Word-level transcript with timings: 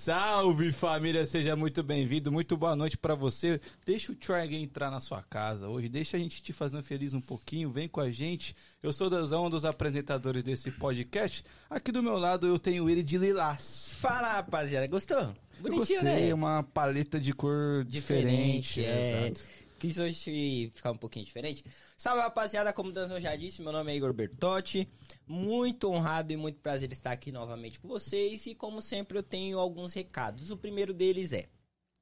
Salve 0.00 0.72
família, 0.72 1.26
seja 1.26 1.54
muito 1.54 1.82
bem-vindo, 1.82 2.32
muito 2.32 2.56
boa 2.56 2.74
noite 2.74 2.96
pra 2.96 3.14
você. 3.14 3.60
Deixa 3.84 4.10
o 4.10 4.14
Try 4.14 4.56
entrar 4.56 4.90
na 4.90 4.98
sua 4.98 5.22
casa 5.22 5.68
hoje, 5.68 5.90
deixa 5.90 6.16
a 6.16 6.20
gente 6.20 6.40
te 6.40 6.54
fazendo 6.54 6.82
feliz 6.82 7.12
um 7.12 7.20
pouquinho, 7.20 7.70
vem 7.70 7.86
com 7.86 8.00
a 8.00 8.10
gente. 8.10 8.56
Eu 8.82 8.94
sou 8.94 9.10
Dazão, 9.10 9.44
um 9.44 9.50
dos 9.50 9.62
apresentadores 9.62 10.42
desse 10.42 10.70
podcast. 10.70 11.44
Aqui 11.68 11.92
do 11.92 12.02
meu 12.02 12.16
lado 12.16 12.46
eu 12.46 12.58
tenho 12.58 12.88
ele 12.88 13.02
de 13.02 13.18
Lilás. 13.18 13.90
Fala, 13.92 14.32
rapaziada, 14.32 14.86
gostou? 14.86 15.34
Bonitinho, 15.58 16.00
gostei, 16.00 16.28
né? 16.28 16.32
uma 16.32 16.62
paleta 16.62 17.20
de 17.20 17.34
cor 17.34 17.84
diferente. 17.84 18.80
Diferente, 18.80 18.82
é. 18.82 19.26
exato. 19.28 19.44
Quis 19.78 19.98
hoje 19.98 20.70
ficar 20.74 20.92
um 20.92 20.96
pouquinho 20.96 21.26
diferente. 21.26 21.62
Salve, 22.00 22.22
rapaziada, 22.22 22.72
como 22.72 22.88
o 22.88 22.92
Danzão 22.94 23.20
já 23.20 23.36
disse, 23.36 23.60
meu 23.60 23.72
nome 23.72 23.92
é 23.92 23.96
Igor 23.96 24.14
Bertotti. 24.14 24.88
Muito 25.26 25.86
honrado 25.90 26.32
e 26.32 26.36
muito 26.36 26.58
prazer 26.58 26.90
estar 26.90 27.12
aqui 27.12 27.30
novamente 27.30 27.78
com 27.78 27.86
vocês. 27.88 28.46
E 28.46 28.54
como 28.54 28.80
sempre, 28.80 29.18
eu 29.18 29.22
tenho 29.22 29.58
alguns 29.58 29.92
recados. 29.92 30.50
O 30.50 30.56
primeiro 30.56 30.94
deles 30.94 31.30
é... 31.34 31.50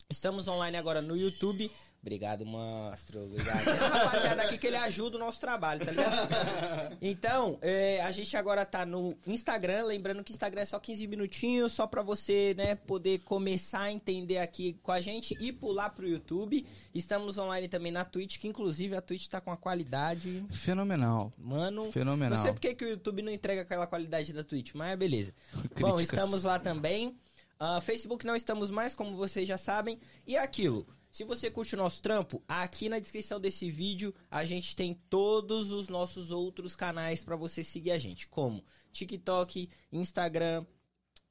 Estamos 0.08 0.46
online 0.46 0.76
agora 0.76 1.02
no 1.02 1.16
YouTube. 1.16 1.68
Obrigado, 2.00 2.46
monstro. 2.46 3.24
Obrigado. 3.24 3.66
Uma 3.66 3.88
rapaziada 3.88 4.42
aqui 4.42 4.56
que 4.56 4.66
ele 4.68 4.76
ajuda 4.76 5.16
o 5.16 5.20
nosso 5.20 5.40
trabalho, 5.40 5.84
tá 5.84 5.90
ligado? 5.90 6.28
Então, 7.02 7.58
é, 7.60 8.00
a 8.02 8.10
gente 8.12 8.36
agora 8.36 8.64
tá 8.64 8.86
no 8.86 9.16
Instagram. 9.26 9.84
Lembrando 9.84 10.22
que 10.22 10.32
Instagram 10.32 10.62
é 10.62 10.64
só 10.64 10.78
15 10.78 11.06
minutinhos, 11.06 11.72
só 11.72 11.86
pra 11.86 12.00
você, 12.02 12.54
né, 12.56 12.74
poder 12.76 13.18
começar 13.20 13.82
a 13.82 13.92
entender 13.92 14.38
aqui 14.38 14.78
com 14.82 14.92
a 14.92 15.00
gente 15.00 15.36
e 15.40 15.52
pular 15.52 15.90
pro 15.90 16.08
YouTube. 16.08 16.64
Estamos 16.94 17.36
online 17.36 17.68
também 17.68 17.90
na 17.92 18.04
Twitch, 18.04 18.38
que 18.38 18.48
inclusive 18.48 18.96
a 18.96 19.02
Twitch 19.02 19.26
tá 19.26 19.40
com 19.40 19.50
a 19.50 19.56
qualidade. 19.56 20.44
Fenomenal. 20.50 21.32
Mano, 21.36 21.90
Fenomenal. 21.90 22.38
não 22.38 22.44
sei 22.44 22.52
porque 22.52 22.74
que 22.74 22.84
o 22.84 22.88
YouTube 22.88 23.22
não 23.22 23.32
entrega 23.32 23.62
aquela 23.62 23.86
qualidade 23.86 24.32
da 24.32 24.44
Twitch, 24.44 24.72
mas 24.74 24.92
é 24.92 24.96
beleza. 24.96 25.34
Bom, 25.80 25.96
Críticas. 25.96 26.18
estamos 26.18 26.44
lá 26.44 26.58
também. 26.58 27.16
Ah, 27.60 27.80
Facebook 27.80 28.24
não 28.24 28.36
estamos 28.36 28.70
mais, 28.70 28.94
como 28.94 29.16
vocês 29.16 29.46
já 29.46 29.58
sabem. 29.58 29.98
E 30.26 30.36
é 30.36 30.40
aquilo. 30.40 30.86
Se 31.18 31.24
você 31.24 31.50
curte 31.50 31.74
o 31.74 31.78
nosso 31.78 32.00
trampo, 32.00 32.40
aqui 32.46 32.88
na 32.88 33.00
descrição 33.00 33.40
desse 33.40 33.68
vídeo 33.68 34.14
a 34.30 34.44
gente 34.44 34.76
tem 34.76 34.94
todos 35.10 35.72
os 35.72 35.88
nossos 35.88 36.30
outros 36.30 36.76
canais 36.76 37.24
pra 37.24 37.34
você 37.34 37.64
seguir 37.64 37.90
a 37.90 37.98
gente, 37.98 38.28
como 38.28 38.62
TikTok, 38.92 39.68
Instagram, 39.90 40.64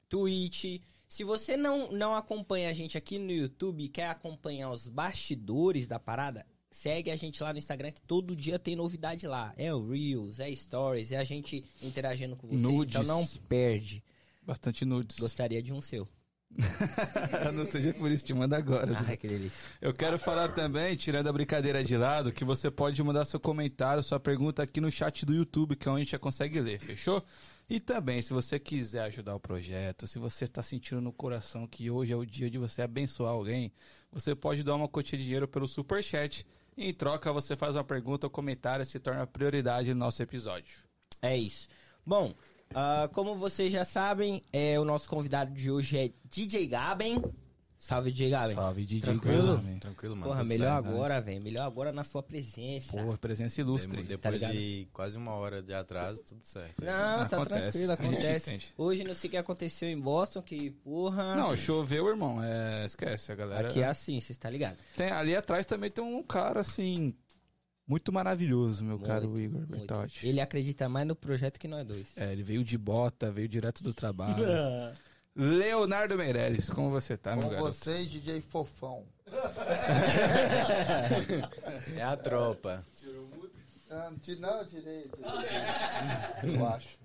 Twitch. 0.06 0.82
Se 1.08 1.24
você 1.24 1.56
não, 1.56 1.90
não 1.90 2.14
acompanha 2.14 2.68
a 2.68 2.74
gente 2.74 2.98
aqui 2.98 3.18
no 3.18 3.32
YouTube 3.32 3.82
e 3.82 3.88
quer 3.88 4.08
acompanhar 4.08 4.70
os 4.72 4.86
bastidores 4.86 5.88
da 5.88 5.98
parada, 5.98 6.44
segue 6.70 7.10
a 7.10 7.16
gente 7.16 7.42
lá 7.42 7.54
no 7.54 7.58
Instagram 7.58 7.90
que 7.90 8.02
todo 8.02 8.36
dia 8.36 8.58
tem 8.58 8.76
novidade 8.76 9.26
lá. 9.26 9.54
É 9.56 9.72
o 9.72 9.88
Reels, 9.88 10.38
é 10.38 10.54
Stories, 10.54 11.12
é 11.12 11.16
a 11.16 11.24
gente 11.24 11.64
interagindo 11.80 12.36
com 12.36 12.46
vocês. 12.46 12.62
Nudes. 12.62 12.94
Então 12.94 13.04
não 13.04 13.26
perde. 13.48 14.04
Bastante 14.42 14.84
nudes. 14.84 15.18
Gostaria 15.18 15.62
de 15.62 15.72
um 15.72 15.80
seu. 15.80 16.06
Não 17.54 17.64
seja 17.64 17.92
por 17.94 18.10
isso, 18.10 18.24
te 18.24 18.34
manda 18.34 18.56
agora. 18.56 18.96
Ai, 19.06 19.16
que 19.16 19.28
delícia. 19.28 19.58
Eu 19.80 19.92
quero 19.92 20.18
falar 20.18 20.48
também, 20.48 20.96
tirando 20.96 21.28
a 21.28 21.32
brincadeira 21.32 21.84
de 21.84 21.96
lado, 21.96 22.32
que 22.32 22.44
você 22.44 22.70
pode 22.70 23.02
mandar 23.02 23.24
seu 23.24 23.38
comentário, 23.38 24.02
sua 24.02 24.18
pergunta 24.18 24.62
aqui 24.62 24.80
no 24.80 24.90
chat 24.90 25.24
do 25.24 25.34
YouTube, 25.34 25.76
que 25.76 25.88
é 25.88 25.90
onde 25.90 26.00
a 26.00 26.04
gente 26.04 26.12
já 26.12 26.18
consegue 26.18 26.60
ler, 26.60 26.80
fechou? 26.80 27.24
E 27.70 27.78
também, 27.78 28.22
se 28.22 28.32
você 28.32 28.58
quiser 28.58 29.02
ajudar 29.02 29.34
o 29.34 29.40
projeto, 29.40 30.06
se 30.06 30.18
você 30.18 30.46
está 30.46 30.62
sentindo 30.62 31.02
no 31.02 31.12
coração 31.12 31.66
que 31.66 31.90
hoje 31.90 32.12
é 32.14 32.16
o 32.16 32.24
dia 32.24 32.50
de 32.50 32.56
você 32.56 32.80
abençoar 32.80 33.32
alguém, 33.32 33.70
você 34.10 34.34
pode 34.34 34.62
dar 34.62 34.74
uma 34.74 34.88
quantia 34.88 35.18
de 35.18 35.24
dinheiro 35.24 35.46
pelo 35.46 35.68
Superchat. 35.68 36.46
E 36.76 36.88
em 36.88 36.94
troca, 36.94 37.30
você 37.32 37.56
faz 37.56 37.76
uma 37.76 37.84
pergunta 37.84 38.26
ou 38.26 38.30
comentário 38.30 38.82
e 38.82 38.86
se 38.86 38.98
torna 38.98 39.26
prioridade 39.26 39.92
no 39.92 40.00
nosso 40.00 40.22
episódio. 40.22 40.78
É 41.20 41.36
isso. 41.36 41.68
Bom, 42.06 42.34
ah, 42.74 43.08
como 43.12 43.34
vocês 43.36 43.72
já 43.72 43.84
sabem, 43.84 44.42
é, 44.52 44.78
o 44.78 44.84
nosso 44.84 45.08
convidado 45.08 45.52
de 45.52 45.70
hoje 45.70 45.98
é 45.98 46.10
DJ 46.24 46.66
Gaben. 46.66 47.22
Salve, 47.78 48.10
DJ 48.10 48.30
Gaben. 48.30 48.56
Salve, 48.56 48.84
DJ 48.84 49.02
Tranquilo? 49.02 49.56
Gaben. 49.56 49.78
Tranquilo, 49.78 50.16
mano. 50.16 50.32
Porra, 50.32 50.44
melhor 50.44 50.74
certo, 50.74 50.84
né? 50.84 50.90
agora, 50.90 51.20
velho. 51.20 51.42
Melhor 51.42 51.64
agora 51.64 51.92
na 51.92 52.02
sua 52.02 52.22
presença. 52.24 53.00
Porra, 53.00 53.16
presença 53.16 53.60
ilustre. 53.60 54.02
Tá 54.02 54.08
Depois 54.08 54.34
ligado? 54.34 54.52
de 54.52 54.88
quase 54.92 55.16
uma 55.16 55.32
hora 55.34 55.62
de 55.62 55.72
atraso, 55.72 56.20
tudo 56.24 56.40
certo. 56.42 56.84
Não, 56.84 57.28
tá 57.28 57.36
Acontece. 57.36 57.70
tranquilo, 57.70 57.92
acontece. 57.92 58.74
Hoje 58.76 59.04
não 59.04 59.14
sei 59.14 59.28
o 59.28 59.30
que 59.30 59.36
aconteceu 59.36 59.88
em 59.88 59.98
Boston, 59.98 60.42
que 60.42 60.70
porra. 60.70 61.36
Não, 61.36 61.56
choveu, 61.56 62.08
irmão. 62.08 62.42
É, 62.42 62.84
esquece, 62.84 63.30
a 63.30 63.36
galera. 63.36 63.68
Aqui 63.68 63.80
é 63.80 63.86
assim, 63.86 64.20
vocês 64.20 64.36
tá 64.36 64.50
ligado? 64.50 64.76
Tem, 64.96 65.10
ali 65.12 65.36
atrás 65.36 65.64
também 65.64 65.88
tem 65.88 66.02
um 66.02 66.22
cara, 66.24 66.60
assim, 66.60 67.14
muito 67.88 68.12
maravilhoso, 68.12 68.84
meu 68.84 68.98
Muito, 68.98 69.06
caro 69.08 69.40
Igor 69.40 69.60
muito. 69.60 69.70
Bertotti. 69.70 70.28
Ele 70.28 70.40
acredita 70.40 70.88
mais 70.88 71.06
no 71.06 71.16
projeto 71.16 71.58
que 71.58 71.66
nós 71.66 71.86
dois. 71.86 72.06
É, 72.14 72.30
ele 72.32 72.42
veio 72.42 72.62
de 72.62 72.76
bota, 72.76 73.30
veio 73.30 73.48
direto 73.48 73.82
do 73.82 73.94
trabalho. 73.94 74.36
Leonardo 75.34 76.16
Meirelles, 76.16 76.68
como 76.68 76.90
você 76.90 77.16
tá, 77.16 77.34
meu 77.36 77.44
Com 77.44 77.50
garoto? 77.50 77.72
vocês, 77.72 78.08
DJ 78.08 78.40
Fofão. 78.40 79.04
É 81.96 82.02
a 82.02 82.16
tropa. 82.16 82.84
Ah, 83.90 84.10
Não, 84.10 84.18
ti- 84.18 84.36
não, 84.36 84.64
tirei, 84.66 85.08
tirei. 85.08 86.56
Eu 86.56 86.66
acho. 86.66 86.98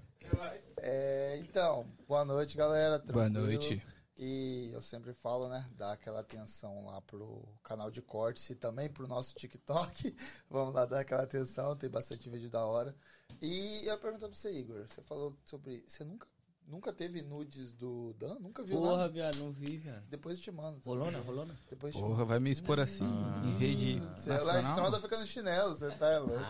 É, 0.78 1.38
então, 1.40 1.86
boa 2.08 2.26
noite, 2.26 2.58
galera. 2.58 2.98
Boa 3.00 3.30
tranquilo? 3.30 3.46
noite. 3.46 3.82
E 4.18 4.70
eu 4.72 4.82
sempre 4.84 5.12
falo, 5.14 5.50
né? 5.50 5.66
Dar 5.76 5.94
aquela 5.94 6.20
atenção 6.20 6.86
lá 6.86 7.02
pro 7.02 7.44
canal 7.64 7.90
de 7.90 8.02
cortes 8.02 8.48
e 8.50 8.56
também 8.56 8.88
pro 8.90 9.08
nosso 9.08 9.34
TikTok. 9.34 10.16
Vamos 10.50 10.74
lá 10.76 10.86
dar 10.86 11.00
aquela 11.00 11.24
atenção, 11.24 11.76
tem 11.76 11.90
bastante 11.90 12.30
vídeo 12.30 12.50
da 12.50 12.64
hora. 12.64 12.96
E 13.42 13.82
eu 13.88 13.98
pergunto 13.98 14.28
pra 14.28 14.36
você, 14.36 14.52
Igor, 14.52 14.86
você 14.88 15.02
falou 15.02 15.36
sobre. 15.44 15.84
Você 15.88 16.04
nunca, 16.04 16.28
nunca 16.68 16.94
teve 16.94 17.24
nudes 17.24 17.74
do 17.74 18.14
Dan? 18.14 18.36
Nunca 18.40 18.62
viu 18.62 18.78
Porra, 18.78 18.98
nada? 18.98 19.10
viado, 19.10 19.38
não 19.40 19.52
vi, 19.52 19.78
viado. 19.78 20.04
Depois 20.08 20.38
eu 20.38 20.44
te 20.44 20.52
mando. 20.52 20.80
tá? 20.80 20.82
Rolona, 20.92 21.20
rolona? 21.22 21.60
Depois 21.68 21.96
eu 21.96 22.02
te 22.02 22.08
Porra, 22.08 22.24
vai 22.24 22.40
me 22.40 22.52
expor 22.52 22.80
assim 22.80 23.10
em 23.44 23.58
rede 23.58 24.00
Você 24.16 24.30
lá 24.30 24.38
nacional? 24.38 24.70
estronda 24.74 25.02
fica 25.02 25.20
no 25.20 25.26
chinelo, 25.26 25.76
você 25.76 25.90
tá 25.90 26.20
louco. 26.20 26.46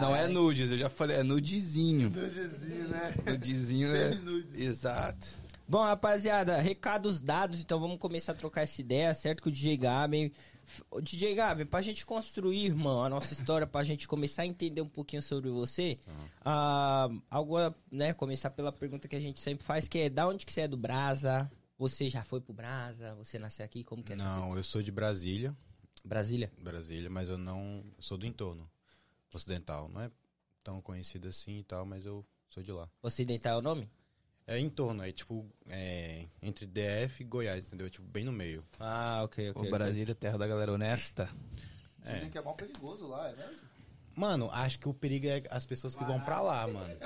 Não 0.00 0.14
é 0.14 0.28
nudes, 0.28 0.70
eu 0.70 0.78
já 0.78 0.88
falei, 0.88 1.16
é 1.16 1.22
nudezinho. 1.24 2.08
Nudezinho, 2.08 2.88
né? 2.88 3.14
Nudezinho 3.26 3.96
é... 3.96 4.12
Semi-nudes. 4.12 4.60
Exato. 4.60 5.45
Bom, 5.68 5.82
rapaziada, 5.82 6.58
recados 6.60 7.20
dados, 7.20 7.60
então 7.60 7.80
vamos 7.80 7.98
começar 7.98 8.32
a 8.32 8.34
trocar 8.36 8.62
essa 8.62 8.80
ideia, 8.80 9.12
certo? 9.14 9.42
Com 9.42 9.48
o 9.48 9.52
DJ 9.52 9.76
Gaben. 9.76 10.32
Ô, 10.90 11.00
DJ 11.00 11.34
Gaben, 11.34 11.66
pra 11.66 11.82
gente 11.82 12.06
construir, 12.06 12.66
irmão, 12.66 13.02
a 13.02 13.08
nossa 13.08 13.32
história, 13.32 13.66
pra 13.66 13.82
gente 13.82 14.06
começar 14.06 14.42
a 14.42 14.46
entender 14.46 14.80
um 14.80 14.88
pouquinho 14.88 15.22
sobre 15.22 15.50
você, 15.50 15.98
ah, 16.44 17.08
algo, 17.28 17.56
né, 17.90 18.12
começar 18.12 18.50
pela 18.50 18.70
pergunta 18.70 19.08
que 19.08 19.16
a 19.16 19.20
gente 19.20 19.40
sempre 19.40 19.64
faz, 19.64 19.88
que 19.88 19.98
é, 19.98 20.08
da 20.08 20.28
onde 20.28 20.46
que 20.46 20.52
você 20.52 20.62
é 20.62 20.68
do 20.68 20.76
Brasa? 20.76 21.50
Você 21.78 22.08
já 22.08 22.22
foi 22.22 22.40
pro 22.40 22.54
Brasa? 22.54 23.14
Você 23.16 23.38
nasceu 23.38 23.64
aqui? 23.64 23.84
Como 23.84 24.02
que 24.02 24.12
é 24.12 24.14
essa 24.14 24.24
Não, 24.24 24.56
eu 24.56 24.64
sou 24.64 24.80
de 24.80 24.90
Brasília. 24.90 25.54
Brasília? 26.04 26.50
Brasília, 26.60 27.10
mas 27.10 27.28
eu 27.28 27.36
não. 27.36 27.84
sou 27.98 28.16
do 28.16 28.24
entorno 28.24 28.70
ocidental. 29.34 29.88
Não 29.88 30.00
é 30.00 30.10
tão 30.62 30.80
conhecido 30.80 31.28
assim 31.28 31.58
e 31.58 31.64
tal, 31.64 31.84
mas 31.84 32.06
eu 32.06 32.24
sou 32.48 32.62
de 32.62 32.72
lá. 32.72 32.88
Ocidental 33.02 33.56
é 33.56 33.58
o 33.58 33.62
nome? 33.62 33.90
É 34.46 34.58
em 34.58 34.68
torno, 34.70 35.02
é 35.04 35.10
tipo. 35.10 35.44
É, 35.68 36.24
entre 36.40 36.66
DF 36.66 37.20
e 37.22 37.24
Goiás, 37.24 37.66
entendeu? 37.66 37.90
Tipo, 37.90 38.06
bem 38.06 38.24
no 38.24 38.32
meio. 38.32 38.64
Ah, 38.78 39.22
ok, 39.24 39.50
ok. 39.50 39.62
O 39.66 39.70
Brasília, 39.70 40.14
terra 40.14 40.38
da 40.38 40.46
galera 40.46 40.72
honesta. 40.72 41.28
Dizem 42.04 42.30
que 42.30 42.38
é 42.38 42.40
mal 42.42 42.54
perigoso 42.54 43.08
lá, 43.08 43.28
é 43.28 43.34
mesmo? 43.34 43.56
Mano, 44.14 44.48
acho 44.52 44.78
que 44.78 44.88
o 44.88 44.94
perigo 44.94 45.26
é 45.26 45.42
as 45.50 45.66
pessoas 45.66 45.96
que 45.96 46.04
vão 46.04 46.20
pra 46.20 46.40
lá, 46.40 46.66
mano. 46.68 46.96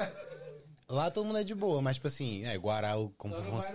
Lá 0.89 1.11
todo 1.11 1.25
mundo 1.25 1.39
é 1.39 1.45
de 1.45 1.55
boa, 1.55 1.81
mas 1.81 1.97
tipo 1.97 2.09
assim, 2.09 2.45
é, 2.45 2.56
Guará, 2.59 2.97
o, 2.99 3.11
como 3.11 3.34
fosse- 3.43 3.72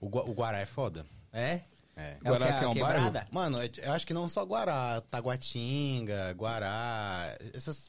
o, 0.00 0.08
Gua- 0.08 0.24
o 0.28 0.32
Guará 0.34 0.58
é 0.58 0.66
foda. 0.66 1.06
É? 1.32 1.60
É. 1.96 2.16
É 2.24 2.30
o 2.30 2.36
Guará 2.36 2.58
que, 2.58 2.64
é 2.64 2.68
um 2.68 2.72
quebrada? 2.72 3.28
Mano, 3.30 3.60
é- 3.62 3.70
eu 3.82 3.92
acho 3.92 4.06
que 4.06 4.12
não 4.12 4.28
só 4.28 4.44
Guará, 4.44 5.00
Taguatinga, 5.02 6.32
Guará, 6.34 7.36
essas 7.54 7.88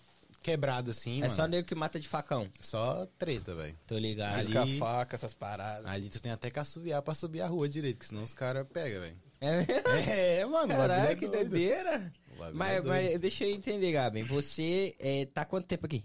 quebradas 0.52 0.98
assim, 0.98 1.18
É 1.18 1.22
mano. 1.22 1.36
só 1.36 1.46
nego 1.46 1.68
que 1.68 1.76
mata 1.76 2.00
de 2.00 2.08
facão. 2.08 2.50
Só 2.62 3.06
treta, 3.18 3.54
velho. 3.54 3.78
Tô 3.86 3.98
ligado. 3.98 4.36
Ali- 4.36 4.48
Risca 4.48 4.66
faca, 4.80 5.16
essas 5.16 5.34
paradas. 5.34 5.86
Ali 5.86 6.10
tu 6.10 6.22
tem 6.22 6.32
até 6.32 6.50
que 6.50 6.58
assoviar 6.58 7.02
pra 7.02 7.14
subir 7.14 7.42
a 7.42 7.48
rua 7.48 7.68
direito, 7.68 8.00
que 8.00 8.06
senão 8.06 8.24
os 8.24 8.34
caras 8.34 8.66
pegam, 8.70 9.02
velho. 9.02 9.18
É 9.42 9.58
mesmo? 9.58 9.68
É, 10.10 10.46
mano, 10.46 10.56
o 10.66 10.68
bagulho 10.70 10.78
Caralho, 10.88 11.10
é 11.12 11.16
que 11.16 11.28
doido. 11.28 11.50
doideira. 11.50 12.14
Bagulho 12.38 12.58
Mas, 12.58 12.78
é 12.78 12.82
mas 12.82 13.20
deixa 13.20 13.44
eu 13.44 13.52
entender, 13.52 13.92
Gabi. 13.92 14.24
Você 14.24 14.96
é, 15.00 15.26
tá 15.26 15.42
há 15.42 15.46
quanto 15.46 15.66
tempo 15.68 15.86
aqui? 15.86 16.04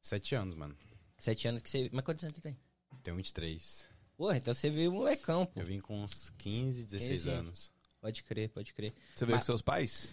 Sete 0.00 0.34
anos, 0.34 0.54
mano. 0.54 0.74
Sete 1.18 1.46
anos 1.46 1.60
que 1.62 1.68
você. 1.68 1.90
Mas 1.92 2.04
quantos 2.04 2.24
anos 2.24 2.34
você 2.36 2.40
tem? 2.42 2.56
Tenho 3.02 3.16
23. 3.16 3.86
Porra, 4.16 4.36
então 4.38 4.54
você 4.54 4.70
veio 4.70 4.92
molecão, 4.92 5.44
pô. 5.46 5.60
Eu 5.60 5.66
vim 5.66 5.78
com 5.78 6.02
uns 6.02 6.30
15, 6.38 6.84
16 6.86 7.22
15. 7.24 7.28
anos. 7.30 7.70
Pode 8.00 8.22
crer, 8.22 8.48
pode 8.50 8.72
crer. 8.72 8.92
Você 9.14 9.24
veio 9.26 9.36
Mas- 9.36 9.44
com 9.44 9.52
seus 9.52 9.62
pais? 9.62 10.10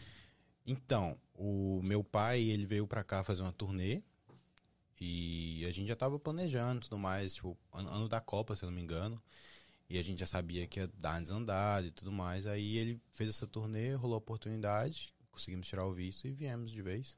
Então, 0.66 1.18
o 1.34 1.81
meu 1.84 2.04
pai, 2.04 2.42
ele 2.42 2.66
veio 2.66 2.88
pra 2.88 3.04
cá 3.04 3.24
fazer 3.24 3.42
uma 3.42 3.52
turnê. 3.52 4.02
E 5.00 5.66
a 5.66 5.72
gente 5.72 5.88
já 5.88 5.96
tava 5.96 6.19
planejando 6.19 6.81
e 6.81 6.84
tudo 6.84 7.00
mais, 7.00 7.34
tipo, 7.34 7.58
ano, 7.74 7.90
ano 7.90 8.08
da 8.08 8.22
Copa, 8.22 8.56
se 8.56 8.63
eu 8.63 8.68
não 8.68 8.75
me 8.75 8.81
engano. 8.81 9.22
E 9.90 9.98
a 9.98 10.04
gente 10.04 10.19
já 10.19 10.28
sabia 10.28 10.68
que 10.68 10.80
ia 10.80 10.88
dar 10.96 11.16
uma 11.16 11.22
desandada 11.22 11.88
e 11.88 11.92
tudo 11.92 12.12
mais. 12.12 12.46
Aí 12.46 12.78
ele 12.78 13.02
fez 13.13 13.30
essa 13.30 13.48
turnê, 13.48 13.94
rolou 13.96 14.16
a 14.16 14.19
oportunidade, 14.19 15.13
conseguimos 15.31 15.68
tirar 15.68 15.86
o 15.86 15.94
visto 15.94 16.28
e 16.28 16.31
viemos 16.31 16.72
de 16.72 16.81
vez. 16.81 17.18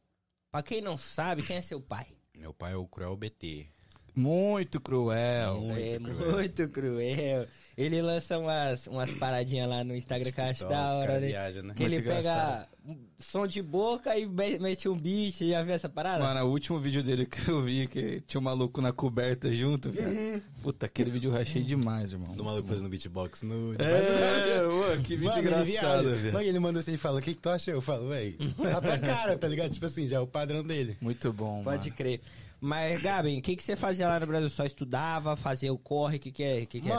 Pra 0.50 0.64
quem 0.64 0.82
não 0.82 0.98
sabe, 0.98 1.44
quem 1.44 1.58
é 1.58 1.62
seu 1.62 1.82
pai? 1.82 2.08
Meu 2.38 2.54
pai 2.54 2.74
é 2.74 2.76
o 2.76 2.88
Cruel 2.88 3.18
BT. 3.18 3.68
Muito 4.16 4.80
cruel. 4.80 5.60
Muito 5.62 5.80
é 5.80 6.00
cruel. 6.00 6.32
muito 6.32 6.70
cruel. 6.70 7.48
Ele 7.76 8.02
lança 8.04 8.38
umas, 8.38 8.86
umas 8.86 9.10
paradinhas 9.14 9.68
lá 9.68 9.84
no 9.84 9.96
Instagram 9.96 10.32
que 10.32 10.40
eu 10.40 10.46
acho 10.46 10.68
da 10.70 10.94
hora, 10.94 11.20
né? 11.20 11.28
viaja, 11.28 11.64
né? 11.64 11.74
Que 11.76 11.82
ele 11.84 11.96
Muito 11.96 12.06
pega 12.08 12.20
engraçado. 12.20 12.68
um 12.86 12.98
som 13.18 13.48
de 13.48 13.64
boca 13.64 14.16
e 14.16 14.28
me- 14.28 14.60
mete 14.60 14.88
um 14.88 14.96
beat. 14.96 15.40
Já 15.40 15.64
viu 15.64 15.74
essa 15.74 15.90
parada? 15.90 16.24
Mano, 16.24 16.46
o 16.46 16.52
último 16.52 16.80
vídeo 16.80 17.02
dele 17.02 17.26
que 17.28 17.50
eu 17.50 17.64
vi, 17.64 17.88
que 17.88 18.22
tinha 18.28 18.40
um 18.40 18.44
maluco 18.44 18.80
na 18.80 18.94
coberta 18.94 19.52
junto, 19.52 19.88
Uhum. 19.90 19.94
velho. 19.96 20.44
Puta, 20.62 20.86
aquele 20.86 21.10
vídeo 21.10 21.32
eu 21.32 21.34
rachei 21.36 21.64
demais, 21.64 22.12
irmão. 22.12 22.36
Do 22.36 22.44
maluco 22.44 22.68
fazendo 22.68 22.90
beatbox 22.90 23.42
no. 23.42 23.74
É, 23.74 24.62
mano, 24.62 25.02
que 25.02 25.16
vídeo 25.16 25.30
Mano, 25.30 25.40
ele 25.40 25.48
engraçado, 25.72 26.14
velho. 26.16 26.34
Mano, 26.34 26.46
ele 26.46 26.60
manda 26.60 26.80
assim 26.80 26.94
e 26.94 26.98
fala: 26.98 27.20
O 27.20 27.22
que, 27.24 27.34
que 27.34 27.42
tu 27.42 27.50
achou? 27.50 27.74
Eu 27.74 27.82
falo, 27.82 28.08
véi, 28.10 28.38
tá 28.62 28.82
tua 28.82 29.00
cara, 29.00 29.36
tá 29.38 29.48
ligado? 29.48 29.72
Tipo 29.72 29.88
assim, 29.88 30.08
já 30.08 30.18
é 30.18 30.20
o 30.20 30.28
padrão 30.28 30.64
dele. 30.64 30.96
Muito 31.02 31.34
bom, 31.34 31.64
Pode 31.64 31.86
mano. 31.90 31.98
crer. 31.98 32.22
Mas, 32.62 33.02
Gabi, 33.02 33.40
o 33.40 33.42
que, 33.42 33.56
que 33.58 33.64
você 33.64 33.76
fazia 33.76 34.08
lá 34.08 34.20
no 34.20 34.28
Brasil? 34.28 34.48
Só 34.50 34.64
estudava, 34.64 35.36
fazia 35.36 35.74
o 35.74 35.78
corre? 35.78 36.16
O 36.16 36.20
que, 36.20 36.32
que 36.32 36.44
é? 36.44 36.66
Que 36.66 36.80
que 36.80 36.88
é? 36.90 36.94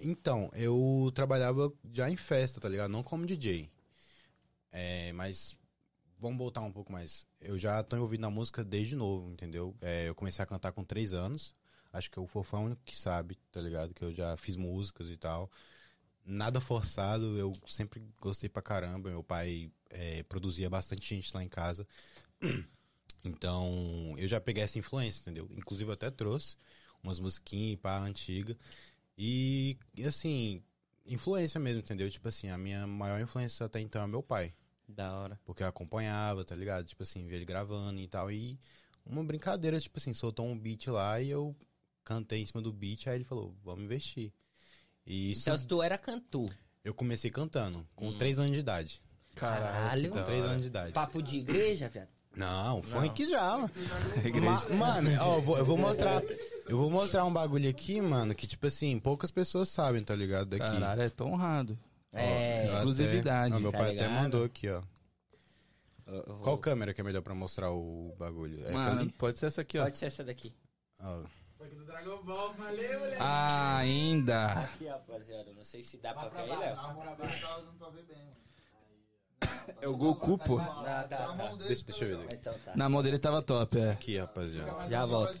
Então, 0.00 0.50
eu 0.54 1.10
trabalhava 1.14 1.72
já 1.92 2.10
em 2.10 2.16
festa, 2.16 2.60
tá 2.60 2.68
ligado? 2.68 2.90
Não 2.90 3.02
como 3.02 3.26
DJ. 3.26 3.70
É, 4.70 5.12
mas 5.12 5.56
vamos 6.18 6.38
voltar 6.38 6.62
um 6.62 6.72
pouco 6.72 6.92
mais. 6.92 7.26
Eu 7.40 7.56
já 7.58 7.82
tô 7.82 7.96
envolvido 7.96 8.20
na 8.20 8.30
música 8.30 8.64
desde 8.64 8.96
novo, 8.96 9.30
entendeu? 9.30 9.74
É, 9.80 10.08
eu 10.08 10.14
comecei 10.14 10.42
a 10.42 10.46
cantar 10.46 10.72
com 10.72 10.84
três 10.84 11.12
anos. 11.12 11.54
Acho 11.92 12.10
que 12.10 12.20
o 12.20 12.26
Fofão 12.26 12.60
é 12.60 12.62
o 12.62 12.66
único 12.66 12.82
que 12.84 12.96
sabe, 12.96 13.36
tá 13.50 13.60
ligado? 13.60 13.94
Que 13.94 14.04
eu 14.04 14.12
já 14.12 14.36
fiz 14.36 14.56
músicas 14.56 15.10
e 15.10 15.16
tal. 15.16 15.50
Nada 16.24 16.60
forçado, 16.60 17.38
eu 17.38 17.56
sempre 17.66 18.02
gostei 18.20 18.48
pra 18.48 18.60
caramba. 18.60 19.10
Meu 19.10 19.22
pai 19.22 19.70
é, 19.90 20.22
produzia 20.24 20.68
bastante 20.68 21.14
gente 21.14 21.34
lá 21.34 21.42
em 21.42 21.48
casa. 21.48 21.86
Então, 23.24 24.14
eu 24.16 24.28
já 24.28 24.40
peguei 24.40 24.62
essa 24.62 24.78
influência, 24.78 25.20
entendeu? 25.20 25.50
Inclusive, 25.50 25.90
eu 25.90 25.94
até 25.94 26.08
trouxe 26.08 26.56
umas 27.02 27.18
musiquinhas 27.18 27.78
pá, 27.80 27.98
antiga. 27.98 28.56
E, 29.18 29.76
assim, 30.06 30.62
influência 31.04 31.58
mesmo, 31.58 31.80
entendeu? 31.80 32.08
Tipo 32.08 32.28
assim, 32.28 32.48
a 32.50 32.56
minha 32.56 32.86
maior 32.86 33.20
influência 33.20 33.66
até 33.66 33.80
então 33.80 34.00
é 34.00 34.06
meu 34.06 34.22
pai. 34.22 34.54
Da 34.88 35.12
hora. 35.18 35.40
Porque 35.44 35.62
eu 35.62 35.66
acompanhava, 35.66 36.44
tá 36.44 36.54
ligado? 36.54 36.86
Tipo 36.86 37.02
assim, 37.02 37.26
via 37.26 37.36
ele 37.36 37.44
gravando 37.44 38.00
e 38.00 38.06
tal. 38.06 38.30
E 38.30 38.58
uma 39.04 39.24
brincadeira, 39.24 39.78
tipo 39.80 39.98
assim, 39.98 40.14
soltou 40.14 40.46
um 40.46 40.56
beat 40.58 40.86
lá 40.86 41.20
e 41.20 41.28
eu 41.30 41.54
cantei 42.04 42.40
em 42.40 42.46
cima 42.46 42.62
do 42.62 42.72
beat, 42.72 43.06
aí 43.08 43.16
ele 43.16 43.24
falou, 43.24 43.54
vamos 43.62 43.84
investir. 43.84 44.32
E 45.04 45.32
isso 45.32 45.42
Então, 45.42 45.58
se 45.58 45.66
tu 45.66 45.82
era 45.82 45.98
cantor. 45.98 46.48
eu 46.84 46.94
comecei 46.94 47.30
cantando, 47.30 47.86
com 47.94 48.08
Hum. 48.08 48.12
três 48.16 48.38
anos 48.38 48.52
de 48.52 48.60
idade. 48.60 49.02
Caralho. 49.34 50.10
Com 50.10 50.22
três 50.24 50.42
anos 50.44 50.62
de 50.62 50.68
idade. 50.68 50.92
Papo 50.92 51.20
de 51.22 51.38
igreja, 51.38 51.88
viado. 51.88 52.08
Não, 52.36 52.82
funk 52.82 53.26
já, 53.28 53.56
mano. 53.56 53.70
Igreja. 54.24 54.40
Ma- 54.40 54.68
mano, 54.76 55.10
ó, 55.20 55.36
eu 55.36 55.42
vou, 55.42 55.58
eu 55.58 55.64
vou 55.64 55.76
mostrar. 55.78 56.22
Eu 56.68 56.76
vou 56.76 56.90
mostrar 56.90 57.24
um 57.24 57.32
bagulho 57.32 57.68
aqui, 57.68 58.00
mano, 58.00 58.34
que, 58.34 58.46
tipo 58.46 58.66
assim, 58.66 58.98
poucas 59.00 59.30
pessoas 59.30 59.68
sabem, 59.68 60.04
tá 60.04 60.14
ligado? 60.14 60.46
Daqui. 60.46 60.64
Caralho, 60.64 61.02
é 61.02 61.08
tão 61.08 61.32
honrado. 61.32 61.78
É. 62.12 62.62
Até- 62.64 62.64
exclusividade, 62.76 63.54
ó, 63.54 63.58
meu 63.58 63.72
tá 63.72 63.78
pai 63.78 63.86
até 63.96 64.02
ligado? 64.06 64.22
mandou 64.22 64.44
aqui, 64.44 64.68
ó. 64.68 64.82
Vou- 66.06 66.38
Qual 66.38 66.58
câmera 66.58 66.94
que 66.94 67.00
é 67.00 67.04
melhor 67.04 67.20
pra 67.22 67.34
mostrar 67.34 67.70
o 67.70 68.14
bagulho? 68.18 68.64
É 68.66 68.70
Mano, 68.72 69.00
ali? 69.00 69.10
pode 69.12 69.38
ser 69.38 69.46
essa 69.46 69.60
aqui, 69.60 69.78
ó. 69.78 69.84
Pode 69.84 69.96
ser 69.96 70.06
essa 70.06 70.24
daqui. 70.24 70.54
Ó, 71.00 71.22
Ah, 73.18 73.76
ainda. 73.78 74.46
Aqui, 74.52 74.86
rapaziada. 74.86 75.52
Não 75.52 75.64
sei 75.64 75.82
se 75.82 75.96
dá 75.98 76.14
pra 76.14 76.28
ver 76.28 76.40
aí, 76.40 76.56
Léo. 76.56 76.76
tá 76.76 76.92
dando 76.92 77.78
pra 77.78 77.88
ver 77.90 78.04
bem, 78.04 78.16
mano. 78.24 78.37
É 79.80 79.88
o 79.88 79.96
Goku, 79.96 80.38
pô. 80.38 80.58
Ah, 80.58 81.06
tá, 81.08 81.16
tá. 81.18 81.54
deixa, 81.66 81.84
deixa 81.84 82.04
eu 82.04 82.18
ver 82.18 82.24
aqui. 82.24 82.36
Então 82.36 82.54
tá. 82.64 82.76
Na 82.76 82.88
mão 82.88 83.02
dele 83.02 83.18
tava 83.18 83.40
top, 83.42 83.78
é. 83.78 83.90
Aqui, 83.90 84.18
rapaziada. 84.18 84.88
Já 84.88 85.06
volto. 85.06 85.38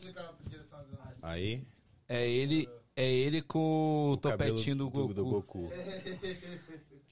Aí. 1.22 1.66
É 2.08 2.26
ele, 2.26 2.68
é 2.96 3.10
ele 3.10 3.42
com 3.42 4.12
o, 4.12 4.18
cabelo 4.18 4.52
topetinho 4.52 4.76
do 4.76 4.90
Goku. 4.90 5.14
do 5.14 5.24
Goku. 5.24 5.72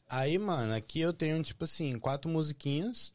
Aí, 0.09 0.39
mano, 0.39 0.73
aqui 0.73 1.01
eu 1.01 1.13
tenho, 1.13 1.43
tipo 1.43 1.65
assim, 1.65 1.99
quatro 1.99 2.31
musiquinhas, 2.31 3.15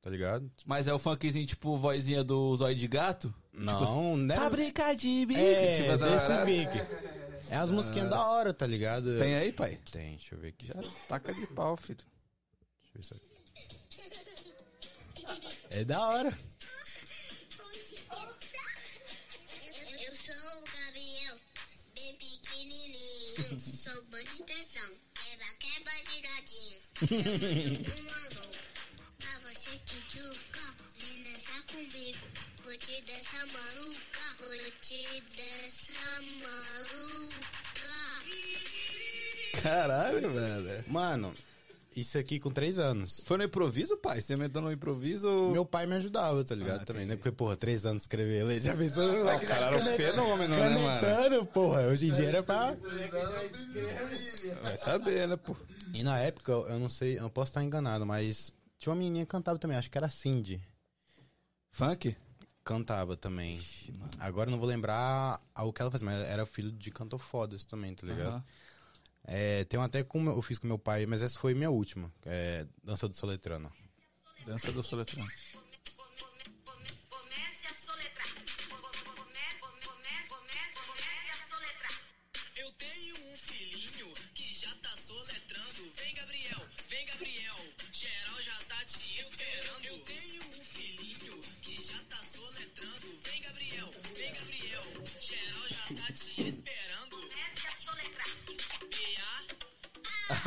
tá 0.00 0.08
ligado? 0.08 0.50
Mas 0.64 0.88
é 0.88 0.94
o 0.94 0.98
funkzinho, 0.98 1.46
tipo, 1.46 1.76
vozinha 1.76 2.24
do 2.24 2.56
zóio 2.56 2.76
de 2.76 2.86
gato? 2.86 3.34
Não, 3.52 4.16
né? 4.16 4.36
Fábrica 4.36 4.94
de 4.94 5.26
bico. 5.26 5.40
É, 5.40 5.74
tipo, 5.74 5.90
essa 5.90 6.44
desse. 6.44 6.78
É 7.50 7.56
as 7.56 7.70
musiquinhas 7.70 8.08
da 8.08 8.24
hora, 8.28 8.54
tá 8.54 8.66
ligado? 8.66 9.18
Tem 9.18 9.34
aí, 9.34 9.52
pai? 9.52 9.78
Tem, 9.90 10.16
deixa 10.16 10.34
eu 10.34 10.38
ver 10.38 10.48
aqui. 10.48 10.66
Já 10.68 10.74
taca 11.08 11.34
de 11.34 11.46
pau, 11.48 11.76
filho. 11.76 11.98
É 15.70 15.84
da 15.84 16.00
hora. 16.00 16.36
Eu, 19.66 19.98
eu 20.00 20.16
sou 20.16 20.34
o 20.34 20.64
Gabriel, 20.64 21.36
bem 21.94 22.16
pequenininho. 22.16 23.60
sou 23.60 24.02
bom 24.06 24.18
de 24.18 24.42
tensão, 24.42 24.90
quebra, 25.14 25.46
quebra 25.60 25.92
de 26.10 26.20
gatinho. 26.22 26.80
Um 27.94 28.08
alô, 28.24 28.46
pra 29.18 29.38
você 29.40 29.78
tchutchuca, 29.86 30.74
vem 30.98 31.22
dançar 31.22 31.62
comigo. 31.66 32.26
Vou 32.64 32.76
te 32.76 33.00
dançar 33.02 33.46
maluca, 33.46 34.36
vou 34.40 34.70
te 34.82 35.22
dançar 35.36 36.22
maluca. 36.42 37.58
Caralho, 39.62 40.32
velho. 40.32 40.84
Mano, 40.88 41.32
isso 42.00 42.18
aqui 42.18 42.38
com 42.38 42.50
três 42.50 42.78
anos. 42.78 43.22
Foi 43.24 43.36
no 43.38 43.44
improviso, 43.44 43.96
pai? 43.96 44.20
Você 44.20 44.34
inventou 44.34 44.60
no 44.62 44.70
improviso? 44.72 45.50
Meu 45.50 45.64
pai 45.64 45.86
me 45.86 45.94
ajudava, 45.96 46.44
tá 46.44 46.54
ligado? 46.54 46.82
Ah, 46.82 46.84
Também, 46.84 47.02
entendi. 47.02 47.10
né? 47.10 47.16
Porque, 47.16 47.32
porra, 47.32 47.56
três 47.56 47.84
anos 47.86 48.02
escrever 48.02 48.44
leite, 48.44 48.66
já 48.66 48.76
pensou? 48.76 49.04
O 49.22 49.40
cara 49.46 49.66
era 49.66 49.76
um 49.76 49.96
fenômeno, 49.96 50.54
né, 50.54 50.68
mano? 50.70 51.00
Canetando, 51.00 51.46
porra. 51.46 51.82
Hoje 51.88 52.08
em 52.08 52.12
dia 52.12 52.28
era 52.28 52.42
pra... 52.42 52.76
Vai 54.62 54.76
saber, 54.76 55.28
né, 55.28 55.36
pô? 55.36 55.56
E 55.94 56.02
na 56.02 56.18
época, 56.18 56.52
eu 56.52 56.78
não 56.78 56.88
sei, 56.88 57.18
eu 57.18 57.30
posso 57.30 57.50
estar 57.50 57.62
enganado, 57.64 58.04
mas 58.04 58.54
tinha 58.78 58.92
uma 58.92 58.98
menininha 58.98 59.24
que 59.24 59.30
cantava 59.30 59.58
também, 59.58 59.76
acho 59.76 59.90
que 59.90 59.98
era 59.98 60.08
Cindy. 60.08 60.60
Funk? 61.70 62.16
Cantava 62.64 63.16
também. 63.16 63.54
Ixi. 63.54 63.94
Agora 64.18 64.48
eu 64.48 64.52
não 64.52 64.58
vou 64.58 64.68
lembrar 64.68 65.40
o 65.56 65.72
que 65.72 65.80
ela 65.80 65.90
fazia, 65.90 66.04
mas 66.04 66.20
era 66.20 66.44
filho 66.44 66.70
de 66.70 66.90
cantor 66.90 67.18
fodas 67.18 67.64
também, 67.64 67.94
tá 67.94 68.06
ligado? 68.06 68.28
Aham. 68.28 68.44
É, 69.30 69.62
tem 69.64 69.78
até 69.78 70.02
meu- 70.18 70.34
eu 70.34 70.40
fiz 70.42 70.58
com 70.58 70.66
meu 70.66 70.78
pai, 70.78 71.04
mas 71.04 71.20
essa 71.20 71.38
foi 71.38 71.52
minha 71.52 71.68
última. 71.70 72.10
É 72.24 72.66
Dança 72.82 73.06
do 73.06 73.14
Soletrano. 73.14 73.70
Dança 74.46 74.72
do 74.72 74.82
Soletrão. 74.82 75.24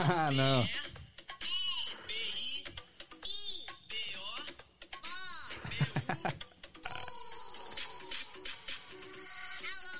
Soletrar. 0.05 0.27
Alô, 0.31 0.65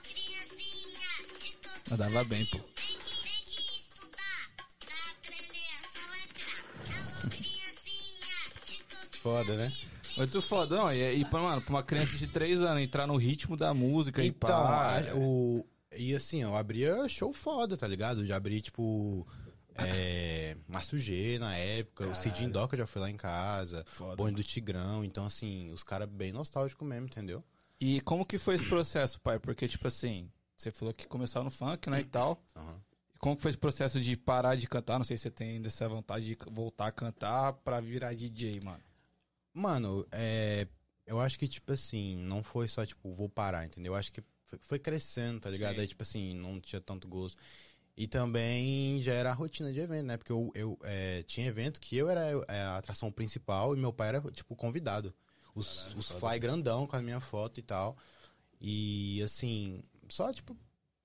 criancinha, 0.03 0.47
se 8.53 8.83
tu 9.11 9.17
Foda, 9.19 9.55
né? 9.55 9.71
Muito 10.17 10.41
fodão. 10.41 10.91
E, 10.93 11.15
e 11.21 11.25
pra, 11.25 11.39
mano, 11.41 11.61
pra 11.61 11.69
uma 11.73 11.83
criança 11.83 12.17
de 12.17 12.27
3 12.27 12.61
anos 12.61 12.83
entrar 12.83 13.07
no 13.07 13.15
ritmo 13.17 13.55
da 13.55 13.73
música 13.73 14.23
e 14.23 14.27
Então, 14.27 14.47
pá. 14.49 14.99
a- 14.99 15.15
o. 15.15 15.65
E 15.97 16.15
assim, 16.15 16.41
eu 16.41 16.55
abria 16.55 17.07
show 17.09 17.33
foda, 17.33 17.75
tá 17.77 17.85
ligado? 17.87 18.21
Eu 18.21 18.25
já 18.25 18.37
abri, 18.37 18.61
tipo. 18.61 19.27
É. 19.87 20.57
Márcio 20.67 20.97
G 20.97 21.37
na 21.39 21.55
época, 21.55 22.07
o 22.07 22.15
Cid 22.15 22.43
Indoca 22.43 22.75
já 22.77 22.85
foi 22.85 23.01
lá 23.01 23.09
em 23.09 23.17
casa, 23.17 23.83
Foda, 23.87 24.15
Bonde 24.15 24.35
do 24.35 24.43
Tigrão, 24.43 25.03
então 25.03 25.25
assim, 25.25 25.71
os 25.71 25.83
caras 25.83 26.09
bem 26.09 26.31
nostálgicos 26.31 26.87
mesmo, 26.87 27.07
entendeu? 27.07 27.43
E 27.79 27.99
como 28.01 28.25
que 28.25 28.37
foi 28.37 28.55
esse 28.55 28.65
processo, 28.65 29.19
pai? 29.21 29.39
Porque, 29.39 29.67
tipo 29.67 29.87
assim, 29.87 30.29
você 30.55 30.71
falou 30.71 30.93
que 30.93 31.07
começou 31.07 31.43
no 31.43 31.49
funk, 31.49 31.89
né, 31.89 32.01
e 32.01 32.03
tal. 32.03 32.39
Aham. 32.55 32.79
E 33.15 33.17
como 33.17 33.35
que 33.35 33.41
foi 33.41 33.49
esse 33.49 33.57
processo 33.57 33.99
de 33.99 34.15
parar 34.15 34.55
de 34.55 34.67
cantar? 34.67 34.99
Não 34.99 35.05
sei 35.05 35.17
se 35.17 35.23
você 35.23 35.31
tem 35.31 35.51
ainda 35.51 35.67
essa 35.67 35.89
vontade 35.89 36.25
de 36.25 36.37
voltar 36.51 36.87
a 36.87 36.91
cantar 36.91 37.53
pra 37.53 37.79
virar 37.81 38.13
DJ, 38.13 38.59
mano. 38.61 38.83
Mano, 39.53 40.05
é. 40.11 40.67
Eu 41.05 41.19
acho 41.19 41.37
que, 41.37 41.47
tipo 41.47 41.71
assim, 41.73 42.15
não 42.15 42.43
foi 42.43 42.67
só, 42.67 42.85
tipo, 42.85 43.11
vou 43.13 43.27
parar, 43.27 43.65
entendeu? 43.65 43.93
Eu 43.93 43.97
acho 43.97 44.11
que 44.11 44.23
foi, 44.45 44.59
foi 44.61 44.79
crescendo, 44.79 45.39
tá 45.39 45.49
ligado? 45.49 45.75
Sim. 45.75 45.81
Aí, 45.81 45.87
tipo 45.87 46.03
assim, 46.03 46.35
não 46.35 46.59
tinha 46.61 46.79
tanto 46.79 47.07
gosto. 47.07 47.41
E 47.95 48.07
também 48.07 49.01
já 49.01 49.13
era 49.13 49.31
a 49.31 49.33
rotina 49.33 49.71
de 49.71 49.79
evento, 49.79 50.05
né? 50.05 50.17
Porque 50.17 50.31
eu, 50.31 50.51
eu 50.55 50.79
é, 50.83 51.23
tinha 51.23 51.47
evento 51.47 51.79
que 51.79 51.97
eu 51.97 52.09
era 52.09 52.45
é, 52.47 52.61
a 52.63 52.77
atração 52.77 53.11
principal 53.11 53.75
e 53.75 53.79
meu 53.79 53.91
pai 53.91 54.09
era, 54.09 54.21
tipo, 54.31 54.55
convidado. 54.55 55.13
Os, 55.53 55.93
os 55.95 56.09
fly 56.09 56.39
grandão 56.39 56.87
com 56.87 56.95
a 56.95 57.01
minha 57.01 57.19
foto 57.19 57.59
e 57.59 57.63
tal. 57.63 57.97
E, 58.59 59.21
assim, 59.21 59.81
só, 60.07 60.31
tipo, 60.31 60.55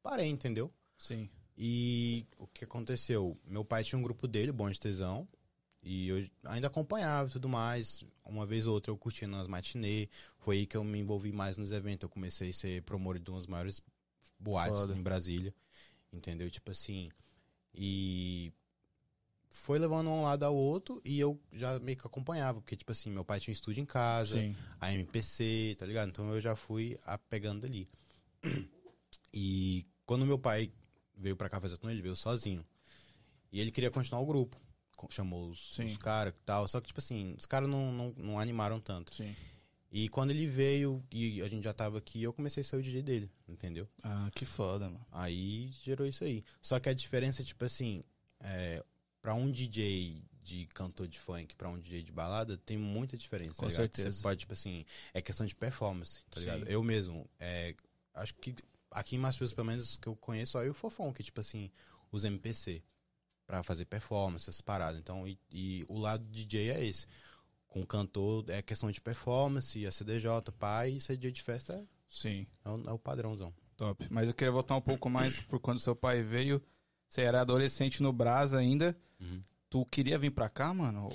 parei, 0.03 0.29
entendeu? 0.29 0.73
Sim. 0.97 1.29
E 1.59 2.27
o 2.39 2.47
que 2.47 2.65
aconteceu? 2.65 3.37
Meu 3.45 3.65
pai 3.65 3.83
tinha 3.83 3.99
um 3.99 4.03
grupo 4.03 4.29
dele, 4.29 4.53
Bom 4.53 4.71
de 4.71 4.79
Tesão, 4.79 5.27
e 5.83 6.09
eu 6.09 6.29
ainda 6.45 6.67
acompanhava 6.67 7.29
e 7.29 7.33
tudo 7.33 7.49
mais. 7.49 8.05
Uma 8.25 8.45
vez 8.45 8.67
ou 8.67 8.75
outra 8.75 8.91
eu 8.91 8.97
curtia 8.97 9.27
nas 9.27 9.47
matinê. 9.47 10.09
Foi 10.39 10.59
aí 10.59 10.67
que 10.67 10.77
eu 10.77 10.85
me 10.85 10.99
envolvi 10.99 11.33
mais 11.33 11.57
nos 11.57 11.71
eventos. 11.71 12.03
Eu 12.03 12.09
comecei 12.09 12.51
a 12.51 12.55
ser 12.55 12.83
promotor 12.83 13.21
de 13.21 13.31
umas 13.31 13.47
maiores 13.47 13.81
boates 14.39 14.81
Foda. 14.81 14.95
em 14.95 15.03
Brasília. 15.03 15.55
Entendeu? 16.17 16.51
Tipo 16.51 16.71
assim. 16.71 17.11
E 17.75 18.53
foi 19.51 19.79
levando 19.79 20.09
um 20.11 20.23
lado 20.23 20.45
ao 20.45 20.55
outro 20.55 21.01
e 21.05 21.19
eu 21.19 21.41
já 21.53 21.79
meio 21.79 21.97
que 21.99 22.07
acompanhava. 22.07 22.61
Porque, 22.61 22.77
tipo 22.77 22.93
assim, 22.93 23.11
meu 23.11 23.25
pai 23.25 23.41
tinha 23.41 23.53
um 23.53 23.55
estúdio 23.55 23.83
em 23.83 23.87
casa 23.87 24.39
Sim. 24.39 24.57
a 24.81 24.93
MPC, 24.93 25.77
tá 25.79 25.87
ligado? 25.87 26.09
Então 26.09 26.33
eu 26.35 26.41
já 26.41 26.57
fui 26.57 26.99
apegando 27.05 27.67
ali. 27.67 27.89
E 29.39 29.85
quando 30.07 30.25
meu 30.25 30.39
pai 30.39 30.73
veio 31.15 31.37
pra 31.37 31.49
cá 31.49 31.61
fazer 31.61 31.77
tudo, 31.77 31.91
ele 31.91 32.01
veio 32.01 32.17
sozinho. 32.17 32.65
E 33.53 33.61
ele 33.61 33.71
queria 33.71 33.91
continuar 33.91 34.23
o 34.23 34.27
grupo. 34.27 34.57
Chamou 35.11 35.51
os, 35.51 35.79
os 35.79 35.97
caras 35.99 36.33
e 36.33 36.45
tal. 36.45 36.67
Só 36.67 36.81
que, 36.81 36.87
tipo 36.87 37.01
assim, 37.01 37.35
os 37.39 37.45
caras 37.45 37.69
não, 37.69 37.93
não, 37.93 38.15
não 38.17 38.39
animaram 38.39 38.81
tanto. 38.81 39.15
Sim. 39.15 39.35
E 39.91 40.09
quando 40.09 40.31
ele 40.31 40.47
veio 40.47 41.03
e 41.11 41.41
a 41.43 41.49
gente 41.49 41.65
já 41.65 41.73
tava 41.73 41.99
aqui, 41.99 42.23
eu 42.23 42.33
comecei 42.33 42.61
a 42.61 42.65
ser 42.65 42.77
o 42.77 42.83
DJ 42.83 43.03
dele, 43.03 43.31
entendeu? 43.49 43.89
Ah, 44.03 44.31
que 44.35 44.45
foda, 44.45 44.91
mano. 44.91 45.07
Aí 45.13 45.71
gerou 45.83 46.07
isso 46.07 46.25
aí. 46.25 46.45
Só 46.61 46.79
que 46.81 46.89
a 46.89 46.95
diferença, 46.95 47.43
tipo 47.45 47.65
assim, 47.65 48.03
é, 48.41 48.85
pra 49.23 49.35
um 49.35 49.51
DJ 49.51 50.23
de 50.43 50.67
cantor 50.67 51.09
de 51.09 51.19
funk, 51.19 51.57
pra 51.57 51.69
um 51.69 51.79
DJ 51.79 52.03
de 52.03 52.13
balada, 52.13 52.57
tem 52.57 52.77
muita 52.77 53.17
diferença. 53.17 53.57
Com 53.57 53.67
tá 53.67 53.75
certeza. 53.75 54.13
Você 54.13 54.23
pode, 54.23 54.41
tipo 54.41 54.53
assim, 54.53 54.85
é 55.13 55.21
questão 55.21 55.45
de 55.47 55.55
performance, 55.55 56.19
tá 56.31 56.41
Sim. 56.41 56.47
ligado? 56.47 56.69
Eu 56.69 56.83
mesmo, 56.83 57.29
é, 57.39 57.75
acho 58.15 58.35
que 58.35 58.55
aqui 58.91 59.17
em 59.17 59.19
Massachusetts, 59.19 59.55
pelo 59.55 59.67
menos, 59.67 59.97
que 59.97 60.07
eu 60.07 60.17
conheço, 60.17 60.53
só 60.53 60.63
eu 60.63 60.69
e 60.69 60.71
o 60.71 60.75
Fofão, 60.75 61.13
que, 61.13 61.23
tipo 61.23 61.41
assim, 61.41 61.71
os 62.11 62.25
MPC 62.25 62.83
pra 63.47 63.63
fazer 63.63 63.85
performance, 63.85 64.45
essas 64.45 64.61
paradas. 64.61 65.01
Então, 65.01 65.27
e, 65.27 65.39
e 65.51 65.85
o 65.89 65.99
lado 65.99 66.25
DJ 66.25 66.71
é 66.71 66.85
esse. 66.85 67.07
Com 67.69 67.81
o 67.81 67.87
cantor 67.87 68.45
é 68.49 68.63
questão 68.63 68.91
de 68.91 69.01
performance, 69.01 69.87
a 69.87 69.93
CDJ, 69.93 70.31
pai, 70.59 70.93
e 70.93 71.01
ser 71.01 71.17
DJ 71.17 71.33
de 71.33 71.43
festa 71.43 71.75
é, 71.75 71.85
Sim. 72.09 72.47
é 72.65 72.69
o, 72.71 72.89
é 72.89 72.93
o 72.93 72.99
padrãozão. 72.99 73.53
Top. 73.77 74.07
Mas 74.11 74.29
eu 74.29 74.35
queria 74.35 74.51
voltar 74.53 74.75
um 74.77 74.81
pouco 74.81 75.11
mais 75.11 75.39
por 75.41 75.61
quando 75.61 75.79
seu 75.81 75.95
pai 75.95 76.23
veio. 76.23 76.63
Você 77.09 77.21
era 77.23 77.43
adolescente 77.43 78.03
no 78.03 78.13
Brasa 78.13 78.59
ainda. 78.59 78.97
Uhum. 79.21 79.43
Tu 79.69 79.85
queria 79.87 80.19
vir 80.19 80.31
pra 80.31 80.49
cá, 80.49 80.73
mano? 80.73 81.09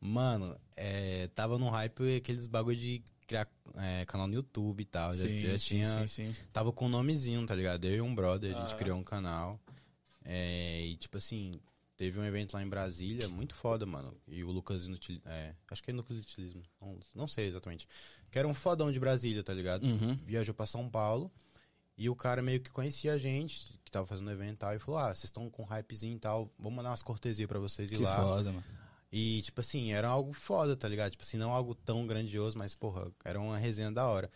Mano, 0.00 0.58
é, 0.76 1.28
tava 1.28 1.58
no 1.58 1.68
hype 1.68 2.16
aqueles 2.16 2.48
bagulho 2.48 2.76
de 2.76 3.04
criar 3.26 3.46
é, 3.76 4.04
canal 4.06 4.26
no 4.26 4.34
YouTube 4.34 4.80
e 4.80 4.84
tal. 4.84 5.14
Já, 5.14 5.28
já 5.28 5.58
tinha. 5.58 6.08
sim, 6.08 6.32
sim. 6.32 6.36
Tava 6.52 6.72
com 6.72 6.86
um 6.86 6.88
nomezinho, 6.88 7.46
tá 7.46 7.54
ligado? 7.54 7.84
Eu 7.84 7.94
e 7.94 8.00
um 8.00 8.12
brother, 8.12 8.56
a 8.56 8.60
gente 8.62 8.74
Ah. 8.74 8.76
criou 8.76 8.98
um 8.98 9.04
canal. 9.04 9.60
É, 10.24 10.82
e 10.82 10.96
tipo 10.96 11.18
assim, 11.18 11.60
teve 12.02 12.18
um 12.18 12.24
evento 12.24 12.54
lá 12.54 12.60
em 12.64 12.68
Brasília, 12.68 13.28
muito 13.28 13.54
foda, 13.54 13.86
mano. 13.86 14.12
E 14.26 14.42
o 14.42 14.50
Lucas 14.50 14.88
é, 15.24 15.54
acho 15.70 15.80
que 15.84 15.88
é 15.92 15.94
Inutilismo, 15.94 16.60
não, 16.80 16.98
não 17.14 17.28
sei 17.28 17.46
exatamente. 17.46 17.86
Que 18.28 18.40
era 18.40 18.48
um 18.48 18.52
fodão 18.54 18.90
de 18.90 18.98
Brasília, 18.98 19.40
tá 19.44 19.54
ligado? 19.54 19.84
Uhum. 19.84 20.16
Viajou 20.26 20.52
pra 20.52 20.66
São 20.66 20.90
Paulo. 20.90 21.30
E 21.96 22.10
o 22.10 22.16
cara 22.16 22.42
meio 22.42 22.58
que 22.60 22.70
conhecia 22.72 23.12
a 23.12 23.18
gente, 23.18 23.78
que 23.84 23.90
tava 23.92 24.04
fazendo 24.04 24.26
o 24.26 24.32
evento 24.32 24.54
e 24.54 24.56
tal, 24.56 24.74
e 24.74 24.80
falou: 24.80 24.98
Ah, 24.98 25.14
vocês 25.14 25.26
estão 25.26 25.48
com 25.48 25.62
hypezinho 25.62 26.16
e 26.16 26.18
tal, 26.18 26.50
vamos 26.58 26.74
mandar 26.74 26.90
umas 26.90 27.04
cortesias 27.04 27.46
pra 27.46 27.60
vocês 27.60 27.92
ir 27.92 27.98
Que 27.98 28.02
lá. 28.02 28.16
foda, 28.16 28.50
mano. 28.50 28.64
E, 29.12 29.40
tipo 29.42 29.60
assim, 29.60 29.92
era 29.92 30.08
algo 30.08 30.32
foda, 30.32 30.74
tá 30.74 30.88
ligado? 30.88 31.12
Tipo 31.12 31.22
assim, 31.22 31.36
não 31.36 31.52
algo 31.52 31.72
tão 31.72 32.04
grandioso, 32.04 32.58
mas, 32.58 32.74
porra, 32.74 33.12
era 33.24 33.40
uma 33.40 33.58
resenha 33.58 33.92
da 33.92 34.08
hora. 34.08 34.28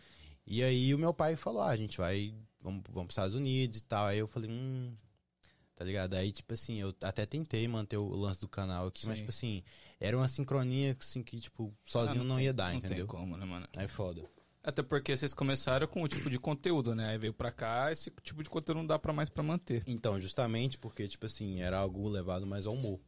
E 0.46 0.62
aí 0.62 0.94
o 0.94 0.98
meu 0.98 1.12
pai 1.12 1.34
falou, 1.34 1.62
ah, 1.62 1.70
a 1.70 1.76
gente 1.76 1.98
vai, 1.98 2.32
vamos, 2.60 2.84
vamos 2.90 3.06
pros 3.06 3.14
Estados 3.14 3.34
Unidos 3.34 3.78
e 3.80 3.82
tal. 3.82 4.06
Aí 4.06 4.18
eu 4.18 4.28
falei, 4.28 4.48
hum, 4.48 4.92
tá 5.76 5.84
ligado? 5.84 6.14
Aí, 6.14 6.32
tipo 6.32 6.52
assim, 6.54 6.80
eu 6.80 6.92
até 7.02 7.24
tentei 7.26 7.68
manter 7.68 7.98
o 7.98 8.08
lance 8.08 8.40
do 8.40 8.48
canal 8.48 8.86
aqui, 8.88 9.06
mas, 9.06 9.18
Sim. 9.18 9.22
tipo 9.22 9.30
assim, 9.30 9.62
era 10.00 10.16
uma 10.16 10.26
sincronia, 10.26 10.96
assim, 10.98 11.22
que, 11.22 11.38
tipo, 11.38 11.72
sozinho 11.84 12.22
Ah, 12.22 12.24
não, 12.24 12.34
tem- 12.36 12.44
ia 12.46 12.52
dar, 12.54 12.70
não 12.70 12.78
entendeu? 12.78 12.96
tem 12.96 13.06
como, 13.06 13.36
né, 13.36 13.44
mano? 13.44 13.68
É 13.76 13.86
foda. 13.86 14.24
Até 14.64 14.82
porque 14.82 15.16
vocês 15.16 15.32
começaram 15.32 15.86
com 15.86 16.02
o 16.02 16.08
tipo 16.08 16.28
de 16.28 16.40
conteúdo, 16.40 16.92
né? 16.92 17.10
Aí 17.10 17.18
veio 17.18 17.32
pra 17.32 17.52
cá, 17.52 17.92
esse 17.92 18.10
tipo 18.22 18.42
de 18.42 18.50
conteúdo 18.50 18.78
não 18.78 18.86
dá 18.86 18.98
pra 18.98 19.12
mais 19.12 19.28
pra 19.28 19.42
manter. 19.42 19.84
Então, 19.86 20.20
justamente 20.20 20.76
porque, 20.76 21.06
tipo 21.06 21.24
assim, 21.26 21.60
era 21.60 21.78
algo 21.78 22.08
levado 22.08 22.44
mais 22.44 22.66
ao 22.66 22.74
humor. 22.74 22.98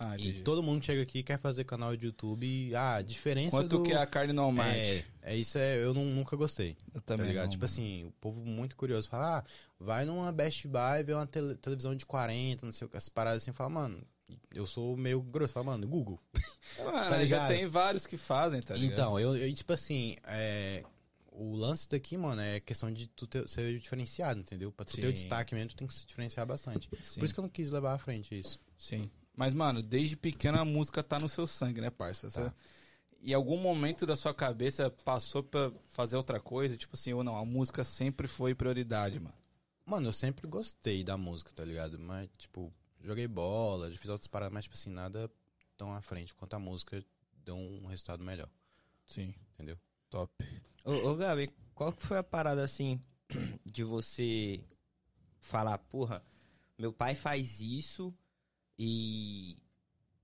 Ah, 0.00 0.16
E 0.16 0.32
todo 0.42 0.62
mundo 0.62 0.84
chega 0.84 1.02
aqui 1.02 1.18
e 1.18 1.22
quer 1.24 1.38
fazer 1.40 1.64
canal 1.64 1.96
de 1.96 2.06
YouTube 2.06 2.46
e, 2.46 2.74
ah, 2.74 2.96
a 2.96 3.02
diferença 3.02 3.50
Quanto 3.50 3.78
do... 3.78 3.82
que 3.82 3.92
é 3.92 3.96
a 3.96 4.06
carne 4.06 4.32
no 4.32 4.42
almighty? 4.42 5.04
É, 5.22 5.32
é 5.32 5.36
isso, 5.36 5.58
é, 5.58 5.82
eu 5.82 5.92
não- 5.92 6.04
nunca 6.04 6.36
gostei. 6.36 6.76
Eu 6.94 7.00
Tá 7.00 7.16
também 7.16 7.26
ligado? 7.28 7.44
não, 7.44 7.50
tipo 7.50 7.64
mano. 7.64 7.72
assim, 7.72 8.04
o 8.04 8.12
povo 8.20 8.44
muito 8.44 8.76
curioso 8.76 9.08
fala, 9.08 9.38
ah, 9.38 9.44
vai 9.78 10.04
numa 10.04 10.30
Best 10.30 10.68
Buy 10.68 11.02
ver 11.04 11.14
uma 11.14 11.26
tele- 11.26 11.56
televisão 11.56 11.94
de 11.96 12.06
40, 12.06 12.64
não 12.64 12.72
sei 12.72 12.86
o 12.86 12.88
que, 12.90 12.96
essas 12.96 13.08
paradas 13.08 13.42
assim, 13.42 13.52
fala, 13.52 13.70
mano, 13.70 14.00
eu 14.54 14.66
sou 14.66 14.96
meio 14.96 15.20
grosso, 15.20 15.52
fala, 15.54 15.66
mano, 15.66 15.86
Google. 15.88 16.20
Mano, 16.78 17.08
tá 17.08 17.24
já 17.24 17.48
tem 17.48 17.66
vários 17.66 18.06
que 18.06 18.16
fazem, 18.16 18.60
tá 18.60 18.74
ligado? 18.74 18.92
então, 18.92 19.18
eu, 19.18 19.34
eu, 19.36 19.52
tipo 19.54 19.72
assim, 19.72 20.16
é, 20.24 20.84
o 21.32 21.56
lance 21.56 21.88
daqui, 21.88 22.16
mano, 22.16 22.40
é 22.40 22.60
questão 22.60 22.92
de 22.92 23.06
tu 23.08 23.26
ter, 23.26 23.48
ser 23.48 23.78
diferenciado, 23.78 24.38
entendeu? 24.38 24.70
Pra 24.70 24.84
tu 24.84 24.94
ter 24.94 25.06
o 25.06 25.08
Sim. 25.08 25.14
destaque 25.14 25.54
mesmo, 25.54 25.70
tu 25.70 25.76
tem 25.76 25.86
que 25.88 25.94
se 25.94 26.04
diferenciar 26.06 26.46
bastante. 26.46 26.88
Sim. 27.02 27.20
Por 27.20 27.24
isso 27.24 27.34
que 27.34 27.40
eu 27.40 27.42
não 27.42 27.48
quis 27.48 27.70
levar 27.70 27.94
à 27.94 27.98
frente 27.98 28.38
isso. 28.38 28.60
Sim. 28.76 29.10
Mas, 29.38 29.54
mano, 29.54 29.80
desde 29.80 30.16
pequena 30.16 30.62
a 30.62 30.64
música 30.64 31.00
tá 31.00 31.16
no 31.16 31.28
seu 31.28 31.46
sangue, 31.46 31.80
né, 31.80 31.90
parça? 31.90 32.28
Você... 32.28 32.42
Tá. 32.42 32.54
E 33.20 33.32
algum 33.32 33.56
momento 33.56 34.04
da 34.04 34.16
sua 34.16 34.34
cabeça 34.34 34.90
passou 34.90 35.44
pra 35.44 35.70
fazer 35.88 36.16
outra 36.16 36.40
coisa? 36.40 36.76
Tipo 36.76 36.96
assim, 36.96 37.12
ou 37.12 37.22
não, 37.22 37.36
a 37.36 37.44
música 37.44 37.84
sempre 37.84 38.26
foi 38.26 38.52
prioridade, 38.52 39.20
mano. 39.20 39.36
Mano, 39.86 40.08
eu 40.08 40.12
sempre 40.12 40.44
gostei 40.48 41.04
da 41.04 41.16
música, 41.16 41.52
tá 41.54 41.64
ligado? 41.64 42.00
Mas, 42.00 42.28
tipo, 42.36 42.72
joguei 43.00 43.28
bola, 43.28 43.92
já 43.92 43.96
fiz 43.96 44.10
outras 44.10 44.26
paradas, 44.26 44.52
mas, 44.52 44.64
tipo 44.64 44.74
assim, 44.74 44.90
nada 44.90 45.30
tão 45.76 45.94
à 45.94 46.00
frente 46.00 46.34
quanto 46.34 46.54
a 46.54 46.58
música 46.58 47.00
deu 47.44 47.54
um 47.54 47.86
resultado 47.86 48.24
melhor, 48.24 48.48
Sim. 49.06 49.32
entendeu? 49.54 49.78
Top. 50.10 50.34
Ô, 50.84 51.10
ô 51.10 51.14
Gabi, 51.14 51.48
qual 51.76 51.92
que 51.92 52.02
foi 52.02 52.18
a 52.18 52.24
parada 52.24 52.64
assim 52.64 53.00
de 53.64 53.84
você 53.84 54.64
falar, 55.38 55.78
porra, 55.78 56.24
meu 56.76 56.92
pai 56.92 57.14
faz 57.14 57.60
isso 57.60 58.12
e, 58.78 59.56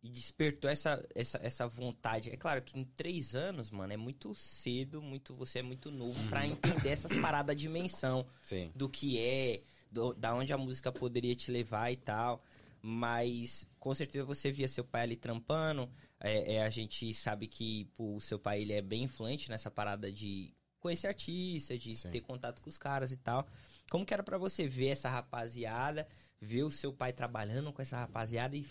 e 0.02 0.08
despertou 0.08 0.70
essa, 0.70 1.04
essa, 1.14 1.38
essa 1.42 1.66
vontade. 1.66 2.30
É 2.30 2.37
claro 2.37 2.62
que 2.62 2.78
em 2.78 2.84
três 2.84 3.34
anos, 3.34 3.70
mano, 3.70 3.92
é 3.92 3.96
muito 3.96 4.34
cedo, 4.34 5.02
muito 5.02 5.34
você 5.34 5.58
é 5.58 5.62
muito 5.62 5.90
novo 5.90 6.18
pra 6.28 6.46
entender 6.46 6.90
essas 6.90 7.12
paradas 7.20 7.49
da 7.49 7.54
dimensão 7.54 8.26
Sim. 8.42 8.70
do 8.75 8.88
que 8.88 9.18
é, 9.18 9.62
do- 9.90 10.14
da 10.14 10.34
onde 10.34 10.52
a 10.52 10.58
música 10.58 10.92
poderia 10.92 11.34
te 11.34 11.50
levar 11.50 11.90
e 11.90 11.96
tal. 11.96 12.42
Mas 12.87 13.66
com 13.80 13.94
certeza 13.94 14.26
você 14.26 14.52
via 14.52 14.68
seu 14.68 14.84
pai 14.84 15.02
ali 15.04 15.16
trampando. 15.16 15.90
É, 16.20 16.56
é, 16.56 16.62
a 16.64 16.70
gente 16.70 17.12
sabe 17.14 17.49
que 17.49 17.87
pô, 17.96 18.14
o 18.14 18.20
seu 18.20 18.38
pai 18.38 18.61
ele 18.61 18.75
é 18.75 18.82
bem 18.82 19.04
influente 19.04 19.49
nessa 19.49 19.70
parada 19.70 20.12
de 20.12 20.52
conhecer 20.78 21.06
artista, 21.06 21.78
de 21.78 21.96
Sim. 21.96 22.11
ter 22.11 22.20
contato 22.20 22.61
com 22.61 22.68
os 22.68 22.76
caras 22.76 23.11
e 23.11 23.16
tal. 23.16 23.46
Como 23.90 24.04
que 24.04 24.12
era 24.12 24.23
pra 24.23 24.37
você 24.37 24.68
ver 24.68 24.88
essa 24.88 25.08
rapaziada, 25.08 26.06
ver 26.44 26.62
o 26.62 26.70
seu 26.70 26.92
pai 26.92 27.12
trabalhando 27.12 27.72
com 27.72 27.82
essa 27.82 27.96
rapaziada 27.96 28.56
e 28.56 28.66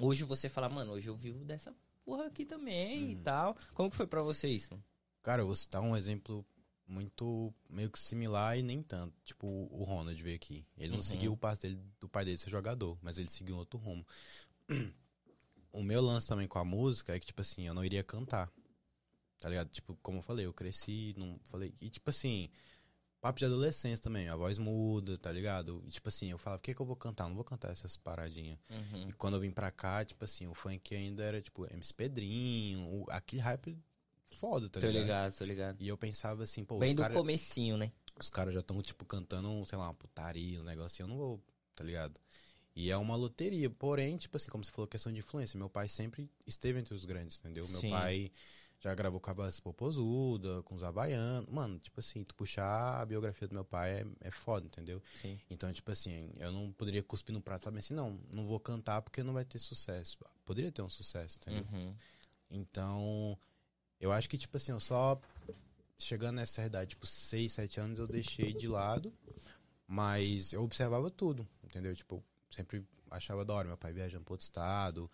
hoje 0.00 0.24
você 0.24 0.48
fala, 0.48 0.68
mano, 0.68 0.92
hoje 0.92 1.08
eu 1.08 1.16
vivo 1.16 1.44
dessa 1.44 1.74
porra 2.04 2.26
aqui 2.26 2.44
também 2.44 3.12
e 3.12 3.16
tal. 3.16 3.56
Como 3.74 3.90
que 3.90 3.96
foi 3.96 4.06
pra 4.06 4.22
você 4.22 4.48
isso? 4.48 4.82
Cara, 5.22 5.42
eu 5.42 5.46
vou 5.46 5.56
citar 5.56 5.82
um 5.82 5.96
exemplo 5.96 6.46
muito 6.86 7.52
meio 7.68 7.90
que 7.90 7.98
similar 7.98 8.56
e 8.56 8.62
nem 8.62 8.80
tanto. 8.82 9.14
Tipo, 9.24 9.46
o 9.46 9.82
Ronald 9.82 10.22
veio 10.22 10.36
aqui. 10.36 10.64
Ele 10.78 10.90
não 10.90 10.96
Uhum. 10.98 11.02
seguiu 11.02 11.32
o 11.32 11.36
passo 11.36 11.62
dele, 11.62 11.80
do 11.98 12.08
pai 12.08 12.24
dele 12.24 12.38
ser 12.38 12.48
jogador, 12.50 12.96
mas 13.02 13.18
ele 13.18 13.28
seguiu 13.28 13.56
um 13.56 13.58
outro 13.58 13.78
rumo. 13.78 14.06
O 15.72 15.82
meu 15.82 16.00
lance 16.00 16.26
também 16.26 16.48
com 16.48 16.58
a 16.58 16.64
música 16.64 17.14
é 17.14 17.20
que, 17.20 17.26
tipo 17.26 17.42
assim, 17.42 17.66
eu 17.66 17.74
não 17.74 17.84
iria 17.84 18.02
cantar. 18.02 18.50
Tá 19.38 19.46
ligado? 19.46 19.68
Tipo, 19.68 19.94
como 20.02 20.18
eu 20.18 20.22
falei, 20.22 20.46
eu 20.46 20.54
cresci, 20.54 21.12
não 21.18 21.38
falei. 21.44 21.74
E 21.82 21.90
tipo 21.90 22.08
assim, 22.08 22.48
papo 23.26 23.38
de 23.40 23.44
adolescência 23.44 24.00
também, 24.02 24.28
a 24.28 24.36
voz 24.36 24.56
muda, 24.58 25.18
tá 25.18 25.32
ligado? 25.32 25.82
E 25.84 25.90
tipo 25.90 26.08
assim, 26.08 26.30
eu 26.30 26.38
falava, 26.38 26.58
o 26.60 26.62
que 26.62 26.72
que 26.74 26.80
eu 26.80 26.86
vou 26.86 26.94
cantar? 26.94 27.28
Não 27.28 27.34
vou 27.34 27.44
cantar 27.44 27.72
essas 27.72 27.96
paradinhas. 27.96 28.58
Uhum. 28.70 29.08
E 29.08 29.12
quando 29.12 29.34
eu 29.34 29.40
vim 29.40 29.50
pra 29.50 29.70
cá, 29.72 30.04
tipo 30.04 30.24
assim, 30.24 30.46
o 30.46 30.54
funk 30.54 30.94
ainda 30.94 31.24
era, 31.24 31.42
tipo, 31.42 31.66
MC 31.72 31.92
Pedrinho, 31.92 32.80
o- 32.88 33.06
aquele 33.10 33.42
hype 33.42 33.76
foda, 34.36 34.68
tá 34.68 34.78
Tô 34.78 34.86
ligado? 34.86 35.02
ligado, 35.02 35.34
tô 35.36 35.44
ligado. 35.44 35.82
E 35.82 35.88
eu 35.88 35.98
pensava 35.98 36.44
assim, 36.44 36.64
pô, 36.64 36.78
Bem 36.78 36.90
os 36.90 36.94
do 36.94 37.02
caras 37.02 37.16
comecinho, 37.16 37.76
né? 37.76 37.90
os 38.18 38.30
caras 38.30 38.54
já 38.54 38.60
estão, 38.60 38.80
tipo, 38.80 39.04
cantando, 39.04 39.64
sei 39.66 39.76
lá, 39.76 39.86
uma 39.88 39.94
putaria, 39.94 40.60
um 40.60 40.64
negócio 40.64 40.86
assim, 40.86 41.02
eu 41.02 41.08
não 41.08 41.16
vou, 41.16 41.42
tá 41.74 41.82
ligado? 41.82 42.18
E 42.76 42.90
é 42.90 42.96
uma 42.96 43.16
loteria, 43.16 43.68
porém, 43.70 44.16
tipo 44.16 44.36
assim, 44.36 44.48
como 44.50 44.62
você 44.62 44.70
falou, 44.70 44.86
questão 44.86 45.12
de 45.12 45.18
influência, 45.18 45.58
meu 45.58 45.68
pai 45.68 45.88
sempre 45.88 46.30
esteve 46.46 46.78
entre 46.78 46.94
os 46.94 47.04
grandes, 47.04 47.38
entendeu? 47.38 47.66
Meu 47.68 47.80
Sim. 47.80 47.90
pai 47.90 48.30
já 48.78 48.94
gravou 48.94 49.20
com 49.20 49.30
a 49.30 49.34
Bass 49.34 49.58
Popozuda, 49.58 50.62
com 50.62 50.74
os 50.74 50.82
Havaianos, 50.82 51.50
mano, 51.50 51.78
tipo 51.78 51.98
assim, 52.00 52.22
tu 52.22 52.34
puxar 52.34 53.00
a 53.00 53.06
biografia 53.06 53.48
do 53.48 53.54
meu 53.54 53.64
pai 53.64 54.00
é, 54.00 54.06
é 54.20 54.30
foda, 54.30 54.66
entendeu? 54.66 55.02
Sim. 55.20 55.40
Então, 55.50 55.72
tipo 55.72 55.90
assim, 55.90 56.30
eu 56.38 56.52
não 56.52 56.72
poderia 56.72 57.02
cuspir 57.02 57.34
no 57.34 57.40
prato 57.40 57.62
e 57.62 57.64
falar 57.64 57.78
assim, 57.78 57.94
não, 57.94 58.20
não 58.30 58.46
vou 58.46 58.60
cantar 58.60 59.02
porque 59.02 59.22
não 59.22 59.32
vai 59.32 59.44
ter 59.44 59.58
sucesso. 59.58 60.18
Poderia 60.44 60.70
ter 60.70 60.82
um 60.82 60.90
sucesso, 60.90 61.38
entendeu? 61.40 61.66
Uhum. 61.72 61.94
Então, 62.50 63.38
eu 63.98 64.12
acho 64.12 64.28
que, 64.28 64.38
tipo 64.38 64.56
assim, 64.56 64.72
eu 64.72 64.80
só 64.80 65.20
chegando 65.98 66.36
nessa 66.36 66.64
idade, 66.64 66.90
tipo, 66.90 67.06
6, 67.06 67.52
7 67.52 67.80
anos, 67.80 67.98
eu 67.98 68.06
deixei 68.06 68.52
de 68.52 68.68
lado. 68.68 69.12
Mas 69.86 70.52
eu 70.52 70.62
observava 70.62 71.10
tudo. 71.10 71.46
entendeu? 71.62 71.94
Tipo, 71.94 72.22
sempre 72.50 72.84
achava 73.10 73.44
da 73.44 73.54
hora 73.54 73.68
meu 73.68 73.76
pai 73.76 73.92
viajando 73.92 74.24
pro 74.24 74.34
outro 74.34 74.44
estado, 74.44 75.10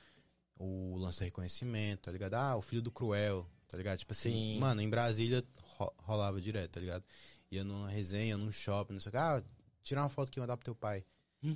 o 0.59 0.97
lance 0.99 1.19
do 1.21 1.25
reconhecimento, 1.25 2.03
tá 2.03 2.11
ligado? 2.13 2.35
Ah, 2.35 2.57
o 2.57 2.63
filho 2.63 2.83
do 2.83 2.91
Cruel, 2.91 3.47
tá 3.69 3.77
ligado? 3.77 3.99
Tipo 3.99 4.13
assim, 4.13 4.31
Sim. 4.31 4.59
mano, 4.59 4.81
em 4.81 4.89
Brasília 4.89 5.45
ro- 5.79 5.93
rolava 5.99 6.41
direto, 6.41 6.73
tá 6.73 6.81
ligado? 6.81 7.05
Ia 7.51 7.65
numa 7.65 7.89
resenha, 7.89 8.37
num 8.39 8.51
shopping, 8.53 8.95
não 8.95 9.01
sei 9.01 9.11
o 9.11 9.13
que, 9.13 9.19
ah, 9.19 9.43
tirar 9.83 10.03
uma 10.03 10.09
foto 10.09 10.29
aqui 10.29 10.39
e 10.39 10.41
mandar 10.41 10.57
pro 10.57 10.65
teu 10.65 10.75
pai. 10.75 11.05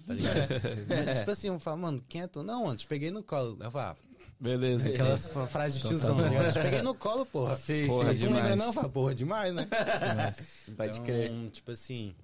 Tá 0.07 0.13
ligado? 0.15 0.37
Mas, 1.07 1.19
tipo 1.19 1.31
assim, 1.31 1.47
eu 1.49 1.59
falo, 1.61 1.79
mano, 1.81 2.03
quem 2.09 2.23
é 2.23 2.27
tu? 2.27 2.43
Não, 2.43 2.69
antes 2.69 2.85
peguei 2.85 3.11
no 3.11 3.23
colo. 3.23 3.57
Eu 3.63 3.71
falo, 3.71 3.97
ah, 3.97 3.97
Beleza. 4.41 4.89
aquelas 4.89 5.25
fra- 5.29 5.47
frases 5.47 5.81
de 5.81 5.89
tiozão, 5.89 6.17
tá 6.17 6.29
ligado? 6.29 6.53
Te 6.53 6.61
peguei 6.61 6.83
no 6.83 6.95
colo, 6.95 7.25
porra. 7.25 7.57
Sim, 7.57 7.87
Porra, 7.87 8.13
tu 8.15 8.25
não 8.25 8.33
lembra 8.33 8.43
demais. 8.51 8.59
não? 8.59 8.73
Fala, 8.73 8.89
porra, 8.89 9.15
demais, 9.15 9.55
né? 9.55 9.67
Pode 10.77 10.91
Então, 10.91 11.05
crer. 11.05 11.51
Tipo 11.51 11.71
assim, 11.71 12.15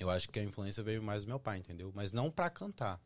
eu 0.00 0.08
acho 0.10 0.28
que 0.30 0.38
a 0.38 0.42
influência 0.42 0.82
veio 0.82 1.02
mais 1.02 1.24
do 1.24 1.28
meu 1.28 1.38
pai, 1.38 1.58
entendeu? 1.58 1.92
Mas 1.94 2.10
não 2.12 2.30
pra 2.30 2.48
cantar, 2.50 2.98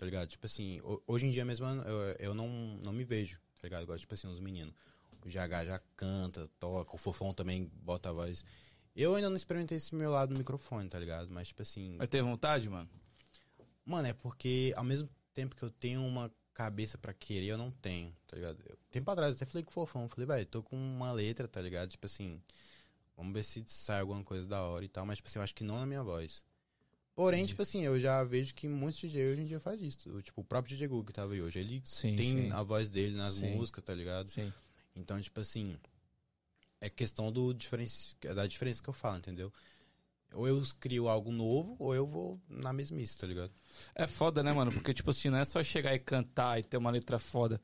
tá 0.00 0.06
ligado? 0.06 0.26
Tipo 0.28 0.46
assim, 0.46 0.80
ho- 0.80 1.02
hoje 1.06 1.26
em 1.26 1.30
dia 1.30 1.44
mesmo 1.44 1.66
eu, 1.66 2.16
eu 2.18 2.34
não, 2.34 2.48
não 2.82 2.90
me 2.92 3.04
vejo, 3.04 3.38
tá 3.60 3.68
ligado? 3.68 3.82
Igual, 3.82 3.98
tipo 3.98 4.14
assim, 4.14 4.26
os 4.28 4.40
meninos. 4.40 4.74
O 5.22 5.28
GH 5.28 5.66
já 5.66 5.78
canta, 5.94 6.48
toca, 6.58 6.96
o 6.96 6.98
Fofão 6.98 7.34
também 7.34 7.70
bota 7.82 8.08
a 8.08 8.12
voz. 8.12 8.42
Eu 8.96 9.14
ainda 9.14 9.28
não 9.28 9.36
experimentei 9.36 9.76
esse 9.76 9.94
meu 9.94 10.10
lado 10.10 10.32
do 10.32 10.38
microfone, 10.38 10.88
tá 10.88 10.98
ligado? 10.98 11.30
Mas, 11.30 11.48
tipo 11.48 11.60
assim, 11.60 11.98
Vai 11.98 12.08
ter 12.08 12.22
vontade, 12.22 12.68
mano? 12.70 12.88
Mano, 13.84 14.08
é 14.08 14.12
porque 14.14 14.72
ao 14.76 14.84
mesmo 14.84 15.08
tempo 15.34 15.54
que 15.54 15.62
eu 15.62 15.70
tenho 15.70 16.00
uma 16.04 16.32
cabeça 16.54 16.96
pra 16.96 17.12
querer, 17.12 17.46
eu 17.48 17.58
não 17.58 17.70
tenho, 17.70 18.16
tá 18.26 18.36
ligado? 18.36 18.58
Eu- 18.66 18.78
tempo 18.90 19.10
atrás 19.10 19.32
eu 19.32 19.36
até 19.36 19.44
falei 19.44 19.62
com 19.62 19.70
o 19.70 19.74
Fofão, 19.74 20.08
falei, 20.08 20.26
velho, 20.26 20.46
tô 20.46 20.62
com 20.62 20.76
uma 20.76 21.12
letra, 21.12 21.46
tá 21.46 21.60
ligado? 21.60 21.90
Tipo 21.90 22.06
assim, 22.06 22.40
vamos 23.16 23.32
ver 23.34 23.44
se 23.44 23.62
sai 23.66 24.00
alguma 24.00 24.24
coisa 24.24 24.46
da 24.48 24.62
hora 24.62 24.84
e 24.84 24.88
tal, 24.88 25.04
mas 25.04 25.18
tipo 25.18 25.28
assim, 25.28 25.38
eu 25.38 25.42
acho 25.42 25.54
que 25.54 25.64
não 25.64 25.78
na 25.78 25.84
minha 25.86 26.02
voz. 26.02 26.42
Porém, 27.14 27.44
tipo 27.44 27.60
assim, 27.62 27.84
eu 27.84 28.00
já 28.00 28.22
vejo 28.24 28.54
que 28.54 28.66
muitos 28.68 29.00
DJ 29.00 29.32
hoje 29.32 29.42
em 29.42 29.46
dia 29.46 29.60
faz 29.60 29.80
isso. 29.80 30.22
Tipo, 30.22 30.40
o 30.40 30.44
próprio 30.44 30.74
DJ 30.74 30.88
Google 30.88 31.04
que 31.04 31.12
tava 31.12 31.32
aí 31.32 31.42
hoje, 31.42 31.58
ele 31.58 31.82
Sim, 31.84 32.16
tem 32.16 32.26
sim. 32.26 32.50
a 32.52 32.62
voz 32.62 32.88
dele 32.88 33.16
nas 33.16 33.34
Sim. 33.34 33.54
músicas, 33.54 33.84
tá 33.84 33.94
ligado? 33.94 34.28
Sim. 34.28 34.52
Então, 34.96 35.20
tipo 35.20 35.40
assim, 35.40 35.76
é 36.80 36.88
questão 36.88 37.30
do 37.30 37.52
diferença, 37.52 38.14
da 38.34 38.46
diferença 38.46 38.82
que 38.82 38.88
eu 38.88 38.94
falo, 38.94 39.18
entendeu? 39.18 39.52
Ou 40.32 40.46
eu 40.46 40.62
crio 40.78 41.08
algo 41.08 41.32
novo, 41.32 41.76
ou 41.78 41.94
eu 41.94 42.06
vou 42.06 42.40
na 42.48 42.72
mesmice, 42.72 43.18
tá 43.18 43.26
ligado? 43.26 43.52
É 43.94 44.06
foda, 44.06 44.42
né, 44.42 44.52
mano? 44.52 44.72
Porque, 44.72 44.94
tipo 44.94 45.10
assim, 45.10 45.28
não 45.28 45.38
é 45.38 45.44
só 45.44 45.62
chegar 45.62 45.94
e 45.94 45.98
cantar 45.98 46.58
e 46.58 46.62
ter 46.62 46.76
uma 46.76 46.90
letra 46.90 47.18
foda. 47.18 47.60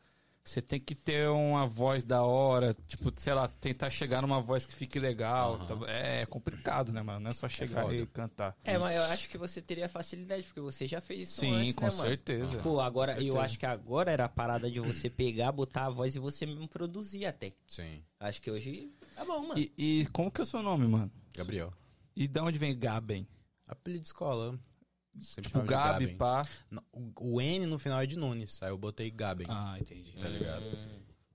Você 0.49 0.63
tem 0.63 0.79
que 0.79 0.95
ter 0.95 1.29
uma 1.29 1.67
voz 1.67 2.05
da 2.05 2.23
hora, 2.23 2.73
tipo, 2.87 3.13
sei 3.17 3.35
lá, 3.35 3.49
tentar 3.49 3.91
chegar 3.91 4.23
numa 4.23 4.41
voz 4.41 4.65
que 4.65 4.73
fique 4.73 4.99
legal. 5.01 5.55
Aham. 5.55 5.67
tá- 5.81 5.91
É 5.91 6.25
complicado, 6.27 6.93
né, 6.93 7.03
mano? 7.03 7.19
Não 7.19 7.31
é 7.33 7.35
só 7.35 7.49
chegar 7.49 7.83
foda. 7.83 7.97
e 7.97 8.07
cantar. 8.07 8.57
É, 8.63 8.79
mas 8.79 8.95
eu 8.95 9.03
acho 9.07 9.29
que 9.29 9.37
você 9.37 9.61
teria 9.61 9.89
facilidade, 9.89 10.45
porque 10.45 10.61
você 10.61 10.87
já 10.87 11.01
fez 11.01 11.29
isso 11.29 11.41
Sim, 11.41 11.53
antes, 11.53 11.75
com 11.75 11.85
né, 11.87 11.91
mano? 11.91 12.03
certeza. 12.09 12.59
Pô, 12.63 12.81
agora, 12.81 13.15
Com 13.15 13.21
eu 13.21 13.25
certeza. 13.25 13.45
acho 13.45 13.59
que 13.59 13.67
agora 13.67 14.13
era 14.13 14.27
a 14.27 14.29
parada 14.29 14.71
de 14.71 14.79
você 14.79 15.11
pegar, 15.11 15.51
botar 15.51 15.87
a 15.87 15.91
voz 15.91 16.15
e 16.15 16.21
você 16.21 16.47
mesmo 16.47 16.69
produzir 16.69 17.27
até. 17.27 17.53
Sim. 17.67 18.05
Acho 18.21 18.41
que 18.41 18.49
hoje 18.51 18.93
tá 19.17 19.25
bom, 19.25 19.41
mano. 19.49 19.59
E, 19.59 19.73
e 19.77 20.07
como 20.13 20.31
que 20.31 20.41
é 20.41 20.45
o 20.45 20.47
seu 20.47 20.63
nome, 20.63 20.87
mano? 20.87 21.11
Gabriel. 21.35 21.73
E 22.15 22.29
da 22.29 22.45
onde 22.45 22.57
vem 22.59 22.79
Gaben? 22.79 23.27
Apelido 23.67 24.03
de 24.03 24.07
escola. 24.07 24.57
Sempre 25.21 25.51
Tipo, 25.51 25.63
Gabi, 25.63 26.05
Gaben. 26.07 26.17
pá. 26.17 26.49
Não, 26.71 26.83
O, 26.93 27.35
o 27.37 27.41
N 27.41 27.67
no 27.67 27.79
final 27.79 28.01
é 28.01 28.07
de 28.07 28.17
Nunes. 28.19 28.63
Aí 28.63 28.71
eu 28.71 28.79
botei 28.79 29.11
Gaben. 29.11 29.47
Ah, 29.51 29.77
entendi. 29.81 30.13
Tá 30.13 30.29
ligado? 30.29 30.65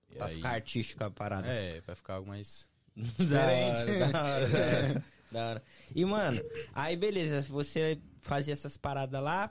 E 0.09 0.15
Pra 0.15 0.25
aí- 0.27 0.35
ficar 0.35 0.49
artístico 0.51 1.03
a 1.03 1.11
parada. 1.11 1.47
É, 1.47 1.81
vai 1.81 1.95
ficar 1.95 2.15
algo 2.15 2.27
mais. 2.29 2.69
Da 2.95 3.41
hora, 3.45 4.09
da 4.11 4.23
hora, 4.23 4.57
é. 4.59 5.03
Da 5.31 5.47
hora. 5.49 5.63
E, 5.95 6.03
mano, 6.03 6.41
aí 6.73 6.97
beleza, 6.97 7.41
você 7.43 7.97
fazia 8.19 8.51
essas 8.53 8.75
paradas 8.75 9.23
lá, 9.23 9.49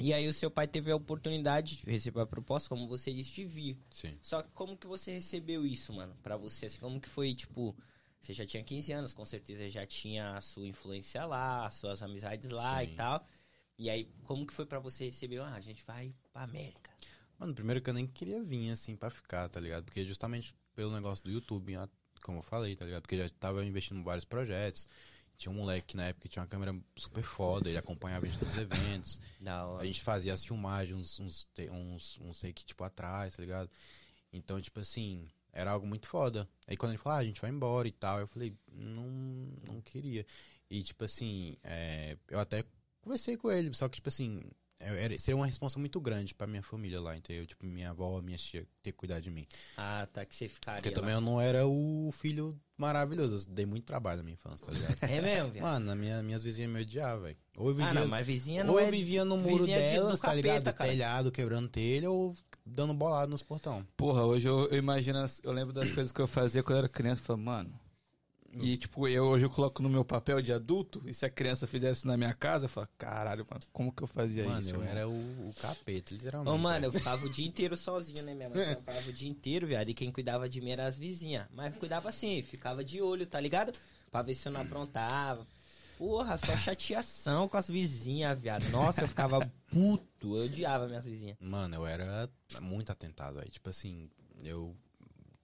e 0.00 0.12
aí 0.12 0.26
o 0.26 0.32
seu 0.34 0.50
pai 0.50 0.66
teve 0.66 0.90
a 0.90 0.96
oportunidade 0.96 1.76
de 1.76 1.84
receber 1.88 2.20
a 2.22 2.26
proposta, 2.26 2.68
como 2.68 2.88
você 2.88 3.12
disse, 3.12 3.30
de 3.30 3.44
vir. 3.44 3.78
Sim. 3.90 4.18
Só 4.20 4.42
que 4.42 4.50
como 4.52 4.76
que 4.76 4.88
você 4.88 5.12
recebeu 5.12 5.64
isso, 5.64 5.92
mano? 5.92 6.16
Pra 6.22 6.36
você, 6.36 6.66
assim, 6.66 6.80
como 6.80 7.00
que 7.00 7.08
foi, 7.08 7.32
tipo... 7.34 7.76
Você 8.20 8.32
já 8.32 8.46
tinha 8.46 8.62
15 8.62 8.92
anos, 8.92 9.12
com 9.14 9.24
certeza 9.24 9.68
já 9.70 9.86
tinha 9.86 10.36
a 10.36 10.40
sua 10.40 10.66
influência 10.66 11.24
lá, 11.24 11.66
as 11.66 11.74
suas 11.74 12.02
amizades 12.02 12.50
lá 12.50 12.78
Sim. 12.78 12.92
e 12.92 12.94
tal. 12.94 13.26
E 13.78 13.88
aí, 13.88 14.10
como 14.24 14.46
que 14.46 14.52
foi 14.52 14.66
pra 14.66 14.78
você 14.78 15.06
receber? 15.06 15.40
Ah, 15.40 15.54
a 15.54 15.60
gente 15.60 15.82
vai 15.86 16.14
pra 16.32 16.42
América. 16.42 16.90
Mano, 17.38 17.54
primeiro 17.54 17.80
que 17.80 17.88
eu 17.88 17.94
nem 17.94 18.06
queria 18.06 18.42
vir 18.42 18.70
assim 18.70 18.94
pra 18.94 19.08
ficar, 19.08 19.48
tá 19.48 19.58
ligado? 19.58 19.84
Porque 19.84 20.04
justamente 20.04 20.54
pelo 20.74 20.92
negócio 20.92 21.24
do 21.24 21.30
YouTube, 21.30 21.74
como 22.22 22.38
eu 22.38 22.42
falei, 22.42 22.76
tá 22.76 22.84
ligado? 22.84 23.00
Porque 23.00 23.16
já 23.16 23.28
tava 23.30 23.64
investindo 23.64 23.98
em 23.98 24.02
vários 24.02 24.26
projetos. 24.26 24.86
Tinha 25.38 25.50
um 25.50 25.54
moleque 25.54 25.88
que 25.88 25.96
na 25.96 26.08
época 26.08 26.28
tinha 26.28 26.42
uma 26.42 26.48
câmera 26.48 26.78
super 26.94 27.22
foda, 27.22 27.70
ele 27.70 27.78
acompanhava 27.78 28.26
a 28.26 28.28
gente 28.28 28.44
nos 28.44 28.54
eventos. 28.54 29.18
Da 29.40 29.66
hora. 29.66 29.82
A 29.82 29.86
gente 29.86 30.02
fazia 30.02 30.34
as 30.34 30.44
filmagens 30.44 31.18
uns, 31.18 31.18
uns, 31.18 31.48
uns, 31.70 32.18
uns 32.20 32.40
take, 32.40 32.66
tipo, 32.66 32.84
atrás, 32.84 33.34
tá 33.34 33.40
ligado? 33.40 33.70
Então, 34.30 34.60
tipo 34.60 34.78
assim, 34.80 35.26
era 35.52 35.70
algo 35.72 35.86
muito 35.86 36.08
foda. 36.08 36.48
Aí 36.66 36.76
quando 36.76 36.92
ele 36.92 36.98
falou, 36.98 37.18
ah, 37.18 37.20
a 37.20 37.24
gente 37.24 37.40
vai 37.40 37.50
embora 37.50 37.88
e 37.88 37.92
tal, 37.92 38.20
eu 38.20 38.26
falei, 38.26 38.54
não, 38.72 39.08
não 39.66 39.80
queria. 39.80 40.24
E, 40.70 40.82
tipo 40.82 41.04
assim, 41.04 41.56
é, 41.64 42.16
eu 42.28 42.38
até 42.38 42.64
conversei 43.00 43.36
com 43.36 43.50
ele, 43.50 43.74
só 43.74 43.88
que, 43.88 43.96
tipo 43.96 44.08
assim, 44.08 44.40
era, 44.80 45.18
seria 45.18 45.36
uma 45.36 45.46
responsa 45.46 45.78
muito 45.78 46.00
grande 46.00 46.34
pra 46.34 46.46
minha 46.46 46.62
família 46.62 47.00
lá, 47.00 47.16
entendeu? 47.16 47.46
Tipo, 47.46 47.66
minha 47.66 47.90
avó, 47.90 48.20
minha 48.22 48.38
tia 48.38 48.66
ter 48.82 48.92
que 48.92 48.98
cuidar 48.98 49.20
de 49.20 49.30
mim. 49.30 49.46
Ah, 49.76 50.08
tá, 50.12 50.24
que 50.24 50.34
você 50.34 50.48
ficaria 50.48 50.80
Porque 50.80 50.88
lá. 50.94 50.94
também 51.00 51.14
eu 51.14 51.20
não 51.20 51.40
era 51.40 51.66
o 51.66 52.10
filho 52.12 52.58
maravilhoso, 52.76 53.46
eu 53.48 53.54
dei 53.54 53.66
muito 53.66 53.84
trabalho 53.84 54.18
na 54.18 54.22
minha 54.22 54.34
infância, 54.34 54.66
tá 54.66 54.72
ligado? 54.72 54.96
É 55.02 55.20
mesmo, 55.20 55.50
viado? 55.50 55.64
Mano, 55.64 55.94
minha, 55.96 56.22
minhas 56.22 56.42
vizinhas 56.42 56.70
me 56.70 56.80
odiavam, 56.80 57.24
velho. 57.24 57.36
Ou 57.56 57.68
eu 57.68 57.74
vivia 57.74 57.90
Ah, 57.90 57.94
não, 57.94 58.08
mas 58.08 58.26
vizinha 58.26 58.64
não 58.64 58.72
ou 58.74 58.80
é... 58.80 58.86
eu 58.86 58.90
vivia 58.90 59.24
no 59.24 59.36
muro 59.36 59.58
vizinha 59.58 59.76
de- 59.82 59.90
delas, 59.90 60.20
tá 60.20 60.28
capeta, 60.28 60.36
ligado? 60.58 60.74
cara. 60.74 60.90
Telhado, 60.90 61.30
quebrando 61.32 61.68
telha, 61.68 62.10
ou 62.10 62.34
dando 62.64 62.94
bolado 62.94 63.30
nos 63.30 63.42
portão. 63.42 63.86
Porra, 63.96 64.24
hoje 64.24 64.48
eu, 64.48 64.66
eu 64.68 64.78
imagino, 64.78 65.18
as- 65.18 65.40
eu 65.44 65.52
lembro 65.52 65.72
das 65.74 65.90
coisas 65.90 66.10
que 66.12 66.20
eu 66.20 66.26
fazia 66.26 66.62
quando 66.62 66.76
eu 66.76 66.78
era 66.78 66.88
criança. 66.88 67.20
Eu 67.20 67.26
falei, 67.26 67.42
mano. 67.44 67.79
E 68.52 68.76
tipo, 68.76 69.06
eu, 69.06 69.24
hoje 69.24 69.44
eu 69.46 69.50
coloco 69.50 69.82
no 69.82 69.88
meu 69.88 70.04
papel 70.04 70.42
de 70.42 70.52
adulto, 70.52 71.00
e 71.06 71.14
se 71.14 71.24
a 71.24 71.30
criança 71.30 71.66
fizesse 71.66 72.06
na 72.06 72.16
minha 72.16 72.34
casa, 72.34 72.64
eu 72.64 72.68
falo, 72.68 72.88
caralho, 72.98 73.46
mano, 73.48 73.62
como 73.72 73.92
que 73.92 74.02
eu 74.02 74.08
fazia 74.08 74.44
Mano, 74.44 74.60
isso? 74.60 74.70
eu 74.70 74.74
irmão?" 74.80 74.88
era 74.88 75.08
o, 75.08 75.48
o 75.48 75.54
capeta, 75.60 76.12
literalmente. 76.12 76.52
Ô, 76.52 76.58
mano, 76.58 76.86
eu 76.86 76.92
ficava 76.92 77.24
o 77.24 77.30
dia 77.30 77.46
inteiro 77.46 77.76
sozinho, 77.76 78.24
né, 78.24 78.34
minha 78.34 78.48
mãe? 78.48 78.58
Eu 78.70 78.76
ficava 78.76 79.08
o 79.08 79.12
dia 79.12 79.30
inteiro, 79.30 79.66
viado. 79.66 79.88
E 79.88 79.94
quem 79.94 80.10
cuidava 80.10 80.48
de 80.48 80.60
mim 80.60 80.70
era 80.70 80.86
as 80.86 80.96
vizinhas. 80.96 81.46
Mas 81.52 81.76
cuidava 81.76 82.08
assim, 82.08 82.42
ficava 82.42 82.82
de 82.84 83.00
olho, 83.00 83.26
tá 83.26 83.38
ligado? 83.38 83.72
Pra 84.10 84.22
ver 84.22 84.34
se 84.34 84.48
eu 84.48 84.52
não 84.52 84.62
aprontava. 84.62 85.46
Porra, 85.96 86.36
só 86.38 86.56
chateação 86.56 87.46
com 87.46 87.56
as 87.56 87.68
vizinhas, 87.68 88.38
viado. 88.38 88.68
Nossa, 88.70 89.02
eu 89.02 89.08
ficava 89.08 89.38
puto. 89.70 90.36
Eu 90.36 90.44
odiava 90.46 90.88
minhas 90.88 91.04
vizinhas. 91.04 91.36
Mano, 91.38 91.76
eu 91.76 91.86
era 91.86 92.28
muito 92.60 92.90
atentado 92.90 93.38
aí. 93.38 93.48
Tipo 93.48 93.70
assim, 93.70 94.10
eu 94.42 94.74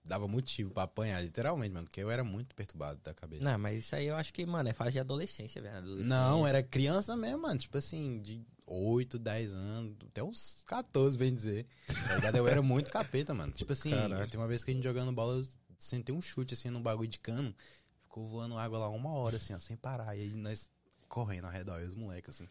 dava 0.08 0.28
motivo 0.28 0.70
pra 0.70 0.84
apanhar, 0.84 1.22
literalmente, 1.22 1.72
mano, 1.72 1.86
porque 1.86 2.00
eu 2.00 2.10
era 2.10 2.22
muito 2.22 2.54
perturbado 2.54 3.00
da 3.02 3.12
cabeça. 3.12 3.42
Não, 3.42 3.58
mas 3.58 3.78
isso 3.78 3.96
aí 3.96 4.06
eu 4.06 4.16
acho 4.16 4.32
que, 4.32 4.44
mano, 4.46 4.68
é 4.68 4.72
fase 4.72 4.92
de 4.92 5.00
adolescência, 5.00 5.60
velho. 5.60 5.76
Adolescência. 5.76 6.08
Não, 6.08 6.46
era 6.46 6.62
criança 6.62 7.16
mesmo, 7.16 7.42
mano. 7.42 7.58
Tipo 7.58 7.78
assim, 7.78 8.20
de 8.20 8.44
8, 8.66 9.18
10 9.18 9.52
anos, 9.52 9.96
até 10.06 10.22
uns 10.22 10.62
14, 10.66 11.16
bem 11.16 11.34
dizer. 11.34 11.66
Tá 11.86 12.14
ligado? 12.16 12.36
Eu 12.36 12.48
era 12.48 12.62
muito 12.62 12.90
capeta, 12.90 13.34
mano. 13.34 13.52
Tipo 13.52 13.72
assim, 13.72 13.92
tem 14.30 14.40
uma 14.40 14.48
vez 14.48 14.64
que 14.64 14.70
a 14.70 14.74
gente 14.74 14.84
jogando 14.84 15.12
bola, 15.12 15.38
eu 15.38 15.46
sentei 15.78 16.14
um 16.14 16.20
chute 16.20 16.54
assim 16.54 16.70
num 16.70 16.82
bagulho 16.82 17.08
de 17.08 17.18
cano. 17.18 17.54
Ficou 18.02 18.26
voando 18.26 18.56
água 18.56 18.78
lá 18.78 18.88
uma 18.88 19.10
hora, 19.10 19.36
assim, 19.36 19.54
ó, 19.54 19.60
sem 19.60 19.76
parar. 19.76 20.16
E 20.16 20.22
aí 20.22 20.34
nós 20.34 20.70
correndo 21.16 21.46
ao 21.46 21.50
redor, 21.50 21.80
e 21.80 21.84
os 21.86 21.94
moleques, 21.94 22.28
assim. 22.28 22.46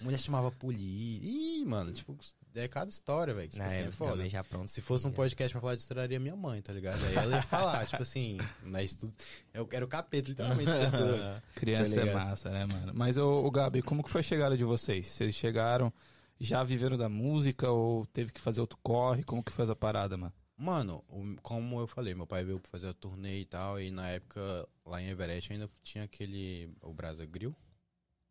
A 0.00 0.02
mulher 0.02 0.18
chamava 0.18 0.50
polícia. 0.50 1.24
Ih, 1.24 1.64
mano, 1.64 1.92
tipo, 1.92 2.18
é 2.52 2.66
cada 2.66 2.90
história, 2.90 3.32
velho. 3.32 3.48
Tipo 3.48 3.62
assim, 3.62 3.82
é 3.82 3.90
foda. 3.92 4.28
já 4.28 4.42
pronto. 4.42 4.68
Se 4.68 4.82
fosse 4.82 5.06
um 5.06 5.12
podcast 5.12 5.52
pra 5.52 5.60
falar 5.60 5.76
disso, 5.76 5.86
traria 5.86 6.18
minha 6.18 6.34
mãe, 6.34 6.60
tá 6.60 6.72
ligado? 6.72 7.00
Aí 7.04 7.14
ela 7.14 7.36
ia 7.36 7.42
falar, 7.42 7.86
tipo 7.86 8.02
assim, 8.02 8.36
mas 8.64 8.96
tudo. 8.96 9.12
Eu 9.54 9.64
quero 9.68 9.86
o 9.86 9.88
capeta, 9.88 10.30
literalmente, 10.30 10.66
pessoa. 10.90 11.40
Criança 11.54 11.94
Tá 11.94 12.06
é 12.08 12.12
massa, 12.12 12.50
né, 12.50 12.66
mano? 12.66 12.92
Mas, 12.92 13.16
ô, 13.16 13.44
ô, 13.44 13.50
Gabi, 13.52 13.82
como 13.82 14.02
que 14.02 14.10
foi 14.10 14.20
a 14.20 14.24
chegada 14.24 14.56
de 14.56 14.64
vocês? 14.64 15.06
Vocês 15.06 15.32
chegaram, 15.36 15.92
já 16.40 16.64
viveram 16.64 16.96
da 16.96 17.08
música 17.08 17.70
ou 17.70 18.04
teve 18.06 18.32
que 18.32 18.40
fazer 18.40 18.60
outro 18.60 18.80
corre? 18.82 19.22
Como 19.22 19.44
que 19.44 19.52
faz 19.52 19.70
a 19.70 19.76
parada, 19.76 20.16
mano? 20.16 20.32
Mano, 20.56 21.04
como 21.40 21.78
eu 21.78 21.86
falei, 21.86 22.16
meu 22.16 22.26
pai 22.26 22.42
veio 22.42 22.58
pra 22.58 22.68
fazer 22.68 22.88
a 22.88 22.92
turnê 22.92 23.42
e 23.42 23.44
tal, 23.44 23.80
e 23.80 23.92
na 23.92 24.08
época, 24.08 24.68
lá 24.84 25.00
em 25.00 25.06
Everest, 25.08 25.52
ainda 25.52 25.70
tinha 25.84 26.02
aquele. 26.02 26.68
O 26.82 26.92
Brasa 26.92 27.24
Grill. 27.24 27.54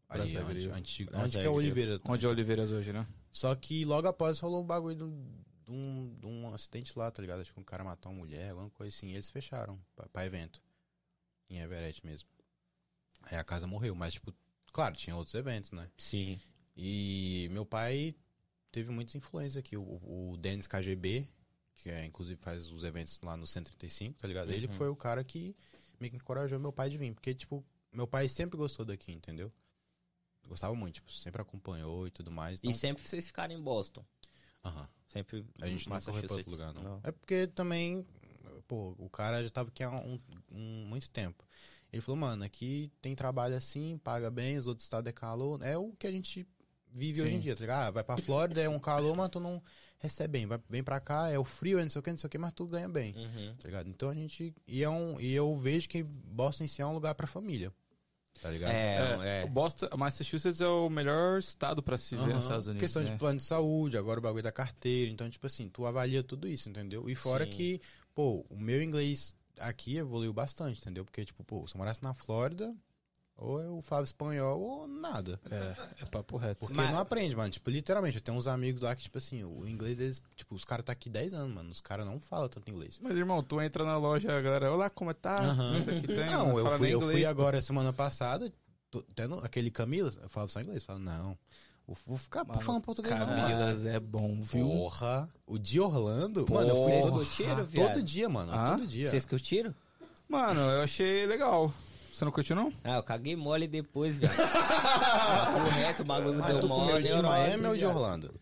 Ali, 0.10 0.32
Brasa 0.32 0.46
onde, 0.46 0.70
antigo, 0.70 1.12
onde 1.13 1.32
que 1.32 1.38
é 1.38 1.41
Grill. 1.41 1.54
Oliveira. 1.54 2.02
Onde 2.06 2.26
é 2.26 2.30
Oliveiras 2.30 2.72
hoje, 2.72 2.93
né? 2.93 3.06
Só 3.32 3.54
que 3.56 3.84
logo 3.84 4.08
após 4.08 4.39
rolou 4.39 4.63
um 4.63 4.65
bagulho 4.65 4.96
de 4.96 5.04
um, 5.04 6.15
de 6.17 6.26
um, 6.26 6.50
de 6.50 6.54
acidente 6.54 6.98
lá, 6.98 7.12
tá 7.12 7.22
ligado? 7.22 7.41
Acho 7.41 7.54
que 7.54 7.60
um 7.60 7.63
cara 7.63 7.84
matou 7.84 8.12
uma 8.12 8.20
mulher, 8.20 8.52
alguma 8.52 8.70
coisa 8.70 8.96
assim. 8.96 9.08
E 9.08 9.13
eles 9.13 9.30
fecharam 9.30 9.80
pra, 9.96 10.08
pra 10.08 10.26
evento. 10.26 10.63
Em 11.50 11.60
Everest 11.60 12.06
mesmo. 12.06 12.28
Aí 13.24 13.38
a 13.38 13.43
casa 13.43 13.67
morreu, 13.67 13.96
mas, 13.96 14.13
tipo, 14.13 14.34
claro, 14.72 14.96
tinha 14.96 15.15
outros 15.15 15.36
eventos, 15.36 15.72
né? 15.72 15.89
Sim. 15.98 16.39
E 16.76 17.50
meu 17.52 17.65
pai 17.65 18.15
teve 18.72 18.89
muita 18.91 19.17
influência 19.17 19.60
aqui. 19.60 19.76
O, 19.76 20.32
o 20.32 20.38
Denis 20.38 20.67
KGB, 20.67 21.28
que 21.76 21.89
é, 21.89 22.06
inclusive 22.06 22.39
faz 22.41 22.72
os 22.72 22.84
eventos 22.84 23.20
lá 23.22 23.36
no 23.36 23.46
135, 23.46 24.20
tá 24.20 24.28
ligado? 24.28 24.52
Ele 24.52 24.67
que 24.67 24.74
foi 24.74 24.88
o 24.88 24.96
cara 24.96 25.24
que 25.24 25.56
me 26.00 26.08
encorajou 26.08 26.60
meu 26.60 26.72
pai 26.72 26.89
de 26.89 26.98
vir. 26.98 27.13
Porque, 27.13 27.34
tipo, 27.34 27.65
meu 27.91 28.08
pai 28.08 28.30
sempre 28.30 28.58
gostou 28.58 28.86
daqui, 28.86 29.12
entendeu? 29.12 29.52
Gostava 30.47 30.73
muito, 30.75 30.95
tipo, 30.95 31.12
sempre 31.12 31.41
acompanhou 31.41 32.07
e 32.07 32.12
tudo 32.12 32.31
mais. 32.31 32.60
E 32.60 32.67
Então, 32.67 32.79
sempre 32.79 33.07
vocês 33.07 33.27
ficaram 33.27 33.53
em 33.53 33.62
Boston. 33.62 34.03
Aham. 34.63 34.88
Sempre 35.07 35.45
A 35.62 35.67
gente 35.67 35.88
não 35.89 35.99
foi 36.01 36.21
pra 36.23 36.36
outro 36.36 36.51
lugar, 36.51 36.73
não. 36.73 36.99
É 37.03 37.12
porque 37.12 37.47
também, 37.47 38.05
pô, 38.67 38.93
o 38.97 39.10
cara 39.10 39.43
já 39.43 39.49
tava 39.49 39.69
aqui 39.69 39.83
há 39.83 39.89
um, 39.89 40.19
um- 40.51 40.86
muito 40.88 41.10
tempo. 41.10 41.47
Ele 41.91 42.01
falou, 42.01 42.19
mano, 42.19 42.43
aqui 42.43 42.91
tem 43.01 43.15
trabalho 43.15 43.55
assim, 43.55 43.97
paga 44.03 44.29
bem, 44.29 44.57
os 44.57 44.67
outros 44.67 44.86
estados 44.86 45.07
é 45.10 45.13
calor. 45.13 45.62
É 45.63 45.77
o 45.77 45.93
que 45.93 46.05
a 46.05 46.12
gente 46.12 46.45
vive 46.89 47.21
hoje 47.21 47.31
em 47.33 47.38
Sim. 47.38 47.39
dia, 47.39 47.55
tá 47.55 47.62
ligado? 47.62 47.88
Ah, 47.88 47.91
vai 47.91 48.03
pra 48.03 48.17
Flórida, 48.17 48.62
é 48.62 48.67
um 48.67 48.79
calor, 48.79 49.15
mas 49.15 49.29
tu 49.29 49.39
não 49.39 49.63
recebe 49.97 50.33
bem. 50.33 50.45
Vai, 50.45 50.60
vem 50.69 50.83
pra 50.83 50.99
cá, 50.99 51.29
é 51.29 51.39
o 51.39 51.45
frio, 51.45 51.79
é 51.79 51.83
não 51.83 51.89
sei 51.89 51.99
o 51.99 52.03
que, 52.03 52.12
não 52.12 52.17
sei 52.17 52.27
o 52.27 52.31
que, 52.31 52.38
mas 52.38 52.51
tu 52.53 52.65
ganha 52.67 52.89
bem, 52.89 53.15
Uhum. 53.15 53.55
tá 53.55 53.67
ligado? 53.67 53.88
Então 53.89 54.10
a 54.10 54.13
gente. 54.13 54.53
E, 54.67 54.83
é 54.83 54.89
um, 54.89 55.19
e 55.19 55.33
eu 55.33 55.55
vejo 55.55 55.88
que 55.88 56.03
Boston 56.03 56.65
em 56.65 56.67
si 56.67 56.81
é 56.81 56.86
um 56.86 56.93
lugar 56.93 57.15
pra 57.15 57.25
família, 57.27 57.73
tá 58.41 58.50
ligado? 58.50 58.71
É, 58.71 59.41
é. 59.41 59.45
O 59.45 59.47
Boston, 59.47 59.88
Massachusetts 59.97 60.62
é 60.62 60.67
o 60.67 60.89
melhor 60.89 61.39
estado 61.39 61.82
pra 61.82 61.97
se 61.97 62.15
ver 62.15 62.23
Aham. 62.23 62.34
nos 62.34 62.43
Estados 62.43 62.67
Unidos. 62.67 62.82
Questão 62.82 63.04
né? 63.04 63.12
de 63.12 63.17
plano 63.17 63.38
de 63.38 63.43
saúde, 63.43 63.97
agora 63.97 64.19
o 64.19 64.23
bagulho 64.23 64.43
da 64.43 64.52
carteira. 64.52 65.12
Então, 65.12 65.30
tipo 65.30 65.45
assim, 65.45 65.69
tu 65.69 65.86
avalia 65.86 66.23
tudo 66.23 66.47
isso, 66.47 66.69
entendeu? 66.69 67.10
E 67.10 67.15
fora 67.15 67.45
Sim. 67.45 67.52
que, 67.52 67.82
pô, 68.13 68.45
o 68.50 68.58
meu 68.58 68.82
inglês 68.82 69.36
aqui 69.60 69.97
evoluiu 69.97 70.34
bastante, 70.34 70.80
entendeu? 70.80 71.04
Porque, 71.04 71.26
tipo, 71.26 71.43
pô, 71.43 71.67
se 71.67 71.76
eu 71.76 71.80
morasse 71.80 72.02
na 72.04 72.13
Flórida, 72.13 72.73
ou 73.38 73.60
eu 73.62 73.82
falava 73.84 74.06
espanhol 74.06 74.60
ou 74.60 74.88
nada. 74.88 75.39
É, 75.50 75.76
é 76.02 76.06
papo 76.06 76.38
reto. 76.38 76.60
Porque 76.62 76.73
Mas- 76.73 76.91
não 76.91 77.00
aprende, 77.00 77.36
mano. 77.36 77.50
Tipo, 77.50 77.69
literalmente, 77.69 78.17
eu 78.17 78.21
tenho 78.21 78.38
uns 78.38 78.47
amigos 78.47 78.82
lá 78.82 78.95
que, 78.95 79.04
tipo 79.04 79.17
assim, 79.17 79.43
o 79.43 79.67
inglês 79.67 79.97
deles, 79.97 80.21
tipo, 80.36 80.56
os 80.56 80.65
caras 80.65 80.84
tá 80.86 80.91
aqui 80.91 81.10
10 81.10 81.34
anos, 81.34 81.54
mano. 81.56 81.69
Os 81.69 81.80
caras 81.80 82.06
não 82.06 82.19
falam 82.19 82.50
tanto 82.50 82.69
inglês. 82.71 83.00
Mas, 83.02 83.15
irmão, 83.15 83.43
tu 83.43 83.62
entra 83.62 83.84
na 83.84 83.95
loja, 83.97 84.36
a 84.36 84.41
galera, 84.41 84.71
olá, 84.73 84.89
como 84.89 85.12
é 85.12 85.13
tá? 85.13 85.38
Aham. 85.39 85.78
Isso 85.78 85.89
aqui 85.91 86.08
tem. 86.08 86.26
não, 86.26 86.58
eu 86.58 86.71
fui, 86.71 86.80
nem 86.80 86.91
eu 86.93 87.00
fui 87.02 87.10
inglês, 87.12 87.28
agora 87.30 87.62
semana 87.62 87.93
passada, 87.93 88.52
tô 88.89 89.02
tendo 89.15 89.36
aquele 89.45 89.69
Camila, 89.69 90.12
eu 90.21 90.30
falo 90.30 90.50
só 90.50 90.60
inglês. 90.60 90.80
Eu 90.82 90.86
falo, 90.88 91.00
não, 91.00 91.38
vou, 92.06 92.17
ficar 92.17 92.43
Mano, 92.43 92.60
falando 92.62 92.82
português. 92.82 93.15
Camilas 93.17 93.86
é 93.86 94.00
bom, 94.00 94.41
viu? 94.41 94.67
Porra, 94.67 95.30
o 95.45 95.60
de 95.60 95.80
Orlando, 95.80 96.45
mano, 96.50 96.67
eu 96.69 96.84
fui 96.86 97.02
todo, 97.02 97.65
viado? 97.65 97.93
todo 97.93 98.04
dia, 98.04 98.28
mano, 98.28 98.52
Ah? 98.52 98.71
todo 98.71 98.88
dia. 98.88 99.10
Vocês 99.12 99.26
curtiram? 99.26 99.76
Mano, 100.28 100.60
eu 100.60 100.82
achei 100.82 101.26
legal. 101.26 101.71
Você 102.17 102.25
não 102.25 102.32
curtiu, 102.32 102.56
não? 102.56 102.73
Ah, 102.84 102.95
eu 102.95 103.03
caguei 103.03 103.36
mole 103.36 103.67
depois, 103.67 104.17
velho. 104.17 104.34
Papo 104.36 105.69
reto, 105.69 106.01
o 106.01 106.06
bagulho 106.06 106.39
Mas 106.39 106.47
deu 106.47 106.60
tu 106.62 106.67
comeu 106.67 106.86
mole. 106.93 107.03
de 107.03 107.10
neurose, 107.13 107.27
Miami 107.38 107.67
ou 107.67 107.73
de 107.73 107.80
viado. 107.82 107.95
Orlando? 107.95 108.34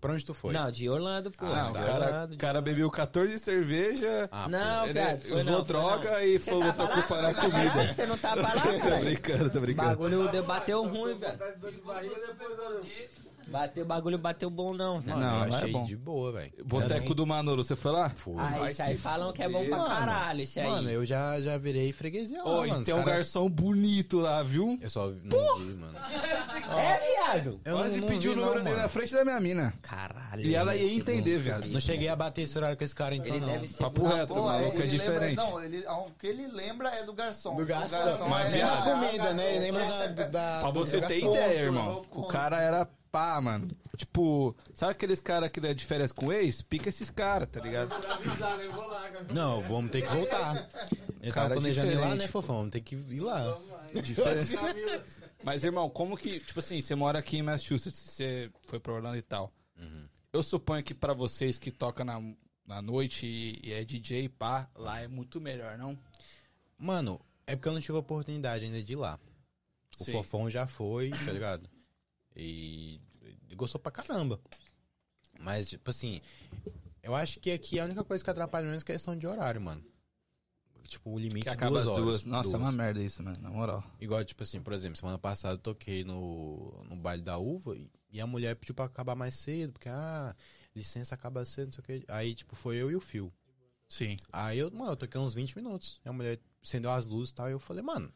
Pra 0.00 0.12
onde 0.12 0.24
tu 0.24 0.32
foi? 0.32 0.52
Não, 0.52 0.70
de 0.70 0.88
Orlando, 0.88 1.30
pô. 1.32 1.44
Ah, 1.44 1.70
o 1.70 1.72
de 1.72 1.84
cara, 1.84 2.06
Orlando, 2.06 2.34
o 2.34 2.38
cara 2.38 2.60
bebeu 2.62 2.88
14 2.92 3.38
cerveja, 3.40 4.28
Ah, 4.30 4.48
Não, 4.48 4.84
ele 4.84 4.92
viado, 4.92 5.20
foi 5.20 5.30
usou 5.32 5.44
não, 5.44 5.54
foi 5.56 5.64
droga 5.66 6.10
não. 6.12 6.20
e 6.22 6.38
Você 6.38 6.50
falou, 6.50 6.72
tava 6.72 6.82
lá? 6.84 6.94
preparando 6.94 7.26
a 7.26 7.28
Você 7.28 7.34
tava 7.40 7.56
lá? 7.64 7.70
comida. 7.72 7.94
Você 7.94 8.06
não 8.06 8.18
tava 8.18 8.40
lá, 8.42 8.50
tô 8.62 9.00
brincando, 9.04 9.50
tô 9.50 9.58
O 9.58 9.60
brincando. 9.62 9.88
bagulho 9.88 10.28
deu- 10.28 10.44
bateu 10.44 10.86
ruim, 10.86 11.14
velho. 11.14 11.38
Bateu, 13.52 13.84
o 13.84 13.86
bagulho 13.86 14.18
bateu 14.18 14.48
bom 14.50 14.72
não. 14.74 15.02
Mano, 15.02 15.16
Não, 15.20 15.44
eu 15.44 15.50
lá 15.50 15.56
é 15.58 15.60
achei 15.60 15.72
bom. 15.72 15.84
de 15.84 15.96
boa, 15.96 16.32
velho. 16.32 16.52
Boteco 16.64 17.14
do 17.14 17.26
Manolo, 17.26 17.62
você 17.62 17.76
foi 17.76 17.92
lá? 17.92 18.10
Fui. 18.10 18.34
Ah, 18.38 18.70
isso 18.70 18.82
aí 18.82 18.96
falam 18.96 19.32
que 19.32 19.42
é 19.42 19.48
bom 19.48 19.64
pra 19.66 19.76
Mano, 19.76 19.88
caralho, 19.90 20.40
esse 20.40 20.58
aí. 20.58 20.66
Mano, 20.68 20.88
eu 20.90 21.04
já, 21.04 21.40
já 21.40 21.58
virei 21.58 21.92
freguesia 21.92 22.42
lá, 22.42 22.50
Ô, 22.50 22.66
mano. 22.66 22.82
e 22.82 22.84
tem 22.84 22.94
um 22.94 22.98
cara- 23.04 23.16
garçom 23.16 23.48
bonito 23.48 24.18
lá, 24.20 24.42
viu? 24.42 24.78
Eu 24.80 24.88
só 24.90 25.08
não 25.08 25.58
vi, 25.58 25.74
mano. 25.74 25.92
É, 26.72 26.98
viado? 27.32 27.60
Eu 27.64 27.76
Quase 27.76 27.94
não, 28.00 28.00
não 28.02 28.08
pediu 28.08 28.32
vi, 28.32 28.38
o 28.38 28.40
número 28.40 28.56
não, 28.58 28.64
dele 28.64 28.76
mano. 28.76 28.82
na 28.82 28.88
frente 28.88 29.12
da 29.12 29.24
minha 29.24 29.40
mina. 29.40 29.74
Caralho. 29.82 30.46
E 30.46 30.54
ela 30.54 30.74
ia 30.74 30.94
entender, 30.94 31.32
muito 31.32 31.42
viado. 31.44 31.66
Não 31.68 31.80
cheguei 31.80 32.08
a 32.08 32.16
bater 32.16 32.42
esse 32.42 32.56
horário 32.56 32.76
com 32.76 32.84
esse 32.84 32.94
cara, 32.94 33.14
então 33.14 33.28
Ele 33.34 33.40
não. 33.44 33.52
deve 33.52 33.68
ser 33.68 33.76
Papo 33.82 34.06
reto, 34.06 34.34
mano, 34.34 34.64
é, 34.64 34.68
é 34.68 34.86
diferente. 34.86 35.38
Lembra, 35.38 35.44
não, 35.50 35.62
ele, 35.64 35.84
ah, 35.86 35.98
o 35.98 36.10
que 36.18 36.26
ele 36.26 36.46
lembra 36.48 36.88
é 36.88 37.04
do 37.04 37.12
garçom. 37.12 37.54
Do 37.56 37.66
garçom. 37.66 38.26
Mas, 38.28 38.46
é- 38.46 38.48
Vem 38.50 38.58
viado, 38.60 38.84
da 38.84 38.92
comida, 38.94 39.34
né? 39.34 39.58
Lembra 39.58 40.26
da... 40.30 40.60
Pra 40.62 40.70
você 40.70 41.00
ter 41.02 41.18
ideia, 41.18 41.60
irmão. 41.60 42.02
O 42.10 42.22
cara 42.24 42.60
era 42.60 42.88
pá, 43.12 43.38
mano. 43.40 43.68
Tipo, 43.96 44.56
sabe 44.74 44.92
aqueles 44.92 45.20
caras 45.20 45.50
que 45.50 45.60
é 45.60 45.74
de 45.74 45.84
férias 45.84 46.10
com 46.10 46.26
o 46.26 46.32
ex? 46.32 46.62
Pica 46.62 46.88
esses 46.88 47.10
caras, 47.10 47.46
tá 47.46 47.60
ligado? 47.60 47.94
Não, 49.32 49.60
vamos 49.62 49.90
ter 49.90 50.00
que 50.00 50.08
voltar. 50.08 50.68
Ele 51.20 51.30
Cara 51.30 51.50
tava 51.50 51.60
planejando 51.60 51.92
ir 51.92 51.96
lá, 51.96 52.14
né, 52.14 52.26
fofão? 52.26 52.56
Vamos 52.56 52.72
ter 52.72 52.80
que 52.80 52.96
ir 52.96 53.20
lá. 53.20 53.60
Diferente. 54.02 54.56
Mas, 55.44 55.62
irmão, 55.62 55.90
como 55.90 56.16
que, 56.16 56.40
tipo 56.40 56.58
assim, 56.58 56.80
você 56.80 56.94
mora 56.94 57.18
aqui 57.18 57.36
em 57.36 57.42
Massachusetts, 57.42 58.00
você 58.00 58.50
foi 58.66 58.80
pra 58.80 58.94
Orlando 58.94 59.18
e 59.18 59.22
tal. 59.22 59.52
Eu 60.32 60.42
suponho 60.42 60.82
que 60.82 60.94
pra 60.94 61.12
vocês 61.12 61.58
que 61.58 61.70
tocam 61.70 62.06
na, 62.06 62.18
na 62.66 62.80
noite 62.80 63.26
e, 63.26 63.60
e 63.62 63.72
é 63.72 63.84
DJ, 63.84 64.30
pá, 64.30 64.66
lá 64.74 65.00
é 65.00 65.06
muito 65.06 65.38
melhor, 65.38 65.76
não? 65.76 65.98
Mano, 66.78 67.20
é 67.46 67.54
porque 67.54 67.68
eu 67.68 67.74
não 67.74 67.80
tive 67.80 67.96
a 67.96 68.00
oportunidade 68.00 68.64
ainda 68.64 68.82
de 68.82 68.94
ir 68.94 68.96
lá. 68.96 69.20
O 70.00 70.04
Sim. 70.04 70.12
Fofão 70.12 70.48
já 70.48 70.66
foi, 70.66 71.10
tá 71.10 71.30
ligado? 71.30 71.68
E, 72.36 73.00
e 73.50 73.54
gostou 73.54 73.80
pra 73.80 73.92
caramba. 73.92 74.40
Mas, 75.40 75.68
tipo 75.70 75.90
assim, 75.90 76.20
eu 77.02 77.14
acho 77.14 77.40
que 77.40 77.50
aqui 77.50 77.80
a 77.80 77.84
única 77.84 78.04
coisa 78.04 78.22
que 78.22 78.30
atrapalha 78.30 78.66
mesmo 78.66 78.80
é 78.80 78.84
questão 78.84 79.16
de 79.16 79.26
horário, 79.26 79.60
mano. 79.60 79.84
Tipo, 80.84 81.10
o 81.10 81.18
limite 81.18 81.44
Que 81.44 81.50
de 81.50 81.56
acaba 81.56 81.70
duas 81.70 81.84
as 81.84 81.88
horas. 81.90 82.04
duas. 82.04 82.24
Nossa, 82.26 82.48
é 82.50 82.52
Duas. 82.52 82.62
uma 82.62 82.72
merda 82.72 83.02
isso, 83.02 83.22
mano, 83.22 83.38
na 83.40 83.48
moral. 83.50 83.82
Igual, 83.98 84.22
tipo 84.24 84.42
assim, 84.42 84.60
por 84.60 84.74
exemplo, 84.74 84.96
semana 84.98 85.18
passada 85.18 85.54
eu 85.54 85.58
toquei 85.58 86.04
no, 86.04 86.84
no 86.84 86.96
baile 86.96 87.22
da 87.22 87.38
uva 87.38 87.74
e, 87.76 87.90
e 88.10 88.20
a 88.20 88.26
mulher 88.26 88.54
pediu 88.56 88.74
pra 88.74 88.84
acabar 88.84 89.14
mais 89.14 89.34
cedo, 89.34 89.72
porque, 89.72 89.88
ah, 89.88 90.36
licença 90.76 91.14
acaba 91.14 91.46
cedo, 91.46 91.66
não 91.68 91.72
sei 91.72 91.80
o 91.80 91.84
que. 92.00 92.04
Aí, 92.12 92.34
tipo, 92.34 92.54
foi 92.54 92.76
eu 92.76 92.90
e 92.90 92.96
o 92.96 93.00
Fio. 93.00 93.32
Sim. 93.88 94.16
Aí 94.30 94.58
eu, 94.58 94.70
mano, 94.70 94.92
eu 94.92 94.96
toquei 94.96 95.18
uns 95.20 95.34
20 95.34 95.56
minutos. 95.56 95.98
E 96.04 96.08
a 96.08 96.12
mulher 96.12 96.38
acendeu 96.62 96.90
as 96.90 97.06
luzes 97.06 97.30
e 97.30 97.34
tal. 97.34 97.48
E 97.48 97.52
eu 97.52 97.58
falei, 97.60 97.82
mano, 97.82 98.12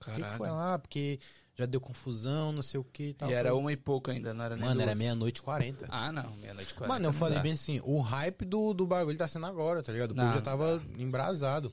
o 0.00 0.10
que, 0.14 0.22
que 0.22 0.36
foi 0.36 0.50
lá? 0.50 0.78
Porque 0.78 1.18
já 1.56 1.66
deu 1.66 1.80
confusão, 1.80 2.52
não 2.52 2.62
sei 2.62 2.78
o 2.78 2.84
que 2.84 3.08
e 3.08 3.14
tal. 3.14 3.28
E 3.30 3.34
era 3.34 3.54
uma 3.54 3.72
e 3.72 3.76
pouco 3.76 4.10
ainda, 4.10 4.32
não 4.32 4.44
era 4.44 4.54
nem 4.56 4.64
Mano, 4.64 4.80
era 4.80 4.90
duas. 4.92 4.98
meia-noite 4.98 5.40
e 5.40 5.42
40. 5.42 5.86
Ah, 5.88 6.12
não, 6.12 6.30
meia-noite 6.36 6.70
e 6.70 6.74
quarenta. 6.74 6.94
Mano, 6.94 7.06
eu 7.08 7.12
falei 7.12 7.36
dá. 7.36 7.42
bem 7.42 7.52
assim, 7.52 7.80
o 7.84 8.00
hype 8.00 8.44
do, 8.44 8.72
do 8.72 8.86
bagulho 8.86 9.18
tá 9.18 9.26
sendo 9.26 9.46
agora, 9.46 9.82
tá 9.82 9.92
ligado? 9.92 10.12
O 10.12 10.14
povo 10.14 10.32
já 10.32 10.40
tava 10.40 10.80
embrasado. 10.96 11.72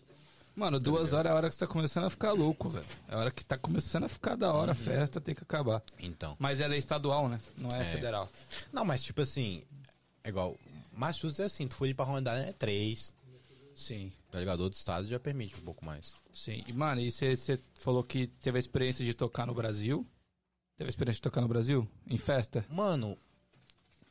Mano, 0.55 0.79
duas 0.79 1.11
horas 1.11 1.29
é 1.29 1.33
a 1.33 1.35
hora 1.35 1.49
que 1.49 1.55
você 1.55 1.59
tá 1.59 1.67
começando 1.67 2.05
a 2.05 2.09
ficar 2.09 2.31
louco, 2.31 2.69
velho. 2.69 2.85
É 3.09 3.13
a 3.15 3.17
hora 3.17 3.29
que 3.29 3.43
tá 3.45 3.57
começando 3.57 4.05
a 4.05 4.07
ficar 4.09 4.35
da 4.37 4.53
hora, 4.53 4.71
a 4.71 4.75
festa 4.75 5.19
tem 5.19 5.35
que 5.35 5.43
acabar. 5.43 5.81
Então. 5.99 6.35
Mas 6.39 6.61
ela 6.61 6.73
é 6.73 6.77
estadual, 6.77 7.27
né? 7.27 7.39
Não 7.57 7.69
é, 7.75 7.81
É. 7.81 7.85
federal. 7.85 8.29
Não, 8.71 8.85
mas 8.85 9.03
tipo 9.03 9.21
assim, 9.21 9.61
é 10.23 10.29
igual. 10.29 10.55
Massachusetts 10.93 11.39
é 11.41 11.43
assim, 11.43 11.67
tu 11.67 11.75
for 11.75 11.85
ir 11.85 11.93
pra 11.93 12.05
Rondônia 12.05 12.39
é 12.39 12.53
3, 12.53 13.13
Sim, 13.75 14.09
tá 14.35 14.39
ligado? 14.41 14.59
Outro 14.59 14.77
estado 14.77 15.07
já 15.07 15.17
permite 15.17 15.55
um 15.55 15.61
pouco 15.61 15.85
mais. 15.85 16.13
sim. 16.33 16.61
E, 16.67 16.73
mano, 16.73 16.99
e 16.99 17.09
você 17.09 17.57
falou 17.79 18.03
que 18.03 18.27
teve 18.27 18.57
a 18.57 18.59
experiência 18.59 19.05
de 19.05 19.13
tocar 19.13 19.47
no 19.47 19.53
Brasil? 19.53 20.05
Teve 20.75 20.89
a 20.89 20.91
experiência 20.91 21.19
de 21.19 21.21
tocar 21.21 21.39
no 21.39 21.47
Brasil? 21.47 21.87
Em 22.05 22.17
festa? 22.17 22.65
Mano, 22.69 23.17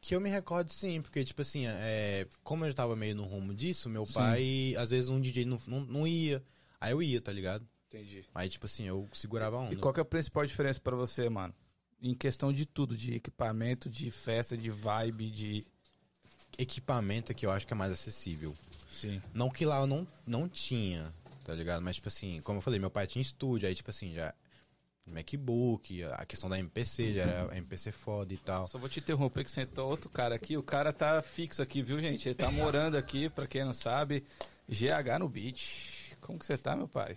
que 0.00 0.14
eu 0.14 0.22
me 0.22 0.30
recordo 0.30 0.72
sim, 0.72 1.02
porque, 1.02 1.22
tipo 1.22 1.42
assim, 1.42 1.66
é, 1.66 2.26
como 2.42 2.64
eu 2.64 2.70
já 2.70 2.74
tava 2.74 2.96
meio 2.96 3.14
no 3.14 3.24
rumo 3.24 3.52
disso, 3.52 3.90
meu 3.90 4.06
pai, 4.06 4.74
às 4.78 4.88
vezes 4.88 5.10
um 5.10 5.20
DJ 5.20 5.44
não, 5.44 5.60
não, 5.66 5.80
não 5.80 6.06
ia, 6.06 6.42
aí 6.80 6.92
eu 6.92 7.02
ia, 7.02 7.20
tá 7.20 7.30
ligado? 7.30 7.68
Entendi. 7.88 8.24
Aí, 8.34 8.48
tipo 8.48 8.64
assim, 8.64 8.84
eu 8.84 9.06
segurava 9.12 9.58
a 9.58 9.60
onda. 9.60 9.74
E 9.74 9.76
qual 9.76 9.92
que 9.92 10.00
é 10.00 10.02
a 10.02 10.06
principal 10.06 10.46
diferença 10.46 10.80
pra 10.80 10.96
você, 10.96 11.28
mano? 11.28 11.54
Em 12.00 12.14
questão 12.14 12.50
de 12.50 12.64
tudo, 12.64 12.96
de 12.96 13.12
equipamento, 13.12 13.90
de 13.90 14.10
festa, 14.10 14.56
de 14.56 14.70
vibe, 14.70 15.28
de... 15.28 15.66
Equipamento 16.56 17.30
é 17.30 17.34
que 17.34 17.44
eu 17.44 17.50
acho 17.50 17.66
que 17.66 17.74
é 17.74 17.76
mais 17.76 17.92
acessível. 17.92 18.54
Sim. 18.94 19.22
Não 19.32 19.50
que 19.50 19.64
lá 19.66 19.80
eu 19.80 19.86
não, 19.86 20.06
não 20.26 20.48
tinha, 20.48 21.12
tá 21.44 21.52
ligado? 21.52 21.82
Mas, 21.82 21.96
tipo 21.96 22.08
assim, 22.08 22.40
como 22.42 22.58
eu 22.58 22.62
falei, 22.62 22.78
meu 22.80 22.90
pai 22.90 23.06
tinha 23.06 23.22
estúdio, 23.22 23.68
aí, 23.68 23.74
tipo 23.74 23.90
assim, 23.90 24.14
já. 24.14 24.32
MacBook, 25.06 26.02
a 26.02 26.24
questão 26.24 26.48
da 26.48 26.58
MPC, 26.58 27.12
já 27.12 27.22
era 27.22 27.56
MPC 27.58 27.92
foda 27.92 28.32
e 28.32 28.38
tal. 28.38 28.66
Só 28.66 28.78
vou 28.78 28.88
te 28.88 29.00
interromper 29.00 29.44
que 29.44 29.50
sentou 29.50 29.90
outro 29.90 30.08
cara 30.08 30.34
aqui. 30.34 30.56
O 30.56 30.62
cara 30.62 30.94
tá 30.94 31.20
fixo 31.20 31.60
aqui, 31.60 31.82
viu, 31.82 32.00
gente? 32.00 32.26
Ele 32.26 32.34
tá 32.34 32.50
morando 32.50 32.96
aqui, 32.96 33.28
pra 33.28 33.46
quem 33.46 33.64
não 33.66 33.74
sabe. 33.74 34.24
GH 34.66 35.18
no 35.20 35.28
beat. 35.28 36.16
Como 36.22 36.38
que 36.38 36.46
você 36.46 36.56
tá, 36.56 36.74
meu 36.74 36.88
pai? 36.88 37.16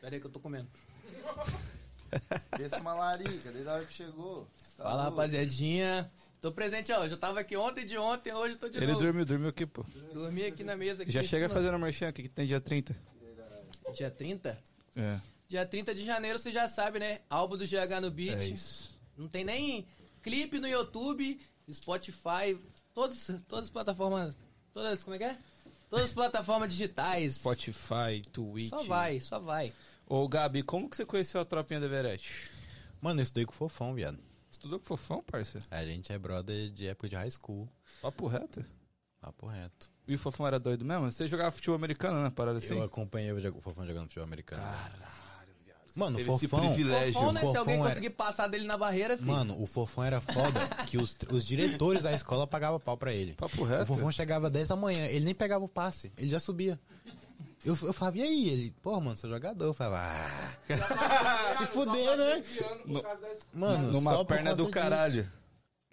Pera 0.00 0.14
aí 0.16 0.20
que 0.20 0.26
eu 0.26 0.30
tô 0.30 0.40
comendo. 0.40 0.66
Esse 2.58 2.80
malarica, 2.80 3.50
desde 3.52 3.68
a 3.68 3.74
hora 3.74 3.84
que 3.84 3.92
chegou. 3.92 4.48
Tá 4.76 4.84
Fala, 4.84 5.02
louco. 5.04 5.10
rapaziadinha. 5.10 6.10
Tô 6.42 6.50
presente, 6.50 6.90
ó. 6.92 7.06
Já 7.06 7.16
tava 7.16 7.38
aqui 7.38 7.56
ontem 7.56 7.86
de 7.86 7.96
ontem, 7.96 8.32
hoje 8.34 8.54
eu 8.54 8.58
tô 8.58 8.68
de 8.68 8.76
Ele 8.76 8.88
novo. 8.88 8.98
dormiu, 9.00 9.24
dormiu 9.24 9.48
aqui, 9.48 9.64
pô. 9.64 9.86
Dormi 10.12 10.44
aqui 10.44 10.64
na 10.64 10.76
mesa. 10.76 11.04
Aqui 11.04 11.12
Já 11.12 11.22
chega 11.22 11.48
cima. 11.48 11.60
fazendo 11.60 11.78
merchan 11.78 12.08
aqui, 12.08 12.24
que 12.24 12.28
tem 12.28 12.48
dia 12.48 12.60
30. 12.60 12.94
Dia 13.94 14.10
30? 14.10 14.58
É, 14.96 15.18
Dia 15.48 15.64
30 15.64 15.94
de 15.94 16.04
janeiro, 16.04 16.38
você 16.40 16.50
já 16.50 16.66
sabe, 16.66 16.98
né? 16.98 17.20
Álbum 17.30 17.56
do 17.56 17.64
GH 17.64 18.00
no 18.00 18.10
Beat. 18.10 18.40
é 18.40 18.48
isso. 18.48 18.98
Não 19.16 19.28
tem 19.28 19.44
nem 19.44 19.86
clipe 20.20 20.58
no 20.58 20.66
YouTube, 20.66 21.40
Spotify, 21.70 22.58
todos, 22.92 23.24
todas 23.46 23.66
as 23.66 23.70
plataformas. 23.70 24.36
Todas, 24.74 25.04
como 25.04 25.14
é 25.14 25.18
que 25.18 25.24
é? 25.24 25.36
Todas 25.88 26.06
as 26.06 26.12
plataformas 26.12 26.70
digitais. 26.70 27.34
Spotify, 27.34 28.20
Twitch. 28.32 28.70
Só 28.70 28.82
vai, 28.82 29.20
só 29.20 29.38
vai. 29.38 29.72
Ô, 30.08 30.26
Gabi, 30.26 30.62
como 30.64 30.90
que 30.90 30.96
você 30.96 31.04
conheceu 31.06 31.40
a 31.40 31.44
tropinha 31.44 31.78
do 31.78 31.86
Everett? 31.86 32.50
Mano, 33.00 33.20
eu 33.20 33.22
estudei 33.22 33.44
com 33.44 33.52
o 33.52 33.54
Fofão, 33.54 33.94
viado. 33.94 34.18
Estudou 34.62 34.78
com 34.78 34.84
fofão, 34.86 35.20
parceiro? 35.24 35.66
A 35.72 35.84
gente 35.84 36.12
é 36.12 36.16
brother 36.16 36.70
de 36.70 36.86
época 36.86 37.08
de 37.08 37.16
high 37.16 37.32
school. 37.32 37.68
Papo 38.00 38.28
reto. 38.28 38.64
Papo 39.20 39.44
reto. 39.48 39.90
E 40.06 40.14
o 40.14 40.18
fofão 40.18 40.46
era 40.46 40.56
doido 40.60 40.84
mesmo? 40.84 41.10
Você 41.10 41.26
jogava 41.26 41.50
futebol 41.50 41.74
americano, 41.74 42.22
né? 42.22 42.30
Parada 42.30 42.58
assim? 42.58 42.68
Eu 42.78 42.84
acompanhei 42.84 43.32
o 43.32 43.56
o 43.58 43.60
Fofão 43.60 43.84
jogando 43.84 44.04
futebol 44.04 44.22
americano. 44.24 44.62
Mano, 45.96 46.14
o 46.14 46.18
Teve 46.18 46.30
esse 46.30 46.46
Fofão... 46.46 46.68
privilégio. 46.68 47.12
Fofão, 47.14 47.32
né? 47.32 47.40
Se 47.40 47.46
Fofão 47.46 47.60
alguém 47.60 47.74
era- 47.80 47.88
conseguir 47.88 48.10
passar 48.10 48.46
dele 48.46 48.64
na 48.64 48.76
barreira, 48.76 49.16
filho. 49.16 49.32
Mano, 49.32 49.60
o 49.60 49.66
Fofão 49.66 50.04
era 50.04 50.20
foda 50.20 50.60
que 50.86 50.96
os, 50.96 51.16
os 51.28 51.44
diretores 51.44 52.02
da 52.02 52.12
escola 52.12 52.46
pagavam 52.46 52.78
pau 52.78 52.96
pra 52.96 53.12
ele. 53.12 53.34
Papo 53.34 53.62
O 53.62 53.64
reto. 53.64 53.86
Fofão 53.86 54.12
chegava 54.12 54.48
10 54.48 54.68
da 54.68 54.76
manhã, 54.76 55.06
ele 55.06 55.24
nem 55.24 55.34
pegava 55.34 55.64
o 55.64 55.68
passe, 55.68 56.12
ele 56.16 56.30
já 56.30 56.38
subia. 56.38 56.78
Eu, 57.64 57.78
eu 57.82 57.92
falava, 57.92 58.18
e 58.18 58.22
aí? 58.22 58.48
Ele, 58.48 58.70
porra, 58.82 59.00
mano, 59.00 59.18
sou 59.18 59.30
jogador. 59.30 59.64
Eu 59.66 59.74
falava, 59.74 60.02
ah, 60.02 61.54
se 61.56 61.66
fuder, 61.66 62.16
né? 62.16 62.44
Mano, 63.54 63.92
Numa 63.92 64.24
perna 64.24 64.54
do 64.54 64.68
caralho. 64.68 65.30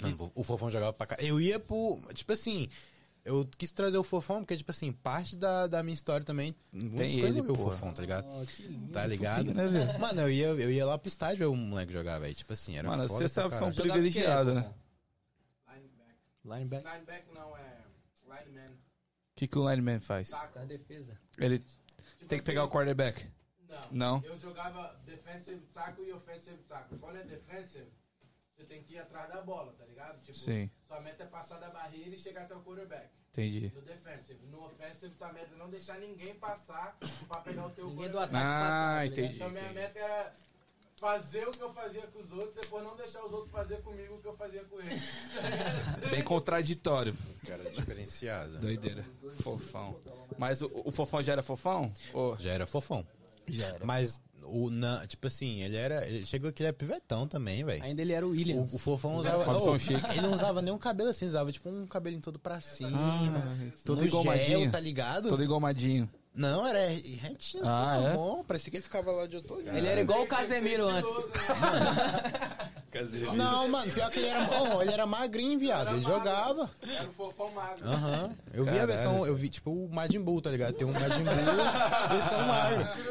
Mano, 0.01 0.31
o 0.33 0.43
Fofão 0.43 0.69
jogava 0.69 0.93
pra 0.93 1.07
cá. 1.07 1.17
Eu 1.19 1.39
ia 1.39 1.59
pro. 1.59 2.01
Tipo 2.13 2.33
assim. 2.33 2.67
Eu 3.25 3.47
quis 3.57 3.71
trazer 3.71 3.97
o 3.97 4.03
Fofão, 4.03 4.39
porque, 4.39 4.55
tipo 4.55 4.71
assim, 4.71 4.91
parte 4.91 5.35
da, 5.35 5.67
da 5.67 5.83
minha 5.83 5.93
história 5.93 6.25
também. 6.25 6.55
Tem 6.71 7.19
ele, 7.19 7.41
o. 7.41 7.55
Fofão, 7.55 7.93
tá 7.93 8.01
ligado? 8.01 8.25
Que 8.47 8.63
lindo. 8.63 8.91
Tá 8.91 9.05
ligado? 9.05 9.53
né, 9.53 9.67
velho? 9.67 9.99
Mano, 9.99 10.21
eu 10.21 10.31
ia, 10.31 10.47
eu 10.47 10.71
ia 10.71 10.85
lá 10.85 10.97
pro 10.97 11.09
estádio 11.09 11.37
ver 11.37 11.45
o 11.45 11.55
moleque 11.55 11.91
jogar, 11.93 12.17
velho. 12.17 12.33
Tipo 12.33 12.53
assim, 12.53 12.77
era 12.77 12.87
Mano, 12.87 13.07
você 13.07 13.27
sabe 13.27 13.49
que 13.49 13.57
são 13.57 13.71
caralho. 13.71 13.91
Privilegiados, 13.91 14.55
né? 14.55 14.73
Linebacker. 16.45 16.93
Linebacker 16.93 17.33
não, 17.33 17.55
é 17.57 17.77
lineman. 18.25 18.71
O 19.39 19.41
que, 19.41 19.47
que 19.47 19.57
o 19.57 19.69
lineman 19.69 20.01
faz? 20.01 20.31
Tá 20.31 20.49
na 20.53 20.65
defesa. 20.65 21.17
Ele 21.37 21.59
Tipo 21.59 22.25
tem 22.27 22.39
que 22.39 22.45
pegar 22.45 22.65
o 22.65 22.69
quarterback. 22.69 23.25
Não. 23.69 23.87
Não? 23.91 24.23
Eu 24.25 24.37
jogava 24.37 24.99
defensive 25.05 25.61
tackle 25.73 26.05
e 26.09 26.11
offensive 26.11 26.57
tackle. 26.67 26.97
Quando 26.99 27.19
é 27.19 27.23
defensive, 27.23 27.87
você 28.53 28.65
tem 28.65 28.83
que 28.83 28.95
ir 28.95 28.99
atrás 28.99 29.29
da 29.29 29.41
bola, 29.41 29.71
tá 29.79 29.85
ligado? 29.85 30.19
Tipo, 30.19 30.37
Sim. 30.37 30.69
sua 30.85 30.99
meta 30.99 31.23
é 31.23 31.27
passar 31.27 31.57
da 31.57 31.69
barreira 31.69 32.09
e 32.13 32.17
chegar 32.17 32.41
até 32.41 32.53
o 32.53 32.61
quarterback. 32.61 33.07
Entendi. 33.31 33.71
No 33.73 33.81
defensive. 33.81 34.45
No 34.47 34.65
offensive, 34.65 35.15
tua 35.15 35.31
meta 35.31 35.55
é 35.55 35.57
não 35.57 35.69
deixar 35.69 35.97
ninguém 35.99 36.35
passar 36.35 36.97
pra 37.29 37.39
pegar 37.39 37.67
o 37.67 37.69
teu 37.69 37.87
Ninguém 37.87 38.09
do 38.09 38.17
quarterback. 38.17 38.43
ataque 38.45 38.45
Ah, 38.45 38.65
passar, 38.67 38.97
tá 38.97 39.05
entendi. 39.05 39.35
Então 39.35 39.49
minha 39.51 39.71
meta 39.71 39.99
era 39.99 40.33
fazer 40.99 41.47
o 41.47 41.51
que 41.51 41.61
eu 41.61 41.73
fazia 41.73 42.01
com 42.07 42.19
os 42.19 42.31
outros, 42.31 42.53
depois 42.55 42.83
não 42.83 42.95
deixar 42.95 43.23
os 43.25 43.31
outros 43.31 43.51
fazer 43.51 43.77
comigo 43.81 44.15
o 44.15 44.19
que 44.19 44.27
eu 44.27 44.35
fazia 44.35 44.63
com 44.65 44.79
eles. 44.81 45.01
Bem 46.11 46.21
contraditório. 46.23 47.15
Cara 47.45 47.69
diferenciado. 47.69 48.57
Doideira. 48.59 49.05
Fofão. 49.41 49.95
Mas 50.37 50.61
o, 50.61 50.69
o 50.85 50.91
fofão 50.91 51.21
já 51.23 51.33
era 51.33 51.41
fofão? 51.41 51.91
Ô, 52.13 52.35
Já 52.37 52.51
era 52.51 52.65
Fofão. 52.67 53.05
já 53.47 53.67
era. 53.67 53.85
Mas, 53.85 54.19
o, 54.43 54.69
na, 54.69 55.05
tipo 55.07 55.27
assim, 55.27 55.61
ele 55.61 55.75
era. 55.75 56.07
Ele 56.07 56.25
chegou 56.25 56.51
que 56.51 56.61
ele 56.63 56.69
é 56.69 56.71
pivetão 56.71 57.27
também, 57.27 57.63
velho. 57.63 57.83
Ainda 57.83 58.01
ele 58.01 58.13
era 58.13 58.25
o 58.25 58.29
O, 58.29 58.31
Williams. 58.33 58.73
o 58.73 58.77
Fofão 58.77 59.15
usava. 59.15 59.43
Robson 59.43 59.73
Ô, 59.73 59.79
Chico. 59.79 60.07
ele 60.11 60.21
não 60.21 60.33
usava 60.33 60.61
nem 60.61 60.73
um 60.73 60.77
cabelo 60.77 61.09
assim, 61.09 61.25
usava 61.27 61.51
tipo 61.51 61.69
um 61.69 61.85
cabelinho 61.87 62.21
todo 62.21 62.37
pra 62.39 62.59
cima. 62.61 62.91
todo 63.85 64.01
no 64.01 64.07
engomadinho. 64.07 64.61
gel, 64.61 64.71
tá 64.71 64.79
ligado? 64.79 65.29
Todo 65.29 65.43
engomadinho. 65.43 66.09
Não, 66.39 66.65
era 66.65 66.87
retinho 66.87 67.63
Ah, 67.65 67.95
assim, 67.95 68.05
é? 68.05 68.13
bom. 68.13 68.43
Parecia 68.45 68.71
que 68.71 68.77
ele 68.77 68.83
ficava 68.83 69.11
lá 69.11 69.27
de 69.27 69.35
outro. 69.35 69.59
Ele 69.59 69.85
era 69.85 69.99
igual 69.99 70.21
o 70.21 70.25
Casemiro 70.25 70.87
antes. 70.87 71.11
Não, 73.35 73.67
mano, 73.67 73.91
pior 73.91 74.09
que 74.09 74.19
ele 74.19 74.29
era. 74.29 74.47
Ó, 74.49 74.81
ele 74.81 74.91
era 74.91 75.05
magrinho, 75.05 75.59
viado. 75.59 75.95
Ele 75.95 76.01
jogava. 76.03 76.71
Era 76.81 77.07
o 77.07 77.13
fofão 77.13 77.51
magro. 77.51 77.85
Aham. 77.85 78.31
Eu 78.53 78.63
vi 78.65 78.79
a 78.79 78.85
versão, 78.85 79.25
eu 79.27 79.35
vi 79.35 79.49
tipo 79.49 79.69
o 79.69 79.89
Majin 79.93 80.21
Buu, 80.21 80.41
tá 80.41 80.49
ligado? 80.49 80.73
Tem 80.73 80.87
um 80.87 80.93
Majin 80.93 81.23
Buu, 81.23 81.33
versão 82.09 82.47
magra. 82.47 82.93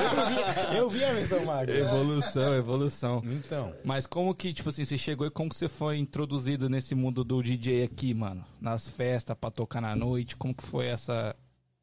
eu, 0.00 0.26
vi, 0.26 0.76
eu 0.76 0.90
vi 0.90 1.04
a 1.04 1.12
versão 1.14 1.44
magra. 1.44 1.76
Evolução, 1.76 2.54
evolução. 2.54 3.22
Então, 3.24 3.74
Mas 3.82 4.06
como 4.06 4.34
que, 4.34 4.52
tipo 4.52 4.68
assim, 4.68 4.84
você 4.84 4.96
chegou 4.96 5.26
e 5.26 5.30
como 5.30 5.48
que 5.50 5.56
você 5.56 5.68
foi 5.68 5.96
introduzido 5.96 6.68
nesse 6.68 6.94
mundo 6.94 7.24
do 7.24 7.42
DJ 7.42 7.82
aqui, 7.84 8.14
mano? 8.14 8.44
Nas 8.60 8.88
festas, 8.88 9.36
pra 9.38 9.50
tocar 9.50 9.80
na 9.80 9.96
noite, 9.96 10.36
como 10.36 10.54
que 10.54 10.62
foi 10.62 10.86
essa... 10.86 11.34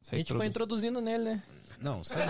essa 0.02 0.14
A 0.14 0.18
gente 0.18 0.32
foi 0.32 0.46
introdu- 0.46 0.74
introduzindo 0.76 1.00
nele, 1.00 1.24
né? 1.24 1.42
não, 1.80 2.02
sabe? 2.04 2.22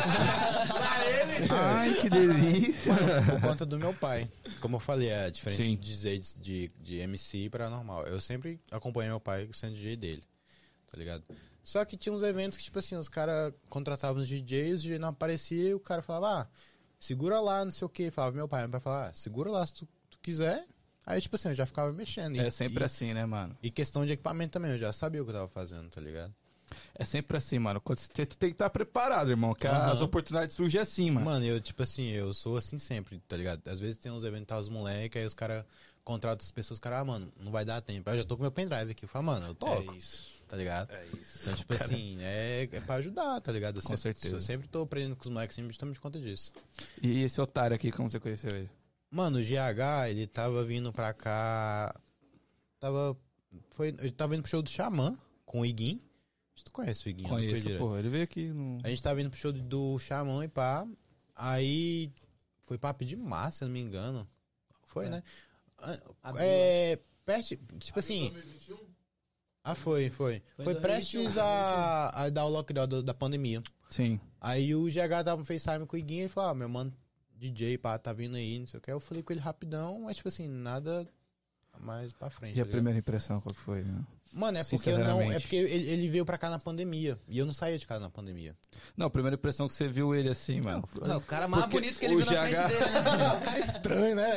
Ai, 1.50 1.94
que 1.94 2.08
delícia! 2.08 2.94
por 3.30 3.40
conta 3.40 3.66
do 3.66 3.78
meu 3.78 3.92
pai. 3.94 4.30
Como 4.60 4.76
eu 4.76 4.80
falei, 4.80 5.08
é 5.08 5.24
a 5.26 5.30
diferença 5.30 5.62
Sim. 5.62 5.76
de 5.76 5.96
DJ 5.96 6.18
de, 6.40 6.70
de 6.80 6.96
MC 6.98 7.48
pra 7.50 7.68
normal. 7.68 8.06
Eu 8.06 8.20
sempre 8.20 8.60
acompanhei 8.70 9.10
meu 9.10 9.20
pai 9.20 9.48
sendo 9.52 9.74
DJ 9.74 9.96
dele, 9.96 10.22
tá 10.90 10.96
ligado? 10.96 11.24
Só 11.64 11.84
que 11.84 11.96
tinha 11.96 12.12
uns 12.12 12.22
eventos 12.22 12.58
que, 12.58 12.64
tipo 12.64 12.78
assim, 12.78 12.96
os 12.96 13.08
caras 13.08 13.52
contratavam 13.68 14.20
os 14.22 14.28
DJs, 14.28 14.80
o 14.80 14.82
DJ 14.82 14.98
não 14.98 15.08
aparecia 15.08 15.70
e 15.70 15.74
o 15.74 15.80
cara 15.80 16.02
falava, 16.02 16.42
ah, 16.42 16.46
segura 16.98 17.38
lá, 17.40 17.64
não 17.64 17.72
sei 17.72 17.86
o 17.86 17.88
que. 17.88 18.10
Falava 18.10 18.34
meu 18.36 18.48
pai, 18.48 18.62
meu 18.62 18.70
pai 18.70 18.80
falava, 18.80 19.08
ah, 19.10 19.12
segura 19.12 19.50
lá 19.50 19.64
se 19.66 19.74
tu, 19.74 19.88
tu 20.10 20.18
quiser. 20.20 20.66
Aí, 21.06 21.20
tipo 21.20 21.34
assim, 21.36 21.48
eu 21.48 21.54
já 21.54 21.66
ficava 21.66 21.92
mexendo. 21.92 22.36
E- 22.36 22.40
É 22.40 22.50
sempre 22.50 22.82
e, 22.82 22.86
assim, 22.86 23.12
né, 23.12 23.24
mano? 23.26 23.56
E 23.62 23.70
questão 23.70 24.04
de 24.06 24.12
equipamento 24.12 24.52
também, 24.52 24.70
eu 24.72 24.78
já 24.78 24.92
sabia 24.92 25.20
o 25.22 25.24
que 25.24 25.30
eu 25.30 25.34
tava 25.34 25.48
fazendo, 25.48 25.88
tá 25.90 26.00
ligado? 26.00 26.34
É 26.94 27.04
sempre 27.04 27.36
assim, 27.36 27.58
mano. 27.58 27.80
Quando 27.80 27.98
você 27.98 28.08
tem, 28.08 28.26
que 28.26 28.46
estar 28.46 28.70
preparado, 28.70 29.30
irmão. 29.30 29.54
Que 29.54 29.66
as 29.66 29.98
Aham. 29.98 30.04
oportunidades 30.04 30.54
surgem 30.56 30.80
assim, 30.80 31.10
mano. 31.10 31.26
Mano, 31.26 31.44
eu, 31.44 31.60
tipo 31.60 31.82
assim, 31.82 32.08
eu 32.10 32.32
sou 32.32 32.56
assim 32.56 32.78
sempre, 32.78 33.18
tá 33.28 33.36
ligado? 33.36 33.66
Às 33.68 33.78
vezes 33.78 33.96
tem 33.96 34.10
uns 34.10 34.24
eventos, 34.24 34.46
tá 34.46 34.58
os 34.58 34.68
moleques, 34.68 35.20
aí 35.20 35.26
os 35.26 35.34
caras 35.34 35.64
contratam 36.04 36.44
as 36.44 36.50
pessoas, 36.50 36.76
os 36.76 36.80
caras, 36.80 37.00
ah, 37.00 37.04
mano, 37.04 37.32
não 37.38 37.52
vai 37.52 37.64
dar 37.64 37.80
tempo. 37.80 38.08
Eu 38.10 38.18
já 38.18 38.24
tô 38.24 38.36
com 38.36 38.42
meu 38.42 38.52
pendrive 38.52 38.90
aqui. 38.90 39.04
Eu 39.04 39.08
falo, 39.08 39.26
mano, 39.26 39.46
eu 39.46 39.54
toco. 39.54 39.92
É 39.92 39.96
isso. 39.96 40.32
Tá 40.48 40.56
ligado? 40.56 40.92
É 40.92 41.06
isso. 41.18 41.38
Então, 41.42 41.54
tipo 41.54 41.72
assim, 41.72 42.18
é, 42.20 42.68
é 42.70 42.80
pra 42.80 42.96
ajudar, 42.96 43.40
tá 43.40 43.50
ligado? 43.50 43.78
Eu 43.78 43.82
Com 43.82 43.96
sempre, 43.96 44.02
certeza. 44.02 44.34
Eu 44.36 44.40
sempre 44.42 44.68
tô 44.68 44.82
aprendendo 44.82 45.16
com 45.16 45.22
os 45.22 45.30
moleques, 45.30 45.56
sempre 45.56 45.70
justamente 45.70 45.96
por 45.96 46.02
conta 46.02 46.20
disso. 46.20 46.52
E 47.00 47.22
esse 47.22 47.40
otário 47.40 47.74
aqui, 47.74 47.90
como 47.90 48.10
você 48.10 48.20
conheceu 48.20 48.50
ele? 48.54 48.68
Mano, 49.10 49.38
o 49.38 49.42
GH, 49.42 50.10
ele 50.10 50.26
tava 50.26 50.62
vindo 50.64 50.92
pra 50.92 51.14
cá. 51.14 51.94
Tava. 52.78 53.16
Foi, 53.70 53.88
ele 53.88 54.10
tava 54.10 54.34
indo 54.34 54.42
pro 54.42 54.50
show 54.50 54.62
do 54.62 54.70
Xamã 54.70 55.16
com 55.46 55.60
o 55.60 55.66
Iguin. 55.66 56.00
Tu 56.64 56.70
conhece 56.72 57.08
o 57.10 57.16
não 57.16 57.28
Conheço, 57.28 57.68
pô. 57.78 57.96
Ele 57.96 58.08
veio 58.08 58.24
aqui 58.24 58.48
no... 58.48 58.78
A 58.84 58.88
gente 58.88 59.02
tava 59.02 59.20
indo 59.20 59.30
pro 59.30 59.38
show 59.38 59.52
do 59.52 59.98
Xamã 59.98 60.44
e 60.44 60.48
pá. 60.48 60.86
Aí 61.34 62.12
foi 62.64 62.78
pra 62.78 62.94
pedir 62.94 63.16
massa, 63.16 63.58
se 63.58 63.64
eu 63.64 63.68
não 63.68 63.72
me 63.72 63.80
engano. 63.80 64.28
Foi, 64.84 65.08
né? 65.08 65.22
Ah, 65.78 65.98
Abriu, 66.22 66.44
É. 66.44 66.98
Perto, 67.24 67.56
tipo 67.78 67.98
assim. 67.98 68.30
2021? 68.30 68.78
Ah, 69.64 69.74
foi, 69.74 70.10
foi. 70.10 70.42
Foi 70.56 70.64
Foi 70.64 70.74
2021, 70.74 70.80
prestes 71.22 71.38
a, 71.38 72.08
a 72.10 72.28
dar 72.30 72.44
o 72.44 72.48
lockdown 72.48 72.88
do- 72.88 73.02
da 73.02 73.14
pandemia. 73.14 73.62
Sim. 73.90 74.18
Aí 74.40 74.74
o 74.74 74.86
GH 74.90 75.24
tava 75.24 75.36
no 75.36 75.44
FaceTime 75.44 75.86
com 75.86 75.94
o 75.96 75.98
Iguinho 75.98 76.26
e 76.26 76.28
falou: 76.28 76.50
ah, 76.50 76.54
meu 76.54 76.68
mano, 76.68 76.92
DJ, 77.36 77.78
pá, 77.78 77.96
tá 77.98 78.12
vindo 78.12 78.36
aí, 78.36 78.58
não 78.58 78.66
sei 78.66 78.78
o 78.78 78.80
que. 78.80 78.90
Eu 78.90 78.98
falei 78.98 79.22
com 79.22 79.32
ele 79.32 79.40
rapidão, 79.40 80.00
mas 80.02 80.16
tipo 80.16 80.28
assim, 80.28 80.48
nada 80.48 81.06
mais 81.82 82.12
pra 82.12 82.30
frente. 82.30 82.50
E 82.50 82.52
a 82.52 82.54
tá 82.54 82.64
ligado? 82.64 82.72
primeira 82.72 82.98
impressão, 82.98 83.40
qual 83.40 83.54
que 83.54 83.60
foi? 83.60 83.82
né? 83.82 84.00
Mano, 84.34 84.56
é 84.56 84.64
porque 84.64 84.88
eu 84.88 84.98
não. 84.98 85.20
É 85.20 85.38
porque 85.38 85.56
ele, 85.56 85.90
ele 85.90 86.08
veio 86.08 86.24
pra 86.24 86.38
cá 86.38 86.48
na 86.48 86.58
pandemia. 86.58 87.18
E 87.28 87.38
eu 87.38 87.44
não 87.44 87.52
saía 87.52 87.78
de 87.78 87.86
casa 87.86 88.00
na 88.04 88.10
pandemia. 88.10 88.56
Não, 88.96 89.06
a 89.06 89.10
primeira 89.10 89.34
impressão 89.34 89.68
que 89.68 89.74
você 89.74 89.86
viu 89.86 90.14
ele 90.14 90.30
assim, 90.30 90.58
mano. 90.62 90.88
Não, 91.02 91.18
o 91.18 91.20
cara 91.20 91.46
mais 91.46 91.64
Porque 91.64 91.80
bonito 91.80 91.98
que 91.98 92.04
ele 92.06 92.14
o 92.14 92.24
viu 92.24 92.26
na 92.32 92.32
GH 92.32 92.54
frente 92.54 92.68
dele, 92.68 92.90
né? 93.18 93.40
cara 93.44 93.58
estranho, 93.58 94.16
né? 94.16 94.30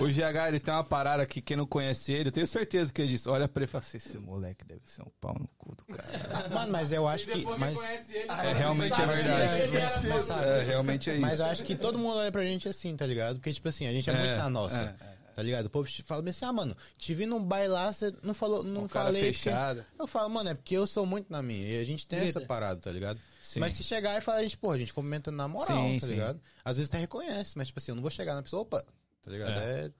O 0.00 0.06
GH, 0.06 0.48
ele 0.48 0.60
tem 0.60 0.74
uma 0.74 0.84
parada 0.84 1.24
que 1.24 1.40
quem 1.40 1.56
não 1.56 1.66
conhece 1.66 2.12
ele, 2.12 2.28
eu 2.28 2.32
tenho 2.32 2.46
certeza 2.46 2.92
que 2.92 3.00
ele 3.00 3.12
disse, 3.12 3.26
olha 3.26 3.48
pra 3.48 3.62
ele 3.62 3.70
e 3.70 3.72
fala 3.72 3.82
assim, 3.82 3.96
esse 3.96 4.18
moleque 4.18 4.66
deve 4.66 4.82
ser 4.84 5.00
um 5.00 5.10
pau 5.18 5.34
no 5.38 5.48
cu 5.56 5.74
do 5.76 5.84
cara. 5.86 6.48
Mano, 6.50 6.70
mas 6.70 6.92
eu 6.92 7.08
acho 7.08 7.30
E 7.30 7.32
que. 7.32 7.58
Mas, 7.58 8.10
ele, 8.10 8.26
É, 8.28 8.52
realmente 8.52 9.00
é 9.00 9.06
verdade. 9.06 9.76
É, 9.76 10.20
sabe, 10.20 10.44
É, 10.44 10.62
realmente 10.64 11.08
é 11.08 11.14
isso. 11.14 11.22
Mas 11.22 11.40
eu 11.40 11.46
acho 11.46 11.64
que 11.64 11.74
todo 11.74 11.98
mundo 11.98 12.16
olha 12.18 12.30
pra 12.30 12.42
gente 12.42 12.68
assim, 12.68 12.94
tá 12.94 13.06
ligado? 13.06 13.36
Porque, 13.36 13.50
tipo 13.52 13.66
assim, 13.66 13.86
a 13.86 13.92
gente 13.92 14.10
é, 14.10 14.12
É, 14.12 14.16
muito 14.18 14.36
na 14.38 14.50
nossa. 14.50 14.94
é, 15.00 15.11
Tá 15.34 15.42
ligado? 15.42 15.66
O 15.66 15.70
povo 15.70 15.88
fala 16.04 16.28
assim, 16.28 16.44
ah, 16.44 16.52
mano, 16.52 16.76
te 16.98 17.14
vi 17.14 17.26
num 17.26 17.42
baile 17.42 17.68
lá, 17.68 17.92
você 17.92 18.12
não 18.22 18.34
falou, 18.34 18.62
não 18.62 18.84
Um 18.84 18.88
falei. 18.88 19.32
fechado. 19.32 19.84
Eu 19.98 20.06
falo, 20.06 20.28
mano, 20.28 20.50
é 20.50 20.54
porque 20.54 20.76
eu 20.76 20.86
sou 20.86 21.06
muito 21.06 21.32
na 21.32 21.42
minha. 21.42 21.66
E 21.66 21.80
a 21.80 21.84
gente 21.84 22.06
tem 22.06 22.20
essa 22.20 22.40
parada, 22.40 22.80
tá 22.80 22.90
ligado? 22.90 23.18
Sim. 23.42 23.60
Mas 23.60 23.72
se 23.72 23.82
chegar 23.82 24.16
e 24.16 24.20
falar, 24.20 24.38
a 24.38 24.42
gente, 24.42 24.56
pô, 24.56 24.70
a 24.70 24.78
gente 24.78 24.92
comenta 24.94 25.30
na 25.30 25.48
moral, 25.48 25.76
Sim, 25.88 25.98
tá 25.98 26.06
sim. 26.06 26.12
ligado? 26.12 26.40
Às 26.64 26.76
vezes 26.76 26.88
até 26.88 26.98
reconhece, 26.98 27.56
mas, 27.56 27.66
tipo 27.68 27.78
assim, 27.78 27.90
eu 27.92 27.96
não 27.96 28.02
vou 28.02 28.10
chegar 28.10 28.34
na 28.34 28.42
pessoa, 28.42 28.62
opa, 28.62 28.84
tá 29.22 29.30
ligado? 29.30 29.58
É. 29.58 29.92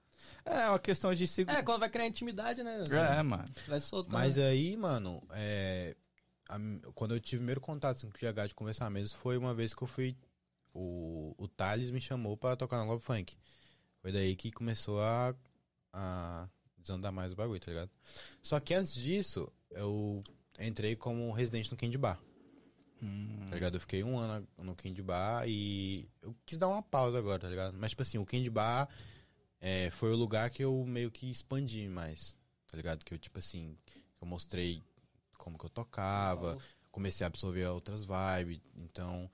É 0.44 0.68
uma 0.68 0.78
questão 0.78 1.14
de 1.14 1.26
segurança. 1.26 1.60
É, 1.60 1.62
quando 1.62 1.80
vai 1.80 1.88
criar 1.88 2.06
intimidade, 2.06 2.62
né? 2.62 2.82
É, 2.90 3.22
mano. 3.22 3.44
Vai 3.68 3.78
soltando. 3.80 4.12
Mas 4.14 4.38
aí, 4.38 4.76
mano, 4.76 5.22
é. 5.30 5.94
a 6.48 6.58
quando 6.94 7.14
eu 7.14 7.20
tive 7.20 7.36
o 7.36 7.40
primeiro 7.40 7.60
contato 7.60 7.96
assim, 7.96 8.08
com 8.10 8.16
o 8.16 8.18
GH 8.32 8.48
de 8.48 8.54
conversar 8.54 8.90
mesmo, 8.90 9.16
foi 9.18 9.36
uma 9.36 9.54
vez 9.54 9.72
que 9.74 9.82
eu 9.82 9.88
fui. 9.88 10.16
O, 10.74 11.34
o 11.38 11.46
Thales 11.48 11.90
me 11.90 12.00
chamou 12.00 12.36
pra 12.36 12.56
tocar 12.56 12.78
na 12.78 12.84
Love 12.84 13.04
Funk. 13.04 13.36
Foi 14.02 14.10
daí 14.10 14.34
que 14.34 14.50
começou 14.50 15.00
a, 15.00 15.34
a 15.92 16.48
desandar 16.76 17.12
mais 17.12 17.32
o 17.32 17.36
bagulho, 17.36 17.60
tá 17.60 17.70
ligado? 17.70 17.90
Só 18.42 18.58
que 18.58 18.74
antes 18.74 18.94
disso, 18.94 19.50
eu 19.70 20.22
entrei 20.58 20.96
como 20.96 21.30
residente 21.30 21.70
no 21.70 21.76
Candy 21.76 21.96
Bar. 21.96 22.20
Tá 23.48 23.54
ligado? 23.54 23.76
Eu 23.76 23.80
fiquei 23.80 24.02
um 24.02 24.18
ano 24.18 24.46
no 24.58 24.74
Candy 24.74 25.02
Bar 25.02 25.48
e 25.48 26.08
eu 26.20 26.34
quis 26.44 26.58
dar 26.58 26.68
uma 26.68 26.82
pausa 26.82 27.18
agora, 27.18 27.38
tá 27.38 27.48
ligado? 27.48 27.76
Mas, 27.78 27.90
tipo 27.90 28.02
assim, 28.02 28.18
o 28.18 28.26
Candy 28.26 28.50
Bar 28.50 28.88
é, 29.60 29.90
foi 29.90 30.12
o 30.12 30.16
lugar 30.16 30.50
que 30.50 30.64
eu 30.64 30.84
meio 30.84 31.10
que 31.10 31.30
expandi 31.30 31.88
mais, 31.88 32.36
tá 32.66 32.76
ligado? 32.76 33.04
Que 33.04 33.14
eu, 33.14 33.18
tipo 33.18 33.38
assim, 33.38 33.76
eu 34.20 34.26
mostrei 34.26 34.82
como 35.38 35.56
que 35.56 35.64
eu 35.64 35.70
tocava, 35.70 36.58
comecei 36.90 37.24
a 37.24 37.28
absorver 37.28 37.66
outras 37.66 38.04
vibes, 38.04 38.60
então, 38.76 39.30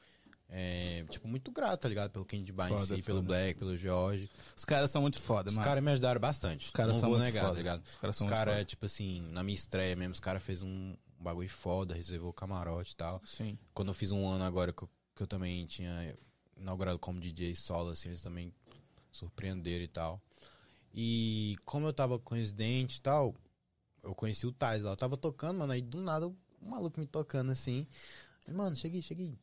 é, 0.50 1.04
tipo, 1.11 1.28
muito 1.28 1.50
grato, 1.52 1.80
tá 1.82 1.88
ligado? 1.88 2.11
Pelo 2.11 2.24
Candy 2.24 2.52
Bar 2.52 2.72
em 2.72 2.78
si, 2.78 3.02
pelo 3.02 3.18
foda. 3.18 3.22
Black, 3.22 3.58
pelo 3.58 3.76
George. 3.76 4.30
Os 4.56 4.64
caras 4.64 4.90
são 4.90 5.02
muito 5.02 5.20
foda, 5.20 5.48
Os 5.50 5.54
mano. 5.56 5.64
caras 5.66 5.84
me 5.84 5.90
ajudaram 5.90 6.20
bastante. 6.20 6.66
Os 6.66 6.70
caras 6.70 6.94
não 6.94 7.00
são 7.00 7.11
vou 7.11 7.18
muito 7.18 7.26
negar, 7.32 7.42
foda. 7.42 7.52
tá 7.54 7.58
ligado? 7.58 7.82
Os 7.84 7.96
caras 7.96 8.14
Os 8.16 8.18
são 8.18 8.26
muito 8.26 8.37
caras, 8.37 8.54
foda. 8.54 8.64
tipo 8.64 8.87
assim, 8.87 9.20
na 9.30 9.42
minha 9.42 9.56
estreia 9.56 9.94
mesmo, 9.94 10.12
os 10.14 10.20
caras 10.20 10.42
fez 10.42 10.62
um, 10.62 10.68
um 10.68 10.96
bagulho 11.22 11.48
foda, 11.48 11.94
reservou 11.94 12.32
camarote 12.32 12.92
e 12.92 12.96
tal. 12.96 13.22
Sim. 13.26 13.58
Quando 13.74 13.88
eu 13.88 13.94
fiz 13.94 14.11
um 14.11 14.26
ano 14.26 14.44
agora 14.44 14.72
que 14.72 14.82
eu, 14.84 14.90
que 15.14 15.22
eu 15.22 15.26
também 15.26 15.66
tinha 15.66 16.16
inaugurado 16.56 16.98
como 16.98 17.20
DJ 17.20 17.54
solo, 17.54 17.90
assim, 17.90 18.08
eles 18.08 18.22
também 18.22 18.52
surpreenderam 19.12 19.84
e 19.84 19.88
tal. 19.88 20.20
E 20.94 21.56
como 21.64 21.87
eu 21.87 21.92
tava 21.92 22.18
coincidente 22.18 22.98
e 22.98 23.00
tal, 23.02 23.34
eu 24.02 24.14
conheci 24.14 24.46
o 24.46 24.52
Tais 24.52 24.82
lá. 24.82 24.92
Eu 24.92 24.96
tava 24.96 25.16
tocando, 25.16 25.58
mano, 25.58 25.72
aí 25.72 25.82
do 25.82 26.00
nada 26.00 26.26
um 26.26 26.34
maluco 26.62 26.98
me 26.98 27.06
tocando 27.06 27.52
assim. 27.52 27.87
Mano, 28.48 28.74
cheguei, 28.74 29.02
cheguei. 29.02 29.38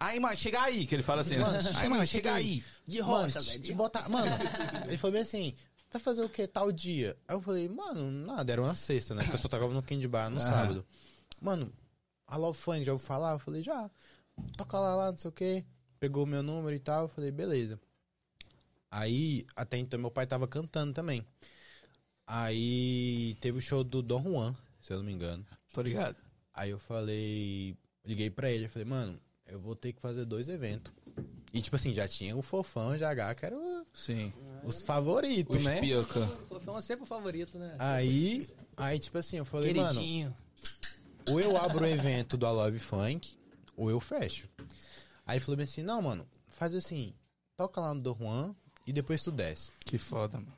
Aí, 0.00 0.18
mano, 0.18 0.34
chega 0.36 0.62
aí, 0.62 0.86
que 0.86 0.94
ele 0.94 1.02
fala 1.02 1.20
assim. 1.20 1.36
Mano, 1.36 1.58
Aí, 1.76 1.88
mano, 1.88 2.06
chega 2.06 2.32
aí. 2.34 2.64
De 2.86 3.00
Mano, 3.02 3.12
rocha, 3.24 3.38
te- 3.40 3.46
velho. 3.50 3.60
de 3.60 3.72
botar- 3.74 4.08
Mano, 4.08 4.26
ele 4.88 4.96
falou 4.96 5.12
bem 5.12 5.20
assim, 5.22 5.54
vai 5.92 6.00
fazer 6.00 6.22
o 6.22 6.28
que 6.28 6.46
tal 6.46 6.72
dia? 6.72 7.16
Aí 7.28 7.36
eu 7.36 7.42
falei, 7.42 7.68
mano, 7.68 8.10
nada, 8.10 8.50
era 8.50 8.62
uma 8.62 8.74
sexta, 8.74 9.14
né? 9.14 9.22
Porque 9.22 9.36
eu 9.36 9.40
só 9.40 9.46
tocava 9.48 9.72
no 9.74 9.82
Candy 9.82 10.08
Bar 10.08 10.30
no 10.30 10.40
sábado. 10.40 10.86
Mano, 11.40 11.70
a 12.26 12.36
Love 12.36 12.58
Funk, 12.58 12.82
já 12.84 12.92
ouviu 12.92 13.06
falar? 13.06 13.32
Eu 13.32 13.38
falei, 13.38 13.62
já. 13.62 13.90
Toca 14.56 14.78
lá, 14.80 14.94
lá, 14.96 15.10
não 15.10 15.18
sei 15.18 15.28
o 15.28 15.32
que. 15.32 15.64
Pegou 15.98 16.24
o 16.24 16.26
meu 16.26 16.42
número 16.42 16.74
e 16.74 16.78
tal, 16.80 17.02
eu 17.04 17.08
falei, 17.08 17.30
beleza. 17.30 17.78
Aí, 18.90 19.44
até 19.54 19.76
então, 19.76 20.00
meu 20.00 20.10
pai 20.10 20.26
tava 20.26 20.48
cantando 20.48 20.94
também. 20.94 21.24
Aí, 22.26 23.36
teve 23.40 23.58
o 23.58 23.60
show 23.60 23.82
do 23.84 24.02
Dom 24.02 24.22
Juan, 24.22 24.56
se 24.80 24.92
eu 24.92 24.96
não 24.98 25.04
me 25.04 25.12
engano. 25.12 25.44
Tô 25.72 25.82
ligado. 25.82 26.16
Aí 26.54 26.70
eu 26.70 26.78
falei, 26.78 27.76
liguei 28.04 28.30
pra 28.30 28.50
ele, 28.50 28.64
eu 28.66 28.70
falei, 28.70 28.86
mano, 28.86 29.20
eu 29.50 29.58
vou 29.60 29.74
ter 29.74 29.92
que 29.92 30.00
fazer 30.00 30.24
dois 30.24 30.48
eventos. 30.48 30.92
E 31.52 31.60
tipo 31.60 31.74
assim, 31.76 31.92
já 31.92 32.06
tinha 32.06 32.36
o 32.36 32.42
Fofão, 32.42 32.90
o 32.90 32.96
GH, 32.96 33.34
que 33.36 33.44
eram 33.46 33.58
o- 33.82 33.86
Sim. 33.92 34.32
os 34.64 34.82
favoritos, 34.82 35.56
Os 35.56 35.62
né? 35.64 35.80
pioca. 35.80 36.26
Pô, 36.48 36.60
Foi 36.60 36.82
sempre 36.82 37.02
o 37.04 37.06
favorito, 37.06 37.58
né? 37.58 37.74
Aí, 37.78 38.48
aí 38.76 38.98
tipo 38.98 39.18
assim, 39.18 39.38
eu 39.38 39.44
falei, 39.44 39.74
mano, 39.74 39.94
Queridinho. 40.00 40.34
ou 41.28 41.40
eu 41.40 41.56
abro 41.56 41.84
o 41.84 41.86
evento 41.88 42.36
do 42.36 42.46
I 42.46 42.50
Love 42.50 42.78
Funk, 42.78 43.36
ou 43.76 43.90
eu 43.90 43.98
fecho. 44.00 44.48
Aí 45.26 45.36
ele 45.36 45.44
falou 45.44 45.56
bem 45.56 45.64
assim, 45.64 45.82
não, 45.82 46.00
mano, 46.00 46.26
faz 46.48 46.74
assim, 46.74 47.12
toca 47.56 47.80
lá 47.80 47.92
no 47.94 48.00
Do 48.00 48.14
Juan 48.14 48.54
e 48.86 48.92
depois 48.92 49.22
tu 49.22 49.32
desce. 49.32 49.72
Que 49.80 49.98
foda, 49.98 50.38
mano. 50.38 50.52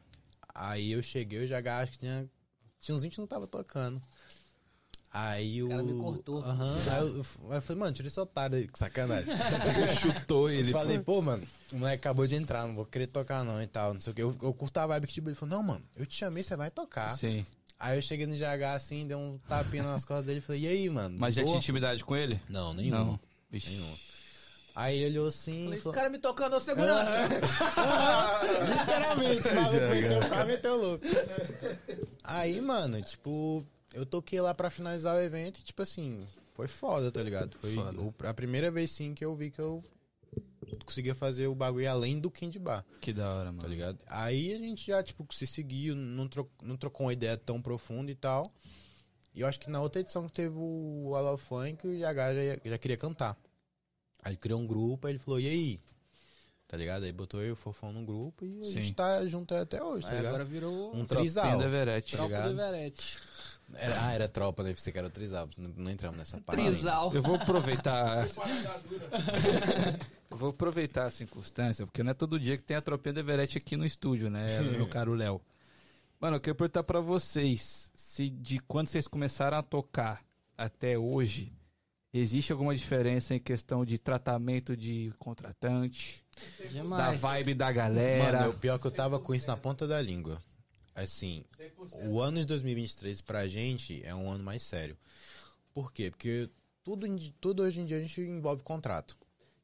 Aí 0.55 0.93
eu 0.93 1.03
cheguei, 1.03 1.43
o 1.43 1.49
GH 1.49 1.67
acho 1.81 1.93
que 1.93 1.99
tinha, 2.01 2.31
tinha 2.81 2.95
uns 2.95 3.03
20 3.03 3.15
que 3.15 3.21
não 3.21 3.27
tava 3.27 3.47
tocando. 3.47 4.01
Aí 5.15 5.63
o. 5.63 5.69
cara 5.69 5.83
me 5.83 6.01
cortou. 6.01 6.43
Aham. 6.43 6.75
Aí 6.91 6.99
eu, 7.01 7.17
eu 7.19 7.63
falei, 7.63 7.79
mano, 7.81 7.93
tira 7.93 8.09
esse 8.09 8.19
otário 8.19 8.57
aí, 8.57 8.67
que 8.67 8.79
sacanagem. 8.79 9.27
Chutou 10.01 10.49
Eu 10.49 10.61
ele. 10.61 10.73
falei, 10.73 10.99
pô, 10.99 11.21
mano, 11.21 11.47
o 11.71 11.77
moleque 11.77 11.97
acabou 11.99 12.27
de 12.27 12.35
entrar, 12.35 12.67
não 12.67 12.75
vou 12.75 12.87
querer 12.87 13.07
tocar 13.09 13.45
não 13.45 13.63
e 13.63 13.67
tal, 13.67 13.93
não 13.93 14.01
sei 14.01 14.11
o 14.13 14.15
que. 14.17 14.23
Eu, 14.23 14.35
eu 14.43 14.55
curto 14.55 14.79
a 14.79 14.87
vibe 14.87 15.07
que 15.07 15.13
tipo, 15.13 15.29
ele 15.29 15.37
falou, 15.37 15.57
não, 15.57 15.63
mano, 15.63 15.83
eu 15.95 16.07
te 16.07 16.15
chamei, 16.17 16.43
você 16.43 16.57
vai 16.57 16.71
tocar. 16.71 17.11
Sim. 17.17 17.45
Aí 17.79 17.99
eu 17.99 18.03
cheguei 18.03 18.27
no 18.27 18.35
GH 18.35 18.63
assim, 18.75 19.07
dei 19.07 19.17
um 19.17 19.39
tapinha 19.47 19.83
nas 19.83 20.05
costas 20.05 20.25
dele 20.25 20.39
e 20.39 20.43
falei, 20.43 20.63
e 20.63 20.67
aí, 20.69 20.89
mano? 20.89 21.17
Mas 21.19 21.35
já 21.35 21.43
boa? 21.43 21.51
tinha 21.51 21.59
intimidade 21.59 22.03
com 22.05 22.17
ele? 22.17 22.41
Não, 22.49 22.73
nenhum. 22.73 22.91
Não. 22.97 23.21
Vixe. 23.51 23.71
Nenhum. 23.71 23.95
Aí 24.75 24.97
ele 24.97 25.19
olhou 25.19 25.29
assim. 25.29 25.65
Falei, 25.65 25.75
esse 25.75 25.83
falou- 25.83 25.95
cara 25.95 26.09
me 26.09 26.19
tocando, 26.19 26.59
segurança. 26.59 27.29
Literalmente, 28.81 29.51
maluco 29.51 29.85
meteu 29.91 30.19
o 30.19 30.29
carro, 30.31 30.47
meteu 30.47 30.73
o 30.73 30.77
louco. 30.79 31.05
Aí, 32.25 32.61
mano, 32.61 33.03
tipo, 33.03 33.67
eu 33.95 34.05
toquei 34.07 34.41
lá 34.41 34.55
pra 34.55 34.71
finalizar 34.71 35.17
o 35.17 35.21
evento 35.21 35.59
e, 35.59 35.63
tipo 35.63 35.83
assim, 35.83 36.27
foi 36.55 36.69
foda, 36.69 37.11
tá 37.11 37.23
ligado? 37.23 37.57
Foi 37.59 37.75
Foda. 37.75 38.01
o- 38.01 38.15
a 38.27 38.35
primeira 38.35 38.71
vez, 38.71 38.91
sim, 38.91 39.15
que 39.15 39.25
eu 39.25 39.35
vi 39.35 39.51
que 39.51 39.61
eu 39.61 39.83
conseguia 40.85 41.15
fazer 41.15 41.47
o 41.47 41.55
bagulho 41.55 41.91
além 41.91 42.19
do 42.19 42.31
Candy 42.31 42.59
Bar, 42.59 42.85
Que 43.01 43.13
da 43.13 43.33
hora, 43.35 43.47
mano. 43.51 43.63
tá 43.63 43.69
ligado? 43.69 43.99
Aí 44.07 44.53
a 44.55 44.59
gente 44.59 44.87
já, 44.87 45.03
tipo, 45.03 45.27
se 45.35 45.47
seguiu, 45.47 45.95
não, 45.95 46.27
tro 46.29 46.51
não 46.63 46.77
trocou 46.77 47.07
uma 47.07 47.13
ideia 47.13 47.37
tão 47.37 47.61
profunda 47.61 48.11
e 48.11 48.15
tal. 48.15 48.53
E 49.35 49.41
eu 49.41 49.47
acho 49.47 49.59
que 49.59 49.71
na 49.71 49.81
outra 49.81 50.01
edição 50.01 50.27
que 50.27 50.33
teve 50.33 50.55
o 50.57 51.15
Alô 51.17 51.37
Funk, 51.39 51.87
o 51.87 51.91
GH 51.91 52.35
já, 52.65 52.71
já 52.71 52.79
queria 52.79 52.97
cantar. 52.99 53.37
Aí 54.23 54.33
ele 54.33 54.37
criou 54.37 54.61
um 54.61 54.67
grupo, 54.67 55.07
aí 55.07 55.13
ele 55.15 55.19
falou, 55.19 55.41
e 55.41 55.49
aí? 55.49 55.81
Tá 56.69 56.77
ligado? 56.77 57.05
Aí 57.05 57.13
botou 57.13 57.41
eu 57.41 57.49
e 57.49 57.53
o 57.53 57.57
Fofão 57.57 57.93
no 57.93 58.05
grupo 58.05 58.45
e 58.47 58.61
a 58.61 58.65
Sim. 58.65 58.71
gente 58.73 58.95
tá 58.95 59.27
junto 59.27 59.55
até 59.55 59.83
hoje, 59.83 60.03
tá 60.03 60.11
Aí 60.13 60.17
ligado? 60.17 60.29
agora 60.29 60.45
virou 60.45 60.95
Um 60.95 61.05
Tropinha 61.05 61.31
trisal. 61.33 61.59
da 61.59 61.65
Everett. 61.67 62.11
Tá 62.13 62.17
tropa 62.19 62.43
do 62.43 62.49
ligado? 62.51 62.53
Everett. 62.75 63.19
Era- 63.75 64.07
ah, 64.07 64.13
era 64.13 64.29
tropa, 64.29 64.63
né? 64.63 64.75
Você 64.77 64.93
que 64.93 64.99
era 64.99 65.07
o 65.07 65.11
trisal. 65.11 65.49
Não, 65.57 65.71
não 65.77 65.91
entramos 65.91 66.19
nessa 66.19 66.41
parte. 66.41 66.63
Trisal. 66.63 67.13
Eu 67.15 67.23
vou 67.23 67.37
aproveitar. 67.37 68.27
eu 70.31 70.37
vou 70.37 70.51
aproveitar 70.51 71.05
a 71.07 71.11
circunstância, 71.11 71.87
porque 71.87 72.03
não 72.03 72.11
é 72.11 72.15
todo 72.15 72.39
dia 72.41 72.57
que 72.57 72.63
tem 72.63 72.77
a 72.77 72.83
tropinha 72.83 73.13
do 73.15 73.21
Everett 73.21 73.59
aqui 73.59 73.77
no 73.77 73.85
estúdio, 73.85 74.31
né, 74.31 74.61
meu 74.77 74.89
caro 74.89 75.15
Léo? 75.15 75.41
Mano, 76.21 76.37
eu 76.37 76.41
queria 76.41 76.55
perguntar 76.55 76.85
pra 76.85 77.01
vocês 77.01 77.91
se 77.95 78.31
de 78.31 78.59
quando 78.61 78.89
vocês 78.89 79.09
começaram 79.09 79.59
a 79.59 79.63
tocar 79.63 80.23
até 80.57 80.97
hoje, 80.97 81.53
existe 82.15 82.53
alguma 82.53 82.75
diferença 82.77 83.35
em 83.35 83.41
questão 83.41 83.85
de 83.85 83.99
tratamento 83.99 84.77
de 84.77 85.13
contratante, 85.19 86.23
da 86.61 86.67
Demais. 86.69 87.21
vibe 87.21 87.55
da 87.55 87.67
Mano, 87.67 87.77
galera? 87.77 88.49
o 88.49 88.55
pior 88.55 88.77
é 88.77 88.79
que 88.79 88.87
eu 88.87 88.91
tava 88.93 89.19
com 89.19 89.35
isso 89.35 89.49
na 89.49 89.57
ponta 89.57 89.87
da 89.87 90.01
língua. 90.01 90.41
Assim, 90.95 91.45
o 92.11 92.21
ano 92.21 92.39
de 92.39 92.45
2023 92.47 93.21
pra 93.23 93.49
gente 93.49 94.03
é 94.05 94.15
um 94.15 94.31
ano 94.31 94.45
mais 94.45 94.63
sério. 94.63 94.97
Por 95.73 95.93
quê? 95.93 96.11
Porque 96.11 96.51
tudo, 96.85 97.07
em- 97.07 97.33
tudo 97.41 97.63
hoje 97.63 97.81
em 97.81 97.85
dia 97.87 97.97
a 97.97 98.01
gente 98.03 98.21
envolve 98.21 98.63
contrato. 98.63 99.17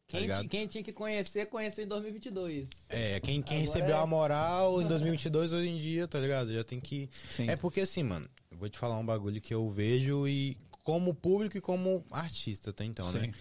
Tá 0.06 0.18
Quem, 0.18 0.26
ti- 0.26 0.48
quem 0.48 0.66
tinha 0.66 0.82
que 0.82 0.92
conhecer, 0.92 1.46
conheceu 1.46 1.84
em 1.84 1.88
2022. 1.88 2.70
É, 2.88 3.20
quem, 3.20 3.42
quem 3.42 3.58
Agora 3.58 3.72
recebeu 3.74 3.96
é- 3.96 4.00
a 4.00 4.06
moral 4.06 4.80
em 4.80 4.86
2022 4.86 5.52
hoje 5.52 5.68
em 5.68 5.76
dia, 5.76 6.08
tá 6.08 6.18
ligado? 6.18 6.50
Já 6.50 6.64
tem 6.64 6.80
que. 6.80 7.10
Sim. 7.28 7.46
É 7.50 7.56
porque 7.56 7.82
assim, 7.82 8.02
mano, 8.02 8.26
eu 8.50 8.56
vou 8.56 8.70
te 8.70 8.78
falar 8.78 8.96
um 8.98 9.04
bagulho 9.04 9.38
que 9.38 9.52
eu 9.52 9.68
vejo 9.70 10.26
e 10.26 10.56
como 10.82 11.12
público 11.14 11.58
e 11.58 11.60
como 11.60 12.02
artista, 12.10 12.72
tá 12.72 12.86
então, 12.86 13.12
né? 13.12 13.20
Sim. 13.26 13.34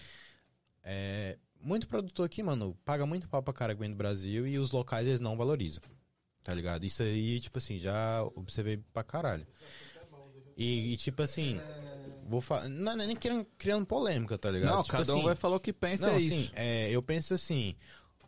É, 0.83 1.37
muito 1.61 1.87
produtor 1.87 2.25
aqui, 2.25 2.43
mano, 2.43 2.77
paga 2.83 3.05
muito 3.05 3.29
pau 3.29 3.41
pra 3.41 3.53
cara 3.53 3.73
que 3.73 3.79
vem 3.79 3.89
do 3.89 3.95
Brasil 3.95 4.45
e 4.45 4.57
os 4.57 4.71
locais 4.71 5.07
eles 5.07 5.21
não 5.21 5.37
valorizam. 5.37 5.81
Tá 6.47 6.53
ligado? 6.53 6.85
Isso 6.85 7.03
aí, 7.03 7.41
tipo 7.41 7.57
assim, 7.57 7.77
já 7.77 8.23
observei 8.33 8.77
pra 8.93 9.03
caralho. 9.03 9.45
E, 10.55 10.93
e, 10.93 10.97
tipo 10.97 11.21
assim, 11.21 11.59
vou 12.25 12.39
falar. 12.39 12.69
Não, 12.69 12.95
não 12.95 13.03
é 13.03 13.07
nem 13.07 13.17
criando, 13.17 13.45
criando 13.57 13.85
polêmica, 13.85 14.37
tá 14.37 14.49
ligado? 14.49 14.75
Não, 14.77 14.81
tipo 14.81 14.95
cada 14.97 15.11
um 15.11 15.17
assim, 15.17 15.25
vai 15.25 15.35
falar 15.35 15.57
o 15.57 15.59
que 15.59 15.73
pensa, 15.73 16.07
não, 16.07 16.13
é 16.13 16.15
assim, 16.17 16.39
isso. 16.43 16.51
é, 16.55 16.89
eu 16.89 17.03
penso 17.03 17.33
assim, 17.33 17.75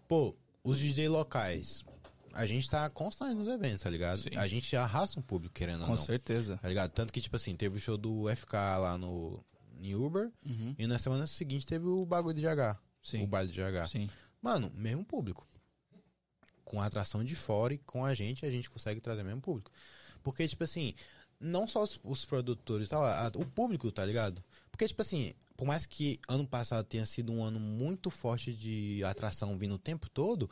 pô, 0.05 0.35
os 0.61 0.77
DJ 0.77 1.07
locais, 1.07 1.85
a 2.33 2.45
gente 2.45 2.69
tá 2.69 2.89
constante 2.89 3.35
nos 3.35 3.47
eventos, 3.47 3.83
tá 3.83 3.89
ligado? 3.89 4.17
Sim. 4.19 4.35
A 4.35 4.49
gente 4.49 4.75
arrasta 4.75 5.17
um 5.17 5.23
público, 5.23 5.53
querendo 5.55 5.79
ou 5.79 5.85
Com 5.87 5.93
não. 5.93 5.97
certeza. 5.97 6.57
Tá 6.61 6.67
ligado? 6.67 6.91
Tanto 6.91 7.13
que, 7.13 7.21
tipo 7.21 7.37
assim, 7.37 7.55
teve 7.55 7.77
o 7.77 7.79
show 7.79 7.97
do 7.97 8.25
FK 8.35 8.53
lá 8.79 8.97
no 8.97 9.41
em 9.81 9.95
Uber, 9.95 10.29
Uhum. 10.45 10.75
e 10.77 10.85
na 10.85 10.99
semana 10.99 11.25
seguinte 11.25 11.65
teve 11.65 11.85
o 11.85 12.05
bagulho 12.05 12.35
de 12.35 12.41
GH. 12.41 12.77
Sim. 13.01 13.23
O 13.23 13.27
baile 13.27 13.49
de 13.49 13.61
GH. 13.61 13.87
Sim. 13.87 14.09
Mano, 14.41 14.69
mesmo 14.75 15.05
público. 15.05 15.47
Com 16.69 16.79
a 16.79 16.85
atração 16.85 17.23
de 17.23 17.33
fora 17.35 17.73
e 17.73 17.79
com 17.79 18.05
a 18.05 18.13
gente, 18.13 18.45
a 18.45 18.51
gente 18.51 18.69
consegue 18.69 19.01
trazer 19.01 19.23
mesmo 19.23 19.41
público. 19.41 19.71
Porque, 20.21 20.47
tipo 20.47 20.63
assim, 20.63 20.93
não 21.39 21.67
só 21.67 21.81
os, 21.81 21.99
os 22.03 22.23
produtores 22.25 22.85
e 22.85 22.89
tal, 22.91 23.03
a- 23.03 23.31
o 23.35 23.43
público, 23.43 23.91
tá 23.91 24.05
ligado? 24.05 24.43
Porque, 24.69 24.87
tipo 24.87 25.01
assim, 25.01 25.33
por 25.57 25.65
mais 25.65 25.87
que 25.87 26.19
ano 26.27 26.47
passado 26.47 26.85
tenha 26.85 27.07
sido 27.07 27.33
um 27.33 27.43
ano 27.43 27.59
muito 27.59 28.11
forte 28.11 28.53
de 28.53 29.03
atração 29.03 29.57
vindo 29.57 29.73
o 29.73 29.79
tempo 29.79 30.07
todo, 30.11 30.47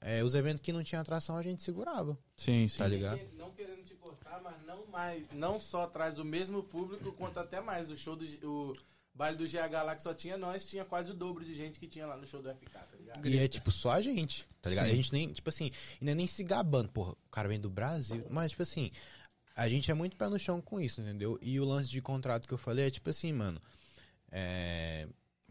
é, 0.00 0.24
os 0.24 0.34
eventos 0.34 0.62
que 0.62 0.72
não 0.72 0.82
tinha 0.82 1.02
atração 1.02 1.36
a 1.36 1.42
gente 1.42 1.62
segurava, 1.62 2.16
Sim, 2.34 2.66
sim. 2.66 2.78
tá 2.78 2.88
ligado? 2.88 3.20
Não 3.36 3.50
querendo 3.50 3.84
te 3.84 3.94
cortar, 3.94 4.40
mas 4.42 4.56
não 4.66 4.86
mais. 4.86 5.22
Não 5.34 5.60
só 5.60 5.86
traz 5.86 6.18
o 6.18 6.24
mesmo 6.24 6.62
público, 6.62 7.12
quanto 7.12 7.38
até 7.38 7.60
mais. 7.60 7.90
O 7.90 7.96
show 7.96 8.16
do. 8.16 8.24
O 8.48 8.74
baile 9.14 9.36
do 9.36 9.44
GH 9.46 9.72
lá 9.84 9.94
que 9.94 10.02
só 10.02 10.14
tinha 10.14 10.36
nós, 10.38 10.64
tinha 10.66 10.84
quase 10.84 11.10
o 11.10 11.14
dobro 11.14 11.44
de 11.44 11.54
gente 11.54 11.78
que 11.78 11.86
tinha 11.86 12.06
lá 12.06 12.16
no 12.16 12.26
show 12.26 12.40
do 12.42 12.48
FK, 12.54 12.70
tá 12.70 12.86
ligado? 12.98 13.26
E 13.28 13.38
é 13.38 13.46
tipo 13.48 13.70
só 13.70 13.92
a 13.92 14.00
gente, 14.00 14.48
tá 14.60 14.70
ligado? 14.70 14.86
Sim. 14.86 14.92
A 14.92 14.94
gente 14.96 15.12
nem, 15.12 15.32
tipo 15.32 15.48
assim, 15.48 15.70
ainda 16.00 16.14
nem 16.14 16.26
se 16.26 16.42
gabando, 16.42 16.88
porra, 16.88 17.12
o 17.12 17.30
cara 17.30 17.48
vem 17.48 17.60
do 17.60 17.68
Brasil, 17.70 18.26
mas 18.30 18.50
tipo 18.52 18.62
assim, 18.62 18.90
a 19.54 19.68
gente 19.68 19.90
é 19.90 19.94
muito 19.94 20.16
pé 20.16 20.28
no 20.28 20.38
chão 20.38 20.60
com 20.60 20.80
isso, 20.80 21.00
entendeu? 21.00 21.38
E 21.42 21.60
o 21.60 21.64
lance 21.64 21.88
de 21.90 22.00
contrato 22.00 22.48
que 22.48 22.54
eu 22.54 22.58
falei 22.58 22.86
é 22.86 22.90
tipo 22.90 23.10
assim, 23.10 23.32
mano, 23.32 23.60
é, 24.30 25.06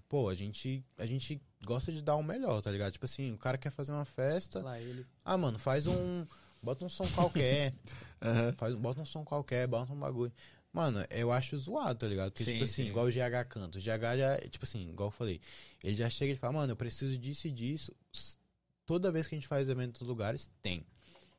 pô, 0.09 0.27
a 0.29 0.33
gente, 0.35 0.83
a 0.97 1.05
gente 1.05 1.39
gosta 1.63 1.91
de 1.91 2.01
dar 2.01 2.15
o 2.15 2.23
melhor, 2.23 2.61
tá 2.61 2.71
ligado? 2.71 2.91
Tipo 2.91 3.05
assim, 3.05 3.31
o 3.31 3.37
cara 3.37 3.57
quer 3.57 3.71
fazer 3.71 3.91
uma 3.91 4.05
festa, 4.05 4.61
Lá 4.61 4.79
ele. 4.79 5.05
ah, 5.23 5.37
mano, 5.37 5.59
faz 5.59 5.85
um, 5.85 6.25
bota 6.63 6.83
um 6.83 6.89
som 6.89 7.07
qualquer, 7.09 7.73
Aham. 8.21 8.51
faz, 8.53 8.75
bota 8.75 9.01
um 9.01 9.05
som 9.05 9.23
qualquer, 9.23 9.67
bota 9.67 9.93
um 9.93 9.99
bagulho. 9.99 10.33
Mano, 10.73 11.05
eu 11.09 11.31
acho 11.31 11.57
zoado, 11.57 11.99
tá 11.99 12.07
ligado? 12.07 12.31
Porque, 12.31 12.45
Sim, 12.45 12.53
tipo 12.53 12.63
assim, 12.63 12.83
sim. 12.83 12.89
igual 12.89 13.05
o 13.05 13.09
GH 13.11 13.45
canta. 13.49 13.77
O 13.77 13.81
GH 13.81 14.17
já, 14.17 14.37
tipo 14.49 14.63
assim, 14.65 14.89
igual 14.89 15.07
eu 15.07 15.11
falei, 15.11 15.41
ele 15.83 15.97
já 15.97 16.09
chega 16.09 16.31
e 16.31 16.35
fala, 16.35 16.53
mano, 16.53 16.71
eu 16.71 16.77
preciso 16.77 17.17
disso 17.17 17.47
e 17.47 17.51
disso. 17.51 17.91
Toda 18.85 19.11
vez 19.11 19.27
que 19.27 19.35
a 19.35 19.37
gente 19.37 19.47
faz 19.47 19.67
evento 19.69 19.83
em 19.85 19.89
outros 19.89 20.07
lugares, 20.07 20.49
tem. 20.61 20.85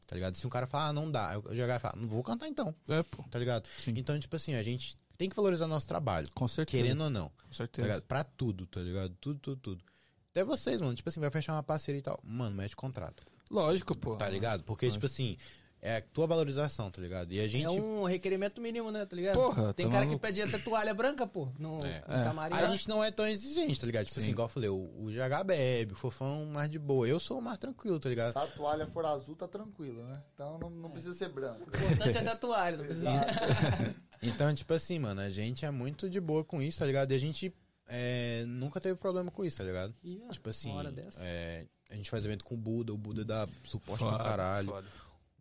Tá 0.07 0.15
ligado? 0.15 0.35
Se 0.37 0.47
um 0.47 0.51
cara 0.51 0.67
fala, 0.67 0.89
ah, 0.89 0.93
não 0.93 1.11
dá, 1.11 1.39
o 1.39 1.43
GH 1.43 1.81
fala, 1.81 1.95
não 1.97 2.07
vou 2.09 2.23
cantar 2.23 2.47
então, 2.49 2.75
É, 2.89 3.03
pô. 3.03 3.23
tá 3.31 3.39
ligado? 3.39 3.67
Sim. 3.79 3.95
Então, 3.97 4.19
tipo 4.19 4.37
assim, 4.37 4.55
a 4.55 4.63
gente 4.63 4.97
tem 5.17 5.29
que 5.31 5.37
valorizar 5.37 5.67
nosso 5.67 5.87
trabalho, 5.87 6.29
Com 6.35 6.47
certeza. 6.49 6.83
querendo 6.83 7.05
ou 7.05 7.11
não, 7.11 7.29
Com 7.31 7.49
tá 7.49 7.55
certeza. 7.55 7.87
ligado? 7.89 8.03
Pra 8.03 8.25
tudo, 8.25 8.67
tá 8.67 8.81
ligado? 8.81 9.15
Tudo, 9.21 9.39
tudo, 9.41 9.57
tudo. 9.61 9.85
Até 10.31 10.45
vocês, 10.45 10.81
mano, 10.81 10.95
tipo 10.95 11.09
assim, 11.09 11.21
vai 11.21 11.31
fechar 11.31 11.55
uma 11.55 11.63
parceria 11.63 11.99
e 11.99 12.03
tal. 12.03 12.19
Mano, 12.23 12.55
mete 12.57 12.75
contrato. 12.77 13.23
Lógico, 13.51 13.97
pô. 13.97 14.17
Tá 14.17 14.29
ligado? 14.29 14.63
Porque, 14.65 14.91
tipo 14.91 15.05
assim, 15.07 15.37
é 15.85 15.97
a 15.97 16.01
tua 16.01 16.29
valorização, 16.29 16.93
tá 16.93 17.03
ligado? 17.03 17.33
E 17.33 17.41
a 17.41 17.49
gente. 17.49 17.65
É 17.65 17.71
um 17.71 18.05
requerimento 18.05 18.61
mínimo, 18.61 18.93
né, 18.93 19.05
tá 19.05 19.17
ligado? 19.17 19.35
Porra, 19.35 19.75
Tem 19.75 19.87
cara 19.91 20.05
maluco. 20.05 20.21
que 20.21 20.23
pede 20.27 20.41
até 20.41 20.57
toalha 20.57 20.95
branca, 20.95 21.27
pô, 21.27 21.49
no, 21.59 21.85
É. 21.85 21.99
no 22.07 22.25
camarim. 22.25 22.55
A 22.55 22.61
lá. 22.61 22.71
gente 22.71 22.89
não 22.89 23.03
é 23.03 23.11
tão 23.11 23.27
exigente, 23.27 23.81
tá 23.81 23.87
ligado? 23.87 24.05
Tipo 24.07 24.15
Sim. 24.15 24.21
assim, 24.21 24.31
igual 24.31 24.47
eu 24.47 24.53
falei, 24.53 24.69
o, 24.71 24.77
o 24.77 25.07
GH 25.11 25.45
bebe, 25.45 25.93
o 25.93 25.97
Fofão 25.97 26.47
mais 26.47 26.71
de 26.71 26.79
boa. 26.79 27.07
Eu 27.09 27.19
sou 27.19 27.41
mais 27.41 27.59
tranquilo, 27.59 27.99
tá 27.99 28.09
ligado? 28.09 28.33
Se 28.33 28.39
a 28.39 28.47
toalha 28.47 28.87
for 28.87 29.05
azul, 29.05 29.35
tá 29.35 29.49
tranquilo, 29.49 30.05
né? 30.05 30.23
Então 30.35 30.57
não, 30.59 30.71
não 30.71 30.91
precisa 30.91 31.15
ser 31.15 31.29
branco. 31.31 31.63
O 31.69 31.77
importante 31.93 32.17
é 32.17 32.29
a 32.31 32.37
toalha, 32.37 32.77
não 32.77 32.85
precisa... 32.85 33.11
Então, 34.25 34.55
tipo 34.55 34.73
assim, 34.73 35.01
mano, 35.01 35.21
a 35.21 35.31
gente 35.31 35.65
é 35.65 35.71
muito 35.73 36.09
de 36.09 36.21
boa 36.21 36.45
com 36.45 36.63
isso, 36.63 36.79
tá 36.79 36.87
ligado? 36.87 37.11
E 37.11 37.15
a 37.17 37.19
gente 37.19 37.53
é, 37.89 38.45
nunca 38.47 38.81
teve 38.81 38.95
problema 38.95 39.33
com 39.33 39.45
isso, 39.45 39.57
tá 39.57 39.65
ligado? 39.65 39.93
Tipo 40.31 40.49
assim, 40.49 40.71
uma 40.71 40.79
hora 40.79 40.93
dessa. 40.93 41.19
é, 41.25 41.67
a 41.91 41.95
gente 41.97 42.09
faz 42.09 42.25
evento 42.25 42.45
com 42.45 42.55
o 42.55 42.57
Buda, 42.59 42.93
o 42.93 42.97
Buda 42.97 43.25
dá 43.25 43.49
suporte 43.65 43.99
Foda, 44.05 44.17
pra 44.17 44.25
caralho. 44.25 44.69
foda. 44.69 44.87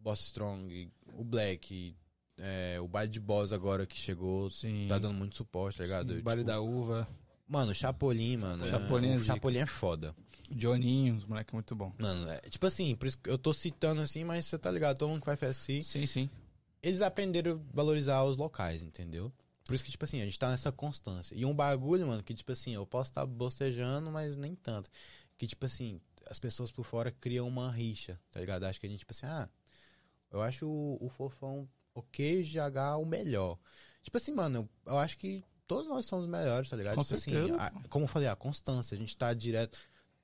Boss 0.02 0.22
Strong, 0.26 0.92
o 1.16 1.24
Black, 1.24 1.96
é, 2.38 2.80
o 2.80 2.88
baile 2.88 3.12
de 3.12 3.20
boss 3.20 3.52
agora 3.52 3.86
que 3.86 3.96
chegou, 3.98 4.50
Sim. 4.50 4.88
tá 4.90 4.98
dando 4.98 5.14
muito 5.14 5.36
suporte, 5.36 5.78
tá 5.78 5.84
ligado? 5.84 6.16
Sim, 6.16 6.22
Baile 6.22 6.42
Tipo, 6.42 6.52
da 6.52 6.60
uva, 6.62 7.08
Mano, 7.48 7.72
o 7.72 7.76
Chapolin, 7.76 8.38
mano. 8.38 8.66
Chapolin 8.66 9.10
é 9.10 9.16
é. 9.16 9.20
Chapolin 9.20 9.58
é 9.60 9.66
foda. 9.66 10.16
Johninho, 10.50 11.16
os 11.16 11.26
moleque 11.26 11.54
muito 11.54 11.76
bom. 11.76 11.94
Mano, 12.00 12.30
é, 12.30 12.40
tipo 12.50 12.66
assim, 12.66 12.96
por 12.96 13.08
isso 13.08 13.18
que 13.18 13.30
eu 13.30 13.38
tô 13.38 13.52
citando 13.54 14.00
assim, 14.00 14.24
mas 14.24 14.46
você 14.46 14.58
tá 14.58 14.72
ligado, 14.72 14.98
todo 14.98 15.10
mundo 15.10 15.20
que 15.20 15.26
vai 15.26 15.36
FSI, 15.36 15.84
Sim, 15.84 16.06
sim. 16.06 16.30
eles 16.82 17.02
aprenderam 17.02 17.54
a 17.58 17.76
valorizar 17.76 18.24
os 18.24 18.38
locais, 18.38 18.84
entendeu? 18.84 19.32
Por 19.66 19.76
isso 19.76 19.84
que, 19.84 19.92
tipo 19.92 20.04
assim, 20.06 20.22
a 20.22 20.26
gente 20.26 20.40
tá 20.40 20.50
nessa 20.50 20.72
constância. 20.72 21.36
E 21.36 21.46
um 21.46 21.54
bagulho, 21.54 22.08
mano, 22.08 22.24
que, 22.24 22.34
tipo 22.34 22.52
assim, 22.54 22.74
eu 22.74 22.86
posso 22.86 23.12
estar 23.12 23.26
bostejando, 23.26 24.10
mas 24.10 24.38
nem 24.38 24.56
tanto. 24.56 24.90
Que, 25.38 25.46
tipo 25.46 25.66
assim, 25.66 26.00
as 26.30 26.40
pessoas 26.40 26.72
por 26.72 26.84
fora 26.86 27.12
criam 27.12 27.48
uma 27.48 27.70
rixa, 27.70 28.18
tá 28.32 28.40
ligado? 28.40 28.64
Acho 28.64 28.80
que 28.80 28.88
a 28.88 28.90
gente, 28.90 29.00
tipo 29.00 29.12
assim, 29.12 29.26
ah, 29.26 29.50
eu 30.32 30.42
acho 30.42 30.68
o, 30.68 30.98
o 31.06 31.10
fofão 31.10 31.68
ok, 31.94 32.42
o 32.42 32.44
GH 32.46 32.98
o 32.98 33.06
melhor. 33.06 33.58
Tipo 34.02 34.18
assim, 34.18 34.32
mano, 34.32 34.70
eu, 34.86 34.94
eu 34.94 34.98
acho 34.98 35.18
que 35.18 35.44
todos 35.68 35.88
nós 35.88 36.06
somos 36.06 36.28
melhores, 36.28 36.70
tá 36.70 36.76
ligado? 36.76 36.96
Com 36.96 37.04
tipo 37.04 37.16
certeza. 37.16 37.56
assim, 37.56 37.62
a- 37.62 37.72
como 37.90 38.06
eu 38.06 38.10
falei, 38.10 38.28
a 38.28 38.36
constância, 38.36 38.96
a 38.96 38.98
gente 38.98 39.16
tá 39.16 39.34
direto. 39.34 39.78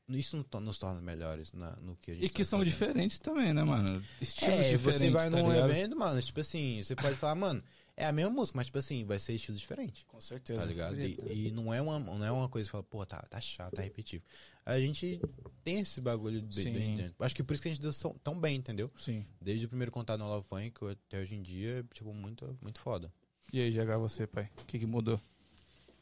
Isso 0.10 0.38
nos 0.62 0.78
torna 0.78 1.02
melhores 1.02 1.52
na- 1.52 1.76
no 1.78 1.96
que 1.98 2.12
a 2.12 2.14
gente 2.14 2.26
E 2.26 2.30
que 2.30 2.44
tá 2.44 2.50
são 2.50 2.60
fazendo. 2.60 2.74
diferentes 2.74 3.20
também, 3.20 3.54
né, 3.54 3.62
mano? 3.64 4.02
Estilos 4.22 4.56
É, 4.66 4.70
diferentes, 4.78 4.82
você 4.82 5.10
vai 5.12 5.30
tá 5.30 5.38
num 5.38 5.52
ligado? 5.52 5.70
evento, 5.72 5.98
mano, 5.98 6.22
tipo 6.22 6.40
assim, 6.40 6.82
você 6.82 6.96
pode 6.96 7.16
falar, 7.18 7.36
mano, 7.36 7.62
é 7.96 8.06
a 8.06 8.12
mesma 8.14 8.32
música, 8.32 8.56
mas 8.58 8.68
tipo 8.68 8.78
assim, 8.78 9.04
vai 9.04 9.20
ser 9.20 9.34
estilo 9.34 9.58
diferente. 9.58 10.06
Com 10.06 10.22
certeza. 10.22 10.62
Tá 10.62 10.66
ligado? 10.66 10.98
E, 11.02 11.48
e 11.48 11.52
não, 11.52 11.74
é 11.74 11.82
uma, 11.82 12.00
não 12.00 12.24
é 12.26 12.32
uma 12.32 12.48
coisa 12.48 12.68
que 12.68 12.72
fala, 12.72 12.84
pô, 12.84 13.06
tá, 13.06 13.22
tá 13.30 13.42
chato, 13.42 13.74
tá 13.74 13.82
repetitivo. 13.82 14.24
A 14.70 14.80
gente 14.82 15.20
tem 15.64 15.80
esse 15.80 16.02
bagulho 16.02 16.46
Sim. 16.52 16.74
bem 16.74 16.98
dentro. 16.98 17.16
Acho 17.24 17.34
que 17.34 17.42
por 17.42 17.54
isso 17.54 17.62
que 17.62 17.70
a 17.70 17.72
gente 17.74 17.82
deu 17.82 17.94
tão- 17.94 18.16
tão 18.22 18.38
bem, 18.40 18.58
entendeu? 18.58 18.92
Sim. 18.98 19.26
Desde 19.42 19.66
o 19.66 19.70
primeiro 19.70 19.92
contato 19.94 20.20
no 20.20 20.28
Love 20.28 20.46
Funk 20.50 20.86
até 20.92 21.22
hoje 21.22 21.36
em 21.36 21.42
dia, 21.42 21.86
tipo, 21.94 22.14
muito, 22.14 22.58
muito 22.62 22.80
foda. 22.82 23.12
E 23.54 23.62
aí, 23.62 23.72
GH, 23.72 23.98
você, 23.98 24.28
pai? 24.28 24.50
O 24.62 24.66
que, 24.66 24.78
que 24.78 24.86
mudou? 24.86 25.22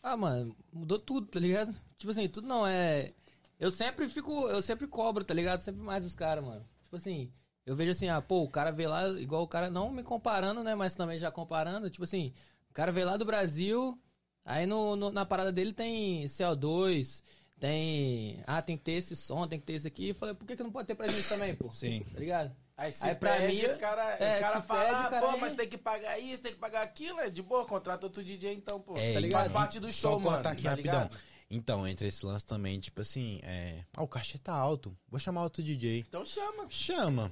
Ah, 0.02 0.18
mano, 0.18 0.56
mudou 0.74 0.98
tudo, 0.98 1.28
tá 1.28 1.40
ligado? 1.40 1.76
Tipo 1.98 2.12
assim, 2.12 2.28
tudo 2.28 2.48
não 2.48 2.66
é. 2.66 3.14
Eu 3.60 3.70
sempre 3.70 4.10
fico. 4.10 4.48
Eu 4.50 4.62
sempre 4.64 4.88
cobro, 4.88 5.24
tá 5.24 5.34
ligado? 5.34 5.62
Sempre 5.62 5.82
mais 5.82 6.04
os 6.04 6.16
caras, 6.16 6.44
mano. 6.44 6.66
Tipo 6.86 6.96
assim, 6.96 7.32
eu 7.68 7.76
vejo 7.76 7.92
assim, 7.92 8.08
ah, 8.10 8.20
pô, 8.22 8.42
o 8.44 8.50
cara 8.50 8.72
veio 8.72 8.90
lá, 8.90 9.08
igual 9.20 9.44
o 9.44 9.48
cara, 9.48 9.70
não 9.70 9.92
me 9.92 10.02
comparando, 10.02 10.64
né? 10.64 10.74
Mas 10.74 10.96
também 10.96 11.20
já 11.20 11.32
comparando, 11.32 11.88
tipo 11.90 12.04
assim, 12.04 12.34
o 12.70 12.74
cara 12.74 12.92
veio 12.92 13.06
lá 13.06 13.16
do 13.16 13.26
Brasil, 13.26 14.00
aí 14.44 14.66
no, 14.66 14.96
no- 14.96 15.12
na 15.12 15.24
parada 15.26 15.52
dele 15.52 15.72
tem 15.72 16.26
CO2, 16.28 17.24
tem. 17.60 18.42
Ah, 18.46 18.62
tem 18.62 18.78
que 18.78 18.84
ter 18.84 18.94
esse 18.94 19.16
som, 19.16 19.48
tem 19.48 19.60
que 19.60 19.66
ter 19.66 19.74
esse 19.74 19.88
aqui. 19.88 20.10
Eu 20.10 20.16
falei, 20.16 20.36
por 20.36 20.46
que, 20.46 20.56
que 20.56 20.64
não 20.64 20.72
pode 20.72 20.88
ter 20.88 20.96
pra 20.96 21.08
gente 21.08 21.28
também, 21.28 21.56
pô? 21.56 21.70
Sim. 21.72 22.02
Tá 22.14 22.20
ligado? 22.20 22.56
Aí 22.78 22.92
se 22.92 23.06
Aí, 23.06 23.16
pra 23.16 23.38
pede, 23.38 23.56
mim, 23.56 23.66
os 23.66 23.78
caras 23.78 24.20
é, 24.22 24.40
cara 24.42 24.62
falam, 24.62 24.96
ah, 24.96 25.10
cara 25.10 25.22
pô, 25.22 25.32
aí- 25.32 25.40
mas 25.40 25.54
tem 25.56 25.68
que 25.70 25.78
pagar 25.78 26.20
isso, 26.20 26.42
tem 26.44 26.52
que 26.52 26.60
pagar 26.60 26.82
aquilo, 26.82 27.20
é 27.22 27.30
de 27.30 27.42
boa, 27.42 27.66
contrata 27.66 28.06
outro 28.06 28.22
DJ 28.24 28.54
então, 28.54 28.82
pô. 28.82 28.98
É, 28.98 29.14
tá 29.14 29.20
ligado? 29.22 29.42
Faz 29.44 29.52
parte 29.54 29.80
do 29.80 29.88
Só 29.94 30.12
show, 30.12 30.20
mano. 30.20 30.38
aqui 30.48 30.64
tá 30.64 30.70
rapidão. 30.72 31.04
ligado? 31.04 31.18
Então, 31.50 31.88
entre 31.88 32.08
esse 32.08 32.26
lance 32.26 32.46
também, 32.46 32.78
tipo 32.80 33.02
assim, 33.02 33.40
é. 33.44 33.86
Ah, 33.96 34.04
o 34.04 34.08
cachê 34.08 34.38
tá 34.38 34.54
alto. 34.54 34.98
Vou 35.08 35.20
chamar 35.20 35.44
outro 35.44 35.64
DJ. 35.64 36.00
Então 36.00 36.26
chama. 36.26 36.66
Chama. 36.70 37.32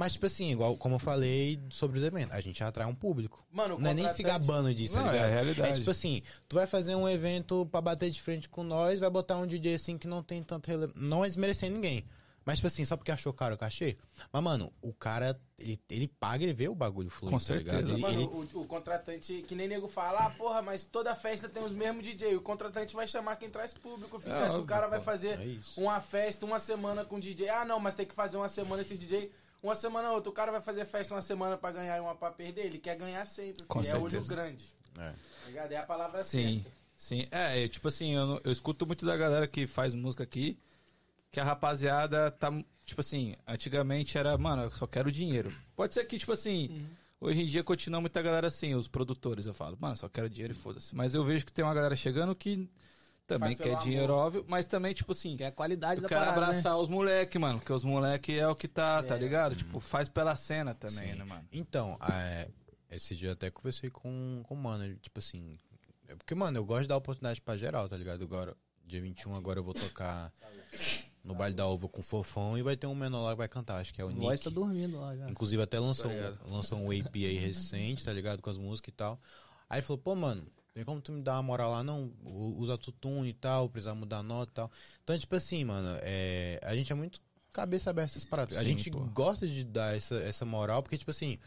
Mas, 0.00 0.14
tipo 0.14 0.24
assim, 0.24 0.50
igual 0.50 0.78
como 0.78 0.94
eu 0.94 0.98
falei 0.98 1.60
sobre 1.68 1.98
os 1.98 2.02
eventos, 2.04 2.34
a 2.34 2.40
gente 2.40 2.64
atrai 2.64 2.86
um 2.86 2.94
público. 2.94 3.46
Mano, 3.52 3.76
o 3.76 3.78
Não 3.78 3.90
é 3.90 3.92
nem 3.92 4.08
se 4.08 4.22
gabando 4.22 4.72
disso, 4.72 4.94
Não, 4.96 5.02
tá 5.04 5.10
é 5.10 5.12
ligado? 5.12 5.26
a 5.28 5.30
realidade. 5.30 5.72
É 5.72 5.76
tipo 5.76 5.90
assim, 5.90 6.22
tu 6.48 6.56
vai 6.56 6.66
fazer 6.66 6.94
um 6.94 7.06
evento 7.06 7.66
pra 7.70 7.82
bater 7.82 8.10
de 8.10 8.22
frente 8.22 8.48
com 8.48 8.62
nós, 8.64 8.98
vai 8.98 9.10
botar 9.10 9.36
um 9.36 9.46
DJ 9.46 9.74
assim 9.74 9.98
que 9.98 10.08
não 10.08 10.22
tem 10.22 10.42
tanto 10.42 10.68
rele... 10.68 10.90
Não 10.96 11.22
é 11.22 11.28
desmerecendo 11.28 11.74
ninguém. 11.74 12.02
Mas, 12.46 12.56
tipo 12.56 12.68
assim, 12.68 12.86
só 12.86 12.96
porque 12.96 13.12
achou 13.12 13.34
caro 13.34 13.54
o 13.54 13.58
cachê. 13.58 13.98
Mas, 14.32 14.42
mano, 14.42 14.72
o 14.80 14.94
cara, 14.94 15.38
ele, 15.58 15.78
ele 15.90 16.08
paga, 16.08 16.42
ele 16.42 16.54
vê 16.54 16.66
o 16.68 16.74
bagulho 16.74 17.10
fluindo, 17.10 17.38
Com 17.38 17.44
tá 17.44 17.54
ligado? 17.54 17.86
certeza. 17.86 17.92
Ele, 17.92 18.00
Mano, 18.00 18.20
ele- 18.42 18.50
o, 18.54 18.62
o 18.62 18.66
contratante, 18.66 19.44
que 19.46 19.54
nem 19.54 19.68
nego 19.68 19.86
fala, 19.86 20.20
ah, 20.26 20.30
porra, 20.30 20.62
mas 20.62 20.82
toda 20.82 21.14
festa 21.14 21.46
tem 21.50 21.62
os 21.62 21.72
mesmos 21.74 22.02
DJ. 22.02 22.34
O 22.36 22.40
contratante 22.40 22.94
vai 22.94 23.06
chamar 23.06 23.36
quem 23.36 23.50
traz 23.50 23.74
público. 23.74 24.18
filho. 24.18 24.32
É 24.32 24.36
Você 24.38 24.42
acha 24.44 24.48
que 24.52 24.56
o 24.56 24.60
óbvio, 24.60 24.74
cara 24.74 24.88
vai 24.88 25.00
fazer 25.02 25.38
É 25.38 25.58
uma 25.80 26.00
festa 26.00 26.46
uma 26.46 26.58
semana 26.58 27.04
com 27.04 27.20
DJ? 27.20 27.50
Ah, 27.50 27.66
não, 27.66 27.78
mas 27.78 27.94
tem 27.94 28.06
que 28.06 28.14
fazer 28.14 28.38
uma 28.38 28.48
semana 28.48 28.80
esse 28.80 28.96
DJ. 28.96 29.30
Uma 29.62 29.74
semana 29.74 30.10
outra. 30.12 30.30
O 30.30 30.32
cara 30.32 30.50
vai 30.52 30.60
fazer 30.60 30.84
festa 30.86 31.14
uma 31.14 31.22
semana 31.22 31.56
pra 31.56 31.70
ganhar 31.70 31.96
e 31.96 32.00
uma 32.00 32.14
pra 32.14 32.30
perder. 32.30 32.66
Ele 32.66 32.78
quer 32.78 32.96
ganhar 32.96 33.26
sempre. 33.26 33.64
Com 33.64 33.82
filho. 33.82 33.94
é 33.96 33.98
olho 33.98 34.24
grande. 34.26 34.64
É. 34.98 35.10
Tá 35.10 35.14
ligado? 35.46 35.72
É 35.72 35.76
a 35.76 35.82
palavra 35.84 36.24
Sim, 36.24 36.62
certa. 36.62 36.76
sim. 36.96 37.26
É, 37.30 37.64
é, 37.64 37.68
tipo 37.68 37.86
assim, 37.88 38.14
eu, 38.14 38.26
não- 38.26 38.40
eu 38.42 38.50
escuto 38.52 38.86
muito 38.86 39.04
da 39.06 39.16
galera 39.16 39.46
que 39.46 39.66
faz 39.66 39.94
música 39.94 40.22
aqui, 40.24 40.58
que 41.30 41.38
a 41.38 41.44
rapaziada 41.44 42.30
tá, 42.30 42.50
tipo 42.84 43.00
assim, 43.00 43.36
antigamente 43.46 44.18
era, 44.18 44.36
mano, 44.36 44.62
eu 44.64 44.70
só 44.72 44.86
quero 44.86 45.12
dinheiro. 45.12 45.52
Pode 45.76 45.94
ser 45.94 46.04
que, 46.06 46.18
tipo 46.18 46.32
assim, 46.32 46.86
hoje 47.20 47.42
em 47.42 47.46
dia 47.46 47.62
continua 47.62 48.00
muita 48.00 48.20
galera 48.20 48.48
assim, 48.48 48.74
os 48.74 48.88
produtores, 48.88 49.46
eu 49.46 49.54
falo, 49.54 49.76
mano, 49.80 49.96
só 49.96 50.08
quero 50.08 50.28
dinheiro 50.28 50.52
e 50.52 50.56
foda-se. 50.56 50.94
Mas 50.94 51.14
eu 51.14 51.22
vejo 51.22 51.46
que 51.46 51.52
tem 51.52 51.64
uma 51.64 51.72
galera 51.74 51.94
chegando 51.94 52.34
que 52.34 52.68
também 53.38 53.56
quer 53.56 53.76
dinheiro, 53.78 54.12
amor. 54.12 54.26
óbvio, 54.26 54.44
mas 54.48 54.64
também, 54.66 54.92
tipo 54.94 55.12
assim, 55.12 55.36
Que 55.36 55.44
é 55.44 55.46
a 55.48 55.52
qualidade 55.52 55.96
eu 55.98 56.02
da 56.02 56.08
quero 56.08 56.20
parada, 56.20 56.40
né? 56.40 56.46
abraçar 56.48 56.76
os 56.78 56.88
moleque, 56.88 57.38
mano, 57.38 57.58
porque 57.58 57.72
os 57.72 57.84
moleque 57.84 58.38
é 58.38 58.46
o 58.48 58.54
que 58.54 58.66
tá, 58.68 59.02
tá 59.02 59.14
É. 59.14 59.18
ligado? 59.18 59.54
Tipo, 59.56 59.78
faz 59.80 60.08
pela 60.08 60.34
cena 60.36 60.74
também, 60.74 61.12
Sim. 61.12 61.18
né, 61.18 61.24
mano? 61.24 61.44
Então, 61.52 61.96
é, 62.10 62.48
esse 62.90 63.14
dia 63.14 63.32
até 63.32 63.50
conversei 63.50 63.90
com, 63.90 64.42
com 64.44 64.54
o 64.54 64.56
mano, 64.56 64.84
ele, 64.84 64.96
tipo 64.96 65.18
assim. 65.18 65.56
é 66.08 66.14
Porque, 66.16 66.34
mano, 66.34 66.58
eu 66.58 66.64
gosto 66.64 66.82
de 66.82 66.88
dar 66.88 66.96
oportunidade 66.96 67.40
pra 67.40 67.56
geral, 67.56 67.88
tá 67.88 67.96
ligado? 67.96 68.22
Agora, 68.24 68.56
dia 68.84 69.00
21, 69.00 69.34
agora 69.36 69.60
eu 69.60 69.64
vou 69.64 69.72
tocar 69.74 70.32
no 71.22 71.34
baile 71.34 71.54
da 71.54 71.66
uva 71.68 71.86
com 71.88 72.00
o 72.00 72.02
Fofão 72.02 72.56
e 72.58 72.62
vai 72.62 72.76
ter 72.76 72.86
um 72.86 72.94
menor 72.94 73.22
lá 73.22 73.30
que 73.32 73.36
vai 73.38 73.48
cantar, 73.48 73.76
acho 73.76 73.92
que 73.94 74.00
é 74.00 74.04
o 74.04 74.08
O 74.08 74.10
Nick. 74.10 74.22
voz 74.22 74.40
tá 74.40 74.50
dormindo 74.50 74.98
lá 74.98 75.14
já. 75.14 75.28
Inclusive 75.30 75.62
até 75.62 75.78
lançou, 75.78 76.10
Tá 76.10 76.34
um, 76.48 76.52
lançou 76.54 76.78
um 76.78 76.92
EP 76.92 77.14
aí 77.14 77.36
recente, 77.36 78.04
tá 78.04 78.12
ligado? 78.12 78.40
Com 78.42 78.50
as 78.50 78.56
músicas 78.56 78.92
e 78.92 78.96
tal. 78.96 79.20
Aí 79.68 79.78
ele 79.78 79.86
falou, 79.86 79.98
pô, 80.02 80.16
mano, 80.16 80.44
tem 80.72 80.84
como 80.84 81.00
tu 81.00 81.12
me 81.12 81.22
dar 81.22 81.34
uma 81.36 81.42
moral 81.42 81.72
lá? 81.72 81.82
Não, 81.82 82.12
usa 82.56 82.78
tutune 82.78 83.30
e 83.30 83.34
tal, 83.34 83.68
precisa 83.68 83.94
mudar 83.94 84.18
a 84.18 84.22
nota 84.22 84.50
e 84.50 84.54
tal. 84.54 84.72
Então, 85.02 85.18
tipo 85.18 85.34
assim, 85.34 85.64
mano, 85.64 85.98
é, 86.02 86.60
a 86.62 86.74
gente 86.76 86.92
é 86.92 86.94
muito 86.94 87.20
cabeça 87.52 87.90
aberta 87.90 88.12
essas 88.12 88.24
paradas. 88.24 88.56
a 88.56 88.60
Sim, 88.60 88.66
gente 88.66 88.90
pô. 88.90 89.00
gosta 89.06 89.46
de 89.46 89.64
dar 89.64 89.96
essa, 89.96 90.14
essa 90.16 90.44
moral, 90.44 90.82
porque, 90.82 90.96
tipo 90.96 91.10
assim, 91.10 91.38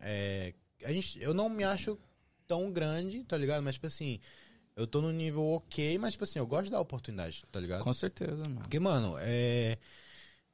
é, 0.00 0.54
a 0.84 0.92
gente, 0.92 1.20
eu 1.20 1.34
não 1.34 1.48
me 1.48 1.64
acho 1.64 1.98
tão 2.46 2.70
grande, 2.70 3.24
tá 3.24 3.36
ligado? 3.36 3.62
Mas, 3.62 3.74
tipo 3.74 3.86
assim, 3.86 4.20
eu 4.76 4.86
tô 4.86 5.00
no 5.00 5.12
nível 5.12 5.44
ok, 5.44 5.98
mas, 5.98 6.12
tipo 6.12 6.24
assim, 6.24 6.38
eu 6.38 6.46
gosto 6.46 6.66
de 6.66 6.70
dar 6.70 6.80
oportunidade, 6.80 7.44
tá 7.50 7.58
ligado? 7.58 7.82
Com 7.82 7.92
certeza, 7.92 8.44
mano. 8.44 8.60
Porque, 8.60 8.78
mano, 8.78 9.16
é. 9.18 9.78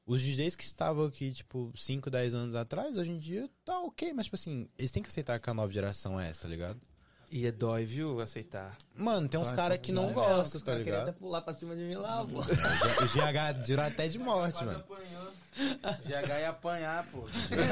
Os 0.06 0.20
DJs 0.20 0.56
que 0.56 0.64
estavam 0.64 1.04
aqui, 1.04 1.30
tipo, 1.30 1.70
5, 1.76 2.10
10 2.10 2.34
anos 2.34 2.54
atrás, 2.56 2.96
hoje 2.96 3.10
em 3.10 3.18
dia 3.18 3.48
tá 3.64 3.78
ok, 3.80 4.12
mas, 4.12 4.26
tipo 4.26 4.34
assim, 4.34 4.68
eles 4.76 4.90
têm 4.90 5.02
que 5.02 5.08
aceitar 5.08 5.38
que 5.38 5.48
a 5.48 5.54
nova 5.54 5.72
geração 5.72 6.18
é 6.18 6.30
essa, 6.30 6.42
tá 6.42 6.48
ligado? 6.48 6.80
E 7.30 7.46
é 7.46 7.52
dói, 7.52 7.84
viu, 7.84 8.20
aceitar. 8.20 8.76
Mano, 8.96 9.28
tem 9.28 9.38
uns 9.38 9.52
caras 9.52 9.78
que 9.78 9.92
não 9.92 10.12
gostam, 10.12 10.58
os 10.58 10.64
tá 10.64 10.74
ligado? 10.74 11.02
até 11.08 11.12
pular 11.12 11.40
pra 11.42 11.54
cima 11.54 11.76
de 11.76 11.82
mim 11.82 11.94
lá, 11.94 12.26
pô. 12.26 12.40
O 12.40 12.42
GH 12.42 13.64
dirá 13.64 13.86
até 13.86 14.08
de 14.08 14.18
morte, 14.18 14.64
mano. 14.64 14.80
apanhou. 14.80 15.32
GH 16.02 16.28
ia 16.40 16.50
apanhar, 16.50 17.06
pô. 17.06 17.26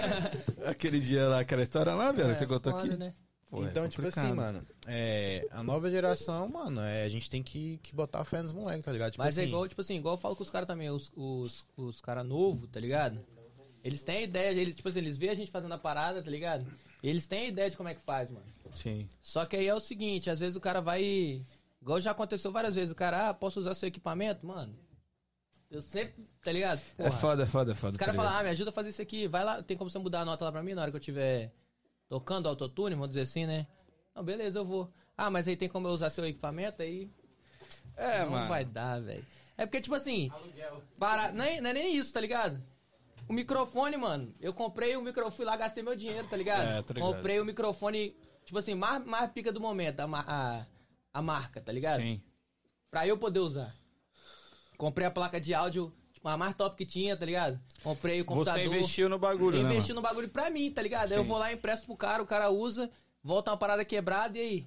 Aquele 0.64 1.00
dia 1.00 1.26
lá, 1.26 1.40
aquela 1.40 1.62
história 1.62 1.92
lá, 1.92 2.12
velho, 2.12 2.32
que 2.32 2.38
você 2.38 2.46
contou 2.46 2.72
foda, 2.72 2.84
aqui. 2.84 2.96
né? 2.96 3.12
Pô, 3.50 3.64
é 3.64 3.66
então, 3.66 3.88
tipo 3.88 4.06
assim, 4.06 4.30
mano, 4.32 4.64
é, 4.86 5.48
a 5.50 5.62
nova 5.62 5.90
geração, 5.90 6.48
mano, 6.48 6.80
é, 6.82 7.04
a 7.04 7.08
gente 7.08 7.30
tem 7.30 7.42
que, 7.42 7.80
que 7.82 7.94
botar 7.94 8.22
fé 8.24 8.42
nos 8.42 8.52
moleques, 8.52 8.84
tá 8.84 8.92
ligado? 8.92 9.12
Tipo 9.12 9.24
Mas 9.24 9.38
é 9.38 9.40
assim, 9.40 9.48
igual, 9.48 9.66
tipo 9.66 9.80
assim, 9.80 9.96
igual 9.96 10.14
eu 10.14 10.20
falo 10.20 10.36
com 10.36 10.42
os 10.42 10.50
caras 10.50 10.66
também, 10.66 10.90
os, 10.90 11.10
os, 11.16 11.64
os 11.76 12.00
caras 12.00 12.26
novos, 12.26 12.68
tá 12.70 12.78
ligado? 12.78 13.18
Eles 13.82 14.02
têm 14.02 14.18
a 14.18 14.22
ideia, 14.22 14.50
eles, 14.60 14.76
tipo 14.76 14.88
assim, 14.88 14.98
eles 14.98 15.16
veem 15.16 15.32
a 15.32 15.34
gente 15.34 15.50
fazendo 15.50 15.72
a 15.72 15.78
parada, 15.78 16.22
tá 16.22 16.30
ligado? 16.30 16.66
Eles 17.02 17.26
têm 17.26 17.44
a 17.46 17.48
ideia 17.48 17.70
de 17.70 17.76
como 17.76 17.88
é 17.88 17.94
que 17.94 18.00
faz, 18.02 18.30
mano. 18.30 18.46
Sim. 18.74 19.08
Só 19.22 19.46
que 19.46 19.56
aí 19.56 19.66
é 19.66 19.74
o 19.74 19.80
seguinte, 19.80 20.28
às 20.30 20.38
vezes 20.38 20.56
o 20.56 20.60
cara 20.60 20.80
vai. 20.80 21.44
Igual 21.80 22.00
já 22.00 22.10
aconteceu 22.10 22.50
várias 22.50 22.74
vezes, 22.74 22.90
o 22.90 22.94
cara, 22.96 23.28
ah, 23.28 23.34
posso 23.34 23.60
usar 23.60 23.74
seu 23.74 23.86
equipamento? 23.88 24.44
Mano. 24.46 24.74
Eu 25.70 25.82
sempre, 25.82 26.26
tá 26.42 26.50
ligado? 26.50 26.80
É 26.96 27.04
Porra. 27.04 27.18
foda, 27.18 27.42
é 27.42 27.46
foda, 27.46 27.72
é 27.72 27.74
foda. 27.74 27.90
Os 27.92 27.96
caras 27.98 28.16
tá 28.16 28.22
falam, 28.22 28.38
ah, 28.38 28.42
me 28.42 28.48
ajuda 28.48 28.70
a 28.70 28.72
fazer 28.72 28.88
isso 28.88 29.02
aqui. 29.02 29.28
Vai 29.28 29.44
lá, 29.44 29.62
tem 29.62 29.76
como 29.76 29.88
você 29.90 29.98
mudar 29.98 30.22
a 30.22 30.24
nota 30.24 30.44
lá 30.44 30.50
pra 30.52 30.62
mim 30.62 30.72
na 30.74 30.82
hora 30.82 30.90
que 30.90 30.96
eu 30.96 31.00
tiver 31.00 31.52
tocando 32.08 32.48
autotune, 32.48 32.94
vamos 32.94 33.10
dizer 33.10 33.20
assim, 33.22 33.46
né? 33.46 33.66
Não, 34.14 34.24
beleza, 34.24 34.58
eu 34.58 34.64
vou. 34.64 34.90
Ah, 35.16 35.28
mas 35.30 35.46
aí 35.46 35.56
tem 35.56 35.68
como 35.68 35.86
eu 35.86 35.92
usar 35.92 36.08
seu 36.10 36.24
equipamento? 36.26 36.80
Aí 36.82 37.10
É, 37.96 38.24
não 38.24 38.30
mano. 38.32 38.48
vai 38.48 38.64
dar, 38.64 39.00
velho. 39.00 39.24
É 39.58 39.66
porque, 39.66 39.80
tipo 39.80 39.94
assim, 39.94 40.30
Aluguel. 40.32 40.82
para... 40.98 41.32
não, 41.32 41.44
é, 41.44 41.60
não 41.60 41.70
é 41.70 41.72
nem 41.74 41.96
isso, 41.96 42.12
tá 42.12 42.20
ligado? 42.20 42.62
O 43.28 43.32
microfone, 43.32 43.96
mano, 43.96 44.34
eu 44.40 44.54
comprei 44.54 44.96
o 44.96 45.02
microfone, 45.02 45.36
fui 45.36 45.44
lá, 45.44 45.56
gastei 45.56 45.82
meu 45.82 45.94
dinheiro, 45.94 46.26
tá 46.26 46.36
ligado? 46.36 46.66
É, 46.66 46.82
tô 46.82 46.94
ligado. 46.94 47.14
comprei 47.14 47.38
o 47.40 47.44
microfone, 47.44 48.16
tipo 48.44 48.58
assim, 48.58 48.74
mais, 48.74 49.04
mais 49.04 49.30
pica 49.30 49.52
do 49.52 49.60
momento, 49.60 50.00
a, 50.00 50.06
a, 50.26 50.66
a 51.12 51.22
marca, 51.22 51.60
tá 51.60 51.70
ligado? 51.70 52.00
Sim. 52.00 52.22
Pra 52.90 53.06
eu 53.06 53.18
poder 53.18 53.40
usar. 53.40 53.74
Comprei 54.78 55.06
a 55.06 55.10
placa 55.10 55.38
de 55.40 55.52
áudio, 55.52 55.92
tipo, 56.12 56.26
a 56.26 56.36
mais 56.36 56.56
top 56.56 56.76
que 56.76 56.86
tinha, 56.86 57.16
tá 57.16 57.26
ligado? 57.26 57.60
Comprei 57.82 58.20
o 58.22 58.24
computador. 58.24 58.60
Você 58.62 58.66
investiu 58.66 59.08
no 59.08 59.18
bagulho, 59.18 59.58
né? 59.62 59.64
investi 59.64 59.90
mano? 59.90 60.00
no 60.00 60.08
bagulho 60.08 60.28
pra 60.28 60.48
mim, 60.48 60.70
tá 60.70 60.80
ligado? 60.80 61.12
Aí 61.12 61.18
eu 61.18 61.22
Sim. 61.22 61.28
vou 61.28 61.38
lá, 61.38 61.52
empresto 61.52 61.84
pro 61.84 61.96
cara, 61.96 62.22
o 62.22 62.26
cara 62.26 62.48
usa, 62.50 62.90
volta 63.22 63.50
uma 63.50 63.56
parada 63.58 63.84
quebrada 63.84 64.38
e 64.38 64.40
aí, 64.40 64.66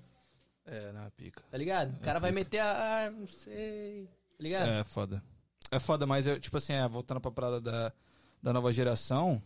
É, 0.65 0.91
na 0.91 1.09
pica. 1.11 1.41
tá 1.49 1.57
ligado? 1.57 1.95
O 1.95 1.99
cara 2.01 2.19
vai 2.19 2.31
meter 2.31 2.59
a. 2.59 3.05
Ah, 3.07 3.09
não 3.09 3.25
sei. 3.25 4.05
Tá 4.37 4.43
ligado? 4.43 4.69
É 4.69 4.83
foda. 4.83 5.23
É 5.71 5.79
foda, 5.79 6.05
mas 6.05 6.27
eu, 6.27 6.39
tipo 6.39 6.57
assim, 6.57 6.73
é, 6.73 6.87
voltando 6.87 7.21
pra 7.21 7.31
parada 7.31 7.61
da, 7.61 7.93
da 8.41 8.51
nova 8.51 8.71
geração, 8.71 9.41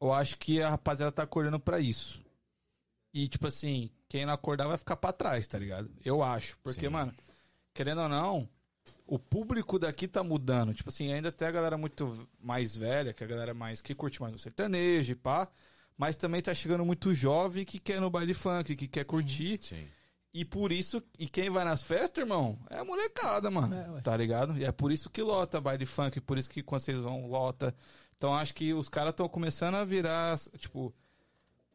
eu 0.00 0.12
acho 0.12 0.38
que 0.38 0.62
a 0.62 0.70
rapaziada 0.70 1.12
tá 1.12 1.22
acordando 1.22 1.58
pra 1.58 1.80
isso. 1.80 2.22
E, 3.12 3.28
tipo 3.28 3.46
assim, 3.46 3.90
quem 4.08 4.24
não 4.24 4.32
acordar 4.32 4.68
vai 4.68 4.78
ficar 4.78 4.96
pra 4.96 5.12
trás, 5.12 5.46
tá 5.46 5.58
ligado? 5.58 5.90
Eu 6.04 6.22
acho. 6.22 6.56
Porque, 6.62 6.86
Sim. 6.86 6.92
mano, 6.92 7.14
querendo 7.74 8.02
ou 8.02 8.08
não, 8.08 8.48
o 9.06 9.18
público 9.18 9.78
daqui 9.78 10.06
tá 10.06 10.22
mudando. 10.22 10.72
Tipo 10.72 10.88
assim, 10.88 11.12
ainda 11.12 11.32
tem 11.32 11.48
a 11.48 11.50
galera 11.50 11.76
muito 11.76 12.28
mais 12.40 12.76
velha, 12.76 13.12
que 13.12 13.22
é 13.22 13.26
a 13.26 13.30
galera 13.30 13.52
mais 13.52 13.80
que 13.80 13.94
curte 13.94 14.20
mais 14.20 14.34
o 14.34 14.38
sertanejo 14.38 15.12
e 15.12 15.16
pá. 15.16 15.48
Mas 15.98 16.16
também 16.16 16.40
tá 16.40 16.54
chegando 16.54 16.84
muito 16.84 17.12
jovem 17.12 17.64
que 17.64 17.78
quer 17.78 18.00
no 18.00 18.08
baile 18.08 18.32
funk, 18.32 18.74
que 18.76 18.88
quer 18.88 19.04
curtir. 19.04 19.58
Sim. 19.60 19.86
E 20.32 20.44
por 20.44 20.70
isso, 20.70 21.02
e 21.18 21.28
quem 21.28 21.50
vai 21.50 21.64
nas 21.64 21.82
festas, 21.82 22.22
irmão, 22.22 22.56
é 22.70 22.78
a 22.78 22.84
molecada, 22.84 23.50
mano. 23.50 23.74
É, 23.74 24.00
tá 24.00 24.16
ligado? 24.16 24.56
E 24.56 24.64
é 24.64 24.70
por 24.70 24.92
isso 24.92 25.10
que 25.10 25.22
lota 25.22 25.60
baile 25.60 25.84
funk, 25.84 26.20
por 26.20 26.38
isso 26.38 26.48
que 26.48 26.62
quando 26.62 26.82
vocês 26.82 27.00
vão, 27.00 27.26
lota. 27.26 27.74
Então 28.16 28.34
acho 28.34 28.54
que 28.54 28.72
os 28.72 28.88
caras 28.88 29.10
estão 29.10 29.28
começando 29.28 29.74
a 29.74 29.84
virar, 29.84 30.38
tipo. 30.58 30.94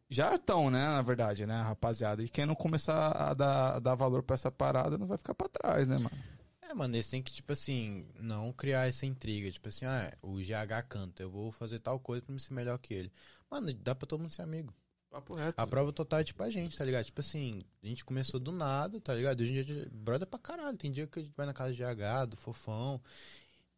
Já 0.07 0.35
estão, 0.35 0.69
né, 0.69 0.85
na 0.85 1.01
verdade, 1.01 1.47
né, 1.47 1.59
rapaziada? 1.61 2.23
E 2.23 2.29
quem 2.29 2.45
não 2.45 2.53
começar 2.53 3.11
a 3.11 3.33
dar, 3.33 3.75
a 3.75 3.79
dar 3.79 3.95
valor 3.95 4.21
pra 4.21 4.35
essa 4.35 4.51
parada 4.51 4.99
não 4.99 5.07
vai 5.07 5.17
ficar 5.17 5.33
pra 5.33 5.49
trás, 5.49 5.87
né, 5.87 5.97
mano? 5.97 6.15
É, 6.61 6.73
mano, 6.73 6.95
eles 6.95 7.07
têm 7.07 7.23
que, 7.23 7.33
tipo 7.33 7.51
assim, 7.51 8.07
não 8.19 8.53
criar 8.53 8.87
essa 8.87 9.05
intriga. 9.05 9.51
Tipo 9.51 9.67
assim, 9.69 9.85
ah, 9.85 10.13
o 10.21 10.35
GH 10.37 10.83
canta, 10.87 11.23
eu 11.23 11.29
vou 11.29 11.51
fazer 11.51 11.79
tal 11.79 11.99
coisa 11.99 12.21
pra 12.21 12.33
me 12.33 12.39
ser 12.39 12.53
melhor 12.53 12.77
que 12.77 12.93
ele. 12.93 13.11
Mano, 13.49 13.73
dá 13.73 13.95
pra 13.95 14.07
todo 14.07 14.21
mundo 14.21 14.31
ser 14.31 14.43
amigo. 14.43 14.73
Papo 15.15 15.33
reto. 15.33 15.53
A 15.57 15.65
prova 15.65 15.93
total 15.93 16.19
é 16.19 16.23
tipo 16.25 16.43
a 16.43 16.49
gente, 16.49 16.77
tá 16.77 16.83
ligado? 16.83 17.05
Tipo 17.05 17.21
assim, 17.21 17.59
a 17.81 17.87
gente 17.87 18.03
começou 18.03 18.37
do 18.37 18.51
nada, 18.51 18.99
tá 18.99 19.13
ligado? 19.13 19.39
Hoje 19.39 19.51
em 19.51 19.63
dia, 19.63 19.63
a 19.63 19.79
gente- 19.79 19.89
brother 19.95 20.27
pra 20.27 20.37
caralho. 20.37 20.75
Tem 20.77 20.91
dia 20.91 21.07
que 21.07 21.19
a 21.19 21.21
gente 21.23 21.33
vai 21.37 21.45
na 21.45 21.53
casa 21.53 21.71
de 21.73 21.77
GH, 21.81 22.25
do 22.27 22.35
Fofão, 22.35 22.99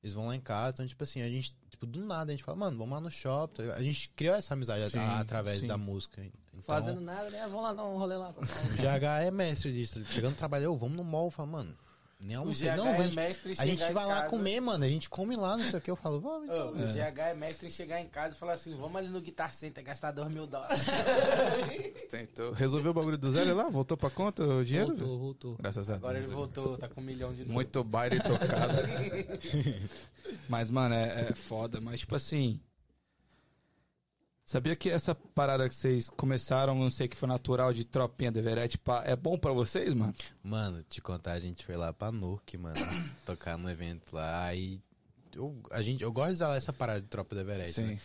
eles 0.02 0.14
vão 0.14 0.26
lá 0.26 0.36
em 0.36 0.42
casa. 0.42 0.74
Então, 0.74 0.88
tipo 0.88 1.04
assim, 1.04 1.22
a 1.22 1.30
gente, 1.30 1.56
tipo, 1.70 1.86
do 1.86 2.04
nada, 2.04 2.32
a 2.32 2.36
gente 2.36 2.44
fala, 2.44 2.58
mano, 2.58 2.76
vamos 2.76 2.92
lá 2.92 3.00
no 3.00 3.12
shopping, 3.12 3.54
tá 3.56 3.62
ligado? 3.64 3.78
A 3.78 3.84
gente 3.84 4.10
criou 4.16 4.34
essa 4.36 4.56
amizade 4.56 4.90
Sim, 4.90 4.98
a- 4.98 5.20
através 5.20 5.60
sim. 5.60 5.68
da 5.68 5.78
música. 5.78 6.24
Então, 6.24 6.64
Fazendo 6.64 7.00
nada, 7.02 7.30
né? 7.30 7.42
Vamos 7.44 7.62
lá 7.62 7.74
dar 7.74 7.84
um 7.86 7.98
rolê 8.00 8.16
lá. 8.18 8.32
o 8.32 8.76
GH 8.76 9.22
é 9.28 9.30
mestre 9.30 9.72
disso. 9.72 10.04
Chegando 10.08 10.32
no 10.32 10.38
trabalho, 10.38 10.74
ô, 10.74 10.78
vamos 10.78 10.98
no 10.98 11.04
mall, 11.04 11.30
fala, 11.30 11.48
mano, 11.52 11.78
nem 12.20 12.38
O. 12.38 12.46
GH 12.52 12.76
Não, 12.78 12.88
é 12.88 12.98
a 12.98 13.02
gente, 13.04 13.16
mestre 13.16 13.52
em 13.54 13.56
a 13.60 13.66
gente 13.66 13.80
vai 13.94 14.06
lá 14.06 14.16
casa- 14.22 14.30
comer, 14.30 14.60
mano. 14.60 14.84
A 14.84 14.88
gente 14.88 15.08
come 15.10 15.36
lá, 15.36 15.56
não 15.56 15.66
sei 15.66 15.78
o 15.78 15.82
que. 15.82 15.92
Eu 15.92 15.96
falo, 15.96 16.20
vamos, 16.20 16.50
Ô, 16.50 16.54
então. 16.54 16.86
o 16.86 16.88
GH 16.94 17.20
é 17.20 17.34
mestre 17.36 17.68
em 17.68 17.72
chegar 17.72 18.02
em 18.02 18.08
casa 18.08 18.34
e 18.36 18.38
falar 18.38 18.54
assim: 18.54 18.76
vamos 18.76 18.96
ali 18.96 19.08
no 19.10 19.22
Guitar 19.22 19.54
Center 19.54 19.84
gastar 19.84 20.12
dois 20.12 20.28
mil 20.34 20.48
dólares. 20.48 20.80
Tentou. 22.10 22.52
Resolveu 22.54 22.92
o 22.92 22.94
bagulho 22.94 23.18
do 23.18 23.30
zero 23.32 23.56
lá? 23.56 23.70
Voltou 23.70 23.96
pra 23.98 24.10
conta 24.10 24.44
o 24.44 24.64
dinheiro? 24.66 24.90
Voltou, 24.96 25.20
voltou. 25.20 25.56
Graças 25.58 25.90
a 25.92 25.96
Agora 25.96 26.16
Deus. 26.16 26.28
ele 26.28 26.36
voltou, 26.36 26.78
tá 26.78 26.88
com 26.88 27.02
um 27.02 27.04
milhão 27.04 27.34
de 27.34 27.42
novo. 27.42 27.54
Muito 27.54 27.84
baile 27.84 28.20
tocado. 28.20 28.74
mas, 30.50 30.70
mano, 30.70 30.96
é, 30.96 31.28
é 31.30 31.36
foda. 31.36 31.80
Mas, 31.82 32.00
tipo 32.00 32.16
assim. 32.16 32.60
Sabia 34.50 34.78
que 34.78 34.90
essa 34.90 35.14
parada 35.14 35.68
que 35.68 35.76
vocês 35.76 36.10
começaram, 36.10 36.74
não 36.74 36.90
sei 36.90 37.06
que 37.06 37.18
foi 37.18 37.28
natural 37.28 37.74
de 37.74 37.84
tropinha 37.84 38.32
de 38.32 38.40
Everett, 38.40 38.78
pá, 38.78 39.04
é 39.06 39.14
bom 39.14 39.38
pra 39.38 39.52
vocês, 39.52 39.94
mano? 39.94 40.16
Mano, 40.42 40.86
te 40.90 41.02
contar, 41.02 41.34
a 41.34 41.40
gente 41.42 41.66
foi 41.66 41.76
lá 41.76 41.92
pra 41.92 42.14
Nurk, 42.14 42.58
mano, 42.58 42.78
tocar 43.26 43.58
no 43.58 43.70
evento 43.70 44.16
lá 44.16 44.56
e 44.56 44.82
eu, 45.36 45.54
a 45.70 45.82
gente, 45.82 46.02
eu 46.02 46.14
gosto 46.14 46.30
de 46.30 46.34
usar 46.36 46.56
essa 46.56 46.72
parada 46.72 47.02
de 47.02 47.08
tropa 47.08 47.36
do 47.36 47.42
Everest, 47.42 47.82
né? 47.82 48.00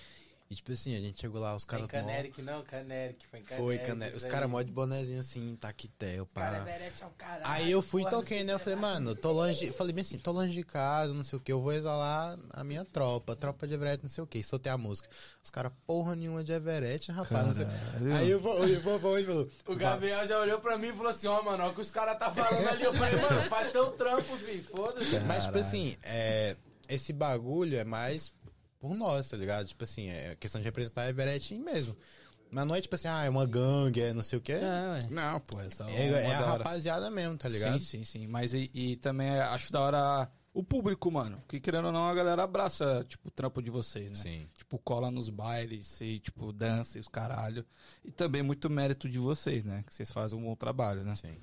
E 0.53 0.55
tipo 0.55 0.71
assim, 0.71 0.95
a 0.95 1.01
gente 1.01 1.19
chegou 1.19 1.41
lá, 1.41 1.57
os 1.57 1.65
caras... 1.65 1.87
mó- 1.87 1.89
Caneric, 1.91 2.43
não, 2.43 2.63
Caneric. 2.63 3.27
Foi 3.27 3.41
Caneric. 3.79 4.11
Foi. 4.11 4.17
Os 4.19 4.25
caras 4.25 4.51
mó 4.51 4.61
de 4.61 4.71
bonezinho 4.71 5.19
assim, 5.19 5.57
taquetel, 5.57 6.29
Cara, 6.35 6.59
pá. 6.59 6.71
Everett 6.71 7.03
é 7.03 7.07
um 7.07 7.11
caralho. 7.17 7.43
Aí 7.47 7.71
eu 7.71 7.81
fui 7.81 8.03
e 8.03 8.11
toquei, 8.11 8.45
né? 8.45 8.53
Eu 8.53 8.59
falei, 8.59 8.79
mano, 8.79 9.15
tô 9.17 9.33
longe. 9.33 9.69
Eu 9.69 9.73
falei 9.73 9.95
bem 9.95 10.03
assim, 10.03 10.19
tô 10.19 10.31
longe 10.31 10.53
de 10.53 10.63
casa, 10.63 11.15
não 11.15 11.25
sei 11.25 11.39
o 11.39 11.41
que, 11.41 11.51
eu 11.51 11.63
vou 11.63 11.73
exalar 11.73 12.39
a 12.51 12.63
minha 12.63 12.85
tropa, 12.85 13.35
tropa 13.35 13.67
de 13.67 13.73
Everett, 13.73 14.03
não 14.03 14.11
sei 14.11 14.23
o 14.23 14.27
que. 14.27 14.43
Soltei 14.43 14.71
a 14.71 14.77
música. 14.77 15.09
Os 15.43 15.49
caras, 15.49 15.73
porra 15.87 16.15
nenhuma 16.15 16.45
de 16.45 16.53
Everett, 16.53 17.11
rapaz. 17.11 17.47
Não 17.47 17.55
sei. 17.55 17.65
Caralho. 17.65 18.15
Aí 18.17 18.31
eu 18.31 18.39
vou, 18.39 18.69
eu 18.69 18.81
vou, 18.83 18.99
vou, 18.99 19.19
e 19.19 19.25
falou. 19.25 19.49
O 19.67 19.75
Gabriel 19.75 20.27
já 20.27 20.39
olhou 20.39 20.61
pra 20.61 20.77
mim 20.77 20.89
e 20.89 20.93
falou 20.93 21.09
assim: 21.09 21.29
Ó, 21.29 21.43
mano, 21.43 21.65
ó, 21.65 21.71
o 21.71 21.75
que 21.75 21.81
os 21.81 21.91
caras 21.91 22.19
tá 22.19 22.31
falando 22.31 22.69
ali. 22.69 22.83
Eu 22.83 22.93
falei, 22.93 23.19
mano, 23.23 23.41
faz 23.49 23.73
teu 23.73 23.87
trampo, 23.93 24.37
filho. 24.37 24.65
Foda-se. 24.65 25.19
Mas, 25.21 25.47
tipo 25.47 25.57
assim, 25.57 25.97
é, 26.03 26.57
esse 26.89 27.11
bagulho 27.13 27.79
é 27.79 27.85
mais 27.85 28.31
por 28.83 28.97
nós, 28.97 29.29
tá 29.29 29.37
ligado? 29.37 29.67
Tipo 29.69 29.85
assim, 29.85 30.09
é 30.09 30.35
questão 30.35 30.61
de 30.61 30.65
representar 30.65 31.03
a 31.03 31.09
Everett 31.09 31.55
mesmo. 31.57 31.97
Mas 32.51 32.67
não 32.67 32.75
é 32.75 32.81
tipo 32.81 32.95
assim, 32.97 33.07
ah, 33.09 33.25
é 33.25 33.31
uma 33.31 33.47
gangue, 33.47 34.01
é 34.03 34.13
não 34.13 34.23
sei 34.23 34.39
o 34.39 34.43
quê. 34.43 34.53
É, 34.55 34.59
ué. 34.91 35.07
Não, 35.09 35.41
pô, 35.41 35.61
essa 35.61 35.85
É, 35.85 35.87
uma 35.87 36.19
é 36.19 36.35
a 36.35 36.41
da 36.41 36.47
hora. 36.53 36.65
rapaziada 36.65 37.09
mesmo, 37.11 37.39
tá 37.39 37.49
ligado? 37.49 37.81
Sim, 37.81 38.03
sim, 38.03 38.05
sim. 38.05 38.27
Mas 38.27 38.53
e, 38.53 38.69
e 38.75 38.97
também 38.97 39.29
é- 39.29 39.41
acho 39.41 39.73
da 39.73 39.81
hora 39.81 40.31
o 40.53 40.63
público, 40.63 41.11
mano. 41.11 41.41
Que 41.49 41.59
querendo 41.61 41.87
ou 41.87 41.93
não, 41.93 42.07
a 42.07 42.13
galera 42.15 42.43
abraça, 42.43 43.07
tipo, 43.09 43.29
o 43.29 43.31
trampo 43.31 43.63
de 43.63 43.71
vocês, 43.71 44.11
né? 44.13 44.19
Sim. 44.19 44.49
Tipo, 44.59 44.79
cola 44.81 45.11
nos 45.11 45.31
bailes 45.31 45.99
e, 46.03 46.19
tipo, 46.19 46.53
dança 46.53 46.99
e 46.99 47.01
os 47.01 47.09
caralho. 47.09 47.65
E 48.05 48.11
também 48.11 48.43
muito 48.43 48.69
mérito 48.69 49.09
de 49.09 49.17
vocês, 49.19 49.65
né? 49.65 49.83
Que 49.87 49.95
vocês 49.95 50.11
fazem 50.11 50.39
um 50.39 50.43
bom 50.43 50.55
trabalho, 50.57 51.05
né? 51.05 51.15
Sim. 51.15 51.37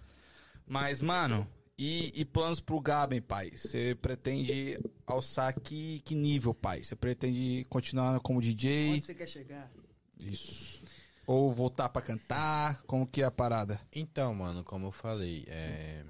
Mas, 0.67 1.01
mano, 1.01 1.47
e, 1.81 2.11
e 2.21 2.25
planos 2.25 2.59
pro 2.59 2.79
Gaben, 2.81 3.21
pai? 3.21 3.51
Você 3.51 3.95
pretende 3.95 4.77
alçar 5.07 5.57
que, 5.59 6.01
que 6.01 6.13
nível, 6.13 6.53
pai? 6.53 6.83
Você 6.83 6.93
pretende 6.95 7.65
continuar 7.69 8.19
como 8.19 8.41
DJ? 8.41 8.89
Onde 8.95 9.05
você 9.05 9.15
quer 9.15 9.27
chegar? 9.27 9.71
Isso. 10.19 10.81
Ou 11.25 11.51
voltar 11.53 11.87
pra 11.87 12.01
cantar? 12.01 12.83
Como 12.83 13.07
que 13.07 13.21
é 13.21 13.25
a 13.25 13.31
parada? 13.31 13.79
Então, 13.95 14.35
mano, 14.35 14.63
como 14.63 14.87
eu 14.87 14.91
falei, 14.91 15.45
é... 15.47 16.03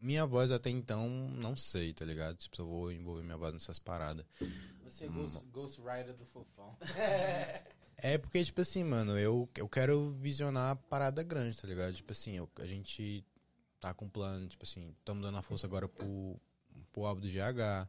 Minha 0.00 0.24
voz 0.26 0.50
até 0.50 0.70
então, 0.70 1.08
não 1.08 1.56
sei, 1.56 1.92
tá 1.92 2.04
ligado? 2.04 2.36
Tipo, 2.36 2.56
se 2.56 2.62
eu 2.62 2.66
vou 2.66 2.92
envolver 2.92 3.22
minha 3.22 3.36
voz 3.36 3.52
nessas 3.54 3.78
paradas. 3.78 4.24
Você 4.84 5.04
é 5.04 5.08
Ghost, 5.08 5.42
Ghost 5.50 5.80
Rider 5.80 6.14
do 6.14 6.24
Fofão. 6.26 6.76
É 7.96 8.18
porque, 8.18 8.44
tipo 8.44 8.60
assim, 8.60 8.84
mano, 8.84 9.18
eu, 9.18 9.48
eu 9.56 9.68
quero 9.68 10.12
visionar 10.20 10.72
a 10.72 10.76
parada 10.76 11.22
grande, 11.22 11.58
tá 11.60 11.66
ligado? 11.66 11.94
Tipo 11.94 12.12
assim, 12.12 12.36
eu- 12.36 12.50
a 12.58 12.66
gente 12.66 13.24
tá 13.84 13.92
com 13.92 14.08
plano, 14.08 14.48
tipo 14.48 14.64
assim, 14.64 14.94
estamos 14.98 15.22
dando 15.22 15.36
a 15.36 15.42
força 15.42 15.66
agora 15.66 15.86
pro, 15.86 16.40
pro 16.90 17.04
álbum 17.04 17.20
do 17.20 17.28
GH, 17.28 17.86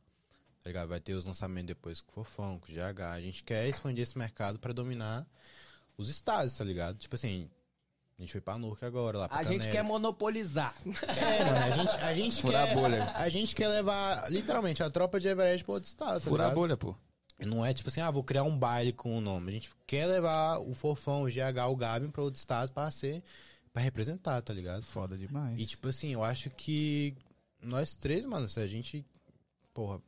tá 0.62 0.68
ligado? 0.68 0.90
Vai 0.90 1.00
ter 1.00 1.14
os 1.14 1.24
lançamentos 1.24 1.68
depois 1.68 2.02
com 2.02 2.20
o 2.20 2.24
Fofão, 2.26 2.60
com 2.60 2.70
o 2.70 2.76
GH. 2.76 3.00
A 3.14 3.22
gente 3.22 3.46
quer 3.46 3.66
expandir 3.70 4.04
esse 4.04 4.18
mercado 4.18 4.60
pra 4.60 4.74
dominar 4.74 5.26
os 5.98 6.10
estados, 6.10 6.58
tá 6.58 6.66
ligado? 6.66 6.98
Tipo 6.98 7.16
assim, 7.16 7.50
a 8.20 8.22
gente 8.22 8.34
foi 8.34 8.42
pra 8.42 8.58
Nurk 8.58 8.84
agora, 8.84 9.20
lá 9.20 9.30
pra 9.30 9.38
A 9.38 9.44
gente 9.44 9.60
Canela. 9.60 9.72
quer 9.72 9.84
monopolizar. 9.84 10.76
É, 10.86 11.46
mano, 11.46 11.58
a 11.60 11.70
gente, 11.70 11.96
a 12.04 12.14
gente 12.14 12.42
Furar 12.42 12.66
quer... 12.66 12.72
a 12.72 12.76
bolha. 12.76 13.12
A 13.16 13.30
gente 13.30 13.56
quer 13.56 13.70
levar, 13.70 14.30
literalmente, 14.30 14.84
a 14.84 14.90
tropa 14.90 15.18
de 15.18 15.30
Everest 15.30 15.64
pra 15.64 15.76
outro 15.76 15.88
estado, 15.88 16.16
tá 16.16 16.30
Furar 16.30 16.52
a 16.52 16.54
bolha, 16.54 16.76
pô. 16.76 16.94
Não 17.40 17.66
é 17.66 17.74
tipo 17.74 17.88
assim, 17.88 18.02
ah, 18.02 18.12
vou 18.12 18.24
criar 18.24 18.44
um 18.44 18.58
baile 18.58 18.92
com 18.92 19.18
o 19.18 19.22
nome. 19.22 19.48
A 19.48 19.52
gente 19.54 19.72
quer 19.88 20.08
levar 20.08 20.60
o 20.60 20.74
Fofão, 20.74 21.24
o 21.24 21.28
GH, 21.28 21.70
o 21.70 21.76
Gabin 21.78 22.10
pra 22.10 22.22
outro 22.22 22.38
estado 22.38 22.74
pra 22.74 22.92
ser. 22.92 23.24
Pra 23.76 23.84
representar, 23.84 24.42
tá 24.42 24.54
ligado? 24.54 24.84
Foda 24.84 25.18
demais. 25.18 25.60
E 25.60 25.66
tipo 25.66 25.90
assim, 25.90 26.14
eu 26.14 26.24
acho 26.24 26.50
que 26.50 27.14
nós 27.62 27.94
três, 27.94 28.26
mano, 28.26 28.48
se 28.48 28.58
a 28.58 28.68
gente. 28.68 29.06
Porra, 29.74 30.02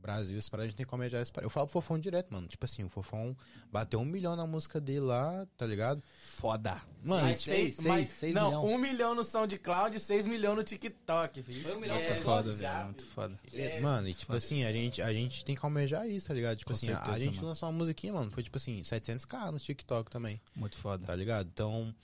Brasil, 0.00 0.38
esse 0.38 0.50
parada, 0.50 0.64
a 0.64 0.68
gente 0.68 0.78
tem 0.78 0.86
que 0.86 0.94
almejar 0.94 1.20
esse 1.20 1.30
parada. 1.30 1.44
Eu 1.44 1.50
falo 1.50 1.66
pro 1.66 1.74
Fofão 1.74 1.98
direto, 1.98 2.32
mano. 2.32 2.48
Tipo 2.48 2.64
assim, 2.64 2.82
o 2.82 2.88
Fofão 2.88 3.36
bateu 3.70 4.00
um 4.00 4.04
milhão 4.06 4.34
na 4.34 4.46
música 4.46 4.80
dele 4.80 5.00
lá, 5.00 5.46
tá 5.58 5.66
ligado? 5.66 6.02
Foda. 6.24 6.80
Mano, 7.02 7.24
Mas 7.24 7.42
tipo, 7.42 7.54
seis, 7.54 7.76
seis- 7.76 7.86
mas, 7.86 8.08
seis 8.08 8.34
não, 8.34 8.46
milhão. 8.46 8.64
um 8.64 8.78
milhão 8.78 9.14
no 9.14 9.22
SoundCloud, 9.22 10.00
seis 10.00 10.26
milhões 10.26 10.56
no 10.56 10.64
TikTok, 10.64 11.42
filho. 11.42 11.60
Foi 11.62 11.76
um 11.76 11.80
milhão. 11.80 11.96
Muito 11.96 12.14
foda, 12.22 12.50
velho. 12.52 12.84
Muito 12.86 13.04
foda. 13.04 13.38
É, 13.52 13.80
Mano, 13.82 14.08
e 14.08 14.14
tipo 14.14 14.34
assim, 14.34 14.64
a 14.64 14.72
gente, 14.72 15.02
a 15.02 15.12
gente 15.12 15.44
tem 15.44 15.54
que 15.54 15.62
almejar 15.62 16.08
isso, 16.08 16.28
tá 16.28 16.32
ligado? 16.32 16.56
Tipo 16.56 16.70
Com 16.70 16.76
assim, 16.76 16.88
a- 16.90 16.96
a 16.96 17.04
certeza, 17.04 17.20
gente 17.20 17.36
mano. 17.36 17.48
lançou 17.48 17.68
uma 17.68 17.76
musiquinha, 17.78 18.14
mano, 18.14 18.30
foi 18.30 18.42
tipo 18.42 18.56
assim, 18.56 18.80
700k 18.82 19.50
no 19.52 19.58
TikTok 19.58 20.10
também. 20.10 20.40
Muito 20.56 20.78
foda. 20.78 21.04
tá 21.04 21.14
ligado? 21.14 21.46
Então, 21.52 21.94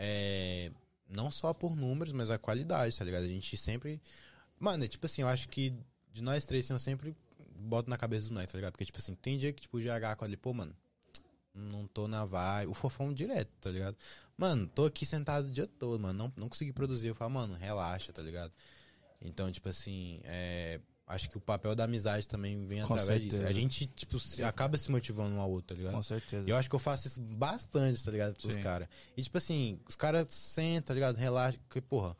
é, 0.00 0.70
não 1.08 1.28
só 1.28 1.52
por 1.52 1.74
números, 1.74 2.12
mas 2.12 2.30
a 2.30 2.38
qualidade, 2.38 2.96
tá 2.96 3.04
ligado? 3.04 3.24
A 3.24 3.28
gente 3.28 3.56
sempre. 3.56 4.00
Mano, 4.58 4.84
é 4.84 4.88
tipo 4.88 5.04
assim, 5.06 5.22
eu 5.22 5.28
acho 5.28 5.48
que 5.48 5.74
de 6.12 6.22
nós 6.22 6.46
três, 6.46 6.64
assim, 6.64 6.72
eu 6.72 6.78
sempre 6.78 7.16
boto 7.56 7.90
na 7.90 7.98
cabeça 7.98 8.22
dos 8.22 8.30
moleques, 8.30 8.52
tá 8.52 8.58
ligado? 8.58 8.72
Porque, 8.72 8.84
tipo 8.84 8.98
assim, 8.98 9.14
tem 9.16 9.36
dia 9.36 9.52
que, 9.52 9.62
tipo, 9.62 9.76
o 9.76 9.80
GH 9.80 10.16
com 10.16 10.24
ali, 10.24 10.36
pô, 10.36 10.54
mano, 10.54 10.74
não 11.52 11.86
tô 11.88 12.06
na 12.06 12.24
vibe. 12.24 12.70
O 12.70 12.74
fofão 12.74 13.12
direto, 13.12 13.50
tá 13.60 13.70
ligado? 13.70 13.96
Mano, 14.36 14.68
tô 14.68 14.86
aqui 14.86 15.04
sentado 15.04 15.48
o 15.48 15.50
dia 15.50 15.66
todo, 15.66 16.00
mano, 16.00 16.16
não, 16.16 16.32
não 16.36 16.48
consegui 16.48 16.72
produzir. 16.72 17.08
Eu 17.08 17.14
falo, 17.16 17.32
mano, 17.32 17.54
relaxa, 17.54 18.12
tá 18.12 18.22
ligado? 18.22 18.52
Então, 19.20 19.50
tipo 19.50 19.68
assim, 19.68 20.20
é, 20.22 20.80
acho 21.08 21.28
que 21.30 21.36
o 21.38 21.40
papel 21.40 21.74
da 21.74 21.84
amizade 21.84 22.28
também 22.28 22.64
vem 22.66 22.82
Com 22.84 22.94
através 22.94 23.20
disso. 23.22 23.36
certeza. 23.36 23.50
A 23.50 23.52
gente, 23.60 23.86
tipo, 23.86 24.18
se- 24.18 24.42
acaba 24.42 24.76
se 24.78 24.90
motivando 24.90 25.34
um 25.36 25.40
ao 25.40 25.50
outro, 25.50 25.68
tá 25.68 25.74
ligado? 25.74 25.94
Com 25.94 26.02
certeza. 26.02 26.46
E 26.46 26.50
eu 26.50 26.56
acho 26.56 26.68
que 26.68 26.74
eu 26.74 26.78
faço 26.80 27.06
isso 27.08 27.20
bastante, 27.20 28.04
tá 28.04 28.10
ligado? 28.10 28.36
Pros 28.36 28.56
caras. 28.58 28.88
E 29.16 29.22
tipo 29.22 29.38
assim, 29.38 29.80
os 29.88 29.96
caras 29.96 30.26
sentam, 30.30 30.88
tá 30.88 30.94
ligado? 30.94 31.16
Relaxa. 31.16 31.58
Porque, 31.66 31.80
porra, 31.80 32.16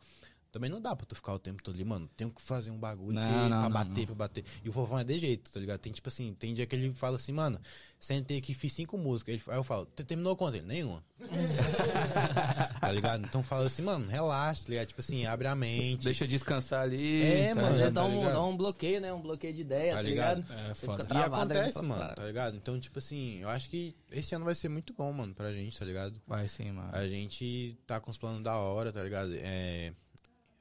também 0.50 0.70
não 0.70 0.80
dá 0.80 0.96
pra 0.96 1.04
tu 1.06 1.14
ficar 1.14 1.34
o 1.34 1.38
tempo 1.38 1.62
todo 1.62 1.74
ali, 1.74 1.84
mano. 1.84 2.08
Tenho 2.16 2.30
que 2.30 2.40
fazer 2.42 2.70
um 2.70 2.78
bagulho 2.78 3.14
Não, 3.14 3.22
aqui 3.22 3.32
não, 3.32 3.48
pra 3.48 3.58
não, 3.60 3.70
bater, 3.70 4.00
não. 4.00 4.06
pra 4.06 4.14
bater. 4.14 4.44
E 4.64 4.68
o 4.68 4.72
fofão 4.72 4.98
é 4.98 5.04
de 5.04 5.18
jeito, 5.18 5.52
tá 5.52 5.60
ligado? 5.60 5.78
Tem 5.78 5.92
tipo 5.92 6.08
assim, 6.08 6.34
tem 6.38 6.54
dia 6.54 6.66
que 6.66 6.74
ele 6.74 6.92
fala 6.94 7.16
assim, 7.16 7.32
mano, 7.32 7.60
sentei 8.00 8.38
aqui, 8.38 8.54
fiz 8.54 8.72
cinco 8.72 8.96
músicas. 8.96 9.34
Ele, 9.34 9.42
aí 9.48 9.56
eu 9.58 9.64
falo, 9.64 9.86
"Te- 9.86 10.04
terminou 10.04 10.34
quanto? 10.36 10.56
Ele, 10.56 10.66
nenhuma. 10.66 11.04
tá 12.80 12.92
ligado? 12.92 13.24
Então 13.24 13.42
fala 13.42 13.66
assim, 13.66 13.82
mano, 13.82 14.08
relaxa, 14.08 14.64
tá 14.64 14.70
ligado? 14.70 14.86
Tipo 14.88 15.00
assim, 15.00 15.26
abre 15.26 15.48
a 15.48 15.54
mente. 15.54 16.04
Deixa 16.04 16.26
descansar 16.26 16.82
ali. 16.82 17.22
É, 17.22 17.54
tá 17.54 17.60
mano, 17.62 17.74
ligado? 17.76 17.94
tá 17.94 18.00
dá 18.00 18.06
um, 18.06 18.18
ligado? 18.18 18.32
dá 18.32 18.42
um 18.44 18.56
bloqueio, 18.56 19.00
né? 19.00 19.12
Um 19.12 19.20
bloqueio 19.20 19.52
de 19.52 19.60
ideia, 19.62 19.90
Tá 19.92 19.96
tá, 19.96 20.02
ligado? 20.02 20.42
ligado? 20.42 20.70
É, 20.70 20.74
foda. 20.74 20.92
fica 20.98 21.02
E 21.04 21.06
travado, 21.06 21.52
aí 21.52 21.58
acontece, 21.58 21.82
mano, 21.82 22.00
"Cara, 22.00 22.14
tá 22.14 22.24
ligado? 22.24 22.56
Então, 22.56 22.78
tipo 22.80 22.98
assim, 22.98 23.38
eu 23.40 23.48
acho 23.48 23.68
que 23.68 23.94
esse 24.10 24.34
ano 24.34 24.44
vai 24.44 24.54
ser 24.54 24.68
muito 24.68 24.92
bom, 24.92 25.12
mano, 25.12 25.34
pra 25.34 25.52
gente, 25.52 25.78
tá 25.78 25.84
ligado? 25.84 26.20
Vai 26.26 26.48
sim, 26.48 26.70
mano. 26.72 26.90
A 26.92 27.06
gente 27.08 27.76
tá 27.86 28.00
com 28.00 28.10
os 28.10 28.16
planos 28.16 28.42
da 28.42 28.56
hora, 28.56 28.92
tá 28.92 29.02
ligado? 29.02 29.32
É, 29.36 29.92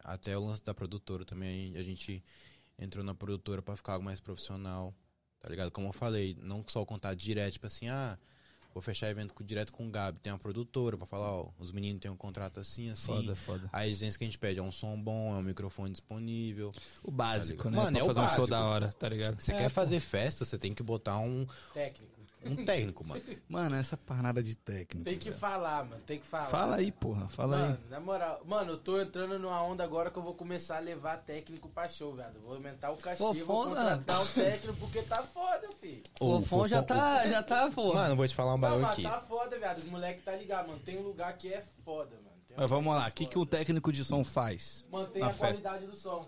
até 0.07 0.37
o 0.37 0.45
lance 0.45 0.63
da 0.63 0.73
produtora 0.73 1.23
também, 1.25 1.75
a 1.77 1.83
gente 1.83 2.23
entrou 2.79 3.03
na 3.03 3.13
produtora 3.13 3.61
pra 3.61 3.75
ficar 3.75 3.93
algo 3.93 4.05
mais 4.05 4.19
profissional, 4.19 4.93
tá 5.39 5.49
ligado? 5.49 5.69
Como 5.71 5.87
eu 5.89 5.93
falei, 5.93 6.37
não 6.41 6.63
só 6.67 6.81
o 6.81 6.85
contato 6.85 7.15
direto, 7.17 7.53
tipo 7.53 7.67
assim, 7.67 7.87
ah, 7.89 8.17
vou 8.73 8.81
fechar 8.81 9.09
evento 9.09 9.33
com- 9.33 9.43
direto 9.43 9.73
com 9.73 9.87
o 9.87 9.91
Gabi, 9.91 10.19
tem 10.19 10.31
uma 10.31 10.37
produtora 10.39 10.95
pra 10.97 11.05
falar, 11.07 11.33
ó, 11.33 11.49
os 11.59 11.71
meninos 11.71 11.99
têm 11.99 12.09
um 12.11 12.15
contrato 12.15 12.59
assim, 12.59 12.89
assim. 12.91 13.07
Foda, 13.07 13.35
foda. 13.35 13.69
A 13.73 13.87
exigência 13.87 14.17
que 14.17 14.23
a 14.23 14.27
gente 14.27 14.37
pede 14.37 14.59
é 14.59 14.63
um 14.63 14.71
som 14.71 14.99
bom, 15.01 15.35
é 15.35 15.39
um 15.39 15.43
microfone 15.43 15.91
disponível. 15.91 16.71
O 17.03 17.11
básico, 17.11 17.63
Tá 17.63 17.69
né? 17.71 17.77
Mano, 17.77 17.91
pra 17.91 17.99
é 17.99 18.03
o 18.03 18.05
fazer 18.05 18.19
um 18.19 18.23
show 18.23 18.35
básico. 18.37 18.49
da 18.51 18.65
hora, 18.65 18.87
tá 18.93 19.09
ligado? 19.09 19.41
Você 19.41 19.51
quer 19.51 19.69
fazer 19.69 19.99
festa, 19.99 20.45
você 20.45 20.57
tem 20.57 20.73
que 20.73 20.83
botar 20.83 21.17
um, 21.19 21.45
Técnico. 21.73 22.16
Um 22.45 22.55
técnico, 22.65 23.03
mano. 23.05 23.21
Mano, 23.49 23.75
essa 23.75 23.97
parada 23.97 24.41
de 24.41 24.55
técnico. 24.55 25.03
Tem 25.03 25.17
que 25.17 25.29
velho. 25.29 25.39
falar, 25.39 25.85
mano. 25.85 26.01
Tem 26.05 26.19
que 26.19 26.25
falar. 26.25 26.45
Fala 26.45 26.75
aí, 26.77 26.91
porra. 26.91 27.27
Fala 27.29 27.57
Mano, 27.57 27.77
aí. 27.83 27.89
na 27.89 27.99
moral, 27.99 28.41
mano, 28.45 28.71
eu 28.73 28.77
tô 28.77 29.01
entrando 29.01 29.37
numa 29.39 29.61
onda 29.63 29.83
agora 29.83 30.09
que 30.11 30.17
eu 30.17 30.23
vou 30.23 30.33
começar 30.33 30.77
a 30.77 30.79
levar 30.79 31.17
técnico 31.17 31.67
pra 31.69 31.89
show, 31.89 32.13
velho. 32.15 32.39
Vou 32.41 32.53
aumentar 32.55 32.91
o 32.91 32.97
cachê, 32.97 33.17
Pô, 33.17 33.33
vou 33.33 33.45
foda. 33.45 33.69
contratar 33.75 34.21
o 34.21 34.27
técnico 34.27 34.77
porque 34.79 35.01
tá 35.01 35.23
foda, 35.23 35.67
filho. 35.81 36.03
O 36.21 36.41
Fofão 36.41 36.67
já 36.67 36.81
Fofão- 36.81 36.97
tá, 36.97 37.27
já 37.27 37.43
tá, 37.43 37.69
pô. 37.71 37.93
Mano, 37.93 38.15
vou 38.15 38.27
te 38.27 38.35
falar 38.35 38.53
um 38.55 38.59
bagulho 38.59 38.81
mas 38.83 38.91
aqui. 38.93 39.03
tá 39.03 39.19
foda, 39.21 39.59
velho. 39.59 39.77
Os 39.79 39.85
moleques 39.85 40.23
tá 40.23 40.31
ligado, 40.35 40.67
mano. 40.67 40.79
Tem 40.79 40.97
um 40.97 41.03
lugar 41.03 41.35
que 41.37 41.51
é 41.53 41.63
foda, 41.83 42.11
mano. 42.17 42.27
Um 42.51 42.53
Mas 42.61 42.69
vamos 42.69 42.95
lá. 42.95 43.07
O 43.07 43.11
que, 43.11 43.25
que 43.25 43.37
o 43.37 43.45
técnico 43.45 43.91
de 43.91 44.05
som 44.05 44.23
faz? 44.23 44.87
Mantém 44.91 45.21
na 45.21 45.27
a 45.27 45.31
festa? 45.31 45.61
qualidade 45.69 45.85
do 45.91 45.97
som. 45.97 46.25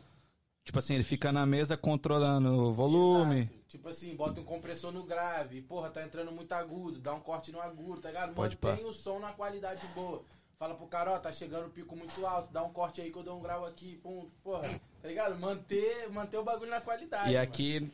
Tipo 0.66 0.78
assim, 0.78 0.94
ele 0.94 1.04
fica 1.04 1.32
na 1.32 1.46
mesa 1.46 1.76
controlando 1.78 2.52
o 2.66 2.72
volume. 2.72 3.40
Exato. 3.42 3.59
Tipo 3.70 3.88
assim, 3.88 4.16
bota 4.16 4.42
um 4.42 4.44
compressor 4.44 4.92
no 4.92 5.04
grave. 5.04 5.62
Porra, 5.62 5.92
tá 5.92 6.04
entrando 6.04 6.32
muito 6.32 6.52
agudo. 6.54 7.00
Dá 7.00 7.14
um 7.14 7.20
corte 7.20 7.52
no 7.52 7.62
agudo, 7.62 8.02
tá 8.02 8.10
ligado? 8.10 8.34
Pode 8.34 8.58
Mantém 8.60 8.84
o 8.84 8.92
som 8.92 9.20
na 9.20 9.32
qualidade 9.32 9.86
boa. 9.94 10.24
Fala 10.58 10.74
pro 10.74 10.88
cara, 10.88 11.14
ó, 11.14 11.20
tá 11.20 11.32
chegando 11.32 11.68
o 11.68 11.70
pico 11.70 11.96
muito 11.96 12.26
alto. 12.26 12.52
Dá 12.52 12.64
um 12.64 12.74
corte 12.74 13.00
aí 13.00 13.12
que 13.12 13.18
eu 13.18 13.24
dou 13.24 13.38
um 13.38 13.42
grau 13.42 13.66
aqui. 13.66 13.98
Pum, 14.04 14.28
porra. 14.44 14.68
Tá 15.02 15.08
ligado? 15.08 15.40
Manter, 15.40 16.10
manter 16.12 16.38
o 16.38 16.44
bagulho 16.44 16.72
na 16.72 16.82
qualidade. 16.82 17.30
E 17.30 17.34
mano. 17.34 17.44
aqui, 17.44 17.90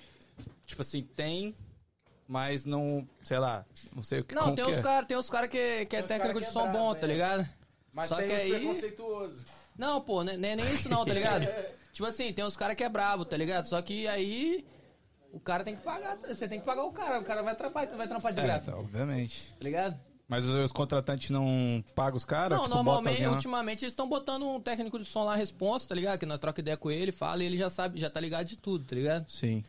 tipo 0.65 0.81
assim, 0.81 1.03
tem, 1.03 1.53
mas 2.25 2.63
não, 2.63 3.07
sei 3.23 3.37
lá, 3.37 3.65
não 3.93 4.01
sei 4.01 4.21
o 4.21 4.23
que 4.23 4.33
Não, 4.33 4.55
tem 4.55 4.63
que 4.65 4.71
uns 4.71 4.77
é. 4.77 4.81
caras 4.81 5.07
tem 5.07 5.17
uns 5.17 5.29
cara 5.29 5.47
que, 5.47 5.85
que 5.85 5.95
é 5.95 6.01
técnico 6.01 6.19
cara 6.21 6.33
de 6.33 6.39
que 6.39 6.45
é 6.45 6.49
som 6.51 6.71
bom, 6.71 6.95
tá 6.95 7.05
é. 7.05 7.07
ligado? 7.07 7.49
Mas 7.93 8.07
Só 8.07 8.15
tem 8.15 8.27
que 8.27 8.33
aí- 8.33 8.49
preconceituosos. 8.49 9.45
Não, 9.77 9.99
pô, 9.99 10.23
nem, 10.23 10.37
nem 10.37 10.55
nem 10.55 10.73
isso 10.73 10.87
não, 10.87 11.05
tá 11.05 11.13
ligado? 11.13 11.45
tipo 11.91 12.07
assim, 12.07 12.31
tem 12.31 12.45
uns 12.45 12.55
caras 12.55 12.77
que 12.77 12.83
é 12.83 12.89
brabo, 12.89 13.25
tá 13.25 13.35
ligado? 13.35 13.65
Só 13.67 13.81
que 13.81 14.07
aí 14.07 14.65
o 15.35 15.39
cara 15.41 15.65
tem 15.65 15.75
que 15.75 15.81
pagar, 15.81 16.17
você 16.17 16.47
tem 16.47 16.59
que 16.61 16.65
pagar 16.65 16.85
o 16.85 16.91
cara, 16.93 17.19
o 17.19 17.23
cara 17.23 17.43
vai 17.43 17.53
trampar, 17.55 17.87
vai 17.97 18.07
trampar 18.07 18.31
de 18.33 18.39
É, 18.39 18.43
graça, 18.43 18.71
tá, 18.71 18.77
obviamente. 18.77 19.51
tá 19.59 19.63
ligado? 19.65 19.99
Mas 20.27 20.45
os, 20.45 20.71
contratantes 20.71 21.29
não 21.29 21.83
pagam 21.93 22.15
os 22.15 22.23
caras? 22.25 22.57
Não, 22.57 22.63
Tipo, 22.63 22.75
normalmente, 22.75 23.17
alguém 23.17 23.27
ultimamente 23.27 23.83
eles 23.83 23.91
estão 23.91 24.07
botando 24.07 24.47
um 24.47 24.59
técnico 24.61 24.97
de 24.97 25.05
som 25.05 25.23
lá 25.23 25.35
responsa, 25.35 25.89
tá 25.89 25.93
ligado? 25.93 26.17
Que 26.17 26.25
nós 26.25 26.39
troca 26.39 26.61
ideia 26.61 26.77
com 26.77 26.89
ele, 26.89 27.11
fala 27.11 27.43
e 27.43 27.45
ele 27.45 27.57
já 27.57 27.69
sabe, 27.69 27.99
já 27.99 28.09
tá 28.09 28.19
ligado 28.19 28.47
de 28.47 28.57
tudo, 28.57 28.85
tá 28.85 28.95
ligado? 28.95 29.29
Sim. 29.29 29.63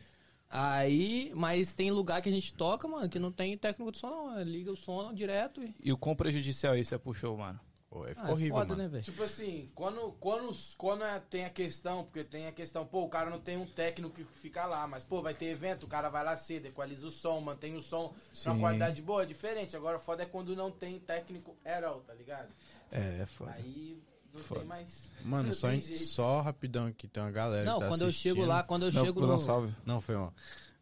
Aí, 0.49 1.31
mas 1.35 1.73
tem 1.73 1.91
lugar 1.91 2.21
que 2.21 2.29
a 2.29 2.31
gente 2.31 2.53
toca, 2.53 2.87
mano, 2.87 3.09
que 3.09 3.19
não 3.19 3.31
tem 3.31 3.57
técnico 3.57 3.91
de 3.91 3.97
som 3.97 4.09
não, 4.09 4.39
é, 4.39 4.43
liga 4.45 4.71
o 4.71 4.77
som 4.77 5.13
direto 5.13 5.61
e... 5.61 5.75
E 5.83 5.91
o 5.91 5.97
quão 5.97 6.15
prejudicial 6.15 6.73
é 6.73 6.79
isso 6.79 6.95
é 6.95 6.97
pro 6.97 7.13
show, 7.13 7.37
mano? 7.37 7.59
Pô, 7.89 8.03
aí 8.03 8.11
Ah, 8.11 8.15
ficou 8.15 8.29
é 8.29 8.33
horrível, 8.33 8.55
foda, 8.55 8.67
mano. 8.69 8.83
né, 8.83 8.89
velho? 8.89 9.03
Tipo 9.03 9.23
assim, 9.23 9.71
quando, 9.73 10.11
quando, 10.19 10.53
quando 10.77 11.03
é- 11.05 11.19
tem 11.29 11.45
a 11.45 11.49
questão, 11.49 12.03
porque 12.03 12.23
tem 12.23 12.45
a 12.47 12.51
questão, 12.51 12.85
pô, 12.85 13.03
o 13.03 13.09
cara 13.09 13.29
não 13.29 13.39
tem 13.39 13.55
um 13.57 13.65
técnico 13.65 14.13
que 14.13 14.25
fica 14.25 14.65
lá, 14.65 14.85
mas, 14.85 15.05
pô, 15.05 15.21
vai 15.21 15.33
ter 15.33 15.45
evento, 15.45 15.83
o 15.85 15.87
cara 15.87 16.09
vai 16.09 16.23
lá 16.23 16.35
cedo, 16.35 16.65
equaliza 16.65 17.07
o 17.07 17.11
som, 17.11 17.39
mantém 17.39 17.75
o 17.77 17.81
som 17.81 18.13
Sim. 18.33 18.49
numa 18.49 18.59
qualidade 18.59 19.01
boa, 19.01 19.23
é 19.23 19.25
diferente. 19.25 19.75
Agora, 19.77 19.99
foda 19.99 20.23
é 20.23 20.25
quando 20.25 20.53
não 20.55 20.69
tem 20.69 20.99
técnico 20.99 21.55
at 21.63 21.81
all, 21.85 22.01
tá 22.01 22.13
ligado? 22.13 22.49
É, 22.91 23.19
é 23.21 23.25
foda. 23.25 23.51
Aí 23.53 24.03
não 24.33 24.41
Foda. 24.41 24.59
tem 24.59 24.67
mais. 24.69 25.09
Mano, 25.23 25.53
só, 25.55 25.71
em- 25.71 25.79
só 25.81 26.41
rapidão 26.41 26.87
aqui, 26.87 27.07
tem 27.07 27.23
uma 27.23 27.31
galera 27.31 27.63
Não, 27.65 27.75
que 27.75 27.83
tá 27.83 27.87
quando 27.87 28.01
eu 28.01 28.07
assistindo. 28.09 28.35
chego 28.35 28.45
lá, 28.45 28.63
quando 28.63 28.85
eu 28.87 28.91
Não, 28.91 29.05
chego 29.05 29.21
não, 29.21 29.27
no... 29.29 29.39
salve. 29.39 29.73
Não, 29.85 30.01
foi, 30.01 30.15
ó. 30.15 30.29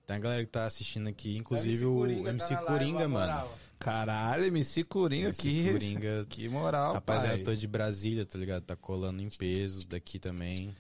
Tem 0.08 0.16
uma 0.18 0.22
galera 0.24 0.43
que 0.43 0.51
tá 0.51 0.66
assistindo 0.66 1.08
aqui, 1.08 1.36
inclusive 1.38 1.84
MC 1.84 1.86
o 1.86 1.95
Coringa 1.97 2.30
MC 2.32 2.47
tá 2.49 2.62
live, 2.62 2.68
Coringa, 2.68 2.99
na 3.01 3.08
mano. 3.10 3.32
moral. 3.34 3.58
Caralho, 3.86 4.46
MC 4.46 4.84
Coringa 4.84 5.28
MC 5.28 5.40
aqui. 5.40 5.72
Coringa. 5.72 6.26
Que 6.28 6.50
moral, 6.50 6.96
Rapaziada, 6.96 7.36
pai. 7.36 7.44
tô 7.44 7.54
de 7.54 7.68
Brasília, 7.68 8.26
tá 8.26 8.36
ligado? 8.36 8.64
Tá 8.64 8.76
colando 8.76 9.22
em 9.22 9.30
peso 9.30 9.86
daqui 9.86 10.18
também. 10.18 10.76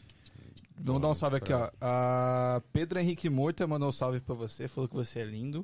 Vamos 0.75 1.03
dar 1.03 1.09
um 1.09 1.13
salve 1.13 1.37
aqui, 1.37 1.53
ó. 1.53 1.69
A 1.79 2.63
Pedro 2.73 2.97
Henrique 2.97 3.29
Morta 3.29 3.67
mandou 3.67 3.89
um 3.89 3.91
salve 3.91 4.19
pra 4.19 4.33
você, 4.33 4.67
falou 4.67 4.89
que 4.89 4.95
você 4.95 5.19
é 5.19 5.23
lindo. 5.23 5.63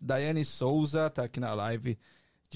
Daiane 0.00 0.42
Souza 0.42 1.10
tá 1.10 1.24
aqui 1.24 1.38
na 1.38 1.52
live. 1.52 1.98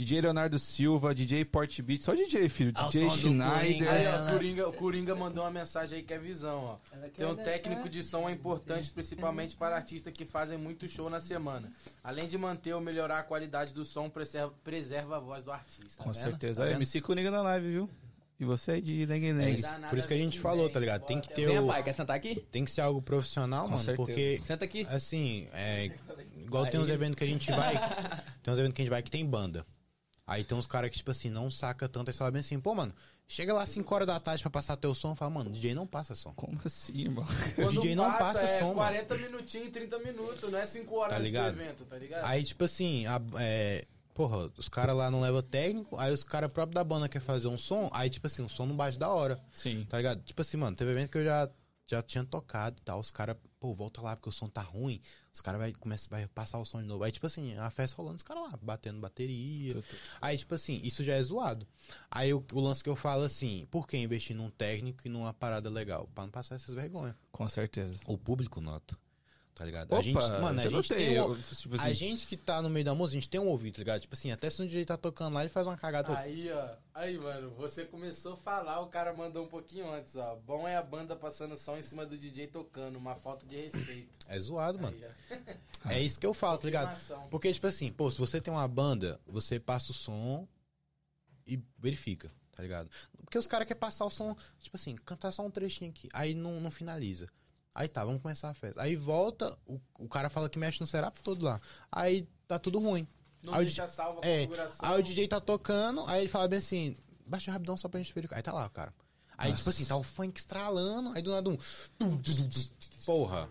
DJ 0.05 0.21
Leonardo 0.23 0.59
Silva, 0.59 1.15
DJ 1.15 1.45
Port 1.45 1.81
Beat, 1.83 2.03
só 2.03 2.15
DJ, 2.15 2.49
filho. 2.49 2.73
Ah, 2.75 2.87
o 2.87 2.91
DJ 2.91 3.09
do 3.09 3.17
Schneider. 3.17 3.89
Aí, 3.91 4.05
É, 4.05 4.15
ó, 4.15 4.25
o 4.27 4.31
Coringa, 4.33 4.69
o 4.69 4.73
Coringa 4.73 5.15
mandou 5.17 5.45
uma 5.45 5.51
mensagem 5.51 5.99
aí 5.99 6.05
que 6.05 6.13
é 6.15 6.19
visão, 6.19 6.59
ó. 6.65 6.77
Ter 7.17 7.27
um 7.27 7.35
técnico 7.37 7.89
de 7.89 8.03
som 8.03 8.29
é 8.29 8.33
importante, 8.33 8.91
principalmente 8.91 9.57
para 9.57 9.77
artistas 9.77 10.13
que 10.13 10.25
fazem 10.25 10.57
muito 10.59 10.89
show 10.89 11.09
na 11.11 11.21
semana. 11.21 11.71
Além 12.05 12.29
de 12.29 12.39
manter 12.39 12.73
ou 12.75 12.81
melhorar 12.81 13.19
a 13.19 13.23
qualidade 13.23 13.73
do 13.73 13.85
som, 13.85 14.09
preserva, 14.09 14.53
preserva 14.63 15.17
a 15.17 15.21
voz 15.21 15.43
do 15.43 15.51
artista. 15.53 16.03
Com 16.03 16.13
vendo? 16.13 16.23
certeza. 16.23 16.65
Tá? 16.65 16.71
MC 16.73 17.01
Coringa 17.01 17.31
na 17.31 17.43
live, 17.43 17.69
viu? 17.71 17.91
E 18.41 18.45
você 18.45 18.71
aí 18.71 18.81
de 18.81 19.05
Lengue 19.05 19.31
É 19.31 19.33
Lengue. 19.33 19.63
Por 19.91 19.99
isso 19.99 20.07
que 20.07 20.15
a 20.15 20.17
gente 20.17 20.39
falou, 20.39 20.71
tá 20.71 20.79
ligado? 20.79 21.05
Tem 21.05 21.21
que 21.21 21.29
ter 21.35 21.47
Vem, 21.49 21.59
o. 21.59 21.67
pai, 21.67 21.83
quer 21.83 21.93
sentar 21.93 22.15
aqui? 22.15 22.37
Tem 22.53 22.65
que 22.65 22.71
ser 22.71 22.83
algo 22.83 23.03
profissional, 23.03 23.65
Com 23.65 23.71
mano. 23.73 23.83
certeza. 23.83 24.07
Porque, 24.07 24.41
Senta 24.45 24.65
aqui. 24.65 24.87
assim, 24.89 25.49
é. 25.53 25.91
Igual 26.37 26.65
tem 26.69 26.79
Aí. 26.79 26.85
uns 26.87 26.89
eventos 26.89 27.17
que 27.17 27.25
a 27.25 27.27
gente 27.27 27.51
vai. 27.51 27.75
tem 28.43 28.55
uns 28.55 28.59
eventos 28.61 28.77
que 28.77 28.83
a 28.83 28.85
gente 28.85 28.91
vai 28.91 29.03
que 29.03 29.11
tem 29.11 29.27
banda. 29.27 29.67
Aí 30.29 30.45
tem 30.45 30.57
uns 30.57 30.66
caras 30.66 30.91
que, 30.91 30.99
tipo 30.99 31.11
assim, 31.11 31.31
não 31.31 31.51
saca 31.51 31.89
tanto. 31.89 32.09
Aí 32.09 32.12
você 32.12 32.18
fala 32.18 32.31
bem 32.31 32.41
assim, 32.41 32.61
pô, 32.61 32.74
mano, 32.74 32.95
chega 33.26 33.55
lá 33.55 33.66
5 33.66 33.95
horas 33.95 34.07
da 34.07 34.20
tarde 34.20 34.43
pra 34.43 34.51
passar 34.51 34.76
teu 34.76 34.95
som. 34.95 35.16
Fala, 35.16 35.31
mano, 35.31 35.51
DJ 35.51 35.74
não 35.74 35.87
passa 35.87 36.14
som. 36.14 36.33
Como 36.35 36.61
assim, 36.64 36.99
irmão? 36.99 37.24
O 37.57 37.68
DJ 37.70 37.97
não 37.97 38.12
passa 38.18 38.43
é 38.43 38.59
som, 38.59 38.66
mano. 38.74 38.76
40 38.76 39.14
minutinhos, 39.16 39.70
30 39.72 39.99
minutos, 40.01 40.53
não 40.53 40.59
é 40.59 40.66
5 40.66 40.95
horas 40.95 41.09
Tá 41.11 41.16
antes 41.16 41.24
ligado? 41.24 41.55
do 41.55 41.61
evento, 41.62 41.85
tá 41.87 41.97
ligado? 41.99 42.24
Aí, 42.26 42.45
tipo 42.45 42.62
assim, 42.62 43.07
a- 43.07 43.20
é, 43.41 43.87
porra, 44.12 44.51
os 44.59 44.68
caras 44.68 44.95
lá 44.95 45.11
não 45.11 45.22
levam 45.22 45.41
técnico, 45.41 45.97
aí 45.99 46.12
os 46.12 46.22
caras 46.24 46.53
próprios 46.53 46.74
da 46.74 46.85
banda 46.85 47.09
querem 47.09 47.24
fazer 47.26 47.49
um 47.49 47.57
som, 47.57 47.89
aí, 47.93 48.11
tipo 48.11 48.26
assim, 48.26 48.43
o 48.43 48.49
som 48.51 48.66
não 48.66 48.76
bate 48.76 48.99
da 48.99 49.09
hora, 49.09 49.41
Sim. 49.55 49.87
tá 49.89 49.97
ligado? 49.97 50.20
Tipo 50.22 50.43
assim, 50.43 50.59
mano, 50.59 50.76
teve 50.76 50.91
evento 50.91 51.11
que 51.11 51.18
eu 51.18 51.24
já, 51.24 51.49
já 51.87 52.03
tinha 52.03 52.22
tocado 52.24 52.76
e 52.79 52.85
tal, 52.85 53.01
os 53.01 53.11
caras, 53.11 53.37
pô, 53.59 53.75
volta 53.75 54.01
lá 54.01 54.17
porque 54.17 54.29
o 54.29 54.33
som 54.33 54.49
tá 54.49 54.61
ruim, 54.61 55.01
os 55.33 55.41
caras 55.41 55.61
vai, 55.61 55.73
começa, 55.73 56.09
vai 56.09 56.27
passar 56.29 56.59
o 56.59 56.65
som 56.65 56.81
de 56.81 56.87
novo. 56.87 57.05
Aí, 57.05 57.13
tipo 57.13 57.27
assim, 57.27 57.57
a 57.57 57.71
festa 57.71 57.97
rolando, 57.97 58.17
os 58.17 58.23
caras 58.23 58.45
lá, 58.45 58.59
batendo 58.61 59.01
bateria. 59.01 59.83
Aí, 60.21 60.37
tipo 60.37 60.55
assim, 60.55 60.81
isso 60.83 61.03
já 61.03 61.15
é 61.15 61.23
zoado. 61.23 61.67
Aí 62.11 62.33
o, 62.33 62.45
o 62.53 62.61
lance 62.61 62.83
que 62.83 62.91
eu 62.91 62.97
falo 62.97 63.23
assim, 63.23 63.67
por 63.71 63.87
que 63.87 63.97
investir 63.97 64.37
num 64.37 64.51
técnico 64.51 65.07
e 65.07 65.11
numa 65.11 65.33
parada 65.33 65.69
legal? 65.69 66.09
Pra 66.15 66.25
não 66.25 66.31
passar 66.31 66.55
essas 66.55 66.75
vergonhas. 66.75 67.17
Com 67.31 67.49
certeza. 67.49 67.99
O 68.07 68.17
público 68.17 68.61
nota. 68.61 68.97
Tá 69.59 69.65
ligado? 69.65 69.89
Opa, 69.89 69.99
a 69.99 70.03
gente, 70.03 70.15
mano, 70.15 70.61
a 70.61 70.63
gente, 70.63 70.73
notei, 70.73 70.97
tem 70.99 71.21
um, 71.21 71.33
eu, 71.33 71.43
tipo 71.43 71.75
a 71.75 71.83
assim, 71.83 71.95
gente 71.95 72.27
que 72.29 72.37
tá 72.37 72.63
no 72.63 72.71
meio 72.71 72.85
da 72.85 72.95
música, 72.95 73.19
a 73.19 73.21
gente 73.21 73.29
tem 73.29 73.41
um 73.41 73.49
ouvido, 73.49 73.75
tá 73.75 73.79
ligado? 73.81 74.01
Tipo 74.01 74.15
assim, 74.15 74.31
até 74.31 74.49
se 74.49 74.63
um 74.63 74.67
DJ 74.69 74.85
tá 74.85 74.97
tocando 74.97 75.35
lá, 75.35 75.41
ele 75.41 75.49
faz 75.49 75.67
uma 75.67 75.77
cagada. 75.77 76.17
Aí, 76.17 76.49
ó. 76.53 76.77
Aí, 76.95 77.19
mano, 77.19 77.51
você 77.57 77.85
começou 77.85 78.35
a 78.35 78.37
falar, 78.37 78.81
o 78.81 78.87
cara 78.87 79.13
mandou 79.13 79.45
um 79.45 79.49
pouquinho 79.49 79.91
antes, 79.91 80.15
ó. 80.15 80.37
Bom 80.37 80.69
é 80.69 80.77
a 80.77 80.83
banda 80.83 81.17
passando 81.17 81.57
som 81.57 81.77
em 81.77 81.83
cima 81.83 82.07
do 82.07 82.17
DJ 82.17 82.47
tocando, 82.47 82.97
uma 82.97 83.17
falta 83.17 83.45
de 83.47 83.57
respeito. 83.57 84.11
É 84.29 84.39
zoado, 84.39 84.79
mano. 84.79 84.97
Aí. 84.97 85.59
É 85.99 86.01
isso 86.01 86.21
que 86.21 86.27
eu 86.27 86.35
falo, 86.35 86.59
tá 86.59 86.67
ligado? 86.67 86.97
Porque, 87.29 87.53
tipo 87.53 87.67
assim, 87.67 87.91
pô, 87.91 88.09
se 88.11 88.19
você 88.19 88.41
tem 88.41 88.53
uma 88.53 88.67
banda, 88.69 89.21
você 89.27 89.59
passa 89.59 89.91
o 89.91 89.95
som 89.95 90.47
e 91.47 91.61
verifica, 91.79 92.31
tá 92.55 92.63
ligado? 92.63 92.91
Porque 93.25 93.39
os 93.39 93.47
caras 93.47 93.67
querem 93.67 93.81
passar 93.81 94.05
o 94.05 94.11
som, 94.11 94.37
tipo 94.61 94.77
assim, 94.77 94.95
cantar 94.97 95.33
só 95.33 95.45
um 95.45 95.51
trechinho 95.51 95.91
aqui, 95.91 96.09
aí 96.13 96.35
não, 96.35 96.61
não 96.61 96.71
finaliza. 96.71 97.29
Aí 97.81 97.87
tá, 97.87 98.05
vamos 98.05 98.20
começar 98.20 98.49
a 98.49 98.55
festa. 98.55 98.83
Aí 98.83 98.97
volta, 98.97 99.57
o, 99.64 99.81
o 100.01 100.09
cara 100.09 100.29
fala 100.29 100.49
que 100.49 100.59
mexe 100.59 100.81
no 100.81 100.87
setup 100.87 101.22
todo 101.22 101.45
lá. 101.45 101.61
Aí 101.93 102.26
tá 102.49 102.59
tudo 102.59 102.81
ruim. 102.81 103.07
Não 103.41 103.55
Aí 103.55 103.61
o 103.61 103.64
deixa 103.66 103.83
DJ 103.85 103.95
salva 103.97 104.20
a 104.20 104.26
É, 104.29 104.47
configuração. 104.47 104.89
aí 104.89 105.01
o 105.01 105.03
DJ 105.05 105.29
tá 105.29 105.41
tocando, 105.41 106.05
aí 106.09 106.22
ele 106.22 106.29
fala 106.29 106.49
bem 106.49 106.59
assim, 106.59 106.97
baixa 107.24 107.53
rapidão 107.53 107.76
só 107.76 107.89
pra 107.89 108.01
gente 108.01 108.12
verificar. 108.12 108.35
Aí 108.37 108.43
tá 108.43 108.53
lá, 108.53 108.68
cara. 108.68 108.93
Aí, 109.37 109.55
tipo 109.55 109.70
assim, 109.70 109.85
tá 109.85 109.95
o 109.97 110.03
funk 110.03 110.37
estralando, 110.41 111.12
aí 111.14 111.22
do 111.22 111.31
nada 111.31 111.49
um. 111.49 111.57
Porra. 113.07 113.49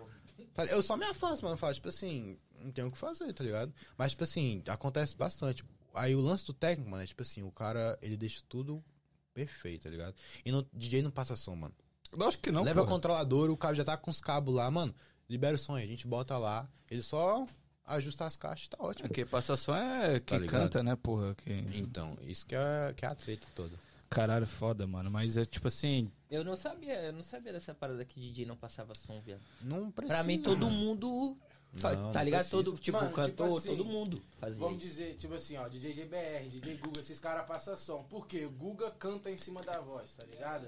Eu 0.69 0.82
só 0.82 0.97
me 0.97 1.05
afasto, 1.05 1.43
mano. 1.43 1.53
Eu 1.53 1.57
falo, 1.57 1.73
tipo 1.73 1.88
assim, 1.88 2.38
não 2.59 2.71
tenho 2.71 2.88
o 2.88 2.91
que 2.91 2.97
fazer, 2.97 3.32
tá 3.32 3.43
ligado? 3.45 3.73
Mas, 3.97 4.11
tipo 4.11 4.23
assim, 4.25 4.61
acontece 4.67 5.15
bastante. 5.15 5.63
Aí 5.93 6.13
o 6.15 6.19
lance 6.19 6.45
do 6.45 6.53
técnico, 6.53 6.89
mano, 6.91 7.03
é 7.03 7.07
tipo 7.07 7.21
assim, 7.21 7.43
o 7.43 7.51
cara, 7.51 7.97
ele 8.01 8.17
deixa 8.17 8.41
tudo 8.49 8.84
perfeito, 9.34 9.84
tá 9.84 9.89
ligado? 9.89 10.15
E 10.43 10.51
no 10.51 10.67
DJ 10.73 11.01
não 11.01 11.11
passa 11.11 11.36
som, 11.38 11.55
mano. 11.55 11.73
Eu 12.12 12.28
acho 12.28 12.38
que 12.39 12.51
não, 12.51 12.64
Leva 12.64 12.82
o 12.82 12.84
porra. 12.84 12.95
controlador, 12.95 13.49
o 13.49 13.58
cabo 13.58 13.76
já 13.76 13.84
tá 13.84 13.97
com 13.97 14.10
os 14.12 14.20
cabos 14.20 14.53
lá, 14.53 14.70
mano. 14.72 14.93
Libera 15.30 15.55
o 15.55 15.60
som 15.60 15.76
aí, 15.76 15.84
a 15.84 15.88
gente 15.88 16.08
bota 16.08 16.38
lá. 16.38 16.68
Ele 16.89 17.01
só 17.01 17.45
ajusta 17.86 18.26
as 18.26 18.38
caixas, 18.38 18.68
tá 18.68 18.78
ótimo. 18.80 19.10
Quem 19.10 19.26
passa 19.26 19.55
som 19.55 19.76
é 19.76 20.20
Tá 20.20 20.36
quem 20.36 20.39
ligado? 20.39 20.62
canta, 20.64 20.84
né, 20.84 20.95
porra? 20.95 21.36
Que... 21.36 21.51
Então, 21.76 22.18
isso 22.22 22.45
que 22.45 22.55
é, 22.55 22.93
que 22.95 23.05
é 23.05 23.08
a 23.08 23.16
treta 23.16 23.45
toda. 23.53 23.78
Caralho, 24.10 24.47
foda, 24.47 24.88
mano. 24.88 25.12
Mas 25.12 25.36
é 25.36 25.43
tipo 25.43 25.68
assim, 25.68 26.10
Eu 26.30 26.43
não 26.43 26.55
sabia, 26.55 26.93
eu 27.03 27.12
não 27.14 27.22
sabia 27.24 27.51
dessa 27.51 27.74
parada 27.74 28.03
que 28.05 28.20
DJ 28.22 28.45
não 28.45 28.55
passava 28.55 28.95
som, 28.95 29.20
viado. 29.22 29.41
Não 29.62 29.91
precisa. 29.91 30.18
Pra 30.20 30.24
mim, 30.26 30.41
todo 30.41 30.70
mundo. 30.70 31.38
Não, 31.74 32.11
tá 32.11 32.24
ligado? 32.24 32.49
Todo, 32.49 32.78
tipo, 32.78 32.97
Mano, 32.97 33.09
tipo 33.09 33.22
cantor, 33.22 33.57
assim, 33.57 33.70
todo 33.70 33.86
mundo 33.86 34.22
fazia. 34.39 34.57
Vamos 34.57 34.82
dizer, 34.82 35.15
tipo 35.15 35.34
assim, 35.34 35.57
ó, 35.57 35.68
DJ 35.68 35.93
GBR, 35.93 36.47
DJ 36.49 36.78
Guga, 36.78 37.01
esses 37.01 37.20
caras 37.20 37.45
passam 37.45 37.78
som. 37.78 38.03
Por 38.03 38.28
quê? 38.28 38.45
O 38.45 38.51
Guga 38.51 38.91
canta 38.91 39.30
em 39.30 39.38
cima 39.38 39.61
da 39.61 39.80
voz, 39.80 40.11
tá 40.13 40.24
ligado? 40.24 40.68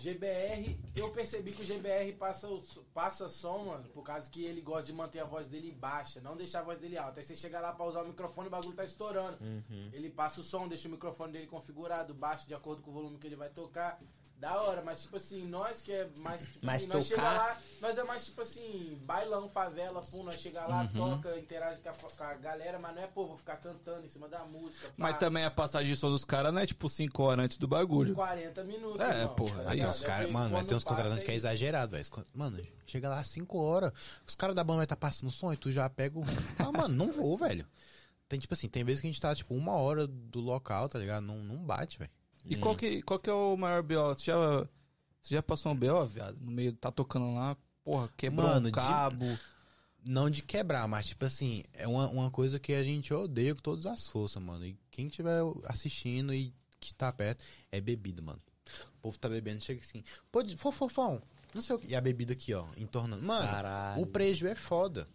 GBR, 0.00 0.78
eu 0.94 1.10
percebi 1.10 1.52
que 1.52 1.62
o 1.62 1.66
GBR 1.66 2.12
passa, 2.12 2.48
passa 2.94 3.28
som, 3.28 3.66
mano, 3.66 3.88
por 3.88 4.02
causa 4.02 4.30
que 4.30 4.44
ele 4.44 4.60
gosta 4.60 4.84
de 4.84 4.92
manter 4.92 5.20
a 5.20 5.24
voz 5.24 5.46
dele 5.46 5.72
baixa, 5.72 6.20
não 6.20 6.36
deixar 6.36 6.60
a 6.60 6.64
voz 6.64 6.78
dele 6.78 6.96
alta. 6.96 7.20
Aí 7.20 7.26
você 7.26 7.36
chega 7.36 7.60
lá 7.60 7.72
pra 7.72 7.86
usar 7.86 8.02
o 8.02 8.08
microfone 8.08 8.48
o 8.48 8.50
bagulho 8.50 8.74
tá 8.74 8.84
estourando. 8.84 9.36
Uhum. 9.42 9.90
Ele 9.92 10.08
passa 10.08 10.40
o 10.40 10.44
som, 10.44 10.68
deixa 10.68 10.88
o 10.88 10.90
microfone 10.90 11.32
dele 11.32 11.46
configurado, 11.46 12.14
baixo, 12.14 12.46
de 12.46 12.54
acordo 12.54 12.80
com 12.80 12.90
o 12.90 12.94
volume 12.94 13.18
que 13.18 13.26
ele 13.26 13.36
vai 13.36 13.50
tocar. 13.50 14.00
Da 14.38 14.62
hora, 14.62 14.82
mas 14.82 15.02
tipo 15.02 15.16
assim, 15.16 15.48
nós 15.48 15.82
que 15.82 15.90
é 15.92 16.08
mais. 16.18 16.42
Tipo 16.42 16.64
Mais 16.64 16.82
assim, 16.82 16.92
nós 16.92 17.06
chega 17.06 17.20
tocar. 17.22 17.34
lá, 17.36 17.58
nós 17.80 17.98
é 17.98 18.04
mais 18.04 18.24
tipo 18.24 18.40
assim, 18.40 18.96
bailão, 19.04 19.48
favela, 19.48 20.00
pum, 20.00 20.22
nós 20.22 20.36
chega 20.40 20.64
lá, 20.64 20.82
Uhum. 20.82 21.16
toca, 21.16 21.36
interage 21.36 21.80
com 21.80 21.88
a, 21.88 21.92
com 21.92 22.22
a 22.22 22.34
galera, 22.34 22.78
mas 22.78 22.94
não 22.94 23.02
é, 23.02 23.06
pô, 23.08 23.26
vou 23.26 23.36
ficar 23.36 23.56
cantando 23.56 24.06
em 24.06 24.08
cima 24.08 24.28
da 24.28 24.44
música. 24.44 24.86
pá. 24.88 24.94
mas 24.96 25.18
também 25.18 25.44
a 25.44 25.50
passagem 25.50 25.92
de 25.92 25.98
som 25.98 26.08
dos 26.08 26.24
caras 26.24 26.54
não 26.54 26.60
é 26.60 26.66
tipo 26.66 26.88
5 26.88 27.20
horas 27.20 27.44
antes 27.46 27.58
do 27.58 27.66
bagulho. 27.66 28.14
40 28.14 28.62
minutos, 28.62 29.00
É, 29.00 29.22
irmão, 29.22 29.34
porra, 29.34 29.64
tá 29.64 29.70
aí? 29.72 29.84
Os 29.84 30.02
É 30.04 30.26
mano, 30.28 30.50
mas 30.54 30.66
tem 30.66 30.76
uns 30.76 30.84
contratantes 30.84 31.24
que 31.24 31.30
é 31.32 31.34
exagerado, 31.34 31.96
velho. 31.96 32.06
Mano, 32.32 32.62
chega 32.86 33.08
lá 33.08 33.18
às 33.18 33.26
5 33.26 33.58
horas, 33.58 33.92
os 34.24 34.36
caras 34.36 34.54
da 34.54 34.62
banda 34.62 34.76
vai 34.78 34.84
estar 34.84 34.94
passando 34.96 35.32
som 35.32 35.52
e 35.52 35.56
tu 35.56 35.72
já 35.72 35.90
pega 35.90 36.16
o. 36.16 36.22
Ah, 36.60 36.70
mano, 36.70 36.94
não 36.94 37.10
vou, 37.10 37.36
velho. 37.36 37.66
Tem 38.28 38.38
tipo 38.38 38.54
assim, 38.54 38.68
tem 38.68 38.84
vezes 38.84 39.00
que 39.00 39.06
a 39.08 39.10
gente 39.10 39.20
tá, 39.20 39.34
tipo, 39.34 39.52
uma 39.54 39.72
hora 39.72 40.06
do 40.06 40.38
local, 40.38 40.88
tá 40.88 40.96
ligado? 40.98 41.24
Não, 41.24 41.38
não 41.38 41.56
bate, 41.56 41.98
velho. 41.98 42.10
E 42.48 42.56
qual 42.56 42.74
que, 42.76 43.02
qual 43.02 43.18
que 43.18 43.28
é 43.30 43.32
o 43.32 43.56
maior 43.56 43.82
BO? 43.82 44.14
Você 44.14 44.24
já, 44.24 44.36
você 45.20 45.34
já 45.34 45.42
passou 45.42 45.72
um 45.72 45.76
BO, 45.76 46.04
viado? 46.06 46.36
No 46.40 46.50
meio, 46.50 46.72
tá 46.72 46.90
tocando 46.90 47.34
lá, 47.34 47.56
porra, 47.84 48.08
quebrou 48.16 48.46
Mano, 48.48 48.68
um 48.68 48.70
de- 48.70 48.72
cabo. 48.72 49.38
Não 50.04 50.30
de 50.30 50.42
quebrar, 50.42 50.86
mas 50.88 51.08
tipo 51.08 51.24
assim, 51.24 51.64
é 51.74 51.86
uma, 51.86 52.08
uma 52.08 52.30
coisa 52.30 52.58
que 52.58 52.72
a 52.72 52.82
gente 52.82 53.12
odeia 53.12 53.54
com 53.54 53.60
todas 53.60 53.84
as 53.84 54.06
forças, 54.06 54.42
mano. 54.42 54.64
E 54.64 54.78
quem 54.90 55.08
estiver 55.08 55.40
assistindo 55.66 56.32
e 56.32 56.54
que 56.80 56.94
tá 56.94 57.12
perto, 57.12 57.44
é 57.70 57.80
bebida, 57.80 58.22
mano. 58.22 58.40
O 58.94 59.00
povo 59.02 59.18
tá 59.18 59.28
bebendo, 59.28 59.60
chega 59.60 59.80
assim, 59.82 60.02
pô, 60.30 60.42
de- 60.42 60.56
fofofão, 60.56 61.20
não 61.52 61.60
sei 61.60 61.74
o 61.76 61.78
que. 61.78 61.88
E 61.88 61.96
a 61.96 62.00
bebida 62.00 62.32
aqui, 62.32 62.54
ó, 62.54 62.64
entornando. 62.76 63.22
Mano, 63.22 63.48
Caralho. 63.50 64.00
o 64.02 64.06
preju 64.06 64.46
é 64.46 64.54
foda, 64.54 65.06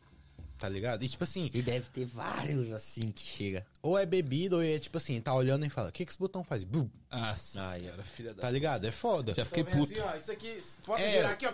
tá 0.63 0.69
ligado? 0.69 1.03
E 1.03 1.09
tipo 1.09 1.25
assim, 1.25 1.49
E 1.53 1.61
deve 1.61 1.89
ter 1.89 2.05
vários 2.05 2.71
assim 2.71 3.11
que 3.11 3.21
chega. 3.27 3.65
ou 3.81 3.97
é 3.99 4.05
bebida, 4.05 4.55
ou 4.55 4.63
é 4.63 4.79
tipo 4.79 4.97
assim, 4.97 5.19
tá 5.19 5.33
olhando 5.33 5.65
e 5.65 5.69
fala, 5.69 5.89
o 5.89 5.91
que 5.91 6.05
que 6.05 6.11
esse 6.11 6.17
botão 6.17 6.41
faz? 6.41 6.63
Bum, 6.63 6.89
Ai, 7.11 7.35
senhora, 7.35 8.01
filha 8.05 8.33
da... 8.33 8.43
tá 8.43 8.49
ligado? 8.49 8.85
É 8.85 8.91
foda. 8.91 9.33
Já 9.35 9.43
fiquei 9.43 9.65
puto. 9.65 9.91
assim, 9.91 9.99
ó, 9.99 10.15
isso 10.15 10.31
aqui, 10.31 10.63
posso 10.85 11.03
É. 11.03 11.11
virar 11.17 11.31
aqui, 11.31 11.45
ó. 11.45 11.53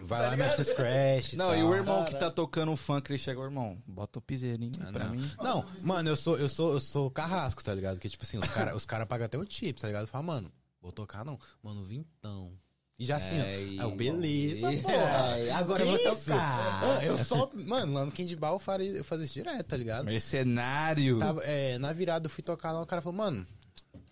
Vai 0.00 0.20
tá 0.20 0.26
lá, 0.30 0.36
mexe 0.38 0.56
no 0.56 0.64
scratch. 0.64 1.32
Não, 1.34 1.48
tal. 1.48 1.56
e 1.58 1.62
o 1.62 1.74
irmão 1.74 2.04
que 2.06 2.16
tá 2.16 2.30
tocando 2.30 2.72
um 2.72 2.76
funk, 2.78 3.10
ele 3.10 3.18
chega, 3.18 3.42
irmão, 3.42 3.76
bota 3.86 4.20
o 4.20 4.22
piseirinho 4.22 4.72
Ah, 4.80 4.90
pra 4.92 5.04
não. 5.04 5.14
mim. 5.14 5.30
Não, 5.42 5.64
mano, 5.82 6.08
eu 6.08 6.16
sou, 6.16 6.38
eu 6.38 6.48
sou, 6.48 6.72
eu 6.72 6.80
sou 6.80 7.10
carrasco, 7.10 7.62
tá 7.62 7.74
ligado? 7.74 8.00
Que 8.00 8.08
tipo 8.08 8.24
assim, 8.24 8.38
os 8.38 8.48
caras 8.48 8.74
os 8.74 8.86
cara 8.86 9.04
pagam 9.04 9.26
até 9.26 9.36
o 9.36 9.44
chip, 9.46 9.78
tá 9.80 9.86
ligado? 9.88 10.06
Fala, 10.06 10.22
mano, 10.22 10.52
vou 10.80 10.92
tocar 10.92 11.26
não. 11.26 11.38
Mano, 11.62 11.82
vintão. 11.82 12.52
E 12.98 13.04
já 13.04 13.16
assim, 13.16 13.40
ó. 13.40 13.44
Aí 13.44 13.76
eu, 13.78 13.90
beleza, 13.92 14.72
É, 14.72 14.76
porra. 14.80 15.54
agora 15.56 15.82
Que 15.84 15.88
eu 15.88 15.92
vou 15.98 16.12
isso? 16.12 16.24
tocar. 16.26 16.82
Ah, 16.98 17.04
eu 17.04 17.16
solto. 17.18 17.56
Mano, 17.56 17.92
lá 17.92 18.04
no 18.04 18.10
Kindball 18.10 18.54
eu, 18.54 18.58
faria- 18.58 18.90
eu 18.90 19.04
fazia 19.04 19.24
isso 19.24 19.34
direto, 19.34 19.66
tá 19.66 19.76
ligado? 19.76 20.04
Mercenário. 20.06 21.18
Tava, 21.18 21.42
é, 21.44 21.78
na 21.78 21.92
virada 21.92 22.26
eu 22.26 22.30
fui 22.30 22.42
tocar 22.42 22.72
lá, 22.72 22.82
o 22.82 22.86
cara 22.86 23.00
falou, 23.00 23.16
mano, 23.16 23.46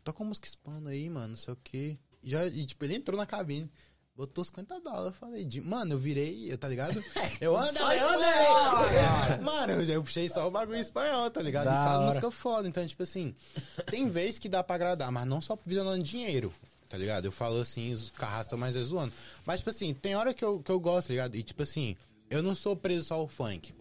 toca 0.04 0.22
uma 0.22 0.28
música 0.28 0.46
hispana 0.46 0.90
aí, 0.90 1.10
mano, 1.10 1.28
não 1.28 1.36
sei 1.36 1.52
o 1.54 1.58
quê. 1.64 1.98
E, 2.22 2.30
já, 2.30 2.46
e 2.46 2.64
tipo, 2.64 2.84
ele 2.84 2.94
entrou 2.94 3.16
na 3.18 3.26
cabine. 3.26 3.68
Botou 4.14 4.42
50 4.44 4.80
dólares. 4.80 5.06
Eu 5.08 5.12
falei, 5.12 5.46
mano, 5.62 5.92
eu 5.94 5.98
virei, 5.98 6.50
eu, 6.50 6.56
tá 6.56 6.68
ligado? 6.68 7.04
Eu 7.40 7.54
ando, 7.56 7.76
Só 7.78 7.92
eu 7.92 8.08
ando, 8.08 8.22
espanhol, 8.24 9.42
Mano, 9.42 9.72
eu, 9.74 9.82
eu 9.82 10.02
puxei 10.02 10.26
só 10.30 10.46
o 10.48 10.50
bagulho 10.50 10.78
espanhol, 10.78 11.30
tá 11.30 11.42
ligado? 11.42 11.64
Da 11.66 11.74
Isso 11.74 11.86
é 11.86 11.90
uma 11.98 12.06
música 12.06 12.30
foda. 12.30 12.66
Então, 12.66 12.86
tipo 12.86 13.02
assim, 13.02 13.34
tem 13.90 14.08
vez 14.08 14.38
que 14.38 14.48
dá 14.48 14.62
pra 14.64 14.76
agradar, 14.76 15.12
mas 15.12 15.26
não 15.26 15.40
só 15.42 15.58
visionando 15.66 16.02
dinheiro, 16.02 16.50
tá 16.88 16.96
ligado? 16.98 17.24
Eu 17.24 17.32
falo 17.32 17.60
assim, 17.60 17.92
os 17.92 18.10
carrastos 18.10 18.46
estão 18.46 18.58
mais 18.58 18.74
é 18.76 18.82
zoando. 18.82 19.12
Mas, 19.44 19.60
tipo 19.60 19.70
assim, 19.70 19.92
tem 19.94 20.14
hora 20.16 20.32
que 20.34 20.44
eu, 20.44 20.60
que 20.60 20.70
eu 20.70 20.78
gosto, 20.80 21.08
tá 21.08 21.12
ligado? 21.12 21.34
E, 21.34 21.42
tipo 21.42 21.62
assim, 21.62 21.96
eu 22.30 22.42
não 22.42 22.54
sou 22.54 22.74
preso 22.76 23.06
só 23.06 23.14
ao 23.14 23.28
funk. 23.28 23.74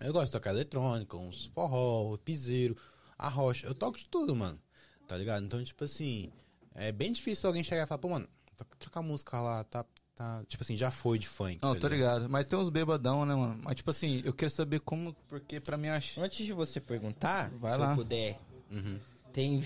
Eu 0.00 0.12
gosto 0.12 0.26
de 0.26 0.32
tocar 0.32 0.50
eletrônica, 0.50 1.16
uns 1.16 1.46
forró, 1.54 2.16
piseiro, 2.18 2.76
a 3.16 3.28
rocha. 3.28 3.66
Eu 3.66 3.74
toco 3.74 3.96
de 3.98 4.04
tudo, 4.06 4.34
mano. 4.34 4.58
Tá 5.06 5.16
ligado? 5.16 5.44
Então, 5.44 5.62
tipo 5.62 5.84
assim, 5.84 6.30
é 6.74 6.90
bem 6.90 7.12
difícil 7.12 7.46
alguém 7.48 7.62
chegar 7.62 7.84
e 7.84 7.86
falar, 7.86 7.98
pô, 7.98 8.08
mano, 8.08 8.26
toca, 8.56 8.76
troca 8.78 9.00
a 9.00 9.02
música 9.02 9.40
lá, 9.40 9.62
tá, 9.64 9.84
tá. 10.14 10.42
Tipo 10.48 10.62
assim, 10.64 10.76
já 10.76 10.90
foi 10.90 11.18
de 11.18 11.28
funk. 11.28 11.58
Não, 11.62 11.74
tá 11.74 11.80
tô 11.80 11.88
ligado. 11.88 12.28
Mas 12.28 12.46
tem 12.46 12.58
uns 12.58 12.70
bebadão, 12.70 13.24
né, 13.24 13.34
mano? 13.34 13.60
Mas, 13.62 13.76
tipo 13.76 13.90
assim, 13.90 14.22
eu 14.24 14.32
quero 14.32 14.50
saber 14.50 14.80
como, 14.80 15.14
porque 15.28 15.60
pra 15.60 15.76
mim 15.76 15.88
acho. 15.88 16.20
Antes 16.20 16.44
de 16.46 16.52
você 16.52 16.80
perguntar, 16.80 17.50
Vai 17.50 17.72
se 17.74 17.78
lá. 17.78 17.90
eu 17.90 17.96
puder, 17.96 18.38
Uhum. 18.70 18.98
tem 19.32 19.60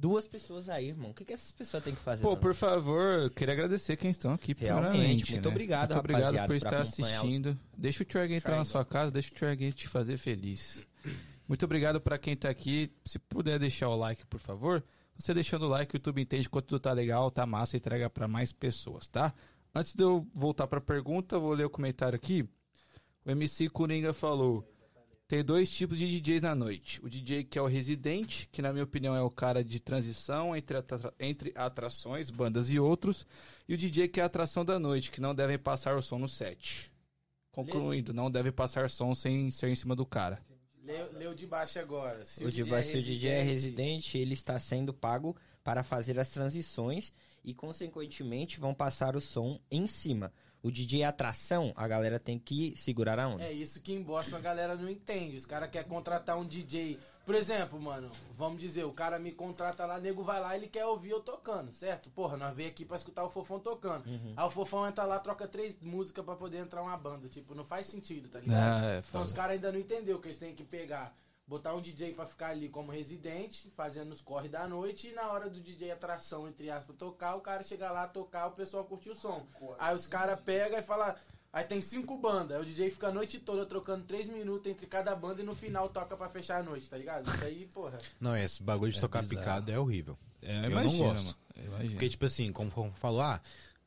22 0.00 0.26
pessoas 0.26 0.68
aí, 0.68 0.88
irmão. 0.88 1.10
O 1.10 1.14
que, 1.14 1.24
que 1.24 1.32
essas 1.34 1.52
pessoas 1.52 1.84
têm 1.84 1.94
que 1.94 2.00
fazer? 2.00 2.22
Pô, 2.22 2.30
mano? 2.30 2.40
por 2.40 2.54
favor, 2.54 3.20
eu 3.24 3.30
queria 3.30 3.52
agradecer 3.54 3.96
quem 3.96 4.10
estão 4.10 4.32
aqui, 4.32 4.54
Realmente, 4.58 5.32
muito 5.32 5.44
né? 5.44 5.50
obrigado, 5.50 5.90
Muito 5.94 5.98
obrigado 6.00 6.46
por 6.46 6.56
estar 6.56 6.80
acompanhar 6.80 6.84
o- 6.84 7.18
assistindo. 7.20 7.58
Deixa 7.76 8.02
o 8.02 8.06
Twerk 8.06 8.32
entrar 8.34 8.56
na 8.56 8.64
sua 8.64 8.84
casa, 8.84 9.10
deixa 9.10 9.30
o 9.30 9.34
Twerk 9.34 9.72
te 9.74 9.86
fazer 9.88 10.16
feliz. 10.16 10.86
Muito 11.46 11.64
obrigado 11.64 12.00
pra 12.00 12.16
quem 12.18 12.34
tá 12.36 12.48
aqui. 12.48 12.90
Se 13.04 13.18
puder 13.18 13.58
deixar 13.58 13.88
o 13.88 13.96
like, 13.96 14.24
por 14.26 14.40
favor. 14.40 14.82
Você 15.18 15.34
deixando 15.34 15.64
o 15.66 15.68
like, 15.68 15.94
o 15.94 15.96
YouTube 15.98 16.22
entende 16.22 16.48
quanto 16.48 16.66
tudo 16.66 16.80
tá 16.80 16.92
legal, 16.92 17.30
tá 17.30 17.44
massa 17.44 17.76
e 17.76 17.78
entrega 17.78 18.08
pra 18.08 18.26
mais 18.26 18.52
pessoas, 18.52 19.06
tá? 19.06 19.34
Antes 19.74 19.94
de 19.94 20.02
eu 20.02 20.26
voltar 20.34 20.66
pra 20.66 20.80
pergunta, 20.80 21.36
eu 21.36 21.40
vou 21.42 21.52
ler 21.52 21.64
o 21.66 21.70
comentário 21.70 22.16
aqui. 22.16 22.48
O 23.24 23.30
MC 23.30 23.68
Coringa 23.68 24.14
falou: 24.14 24.64
tem 25.30 25.44
dois 25.44 25.70
tipos 25.70 25.96
de 25.96 26.08
DJs 26.20 26.42
na 26.42 26.56
noite. 26.56 27.00
O 27.04 27.08
DJ 27.08 27.44
que 27.44 27.56
é 27.56 27.62
o 27.62 27.66
residente, 27.66 28.48
que 28.50 28.60
na 28.60 28.72
minha 28.72 28.82
opinião 28.82 29.14
é 29.14 29.22
o 29.22 29.30
cara 29.30 29.62
de 29.62 29.78
transição 29.78 30.56
entre, 30.56 30.76
atra- 30.76 31.14
entre 31.20 31.52
atrações, 31.54 32.30
bandas 32.30 32.68
e 32.68 32.80
outros. 32.80 33.24
E 33.68 33.74
o 33.74 33.76
DJ 33.78 34.08
que 34.08 34.18
é 34.18 34.24
a 34.24 34.26
atração 34.26 34.64
da 34.64 34.76
noite, 34.76 35.08
que 35.12 35.20
não 35.20 35.32
devem 35.32 35.56
passar 35.56 35.96
o 35.96 36.02
som 36.02 36.18
no 36.18 36.26
set. 36.28 36.90
Concluindo, 37.52 38.12
não 38.12 38.28
deve 38.28 38.50
passar 38.50 38.90
som 38.90 39.14
sem 39.14 39.52
ser 39.52 39.68
em 39.68 39.74
cima 39.76 39.94
do 39.94 40.04
cara. 40.04 40.42
Leu, 40.82 41.12
leu 41.12 41.34
de 41.34 41.46
baixo 41.46 41.78
agora. 41.78 42.24
Se 42.24 42.44
O, 42.44 42.50
DJ, 42.50 42.82
se 42.82 42.98
o 42.98 43.02
DJ 43.02 43.30
é 43.30 43.42
residente, 43.42 44.18
ele 44.18 44.34
está 44.34 44.58
sendo 44.58 44.92
pago 44.92 45.36
para 45.62 45.84
fazer 45.84 46.18
as 46.18 46.30
transições 46.30 47.12
e, 47.44 47.54
consequentemente, 47.54 48.58
vão 48.58 48.74
passar 48.74 49.14
o 49.14 49.20
som 49.20 49.60
em 49.70 49.86
cima. 49.86 50.32
O 50.62 50.70
DJ 50.70 51.02
é 51.02 51.06
atração, 51.06 51.72
a 51.74 51.88
galera 51.88 52.18
tem 52.18 52.38
que 52.38 52.74
segurar 52.76 53.18
a 53.18 53.28
onda. 53.28 53.44
É 53.44 53.52
isso 53.52 53.80
que 53.80 53.92
em 53.92 54.02
Boston 54.02 54.36
a 54.36 54.40
galera 54.40 54.74
não 54.76 54.88
entende. 54.90 55.36
Os 55.36 55.46
caras 55.46 55.70
querem 55.70 55.88
contratar 55.88 56.36
um 56.38 56.44
DJ. 56.44 56.98
Por 57.24 57.34
exemplo, 57.34 57.80
mano, 57.80 58.10
vamos 58.32 58.60
dizer, 58.60 58.84
o 58.84 58.92
cara 58.92 59.18
me 59.18 59.32
contrata 59.32 59.86
lá, 59.86 59.98
nego 59.98 60.22
vai 60.22 60.40
lá 60.40 60.56
ele 60.56 60.66
quer 60.66 60.84
ouvir 60.84 61.10
eu 61.10 61.20
tocando, 61.20 61.72
certo? 61.72 62.10
Porra, 62.10 62.36
nós 62.36 62.54
veio 62.54 62.68
aqui 62.68 62.84
pra 62.84 62.96
escutar 62.96 63.24
o 63.24 63.30
Fofão 63.30 63.58
tocando. 63.58 64.06
Uhum. 64.06 64.34
Aí 64.36 64.46
o 64.46 64.50
Fofão 64.50 64.86
entra 64.86 65.04
lá, 65.04 65.18
troca 65.18 65.46
três 65.46 65.80
músicas 65.80 66.24
pra 66.24 66.34
poder 66.34 66.58
entrar 66.58 66.82
uma 66.82 66.96
banda. 66.96 67.28
Tipo, 67.28 67.54
não 67.54 67.64
faz 67.64 67.86
sentido, 67.86 68.28
tá 68.28 68.40
ligado? 68.40 68.82
Ah, 68.82 68.86
é, 68.86 68.98
então 68.98 69.22
os 69.22 69.32
caras 69.32 69.52
ainda 69.52 69.72
não 69.72 69.78
entenderam 69.78 70.20
que 70.20 70.28
eles 70.28 70.38
têm 70.38 70.54
que 70.54 70.64
pegar, 70.64 71.14
botar 71.50 71.74
um 71.74 71.80
DJ 71.80 72.14
pra 72.14 72.24
ficar 72.26 72.50
ali 72.50 72.68
como 72.68 72.92
residente, 72.92 73.68
fazendo 73.76 74.12
os 74.12 74.20
corre 74.20 74.48
da 74.48 74.68
noite, 74.68 75.08
e 75.08 75.12
na 75.12 75.32
hora 75.32 75.50
do 75.50 75.60
DJ 75.60 75.90
atração, 75.90 76.48
entre 76.48 76.70
aspas, 76.70 76.94
tocar, 76.96 77.34
o 77.34 77.40
cara 77.40 77.64
chegar 77.64 77.90
lá, 77.90 78.06
tocar, 78.06 78.46
o 78.46 78.52
pessoal 78.52 78.84
curtir 78.84 79.10
o 79.10 79.16
som. 79.16 79.44
Aí 79.76 79.94
os 79.94 80.06
caras 80.06 80.38
pegam 80.40 80.78
e 80.78 80.82
falam. 80.82 81.12
Aí 81.52 81.64
tem 81.64 81.82
cinco 81.82 82.16
bandas, 82.16 82.56
aí 82.56 82.62
o 82.62 82.64
DJ 82.64 82.92
fica 82.92 83.08
a 83.08 83.12
noite 83.12 83.40
toda 83.40 83.66
trocando 83.66 84.04
três 84.04 84.28
minutos 84.28 84.70
entre 84.70 84.86
cada 84.86 85.12
banda 85.16 85.42
e 85.42 85.44
no 85.44 85.52
final 85.52 85.88
toca 85.88 86.16
pra 86.16 86.28
fechar 86.28 86.60
a 86.60 86.62
noite, 86.62 86.88
tá 86.88 86.96
ligado? 86.96 87.28
Isso 87.28 87.44
aí, 87.44 87.66
porra. 87.74 87.98
Não, 88.20 88.36
esse 88.36 88.62
bagulho 88.62 88.92
de 88.92 88.98
É 88.98 89.00
tocar 89.00 89.18
bizarro. 89.22 89.40
picado 89.40 89.72
é 89.72 89.78
horrível. 89.78 90.16
É, 90.40 90.66
Eu 90.66 90.70
imagina, 90.70 90.82
não 91.08 91.12
gosto. 91.24 91.36
mano. 91.56 91.90
Porque, 91.90 92.08
tipo 92.08 92.24
assim, 92.26 92.52
como 92.52 92.70
como 92.70 92.92
falou, 92.92 93.20
ah, 93.22 93.40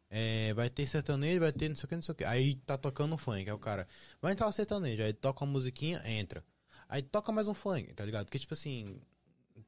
é, 0.10 0.54
vai 0.54 0.70
ter 0.70 0.86
sertanejo, 0.86 1.40
vai 1.40 1.54
ter 1.54 1.70
não 1.70 1.76
sei 1.78 1.86
o 1.86 1.88
que, 1.88 1.96
não 1.96 2.02
sei 2.04 2.12
o 2.12 2.16
que. 2.16 2.26
Aí 2.26 2.56
tá 2.66 2.78
tocando 2.78 3.18
funk, 3.18 3.50
aí 3.50 3.52
o 3.54 3.58
cara, 3.58 3.88
vai 4.22 4.34
entrar 4.34 4.48
o 4.48 4.52
sertanejo, 4.52 5.02
aí 5.02 5.14
toca 5.14 5.46
uma 5.46 5.54
musiquinha, 5.54 6.02
entra. 6.06 6.44
Aí 6.88 7.02
toca 7.02 7.32
mais 7.32 7.48
um 7.48 7.54
funk, 7.54 7.94
tá 7.94 8.06
ligado? 8.06 8.26
Porque, 8.26 8.40
tipo 8.40 8.54
assim, 8.54 9.00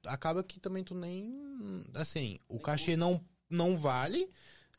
acaba 0.05 0.43
que 0.43 0.59
também 0.59 0.84
tu 0.84 0.93
nem. 0.95 1.84
Assim, 1.93 2.39
o 2.47 2.59
cachê 2.59 2.95
não, 2.95 3.24
não 3.49 3.78
vale, 3.78 4.30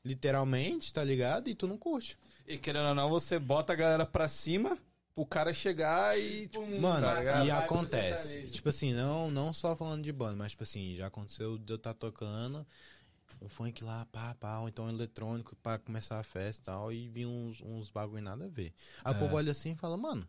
literalmente, 0.05 0.93
tá 0.93 1.03
ligado? 1.03 1.49
E 1.49 1.55
tu 1.55 1.67
não 1.67 1.79
curte. 1.79 2.17
E 2.47 2.57
querendo 2.59 2.89
ou 2.89 2.95
não, 2.95 3.11
você 3.11 3.39
bota 3.39 3.73
a 3.73 3.77
galera 3.77 4.07
pra 4.07 4.29
cima 4.29 4.79
pro 5.15 5.27
cara 5.27 5.53
chegar 5.53 6.19
e. 6.19 6.49
Tipo, 6.49 6.65
Mano, 6.81 7.01
tá 7.07 7.15
ligado? 7.19 7.47
e 7.47 7.51
Vai 7.51 7.65
acontece. 7.65 8.43
Tipo 8.51 8.69
assim, 8.69 8.93
não, 8.93 9.31
não 9.31 9.53
só 9.53 9.75
falando 9.75 10.03
de 10.05 10.13
banda, 10.13 10.37
mas 10.37 10.53
tipo 10.53 10.63
assim, 10.63 10.95
já 10.95 11.07
aconteceu 11.07 11.59
de 11.59 11.73
eu 11.73 11.77
estar 11.77 11.95
tocando 11.95 12.67
o 13.41 13.49
funk 13.49 13.85
lá, 13.85 14.07
pá, 14.07 14.35
pá, 14.35 14.61
ou 14.61 14.69
então 14.69 14.89
eletrônico 14.89 15.55
pra 15.57 15.79
começar 15.79 16.19
a 16.19 16.23
festa 16.23 16.63
e 16.63 16.65
tal, 16.65 16.93
e 16.93 17.09
vi 17.09 17.27
uns, 17.27 17.61
uns 17.61 17.91
bagulho 17.91 18.23
nada 18.23 18.47
a 18.47 18.49
ver. 18.49 18.73
Aí 19.05 19.13
o 19.13 19.17
É. 19.17 19.19
povo 19.19 19.37
olha 19.37 19.53
assim 19.53 19.73
e 19.73 19.77
fala, 19.77 19.97
mano, 19.97 20.27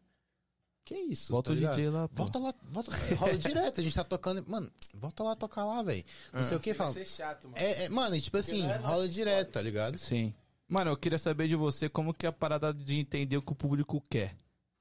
que 0.88 0.96
isso? 0.96 1.32
Volta 1.34 1.50
tá 1.50 1.54
o 1.54 1.56
ligado? 1.56 1.76
DJ 1.76 1.90
lá, 1.90 2.08
pô. 2.08 2.16
Volta 2.16 2.40
lá, 2.40 2.54
volta, 2.64 2.92
é, 2.96 3.14
rola 3.16 3.38
direto, 3.38 3.82
a 3.82 3.84
gente 3.84 3.94
tá 3.94 4.06
tocando, 4.06 4.44
mano, 4.48 4.72
volta 4.94 5.22
lá 5.22 5.36
tocar 5.36 5.66
lá, 5.66 5.84
velho. 5.84 6.06
Não 6.32 6.42
sei 6.44 6.56
o 6.56 6.60
que, 6.62 6.72
Vai 6.72 6.78
fala. 6.78 6.94
ser 6.94 7.06
chato, 7.06 7.44
mano. 7.50 7.58
É, 7.58 7.84
é, 7.84 7.90
mano, 7.90 8.16
e 8.16 8.22
tipo 8.22 8.38
assim, 8.38 8.62
não 8.62 8.70
é 8.70 8.78
rola 8.78 9.06
história. 9.06 9.10
direto, 9.10 9.52
tá 9.52 9.62
ligado? 9.62 9.98
Sim. 9.98 10.34
Mano, 10.66 10.92
eu 10.92 10.98
queria 10.98 11.18
saber 11.18 11.50
de 11.50 11.56
você 11.56 11.90
como 11.90 12.14
que 12.14 12.26
é 12.26 12.30
a 12.30 12.34
parada 12.34 12.74
de 12.74 12.98
entender 12.98 13.36
o 13.36 13.42
que 13.42 13.52
o 13.52 13.56
público 13.56 14.02
quer. 14.10 14.36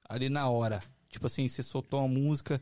Ali 0.07 0.29
na 0.29 0.49
hora. 0.49 0.81
Tipo 1.09 1.27
assim, 1.27 1.45
você 1.47 1.61
soltou 1.61 1.99
uma 1.99 2.07
música, 2.07 2.61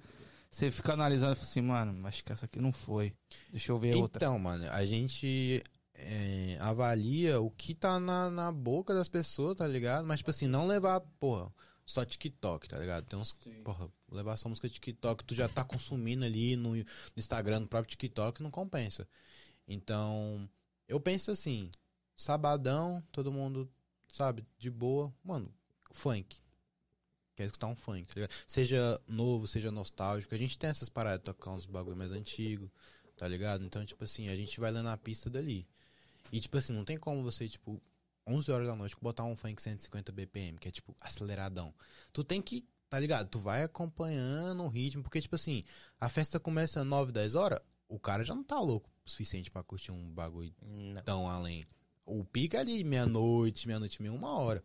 você 0.49 0.71
fica 0.71 0.93
analisando 0.93 1.33
e 1.33 1.35
fala 1.35 1.47
assim, 1.47 1.61
mano, 1.61 2.07
acho 2.07 2.23
que 2.23 2.31
essa 2.31 2.45
aqui 2.45 2.59
não 2.59 2.71
foi. 2.71 3.13
Deixa 3.51 3.71
eu 3.71 3.77
ver 3.77 3.95
outra. 3.95 4.17
Então, 4.17 4.39
mano, 4.39 4.67
a 4.71 4.83
gente 4.85 5.63
é, 5.93 6.57
avalia 6.59 7.39
o 7.39 7.51
que 7.51 7.75
tá 7.75 7.99
na, 7.99 8.29
na 8.31 8.51
boca 8.51 8.93
das 8.93 9.07
pessoas, 9.07 9.55
tá 9.55 9.67
ligado? 9.67 10.05
Mas, 10.07 10.19
tipo 10.19 10.31
assim, 10.31 10.47
não 10.47 10.65
levar, 10.65 10.99
porra, 11.19 11.51
só 11.85 12.03
TikTok, 12.03 12.67
tá 12.67 12.77
ligado? 12.77 13.05
Tem 13.05 13.17
uns, 13.17 13.35
porra, 13.63 13.91
levar 14.11 14.37
só 14.37 14.49
música 14.49 14.67
TikTok, 14.67 15.23
tu 15.23 15.35
já 15.35 15.47
tá 15.47 15.63
consumindo 15.63 16.25
ali 16.25 16.55
no, 16.55 16.75
no 16.75 16.85
Instagram, 17.15 17.61
no 17.61 17.67
próprio 17.67 17.91
TikTok, 17.91 18.41
não 18.41 18.49
compensa. 18.49 19.07
Então, 19.67 20.49
eu 20.87 20.99
penso 20.99 21.31
assim, 21.31 21.69
sabadão, 22.15 23.03
todo 23.11 23.31
mundo, 23.31 23.71
sabe, 24.11 24.45
de 24.57 24.71
boa, 24.71 25.13
mano, 25.23 25.53
funk. 25.91 26.37
Quer 27.35 27.45
escutar 27.45 27.67
um 27.67 27.75
funk, 27.75 28.07
tá 28.07 28.13
ligado? 28.15 28.33
Seja 28.47 29.01
novo, 29.07 29.47
seja 29.47 29.69
nostálgico. 29.69 30.33
A 30.33 30.37
gente 30.37 30.57
tem 30.57 30.69
essas 30.69 30.87
paradas 30.87 31.19
de 31.19 31.25
tocar 31.25 31.51
uns 31.51 31.65
bagulho 31.65 31.97
mais 31.97 32.11
antigo, 32.11 32.71
tá 33.17 33.27
ligado? 33.27 33.63
Então, 33.63 33.85
tipo 33.85 34.03
assim, 34.05 34.29
a 34.29 34.35
gente 34.35 34.59
vai 34.59 34.71
lá 34.71 34.81
na 34.81 34.97
pista 34.97 35.29
dali. 35.29 35.67
E, 36.31 36.39
tipo 36.39 36.57
assim, 36.57 36.73
não 36.73 36.85
tem 36.85 36.97
como 36.97 37.21
você, 37.21 37.47
tipo, 37.47 37.81
11 38.27 38.51
horas 38.51 38.67
da 38.67 38.75
noite, 38.75 38.95
botar 39.01 39.23
um 39.23 39.35
funk 39.35 39.61
150 39.61 40.11
BPM, 40.11 40.57
que 40.57 40.67
é, 40.67 40.71
tipo, 40.71 40.95
aceleradão. 40.99 41.73
Tu 42.11 42.23
tem 42.23 42.41
que, 42.41 42.65
tá 42.89 42.99
ligado? 42.99 43.29
Tu 43.29 43.39
vai 43.39 43.63
acompanhando 43.63 44.63
o 44.63 44.67
ritmo, 44.67 45.03
porque, 45.03 45.21
tipo 45.21 45.35
assim, 45.35 45.63
a 45.99 46.09
festa 46.09 46.39
começa 46.39 46.83
9, 46.83 47.11
10 47.11 47.35
horas, 47.35 47.59
o 47.87 47.99
cara 47.99 48.23
já 48.23 48.33
não 48.33 48.43
tá 48.43 48.59
louco 48.59 48.89
o 49.05 49.09
suficiente 49.09 49.51
pra 49.51 49.63
curtir 49.63 49.91
um 49.91 50.09
bagulho 50.11 50.53
Não. 50.61 51.01
tão 51.03 51.29
além. 51.29 51.63
O 52.05 52.23
pico 52.23 52.55
é 52.55 52.59
ali, 52.59 52.83
meia-noite, 52.83 53.67
meia-noite 53.67 54.01
meia, 54.01 54.13
uma 54.13 54.37
hora. 54.39 54.63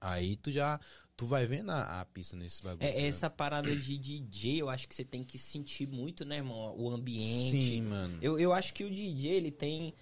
Aí 0.00 0.36
tu 0.36 0.50
já, 0.50 0.80
tu 1.16 1.26
vai 1.26 1.46
vendo 1.46 1.70
a, 1.70 2.00
a 2.00 2.04
pista 2.06 2.34
nesse 2.34 2.62
bagulho. 2.62 2.86
É, 2.86 2.92
tá 2.92 2.98
essa 3.00 3.28
parada 3.28 3.74
de 3.76 3.98
DJ, 3.98 4.62
eu 4.62 4.70
acho 4.70 4.88
que 4.88 4.94
você 4.94 5.04
tem 5.04 5.22
que 5.22 5.38
sentir 5.38 5.86
muito, 5.86 6.24
né, 6.24 6.36
irmão? 6.36 6.74
O 6.76 6.90
ambiente. 6.90 7.50
Sim, 7.50 7.82
mano. 7.82 8.18
Eu, 8.22 8.38
eu 8.38 8.52
acho 8.52 8.72
que 8.72 8.84
o 8.84 8.90
DJ, 8.90 9.32
ele 9.32 9.50
tem. 9.50 9.94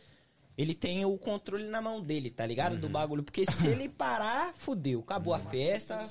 Ele 0.58 0.74
tem 0.74 1.04
o 1.04 1.16
controle 1.16 1.68
na 1.68 1.80
mão 1.80 2.02
dele, 2.02 2.30
tá 2.32 2.44
ligado? 2.44 2.72
Uhum. 2.74 2.80
Do 2.80 2.88
bagulho. 2.88 3.22
Porque 3.22 3.46
se 3.48 3.68
ele 3.68 3.88
parar, 3.88 4.52
fudeu. 4.56 4.98
Acabou 5.00 5.32
a 5.32 5.38
festa. 5.38 6.04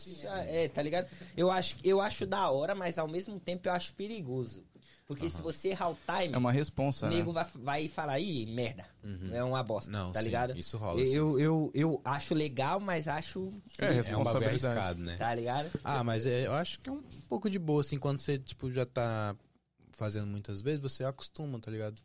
É, 0.48 0.70
tá 0.70 0.82
ligado? 0.82 1.10
Eu 1.36 1.52
acho, 1.52 1.76
eu 1.84 2.00
acho 2.00 2.26
da 2.26 2.50
hora, 2.50 2.74
mas 2.74 2.98
ao 2.98 3.10
mesmo 3.10 3.38
tempo 3.42 3.68
eu 3.68 3.74
acho 3.74 3.94
perigoso. 3.94 4.64
Porque 5.06 5.30
se 5.30 5.42
você 5.42 5.70
errar 5.70 5.90
o 5.90 5.96
time, 6.06 6.34
É 6.34 6.38
uma 6.38 6.52
responsa, 6.52 7.06
o 7.06 7.10
né? 7.10 7.16
nego 7.16 7.32
vai, 7.32 7.46
vai 7.56 7.88
falar, 7.88 8.20
ih, 8.20 8.46
merda. 8.46 8.86
É 9.32 9.42
uma 9.42 9.64
bosta. 9.64 9.90
Não, 9.90 10.12
tá 10.12 10.20
sim, 10.20 10.26
ligado? 10.26 10.58
isso 10.58 10.78
rola, 10.78 11.00
Eu, 11.00 11.40
eu, 11.40 11.72
eu 11.74 12.02
acho 12.04 12.34
legal, 12.34 12.78
mas 12.82 13.08
acho. 13.08 13.54
É, 13.78 14.10
É 14.12 14.18
um 14.18 14.28
arriscado, 14.28 15.00
né? 15.02 15.16
Tá 15.18 15.34
ligado? 15.34 15.72
Ah, 15.82 16.04
mas 16.04 16.26
é, 16.26 16.46
eu 16.48 16.54
acho 16.54 16.80
que 16.82 16.90
é 16.90 16.92
um 16.92 17.02
pouco 17.30 17.50
de 17.50 17.58
boa, 17.58 17.80
assim, 17.80 17.98
quando 17.98 18.20
você, 18.20 18.38
tipo, 18.38 18.70
já 18.70 18.86
tá 18.86 19.34
fazendo 19.98 20.28
muitas 20.28 20.62
vezes, 20.62 20.80
você 20.80 21.04
acostuma, 21.04 21.60
tá 21.60 21.72
ligado? 21.72 22.00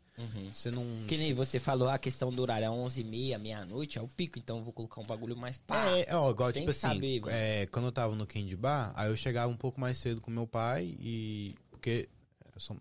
Você 0.53 0.71
não... 0.71 0.85
Que 1.07 1.15
nem 1.15 1.33
você 1.33 1.59
falou 1.59 1.87
a 1.87 1.97
questão 1.97 2.31
do 2.31 2.41
horário, 2.41 2.65
é 2.65 2.67
11h30, 2.67 3.37
meia-noite, 3.37 3.97
é 3.97 4.01
o 4.01 4.07
pico, 4.07 4.39
então 4.39 4.57
eu 4.57 4.63
vou 4.63 4.73
colocar 4.73 4.99
um 4.99 5.05
bagulho 5.05 5.37
mais 5.37 5.59
pá. 5.59 5.85
É, 5.97 6.15
ó, 6.15 6.31
igual, 6.31 6.51
tipo 6.51 6.71
assim, 6.71 6.81
saber, 6.81 7.21
é, 7.27 7.67
quando 7.67 7.85
eu 7.85 7.91
tava 7.91 8.15
no 8.15 8.25
Candy 8.25 8.55
Bar, 8.55 8.91
aí 8.95 9.09
eu 9.09 9.15
chegava 9.15 9.51
um 9.51 9.57
pouco 9.57 9.79
mais 9.79 9.97
cedo 9.97 10.19
com 10.19 10.31
meu 10.31 10.47
pai 10.47 10.95
e... 10.99 11.55
Porque 11.69 12.09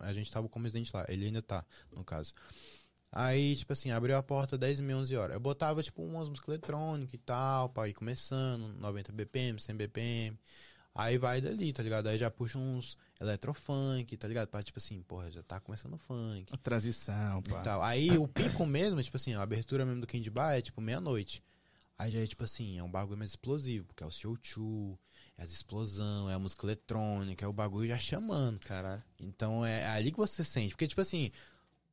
a 0.00 0.12
gente 0.12 0.30
tava 0.30 0.48
com 0.48 0.58
o 0.58 0.62
residente 0.62 0.90
lá, 0.94 1.04
ele 1.08 1.26
ainda 1.26 1.42
tá, 1.42 1.64
no 1.94 2.04
caso. 2.04 2.32
Aí, 3.10 3.54
tipo 3.56 3.74
assim, 3.74 3.90
abriu 3.90 4.16
a 4.16 4.22
porta 4.22 4.56
10 4.56 4.78
e 4.78 4.82
meia, 4.82 4.96
11 4.96 5.16
horas. 5.16 5.34
Eu 5.34 5.40
botava, 5.40 5.82
tipo, 5.82 6.02
umas 6.02 6.30
músicas 6.30 6.48
eletrônicas 6.48 7.12
e 7.12 7.18
tal, 7.18 7.68
pra 7.68 7.86
ir 7.86 7.92
começando, 7.92 8.68
90 8.78 9.12
BPM, 9.12 9.60
100 9.60 9.76
BPM. 9.76 10.38
Aí 10.94 11.16
vai 11.16 11.40
dali, 11.40 11.72
tá 11.72 11.82
ligado? 11.82 12.06
Aí 12.08 12.18
já 12.18 12.30
puxa 12.30 12.58
uns 12.58 12.98
eletrofunk, 13.18 14.14
tá 14.16 14.28
ligado? 14.28 14.48
Pra, 14.48 14.62
tipo 14.62 14.78
assim, 14.78 15.00
porra, 15.02 15.30
já 15.30 15.42
tá 15.42 15.58
começando 15.58 15.94
o 15.94 15.98
funk 15.98 16.52
A 16.52 16.56
transição, 16.58 17.42
pá. 17.42 17.60
e 17.60 17.62
tal. 17.62 17.82
Aí 17.82 18.18
o 18.18 18.28
pico 18.28 18.66
mesmo, 18.66 19.02
tipo 19.02 19.16
assim, 19.16 19.32
a 19.34 19.42
abertura 19.42 19.86
mesmo 19.86 20.00
do 20.02 20.06
Candy 20.06 20.28
Bar 20.30 20.52
é 20.54 20.60
tipo 20.60 20.80
meia-noite. 20.80 21.42
Aí 21.98 22.10
já 22.10 22.18
é 22.18 22.26
tipo 22.26 22.44
assim, 22.44 22.78
é 22.78 22.82
um 22.82 22.90
bagulho 22.90 23.16
mais 23.16 23.30
explosivo, 23.30 23.86
porque 23.86 24.02
é 24.02 24.06
o 24.06 24.10
show 24.10 24.36
chu, 24.42 24.98
é 25.38 25.42
as 25.42 25.52
explosão, 25.52 26.28
é 26.28 26.34
a 26.34 26.38
música 26.38 26.66
eletrônica, 26.66 27.44
é 27.44 27.48
o 27.48 27.52
bagulho 27.52 27.88
já 27.88 27.98
chamando. 27.98 28.58
Caralho. 28.60 29.02
Então 29.18 29.64
é 29.64 29.86
ali 29.86 30.10
que 30.10 30.18
você 30.18 30.44
sente. 30.44 30.70
Porque, 30.74 30.88
tipo 30.88 31.00
assim, 31.00 31.30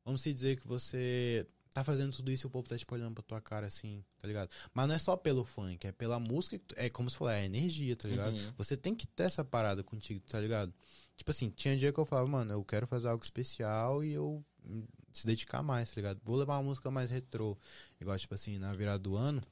vamos 0.04 0.20
se 0.20 0.32
dizer 0.34 0.58
que 0.60 0.66
você 0.66 1.46
tá 1.72 1.84
fazendo 1.84 2.12
tudo 2.14 2.30
isso 2.30 2.46
e 2.46 2.48
o 2.48 2.50
povo 2.50 2.68
tá 2.68 2.76
tipo 2.76 2.94
olhando 2.94 3.14
pra 3.14 3.22
tua 3.22 3.40
cara 3.40 3.66
assim, 3.66 4.04
tá 4.18 4.26
ligado? 4.26 4.50
Mas 4.74 4.88
não 4.88 4.94
é 4.94 4.98
só 4.98 5.16
pelo 5.16 5.44
funk, 5.44 5.86
é 5.86 5.92
pela 5.92 6.18
música, 6.18 6.58
que 6.58 6.64
tu- 6.64 6.74
é 6.76 6.90
como 6.90 7.08
se 7.10 7.16
falou, 7.16 7.32
é 7.32 7.40
a 7.40 7.44
energia, 7.44 7.94
tá 7.96 8.08
ligado? 8.08 8.34
Uhum. 8.36 8.52
Você 8.58 8.76
tem 8.76 8.94
que 8.94 9.06
ter 9.06 9.24
essa 9.24 9.44
parada 9.44 9.82
contigo, 9.84 10.20
tá 10.28 10.40
ligado? 10.40 10.72
Tipo 11.16 11.30
assim, 11.30 11.50
tinha 11.50 11.76
dia 11.76 11.92
que 11.92 11.98
eu 12.00 12.04
falava, 12.06 12.26
mano, 12.26 12.52
eu 12.52 12.64
quero 12.64 12.86
fazer 12.86 13.08
algo 13.08 13.22
especial 13.22 14.02
e 14.02 14.12
eu 14.12 14.44
hum, 14.64 14.84
se 15.12 15.26
dedicar 15.26 15.62
mais, 15.62 15.90
tá 15.90 15.96
ligado? 15.96 16.20
Vou 16.24 16.36
levar 16.36 16.56
uma 16.56 16.64
música 16.64 16.90
mais 16.90 17.10
retrô. 17.10 17.56
Igual, 18.00 18.18
tipo 18.18 18.34
assim, 18.34 18.58
na 18.58 18.72
virada 18.74 18.98
do 18.98 19.16
ano, 19.16 19.42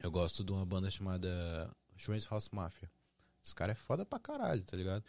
eu 0.00 0.10
gosto 0.10 0.42
de 0.44 0.52
uma 0.52 0.64
banda 0.64 0.90
chamada 0.90 1.70
Schweiz 1.96 2.24
House 2.26 2.48
Mafia. 2.50 2.90
Os 3.42 3.52
caras 3.52 3.76
é 3.76 3.80
foda 3.80 4.06
pra 4.06 4.18
caralho, 4.18 4.62
tá 4.62 4.76
ligado? 4.76 5.04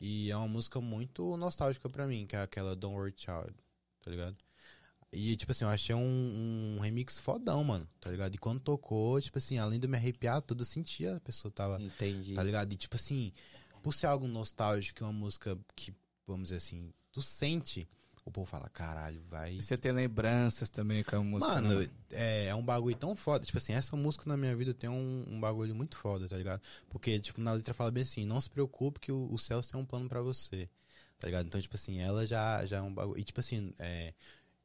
E 0.00 0.30
é 0.30 0.36
uma 0.36 0.48
música 0.48 0.80
muito 0.80 1.36
nostálgica 1.36 1.88
pra 1.90 2.06
mim, 2.06 2.26
que 2.26 2.36
é 2.36 2.42
aquela 2.42 2.74
Don't 2.74 2.96
Worry 2.96 3.14
Child, 3.16 3.54
tá 4.00 4.10
ligado? 4.10 4.36
E, 5.14 5.36
tipo 5.36 5.52
assim, 5.52 5.64
eu 5.64 5.70
achei 5.70 5.94
um, 5.94 6.76
um 6.76 6.80
remix 6.80 7.18
fodão, 7.18 7.62
mano, 7.62 7.88
tá 8.00 8.10
ligado? 8.10 8.34
E 8.34 8.38
quando 8.38 8.60
tocou, 8.60 9.20
tipo 9.20 9.38
assim, 9.38 9.58
além 9.58 9.78
de 9.78 9.86
eu 9.86 9.90
me 9.90 9.96
arrepiar 9.96 10.42
tudo, 10.42 10.62
eu 10.62 10.66
sentia 10.66 11.16
a 11.16 11.20
pessoa 11.20 11.52
tava, 11.52 11.80
Entendi. 11.80 12.34
tá 12.34 12.42
ligado? 12.42 12.72
E, 12.72 12.76
tipo 12.76 12.96
assim, 12.96 13.32
por 13.82 13.94
ser 13.94 14.06
algo 14.06 14.26
nostálgico, 14.26 15.04
uma 15.04 15.12
música 15.12 15.58
que, 15.76 15.94
vamos 16.26 16.44
dizer 16.44 16.56
assim, 16.56 16.92
tu 17.12 17.22
sente, 17.22 17.88
o 18.24 18.30
povo 18.30 18.46
fala, 18.46 18.68
caralho, 18.70 19.22
vai... 19.28 19.54
E 19.54 19.62
você 19.62 19.76
tem 19.76 19.92
lembranças 19.92 20.70
também 20.70 21.04
com 21.04 21.16
a 21.16 21.22
música. 21.22 21.52
Mano, 21.52 21.80
né? 21.80 21.88
é, 22.10 22.46
é 22.46 22.54
um 22.54 22.64
bagulho 22.64 22.96
tão 22.96 23.14
foda. 23.14 23.44
Tipo 23.44 23.58
assim, 23.58 23.74
essa 23.74 23.94
música 23.96 24.24
na 24.26 24.36
minha 24.36 24.56
vida 24.56 24.72
tem 24.72 24.88
um, 24.88 25.24
um 25.28 25.38
bagulho 25.38 25.74
muito 25.74 25.98
foda, 25.98 26.26
tá 26.26 26.36
ligado? 26.36 26.62
Porque, 26.88 27.20
tipo, 27.20 27.40
na 27.42 27.52
letra 27.52 27.74
fala 27.74 27.90
bem 27.90 28.02
assim, 28.02 28.24
não 28.24 28.40
se 28.40 28.48
preocupe 28.48 28.98
que 28.98 29.12
o, 29.12 29.28
o 29.30 29.38
céus 29.38 29.66
tem 29.66 29.78
um 29.78 29.84
plano 29.84 30.08
pra 30.08 30.22
você, 30.22 30.70
tá 31.18 31.26
ligado? 31.26 31.46
Então, 31.46 31.60
tipo 31.60 31.76
assim, 31.76 31.98
ela 31.98 32.26
já, 32.26 32.64
já 32.64 32.78
é 32.78 32.82
um 32.82 32.94
bagulho... 32.94 33.20
E, 33.20 33.24
tipo 33.24 33.40
assim, 33.40 33.74
é, 33.78 34.14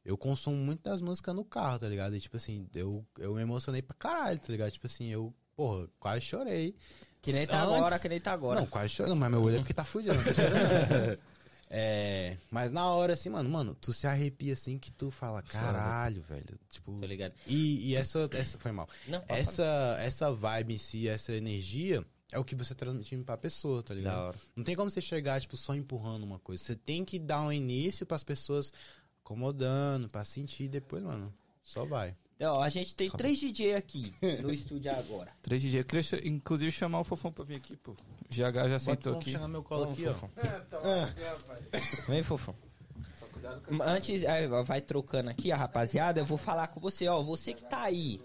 eu 0.06 0.18
consumo 0.18 0.56
muito 0.58 0.82
das 0.84 1.02
músicas 1.02 1.36
no 1.36 1.44
carro, 1.46 1.80
tá 1.80 1.88
ligado? 1.88 2.16
E, 2.16 2.20
tipo 2.20 2.38
assim, 2.38 2.68
eu, 2.74 3.06
eu 3.18 3.36
me 3.36 3.42
emocionei 3.42 3.82
pra 3.82 3.96
caralho, 3.96 4.40
tá 4.40 4.48
ligado? 4.50 4.72
Tipo 4.72 4.88
assim, 4.88 5.08
eu, 5.08 5.34
porra, 5.56 5.88
quase 6.00 6.22
chorei. 6.22 6.76
Que 7.22 7.34
nem 7.34 7.46
tá 7.46 7.62
Antes- 7.64 7.76
agora, 7.76 8.00
que 8.00 8.10
nem 8.10 8.20
tá 8.20 8.32
agora. 8.32 8.62
Não, 8.62 8.68
quase 8.68 8.90
chorando, 8.94 9.16
mas 9.18 9.30
meu 9.30 9.42
olho 9.44 9.56
é 9.56 9.60
porque 9.60 9.74
tá 9.74 9.84
fudido, 9.84 10.14
não 10.16 10.24
tá 10.24 10.34
chorando. 10.34 11.20
É, 11.72 12.36
mas 12.50 12.72
na 12.72 12.88
hora, 12.92 13.14
assim, 13.14 13.30
mano, 13.30 13.48
mano, 13.48 13.76
tu 13.76 13.94
se 13.94 14.08
arrepia 14.08 14.54
assim 14.54 14.80
que 14.80 14.92
tu 14.92 15.12
fala, 15.12 15.44
caralho, 15.44 16.24
velho. 16.24 16.60
Tipo. 16.68 16.98
Tô 17.00 17.06
ligado. 17.06 17.34
E, 17.46 17.90
e 17.92 17.96
essa, 17.96 18.28
essa. 18.34 18.58
Foi 18.58 18.72
mal. 18.72 18.90
Não, 19.08 19.24
Essa, 19.28 19.98
essa 20.02 20.34
vibe 20.34 20.74
em 20.74 20.78
si, 20.80 21.08
essa 21.08 21.32
energia, 21.32 22.04
é 22.32 22.40
o 22.40 22.44
que 22.44 22.56
você 22.56 22.74
transmite 22.74 23.16
pra 23.18 23.38
pessoa, 23.38 23.84
tá 23.84 23.94
ligado? 23.94 24.16
Da 24.16 24.24
hora. 24.30 24.36
Não 24.56 24.64
tem 24.64 24.76
como 24.76 24.90
você 24.90 25.00
chegar, 25.00 25.40
tipo, 25.40 25.56
só 25.56 25.76
empurrando 25.76 26.24
uma 26.24 26.40
coisa. 26.40 26.64
Você 26.64 26.76
tem 26.76 27.06
que 27.06 27.20
dar 27.20 27.42
um 27.44 27.52
início 27.54 28.04
pras 28.04 28.24
pessoas 28.24 28.74
acomodando, 29.30 30.10
pra 30.10 30.26
sentir, 30.26 30.68
depois, 30.68 31.04
mano, 31.04 31.32
só 31.62 31.86
vai. 31.86 32.16
Ó, 32.42 32.62
a 32.64 32.70
gente 32.70 32.96
tem 32.96 33.10
três 33.12 33.38
DJ 33.40 33.76
aqui 33.76 34.14
no 34.42 34.52
estúdio 34.52 34.92
agora. 34.92 35.32
Três 35.42 35.62
dias. 35.62 35.76
Eu 35.76 35.84
queria, 35.86 36.28
inclusive, 36.28 36.72
chamar 36.72 37.02
o 37.02 37.04
Fofão 37.04 37.32
pra 37.32 37.44
vir 37.44 37.56
aqui, 37.58 37.76
pô. 37.76 37.92
O 37.92 37.96
GH 38.30 38.70
já 38.70 38.80
sentou 38.80 39.14
vamos 39.14 39.24
aqui. 39.26 39.32
chegar 39.32 39.44
no 39.44 39.50
meu 39.50 39.64
colo 39.64 39.92
aqui, 39.92 40.06
ó. 40.08 40.14
É, 40.38 40.60
tá 40.62 40.80
lá, 40.80 41.06
rapaz. 41.06 42.06
Vem, 42.08 42.24
fofão. 42.24 42.56
Antes, 43.82 44.26
aí, 44.26 44.50
ó, 44.50 44.64
vai 44.64 44.82
trocando 44.82 45.30
aqui, 45.30 45.52
a 45.52 45.58
rapaziada, 45.58 46.20
eu 46.20 46.26
vou 46.26 46.38
falar 46.38 46.68
com 46.68 46.80
você, 46.80 47.08
ó, 47.08 47.22
você 47.22 47.54
que 47.54 47.64
tá 47.66 47.84
aí 47.84 48.20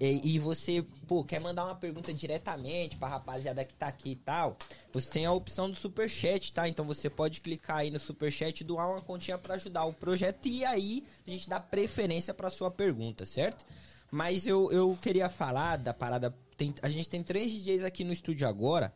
e, 0.00 0.34
e 0.34 0.38
você, 0.38 0.84
pô, 1.06 1.24
quer 1.24 1.40
mandar 1.40 1.64
uma 1.64 1.74
pergunta 1.76 2.12
diretamente 2.12 2.96
pra 2.96 3.08
rapaziada 3.08 3.64
que 3.64 3.74
tá 3.74 3.86
aqui 3.86 4.10
e 4.12 4.16
tal, 4.16 4.56
você 4.92 5.10
tem 5.10 5.26
a 5.26 5.32
opção 5.32 5.70
do 5.70 5.76
superchat, 5.76 6.52
tá? 6.52 6.68
Então 6.68 6.84
você 6.84 7.08
pode 7.08 7.40
clicar 7.40 7.78
aí 7.78 7.90
no 7.90 7.98
superchat 7.98 8.60
e 8.60 8.64
doar 8.64 8.90
uma 8.90 9.00
continha 9.00 9.38
pra 9.38 9.54
ajudar 9.54 9.84
o 9.84 9.92
projeto 9.92 10.46
e 10.48 10.64
aí 10.64 11.04
a 11.26 11.30
gente 11.30 11.48
dá 11.48 11.60
preferência 11.60 12.34
pra 12.34 12.50
sua 12.50 12.70
pergunta, 12.70 13.24
certo? 13.24 13.64
Mas 14.10 14.46
eu, 14.46 14.70
eu 14.72 14.98
queria 15.00 15.28
falar 15.30 15.76
da 15.78 15.94
parada. 15.94 16.34
tem- 16.56 16.74
a 16.82 16.88
gente 16.90 17.08
tem 17.08 17.22
três 17.22 17.50
DJs 17.52 17.82
aqui 17.84 18.04
no 18.04 18.12
estúdio 18.12 18.46
agora. 18.46 18.92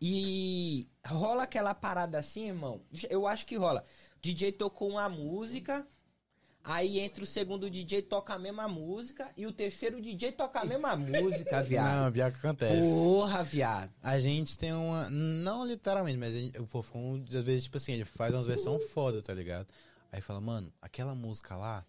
E 0.00 0.88
rola 1.06 1.44
aquela 1.44 1.74
parada 1.74 2.18
assim, 2.18 2.48
irmão. 2.48 2.80
Eu 3.08 3.26
acho 3.26 3.46
que 3.46 3.56
rola. 3.56 3.84
DJ 4.20 4.52
tocou 4.52 4.90
uma 4.90 5.08
música. 5.08 5.86
Aí 6.64 7.00
entra 7.00 7.24
o 7.24 7.26
segundo 7.26 7.68
DJ 7.68 8.02
toca 8.02 8.34
a 8.34 8.38
mesma 8.38 8.68
música. 8.68 9.30
E 9.36 9.46
o 9.46 9.52
terceiro 9.52 10.00
DJ 10.00 10.32
toca 10.32 10.60
a 10.60 10.64
mesma 10.64 10.94
música, 10.96 11.60
viado. 11.64 12.04
Não, 12.04 12.12
pior 12.12 12.30
que 12.30 12.38
acontece. 12.38 12.80
Porra, 12.80 13.42
viado. 13.42 13.90
A 14.02 14.18
gente 14.20 14.56
tem 14.56 14.72
uma. 14.72 15.10
Não 15.10 15.64
literalmente, 15.66 16.18
mas 16.18 16.32
gente- 16.32 16.58
o 16.60 16.66
Fofão, 16.66 17.22
às 17.28 17.42
vezes, 17.42 17.64
tipo 17.64 17.76
assim, 17.76 17.92
ele 17.92 18.04
faz 18.04 18.32
umas 18.32 18.46
versões 18.46 18.88
foda, 18.90 19.20
tá 19.20 19.34
ligado? 19.34 19.66
Aí 20.12 20.20
fala, 20.20 20.40
mano, 20.40 20.72
aquela 20.80 21.14
música 21.14 21.56
lá. 21.56 21.84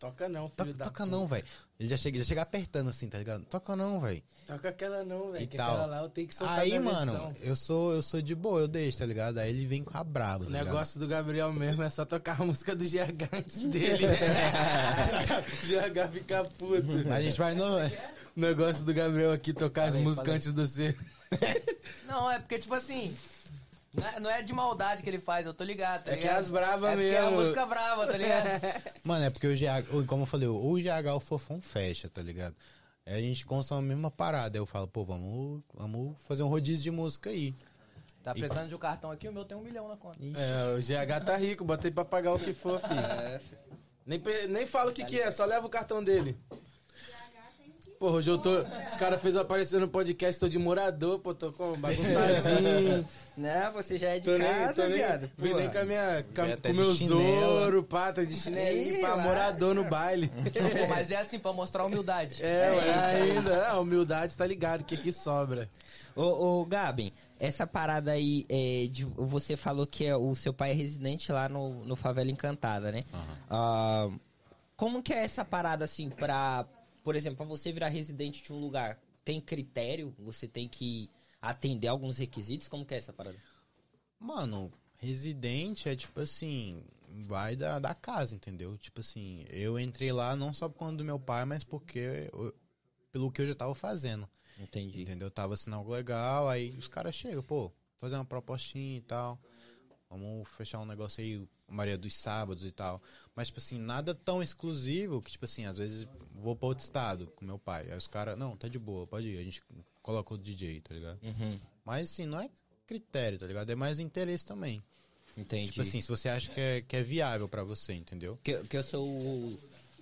Toca 0.00 0.28
não, 0.28 0.42
filho 0.48 0.56
Toca, 0.56 0.72
da 0.74 0.84
toca 0.86 1.04
puta. 1.04 1.16
não, 1.16 1.26
velho. 1.26 1.44
Ele 1.78 1.88
já 1.88 1.96
chega, 1.96 2.18
já 2.18 2.24
chega 2.24 2.42
apertando 2.42 2.88
assim, 2.90 3.08
tá 3.08 3.18
ligado? 3.18 3.44
Toca 3.44 3.76
não, 3.76 4.00
velho. 4.00 4.22
Toca 4.46 4.68
aquela 4.70 5.04
não, 5.04 5.30
velho. 5.32 5.44
E 5.44 5.46
Que 5.46 5.56
tal. 5.56 5.70
aquela 5.72 5.86
lá 5.86 6.02
eu 6.02 6.08
tenho 6.08 6.26
que 6.26 6.34
soltar 6.34 6.58
Aí, 6.60 6.78
mano, 6.78 7.12
versão. 7.12 7.32
eu 7.40 7.54
sou, 7.54 7.92
eu 7.92 8.02
sou 8.02 8.22
de 8.22 8.34
boa, 8.34 8.60
eu 8.60 8.68
deixo, 8.68 8.98
tá 8.98 9.06
ligado? 9.06 9.38
Aí 9.38 9.50
ele 9.50 9.66
vem 9.66 9.84
com 9.84 9.96
a 9.96 10.02
braba, 10.02 10.44
O 10.44 10.46
tá 10.46 10.52
ligado? 10.52 10.66
negócio 10.66 10.98
do 10.98 11.06
Gabriel 11.06 11.52
mesmo 11.52 11.82
é 11.82 11.90
só 11.90 12.04
tocar 12.04 12.40
a 12.40 12.44
música 12.44 12.74
do 12.74 12.82
GH 12.84 13.28
antes 13.32 13.64
dele. 13.64 14.06
né? 14.08 14.16
GH 15.66 16.12
fica 16.12 16.44
puto. 16.44 17.12
A 17.12 17.20
gente 17.20 17.38
vai 17.38 17.54
no. 17.54 17.64
O 18.36 18.40
negócio 18.40 18.84
do 18.84 18.94
Gabriel 18.94 19.32
aqui 19.32 19.52
tocar 19.52 19.84
as 19.84 19.88
Falei, 19.90 20.02
músicas 20.04 20.24
falei. 20.26 20.36
antes 20.36 20.52
do 20.52 20.66
C. 20.66 20.96
Não, 22.06 22.30
é 22.30 22.38
porque, 22.38 22.58
tipo 22.58 22.74
assim. 22.74 23.14
Não 23.94 24.06
é, 24.06 24.20
não 24.20 24.30
é 24.30 24.42
de 24.42 24.52
maldade 24.52 25.02
que 25.02 25.08
ele 25.08 25.18
faz, 25.18 25.46
eu 25.46 25.54
tô 25.54 25.64
ligado, 25.64 26.04
tá 26.04 26.12
É 26.12 26.14
que 26.16 26.20
ligado? 26.22 26.36
é 26.36 26.38
as 26.40 26.48
brava 26.48 26.88
é 26.90 26.94
porque 26.94 27.06
É 27.08 27.18
a 27.18 27.22
mesmo. 27.22 27.36
música 27.40 27.66
brava, 27.66 28.06
tá 28.06 28.16
ligado? 28.18 28.48
Mano, 29.02 29.24
é 29.24 29.30
porque 29.30 29.46
o 29.46 29.56
GH, 29.56 30.06
como 30.06 30.22
eu 30.22 30.26
falei, 30.26 30.46
o 30.48 30.74
GH 30.74 31.14
o 31.16 31.20
Fofão 31.20 31.60
fecha, 31.60 32.08
tá 32.08 32.20
ligado? 32.20 32.54
Aí 33.06 33.14
a 33.14 33.20
gente 33.22 33.46
consome 33.46 33.80
a 33.80 33.88
mesma 33.94 34.10
parada. 34.10 34.58
Aí 34.58 34.60
eu 34.60 34.66
falo, 34.66 34.86
pô, 34.86 35.04
vamos, 35.04 35.62
vamos 35.72 36.14
fazer 36.28 36.42
um 36.42 36.48
rodízio 36.48 36.82
de 36.82 36.90
música 36.90 37.30
aí. 37.30 37.54
Tá 38.22 38.34
precisando 38.34 38.68
de 38.68 38.74
um 38.74 38.78
cartão 38.78 39.10
aqui, 39.10 39.26
o 39.26 39.32
meu 39.32 39.44
tem 39.46 39.56
um 39.56 39.62
milhão 39.62 39.88
na 39.88 39.96
conta. 39.96 40.18
É, 40.22 40.74
o 40.74 40.78
GH 40.82 41.24
tá 41.24 41.34
rico, 41.38 41.64
botei 41.64 41.90
pra 41.90 42.04
pagar 42.04 42.34
o 42.34 42.38
que 42.38 42.52
for, 42.52 42.78
filho. 42.86 43.00
Nem, 44.04 44.20
pre- 44.20 44.46
nem 44.48 44.66
fala 44.66 44.90
o 44.90 44.94
que 44.94 45.02
que 45.04 45.18
é, 45.18 45.30
só 45.30 45.46
leva 45.46 45.66
o 45.66 45.70
cartão 45.70 46.04
dele. 46.04 46.38
Porra, 47.98 48.16
hoje 48.16 48.30
eu 48.30 48.38
tô. 48.38 48.50
Os 48.60 48.96
caras 48.96 49.20
fez 49.20 49.34
eu 49.34 49.40
aparecer 49.40 49.80
no 49.80 49.88
podcast, 49.88 50.38
tô 50.38 50.48
de 50.48 50.58
morador, 50.58 51.18
pô, 51.18 51.34
tô 51.34 51.50
com 51.52 51.72
bagunçadinho. 51.78 53.08
Né? 53.38 53.70
Você 53.74 53.96
já 53.98 54.08
é 54.08 54.18
de 54.18 54.24
Tô 54.24 54.36
nem, 54.36 54.48
casa, 54.48 54.82
tô 54.82 54.88
nem, 54.88 54.96
viado. 54.98 55.30
vim 55.38 55.54
nem 55.54 55.70
com 55.70 55.78
a 55.78 55.84
minha. 55.84 56.24
Com, 56.34 56.74
com 56.74 56.94
chinela. 56.96 57.60
ouro, 57.60 57.84
pata 57.84 58.26
de 58.26 58.34
chinelinho, 58.34 59.00
pra 59.00 59.16
morador 59.16 59.74
no 59.74 59.84
baile. 59.84 60.28
Pô, 60.28 60.86
mas 60.88 61.10
é 61.10 61.16
assim, 61.16 61.38
pra 61.38 61.52
mostrar 61.52 61.84
humildade. 61.84 62.42
É, 62.42 62.48
é 62.74 63.26
isso. 63.28 63.38
ainda. 63.48 63.68
A 63.68 63.78
humildade 63.80 64.36
tá 64.36 64.44
ligado, 64.46 64.82
que 64.84 64.94
aqui 64.96 65.12
sobra. 65.12 65.70
Ô, 66.16 66.60
ô 66.60 66.66
Gabi, 66.66 67.14
essa 67.38 67.64
parada 67.64 68.10
aí, 68.10 68.44
é, 68.48 68.88
de- 68.90 69.04
você 69.04 69.56
falou 69.56 69.86
que 69.86 70.04
é- 70.04 70.16
o 70.16 70.34
seu 70.34 70.52
pai 70.52 70.72
é 70.72 70.74
residente 70.74 71.30
lá 71.30 71.48
no, 71.48 71.84
no 71.84 71.94
Favela 71.94 72.30
Encantada, 72.30 72.90
né? 72.90 73.04
Ah, 73.48 74.08
como 74.76 75.00
que 75.02 75.12
é 75.12 75.22
essa 75.24 75.44
parada, 75.44 75.84
assim, 75.84 76.10
pra... 76.10 76.66
Por 77.04 77.14
exemplo, 77.14 77.36
pra 77.38 77.46
você 77.46 77.70
virar 77.72 77.88
residente 77.88 78.42
de 78.42 78.52
um 78.52 78.58
lugar, 78.58 78.98
tem 79.24 79.40
critério? 79.40 80.12
Você 80.18 80.46
tem 80.48 80.66
que 80.68 81.08
atender 81.40 81.88
alguns 81.88 82.18
requisitos? 82.18 82.68
Como 82.68 82.84
que 82.84 82.94
é 82.94 82.98
essa 82.98 83.12
parada? 83.12 83.36
Mano, 84.18 84.72
residente 84.96 85.88
é 85.88 85.94
tipo 85.96 86.20
assim, 86.20 86.82
vai 87.08 87.56
da, 87.56 87.78
da 87.78 87.94
casa, 87.94 88.34
entendeu? 88.34 88.76
Tipo 88.78 89.00
assim, 89.00 89.44
eu 89.50 89.78
entrei 89.78 90.12
lá 90.12 90.34
não 90.36 90.52
só 90.52 90.68
por 90.68 90.76
conta 90.78 90.96
do 90.96 91.04
meu 91.04 91.18
pai, 91.18 91.44
mas 91.44 91.64
porque 91.64 92.28
eu- 92.32 92.54
pelo 93.12 93.30
que 93.30 93.40
eu 93.42 93.46
já 93.46 93.54
tava 93.54 93.74
fazendo. 93.74 94.28
Entendi. 94.58 95.02
Entendeu? 95.02 95.30
Tava 95.30 95.54
assinando 95.54 95.78
algo 95.80 95.92
legal, 95.92 96.48
aí 96.48 96.70
os 96.76 96.88
caras 96.88 97.14
chegam, 97.14 97.42
pô, 97.42 97.72
fazer 98.00 98.16
uma 98.16 98.24
propostinha 98.24 98.98
e 98.98 99.02
tal. 99.02 99.38
Vamos 100.10 100.48
fechar 100.56 100.80
um 100.80 100.86
negócio 100.86 101.22
aí, 101.22 101.46
Maria 101.68 101.96
dos 101.98 102.16
Sábados 102.16 102.64
e 102.64 102.72
tal. 102.72 103.00
Mas, 103.34 103.48
tipo 103.48 103.60
assim, 103.60 103.78
nada 103.78 104.14
tão 104.14 104.42
exclusivo 104.42 105.20
que, 105.22 105.30
tipo 105.30 105.44
assim, 105.44 105.66
às 105.66 105.78
vezes 105.78 106.08
vou 106.32 106.56
pra 106.56 106.68
outro 106.68 106.82
estado 106.82 107.26
com 107.36 107.44
meu 107.44 107.58
pai. 107.58 107.90
Aí 107.90 107.96
os 107.96 108.06
caras, 108.06 108.36
não, 108.38 108.56
tá 108.56 108.68
de 108.68 108.78
boa, 108.78 109.06
pode 109.06 109.28
ir. 109.28 109.38
A 109.38 109.44
gente 109.44 109.62
coloca 110.08 110.32
o 110.32 110.38
DJ, 110.38 110.80
tá 110.80 110.94
ligado? 110.94 111.18
Uhum, 111.22 111.58
Mas, 111.84 112.10
assim, 112.10 112.24
não 112.24 112.40
é 112.40 112.48
critério, 112.86 113.38
tá 113.38 113.46
ligado? 113.46 113.68
É 113.68 113.74
mais 113.74 113.98
interesse 113.98 114.42
também. 114.42 114.82
entendi. 115.36 115.66
Tipo 115.70 115.82
assim, 115.82 116.00
se 116.00 116.08
você 116.08 116.30
acha 116.30 116.50
que 116.50 116.58
é, 116.58 116.80
que 116.80 116.96
é 116.96 117.02
viável 117.02 117.46
pra 117.46 117.62
você, 117.62 117.92
entendeu? 117.92 118.38
Que, 118.42 118.56
que 118.64 118.74
eu 118.78 118.82
sou 118.82 119.06
o. 119.06 119.58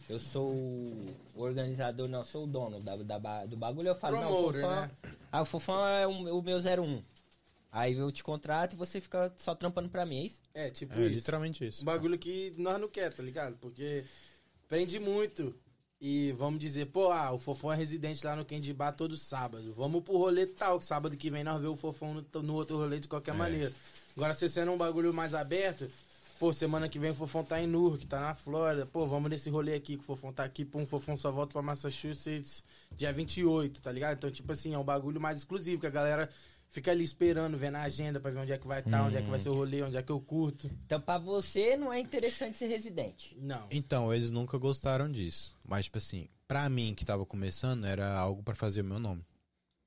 Eu 0.09 0.21
sou 0.21 0.53
o 0.53 1.17
organizador, 1.35 2.07
não, 2.07 2.21
eu 2.21 2.25
sou 2.25 2.45
o 2.45 2.47
dono 2.47 2.79
da, 2.79 2.95
da 2.95 3.45
do 3.47 3.57
bagulho. 3.57 3.89
Eu 3.89 3.97
falo, 3.97 4.21
não, 4.21 4.31
o 4.31 4.53
Promoter, 4.53 4.61
Fofão. 4.61 4.81
né? 4.83 4.91
Ah, 5.33 5.43
o 5.43 5.45
Fofão 5.45 5.85
é 5.89 6.07
o, 6.07 6.39
o 6.39 6.43
meu 6.43 6.59
01. 6.59 7.03
Aí 7.73 7.93
eu 7.95 8.13
te 8.13 8.23
contrato 8.23 8.75
e 8.75 8.77
você 8.77 9.01
fica 9.01 9.33
só 9.37 9.57
trampando 9.57 9.89
pra 9.89 10.07
mim, 10.07 10.21
é 10.21 10.27
isso? 10.27 10.41
É, 10.55 10.71
tipo 10.71 10.95
É, 10.95 11.01
isso. 11.07 11.15
literalmente 11.17 11.67
isso. 11.67 11.83
Um 11.83 11.85
bagulho 11.85 12.17
que 12.17 12.55
nós 12.57 12.81
não 12.81 12.89
quer, 12.89 13.13
tá 13.13 13.21
ligado? 13.25 13.57
Porque 13.61 14.05
prende 14.69 15.01
muito. 15.01 15.53
E 15.99 16.32
vamos 16.32 16.61
dizer, 16.61 16.86
pô, 16.86 17.11
ah, 17.11 17.32
o 17.32 17.38
Fofão 17.38 17.72
é 17.72 17.76
residente 17.76 18.24
lá 18.24 18.36
no 18.36 18.44
Kendibá 18.44 18.92
todo 18.92 19.16
sábado. 19.16 19.72
Vamos 19.74 20.05
pro 20.05 20.18
rolê 20.18 20.44
tal, 20.47 20.78
que 20.78 20.84
sábado 20.84 21.16
que 21.16 21.30
vem 21.30 21.42
nós 21.42 21.61
vemos 21.61 21.78
o 21.78 21.80
Fofão 21.80 22.14
no, 22.14 22.42
no 22.42 22.55
outro 22.55 22.76
rolê 22.76 23.01
de 23.01 23.09
qualquer 23.09 23.34
maneira. 23.34 23.72
Agora, 24.14 24.34
se 24.34 24.49
sendo 24.49 24.72
um 24.72 24.76
bagulho 24.76 25.12
mais 25.14 25.32
aberto, 25.32 25.90
pô, 26.38 26.53
semana 26.53 26.86
que 26.86 26.99
vem 26.99 27.12
o 27.12 27.14
Fofão 27.14 27.42
tá 27.42 27.61
em 27.61 27.66
Newark, 27.66 28.07
tá 28.07 28.20
na 28.20 28.34
Flórida. 28.34 28.84
Pô, 28.84 29.07
vamos 29.07 29.30
nesse 29.30 29.49
rolê 29.49 29.74
aqui, 29.74 29.97
que 29.97 30.03
o 30.03 30.07
Fofão 30.07 30.34
tá 30.34 30.44
aqui, 30.44 30.66
pô, 30.66 30.80
um 30.80 30.86
Fofão 30.86 31.16
só 31.16 31.30
volta 31.30 31.55
pra 31.55 31.62
Massachusetts 31.62 32.62
dia 32.94 33.12
28, 33.12 33.80
tá 33.80 33.90
ligado? 33.90 34.18
Então, 34.18 34.30
tipo 34.30 34.53
assim, 34.53 34.74
é 34.74 34.78
um 34.78 34.84
bagulho 34.84 35.20
mais 35.20 35.38
exclusivo, 35.38 35.80
que 35.80 35.86
a 35.86 35.90
galera 35.90 36.28
fica 36.69 36.91
ali 36.91 37.05
esperando, 37.05 37.57
vendo 37.57 37.77
a 37.77 37.83
agenda 37.83 38.21
pra 38.21 38.31
ver 38.31 38.39
onde 38.41 38.53
é 38.53 38.59
que 38.59 38.67
vai 38.67 38.81
estar, 38.81 39.05
onde 39.07 39.17
é 39.17 39.23
que 39.23 39.31
vai 39.31 39.39
ser 39.39 39.49
o 39.49 39.55
rolê, 39.55 39.83
onde 39.83 39.97
é 39.97 40.03
que 40.03 40.12
eu 40.12 40.21
curto. 40.21 40.71
Então 40.85 41.01
pra 41.01 41.19
você 41.19 41.77
não 41.77 41.93
é 41.93 41.99
interessante 42.01 42.57
ser 42.59 42.67
residente. 42.67 43.37
Não. 43.41 43.67
Então, 43.71 44.12
eles 44.12 44.31
nunca 44.31 44.59
gostaram 44.59 45.11
disso. 45.11 45.55
Mas, 45.67 45.87
tipo 45.87 45.99
assim, 45.99 46.29
pra 46.47 46.69
mim 46.69 46.95
que 46.95 47.05
tava 47.05 47.25
começando, 47.25 47.85
era 47.87 48.12
algo 48.17 48.43
pra 48.43 48.55
fazer 48.55 48.83
o 48.83 48.85
meu 48.85 48.99
nome. 48.99 49.25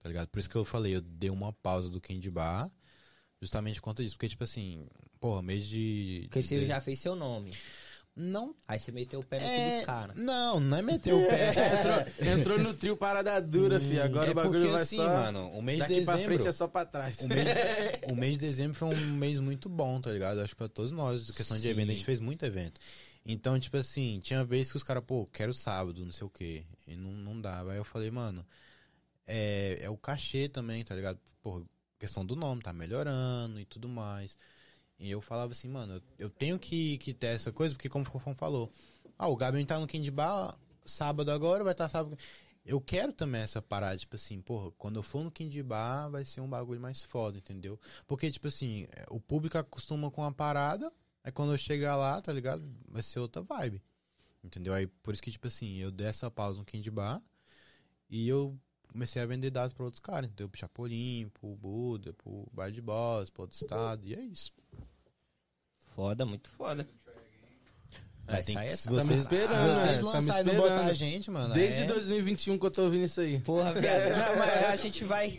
Tá 0.02 0.08
ligado? 0.08 0.28
Por 0.30 0.40
isso 0.40 0.50
que 0.50 0.56
eu 0.56 0.64
falei, 0.66 0.96
eu 0.96 1.02
dei 1.02 1.30
uma 1.30 1.52
pausa 1.52 1.90
do 1.90 2.00
Candy 2.00 2.30
Bar, 2.30 2.72
justamente 3.42 3.76
por 3.80 3.86
conta 3.86 4.02
disso. 4.02 4.16
Porque, 4.16 4.30
tipo 4.30 4.44
assim, 4.46 4.88
porra, 5.20 5.42
mês 5.42 5.66
de. 5.68 6.22
Porque 6.30 6.40
de- 6.40 6.48
você 6.48 6.66
já 6.66 6.80
fez 6.80 7.00
seu 7.00 7.16
nome. 7.16 7.52
Não. 8.16 8.54
Aí 8.68 8.78
você 8.78 8.92
meteu 8.92 9.20
o 9.22 9.26
pé 9.26 9.38
no 9.40 9.46
cu 9.46 9.50
É... 9.50 9.78
dos 9.78 9.86
caras. 9.86 10.16
Não, 10.18 10.60
não 10.60 10.78
é 10.78 10.82
meter 10.82 11.14
o 11.16 11.26
pé. 11.28 11.50
Entrou, 11.50 12.34
entrou 12.34 12.60
no 12.60 12.74
trio 12.74 12.98
parada 12.98 13.40
dura, 13.40 13.80
fi. 13.80 14.00
Agora 14.00 14.28
é 14.28 14.32
o 14.32 14.34
bagulho 14.36 14.60
porque, 14.60 14.74
vai 14.74 14.82
assim, 14.82 14.98
só. 14.98 15.08
mano, 15.08 15.50
o 15.52 15.62
mês 15.62 15.78
de 15.78 15.88
Daqui 15.88 16.06
pra 16.06 16.16
dezembro. 16.16 16.36
frente 16.36 16.48
é 16.48 16.52
só 16.52 16.68
pra 16.68 16.86
trás. 16.86 17.20
O 17.22 17.28
mês, 17.30 17.48
o 18.12 18.16
mês 18.16 18.34
de 18.34 18.40
dezembro 18.40 18.76
foi 18.78 18.90
um 18.90 19.08
mês 19.16 19.40
muito 19.40 19.70
bom, 19.70 20.02
tá 20.02 20.12
ligado? 20.12 20.40
Acho 20.42 20.50
que 20.54 20.58
pra 20.58 20.68
todos 20.68 20.92
nós, 20.92 21.32
questão 21.32 21.56
de 21.56 21.64
Sim. 21.64 21.70
evento, 21.70 21.90
a 21.92 21.94
gente 21.94 22.06
fez 22.06 22.20
muito 22.20 22.46
evento. 22.46 22.80
Então, 23.26 23.58
tipo 23.60 23.78
assim, 23.78 24.20
tinha 24.22 24.44
vezes 24.44 24.72
que 24.72 24.78
os 24.78 24.84
caras, 24.84 25.04
pô, 25.06 25.26
quero 25.32 25.54
sábado, 25.54 26.04
não 26.04 26.12
sei 26.12 26.26
o 26.28 26.30
quê. 26.30 26.66
E 26.88 26.96
não, 26.96 27.12
não 27.12 27.40
dava. 27.40 27.72
Aí 27.72 27.78
eu 27.78 27.86
falei, 27.86 28.10
mano, 28.12 28.46
é, 29.28 29.78
é 29.82 29.90
o 29.90 29.96
cachê 29.98 30.50
também, 30.50 30.84
tá 30.84 30.94
ligado? 30.96 31.20
Pô, 31.42 31.64
questão 31.98 32.26
do 32.26 32.36
nome, 32.36 32.62
tá 32.62 32.74
melhorando 32.74 33.60
e 33.60 33.66
tudo 33.66 33.88
mais. 33.88 34.36
E 35.00 35.10
eu 35.10 35.22
falava 35.22 35.54
assim, 35.54 35.70
mano, 35.70 36.02
eu, 36.18 36.30
tenho 36.30 36.60
que, 36.60 36.98
que 36.98 37.14
ter 37.14 37.28
essa 37.28 37.52
coisa, 37.52 37.74
porque 37.74 37.88
como 37.88 38.04
o 38.04 38.08
Fofão 38.08 38.36
falou, 38.36 38.72
ah, 39.18 39.28
o 39.28 39.36
Gabi 39.36 39.64
tá 39.66 39.80
no 39.80 39.88
Candy 39.88 40.12
sábado 40.86 41.32
agora, 41.32 41.64
vai 41.64 41.72
estar 41.72 41.88
sábado. 41.88 42.18
Eu 42.66 42.82
quero 42.82 43.14
também 43.14 43.42
essa 43.42 43.62
parada, 43.62 43.98
tipo 43.98 44.16
assim, 44.16 44.42
porra, 44.42 44.72
quando 44.72 44.98
eu 44.98 45.04
for 45.04 45.24
no 45.24 45.32
Candy 45.32 45.62
vai 45.62 46.26
ser 46.26 46.42
um 46.42 46.50
bagulho 46.50 46.82
mais 46.82 47.02
foda, 47.02 47.38
entendeu? 47.38 47.80
Porque, 48.06 48.30
tipo 48.30 48.48
assim, 48.48 48.86
é, 48.92 49.06
o 49.10 49.20
público 49.20 49.58
acostuma 49.58 50.12
com 50.12 50.24
a 50.24 50.32
parada, 50.32 50.92
aí 51.24 51.32
quando 51.32 51.54
eu 51.54 51.58
chegar 51.58 51.96
lá, 51.96 52.22
tá 52.22 52.34
ligado? 52.34 52.64
Vai 52.88 53.02
ser 53.02 53.20
outra 53.20 53.42
vibe. 53.42 53.82
Entendeu? 54.44 54.74
Aí 54.74 54.88
por 54.88 55.14
isso 55.14 55.24
que, 55.24 55.32
tipo 55.32 55.48
assim, 55.48 55.78
eu 55.78 55.92
dei 55.92 56.08
essa 56.08 56.30
pausa 56.30 56.60
no 56.60 56.66
Candy 56.66 56.92
e 58.10 58.28
eu 58.28 58.58
comecei 58.92 59.22
a 59.22 59.26
vender 59.26 59.52
dados 59.52 59.74
pra 59.74 59.86
outros 59.86 60.00
caras, 60.00 60.30
entendeu? 60.30 60.50
Pro 60.50 60.60
Chapolin, 60.60 61.30
pro 61.30 61.56
Buda, 61.56 62.14
pro 62.14 62.48
Bar 62.52 62.72
de 62.72 62.82
Boss, 62.82 63.30
pro 63.30 63.44
outro 63.44 63.56
estado, 63.56 64.06
e 64.06 64.16
é 64.16 64.22
isso. 64.22 64.52
Foda, 66.00 66.26
muito 66.26 66.50
foda. 66.52 66.88
Vai 68.26 68.42
tem 68.42 68.56
sair 68.56 68.78
se 68.78 68.88
vocês, 68.88 69.20
esperando, 69.20 69.50
se 69.50 69.54
né? 69.54 69.76
vocês 69.76 69.98
Tamo 69.98 70.12
lançarem 70.12 70.42
e 70.42 70.46
não 70.46 70.54
esperando. 70.54 70.78
botar 70.78 70.86
a 70.86 70.94
gente, 70.94 71.30
mano. 71.32 71.54
Desde 71.54 71.82
é... 71.82 71.86
2021 71.88 72.58
que 72.58 72.66
eu 72.66 72.72
tô 72.72 72.84
ouvindo 72.84 73.04
isso 73.04 73.20
aí. 73.20 73.38
Porra, 73.40 73.74
viado. 73.74 74.04
Não, 74.16 74.36
mas 74.38 74.66
a 74.66 74.76
gente 74.78 75.04
vai. 75.04 75.38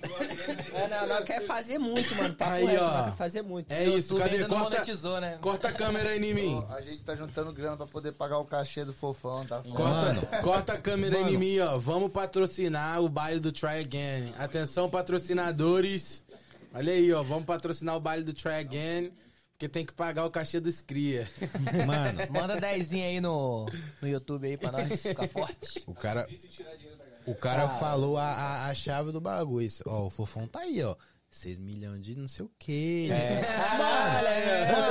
É, 0.75 0.89
não, 0.89 1.07
não, 1.07 1.25
quer 1.25 1.41
fazer 1.41 1.79
muito, 1.79 2.15
mano. 2.15 2.35
Papo 2.35 2.53
Aí, 2.53 2.67
reto, 2.67 2.85
ó. 2.85 3.05
quer 3.05 3.17
fazer 3.17 3.43
muito. 3.43 3.73
É 3.73 3.85
isso, 3.85 4.17
cadê? 4.17 4.39
não 4.39 4.49
Corta, 4.49 4.77
monetizou, 4.77 5.19
né? 5.19 5.39
corta 5.41 5.69
a 5.69 5.73
câmera 5.73 6.11
aí 6.11 6.23
em 6.23 6.35
mim. 6.35 6.65
A 6.69 6.83
gente 6.83 7.03
tá 7.05 7.17
juntando 7.17 7.55
grana 7.55 7.79
pra 7.79 7.87
poder 7.87 8.13
pagar 8.13 8.37
o 8.37 8.45
cachê 8.45 8.85
do 8.85 8.93
fofão, 8.93 9.47
tá? 9.47 9.63
Corta, 9.63 10.43
corta 10.43 10.73
a 10.75 10.79
câmera 10.79 11.17
aí 11.17 11.35
em 11.35 11.39
mim, 11.39 11.59
ó. 11.61 11.79
Vamos 11.79 12.13
patrocinar 12.13 13.01
o 13.01 13.09
baile 13.09 13.41
do 13.41 13.51
Try 13.51 13.81
Again. 13.81 14.35
Atenção, 14.39 14.91
patrocinadores. 14.91 16.23
Olha 16.75 16.93
aí, 16.93 17.11
ó. 17.15 17.23
Vamos 17.23 17.47
patrocinar 17.47 17.97
o 17.97 18.01
baile 18.01 18.25
do 18.25 18.35
Try 18.35 18.57
Again. 18.57 19.11
Porque 19.61 19.69
tem 19.69 19.85
que 19.85 19.93
pagar 19.93 20.25
o 20.25 20.31
cachê 20.31 20.59
dos 20.59 20.81
cria. 20.81 21.29
Mano, 21.87 22.21
Manda 22.33 22.59
dezinho 22.59 23.05
aí 23.05 23.21
no, 23.21 23.67
no 24.01 24.09
YouTube 24.09 24.47
aí 24.49 24.57
pra 24.57 24.73
nós 24.73 25.03
ficar 25.03 25.29
forte. 25.29 25.83
o 25.87 25.95
cara. 25.95 26.27
O 27.27 27.35
cara 27.35 27.69
falou 27.69 28.17
a, 28.17 28.25
a, 28.25 28.69
a 28.71 28.75
chave 28.75 29.13
do 29.13 29.21
bagulho. 29.21 29.69
Ó, 29.85 30.07
o 30.07 30.11
fofão 30.11 30.47
tá 30.47 30.61
aí, 30.61 30.83
ó. 30.83 30.97
6 31.31 31.59
milhões 31.59 32.01
de 32.03 32.17
não 32.17 32.27
sei 32.27 32.47
o 32.47 32.51
quê. 32.59 33.09
É. 33.13 33.43
Mano, 33.77 34.27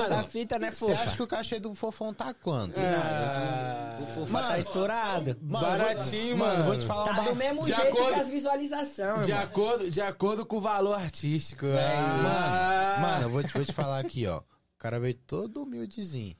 Essa 0.04 0.16
mano, 0.18 0.28
fita, 0.30 0.60
né, 0.60 0.70
você 0.72 0.86
fofa? 0.86 1.02
acha 1.02 1.16
que 1.16 1.24
o 1.24 1.28
cachê 1.28 1.60
do 1.60 1.74
fofão 1.74 2.14
tá 2.14 2.32
quanto? 2.36 2.80
O 2.80 4.06
fofa 4.14 4.40
tá 4.44 4.60
estourado. 4.60 5.36
Mano, 5.42 5.66
Baratinho, 5.68 6.38
vou, 6.38 6.48
mano. 6.48 6.64
vou 6.66 6.78
te 6.78 6.86
falar 6.86 7.06
Tá 7.06 7.12
uma 7.22 7.24
do 7.32 7.36
mesmo 7.36 7.66
De 7.66 7.74
jeito 7.74 7.88
acordo- 7.88 8.14
que 8.14 8.20
as 8.20 8.28
visualizações, 8.30 9.26
De 9.26 9.32
acordo, 9.34 9.90
de 9.90 10.00
acordo 10.00 10.46
com 10.46 10.58
o 10.58 10.62
valor 10.62 10.94
artístico. 10.94 11.66
É 11.66 11.96
Ah. 11.98 12.98
Mano, 13.02 13.08
mano, 13.14 13.26
eu 13.26 13.30
vou 13.32 13.44
te, 13.44 13.52
vou 13.52 13.66
te 13.66 13.74
falar 13.74 14.00
aqui, 14.00 14.28
ó. 14.28 14.42
O 14.80 14.82
cara 14.82 14.98
veio 14.98 15.14
todo 15.28 15.64
humildezinho. 15.64 16.34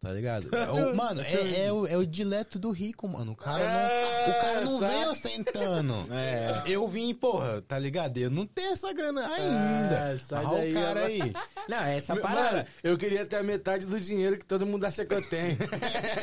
Tá 0.00 0.10
ligado? 0.12 0.48
O- 0.72 0.96
mano, 0.96 1.20
é, 1.20 1.66
é 1.66 1.72
o, 1.72 1.86
é 1.86 1.96
o 1.96 2.06
dileto 2.06 2.58
do 2.58 2.70
rico, 2.70 3.06
mano. 3.06 3.32
O 3.32 3.36
cara 3.36 3.62
não, 3.68 4.30
o 4.30 4.40
cara 4.40 4.60
não 4.62 4.78
sabe? 4.80 4.94
vem 4.94 5.06
ostentando. 5.08 5.94
É. 6.10 6.62
Eu 6.66 6.88
vim, 6.88 7.14
porra, 7.14 7.60
tá 7.60 7.78
ligado? 7.78 8.16
Eu 8.16 8.30
não 8.30 8.46
tenho 8.46 8.72
essa 8.72 8.92
grana 8.94 9.28
ainda. 9.28 9.94
É, 10.14 10.16
sai 10.16 10.44
Olha 10.44 10.70
o 10.70 10.72
cara 10.74 11.04
aí. 11.04 11.20
Não, 11.68 11.78
é 11.84 11.98
essa 11.98 12.14
Mano, 12.14 12.26
parada. 12.26 12.66
eu 12.82 12.98
queria 12.98 13.24
ter 13.24 13.36
a 13.36 13.42
metade 13.44 13.86
do 13.86 14.00
dinheiro 14.00 14.36
que 14.38 14.44
todo 14.44 14.66
mundo 14.66 14.84
acha 14.84 15.04
que 15.04 15.14
eu 15.14 15.22
tenho. 15.28 15.56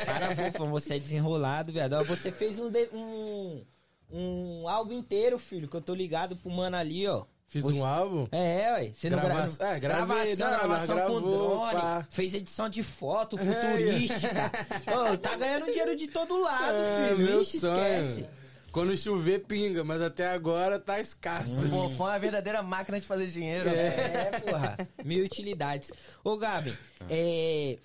Para, 0.04 0.36
fofa, 0.52 0.64
você 0.66 0.94
é 0.94 0.98
desenrolado, 0.98 1.72
viado. 1.72 2.04
Você 2.04 2.30
fez 2.30 2.58
um, 2.58 2.68
de- 2.68 2.90
um, 2.92 3.64
um 4.10 4.68
álbum 4.68 4.92
inteiro, 4.92 5.38
filho, 5.38 5.66
que 5.68 5.76
eu 5.76 5.80
tô 5.80 5.94
ligado 5.94 6.36
pro 6.36 6.50
mano 6.50 6.76
ali, 6.76 7.06
ó. 7.06 7.24
Fiz 7.50 7.62
Você- 7.64 7.78
um 7.78 7.84
álbum. 7.84 8.28
É, 8.30 8.72
ué. 8.74 8.92
Você 8.94 9.10
não 9.10 9.18
Grava- 9.20 9.40
é, 9.64 9.80
gravei, 9.80 10.36
gravação, 10.36 10.50
não, 10.50 10.58
gravação 10.68 10.86
com 10.86 10.94
gravou, 10.94 11.20
drone. 11.58 11.72
pá. 11.72 12.06
Fez 12.08 12.32
edição 12.32 12.68
de 12.68 12.82
foto 12.84 13.36
futurística. 13.36 14.52
Ô, 15.12 15.18
tá 15.18 15.36
ganhando 15.36 15.66
dinheiro 15.66 15.96
de 15.96 16.06
todo 16.06 16.40
lado, 16.40 16.76
É, 16.76 17.08
filho. 17.08 17.18
meu 17.26 17.42
Ixi, 17.42 17.58
sonho. 17.60 17.74
esquece. 17.74 18.26
Quando 18.70 18.96
chover, 18.96 19.40
pinga, 19.46 19.82
mas 19.82 20.00
até 20.00 20.28
agora 20.28 20.78
tá 20.78 21.00
escasso. 21.00 21.66
O 21.66 21.68
fofão 21.70 22.08
é 22.08 22.14
a 22.14 22.18
verdadeira 22.18 22.62
máquina 22.62 23.00
de 23.00 23.06
fazer 23.06 23.26
dinheiro. 23.26 23.68
É, 23.68 24.38
porra. 24.40 24.78
Mil 25.04 25.24
utilidades. 25.24 25.90
Ô, 26.22 26.36
Gabi, 26.36 26.78
é, 27.08 27.78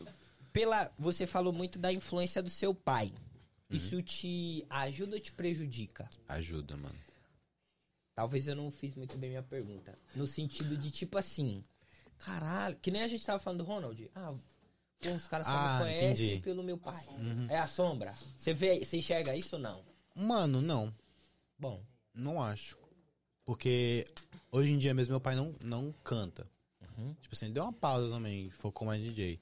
pela, 0.53 0.91
você 0.99 1.25
falou 1.25 1.51
muito 1.51 1.79
da 1.79 1.91
influência 1.91 2.39
do 2.39 2.51
seu 2.51 2.71
pai. 2.71 3.11
Isso 3.67 3.99
te 4.03 4.63
ajuda 4.69 5.15
ou 5.15 5.19
te 5.19 5.31
prejudica? 5.31 6.07
Ajuda, 6.29 6.77
mano. 6.77 6.93
Talvez 8.15 8.47
eu 8.47 8.55
não 8.55 8.71
fiz 8.71 8.95
muito 8.95 9.17
bem 9.17 9.29
minha 9.29 9.43
pergunta. 9.43 9.97
No 10.15 10.25
sentido 10.25 10.77
de, 10.77 10.89
tipo 10.89 11.17
assim, 11.17 11.63
caralho, 12.17 12.77
que 12.81 12.89
nem 12.89 13.03
a 13.03 13.07
gente 13.07 13.25
tava 13.25 13.39
falando 13.39 13.59
do 13.59 13.65
Ronald. 13.65 14.09
Ah, 14.15 14.33
pô, 15.01 15.11
os 15.11 15.27
caras 15.27 15.45
só 15.45 15.53
Ah, 15.53 15.73
me 15.79 15.83
conhecem 15.85 16.25
entendi. 16.27 16.41
pelo 16.41 16.63
meu 16.63 16.77
pai. 16.77 17.05
É 17.49 17.59
a 17.59 17.67
sombra. 17.67 18.15
Você 18.37 18.53
vê, 18.53 18.79
você 18.83 18.97
enxerga 18.97 19.35
isso 19.35 19.57
ou 19.57 19.61
não? 19.61 19.83
Mano, 20.15 20.61
não. 20.61 20.93
Bom, 21.59 21.83
Não 22.13 22.41
acho. 22.41 22.77
Porque 23.43 24.05
hoje 24.49 24.71
em 24.71 24.77
dia 24.77 24.93
mesmo 24.93 25.11
meu 25.11 25.19
pai 25.21 25.35
não, 25.35 25.53
não 25.63 25.93
canta. 26.03 26.47
Tipo 27.21 27.35
assim, 27.35 27.45
ele 27.47 27.53
deu 27.53 27.63
uma 27.63 27.73
pausa 27.73 28.09
também, 28.09 28.49
focou 28.51 28.87
mais 28.87 29.01
DJ. 29.03 29.37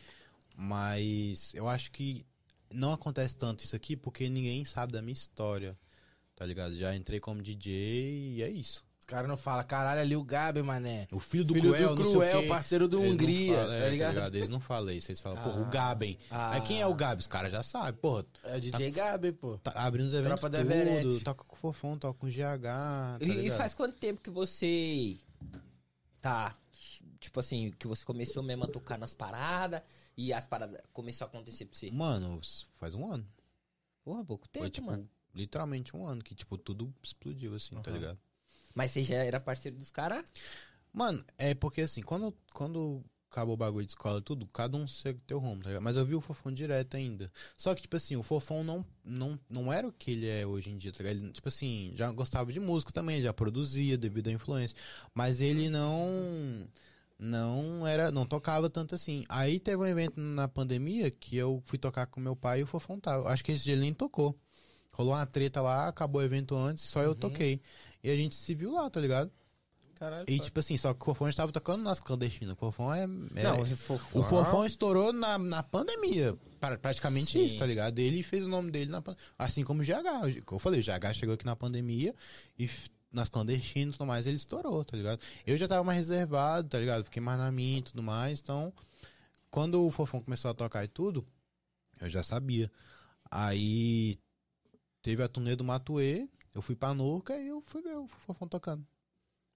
Mas 0.55 1.53
eu 1.53 1.67
acho 1.69 1.91
que 1.91 2.25
não 2.73 2.91
acontece 2.91 3.35
tanto 3.37 3.63
isso 3.63 3.75
aqui 3.75 3.95
porque 3.95 4.27
ninguém 4.29 4.65
sabe 4.65 4.91
da 4.91 5.01
minha 5.03 5.13
história. 5.13 5.77
Tá 6.43 6.47
ligado? 6.47 6.75
Já 6.77 6.93
entrei 6.93 7.21
como 7.21 7.41
DJ 7.41 8.33
e 8.35 8.43
é 8.43 8.49
isso. 8.49 8.83
Os 8.99 9.05
caras 9.05 9.29
não 9.29 9.37
falam, 9.37 9.63
caralho, 9.65 10.01
ali 10.01 10.13
o 10.13 10.23
Gabi, 10.25 10.61
mané. 10.61 11.07
O 11.09 11.17
filho 11.17 11.45
do 11.45 11.53
Filho 11.53 11.69
do 11.69 11.73
Cruel, 11.73 11.89
não 11.91 11.95
sei 11.95 12.05
o 12.05 12.11
Cruel, 12.11 12.41
quê. 12.41 12.47
parceiro 12.49 12.87
do 12.89 12.97
Eles 12.97 13.07
não 13.07 13.13
Hungria, 13.13 13.53
falam- 13.55 13.69
tá 13.69 13.75
é, 13.75 13.89
ligado? 13.89 14.35
Eles 14.35 14.49
não 14.49 14.59
falam 14.59 14.93
isso, 14.93 15.09
eles 15.09 15.21
falam, 15.21 15.41
pô, 15.41 15.61
o 15.61 15.65
Gaben. 15.69 16.19
Ah. 16.29 16.55
Aí 16.55 16.61
quem 16.61 16.81
é 16.81 16.85
o 16.87 16.93
Gabi? 16.93 17.21
Os 17.21 17.27
caras 17.27 17.49
já 17.49 17.63
sabem, 17.63 17.93
pô. 17.93 18.25
É 18.43 18.57
o 18.57 18.59
DJ 18.59 18.91
Gabi, 18.91 19.31
pô. 19.31 19.57
Tá 19.59 19.71
abrindo 19.71 20.07
os 20.07 20.13
eventos 20.13 20.41
Tropa 20.41 20.57
do 20.57 21.01
tudo, 21.01 21.23
toca 21.23 21.43
com 21.45 21.55
o 21.55 21.59
Fofão, 21.59 21.97
toca 21.97 22.19
com 22.19 22.27
o 22.27 22.29
GH, 22.29 22.61
tá 22.61 23.17
e, 23.21 23.23
e 23.23 23.27
ligado? 23.43 23.57
faz 23.57 23.73
quanto 23.73 23.97
tempo 23.97 24.19
que 24.21 24.29
você 24.29 25.17
tá, 26.19 26.57
tipo 27.21 27.39
assim, 27.39 27.71
que 27.79 27.87
você 27.87 28.03
começou 28.03 28.43
mesmo 28.43 28.65
a 28.65 28.67
tocar 28.67 28.97
nas 28.97 29.13
paradas 29.13 29.81
e 30.17 30.33
as 30.33 30.45
paradas 30.45 30.81
começou 30.91 31.23
a 31.23 31.29
acontecer 31.29 31.63
pra 31.67 31.77
você? 31.77 31.89
Mano, 31.89 32.37
faz 32.75 32.95
um 32.95 33.09
ano. 33.09 33.25
Porra, 34.03 34.25
pouco 34.25 34.45
tempo, 34.49 34.65
Foi, 34.65 34.69
tipo, 34.69 34.87
mano. 34.87 35.09
Literalmente 35.33 35.95
um 35.95 36.05
ano 36.05 36.23
que, 36.23 36.35
tipo, 36.35 36.57
tudo 36.57 36.93
explodiu, 37.01 37.55
assim, 37.55 37.75
tá 37.81 37.91
ligado? 37.91 38.19
Mas 38.73 38.91
você 38.91 39.03
já 39.03 39.15
era 39.15 39.39
parceiro 39.39 39.77
dos 39.77 39.91
caras? 39.91 40.23
Mano, 40.91 41.23
é 41.37 41.53
porque, 41.53 41.81
assim, 41.81 42.01
quando, 42.01 42.35
quando 42.53 43.03
acabou 43.33 43.55
o 43.55 43.57
bagulho 43.57 43.85
de 43.85 43.91
escola 43.91 44.19
e 44.19 44.21
tudo, 44.21 44.45
cada 44.47 44.77
um 44.77 44.87
segue 44.87 45.19
teu 45.25 45.39
rumo, 45.39 45.61
tá 45.63 45.69
ligado? 45.69 45.83
Mas 45.83 45.97
eu 45.97 46.05
vi 46.05 46.13
o 46.13 46.21
Fofão 46.21 46.51
direto 46.51 46.95
ainda. 46.95 47.31
Só 47.57 47.73
que, 47.73 47.81
tipo 47.81 47.95
assim, 47.95 48.15
o 48.15 48.23
Fofão 48.23 48.63
não, 48.63 48.85
não, 49.03 49.39
não 49.49 49.73
era 49.73 49.87
o 49.87 49.91
que 49.91 50.11
ele 50.11 50.27
é 50.27 50.45
hoje 50.45 50.69
em 50.69 50.77
dia, 50.77 50.91
tá 50.91 51.03
ligado? 51.03 51.23
Ele, 51.23 51.31
tipo 51.31 51.47
assim, 51.47 51.93
já 51.95 52.11
gostava 52.11 52.53
de 52.53 52.59
música 52.59 52.91
também, 52.91 53.21
já 53.21 53.33
produzia 53.33 53.97
devido 53.97 54.27
à 54.27 54.31
influência. 54.31 54.77
Mas 55.13 55.41
ele 55.41 55.69
não... 55.69 56.67
Não 57.17 57.87
era, 57.87 58.11
não 58.11 58.25
tocava 58.25 58.69
tanto 58.69 58.95
assim. 58.95 59.23
Aí 59.29 59.57
teve 59.57 59.77
um 59.77 59.85
evento 59.85 60.19
na 60.19 60.47
pandemia 60.47 61.09
que 61.09 61.37
eu 61.37 61.63
fui 61.65 61.77
tocar 61.77 62.05
com 62.07 62.19
meu 62.19 62.35
pai 62.35 62.59
e 62.59 62.63
o 62.63 62.67
Fofão 62.67 62.99
tava. 62.99 63.29
Acho 63.29 63.45
que 63.45 63.51
esse 63.53 63.63
dia 63.63 63.73
ele 63.73 63.83
nem 63.83 63.93
tocou. 63.93 64.37
Rolou 64.93 65.13
uma 65.13 65.25
treta 65.25 65.61
lá, 65.61 65.87
acabou 65.87 66.21
o 66.21 66.23
evento 66.23 66.55
antes, 66.55 66.83
só 66.85 67.01
eu 67.01 67.13
toquei. 67.15 67.59
E 68.03 68.09
a 68.09 68.15
gente 68.15 68.35
se 68.35 68.53
viu 68.53 68.73
lá, 68.73 68.89
tá 68.89 68.99
ligado? 68.99 69.31
Caralho. 69.95 70.25
E 70.27 70.39
tipo 70.39 70.59
assim, 70.59 70.75
só 70.77 70.93
que 70.93 71.01
o 71.01 71.05
Fofão 71.05 71.29
estava 71.29 71.51
tocando 71.51 71.81
nas 71.83 71.99
clandestinas. 71.99 72.53
O 72.53 72.57
Fofão 72.57 72.93
é. 72.93 73.03
é- 73.03 73.43
Não, 73.43 73.59
o 73.61 73.65
Fofão- 73.65 74.21
O 74.21 74.23
Fofão 74.23 74.65
estourou 74.65 75.13
na, 75.13 75.37
na 75.37 75.63
pandemia. 75.63 76.37
pra- 76.59 76.77
Praticamente 76.77 77.31
Sim. 77.39 77.45
isso, 77.45 77.57
tá 77.59 77.65
ligado? 77.65 77.97
Ele 77.99 78.21
fez 78.21 78.45
o 78.45 78.49
nome 78.49 78.69
dele 78.71 78.91
na 78.91 79.01
Assim 79.37 79.63
como 79.63 79.81
o 79.81 79.85
GH. 79.85 80.43
Eu 80.51 80.59
falei, 80.59 80.79
o 80.79 80.83
GH 80.83 81.13
chegou 81.13 81.35
aqui 81.35 81.45
na 81.45 81.55
pandemia 81.55 82.13
e 82.59 82.69
nas 83.11 83.29
clandestinas 83.29 83.95
e 83.95 83.97
tudo 83.97 84.07
mais, 84.07 84.25
ele 84.27 84.35
estourou, 84.37 84.83
tá 84.83 84.97
ligado? 84.97 85.21
Eu 85.45 85.55
já 85.55 85.67
tava 85.67 85.83
mais 85.83 85.99
reservado, 85.99 86.67
tá 86.67 86.79
ligado? 86.79 87.05
Fiquei 87.05 87.21
mais 87.21 87.39
na 87.39 87.51
minha 87.51 87.79
e 87.79 87.83
tudo 87.83 88.01
mais. 88.03 88.39
Então, 88.39 88.73
quando 89.49 89.85
o 89.85 89.91
Fofão 89.91 90.19
começou 90.21 90.51
a 90.51 90.53
tocar 90.53 90.83
e 90.83 90.87
tudo, 90.87 91.25
eu 92.01 92.09
já 92.09 92.21
sabia. 92.23 92.69
Aí 93.31 94.17
teve 95.03 95.21
a 95.21 95.27
turnê 95.27 95.55
do 95.55 95.63
Matuê, 95.63 96.27
eu 96.55 96.61
fui 96.61 96.75
pra 96.75 96.93
Nuca 96.93 97.37
e 97.37 97.47
eu 97.47 97.61
fui 97.67 97.81
ver 97.81 97.97
o 97.97 98.07
Fofão 98.07 98.47
tocando. 98.47 98.83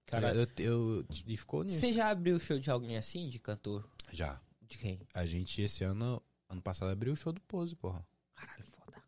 Caralho. 0.06 0.40
ligado? 0.40 0.60
eu, 0.60 0.98
eu, 1.00 1.06
e 1.26 1.36
ficou 1.36 1.64
nisso. 1.64 1.80
Você 1.80 1.92
já 1.92 2.10
abriu 2.10 2.36
o 2.36 2.40
show 2.40 2.58
de 2.58 2.70
alguém 2.70 2.96
assim, 2.96 3.28
de 3.28 3.38
cantor? 3.38 3.84
Já. 4.12 4.40
De 4.62 4.78
quem? 4.78 5.00
A 5.12 5.26
gente, 5.26 5.60
esse 5.60 5.82
ano, 5.82 6.22
ano 6.48 6.62
passado, 6.62 6.90
abriu 6.90 7.12
o 7.12 7.16
show 7.16 7.32
do 7.32 7.40
Pose, 7.40 7.74
porra. 7.74 8.06
Caralho, 8.34 8.64
foda. 8.64 9.02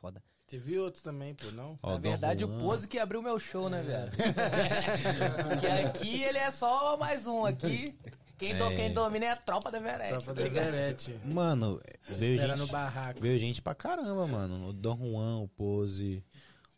Foda. 0.00 0.24
Teve 0.46 0.78
outros 0.78 1.02
também, 1.02 1.34
pô, 1.34 1.50
não? 1.50 1.76
Ó, 1.82 1.92
Na 1.92 1.98
verdade, 1.98 2.44
Juan. 2.44 2.56
o 2.56 2.60
Pose 2.60 2.86
que 2.86 2.98
abriu 2.98 3.20
meu 3.20 3.38
show, 3.38 3.68
né, 3.68 3.82
velho? 3.82 4.12
Porque 5.48 5.66
aqui 5.66 6.22
ele 6.22 6.38
é 6.38 6.50
só 6.52 6.96
mais 6.96 7.26
um. 7.26 7.44
Aqui, 7.44 7.96
quem, 8.38 8.56
do- 8.56 8.64
É. 8.64 8.76
quem 8.76 8.92
domina 8.92 9.24
é 9.26 9.30
a 9.30 9.36
tropa 9.36 9.70
da 9.70 9.78
Everett. 9.78 10.08
Tropa 10.10 10.34
tá 10.34 10.42
ligado? 10.42 10.66
Everett. 10.68 11.14
Mano, 11.24 11.80
veio 12.08 12.34
Espera 12.34 12.56
gente, 12.56 12.58
no 12.66 12.66
barraco. 12.72 13.20
veio 13.20 13.38
gente 13.38 13.62
pra 13.62 13.74
caramba, 13.74 14.26
mano. 14.26 14.68
O 14.68 14.72
Dom 14.72 14.96
Juan, 14.96 15.38
o 15.38 15.48
Pose, 15.48 16.22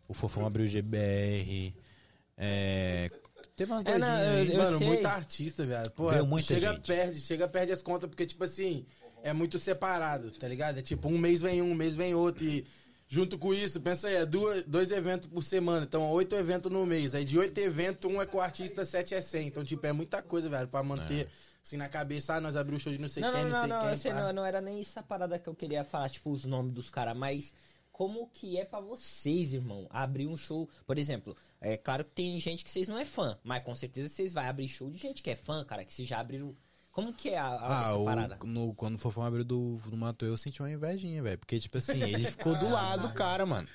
o 0.07 0.15
Fofão 0.15 0.47
abriu 0.47 0.65
o 0.67 0.69
GBR. 0.69 1.75
É. 2.37 3.11
Teve 3.57 3.73
umas 3.73 3.85
É, 3.87 3.99
não, 3.99 4.21
eu- 4.21 4.45
eu- 4.45 4.59
Mano, 4.59 4.79
sei. 4.79 4.87
muito 4.87 5.07
artista, 5.07 5.67
viado. 5.67 5.93
Veio 6.11 6.27
muita 6.27 6.55
chega, 6.55 6.73
gente. 6.75 6.87
perde, 6.87 7.21
chega, 7.21 7.49
perde 7.49 7.73
as 7.73 7.83
contas, 7.83 8.09
porque, 8.09 8.25
tipo 8.25 8.45
assim, 8.45 8.87
é 9.23 9.33
muito 9.33 9.59
separado, 9.59 10.31
tá 10.31 10.47
ligado? 10.47 10.79
É 10.79 10.83
tipo, 10.83 11.09
um 11.09 11.19
mês 11.19 11.41
vem 11.41 11.61
um, 11.61 11.73
um 11.73 11.75
mês 11.75 11.97
vem 11.97 12.15
outro, 12.15 12.45
e 12.45 12.65
junto 13.09 13.37
com 13.37 13.53
isso, 13.53 13.81
pensa 13.81 14.07
aí, 14.07 14.15
é 14.15 14.25
duas, 14.25 14.63
dois 14.65 14.93
eventos 14.93 15.27
por 15.29 15.43
semana, 15.43 15.85
então 15.85 16.09
oito 16.13 16.37
eventos 16.37 16.71
no 16.71 16.87
mês. 16.87 17.17
Aí 17.17 17.25
de 17.25 17.37
oito 17.37 17.59
eventos, 17.59 18.09
um 18.09 18.23
é 18.23 18.27
com 18.27 18.39
o 18.39 18.41
artista, 18.41 18.85
sete 18.85 19.13
é 19.13 19.21
cem. 19.21 19.49
Então, 19.49 19.65
tipo, 19.65 19.85
é 19.85 19.93
muita 19.93 20.23
coisa, 20.23 20.49
velho, 20.49 20.69
pra 20.69 20.81
manter, 20.85 21.27
assim, 21.69 21.77
na 21.77 21.89
cabeça, 21.89 22.35
ah, 22.35 22.41
nós 22.41 22.57
abrimos 22.57 22.83
o 22.83 22.85
show 22.85 22.93
de 22.93 22.99
não 22.99 23.09
sei 23.09 23.23
Não, 23.23 23.33
quem, 23.33 23.45
não, 23.45 23.51
não, 23.51 23.59
sei 23.61 23.69
não, 23.69 23.81
quem. 23.81 23.89
eu 23.91 23.97
sei, 23.97 24.13
pá. 24.13 24.21
não, 24.23 24.33
não 24.33 24.45
era 24.45 24.61
nem 24.61 24.81
essa 24.81 25.03
parada 25.03 25.39
que 25.39 25.49
eu 25.49 25.55
queria 25.55 25.85
falar, 25.85 26.09
tipo, 26.11 26.31
os 26.31 26.45
nomes 26.45 26.73
dos 26.73 26.91
caras, 26.91 27.17
mas 27.17 27.53
como 27.93 28.29
que 28.29 28.57
é 28.59 28.65
pra 28.65 28.81
vocês, 28.81 29.53
irmão, 29.55 29.87
abrir 29.91 30.27
um 30.27 30.37
show, 30.37 30.69
por 30.87 30.99
exemplo, 30.99 31.37
é 31.61 31.77
claro 31.77 32.05
que 32.05 32.11
tem 32.13 32.39
gente 32.41 32.65
que 32.65 32.71
vocês 32.71 32.89
não 32.89 32.99
é 32.99 33.05
fã, 33.05 33.39
mas 33.43 33.63
com 33.65 33.75
certeza 33.75 34.09
vocês 34.09 34.33
vão 34.33 34.45
abrir 34.45 34.69
show 34.69 34.91
de 34.91 34.97
gente 34.99 35.23
que 35.23 35.31
é 35.31 35.37
fã, 35.37 35.65
cara, 35.65 35.85
que 35.85 35.93
vocês 35.93 36.07
já 36.07 36.21
abriram, 36.21 36.55
como 36.93 37.13
que 37.13 37.31
é 37.31 37.39
a, 37.39 37.47
a 37.47 37.81
Ah, 37.81 37.89
essa 37.89 37.97
o, 37.97 38.05
parada? 38.05 38.39
no, 38.45 38.75
quando 38.75 38.95
o 38.95 38.99
Fofão 38.99 39.23
abriu 39.25 39.45
do, 39.45 39.77
do 39.87 39.97
Matuê, 39.97 40.29
eu 40.29 40.37
senti 40.37 40.61
uma 40.63 40.71
invejinha, 40.71 41.23
velho. 41.23 41.39
Porque, 41.39 41.59
tipo 41.61 41.79
assim, 41.79 42.03
ele 42.03 42.25
ficou 42.31 42.57
do 42.59 42.69
lado 42.69 43.09
do 43.09 43.15
cara, 43.15 43.45
mano. 43.47 43.69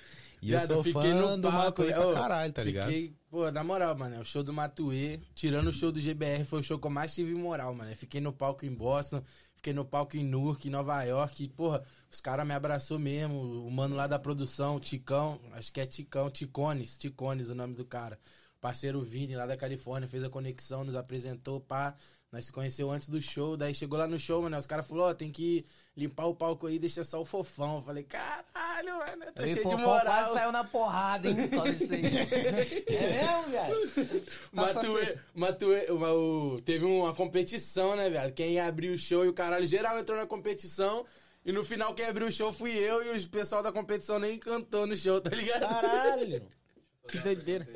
E 0.43 0.51
eu 0.51 0.59
Viado, 0.59 0.73
sou 0.73 0.83
fiquei 0.83 1.13
fã 1.13 1.21
no 1.21 1.37
do 1.37 1.49
palco, 1.49 1.81
Matuê 1.81 1.93
pra 1.93 2.07
ô, 2.09 2.13
caralho, 2.13 2.51
tá 2.51 2.63
ligado? 2.63 2.87
Fiquei, 2.87 3.15
pô, 3.29 3.49
na 3.49 3.63
moral, 3.63 3.95
mano, 3.95 4.19
o 4.19 4.25
show 4.25 4.43
do 4.43 4.51
Matuê, 4.51 5.21
tirando 5.33 5.67
o 5.67 5.71
show 5.71 5.89
do 5.89 6.01
GBR, 6.01 6.43
foi 6.43 6.59
o 6.59 6.63
show 6.63 6.77
que 6.77 6.85
eu 6.85 6.91
mais 6.91 7.15
tive 7.15 7.33
moral, 7.33 7.73
mano. 7.73 7.89
Eu 7.89 7.95
Fiquei 7.95 8.19
no 8.19 8.33
palco 8.33 8.65
em 8.65 8.73
Boston, 8.73 9.23
fiquei 9.55 9.71
no 9.71 9.85
palco 9.85 10.17
em 10.17 10.23
Newark, 10.23 10.67
em 10.67 10.71
Nova 10.71 11.01
York, 11.03 11.45
e, 11.45 11.47
porra, 11.47 11.81
os 12.11 12.19
caras 12.19 12.45
me 12.45 12.53
abraçou 12.53 12.99
mesmo, 12.99 13.65
o 13.65 13.71
mano 13.71 13.95
lá 13.95 14.05
da 14.05 14.19
produção, 14.19 14.75
o 14.75 14.79
Ticão, 14.81 15.39
acho 15.53 15.71
que 15.71 15.79
é 15.79 15.85
Ticão, 15.85 16.29
Ticones, 16.29 16.97
Ticones 16.97 17.47
o 17.47 17.55
nome 17.55 17.73
do 17.73 17.85
cara. 17.85 18.19
Parceiro 18.59 19.01
Vini 19.01 19.37
lá 19.37 19.45
da 19.45 19.55
Califórnia 19.55 20.09
fez 20.09 20.25
a 20.25 20.29
conexão, 20.29 20.83
nos 20.83 20.95
apresentou, 20.95 21.61
pá. 21.61 21.95
Nós 22.33 22.45
se 22.45 22.51
conheceu 22.51 22.89
antes 22.89 23.07
do 23.07 23.21
show, 23.21 23.55
daí 23.55 23.75
chegou 23.75 23.95
lá 23.99 24.07
no 24.07 24.17
show, 24.17 24.41
mano. 24.41 24.57
Os 24.57 24.65
caras 24.65 24.87
falaram, 24.87 25.09
ó, 25.11 25.13
tem 25.13 25.31
que 25.31 25.63
limpar 25.95 26.25
o 26.25 26.33
palco 26.33 26.65
aí, 26.65 26.79
deixa 26.79 27.03
só 27.03 27.21
o 27.21 27.25
fofão. 27.25 27.75
Eu 27.75 27.83
falei, 27.83 28.03
caralho, 28.03 28.97
mano, 28.97 29.31
tá 29.33 29.43
cheio 29.43 29.55
de 29.57 29.61
Fofão 29.61 29.79
moral. 29.79 30.03
quase 30.03 30.33
saiu 30.33 30.51
na 30.51 30.63
porrada, 30.63 31.29
hein? 31.29 31.35
Por 31.47 31.49
causa 31.57 31.73
disso 31.73 31.93
aí. 31.93 32.01
é 32.89 33.23
mesmo, 33.23 33.43
viado? 33.51 34.25
Matue, 34.51 35.19
Matue, 35.35 35.91
o- 35.91 36.59
teve 36.65 36.83
uma 36.85 37.13
competição, 37.13 37.95
né, 37.95 38.09
velho? 38.09 38.33
Quem 38.33 38.53
ia 38.53 38.65
abrir 38.65 38.89
o 38.89 38.97
show 38.97 39.23
e 39.23 39.27
o 39.27 39.33
caralho 39.33 39.67
geral 39.67 39.99
entrou 39.99 40.17
na 40.17 40.25
competição. 40.25 41.05
E 41.45 41.51
no 41.51 41.63
final 41.63 41.93
quem 41.93 42.07
abriu 42.07 42.25
o 42.25 42.31
show 42.31 42.51
fui 42.51 42.71
eu 42.71 43.05
e 43.15 43.15
o 43.19 43.29
pessoal 43.29 43.61
da 43.61 43.71
competição 43.71 44.17
nem 44.17 44.39
cantou 44.39 44.87
no 44.87 44.97
show, 44.97 45.21
tá 45.21 45.29
ligado? 45.29 45.61
Caralho. 45.69 46.47
Que 47.07 47.19
doideira. 47.19 47.67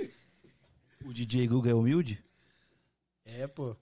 O 1.05 1.13
DJ 1.13 1.45
Guga 1.47 1.69
é 1.69 1.73
humilde? 1.75 2.23
É, 3.23 3.45
pô. 3.45 3.75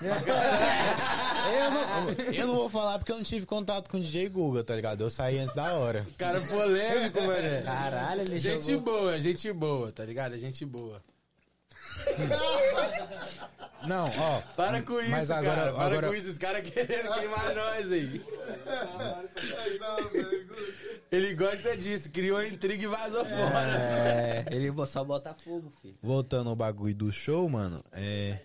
Eu 1.52 1.70
não, 1.70 2.32
eu 2.32 2.46
não 2.46 2.54
vou 2.54 2.70
falar 2.70 2.98
porque 2.98 3.10
eu 3.12 3.16
não 3.16 3.24
tive 3.24 3.44
contato 3.44 3.90
com 3.90 3.96
o 3.96 4.00
DJ 4.00 4.28
Guga, 4.28 4.62
tá 4.64 4.74
ligado? 4.76 5.00
Eu 5.02 5.10
saí 5.10 5.38
antes 5.38 5.54
da 5.54 5.74
hora. 5.74 6.06
Cara 6.16 6.40
polêmico, 6.40 7.20
mano. 7.22 7.62
Caralho, 7.64 8.22
ele 8.22 8.38
Gente 8.38 8.72
jogou. 8.72 9.00
boa, 9.00 9.20
gente 9.20 9.52
boa, 9.52 9.90
tá 9.92 10.04
ligado? 10.04 10.34
É 10.36 10.38
gente 10.38 10.64
boa. 10.64 11.02
Não, 13.86 14.08
ó. 14.16 14.40
Para 14.56 14.82
com 14.82 15.00
isso, 15.00 15.10
Mas 15.10 15.30
agora- 15.30 15.54
cara. 15.56 15.72
Para 15.72 15.84
agora- 15.86 16.08
com 16.08 16.14
isso, 16.14 16.30
os 16.30 16.38
caras 16.38 16.68
querendo 16.70 17.12
queimar 17.12 17.54
nós 17.54 17.90
aí. 17.92 18.22
Ele 21.10 21.34
gosta 21.34 21.76
disso, 21.76 22.08
criou 22.10 22.42
intriga 22.44 22.84
e 22.84 22.86
vazou 22.86 23.24
fora. 23.24 23.76
É, 23.76 24.44
ele 24.50 24.72
só 24.86 25.02
bota 25.04 25.34
fogo, 25.34 25.72
filho. 25.82 25.96
Voltando 26.02 26.48
ao 26.50 26.56
bagulho 26.56 26.94
do 26.94 27.10
show, 27.12 27.48
mano, 27.48 27.82
é. 27.92 28.38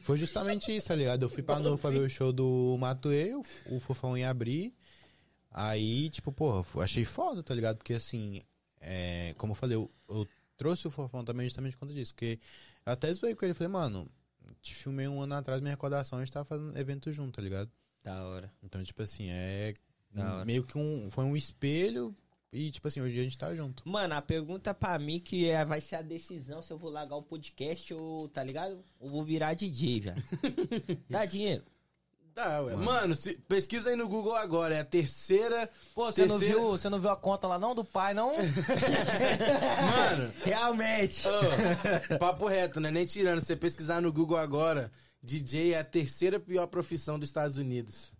Foi 0.00 0.18
justamente 0.18 0.74
isso, 0.74 0.88
tá 0.88 0.94
ligado? 0.94 1.22
Eu 1.22 1.30
fui 1.30 1.42
pra 1.42 1.58
novo 1.60 1.78
pra 1.78 1.90
ver 1.90 2.00
o 2.00 2.10
show 2.10 2.32
do 2.32 2.76
Matuei, 2.78 3.34
o, 3.34 3.80
Fofão 3.80 4.16
ia 4.16 4.28
abrir. 4.28 4.74
Aí, 5.50 6.10
tipo, 6.10 6.30
porra, 6.30 6.64
achei 6.82 7.04
foda, 7.04 7.42
tá 7.42 7.54
ligado? 7.54 7.78
Porque 7.78 7.94
assim, 7.94 8.42
é, 8.80 9.34
como 9.38 9.52
eu 9.52 9.54
falei, 9.54 9.76
eu, 9.76 9.90
eu 10.08 10.28
trouxe 10.56 10.86
o 10.86 10.90
Fofão 10.90 11.24
também 11.24 11.46
justamente 11.46 11.72
por 11.72 11.80
conta 11.80 11.94
disso. 11.94 12.12
Porque 12.12 12.38
eu 12.84 12.92
até 12.92 13.12
zoei 13.12 13.34
com 13.34 13.44
ele, 13.44 13.54
falei, 13.54 13.72
mano, 13.72 14.10
te 14.60 14.74
filmei 14.74 15.08
um 15.08 15.20
ano 15.20 15.34
atrás, 15.34 15.60
minha 15.60 15.72
recordação, 15.72 16.18
a 16.18 16.22
gente 16.22 16.32
tava 16.32 16.44
fazendo 16.44 16.76
evento 16.78 17.10
junto, 17.10 17.36
tá 17.36 17.42
ligado? 17.42 17.70
Da 18.02 18.24
hora. 18.24 18.52
Então, 18.62 18.82
tipo 18.82 19.02
assim, 19.02 19.28
é. 19.30 19.74
Meio 20.44 20.64
que 20.64 20.76
um. 20.78 21.10
Foi 21.10 21.24
um 21.24 21.36
espelho. 21.36 22.14
E, 22.52 22.70
tipo 22.70 22.88
assim, 22.88 23.00
hoje 23.00 23.18
a 23.18 23.22
gente 23.22 23.36
tá 23.36 23.54
junto. 23.54 23.86
Mano, 23.86 24.14
a 24.14 24.22
pergunta 24.22 24.72
pra 24.72 24.98
mim 24.98 25.20
que 25.20 25.50
é, 25.50 25.64
vai 25.64 25.80
ser 25.82 25.96
a 25.96 26.02
decisão 26.02 26.62
se 26.62 26.72
eu 26.72 26.78
vou 26.78 26.90
largar 26.90 27.16
o 27.16 27.22
podcast 27.22 27.92
ou, 27.92 28.26
tá 28.28 28.42
ligado? 28.42 28.82
Ou 28.98 29.10
vou 29.10 29.22
virar 29.24 29.52
DJ, 29.54 30.00
velho. 30.00 30.24
Dá 31.10 31.26
dinheiro. 31.26 31.62
Tá, 32.34 32.62
ué. 32.62 32.76
Mano, 32.76 33.14
se- 33.16 33.36
pesquisa 33.48 33.90
aí 33.90 33.96
no 33.96 34.08
Google 34.08 34.34
agora, 34.36 34.76
é 34.76 34.80
a 34.80 34.84
terceira. 34.84 35.68
Pô, 35.94 36.06
você 36.10 36.24
não, 36.24 36.38
terceira- 36.38 36.60
viu, 36.60 36.70
você 36.70 36.88
não 36.88 37.00
viu 37.00 37.10
a 37.10 37.16
conta 37.16 37.46
lá 37.48 37.58
não 37.58 37.74
do 37.74 37.84
pai, 37.84 38.14
não? 38.14 38.32
Mano, 39.90 40.32
Realmente. 40.44 41.24
ô, 41.28 42.18
papo 42.18 42.46
reto, 42.46 42.80
né? 42.80 42.90
Nem 42.90 43.04
tirando. 43.06 43.40
Você 43.40 43.56
pesquisar 43.56 44.00
no 44.00 44.12
Google 44.12 44.36
agora, 44.38 44.90
DJ 45.22 45.74
é 45.74 45.78
a 45.80 45.84
terceira 45.84 46.38
pior 46.40 46.66
profissão 46.66 47.18
dos 47.18 47.28
Estados 47.28 47.58
Unidos. 47.58 48.12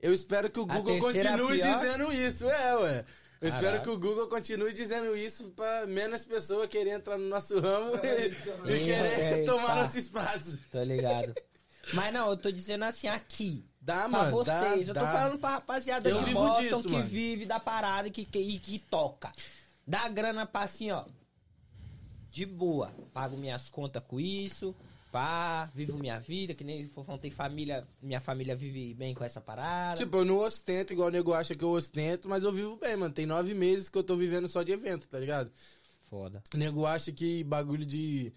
Eu 0.00 0.12
espero 0.14 0.48
que 0.50 0.60
o 0.60 0.62
A 0.68 0.74
Google 0.76 1.00
terceira 1.00 1.30
continue 1.32 1.58
pior? 1.60 1.74
dizendo 1.74 2.12
isso, 2.12 2.48
é, 2.48 2.76
ué. 2.76 3.04
Eu 3.40 3.48
espero 3.48 3.80
que 3.82 3.88
o 3.90 3.98
Google 3.98 4.26
continue 4.28 4.72
dizendo 4.74 5.16
isso 5.16 5.50
pra 5.50 5.86
menos 5.86 6.24
pessoas 6.24 6.68
quererem 6.68 6.94
entrar 6.94 7.16
no 7.16 7.28
nosso 7.28 7.60
ramo 7.60 7.92
e, 7.96 8.72
e 8.72 8.84
querer 8.84 9.38
Eita. 9.40 9.52
tomar 9.52 9.76
nosso 9.76 9.96
espaço. 9.98 10.58
Tô 10.72 10.82
ligado. 10.82 11.34
Mas 11.92 12.12
não, 12.12 12.30
eu 12.30 12.36
tô 12.36 12.50
dizendo 12.50 12.84
assim 12.84 13.06
aqui. 13.06 13.64
Dá, 13.80 14.00
Pra 14.00 14.08
mano, 14.08 14.44
dá, 14.44 14.60
vocês. 14.60 14.88
eu 14.88 14.94
tô 14.94 15.00
dá. 15.00 15.12
falando 15.12 15.38
pra 15.38 15.50
rapaziada 15.50 16.10
Eu 16.10 16.18
que 16.18 16.24
vivo 16.24 16.40
Boston, 16.40 16.62
disso, 16.62 16.82
que 16.82 16.90
mano. 16.94 17.04
vive 17.06 17.46
da 17.46 17.58
parada 17.60 18.10
que, 18.10 18.24
que, 18.24 18.38
e 18.38 18.58
que 18.58 18.78
toca. 18.78 19.32
Dá 19.86 20.08
grana 20.08 20.44
pra 20.44 20.62
assim, 20.62 20.90
ó. 20.90 21.04
De 22.30 22.44
boa. 22.44 22.92
Pago 23.14 23.36
minhas 23.36 23.70
contas 23.70 24.02
com 24.06 24.20
isso. 24.20 24.74
Pá, 25.10 25.70
vivo 25.74 25.98
minha 25.98 26.18
vida, 26.18 26.54
que 26.54 26.62
nem 26.62 26.88
Fofão 26.88 27.16
tem 27.16 27.30
família. 27.30 27.86
Minha 28.02 28.20
família 28.20 28.54
vive 28.54 28.94
bem 28.94 29.14
com 29.14 29.24
essa 29.24 29.40
parada. 29.40 29.96
Tipo, 29.96 30.18
eu 30.18 30.24
não 30.24 30.38
ostento 30.38 30.92
igual 30.92 31.08
o 31.08 31.10
nego 31.10 31.32
acha 31.32 31.54
que 31.54 31.64
eu 31.64 31.70
ostento, 31.70 32.28
mas 32.28 32.42
eu 32.42 32.52
vivo 32.52 32.76
bem, 32.76 32.96
mano. 32.96 33.14
Tem 33.14 33.24
nove 33.24 33.54
meses 33.54 33.88
que 33.88 33.96
eu 33.96 34.02
tô 34.02 34.16
vivendo 34.16 34.48
só 34.48 34.62
de 34.62 34.72
evento, 34.72 35.08
tá 35.08 35.18
ligado? 35.18 35.50
Foda. 36.10 36.42
O 36.52 36.56
nego 36.56 36.86
acha 36.86 37.10
que 37.10 37.42
bagulho 37.44 37.86
de 37.86 38.32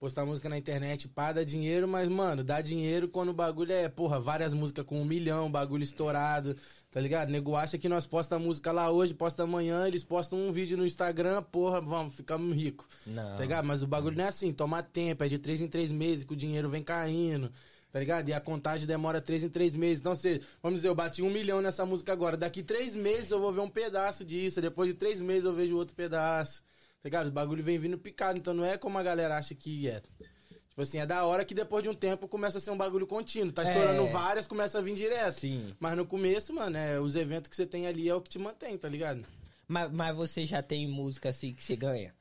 postar 0.00 0.24
música 0.24 0.48
na 0.48 0.56
internet 0.56 1.06
pá, 1.08 1.30
dá 1.30 1.44
dinheiro, 1.44 1.86
mas, 1.86 2.08
mano, 2.08 2.42
dá 2.42 2.62
dinheiro 2.62 3.06
quando 3.06 3.28
o 3.28 3.34
bagulho 3.34 3.70
é, 3.70 3.86
porra, 3.86 4.18
várias 4.18 4.54
músicas 4.54 4.86
com 4.86 4.98
um 4.98 5.04
milhão, 5.04 5.52
bagulho 5.52 5.82
estourado, 5.82 6.56
tá 6.90 6.98
ligado? 6.98 7.28
O 7.28 7.32
nego 7.32 7.54
acha 7.54 7.76
que 7.76 7.86
nós 7.86 8.06
posta 8.06 8.38
música 8.38 8.72
lá 8.72 8.90
hoje, 8.90 9.12
posta 9.12 9.42
amanhã, 9.42 9.86
eles 9.86 10.02
postam 10.02 10.38
um 10.38 10.50
vídeo 10.50 10.78
no 10.78 10.86
Instagram, 10.86 11.42
porra, 11.42 11.82
vamos, 11.82 12.14
ficamos 12.14 12.56
ricos. 12.56 12.86
Não. 13.06 13.36
Tá 13.36 13.42
ligado? 13.42 13.66
Mas 13.66 13.82
o 13.82 13.86
bagulho 13.86 14.16
não 14.16 14.24
é 14.24 14.28
assim, 14.28 14.54
toma 14.54 14.82
tempo, 14.82 15.22
é 15.22 15.28
de 15.28 15.38
três 15.38 15.60
em 15.60 15.68
três 15.68 15.92
meses 15.92 16.24
que 16.24 16.32
o 16.32 16.36
dinheiro 16.36 16.70
vem 16.70 16.82
caindo. 16.82 17.52
Tá 17.92 17.98
ligado? 17.98 18.28
E 18.28 18.32
a 18.32 18.40
contagem 18.40 18.86
demora 18.86 19.20
três 19.20 19.42
em 19.42 19.48
três 19.48 19.74
meses. 19.74 19.98
Então, 19.98 20.14
se, 20.14 20.40
vamos 20.62 20.78
dizer, 20.78 20.88
eu 20.88 20.94
bati 20.94 21.22
um 21.22 21.30
milhão 21.30 21.60
nessa 21.60 21.84
música 21.84 22.12
agora. 22.12 22.36
Daqui 22.36 22.62
três 22.62 22.94
meses 22.94 23.32
eu 23.32 23.40
vou 23.40 23.52
ver 23.52 23.60
um 23.60 23.68
pedaço 23.68 24.24
disso. 24.24 24.60
Depois 24.60 24.88
de 24.88 24.94
três 24.94 25.20
meses 25.20 25.44
eu 25.44 25.52
vejo 25.52 25.76
outro 25.76 25.94
pedaço. 25.94 26.62
Tá 27.02 27.06
ligado? 27.08 27.28
O 27.28 27.32
bagulho 27.32 27.62
vem 27.64 27.78
vindo 27.78 27.98
picado. 27.98 28.38
Então 28.38 28.52
não 28.54 28.64
é 28.64 28.76
como 28.76 28.98
a 28.98 29.02
galera 29.02 29.36
acha 29.38 29.54
que 29.54 29.88
é. 29.88 30.00
Tipo 30.00 30.82
assim, 30.82 30.98
é 30.98 31.06
da 31.06 31.24
hora 31.24 31.44
que 31.44 31.54
depois 31.54 31.82
de 31.82 31.88
um 31.88 31.94
tempo 31.94 32.28
começa 32.28 32.58
a 32.58 32.60
ser 32.60 32.70
um 32.70 32.76
bagulho 32.76 33.06
contínuo. 33.06 33.52
Tá 33.52 33.64
estourando 33.64 34.02
É. 34.06 34.10
várias, 34.12 34.46
começa 34.46 34.78
a 34.78 34.82
vir 34.82 34.94
direto. 34.94 35.40
Sim. 35.40 35.74
Mas 35.80 35.96
no 35.96 36.06
começo, 36.06 36.52
mano, 36.54 36.76
é, 36.76 37.00
os 37.00 37.14
eventos 37.16 37.48
que 37.48 37.56
você 37.56 37.66
tem 37.66 37.86
ali 37.86 38.08
é 38.08 38.14
o 38.14 38.20
que 38.20 38.28
te 38.30 38.38
mantém, 38.38 38.76
tá 38.78 38.88
ligado? 38.88 39.24
Mas, 39.66 39.90
mas 39.92 40.16
você 40.16 40.44
já 40.46 40.62
tem 40.62 40.86
música 40.88 41.28
assim 41.30 41.52
que 41.54 41.62
você 41.62 41.76
ganha? 41.76 42.14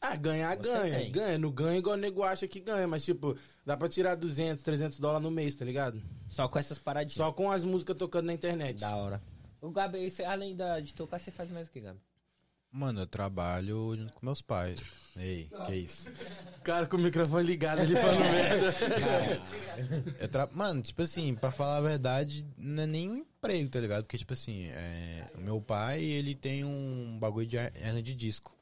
Ah, 0.00 0.14
ganhar, 0.14 0.56
Você 0.56 0.62
ganha. 0.62 0.98
tem. 0.98 1.10
Ganha. 1.12 1.38
Não 1.38 1.50
ganha 1.50 1.78
igual 1.78 1.96
o 1.96 1.98
nego 1.98 2.22
acha 2.22 2.46
que 2.46 2.60
ganha. 2.60 2.86
Mas, 2.86 3.04
tipo, 3.04 3.36
dá 3.66 3.76
pra 3.76 3.88
tirar 3.88 4.14
200, 4.14 4.62
300 4.62 5.00
dólares 5.00 5.24
no 5.24 5.30
mês, 5.30 5.56
tá 5.56 5.64
ligado? 5.64 6.00
Só 6.28 6.46
com 6.46 6.56
essas 6.58 6.78
paradinhas. 6.78 7.14
Só 7.16 7.32
com 7.32 7.50
as 7.50 7.64
músicas 7.64 7.96
tocando 7.96 8.26
na 8.26 8.32
internet. 8.32 8.78
Da 8.80 8.94
hora. 8.94 9.20
O 9.60 9.70
Gabi, 9.72 10.08
você, 10.08 10.22
além 10.22 10.54
da, 10.54 10.78
de 10.78 10.94
tocar, 10.94 11.18
você 11.18 11.32
faz 11.32 11.50
mais 11.50 11.66
o 11.66 11.72
que, 11.72 11.80
Gabi? 11.80 11.98
Mano, 12.70 13.00
eu 13.00 13.06
trabalho 13.06 13.96
junto 13.96 14.12
com 14.12 14.26
meus 14.26 14.42
pais. 14.42 14.78
Ei, 15.16 15.50
que 15.66 15.74
isso? 15.74 16.08
O 16.58 16.60
cara 16.62 16.86
com 16.86 16.96
o 16.96 17.00
microfone 17.00 17.44
ligado 17.44 17.80
ali 17.80 17.94
falando 17.96 18.20
merda. 18.20 18.74
Eu 20.20 20.28
tra... 20.28 20.48
Mano, 20.52 20.80
tipo 20.80 21.02
assim, 21.02 21.34
pra 21.34 21.50
falar 21.50 21.78
a 21.78 21.80
verdade, 21.80 22.46
não 22.56 22.84
é 22.84 22.86
nem 22.86 23.10
um 23.10 23.16
emprego, 23.16 23.68
tá 23.68 23.80
ligado? 23.80 24.04
Porque, 24.04 24.18
tipo 24.18 24.32
assim, 24.32 24.66
é... 24.68 25.26
o 25.34 25.40
meu 25.40 25.60
pai, 25.60 26.04
ele 26.04 26.36
tem 26.36 26.64
um 26.64 27.18
bagulho 27.18 27.46
de 27.46 27.56
hernia 27.56 28.02
de 28.02 28.14
disco, 28.14 28.54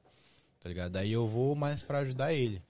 tá 0.58 0.68
ligado? 0.68 0.92
Daí 0.92 1.12
eu 1.12 1.28
vou 1.28 1.54
mais 1.54 1.82
pra 1.82 1.98
ajudar 1.98 2.32
ele. 2.32 2.62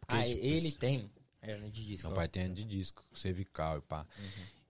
Porque, 0.00 0.14
ah, 0.14 0.24
tipo, 0.24 0.40
ele 0.42 0.72
tem. 0.72 1.10
Hernia 1.42 1.70
de 1.70 1.84
disco. 1.84 2.08
Meu 2.08 2.16
pai 2.16 2.28
tem 2.28 2.42
hernia 2.44 2.56
de 2.56 2.64
disco, 2.64 3.04
cervical 3.14 3.78
e 3.78 3.82
pá. 3.82 4.06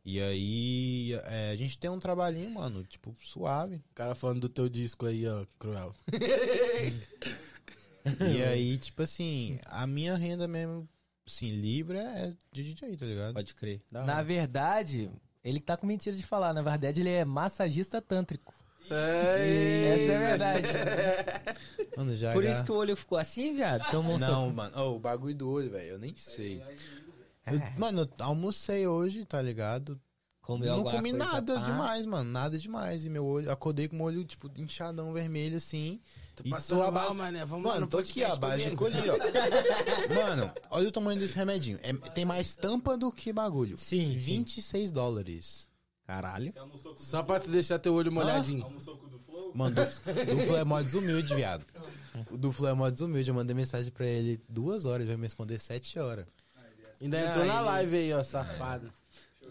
E 0.04 0.20
aí, 0.20 1.12
é, 1.24 1.50
a 1.50 1.56
gente 1.56 1.76
tem 1.78 1.90
um 1.90 1.98
trabalhinho, 1.98 2.50
mano, 2.50 2.82
tipo, 2.84 3.14
suave. 3.22 3.76
O 3.76 3.94
cara 3.94 4.14
falando 4.14 4.40
do 4.40 4.48
teu 4.48 4.68
disco 4.68 5.04
aí, 5.06 5.26
ó, 5.28 5.44
cruel. 5.58 5.94
E 8.34 8.42
aí, 8.42 8.78
tipo 8.78 9.02
assim, 9.02 9.58
a 9.66 9.86
minha 9.86 10.16
renda 10.16 10.48
mesmo, 10.48 10.88
assim, 11.26 11.50
livre 11.50 11.98
é 11.98 12.32
de 12.50 12.62
DJ, 12.74 12.96
tá 12.96 13.04
ligado? 13.04 13.34
Pode 13.34 13.54
crer. 13.54 13.82
Na 13.92 14.00
hora. 14.02 14.22
verdade, 14.24 15.10
ele 15.44 15.60
tá 15.60 15.76
com 15.76 15.86
mentira 15.86 16.16
de 16.16 16.22
falar. 16.22 16.54
Na 16.54 16.62
verdade, 16.62 17.00
ele 17.00 17.10
é 17.10 17.24
massagista 17.26 18.00
tântrico. 18.00 18.54
É, 18.90 19.94
Essa 19.96 20.12
é 20.12 20.16
a 20.16 20.28
verdade. 20.30 20.68
Mano, 21.96 22.16
já 22.16 22.32
Por 22.32 22.42
já- 22.42 22.50
isso 22.50 22.64
que 22.64 22.72
o 22.72 22.76
olho 22.76 22.96
ficou 22.96 23.18
assim, 23.18 23.54
viado? 23.54 23.88
Tomou. 23.90 24.18
Não, 24.18 24.50
mano, 24.50 24.76
Ô, 24.80 24.96
o 24.96 24.98
bagulho 24.98 25.34
do 25.34 25.50
olho, 25.50 25.70
velho, 25.70 25.90
eu 25.90 25.98
nem 25.98 26.16
sei. 26.16 26.60
Eu- 27.54 27.62
mano, 27.78 28.02
eu 28.02 28.24
almocei 28.24 28.86
hoje, 28.86 29.24
tá 29.24 29.40
ligado? 29.40 30.00
Comeu 30.42 30.76
não 30.78 30.82
comi 30.84 31.10
coisa, 31.10 31.24
nada 31.32 31.54
pá. 31.54 31.60
demais, 31.60 32.06
mano, 32.06 32.30
nada 32.30 32.58
demais. 32.58 33.04
E 33.04 33.10
meu 33.10 33.24
olho, 33.24 33.50
acordei 33.52 33.86
com 33.86 33.98
o 33.98 34.02
olho, 34.02 34.24
tipo, 34.24 34.50
inchadão 34.56 35.12
vermelho, 35.12 35.56
assim. 35.58 36.00
Tô 36.34 36.42
e 36.44 36.50
passando 36.50 36.78
tô 36.78 36.82
mal, 36.82 36.88
abaixo. 36.88 37.14
mané. 37.14 37.44
Vamos 37.44 37.66
lá 37.66 37.72
Mano, 37.74 37.86
no 37.86 37.90
tô 37.90 37.98
aqui, 37.98 38.24
abaixo 38.24 38.68
de 38.70 38.74
colher, 38.76 39.10
ó. 39.10 39.16
Mano, 40.14 40.50
olha 40.70 40.88
o 40.88 40.92
tamanho 40.92 41.20
desse 41.20 41.34
remedinho. 41.36 41.78
É- 41.82 41.92
tem 41.92 42.24
mais 42.24 42.54
tampa 42.54 42.96
do 42.96 43.12
que 43.12 43.32
bagulho. 43.32 43.78
Sim, 43.78 44.12
sim. 44.12 44.16
26 44.16 44.90
dólares. 44.90 45.68
Caralho. 46.04 46.52
Só 46.96 47.22
pra 47.22 47.38
te 47.38 47.48
deixar 47.48 47.78
teu 47.78 47.94
olho 47.94 48.10
molhadinho. 48.10 48.66
Mano, 49.54 49.74
do, 49.76 49.82
do 49.82 50.40
Flo 50.42 50.56
é 50.56 50.64
mó 50.64 50.80
desumilde, 50.82 51.34
viado. 51.34 51.64
O 52.30 52.36
do 52.36 52.50
Flo 52.50 52.66
é 52.66 52.72
mó 52.74 52.90
desumilde. 52.90 53.30
Eu 53.30 53.34
mandei 53.34 53.54
mensagem 53.54 53.92
pra 53.92 54.06
ele 54.06 54.40
duas 54.48 54.84
horas, 54.84 55.02
ele 55.02 55.08
vai 55.10 55.16
me 55.16 55.22
responder 55.24 55.60
sete 55.60 55.98
horas. 55.98 56.26
Ainda 57.00 57.20
Não, 57.20 57.28
entrou 57.30 57.44
na 57.46 57.54
ele- 57.56 57.64
live 57.64 57.96
aí, 57.96 58.12
ó, 58.12 58.22
safado. 58.22 58.92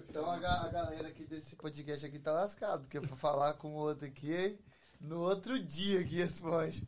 Então 0.10 0.30
a, 0.30 0.38
ga- 0.40 0.62
a 0.64 0.70
galera 0.70 1.08
aqui 1.08 1.26
desse 1.26 1.56
podcast 1.56 2.06
aqui 2.06 2.20
tá 2.20 2.32
lascado, 2.32 2.82
porque 2.82 3.00
pra 3.02 3.16
falar 3.16 3.54
com 3.56 3.70
o 3.70 3.76
outro 3.76 4.06
aqui, 4.06 4.58
no 5.00 5.20
outro 5.20 5.60
dia 5.62 6.04
que 6.04 6.16
responde. 6.18 6.88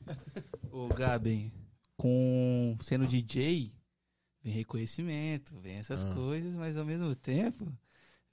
Ô, 0.72 0.88
Gabi, 0.88 1.52
com 1.98 2.76
sendo 2.82 3.06
DJ, 3.08 3.74
vem 4.44 4.54
reconhecimento, 4.54 5.60
vem 5.60 5.78
essas 5.78 6.04
Ah. 6.04 6.14
coisas, 6.14 6.56
mas 6.56 6.78
ao 6.78 6.86
mesmo 6.86 7.14
tempo 7.16 7.72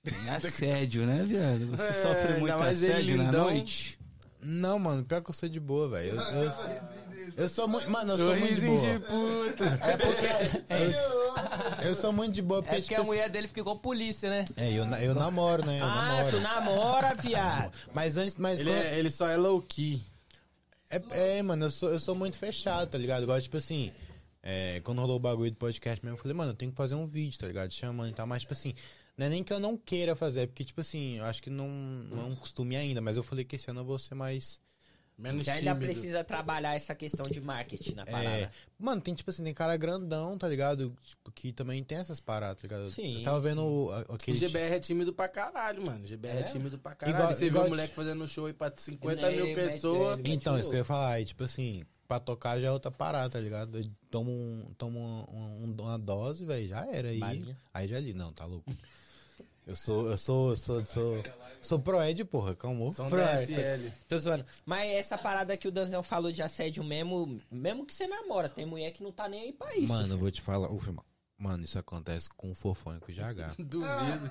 vem 0.02 0.28
assédio, 0.30 1.06
né, 1.06 1.24
viado? 1.24 1.66
Você 1.68 1.82
É, 1.84 1.92
sofre 1.92 2.28
ainda 2.28 2.38
muito 2.40 2.58
mais 2.58 2.82
ele 2.82 2.92
assédio 2.92 3.16
na 3.16 3.24
lindão. 3.24 3.44
noite. 3.44 3.98
Não, 4.40 4.78
mano, 4.78 5.04
pior 5.04 5.20
que 5.22 5.30
eu 5.30 5.34
sou 5.34 5.48
de 5.48 5.58
boa, 5.60 5.88
velho. 5.88 6.14
Eu, 6.14 6.20
eu, 6.22 6.52
eu 7.36 7.48
sou 7.48 7.68
muito. 7.68 7.90
Mano, 7.90 8.12
eu 8.12 8.18
sou 8.18 8.36
muito 8.36 8.54
de 8.54 8.66
boa. 8.66 8.80
de 8.80 8.98
puta. 9.00 9.64
É 9.82 9.96
porque, 9.96 11.86
Eu 11.86 11.94
sou 11.94 12.12
muito 12.12 12.34
de 12.34 12.42
boa, 12.42 12.62
porque, 12.62 12.76
é 12.76 12.78
porque 12.80 12.94
tipo 12.94 13.02
a 13.02 13.04
mulher 13.04 13.28
dele 13.30 13.48
ficou 13.48 13.76
polícia, 13.78 14.28
né? 14.28 14.44
É, 14.56 14.70
eu, 14.72 14.84
eu 14.84 15.14
namoro, 15.14 15.64
né? 15.64 15.80
Eu 15.80 15.84
Ah, 15.84 16.24
tu 16.30 16.40
namoro. 16.40 16.40
namora, 16.40 17.14
viado. 17.14 17.72
Mas 17.94 18.16
antes, 18.16 18.36
mas 18.36 18.60
Ele, 18.60 18.70
quando- 18.70 18.82
é- 18.84 18.98
ele 18.98 19.10
só 19.10 19.28
é 19.28 19.36
low 19.36 19.60
key. 19.62 20.02
É, 20.90 21.38
é, 21.38 21.42
mano, 21.42 21.66
eu 21.66 21.70
sou, 21.70 21.90
eu 21.90 22.00
sou 22.00 22.14
muito 22.14 22.36
fechado, 22.38 22.88
tá 22.90 22.96
ligado? 22.98 23.22
Igual, 23.24 23.40
tipo 23.40 23.56
assim, 23.56 23.92
é, 24.42 24.80
quando 24.82 25.00
rolou 25.00 25.16
o 25.16 25.20
bagulho 25.20 25.50
do 25.50 25.56
podcast 25.56 26.02
mesmo, 26.04 26.16
eu 26.16 26.22
falei, 26.22 26.36
mano, 26.36 26.52
eu 26.52 26.56
tenho 26.56 26.70
que 26.70 26.76
fazer 26.76 26.94
um 26.94 27.06
vídeo, 27.06 27.38
tá 27.38 27.46
ligado? 27.46 27.70
Chamando 27.72 28.10
e 28.10 28.14
tal, 28.14 28.26
mas, 28.26 28.40
tipo 28.42 28.54
assim, 28.54 28.74
não 29.16 29.26
é 29.26 29.28
nem 29.28 29.44
que 29.44 29.52
eu 29.52 29.60
não 29.60 29.76
queira 29.76 30.16
fazer, 30.16 30.40
é 30.42 30.46
porque, 30.46 30.64
tipo 30.64 30.80
assim, 30.80 31.18
eu 31.18 31.24
acho 31.26 31.42
que 31.42 31.50
não, 31.50 31.68
não 31.68 32.22
é 32.22 32.24
um 32.24 32.34
costume 32.34 32.74
ainda, 32.76 33.00
mas 33.02 33.16
eu 33.18 33.22
falei 33.22 33.44
que 33.44 33.56
esse 33.56 33.70
ano 33.70 33.80
eu 33.80 33.84
vou 33.84 33.98
ser 33.98 34.14
mais. 34.14 34.58
Menos 35.18 35.42
Você 35.42 35.50
ainda 35.50 35.74
tímido. 35.74 35.92
precisa 35.92 36.22
trabalhar 36.22 36.76
essa 36.76 36.94
questão 36.94 37.26
de 37.26 37.40
marketing 37.40 37.94
na 37.96 38.02
É, 38.02 38.04
parada. 38.06 38.52
mano, 38.78 39.00
tem, 39.00 39.12
tipo 39.14 39.28
assim, 39.30 39.42
tem 39.42 39.52
cara 39.52 39.76
grandão, 39.76 40.38
tá 40.38 40.46
ligado? 40.46 40.94
Tipo, 41.02 41.32
que 41.32 41.52
também 41.52 41.82
tem 41.82 41.98
essas 41.98 42.20
paradas, 42.20 42.62
tá 42.62 42.68
ligado? 42.68 42.88
Sim, 42.92 43.16
Eu 43.18 43.22
tava 43.24 43.40
vendo 43.40 43.64
o- 43.66 43.90
a- 43.90 44.04
O 44.10 44.14
aquele. 44.14 44.38
GBR 44.38 44.76
é 44.76 44.78
tímido 44.78 45.12
pra 45.12 45.26
caralho, 45.28 45.84
mano. 45.84 46.04
O 46.04 46.06
GBR 46.06 46.38
é, 46.38 46.42
tímido 46.44 46.78
pra 46.78 46.94
caralho. 46.94 47.18
Igual- 47.18 47.34
Você 47.34 47.46
igual 47.46 47.64
viu 47.64 47.72
o 47.72 47.74
de- 47.74 47.76
moleque 47.78 47.94
fazendo 47.96 48.28
show 48.28 48.46
aí 48.46 48.52
pra 48.52 48.72
50 48.76 49.26
Ele 49.32 49.42
mil 49.42 49.54
pessoas. 49.56 50.20
Então, 50.24 50.56
isso 50.56 50.70
que 50.70 50.76
eu 50.76 50.80
ia 50.80 50.84
falar, 50.84 51.14
aí, 51.14 51.24
tipo 51.24 51.42
assim, 51.42 51.82
pra 52.06 52.20
tocar 52.20 52.60
já 52.60 52.68
é 52.68 52.70
outra 52.70 52.92
parada, 52.92 53.28
tá 53.30 53.40
ligado? 53.40 53.76
Eu 53.76 53.90
tomo, 54.12 54.30
um, 54.30 54.72
tomo 54.78 55.00
um- 55.00 55.64
um- 55.64 55.76
uma 55.82 55.98
dose, 55.98 56.44
velho, 56.44 56.68
já 56.68 56.86
era. 56.86 57.08
Aí, 57.08 57.56
aí 57.74 57.88
já 57.88 57.98
li, 57.98 58.14
não, 58.14 58.32
tá 58.32 58.44
louco. 58.44 58.72
Eu 59.66 59.74
sou, 59.74 60.08
eu 60.10 60.16
sou, 60.16 60.50
eu 60.50 60.56
sou, 60.56 60.86
sou, 60.86 61.22
sou 61.60 61.78
pro 61.78 62.02
Ed, 62.02 62.24
porra, 62.24 62.54
calma. 62.54 62.90
São 62.92 63.08
Pro 63.08 63.18
da 63.18 63.42
Ed. 63.42 63.52
SL. 63.54 63.88
Tô 64.08 64.18
zoando. 64.18 64.44
Mas 64.64 64.90
essa 64.90 65.16
parada 65.18 65.56
que 65.56 65.68
o 65.68 65.70
Danzão 65.72 66.02
falou 66.02 66.30
de 66.32 66.42
assédio 66.42 66.82
mesmo, 66.84 67.40
mesmo 67.50 67.84
que 67.86 67.94
você 67.94 68.06
namora, 68.06 68.48
tem 68.48 68.64
mulher 68.66 68.90
que 68.92 69.02
não 69.02 69.12
tá 69.12 69.28
nem 69.28 69.42
aí 69.42 69.52
pra 69.52 69.76
isso. 69.76 69.88
Mano, 69.92 70.14
eu 70.14 70.18
vou 70.18 70.30
te 70.30 70.40
falar, 70.40 70.70
ufa, 70.70 70.92
mano. 70.92 71.04
Mano, 71.40 71.62
isso 71.62 71.78
acontece 71.78 72.28
com 72.36 72.50
o 72.50 72.54
fofão 72.54 72.96
e 72.96 73.00
com 73.00 73.12
o 73.12 73.14
GH. 73.14 73.54
Duvido. 73.58 74.28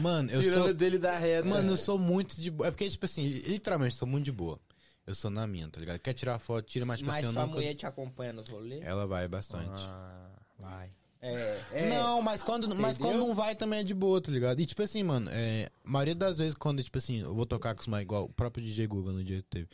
Mano, 0.00 0.30
eu 0.30 0.40
Tirando 0.42 0.64
sou. 0.64 0.74
dele 0.74 0.98
da 0.98 1.16
reta. 1.16 1.46
Mano, 1.48 1.72
eu 1.72 1.76
sou 1.76 1.96
muito 1.98 2.40
de 2.40 2.50
boa. 2.50 2.66
É 2.68 2.70
porque, 2.72 2.88
tipo 2.90 3.04
assim, 3.06 3.22
literalmente, 3.24 3.94
sou 3.94 4.08
muito 4.08 4.24
de 4.24 4.32
boa. 4.32 4.58
Eu 5.06 5.14
sou 5.14 5.30
na 5.30 5.46
minha, 5.46 5.68
tá 5.70 5.80
ligado? 5.80 5.98
Quer 6.00 6.12
tirar 6.12 6.38
foto, 6.38 6.66
tira, 6.66 6.84
mas, 6.84 6.98
tipo 6.98 7.08
Mas 7.10 7.24
assim, 7.24 7.32
sua 7.32 7.42
nunca. 7.42 7.54
mulher 7.54 7.74
te 7.74 7.86
acompanha 7.86 8.32
nos 8.32 8.48
rolês? 8.48 8.84
Ela 8.84 9.06
vai 9.06 9.26
bastante. 9.28 9.80
Ah, 9.86 10.30
vai. 10.58 10.90
É, 11.20 11.60
é. 11.72 11.88
Não, 11.88 12.22
mas 12.22 12.42
quando, 12.42 12.74
mas 12.76 12.96
quando 12.96 13.18
não 13.18 13.34
vai 13.34 13.54
também 13.54 13.80
é 13.80 13.84
de 13.84 13.94
boa, 13.94 14.20
tá 14.20 14.30
ligado? 14.30 14.60
E 14.60 14.66
tipo 14.66 14.82
assim, 14.82 15.02
mano, 15.02 15.28
é, 15.32 15.68
a 15.84 15.90
maioria 15.90 16.14
das 16.14 16.38
vezes 16.38 16.54
quando, 16.54 16.82
tipo 16.82 16.98
assim, 16.98 17.20
eu 17.20 17.34
vou 17.34 17.44
tocar 17.44 17.74
com 17.74 17.80
os 17.80 17.86
moleques, 17.86 18.06
igual 18.06 18.24
o 18.24 18.32
próprio 18.32 18.64
DJ 18.64 18.86
Google 18.86 19.12
no 19.12 19.24
dia 19.24 19.38
que 19.38 19.48
teve. 19.48 19.68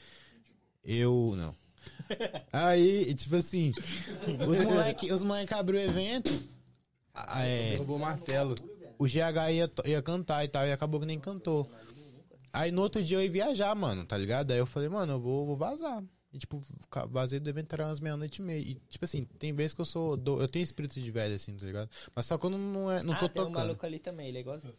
Eu, 0.82 1.34
não. 1.36 1.54
Aí, 2.52 3.14
tipo 3.14 3.36
assim, 3.36 3.72
os 4.46 4.58
moleques 4.60 5.10
os 5.10 5.22
moleque 5.22 5.52
abriu 5.52 5.80
o 5.80 5.82
evento, 5.82 6.30
é, 7.36 7.70
Derrubou 7.70 7.96
o 7.96 8.00
martelo. 8.00 8.54
o 8.98 9.04
GH 9.04 9.52
ia, 9.52 9.70
ia 9.84 10.02
cantar 10.02 10.44
e 10.44 10.48
tal, 10.48 10.66
e 10.66 10.72
acabou 10.72 10.98
que 11.00 11.06
nem 11.06 11.20
cantou. 11.20 11.70
Aí 12.52 12.70
no 12.70 12.82
outro 12.82 13.02
dia 13.02 13.18
eu 13.18 13.22
ia 13.22 13.30
viajar, 13.30 13.74
mano, 13.74 14.04
tá 14.06 14.16
ligado? 14.16 14.52
Aí 14.52 14.58
eu 14.58 14.66
falei, 14.66 14.88
mano, 14.88 15.14
eu 15.14 15.20
vou, 15.20 15.46
vou 15.46 15.56
vazar. 15.56 16.02
E, 16.34 16.38
tipo, 16.38 16.60
vazei 17.10 17.38
do 17.38 17.48
evento 17.48 17.72
era 17.74 17.86
umas 17.86 18.00
meia-noite 18.00 18.42
e 18.42 18.44
meia. 18.44 18.60
E, 18.60 18.74
tipo 18.88 19.04
assim, 19.04 19.24
tem 19.38 19.52
vezes 19.52 19.72
que 19.72 19.80
eu 19.80 19.84
sou. 19.84 20.16
do- 20.16 20.40
eu 20.40 20.48
tenho 20.48 20.64
espírito 20.64 21.00
de 21.00 21.10
velho, 21.12 21.32
assim, 21.36 21.56
tá 21.56 21.64
ligado? 21.64 21.88
Mas 22.12 22.26
só 22.26 22.36
quando 22.36 22.58
não, 22.58 22.90
é, 22.90 23.04
não 23.04 23.14
ah, 23.14 23.18
tô 23.18 23.28
tem 23.28 23.40
um 23.40 23.46
tocando. 23.46 23.62
maluco 23.62 23.86
ali 23.86 24.00
também, 24.00 24.26
ele 24.28 24.38
é 24.38 24.40
igualzinho. 24.40 24.74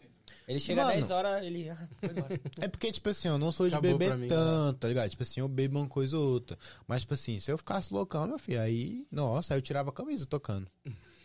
Ele 0.47 0.59
chega 0.59 0.83
Mano. 0.83 0.93
10 0.99 1.09
horas, 1.11 1.43
ele. 1.45 1.69
ah. 1.69 1.87
É 2.59 2.67
porque, 2.67 2.91
tipo 2.91 3.07
assim, 3.07 3.29
eu 3.29 3.37
não 3.37 3.53
sou 3.53 3.69
de 3.69 3.73
Acabou 3.75 3.97
beber 3.97 4.17
mim, 4.17 4.27
tanto, 4.27 4.79
tá 4.79 4.87
ligado? 4.89 5.09
Tipo 5.09 5.23
assim, 5.23 5.39
eu 5.39 5.47
bebo 5.47 5.79
uma 5.79 5.87
coisa 5.87 6.17
ou 6.17 6.33
outra. 6.33 6.57
Mas, 6.85 7.03
tipo 7.03 7.13
assim, 7.13 7.39
se 7.39 7.49
eu 7.49 7.57
ficasse 7.57 7.93
loucão, 7.93 8.27
meu 8.27 8.37
filho, 8.37 8.59
aí, 8.59 9.07
nossa, 9.09 9.53
aí 9.53 9.57
eu 9.57 9.61
tirava 9.61 9.91
a 9.91 9.93
camisa 9.93 10.25
tocando. 10.25 10.67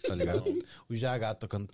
Tá 0.07 0.15
ligado? 0.15 0.45
o 0.89 0.95
GH 0.95 1.35
tocando. 1.41 1.69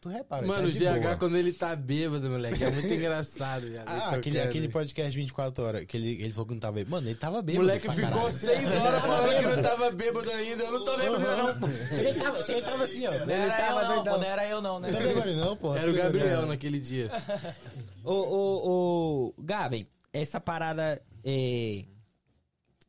Tu 0.00 0.08
repara, 0.08 0.42
ele 0.42 0.48
Mano, 0.48 0.62
tá 0.62 0.68
o 0.68 0.72
GH 0.98 1.02
boa. 1.02 1.16
quando 1.16 1.36
ele 1.36 1.52
tá 1.52 1.76
bêbado, 1.76 2.28
moleque, 2.28 2.64
é 2.64 2.70
muito 2.70 2.86
engraçado, 2.92 3.66
viado. 3.68 3.88
Ah, 3.88 4.10
aquele, 4.16 4.40
aquele 4.40 4.68
podcast 4.68 5.14
24 5.16 5.64
horas, 5.64 5.84
que 5.86 5.96
ele, 5.96 6.20
ele 6.20 6.32
falou 6.32 6.46
que 6.46 6.52
não 6.54 6.60
tava 6.60 6.74
bêbado. 6.74 6.90
Mano, 6.90 7.08
ele 7.08 7.14
tava 7.14 7.38
O 7.38 7.42
bêbado. 7.42 7.64
moleque 7.64 7.88
ficou 7.88 8.10
caralho. 8.10 8.32
seis 8.32 8.68
horas 8.68 9.00
falando 9.02 9.38
que 9.38 9.46
não 9.56 9.62
tava 9.62 9.90
bêbado 9.92 10.30
ainda. 10.30 10.64
Eu 10.64 10.72
não 10.72 10.84
tô 10.84 10.96
bêbado 10.96 11.18
não. 11.20 11.68
Cheguei, 11.94 12.08
ele 12.10 12.20
tava, 12.20 12.38
cheguei, 12.42 12.56
ele 12.56 12.66
tava 12.70 12.84
assim, 12.84 13.06
ó. 13.06 13.24
Não 13.24 13.30
era 13.34 13.56
tava 13.56 13.80
eu 13.82 13.88
não, 13.88 14.04
pô, 14.04 14.10
não 14.18 14.24
era 14.24 14.48
eu 14.48 14.60
não, 14.60 14.80
né? 14.80 14.90
Tá 14.92 14.98
bêbado 14.98 15.32
não, 15.36 15.56
porra. 15.56 15.78
Era 15.78 15.90
o 15.90 15.96
Tá 15.96 16.02
Gabriel 16.02 16.40
não. 16.42 16.48
naquele 16.48 16.80
dia. 16.80 17.10
Ô, 18.04 18.12
ô, 18.12 19.28
ô, 19.38 19.42
Gabi, 19.42 19.88
essa 20.12 20.40
parada. 20.40 21.00
É... 21.24 21.84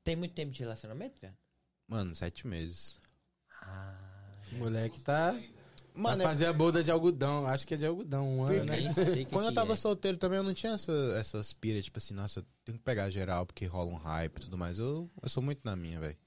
Tem 0.03 0.15
muito 0.15 0.33
tempo 0.33 0.51
de 0.51 0.59
relacionamento, 0.61 1.15
velho? 1.21 1.33
Mano, 1.87 2.15
sete 2.15 2.47
meses. 2.47 2.97
O 4.51 4.55
moleque 4.55 4.99
tá. 5.01 5.37
Mano, 5.99 6.17
vai 6.17 6.27
fazer 6.27 6.45
a 6.45 6.53
bolda 6.53 6.83
de 6.83 6.89
algodão. 6.89 7.45
Acho 7.45 7.67
que 7.67 7.73
é 7.73 7.77
de 7.77 7.85
algodão, 7.85 8.27
um 8.27 8.43
ano, 8.43 8.63
né? 8.63 8.77
Nem 8.77 8.93
sei 8.93 9.25
que 9.25 9.31
Quando 9.31 9.47
eu 9.47 9.53
tava 9.53 9.73
é. 9.73 9.75
solteiro 9.75 10.17
também, 10.17 10.37
eu 10.37 10.43
não 10.43 10.53
tinha 10.53 10.73
essa, 10.73 10.91
essas 11.19 11.51
pira, 11.51 11.81
tipo 11.81 11.97
assim, 11.97 12.13
nossa, 12.13 12.39
eu 12.39 12.45
tenho 12.63 12.77
que 12.77 12.83
pegar 12.83 13.09
geral 13.09 13.45
porque 13.45 13.65
rola 13.65 13.91
um 13.91 13.97
hype 13.97 14.37
e 14.37 14.41
tudo 14.41 14.57
mais. 14.57 14.79
Eu, 14.79 15.09
eu 15.21 15.29
sou 15.29 15.43
muito 15.43 15.59
na 15.63 15.75
minha, 15.75 15.99
velho. 15.99 16.17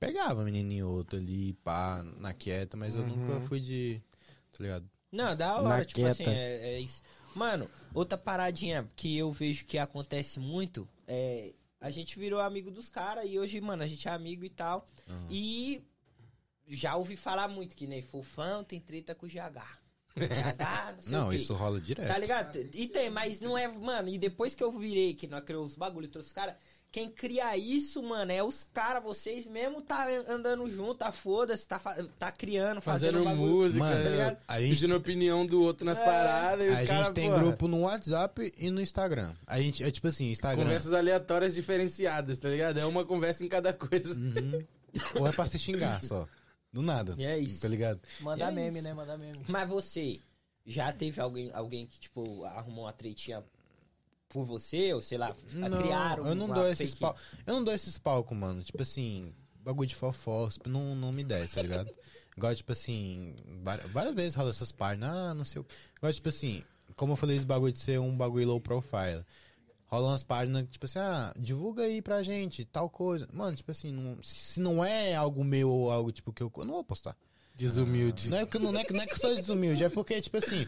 Pegava 0.00 0.42
menininho 0.42 0.88
outro 0.88 1.18
ali, 1.18 1.52
pá, 1.62 2.04
na 2.18 2.34
quieta, 2.34 2.76
mas 2.76 2.96
eu 2.96 3.06
nunca 3.06 3.40
fui 3.42 3.60
de. 3.60 4.02
Tá 4.50 4.58
ligado? 4.64 4.90
Não, 5.12 5.36
da 5.36 5.60
hora, 5.60 5.78
Na 5.78 5.84
tipo 5.84 6.00
quieta. 6.00 6.10
assim, 6.10 6.24
é, 6.26 6.74
é 6.74 6.80
isso. 6.80 7.02
Mano, 7.34 7.70
outra 7.94 8.18
paradinha 8.18 8.90
que 8.96 9.16
eu 9.16 9.30
vejo 9.30 9.64
que 9.64 9.78
acontece 9.78 10.40
muito 10.40 10.88
é. 11.06 11.52
A 11.80 11.90
gente 11.90 12.16
virou 12.16 12.40
amigo 12.40 12.70
dos 12.70 12.88
caras 12.88 13.24
e 13.28 13.38
hoje, 13.38 13.60
mano, 13.60 13.82
a 13.82 13.86
gente 13.88 14.06
é 14.06 14.10
amigo 14.12 14.44
e 14.44 14.50
tal. 14.50 14.88
E 15.28 15.82
já 16.72 16.96
ouvi 16.96 17.16
falar 17.16 17.48
muito 17.48 17.76
que 17.76 17.86
nem 17.86 18.02
Fofão 18.02 18.64
tem 18.64 18.80
treta 18.80 19.14
com 19.14 19.26
o 19.26 19.28
GH. 19.28 19.60
GH, 20.16 20.94
não 20.94 21.02
sei 21.02 21.12
Não, 21.12 21.32
isso 21.32 21.54
rola 21.54 21.80
direto. 21.80 22.08
Tá 22.08 22.18
ligado? 22.18 22.58
E 22.74 22.86
tem, 22.86 23.10
mas 23.10 23.40
não 23.40 23.56
é, 23.56 23.66
mano, 23.68 24.08
e 24.08 24.18
depois 24.18 24.54
que 24.54 24.62
eu 24.62 24.70
virei, 24.70 25.14
que 25.14 25.26
nós 25.26 25.42
criamos 25.44 25.72
os 25.72 25.78
bagulho 25.78 26.04
e 26.04 26.08
trouxe 26.08 26.28
os 26.28 26.34
caras, 26.34 26.54
quem 26.92 27.08
cria 27.08 27.56
isso, 27.56 28.02
mano, 28.02 28.30
é 28.30 28.42
os 28.42 28.64
caras, 28.64 29.02
vocês 29.02 29.46
mesmo 29.46 29.80
tá 29.80 30.06
andando 30.28 30.68
junto, 30.70 30.96
tá 30.96 31.10
foda-se, 31.10 31.66
tá, 31.66 31.78
tá 32.18 32.30
criando, 32.30 32.82
fazendo, 32.82 33.14
Fazendo 33.14 33.24
bagulho. 33.24 33.50
música, 33.50 33.82
Mano, 33.82 34.04
tá 34.04 34.10
ligado? 34.10 34.36
a 34.46 34.60
gente, 34.60 34.70
pedindo 34.74 34.96
opinião 34.96 35.46
do 35.46 35.62
outro 35.62 35.86
nas 35.86 35.98
paradas. 35.98 36.64
E 36.64 36.70
os 36.70 36.78
a 36.78 36.84
gente 36.84 37.12
tem 37.14 37.30
porra, 37.30 37.40
grupo 37.40 37.66
no 37.66 37.80
WhatsApp 37.80 38.52
e 38.58 38.68
no 38.68 38.78
Instagram. 38.78 39.32
A 39.46 39.58
gente, 39.58 39.82
é 39.82 39.90
tipo 39.90 40.06
assim, 40.06 40.30
Instagram. 40.30 40.64
Conversas 40.64 40.92
aleatórias 40.92 41.54
diferenciadas, 41.54 42.38
tá 42.38 42.50
ligado? 42.50 42.78
É 42.78 42.84
uma 42.84 43.06
conversa 43.06 43.42
em 43.42 43.48
cada 43.48 43.72
coisa. 43.72 44.14
Uhum. 44.14 44.62
Ou 45.14 45.26
é 45.26 45.32
pra 45.32 45.46
se 45.46 45.58
xingar 45.58 46.02
só. 46.02 46.28
Do 46.72 46.82
nada. 46.82 47.14
E 47.18 47.24
é 47.24 47.38
isso. 47.38 47.60
Tá 47.60 47.68
ligado? 47.68 48.00
Mandar 48.20 48.48
É 48.48 48.54
meme, 48.54 48.76
isso. 48.78 48.82
né? 48.88 48.94
Mandar 48.94 49.18
meme. 49.18 49.38
Mas 49.48 49.68
você 49.68 50.20
já 50.64 50.92
teve 50.92 51.20
alguém, 51.20 51.50
alguém 51.52 51.86
que, 51.86 52.00
tipo, 52.00 52.44
arrumou 52.44 52.84
uma 52.84 52.92
tretinha 52.92 53.44
por 54.28 54.44
você, 54.44 54.94
ou 54.94 55.02
sei 55.02 55.18
lá, 55.18 55.34
criaram 55.34 56.26
eu 56.26 56.34
não 56.34 56.46
uma 56.46 56.54
dou 56.54 56.66
esses 56.70 56.90
fake- 56.90 57.00
pau, 57.00 57.14
eu 57.46 57.54
não 57.54 57.62
dou 57.64 57.74
esses 57.74 57.98
palcos, 57.98 58.36
mano. 58.36 58.62
Tipo 58.62 58.82
assim, 58.82 59.34
bagulho 59.56 59.88
de 59.88 59.94
fofó, 59.94 60.48
tipo, 60.48 60.68
não, 60.70 60.94
não 60.94 61.12
me 61.12 61.22
desce, 61.22 61.54
tá 61.56 61.62
ligado? 61.62 61.90
Igual, 62.34 62.54
tipo 62.54 62.72
assim, 62.72 63.36
várias 63.92 64.14
vezes 64.14 64.34
rola 64.34 64.48
essas 64.48 64.72
páginas, 64.72 65.10
ah, 65.10 65.34
não 65.34 65.44
sei 65.44 65.60
o 65.60 65.64
que. 65.64 65.74
Igual, 65.98 66.12
tipo 66.14 66.28
assim, 66.30 66.64
como 66.96 67.12
eu 67.12 67.16
falei 67.16 67.36
esse 67.36 67.44
bagulho 67.44 67.72
de 67.74 67.78
ser 67.78 68.00
um 68.00 68.16
bagulho 68.16 68.46
low 68.46 68.60
profile. 68.60 69.22
Rola 69.92 70.08
umas 70.08 70.22
páginas, 70.22 70.64
tipo 70.70 70.86
assim, 70.86 70.98
ah, 70.98 71.34
divulga 71.38 71.82
aí 71.82 72.00
pra 72.00 72.22
gente, 72.22 72.64
tal 72.64 72.88
coisa. 72.88 73.28
Mano, 73.30 73.54
tipo 73.54 73.70
assim, 73.70 73.92
não- 73.92 74.16
se 74.22 74.58
não 74.58 74.82
é 74.82 75.14
algo 75.14 75.44
meu 75.44 75.68
ou 75.68 75.90
algo, 75.90 76.10
tipo, 76.10 76.32
que 76.32 76.42
eu, 76.42 76.50
eu 76.56 76.64
não 76.64 76.72
vou 76.72 76.82
postar. 76.84 77.14
Desumilde. 77.54 78.30
Não 78.30 78.38
é, 78.38 78.46
que, 78.46 78.58
não, 78.58 78.74
é 78.74 78.84
que, 78.84 78.92
não 78.94 79.02
é 79.02 79.06
que 79.06 79.12
eu 79.12 79.18
sou 79.18 79.34
desumilde, 79.34 79.84
é 79.84 79.90
porque, 79.90 80.18
tipo 80.22 80.38
assim... 80.38 80.66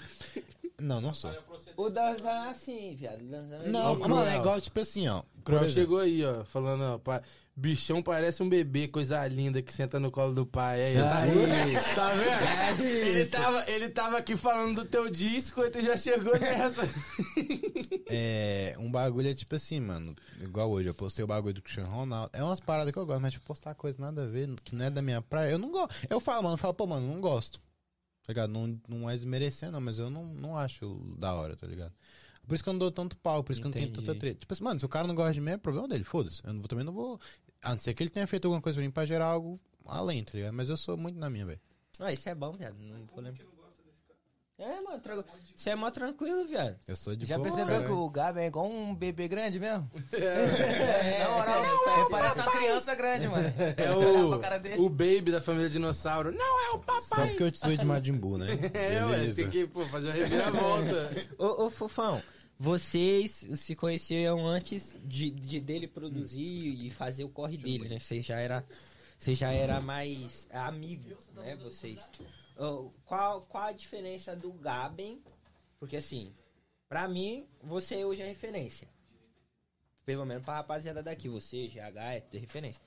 Não, 0.78 1.00
não 1.00 1.14
sou. 1.14 1.30
O 1.74 1.88
Danzão 1.88 2.30
é 2.30 2.50
assim, 2.50 2.94
viado. 2.96 3.22
O 3.22 3.24
Danzão, 3.30 3.60
ele- 3.60 3.70
Não, 3.70 3.94
o 3.94 3.98
mano, 4.00 4.26
é 4.26 4.36
igual, 4.36 4.60
tipo 4.60 4.78
assim, 4.80 5.08
ó. 5.08 5.22
exemplo, 5.48 5.68
chegou 5.70 5.98
aí, 6.00 6.22
ó, 6.22 6.44
falando, 6.44 6.82
ó, 6.82 6.98
pá, 6.98 7.22
bichão 7.56 8.02
parece 8.02 8.42
um 8.42 8.48
bebê, 8.48 8.88
coisa 8.88 9.26
linda 9.28 9.62
que 9.62 9.72
senta 9.72 10.00
no 10.00 10.10
colo 10.10 10.34
do 10.34 10.44
pai. 10.44 10.86
Aí, 10.86 10.94
tá, 10.94 11.08
tá 11.94 12.12
vendo? 12.12 12.84
Ele 12.84 13.26
tava, 13.26 13.70
ele 13.70 13.88
tava 13.88 14.18
aqui 14.18 14.36
falando 14.36 14.82
do 14.82 14.84
teu 14.84 15.08
disco 15.08 15.62
e 15.62 15.70
tu 15.70 15.80
já 15.82 15.96
chegou 15.96 16.38
nessa. 16.38 16.82
É, 18.08 18.74
um 18.78 18.90
bagulho 18.90 19.28
é 19.28 19.34
tipo 19.34 19.54
assim, 19.54 19.80
mano. 19.80 20.14
Igual 20.40 20.70
hoje, 20.70 20.88
eu 20.88 20.94
postei 20.94 21.24
o 21.24 21.28
bagulho 21.28 21.54
do 21.54 21.62
Cristiano 21.62 21.90
Ronaldo. 21.90 22.30
É 22.32 22.42
umas 22.42 22.60
paradas 22.60 22.92
que 22.92 22.98
eu 22.98 23.06
gosto, 23.06 23.20
mas 23.20 23.32
tipo, 23.32 23.46
postar 23.46 23.74
coisa 23.74 23.98
nada 24.00 24.24
a 24.24 24.26
ver, 24.26 24.48
que 24.62 24.74
não 24.74 24.84
é 24.84 24.90
da 24.90 25.02
minha 25.02 25.22
praia. 25.22 25.52
Eu 25.52 25.58
não 25.58 25.70
gosto. 25.70 25.94
Eu 26.08 26.20
falo, 26.20 26.42
mano, 26.42 26.54
eu 26.54 26.58
falo, 26.58 26.74
pô, 26.74 26.86
mano, 26.86 27.06
não 27.06 27.20
gosto. 27.20 27.60
Tá 28.24 28.32
ligado? 28.32 28.50
Não, 28.50 28.80
não 28.88 29.10
é 29.10 29.14
desmerecendo, 29.14 29.72
não, 29.72 29.80
mas 29.80 29.98
eu 29.98 30.08
não, 30.10 30.24
não 30.26 30.56
acho 30.56 30.98
da 31.18 31.34
hora, 31.34 31.56
tá 31.56 31.66
ligado? 31.66 31.92
Por 32.46 32.54
isso 32.54 32.62
que 32.62 32.68
eu 32.68 32.74
não 32.74 32.78
dou 32.78 32.90
tanto 32.90 33.16
pau, 33.16 33.42
por 33.42 33.52
isso 33.52 33.60
que 33.60 33.66
eu 33.66 33.70
não 33.70 33.74
tenho 33.74 33.88
Entendi. 33.88 34.06
tanta 34.06 34.18
treta. 34.18 34.40
Tipo 34.40 34.52
assim, 34.52 34.64
mano, 34.64 34.78
se 34.78 34.86
o 34.86 34.88
cara 34.88 35.06
não 35.06 35.14
gosta 35.14 35.32
de 35.32 35.40
mim, 35.40 35.52
é 35.52 35.56
problema 35.56 35.88
dele, 35.88 36.04
foda-se. 36.04 36.40
Eu 36.44 36.52
não 36.52 36.62
também 36.62 36.84
não 36.84 36.92
vou. 36.92 37.18
A 37.64 37.70
não 37.70 37.78
ser 37.78 37.94
que 37.94 38.02
ele 38.02 38.10
tenha 38.10 38.26
feito 38.26 38.44
alguma 38.44 38.60
coisa 38.60 38.76
pra 38.76 38.84
mim 38.84 38.90
pra 38.90 39.06
gerar 39.06 39.26
algo 39.26 39.58
além, 39.86 40.22
tá 40.22 40.32
ligado? 40.34 40.52
Mas 40.52 40.68
eu 40.68 40.76
sou 40.76 40.96
muito 40.96 41.18
na 41.18 41.30
minha, 41.30 41.46
velho. 41.46 41.60
Ah, 41.98 42.12
isso 42.12 42.28
é 42.28 42.34
bom, 42.34 42.52
viado. 42.52 42.76
Não 42.78 43.06
vou 43.06 43.22
lembrar. 43.22 43.44
É, 44.56 44.80
mano, 44.80 45.00
tranquilo. 45.00 45.26
Você 45.56 45.70
é 45.70 45.74
mó 45.74 45.90
tranquilo, 45.90 46.44
viado. 46.46 46.76
Eu 46.86 46.94
sou 46.94 47.16
de 47.16 47.26
Já 47.26 47.36
boa, 47.36 47.48
percebeu 47.48 47.74
cara. 47.74 47.86
que 47.86 47.90
o 47.92 48.08
Gabi 48.08 48.40
é 48.40 48.46
igual 48.46 48.66
um 48.70 48.94
bebê 48.94 49.26
grande 49.26 49.58
mesmo? 49.58 49.90
É, 50.12 51.18
Na 51.24 51.30
moral, 51.30 51.64
ele 51.64 52.08
parece 52.10 52.38
uma 52.40 52.50
criança 52.52 52.94
grande, 52.94 53.28
mano. 53.28 53.48
é 53.76 53.90
o, 53.90 54.28
pra 54.30 54.38
cara 54.38 54.58
dele. 54.58 54.80
o 54.80 54.88
baby 54.88 55.32
da 55.32 55.40
família 55.40 55.68
dinossauro. 55.68 56.30
Não, 56.32 56.60
é 56.66 56.68
o 56.68 56.72
Só 56.72 56.80
papai. 56.80 57.28
porque 57.30 57.42
eu 57.42 57.50
te 57.50 57.58
sou 57.58 57.76
de 57.76 57.84
Majin 57.84 58.12
Buu, 58.12 58.38
né? 58.38 58.46
É, 58.74 59.04
ué, 59.04 59.32
tem 59.32 59.50
que 59.50 59.66
pô, 59.66 59.80
fazer 59.86 60.08
uma 60.08 60.14
reviravolta. 60.14 61.10
Ô, 61.36 61.64
ô, 61.64 61.70
Fofão, 61.70 62.22
vocês 62.64 63.46
se 63.56 63.76
conheceram 63.76 64.46
antes 64.46 64.98
de, 65.04 65.30
de- 65.30 65.60
dele 65.60 65.86
produzir 65.86 66.42
e 66.86 66.90
fazer 66.90 67.22
o 67.22 67.28
corre 67.28 67.58
dele, 67.58 67.88
né? 67.88 67.98
Vocês 67.98 68.24
já 68.24 68.38
era, 68.40 68.64
vocês 69.18 69.36
já 69.36 69.52
era 69.52 69.80
mais 69.82 70.48
amigos, 70.50 71.28
né? 71.34 71.56
Vocês. 71.56 72.10
Qual, 73.04 73.42
qual 73.42 73.64
a 73.64 73.72
diferença 73.72 74.34
do 74.34 74.50
Gaben? 74.54 75.22
Porque 75.78 75.96
assim, 75.98 76.32
pra 76.88 77.06
mim, 77.06 77.46
você 77.62 78.02
hoje 78.02 78.22
é 78.22 78.26
referência. 78.26 78.88
Pelo 80.06 80.24
menos 80.24 80.42
pra 80.42 80.54
rapaziada 80.54 81.02
daqui, 81.02 81.28
você, 81.28 81.66
GH, 81.68 81.96
é 81.98 82.20
ter 82.20 82.38
referência. 82.38 82.82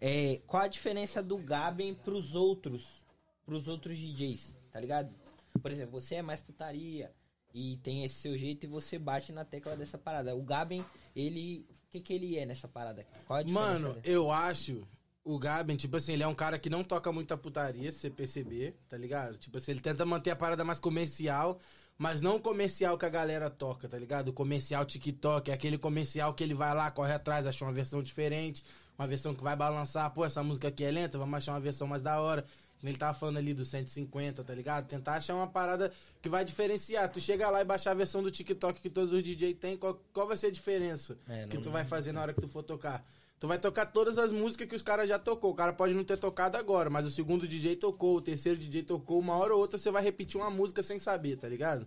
É, 0.00 0.40
qual 0.48 0.64
a 0.64 0.68
diferença 0.68 1.22
do 1.22 1.38
Gaben 1.38 1.94
pros 1.94 2.34
outros, 2.34 3.04
pros 3.46 3.68
outros 3.68 3.96
DJs, 3.96 4.58
tá 4.72 4.80
ligado? 4.80 5.14
Por 5.60 5.70
exemplo, 5.70 6.00
você 6.00 6.16
é 6.16 6.22
mais 6.22 6.40
putaria 6.40 7.12
e 7.54 7.76
tem 7.78 8.04
esse 8.04 8.16
seu 8.16 8.36
jeito 8.36 8.64
e 8.64 8.66
você 8.66 8.98
bate 8.98 9.32
na 9.32 9.44
tecla 9.44 9.76
dessa 9.76 9.98
parada. 9.98 10.34
O 10.34 10.42
Gaben, 10.42 10.84
ele, 11.14 11.66
o 11.68 11.90
que 11.90 12.00
que 12.00 12.12
ele 12.12 12.38
é 12.38 12.46
nessa 12.46 12.68
parada? 12.68 13.06
Qual 13.26 13.38
a 13.38 13.42
diferença? 13.42 13.70
Mano, 13.70 13.94
dele? 13.94 14.02
eu 14.04 14.30
acho 14.30 14.86
o 15.24 15.38
Gaben, 15.38 15.76
tipo 15.76 15.96
assim, 15.96 16.12
ele 16.12 16.22
é 16.22 16.26
um 16.26 16.34
cara 16.34 16.58
que 16.58 16.68
não 16.68 16.82
toca 16.82 17.12
muita 17.12 17.36
putaria, 17.36 17.92
se 17.92 18.00
você 18.00 18.10
perceber, 18.10 18.74
tá 18.88 18.96
ligado? 18.96 19.38
Tipo 19.38 19.58
assim, 19.58 19.72
ele 19.72 19.80
tenta 19.80 20.04
manter 20.04 20.30
a 20.30 20.36
parada 20.36 20.64
mais 20.64 20.80
comercial, 20.80 21.60
mas 21.96 22.20
não 22.20 22.40
comercial 22.40 22.98
que 22.98 23.06
a 23.06 23.08
galera 23.08 23.48
toca, 23.48 23.88
tá 23.88 23.98
ligado? 23.98 24.28
O 24.28 24.32
comercial 24.32 24.84
TikTok, 24.84 25.50
é 25.50 25.54
aquele 25.54 25.78
comercial 25.78 26.34
que 26.34 26.42
ele 26.42 26.54
vai 26.54 26.74
lá, 26.74 26.90
corre 26.90 27.12
atrás, 27.12 27.46
acha 27.46 27.64
uma 27.64 27.72
versão 27.72 28.02
diferente, 28.02 28.64
uma 28.98 29.06
versão 29.06 29.34
que 29.34 29.42
vai 29.42 29.54
balançar, 29.54 30.12
pô, 30.12 30.24
essa 30.24 30.42
música 30.42 30.68
aqui 30.68 30.82
é 30.84 30.90
lenta, 30.90 31.18
vamos 31.18 31.34
achar 31.36 31.52
uma 31.52 31.60
versão 31.60 31.86
mais 31.86 32.02
da 32.02 32.20
hora. 32.20 32.44
Ele 32.90 32.98
tava 32.98 33.16
falando 33.16 33.36
ali 33.36 33.54
do 33.54 33.64
150, 33.64 34.42
tá 34.42 34.54
ligado? 34.54 34.88
Tentar 34.88 35.14
achar 35.14 35.34
uma 35.34 35.46
parada 35.46 35.92
que 36.20 36.28
vai 36.28 36.44
diferenciar. 36.44 37.10
Tu 37.10 37.20
chega 37.20 37.48
lá 37.48 37.60
e 37.60 37.64
baixar 37.64 37.92
a 37.92 37.94
versão 37.94 38.22
do 38.22 38.30
TikTok 38.30 38.80
que 38.80 38.90
todos 38.90 39.12
os 39.12 39.22
DJ 39.22 39.54
tem, 39.54 39.76
qual, 39.76 40.00
qual 40.12 40.26
vai 40.26 40.36
ser 40.36 40.48
a 40.48 40.50
diferença 40.50 41.16
É, 41.28 41.46
que 41.46 41.58
tu 41.58 41.70
vai 41.70 41.84
fazer 41.84 42.12
na 42.12 42.20
hora 42.20 42.34
que 42.34 42.40
tu 42.40 42.48
for 42.48 42.62
tocar? 42.62 43.04
Tu 43.38 43.46
vai 43.46 43.58
tocar 43.58 43.86
todas 43.86 44.18
as 44.18 44.30
músicas 44.30 44.68
que 44.68 44.74
os 44.74 44.82
caras 44.82 45.08
já 45.08 45.18
tocou. 45.18 45.50
O 45.50 45.54
cara 45.54 45.72
pode 45.72 45.94
não 45.94 46.04
ter 46.04 46.16
tocado 46.16 46.56
agora, 46.56 46.90
mas 46.90 47.06
o 47.06 47.10
segundo 47.10 47.46
DJ 47.46 47.76
tocou, 47.76 48.16
o 48.16 48.20
terceiro 48.20 48.58
DJ 48.58 48.82
tocou, 48.82 49.18
uma 49.18 49.36
hora 49.36 49.54
ou 49.54 49.60
outra 49.60 49.78
você 49.78 49.90
vai 49.90 50.02
repetir 50.02 50.40
uma 50.40 50.50
música 50.50 50.82
sem 50.82 50.98
saber, 50.98 51.36
tá 51.36 51.48
ligado? 51.48 51.86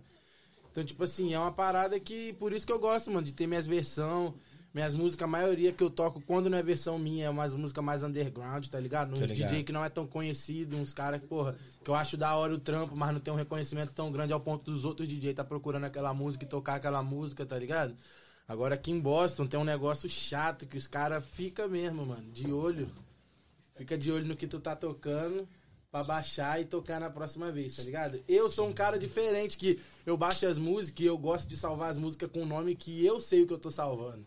Então, 0.70 0.84
tipo 0.84 1.02
assim, 1.04 1.32
é 1.32 1.38
uma 1.38 1.52
parada 1.52 1.98
que. 1.98 2.34
Por 2.34 2.52
isso 2.52 2.66
que 2.66 2.72
eu 2.72 2.78
gosto, 2.78 3.10
mano, 3.10 3.24
de 3.24 3.32
ter 3.32 3.46
minhas 3.46 3.66
versões. 3.66 4.34
Minhas 4.76 4.94
músicas, 4.94 5.24
a 5.24 5.26
maioria 5.26 5.72
que 5.72 5.82
eu 5.82 5.88
toco, 5.88 6.20
quando 6.20 6.50
não 6.50 6.58
é 6.58 6.62
versão 6.62 6.98
minha, 6.98 7.24
é 7.24 7.30
umas 7.30 7.54
músicas 7.54 7.82
mais 7.82 8.02
underground, 8.02 8.66
tá 8.66 8.78
ligado? 8.78 9.14
Uns. 9.14 9.32
DJ 9.32 9.62
que 9.64 9.72
não 9.72 9.82
é 9.82 9.88
tão 9.88 10.06
conhecido, 10.06 10.76
uns 10.76 10.92
caras 10.92 11.18
que, 11.18 11.26
porra, 11.26 11.56
que 11.82 11.88
eu 11.88 11.94
acho 11.94 12.14
da 12.14 12.36
hora 12.36 12.52
o 12.52 12.58
trampo, 12.58 12.94
mas 12.94 13.10
não 13.10 13.18
tem 13.18 13.32
um 13.32 13.38
reconhecimento 13.38 13.94
tão 13.94 14.12
grande 14.12 14.34
ao 14.34 14.40
ponto 14.40 14.70
dos 14.70 14.84
outros 14.84 15.08
DJ 15.08 15.32
tá 15.32 15.42
procurando 15.42 15.84
aquela 15.84 16.12
música 16.12 16.44
e 16.44 16.46
tocar 16.46 16.74
aquela 16.74 17.02
música, 17.02 17.46
tá 17.46 17.58
ligado? 17.58 17.96
Agora 18.46 18.74
aqui 18.74 18.90
em 18.90 19.00
Boston 19.00 19.46
tem 19.46 19.58
um 19.58 19.64
negócio 19.64 20.10
chato 20.10 20.66
que 20.66 20.76
os 20.76 20.86
caras 20.86 21.24
ficam 21.24 21.70
mesmo, 21.70 22.04
mano, 22.04 22.30
de 22.30 22.52
olho. 22.52 22.90
Fica 23.76 23.96
de 23.96 24.12
olho 24.12 24.26
no 24.26 24.36
que 24.36 24.46
tu 24.46 24.60
tá 24.60 24.76
tocando 24.76 25.48
pra 25.90 26.04
baixar 26.04 26.60
e 26.60 26.66
tocar 26.66 27.00
na 27.00 27.08
próxima 27.08 27.50
vez, 27.50 27.76
tá 27.76 27.82
ligado? 27.82 28.22
Eu 28.28 28.50
sou 28.50 28.68
um 28.68 28.74
cara 28.74 28.98
diferente 28.98 29.56
que 29.56 29.80
eu 30.04 30.18
baixo 30.18 30.46
as 30.46 30.58
músicas 30.58 31.00
e 31.00 31.06
eu 31.06 31.16
gosto 31.16 31.48
de 31.48 31.56
salvar 31.56 31.88
as 31.88 31.96
músicas 31.96 32.30
com 32.30 32.42
o 32.42 32.46
nome 32.46 32.76
que 32.76 33.02
eu 33.02 33.22
sei 33.22 33.42
o 33.42 33.46
que 33.46 33.54
eu 33.54 33.58
tô 33.58 33.70
salvando. 33.70 34.26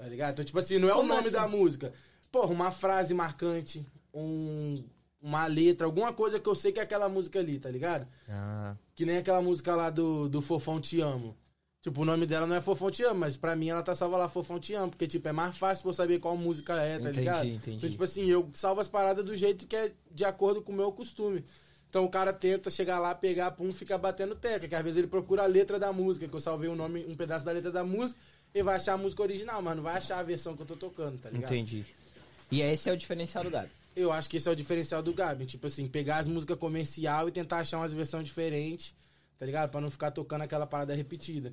Tá 0.00 0.08
ligado? 0.08 0.32
Então, 0.32 0.44
tipo 0.44 0.58
assim, 0.58 0.78
não 0.78 0.88
é 0.88 0.92
o 0.92 0.96
Como 0.96 1.08
nome 1.08 1.20
assim? 1.20 1.30
da 1.30 1.46
música. 1.46 1.92
Porra, 2.32 2.52
uma 2.52 2.70
frase 2.70 3.12
marcante, 3.12 3.84
um, 4.14 4.82
uma 5.20 5.46
letra, 5.46 5.86
alguma 5.86 6.12
coisa 6.12 6.40
que 6.40 6.48
eu 6.48 6.54
sei 6.54 6.72
que 6.72 6.80
é 6.80 6.82
aquela 6.82 7.08
música 7.08 7.38
ali, 7.38 7.58
tá 7.58 7.68
ligado? 7.70 8.06
Ah, 8.28 8.74
Que 8.94 9.04
nem 9.04 9.18
aquela 9.18 9.42
música 9.42 9.74
lá 9.74 9.90
do, 9.90 10.28
do 10.28 10.40
Fofão 10.40 10.80
Te 10.80 11.00
Amo. 11.00 11.36
Tipo, 11.82 12.02
o 12.02 12.04
nome 12.04 12.26
dela 12.26 12.46
não 12.46 12.56
é 12.56 12.60
Fofão 12.60 12.90
Te 12.90 13.02
Amo, 13.04 13.20
mas 13.20 13.36
pra 13.36 13.54
mim 13.56 13.68
ela 13.68 13.82
tá 13.82 13.94
salva 13.94 14.16
lá 14.16 14.28
Fofão 14.28 14.58
Te 14.60 14.74
Amo. 14.74 14.90
Porque, 14.90 15.06
tipo, 15.06 15.26
é 15.28 15.32
mais 15.32 15.56
fácil 15.58 15.82
pra 15.82 15.90
eu 15.90 15.94
saber 15.94 16.18
qual 16.18 16.36
música 16.36 16.74
é, 16.80 16.94
tá 16.98 17.02
Entendi, 17.10 17.18
ligado? 17.20 17.46
entendi. 17.46 17.76
Então, 17.76 17.90
tipo 17.90 18.04
assim, 18.04 18.24
eu 18.30 18.48
salvo 18.54 18.80
as 18.80 18.88
paradas 18.88 19.24
do 19.24 19.36
jeito 19.36 19.66
que 19.66 19.76
é 19.76 19.92
de 20.10 20.24
acordo 20.24 20.62
com 20.62 20.72
o 20.72 20.76
meu 20.76 20.90
costume. 20.92 21.44
Então 21.88 22.04
o 22.04 22.08
cara 22.08 22.32
tenta 22.32 22.70
chegar 22.70 22.98
lá, 23.00 23.14
pegar, 23.14 23.50
pum, 23.50 23.72
fica 23.72 23.98
batendo 23.98 24.34
tecla. 24.36 24.68
Que 24.68 24.74
às 24.74 24.82
vezes 24.82 24.96
ele 24.98 25.08
procura 25.08 25.42
a 25.42 25.46
letra 25.46 25.78
da 25.78 25.92
música, 25.92 26.28
que 26.28 26.34
eu 26.34 26.40
salvei 26.40 26.68
o 26.68 26.76
nome, 26.76 27.04
um 27.08 27.16
pedaço 27.16 27.44
da 27.44 27.50
letra 27.50 27.72
da 27.72 27.82
música, 27.82 28.20
e 28.54 28.62
vai 28.62 28.76
achar 28.76 28.94
a 28.94 28.96
música 28.98 29.22
original, 29.22 29.60
mas 29.62 29.76
não 29.76 29.82
vai 29.82 29.96
achar 29.96 30.18
a 30.18 30.22
versão 30.22 30.56
que 30.56 30.62
eu 30.62 30.66
tô 30.66 30.76
tocando, 30.76 31.18
tá 31.20 31.30
ligado? 31.30 31.52
entendi. 31.52 31.84
E 32.50 32.60
esse 32.62 32.88
é 32.88 32.92
o 32.92 32.96
diferencial 32.96 33.44
do 33.44 33.50
Gabi. 33.50 33.68
Eu 33.94 34.10
acho 34.12 34.28
que 34.28 34.36
esse 34.36 34.48
é 34.48 34.52
o 34.52 34.56
diferencial 34.56 35.02
do 35.02 35.12
Gabi. 35.12 35.46
Tipo 35.46 35.66
assim, 35.68 35.86
pegar 35.86 36.18
as 36.18 36.26
músicas 36.28 36.58
comercial 36.58 37.28
e 37.28 37.32
tentar 37.32 37.58
achar 37.58 37.78
umas 37.78 37.92
versões 37.92 38.24
diferentes, 38.24 38.92
tá 39.38 39.46
ligado? 39.46 39.70
Pra 39.70 39.80
não 39.80 39.90
ficar 39.90 40.10
tocando 40.10 40.42
aquela 40.42 40.66
parada 40.66 40.94
repetida. 40.94 41.52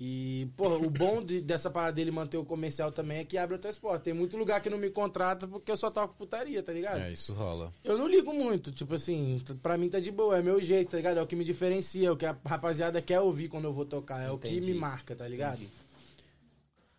E, 0.00 0.46
porra, 0.56 0.76
o 0.76 0.88
bom 0.88 1.20
de- 1.20 1.40
dessa 1.40 1.68
parada 1.68 1.92
dele 1.92 2.12
manter 2.12 2.36
o 2.36 2.44
comercial 2.44 2.92
também 2.92 3.18
é 3.18 3.24
que 3.24 3.36
abre 3.36 3.56
outras 3.56 3.76
portas. 3.76 4.02
Tem 4.04 4.14
muito 4.14 4.36
lugar 4.36 4.60
que 4.62 4.70
não 4.70 4.78
me 4.78 4.88
contrata 4.90 5.46
porque 5.48 5.72
eu 5.72 5.76
só 5.76 5.90
toco 5.90 6.14
putaria, 6.14 6.62
tá 6.62 6.72
ligado? 6.72 7.00
É, 7.00 7.12
isso 7.12 7.32
rola. 7.34 7.72
Eu 7.82 7.98
não 7.98 8.06
ligo 8.06 8.32
muito, 8.32 8.70
tipo 8.70 8.94
assim, 8.94 9.42
pra 9.60 9.76
mim 9.76 9.88
tá 9.88 9.98
de 9.98 10.12
boa, 10.12 10.38
é 10.38 10.42
meu 10.42 10.62
jeito, 10.62 10.92
tá 10.92 10.96
ligado? 10.98 11.18
É 11.18 11.22
o 11.22 11.26
que 11.26 11.34
me 11.34 11.44
diferencia, 11.44 12.06
é 12.08 12.10
o 12.12 12.16
que 12.16 12.24
a 12.26 12.36
rapaziada 12.44 13.02
quer 13.02 13.18
ouvir 13.20 13.48
quando 13.48 13.64
eu 13.64 13.72
vou 13.72 13.84
tocar, 13.84 14.22
é 14.22 14.30
o 14.30 14.38
que 14.38 14.46
Entendi. 14.48 14.66
me 14.72 14.74
marca, 14.78 15.16
tá 15.16 15.26
ligado? 15.26 15.60
É, 15.62 15.87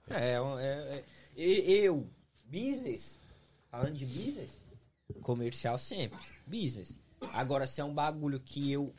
é, 0.09 0.35
é- 0.35 0.95
é- 0.97 1.03
e- 1.35 1.83
eu, 1.83 2.07
business, 2.45 3.19
falando 3.69 3.93
de 3.95 4.05
business, 4.05 4.51
comercial 5.21 5.77
sempre, 5.77 6.19
business. 6.45 6.97
Agora, 7.33 7.67
se 7.67 7.81
é 7.81 7.83
um 7.83 7.93
bagulho 7.93 8.39
que 8.39 8.71
eu 8.71 8.93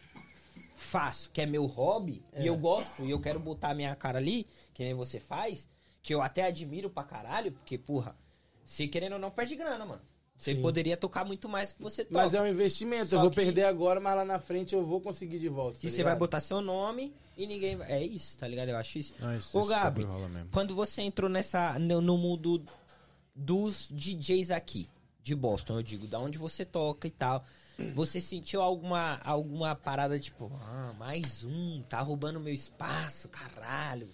faço, 0.77 1.31
que 1.31 1.41
é 1.41 1.47
meu 1.47 1.67
hobby, 1.67 2.23
e 2.39 2.47
eu 2.47 2.57
gosto, 2.57 3.03
e 3.05 3.11
eu 3.11 3.21
quero 3.21 3.39
botar 3.39 3.75
minha 3.75 3.95
cara 3.95 4.19
ali, 4.19 4.47
que 4.73 4.83
nem 4.85 4.95
você 4.95 5.21
faz, 5.21 5.69
que 6.03 6.15
eu 6.15 6.23
até 6.23 6.45
admiro 6.45 6.89
pra 6.89 7.03
caralho, 7.05 7.53
porque, 7.53 7.77
porra, 7.77 8.17
se 8.65 8.89
querendo 8.89 9.15
ou 9.15 9.19
não, 9.19 9.31
perde 9.31 9.57
grana, 9.57 9.85
mano. 9.85 10.03
Você 10.39 10.55
Sim. 10.55 10.63
poderia 10.63 10.97
tocar 10.97 11.23
muito 11.23 11.47
mais 11.51 11.75
que 11.75 11.83
você 11.83 12.03
toca. 12.03 12.15
Mas 12.23 12.33
é 12.33 12.41
um 12.41 12.47
investimento, 12.47 13.11
Só 13.11 13.17
eu 13.17 13.21
vou 13.21 13.31
que- 13.31 13.37
perder 13.37 13.65
agora, 13.65 14.01
mas 14.01 14.17
lá 14.17 14.25
na 14.25 14.39
frente 14.39 14.75
eu 14.75 14.83
vou 14.87 14.99
conseguir 14.99 15.39
de 15.39 15.49
volta. 15.51 15.79
tá 15.79 15.87
E 15.87 15.91
você 15.91 15.99
ligado? 15.99 16.13
vai 16.13 16.19
botar 16.19 16.41
seu 16.41 16.63
nome 16.63 17.15
e 17.43 17.47
ninguém 17.47 17.77
vai. 17.77 17.91
É 17.93 18.05
isso, 18.05 18.37
tá 18.39 18.47
ligado? 18.47 18.69
Eu 18.69 18.77
acho 18.77 18.99
isso. 18.99 19.15
Não, 19.19 19.37
isso- 19.37 19.57
Ô, 19.57 19.65
Gabi, 19.67 20.05
quando 20.53 20.75
você 20.75 21.03
entrou 21.03 21.29
nessa. 21.31 21.79
No, 21.79 22.01
no 22.01 22.17
mundo 22.19 22.63
dos 23.35 23.89
DJs 23.91 24.51
aqui, 24.51 24.89
de 25.23 25.35
Boston, 25.35 25.75
eu 25.79 25.83
digo, 25.83 26.07
da 26.07 26.19
onde 26.19 26.39
você 26.39 26.65
toca 26.65 27.07
e 27.07 27.11
tal. 27.11 27.45
Você 27.95 28.21
sentiu 28.21 28.61
alguma, 28.61 29.19
alguma 29.25 29.75
parada 29.75 30.19
tipo, 30.21 30.53
ah, 30.63 30.93
mais 30.99 31.45
um, 31.45 31.83
tá 31.89 32.01
roubando 32.01 32.39
meu 32.39 32.53
espaço, 32.53 33.27
caralho. 33.31 34.07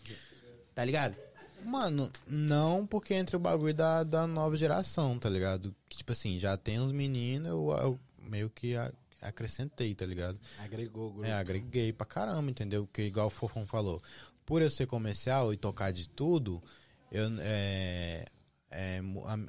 Tá 0.72 0.84
ligado? 0.84 1.16
Mano, 1.64 2.08
não 2.28 2.86
porque 2.86 3.12
entra 3.14 3.36
o 3.36 3.40
bagulho 3.40 3.74
da, 3.74 4.04
da 4.04 4.24
nova 4.24 4.56
geração, 4.56 5.18
tá 5.18 5.28
ligado? 5.28 5.74
Que, 5.88 5.96
tipo 5.96 6.12
assim, 6.12 6.38
já 6.38 6.56
tem 6.56 6.78
uns 6.78 6.92
meninos, 6.92 7.48
eu, 7.48 7.70
eu 7.82 8.00
meio 8.20 8.48
que 8.50 8.74
acrescentei, 9.20 9.94
tá 9.94 10.04
ligado? 10.06 10.38
Agregou, 10.58 11.10
grupo. 11.12 11.24
É, 11.26 11.32
agreguei 11.32 11.92
pra 11.92 12.06
caramba, 12.06 12.50
entendeu? 12.50 12.86
Porque 12.86 13.02
igual 13.02 13.26
o 13.28 13.30
Fofão 13.30 13.66
falou, 13.66 14.02
por 14.44 14.62
eu 14.62 14.70
ser 14.70 14.86
comercial 14.86 15.52
e 15.52 15.56
tocar 15.56 15.92
de 15.92 16.08
tudo, 16.08 16.62
eu 17.10 17.28
é, 17.40 18.26
é, 18.70 19.00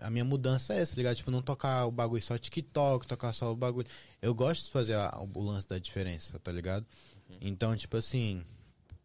a, 0.01 0.07
a 0.07 0.09
minha 0.09 0.25
mudança 0.25 0.73
é 0.73 0.81
essa, 0.81 0.93
tá 0.93 0.97
ligado? 0.97 1.15
Tipo, 1.15 1.31
não 1.31 1.41
tocar 1.41 1.85
o 1.85 1.91
bagulho 1.91 2.21
só 2.21 2.37
TikTok, 2.37 3.05
tocar 3.07 3.33
só 3.33 3.51
o 3.51 3.55
bagulho. 3.55 3.87
Eu 4.21 4.33
gosto 4.33 4.65
de 4.65 4.71
fazer 4.71 4.93
a- 4.95 5.19
o 5.33 5.41
lance 5.43 5.67
da 5.67 5.77
diferença, 5.79 6.39
tá 6.39 6.51
ligado? 6.51 6.85
Então, 7.41 7.75
tipo 7.75 7.97
assim, 7.97 8.43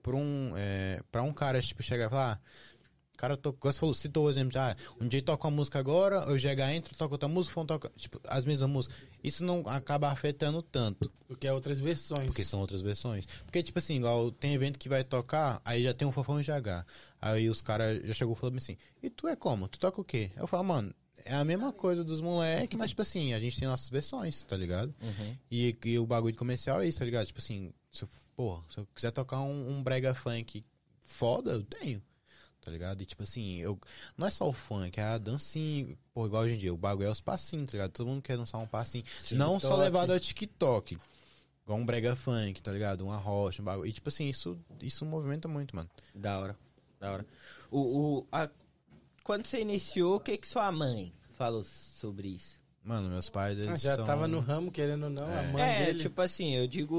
pra 0.03 0.15
um, 0.17 0.53
é, 0.57 1.01
pra 1.11 1.23
um 1.23 1.33
cara, 1.33 1.61
tipo, 1.61 1.83
chegar 1.83 2.07
e 2.07 2.11
falar. 2.11 2.41
ah, 2.43 2.72
cara 3.17 3.37
tocou, 3.37 3.71
você 3.71 3.79
falou, 3.79 3.95
citou 3.95 4.27
o 4.27 4.31
exemplo 4.31 4.51
de, 4.51 4.59
ah, 4.59 4.77
um 5.01 5.07
dia 5.07 5.23
toca 5.23 5.47
uma 5.47 5.57
música 5.57 5.79
agora, 5.79 6.17
eu 6.29 6.37
GH 6.37 6.61
entra, 6.75 6.95
toca 6.97 7.15
outra 7.15 7.29
música, 7.29 7.55
Fofão 7.55 7.67
toca, 7.67 7.93
tipo, 7.97 8.21
as 8.25 8.45
mesmas 8.45 8.69
músicas. 8.69 8.97
Isso 9.23 9.45
não 9.45 9.63
acaba 9.67 10.11
afetando 10.11 10.63
tanto. 10.63 11.11
Porque 11.29 11.47
é 11.47 11.53
outras 11.53 11.79
versões. 11.79 12.27
Porque 12.27 12.45
são 12.45 12.61
outras 12.61 12.83
versões. 12.83 13.27
Porque, 13.45 13.63
tipo 13.63 13.79
assim, 13.79 13.97
igual 13.97 14.31
tem 14.33 14.55
evento 14.55 14.79
que 14.79 14.89
vai 14.89 15.05
tocar, 15.05 15.61
aí 15.65 15.83
já 15.85 15.95
tem 15.95 16.07
um 16.07 16.13
fofão 16.13 16.41
GH. 16.41 16.85
Aí 17.21 17.49
os 17.49 17.61
caras 17.61 18.03
já 18.05 18.13
chegou 18.13 18.35
falando 18.35 18.59
assim, 18.59 18.77
e 19.03 19.09
tu 19.09 19.29
é 19.29 19.37
como? 19.37 19.69
Tu 19.69 19.79
toca 19.79 20.01
o 20.01 20.05
quê? 20.05 20.31
Eu 20.37 20.47
falo, 20.47 20.65
mano, 20.65 20.95
é 21.25 21.35
a 21.35 21.45
mesma 21.45 21.73
coisa 21.73 22.03
dos 22.03 22.21
moleques, 22.21 22.77
mas, 22.77 22.91
tipo 22.91 23.03
assim, 23.03 23.33
a 23.33 23.39
gente 23.39 23.59
tem 23.59 23.69
nossas 23.69 23.89
versões, 23.89 24.43
tá 24.43 24.57
ligado? 24.57 24.95
E, 25.51 25.77
e 25.85 25.99
o 25.99 26.07
bagulho 26.07 26.33
de 26.33 26.39
comercial 26.39 26.83
é 26.83 26.89
isso, 26.89 26.99
tá 26.99 27.05
ligado? 27.05 27.27
Tipo 27.27 27.39
assim, 27.39 27.73
se 27.93 28.05
eu, 28.05 28.09
pô, 28.35 28.61
se 28.71 28.79
eu 28.79 28.87
quiser 28.95 29.11
tocar 29.13 29.41
um, 29.41 29.71
um 29.71 29.83
brega 29.83 30.15
funk 30.15 30.65
foda, 31.05 31.53
eu 31.53 31.63
tenho. 31.63 32.03
Tá 32.65 32.71
ligado? 32.71 33.03
E 33.03 33.07
tipo 33.07 33.23
assim, 33.23 33.59
eu. 33.59 33.79
Não 34.17 34.27
é 34.27 34.31
só 34.31 34.49
o 34.49 34.53
funk, 34.53 34.99
é 34.99 35.03
a 35.03 35.19
dancinha. 35.19 35.97
Pô, 36.15 36.25
igual 36.27 36.45
hoje 36.45 36.55
em 36.55 36.59
dia, 36.59 36.73
o 36.73 36.77
bagulho 36.79 37.09
é 37.09 37.11
os 37.11 37.21
passinhos, 37.21 37.67
tá 37.67 37.73
ligado? 37.73 37.91
Todo 37.91 38.07
mundo 38.07 38.23
quer 38.23 38.37
dançar 38.37 38.61
um 38.61 38.67
passinho. 38.67 39.05
Não 39.33 39.61
só 39.61 39.69
TikTok. 39.69 39.81
levado 39.81 40.13
ao 40.13 40.21
TikTok. 40.21 40.99
Igual 41.65 41.79
um 41.79 41.85
brega 41.87 42.17
funk, 42.17 42.61
tá 42.63 42.73
ligado? 42.73 43.03
Uma 43.03 43.17
rocha, 43.17 43.61
um 43.61 43.65
bagulho. 43.65 43.87
E 43.89 43.93
tipo 43.93 44.09
assim, 44.09 44.29
isso, 44.29 44.59
isso 44.81 45.05
movimenta 45.05 45.47
muito, 45.47 45.77
mano. 45.77 45.89
Da 46.15 46.39
hora, 46.41 46.57
da 46.99 47.13
hora. 47.13 47.27
O, 47.71 47.79
o, 48.19 48.27
a- 48.33 48.49
quando 49.23 49.47
você 49.47 49.61
iniciou, 49.61 50.17
o 50.17 50.21
que 50.21 50.37
que 50.37 50.47
sua 50.49 50.71
mãe 50.73 51.13
falou 51.35 51.63
sobre 51.63 52.29
isso? 52.29 52.61
Mano, 52.85 53.09
meus 53.09 53.29
pais, 53.29 53.57
eles 53.59 53.71
Ah, 53.71 53.77
já 53.77 53.95
são... 53.95 54.05
tava 54.05 54.27
no 54.27 54.41
ramo, 54.41 54.73
querendo 54.73 55.05
ou 55.05 55.11
não, 55.11 55.25
a 55.25 55.43
mãe 55.53 55.63
é, 55.63 55.85
dele. 55.87 56.01
tipo 56.01 56.21
assim, 56.21 56.57
eu 56.57 56.67
digo, 56.67 56.97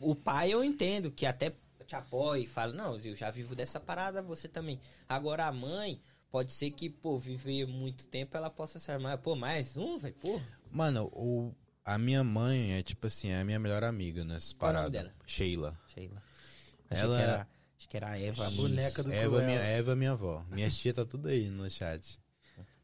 o, 0.00 0.12
o 0.12 0.14
pai 0.14 0.50
eu 0.54 0.64
entendo 0.64 1.10
que 1.10 1.26
até 1.26 1.52
te 1.86 1.96
apoia 1.96 2.42
e 2.42 2.46
fala, 2.46 2.72
não, 2.72 2.98
eu 2.98 3.14
já 3.14 3.30
vivo 3.30 3.54
dessa 3.54 3.78
parada, 3.80 4.20
você 4.22 4.46
também. 4.48 4.80
Agora 5.08 5.46
a 5.46 5.52
mãe, 5.52 6.00
pode 6.30 6.52
ser 6.52 6.70
que, 6.72 6.90
pô, 6.90 7.18
viver 7.18 7.66
muito 7.66 8.06
tempo, 8.08 8.36
ela 8.36 8.50
possa 8.50 8.78
ser 8.78 8.98
mais, 8.98 9.18
pô, 9.20 9.34
mais 9.36 9.76
um, 9.76 9.98
velho, 9.98 10.14
pô. 10.20 10.40
Mano, 10.70 11.06
o, 11.12 11.54
a 11.84 11.96
minha 11.96 12.22
mãe 12.24 12.72
é 12.72 12.82
tipo 12.82 13.06
assim, 13.06 13.28
é 13.28 13.40
a 13.40 13.44
minha 13.44 13.58
melhor 13.58 13.84
amiga 13.84 14.24
nessas 14.24 14.52
Qual 14.52 14.68
é 14.70 14.72
o 14.72 14.74
paradas. 14.76 14.92
nome 14.92 15.08
dela? 15.08 15.14
Sheila. 15.26 15.80
Sheila. 15.88 16.22
Achei 16.90 17.04
Ela- 17.04 17.16
que 17.16 17.22
era, 17.22 17.48
acho 17.78 17.88
que 17.88 17.96
era 17.96 18.10
a 18.10 18.20
Eva. 18.20 18.46
A 18.46 18.50
boneca 18.50 19.02
do 19.02 19.12
Eva, 19.12 19.42
minha, 19.42 19.58
Eva, 19.60 19.96
minha 19.96 20.12
avó. 20.12 20.44
Minha 20.50 20.70
tia 20.70 20.92
tá 20.92 21.04
tudo 21.04 21.28
aí 21.28 21.48
no 21.48 21.68
chat. 21.70 22.20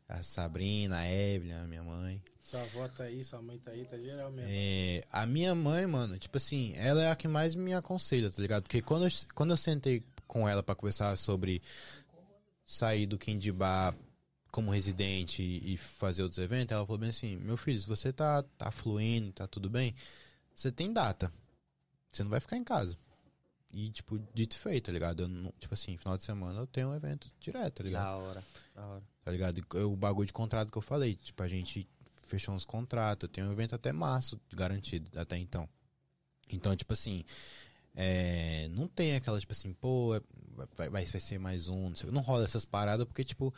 A 0.09 0.23
Sabrina, 0.23 0.99
a 0.99 1.11
Evelyn, 1.11 1.55
a 1.55 1.65
minha 1.67 1.83
mãe. 1.83 2.23
Sua 2.53 2.61
avó 2.65 2.87
tá 2.87 3.05
aí, 3.05 3.25
sua 3.25 3.41
mãe 3.41 3.59
tá 3.59 3.71
aí, 3.71 3.83
tá 3.87 3.97
geral 3.97 4.31
mesmo. 4.31 4.51
É, 4.53 5.03
a 5.11 5.25
minha 5.25 5.55
mãe, 5.55 5.87
mano, 5.87 6.19
tipo 6.19 6.37
assim, 6.37 6.75
ela 6.77 7.03
é 7.03 7.11
a 7.11 7.17
que 7.17 7.27
mais 7.27 7.55
me 7.55 7.73
aconselha, 7.73 8.31
tá 8.31 8.43
ligado? 8.43 8.65
Porque 8.65 8.83
quando 8.83 9.07
eu, 9.07 9.11
quando 9.35 9.53
eu 9.53 9.57
sentei 9.57 10.03
com 10.27 10.47
ela 10.47 10.63
pra 10.63 10.75
conversar 10.75 11.17
sobre 11.17 11.63
sair 12.67 13.07
do 13.07 13.17
Kindibá 13.17 13.95
como 14.51 14.71
residente 14.71 15.43
e, 15.43 15.79
fazer 15.79 16.23
outros 16.25 16.39
eventos, 16.39 16.73
ela 16.77 16.85
falou 16.85 16.99
bem 16.99 17.09
assim, 17.09 17.37
meu 17.37 17.57
filho, 17.57 17.81
se 17.81 17.87
você 17.87 18.13
tá, 18.13 18.43
tá 18.59 18.71
fluindo, 18.71 19.33
tá 19.33 19.47
tudo 19.47 19.71
bem, 19.71 19.95
você 20.55 20.71
tem 20.71 20.93
data. 20.93 21.33
Você 22.11 22.23
não 22.23 22.31
vai 22.31 22.39
ficar 22.41 22.59
em 22.59 22.65
casa. 22.65 22.99
E, 23.73 23.91
tipo, 23.91 24.19
dito 24.35 24.55
e 24.55 24.59
feito, 24.59 24.85
tá 24.85 24.93
ligado? 24.93 25.27
Não- 25.27 25.55
tipo 25.59 25.73
assim, 25.73 25.97
final 25.97 26.19
de 26.19 26.25
semana 26.25 26.61
eu 26.61 26.67
tenho 26.67 26.89
um 26.89 26.95
evento 26.95 27.33
direto, 27.41 27.77
tá 27.77 27.83
ligado? 27.85 28.05
Da 28.05 28.17
hora, 28.17 28.45
da 28.75 28.87
hora. 28.87 29.03
tá 29.25 29.31
ligado? 29.33 29.63
O 29.87 29.97
bagulho 29.97 30.27
de 30.27 30.35
contrato 30.35 30.71
que 30.71 30.77
eu 30.77 30.83
falei, 30.83 31.15
tipo, 31.15 31.43
a 31.43 31.49
gente 31.49 31.89
fechou 32.33 32.55
uns 32.55 32.65
contratos, 32.65 33.25
eu 33.25 33.29
tenho 33.29 33.47
um 33.47 33.53
evento 33.53 33.75
até 33.75 33.93
março 33.93 34.41
garantido 34.51 35.11
até 35.21 35.37
então. 35.37 35.69
Então, 36.51 36.75
tipo 36.75 36.95
assim, 36.95 37.25
é, 37.95 38.69
não 38.71 38.89
tem 38.89 39.15
aquela, 39.15 39.39
tipo 39.39 39.53
assim, 39.53 39.75
pô, 39.75 40.15
é- 40.17 40.23
vai, 40.75 40.89
vai, 40.89 41.05
vai 41.05 41.21
ser 41.21 41.39
mais 41.39 41.69
um, 41.69 41.91
não, 41.91 41.97
sei, 41.97 42.11
não 42.11 42.23
rola 42.23 42.45
essas 42.45 42.65
paradas, 42.65 43.07
porque, 43.07 43.23
tipo, 43.23 43.53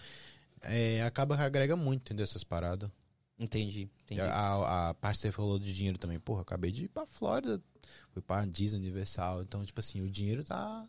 é, 0.61 1.03
acaba 1.03 1.37
que 1.37 1.43
agrega 1.43 1.77
muito, 1.77 2.01
entendeu? 2.03 2.25
Essas 2.25 2.43
paradas. 2.43 2.91
Entendi, 3.39 3.89
entendi. 4.05 4.21
A, 4.21 4.91
a 4.91 4.95
parte 4.95 5.17
que 5.19 5.23
você 5.23 5.33
falou 5.33 5.59
de 5.59 5.73
dinheiro 5.73 5.99
também, 5.99 6.19
porra, 6.19 6.43
acabei 6.43 6.73
de 6.73 6.85
ir 6.85 6.89
pra 6.89 7.07
Flórida, 7.07 7.63
fui 8.13 8.23
pra 8.23 8.45
Disney 8.45 8.79
Universal, 8.81 9.43
então, 9.43 9.65
tipo 9.65 9.79
assim, 9.79 10.01
o 10.03 10.11
dinheiro 10.11 10.43
tá. 10.43 10.87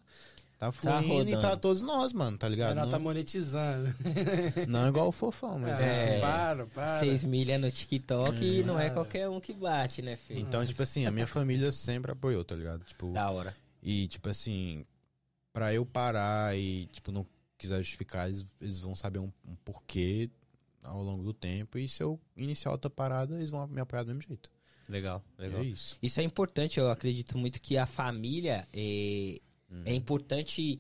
Tá 0.58 0.72
fluindo 0.72 1.04
e 1.06 1.08
rodando. 1.34 1.40
pra 1.42 1.58
todos 1.58 1.82
nós, 1.82 2.14
mano, 2.14 2.38
tá 2.38 2.48
ligado? 2.48 2.78
Ela 2.78 2.88
tá 2.90 2.98
Não, 2.98 3.04
monetizando. 3.04 3.94
não 4.68 4.88
igual 4.88 5.10
o 5.10 5.12
fofão, 5.12 5.60
mas 5.60 5.80
É. 5.82 6.20
Para, 6.22 6.66
para. 6.68 7.00
6 7.00 7.26
milha 7.26 7.58
no 7.58 7.70
TikTok 7.70 8.42
e 8.44 8.64
não 8.64 8.80
é 8.80 8.90
qualquer 8.90 9.28
um 9.28 9.40
que 9.42 9.52
bate, 9.54 10.02
né, 10.02 10.16
filho? 10.16 10.40
Então, 10.40 10.66
tipo 10.66 10.82
assim, 10.82 11.06
a 11.06 11.12
minha 11.12 11.28
família 11.28 11.72
sempre 11.74 12.12
apoiou, 12.14 12.44
tá 12.46 12.56
ligado? 12.56 12.84
Tipo, 12.86 13.12
Da 13.12 13.30
hora. 13.30 13.56
e 13.84 14.08
tipo 14.08 14.30
assim, 14.30 14.86
pra 15.52 15.74
eu 15.74 15.86
parar 15.86 16.58
e, 16.58 16.86
tipo, 16.88 17.12
não 17.12 17.26
quiser 17.58 17.78
justificar, 17.80 18.28
eles, 18.30 18.46
eles 18.62 18.80
vão 18.80 18.96
saber 18.96 19.20
um, 19.20 19.32
um 19.46 19.56
porquê 19.66 20.30
ao 20.82 21.04
longo 21.04 21.22
do 21.24 21.34
tempo. 21.34 21.78
E 21.78 21.90
se 21.90 22.02
eu 22.02 22.18
iniciar 22.38 22.72
outra 22.72 22.90
parada, 22.90 23.36
eles 23.36 23.50
vão 23.50 23.68
me 23.68 23.82
apoiar 23.82 24.04
do 24.04 24.08
mesmo 24.08 24.22
jeito. 24.22 24.50
Legal, 24.88 25.22
E 25.38 25.42
legal. 25.42 25.62
é 25.62 25.64
isso. 25.66 25.98
Isso 26.02 26.20
é 26.22 26.24
importante, 26.24 26.80
eu 26.80 26.90
acredito 26.90 27.38
muito 27.38 27.60
que 27.60 27.76
a 27.78 27.86
família 27.88 28.68
é, 28.72 29.42
Uhum. 29.70 29.84
é 29.86 29.94
importante, 29.94 30.80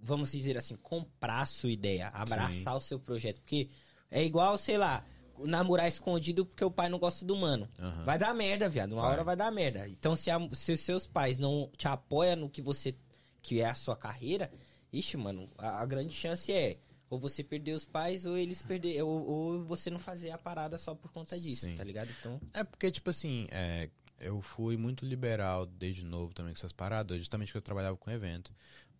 vamos 0.00 0.32
dizer 0.32 0.56
assim, 0.56 0.76
comprar 0.76 1.40
a 1.40 1.46
sua 1.46 1.70
ideia, 1.70 2.08
abraçar 2.08 2.76
o 2.76 2.80
seu 2.80 2.98
projeto. 2.98 3.40
Porque 3.40 3.68
é 4.10 4.22
igual, 4.24 4.56
sei 4.58 4.78
lá, 4.78 5.04
namorar 5.38 5.88
escondido 5.88 6.46
porque 6.46 6.64
o 6.64 6.70
pai 6.70 6.88
não 6.88 6.98
gosta 6.98 7.24
do 7.24 7.36
mano. 7.36 7.68
Aham. 7.78 8.04
Vai 8.04 8.18
dar 8.18 8.34
merda, 8.34 8.68
viado. 8.68 8.92
Uma 8.92 9.02
Vai. 9.02 9.12
hora 9.12 9.24
vai 9.24 9.36
dar 9.36 9.50
merda. 9.50 9.88
Então, 9.88 10.14
se, 10.14 10.30
a- 10.30 10.48
se 10.52 10.72
os 10.72 10.80
seus 10.80 11.06
pais 11.06 11.38
não 11.38 11.70
te 11.76 11.88
apoiam 11.88 12.36
no 12.36 12.50
que 12.50 12.62
você 12.62 12.94
que 13.42 13.60
é 13.60 13.66
a 13.66 13.74
sua 13.74 13.96
carreira, 13.96 14.50
ixi, 14.92 15.16
mano, 15.16 15.50
a, 15.58 15.80
a 15.82 15.86
grande 15.86 16.14
chance 16.14 16.50
é 16.52 16.78
ou 17.10 17.18
você 17.18 17.44
perder 17.44 17.72
os 17.72 17.84
pais 17.84 18.24
ou 18.24 18.36
eles 18.38 18.62
perder 18.62 19.02
ou, 19.02 19.26
ou 19.28 19.64
você 19.64 19.90
não 19.90 19.98
fazer 19.98 20.30
a 20.30 20.38
parada 20.38 20.78
só 20.78 20.94
por 20.94 21.12
conta 21.12 21.38
disso, 21.38 21.66
Sim. 21.66 21.74
tá 21.74 21.84
ligado? 21.84 22.08
Então, 22.18 22.40
É 22.54 22.64
porque, 22.64 22.90
tipo 22.90 23.10
assim, 23.10 23.46
é, 23.50 23.90
eu 24.18 24.40
fui 24.42 24.76
muito 24.76 25.04
liberal 25.04 25.66
desde 25.66 26.04
novo 26.04 26.32
também 26.34 26.52
com 26.54 26.58
essas 26.58 26.72
paradas, 26.72 27.18
justamente 27.18 27.48
porque 27.48 27.58
eu 27.58 27.62
trabalhava 27.62 27.96
com 27.96 28.10
evento. 28.10 28.52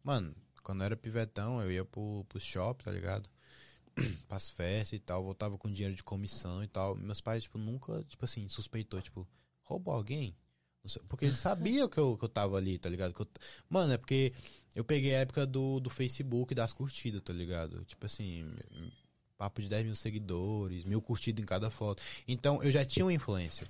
Mano, 0.03 0.35
quando 0.63 0.81
eu 0.81 0.87
era 0.87 0.97
pivetão, 0.97 1.61
eu 1.63 1.71
ia 1.73 1.85
pro, 1.85 2.25
pro 2.29 2.41
shopping, 2.41 2.85
tá 2.85 2.91
ligado? 2.91 3.29
Pras 4.29 4.49
festas 4.49 4.95
e 4.95 5.01
tal, 5.01 5.25
voltava 5.25 5.59
com 5.59 5.71
dinheiro 5.71 5.95
de 5.95 6.03
comissão 6.03 6.63
e 6.63 6.69
tal. 6.69 6.95
Meus 6.97 7.21
pais, 7.21 7.45
tipo, 7.45 7.59
nunca, 7.59 8.03
tipo 8.05 8.25
assim, 8.25 8.49
suspeitou, 8.49 9.01
tipo, 9.01 9.27
roubou 9.63 9.95
alguém? 9.95 10.37
Porque 11.09 11.25
eles 11.25 11.39
sabiam 11.39 11.89
que 11.89 11.99
eu, 11.99 12.17
que 12.19 12.25
eu 12.25 12.29
tava 12.29 12.57
ali, 12.59 12.79
tá 12.79 12.91
ligado? 12.91 13.15
Eu- 13.19 13.27
mano, 13.71 13.93
é 13.95 13.99
porque 13.99 14.35
eu 14.75 14.85
peguei 14.85 15.15
a 15.15 15.21
época 15.21 15.47
do, 15.47 15.81
do 15.81 15.89
Facebook 15.89 16.55
das 16.55 16.73
curtidas, 16.75 17.23
tá 17.23 17.33
ligado? 17.33 17.85
Tipo 17.87 18.05
assim, 18.05 18.45
papo 19.39 19.63
de 19.63 19.69
10 19.69 19.85
mil 19.85 19.95
seguidores, 19.97 20.85
mil 20.85 21.01
curtidas 21.01 21.43
em 21.43 21.47
cada 21.47 21.71
foto. 21.71 22.03
Então, 22.29 22.63
eu 22.63 22.71
já 22.71 22.85
tinha 22.85 23.05
uma 23.05 23.13
influência. 23.13 23.67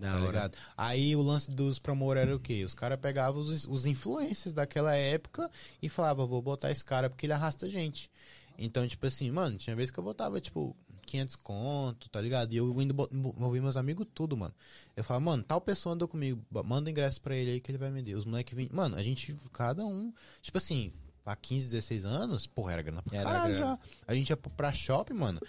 Da 0.00 0.10
Tá 0.10 0.16
hora. 0.16 0.26
ligado? 0.26 0.58
Aí 0.76 1.14
o 1.14 1.22
lance 1.22 1.50
dos 1.50 1.78
promor 1.78 2.16
era 2.16 2.34
o 2.34 2.40
quê? 2.40 2.64
Os 2.64 2.74
caras 2.74 2.98
pegavam 2.98 3.40
os, 3.40 3.64
os 3.66 3.86
influencers 3.86 4.52
daquela 4.52 4.94
época 4.96 5.50
e 5.82 5.88
falavam, 5.88 6.26
vou 6.26 6.40
botar 6.42 6.70
esse 6.70 6.84
cara 6.84 7.08
porque 7.10 7.26
ele 7.26 7.32
arrasta 7.32 7.68
gente. 7.68 8.10
Então, 8.58 8.86
tipo 8.86 9.06
assim, 9.06 9.30
mano, 9.30 9.56
tinha 9.56 9.74
vez 9.76 9.90
que 9.90 9.98
eu 9.98 10.04
botava, 10.04 10.40
tipo, 10.40 10.76
500 11.06 11.36
conto, 11.36 12.08
tá 12.10 12.20
ligado? 12.20 12.52
E 12.52 12.56
eu 12.58 12.78
ainda 12.78 12.92
bo- 12.92 13.08
envolvi 13.10 13.60
meus 13.60 13.76
amigos 13.76 14.06
tudo, 14.14 14.36
mano. 14.36 14.54
Eu 14.96 15.02
falava, 15.02 15.24
mano, 15.24 15.42
tal 15.42 15.60
pessoa 15.60 15.94
andou 15.94 16.06
comigo, 16.06 16.44
manda 16.64 16.90
ingresso 16.90 17.20
pra 17.22 17.34
ele 17.34 17.52
aí 17.52 17.60
que 17.60 17.70
ele 17.70 17.78
vai 17.78 17.90
vender. 17.90 18.14
Os 18.14 18.24
moleques 18.24 18.54
vinham. 18.54 18.70
Mano, 18.72 18.96
a 18.96 19.02
gente, 19.02 19.34
cada 19.52 19.84
um, 19.86 20.12
tipo 20.42 20.58
assim, 20.58 20.92
pra 21.24 21.34
15, 21.36 21.66
16 21.70 22.04
anos, 22.04 22.46
porra, 22.46 22.74
era 22.74 22.82
grana 22.82 23.02
pra 23.02 23.16
Era 23.16 23.24
caralho 23.30 23.54
grana. 23.56 23.78
já. 23.82 24.02
A 24.06 24.14
gente 24.14 24.28
ia 24.30 24.36
pro- 24.36 24.50
pra 24.50 24.72
shopping, 24.72 25.14
mano. 25.14 25.40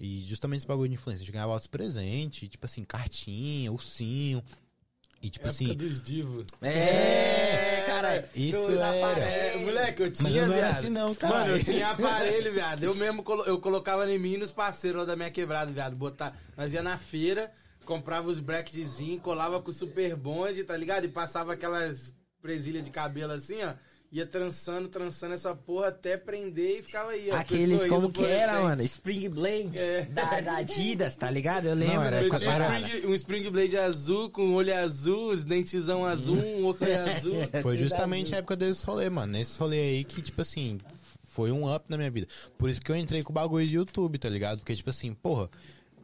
E 0.00 0.22
justamente 0.22 0.58
esse 0.60 0.66
bagulho 0.66 0.88
de 0.88 0.94
influência, 0.94 1.22
a 1.22 1.24
gente 1.24 1.32
ganhava 1.32 1.52
outros 1.52 1.66
presentes, 1.68 2.48
tipo 2.48 2.66
assim, 2.66 2.84
cartinha, 2.84 3.70
ursinho. 3.72 4.42
E 5.22 5.30
tipo 5.30 5.46
Época 5.48 5.64
assim, 5.64 5.74
dos 5.74 6.02
divos. 6.02 6.44
É, 6.60 7.82
cara. 7.86 8.28
isso 8.34 8.70
era. 8.78 9.20
É, 9.20 9.56
moleque, 9.56 10.02
eu 10.02 10.12
tinha, 10.12 10.22
Mas 10.28 10.36
eu 10.36 10.46
não 10.46 10.54
era 10.54 10.66
viado. 10.66 10.78
assim 10.80 10.90
não, 10.90 11.14
cara. 11.14 11.34
Mano, 11.38 11.56
eu 11.56 11.62
tinha 11.64 11.88
aparelho, 11.90 12.52
viado. 12.52 12.82
Eu 12.84 12.94
mesmo 12.94 13.22
colo- 13.22 13.44
eu 13.44 13.58
colocava 13.58 14.10
em 14.12 14.18
mim 14.18 14.34
e 14.34 14.38
nos 14.38 14.52
parceiros 14.52 14.98
lá 15.00 15.04
da 15.06 15.16
minha 15.16 15.30
quebrada, 15.30 15.72
viado. 15.72 15.96
Botar, 15.96 16.36
nós 16.58 16.74
ia 16.74 16.82
na 16.82 16.98
feira, 16.98 17.50
comprava 17.86 18.28
os 18.28 18.38
bracketzinhos, 18.38 19.22
colava 19.22 19.62
com 19.62 19.70
o 19.70 19.72
super 19.72 20.14
bonde, 20.14 20.62
tá 20.64 20.76
ligado? 20.76 21.04
E 21.06 21.08
passava 21.08 21.54
aquelas 21.54 22.12
presilhas 22.42 22.84
de 22.84 22.90
cabelo 22.90 23.32
assim, 23.32 23.62
ó. 23.62 23.72
Ia 24.14 24.24
trançando, 24.24 24.86
trançando 24.88 25.34
essa 25.34 25.52
porra 25.56 25.88
até 25.88 26.16
prender 26.16 26.78
e 26.78 26.82
ficava 26.84 27.10
aí, 27.10 27.32
ó. 27.32 27.34
Aqueles 27.34 27.84
como 27.88 28.12
que 28.12 28.24
era, 28.24 28.60
mano? 28.60 28.80
Spring 28.82 29.28
Blade 29.28 29.76
É. 29.76 30.02
da, 30.04 30.40
da 30.40 30.56
Adidas, 30.58 31.16
tá 31.16 31.28
ligado? 31.28 31.66
Eu 31.66 31.74
lembro 31.74 32.02
era 32.02 32.22
Eu 32.22 32.30
dessa 32.30 32.36
essa 32.36 32.38
tinha 32.38 32.50
um 32.50 32.52
parada. 32.58 32.86
spring, 32.86 33.06
um 33.10 33.14
Spring 33.14 33.50
Blade 33.50 33.76
azul, 33.76 34.30
com 34.30 34.54
olho 34.54 34.72
azul, 34.72 35.30
os 35.30 35.42
dentezão 35.42 36.04
azul, 36.06 36.36
um 36.36 36.64
óculos 36.70 36.94
azul. 36.94 37.34
Foi 37.60 37.76
justamente 37.76 38.32
a 38.36 38.38
época 38.38 38.54
desse 38.54 38.86
rolê, 38.86 39.10
mano. 39.10 39.32
Nesse 39.32 39.58
rolê 39.58 39.80
aí 39.80 40.04
que, 40.04 40.22
tipo 40.22 40.40
assim, 40.42 40.78
foi 41.24 41.50
um 41.50 41.74
up 41.74 41.84
na 41.88 41.96
minha 41.96 42.10
vida. 42.12 42.28
Por 42.56 42.70
isso 42.70 42.80
que 42.80 42.92
eu 42.92 42.96
entrei 42.96 43.24
com 43.24 43.32
o 43.32 43.34
bagulho 43.34 43.66
de 43.66 43.74
YouTube, 43.74 44.16
tá 44.18 44.28
ligado? 44.28 44.58
Porque, 44.60 44.76
tipo 44.76 44.90
assim, 44.90 45.12
porra, 45.12 45.50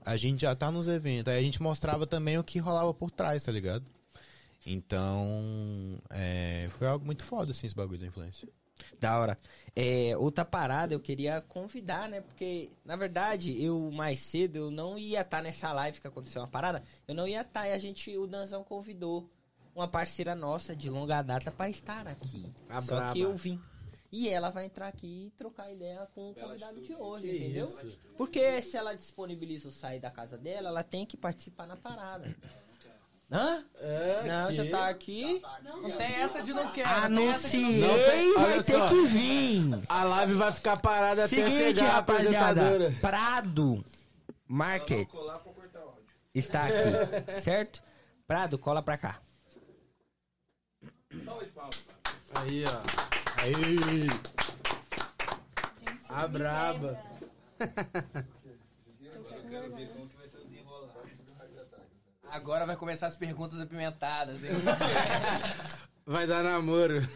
a 0.05 0.17
gente 0.17 0.41
já 0.41 0.53
tá 0.57 0.69
nos 0.73 0.89
eventos. 0.89 1.33
Aí 1.33 1.39
a 1.39 1.43
gente 1.45 1.63
mostrava 1.63 2.09
também 2.09 2.37
o 2.39 2.43
que 2.43 2.59
rolava 2.59 2.93
por 2.93 3.13
trás, 3.13 3.45
tá 3.45 3.53
ligado? 3.53 3.85
Então, 4.73 5.99
é, 6.11 6.69
foi 6.79 6.87
algo 6.87 7.05
muito 7.05 7.25
foda, 7.25 7.51
assim, 7.51 7.67
esse 7.67 7.75
bagulho 7.75 7.99
da 7.99 8.07
influência. 8.07 8.49
Da 8.99 9.19
hora. 9.19 9.39
É, 9.75 10.17
outra 10.17 10.45
parada 10.45 10.95
eu 10.95 11.01
queria 11.01 11.41
convidar, 11.43 12.09
né? 12.09 12.21
Porque, 12.21 12.71
na 12.85 12.97
verdade, 12.97 13.63
eu 13.63 13.91
mais 13.91 14.21
cedo 14.21 14.57
eu 14.57 14.71
não 14.71 14.99
ia 14.99 15.21
estar 15.23 15.43
nessa 15.43 15.73
live 15.73 16.01
que 16.01 16.07
aconteceu 16.07 16.41
uma 16.43 16.49
parada. 16.49 16.83
Eu 17.07 17.15
não 17.15 17.27
ia 17.27 17.41
estar 17.43 17.69
e 17.69 17.73
a 17.73 17.79
gente, 17.79 18.17
o 18.17 18.27
Danzão 18.27 18.63
convidou 18.65 19.29
uma 19.75 19.87
parceira 19.89 20.35
nossa 20.35 20.75
de 20.75 20.89
longa 20.89 21.23
data 21.23 21.51
pra 21.51 21.69
estar 21.69 22.07
aqui. 22.07 22.53
A 22.69 22.81
Só 22.81 22.97
braba. 22.97 23.13
que 23.13 23.21
eu 23.21 23.37
vim. 23.37 23.61
E 24.13 24.29
ela 24.29 24.51
vai 24.51 24.65
entrar 24.65 24.89
aqui 24.89 25.27
e 25.27 25.31
trocar 25.39 25.71
ideia 25.71 26.07
com 26.15 26.31
o 26.31 26.35
convidado 26.35 26.81
de 26.81 26.95
hoje, 26.95 27.29
Que 27.29 27.37
entendeu? 27.37 27.67
isso? 27.67 27.99
Porque 28.17 28.61
se 28.63 28.77
ela 28.77 28.95
disponibiliza 28.95 29.69
o 29.69 29.73
sair 29.73 30.01
da 30.01 30.11
casa 30.11 30.37
dela, 30.37 30.69
ela 30.69 30.83
tem 30.83 31.07
que 31.07 31.17
participar 31.17 31.67
na 31.67 31.77
parada. 31.77 32.35
Hã? 33.33 33.65
É, 33.79 34.25
Não, 34.27 34.53
já 34.53 34.69
tá 34.71 34.89
aqui. 34.89 35.41
Não 35.63 35.89
tem 35.93 36.15
essa 36.17 36.43
de 36.43 36.53
não 36.53 36.69
quero. 36.73 37.09
não 37.11 37.17
tem 37.23 37.29
essa 37.31 37.49
de 37.49 37.59
não 37.61 37.71
Anunciei, 37.71 37.81
Não 37.81 37.95
tem- 38.11 38.35
vai 38.35 38.63
ter 38.63 38.73
só. 38.73 38.89
que 38.89 39.07
vir. 39.07 39.81
A 39.89 40.03
live 40.05 40.35
vai 40.35 40.51
ficar 40.53 40.77
parada 40.79 41.25
até 41.27 41.37
Seguinte, 41.37 41.77
chegar 41.77 41.91
a 41.91 41.95
rapaziada. 41.95 42.61
apresentadora. 42.63 42.95
Prado 43.01 43.85
Market 44.49 45.09
está 46.35 46.65
aqui, 46.65 46.73
certo? 47.41 47.81
Prado, 48.27 48.59
cola 48.59 48.83
pra 48.83 48.99
cá. 48.99 49.21
Aí, 52.35 52.65
ó. 52.65 52.81
Aí. 53.41 54.09
A 56.09 56.27
braba. 56.27 56.99
Agora 62.31 62.65
vai 62.67 62.77
começar 62.77 63.07
as 63.07 63.17
perguntas 63.17 63.61
apimentadas, 63.61 64.45
hein? 64.45 64.51
Vai 66.07 66.27
dar 66.27 66.43
namoro. 66.43 67.07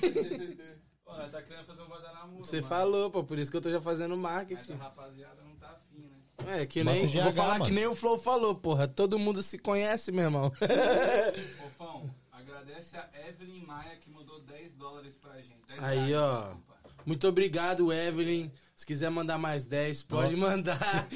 Olha, 1.06 1.28
tá 1.28 1.42
querendo 1.42 1.64
fazer 1.66 1.82
um 1.82 1.86
guardanamuro. 1.86 2.42
Você 2.44 2.62
falou, 2.62 3.10
pô, 3.10 3.22
por 3.22 3.38
isso 3.38 3.50
que 3.50 3.56
eu 3.56 3.60
tô 3.60 3.70
já 3.70 3.80
fazendo 3.80 4.16
marketing. 4.16 4.74
rapaziada 4.74 5.42
não 5.42 5.54
tá 5.56 5.68
afim, 5.70 6.08
né? 6.46 6.60
É, 6.60 6.66
que 6.66 6.82
nem. 6.82 7.06
GH, 7.06 7.22
vou 7.22 7.32
falar 7.32 7.52
mano. 7.54 7.64
que 7.66 7.70
nem 7.70 7.86
o 7.86 7.94
Flow 7.94 8.18
falou, 8.18 8.54
porra. 8.54 8.88
Todo 8.88 9.18
mundo 9.18 9.42
se 9.42 9.58
conhece, 9.58 10.10
meu 10.10 10.24
irmão. 10.24 10.52
Fofão, 11.60 12.14
agradece 12.32 12.96
a 12.96 13.08
Evelyn 13.28 13.64
Maia 13.66 13.96
que 13.96 14.10
mandou 14.10 14.40
10 14.40 14.74
dólares 14.74 15.16
pra 15.16 15.40
gente. 15.42 15.66
10 15.68 15.84
Aí, 15.84 15.98
reais, 16.08 16.14
ó. 16.16 16.40
desculpa. 16.42 16.76
Muito 17.04 17.28
obrigado, 17.28 17.92
Evelyn. 17.92 18.50
Se 18.74 18.86
quiser 18.86 19.10
mandar 19.10 19.38
mais 19.38 19.66
10, 19.66 20.04
pode 20.04 20.36
mandar. 20.36 21.06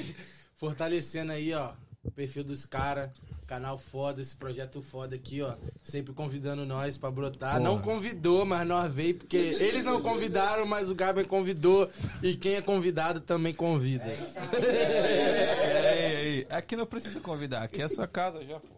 Fortalecendo 0.55 1.31
aí, 1.31 1.53
ó, 1.53 1.73
o 2.03 2.11
perfil 2.11 2.43
dos 2.43 2.65
caras. 2.65 3.11
Canal 3.45 3.77
foda, 3.77 4.21
esse 4.21 4.35
projeto 4.35 4.81
foda 4.81 5.15
aqui, 5.15 5.41
ó. 5.41 5.53
Sempre 5.83 6.13
convidando 6.13 6.65
nós 6.65 6.97
pra 6.97 7.11
brotar. 7.11 7.59
Não 7.59 7.79
convidou, 7.79 8.43
mas 8.43 8.67
nós 8.67 8.91
veio, 8.91 9.15
porque 9.15 9.37
eles 9.37 9.83
não 9.83 10.01
convidaram, 10.01 10.65
mas 10.65 10.89
o 10.89 10.95
Gabriel 10.95 11.27
convidou. 11.29 11.87
E 12.23 12.35
quem 12.35 12.55
é 12.55 12.61
convidado 12.61 13.19
também 13.19 13.53
convida. 13.53 14.05
É, 14.05 15.89
aí, 15.89 16.15
aí. 16.15 16.47
Aqui 16.55 16.75
não 16.75 16.85
precisa 16.85 17.19
convidar, 17.19 17.63
aqui 17.63 17.81
é 17.81 17.85
a 17.85 17.89
sua 17.89 18.07
casa 18.07 18.43
já, 18.43 18.59
pô. 18.59 18.73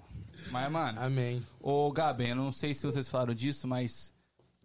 Mas, 0.51 0.71
mano, 0.71 0.99
Amém. 1.01 1.45
ô 1.61 1.91
Gaben, 1.91 2.29
eu 2.29 2.35
não 2.35 2.51
sei 2.51 2.73
se 2.73 2.85
vocês 2.85 3.07
falaram 3.07 3.33
disso, 3.33 3.67
mas 3.67 4.11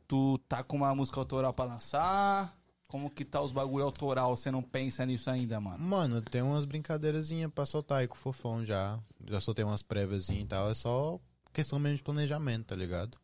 tu 0.07 0.39
tá 0.49 0.63
com 0.63 0.77
uma 0.77 0.95
música 0.95 1.19
autoral 1.21 1.53
pra 1.53 1.65
lançar? 1.65 2.57
Como 2.93 3.09
que 3.09 3.25
tá 3.25 3.41
os 3.41 3.53
bagulho 3.53 3.87
autoral? 3.87 4.37
Você 4.37 4.51
não 4.51 4.63
pensa 4.63 5.07
nisso 5.07 5.31
ainda, 5.31 5.59
mano? 5.59 5.83
Mano, 5.83 6.21
tem 6.21 6.43
umas 6.43 6.67
brincadeirazinhas 6.67 7.51
pra 7.51 7.65
soltar 7.65 8.01
aí 8.01 8.07
com 8.07 8.17
o 8.17 8.19
Fofão 8.19 8.63
já. 8.67 9.01
Já 9.25 9.41
soltei 9.41 9.65
umas 9.65 9.83
préviazinhas 9.83 10.45
e 10.45 10.47
tal. 10.47 10.71
É 10.71 10.75
só 10.75 11.19
questão 11.55 11.79
mesmo 11.79 11.97
de 11.97 12.03
planejamento, 12.03 12.67
tá 12.67 12.77
ligado? 12.77 13.17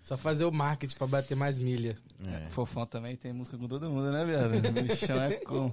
Só 0.00 0.16
fazer 0.16 0.46
o 0.46 0.50
marketing 0.50 0.96
pra 0.96 1.06
bater 1.06 1.34
mais 1.34 1.58
milha. 1.58 1.98
É. 2.24 2.48
Fofão 2.48 2.86
também 2.86 3.14
tem 3.14 3.34
música 3.34 3.58
com 3.58 3.68
todo 3.68 3.90
mundo, 3.90 4.10
né, 4.10 4.24
viado? 4.24 4.72
Bichão 4.72 5.20
é 5.20 5.34
com. 5.44 5.70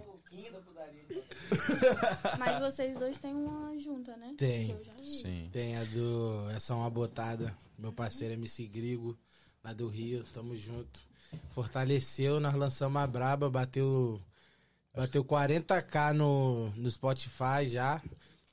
Mas 2.37 2.59
vocês 2.59 2.97
dois 2.97 3.17
têm 3.19 3.33
uma 3.33 3.79
junta, 3.79 4.17
né? 4.17 4.35
Tem. 4.37 4.65
Que 4.65 4.73
eu 4.73 4.83
já 4.83 4.93
vi. 4.95 5.21
Sim. 5.21 5.49
Tem 5.53 5.77
a 5.77 5.85
do 5.85 6.49
Essa 6.49 6.73
é 6.73 6.75
uma 6.75 6.89
botada. 6.89 7.57
Meu 7.77 7.93
parceiro 7.93 8.33
MC 8.33 8.67
Grigo, 8.67 9.17
lá 9.63 9.71
do 9.71 9.87
Rio, 9.87 10.25
tamo 10.25 10.57
junto. 10.57 11.07
Fortaleceu, 11.51 12.39
nós 12.39 12.55
lançamos 12.55 13.01
a 13.01 13.07
Braba, 13.07 13.49
bateu 13.49 14.21
bateu 14.93 15.23
40k 15.23 16.13
no, 16.13 16.69
no 16.71 16.89
Spotify 16.89 17.67
já, 17.67 18.01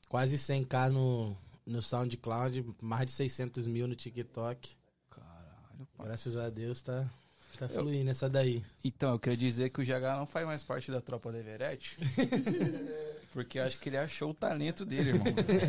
quase 0.09 0.37
100k 0.37 0.91
no, 0.91 1.37
no 1.67 1.83
SoundCloud, 1.83 2.65
mais 2.81 3.07
de 3.07 3.13
600 3.13 3.67
mil 3.67 3.89
no 3.89 3.95
TikTok. 3.95 4.77
Caralho. 5.11 5.89
Graças 5.99 6.37
a 6.37 6.49
Deus 6.49 6.83
tá, 6.83 7.11
tá 7.59 7.69
fluindo 7.69 8.11
essa 8.11 8.29
daí. 8.29 8.63
Então, 8.85 9.13
eu 9.13 9.19
queria 9.19 9.37
dizer 9.37 9.71
que 9.71 9.81
o 9.81 9.85
GH 9.85 10.19
não 10.19 10.27
faz 10.27 10.47
mais 10.47 10.63
parte 10.63 10.91
da 10.91 11.01
tropa 11.01 11.33
do 11.33 11.39
Everett. 11.39 11.97
Porque 13.37 13.59
eu 13.59 13.65
acho 13.65 13.79
que 13.79 13.91
ele 13.91 13.99
achou 13.99 14.31
o 14.31 14.35
talento 14.35 14.83
dele, 14.83 15.11
irmão. 15.11 15.27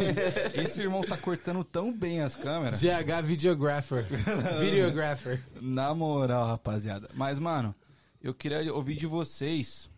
Esse 0.55 0.79
irmão 0.79 1.01
tá 1.01 1.17
cortando 1.17 1.65
tão 1.65 1.91
bem 1.91 2.21
as 2.21 2.33
câmeras. 2.33 2.79
GH 2.79 3.21
Videographer. 3.25 4.07
Videographer. 4.61 5.43
Na 5.59 5.93
moral, 5.93 6.47
rapaziada. 6.47 7.09
Mas, 7.13 7.37
mano, 7.39 7.75
eu 8.21 8.33
queria 8.33 8.73
ouvir 8.73 8.95
de 8.95 9.05
vocês. 9.05 9.89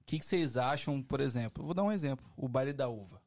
O 0.00 0.04
que, 0.06 0.18
que 0.18 0.24
vocês 0.24 0.56
acham, 0.56 1.02
por 1.02 1.20
exemplo? 1.20 1.62
Eu 1.62 1.66
vou 1.66 1.74
dar 1.74 1.82
um 1.82 1.92
exemplo. 1.92 2.24
O 2.38 2.48
baile 2.48 2.72
da 2.72 2.88
uva. 2.88 3.20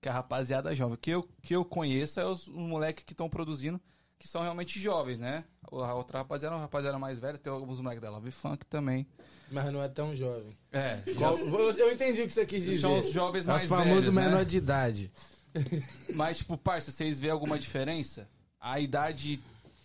Que 0.00 0.08
a 0.08 0.12
rapaziada 0.12 0.74
jovem. 0.74 0.98
Que 1.00 1.12
eu, 1.12 1.22
que 1.40 1.54
eu 1.54 1.64
conheço 1.64 2.18
é 2.18 2.26
os, 2.26 2.48
os 2.48 2.56
moleques 2.56 3.04
que 3.04 3.12
estão 3.12 3.28
produzindo, 3.28 3.80
que 4.18 4.26
são 4.26 4.42
realmente 4.42 4.80
jovens, 4.80 5.20
né? 5.20 5.44
A 5.70 5.94
outra 5.94 6.18
rapaziada 6.18 6.52
é 6.52 6.56
uma 6.56 6.62
rapaziada 6.62 6.98
mais 6.98 7.20
velha. 7.20 7.38
Tem 7.38 7.52
alguns 7.52 7.80
moleques 7.80 8.02
da 8.02 8.10
Love 8.10 8.32
Funk 8.32 8.66
também. 8.66 9.06
Mas 9.52 9.72
não 9.72 9.80
é 9.80 9.88
tão 9.88 10.16
jovem. 10.16 10.58
É, 10.76 11.02
Qual- 11.14 11.34
eu 11.78 11.92
entendi 11.92 12.22
o 12.22 12.26
que 12.26 12.32
você 12.32 12.44
quis 12.46 12.64
dizer. 12.64 12.80
são 12.80 12.98
os 12.98 13.10
jovens 13.12 13.46
mais 13.46 13.62
os 13.62 13.68
famosos 13.68 14.04
velhos, 14.04 14.14
né? 14.14 14.24
menor 14.24 14.44
de 14.44 14.56
idade. 14.56 15.12
Mas, 16.14 16.38
tipo, 16.38 16.56
parça, 16.58 16.90
vocês 16.92 17.18
vêem 17.18 17.32
alguma 17.32 17.58
diferença? 17.58 18.28
A 18.60 18.78
idade 18.80 19.40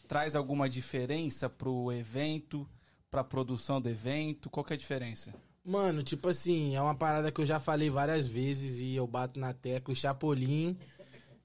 traz 0.08 0.36
alguma 0.36 0.68
diferença 0.70 1.50
pro 1.50 1.92
evento, 1.94 2.68
pra 3.10 3.24
produção 3.24 3.80
do 3.80 3.88
evento? 3.90 4.50
Qual 4.50 4.64
que 4.66 4.74
é 4.74 4.76
a 4.76 4.80
diferença? 4.80 5.34
Mano, 5.64 6.02
tipo 6.04 6.28
assim, 6.28 6.76
é 6.76 6.82
uma 6.82 6.96
parada 6.96 7.32
que 7.32 7.40
eu 7.40 7.46
já 7.46 7.60
falei 7.60 7.90
várias 7.90 8.28
vezes 8.28 8.80
e 8.82 8.96
eu 8.96 9.06
bato 9.08 9.40
na 9.40 9.54
tecla. 9.54 9.94
O 9.94 9.96
Chapolin. 9.96 10.76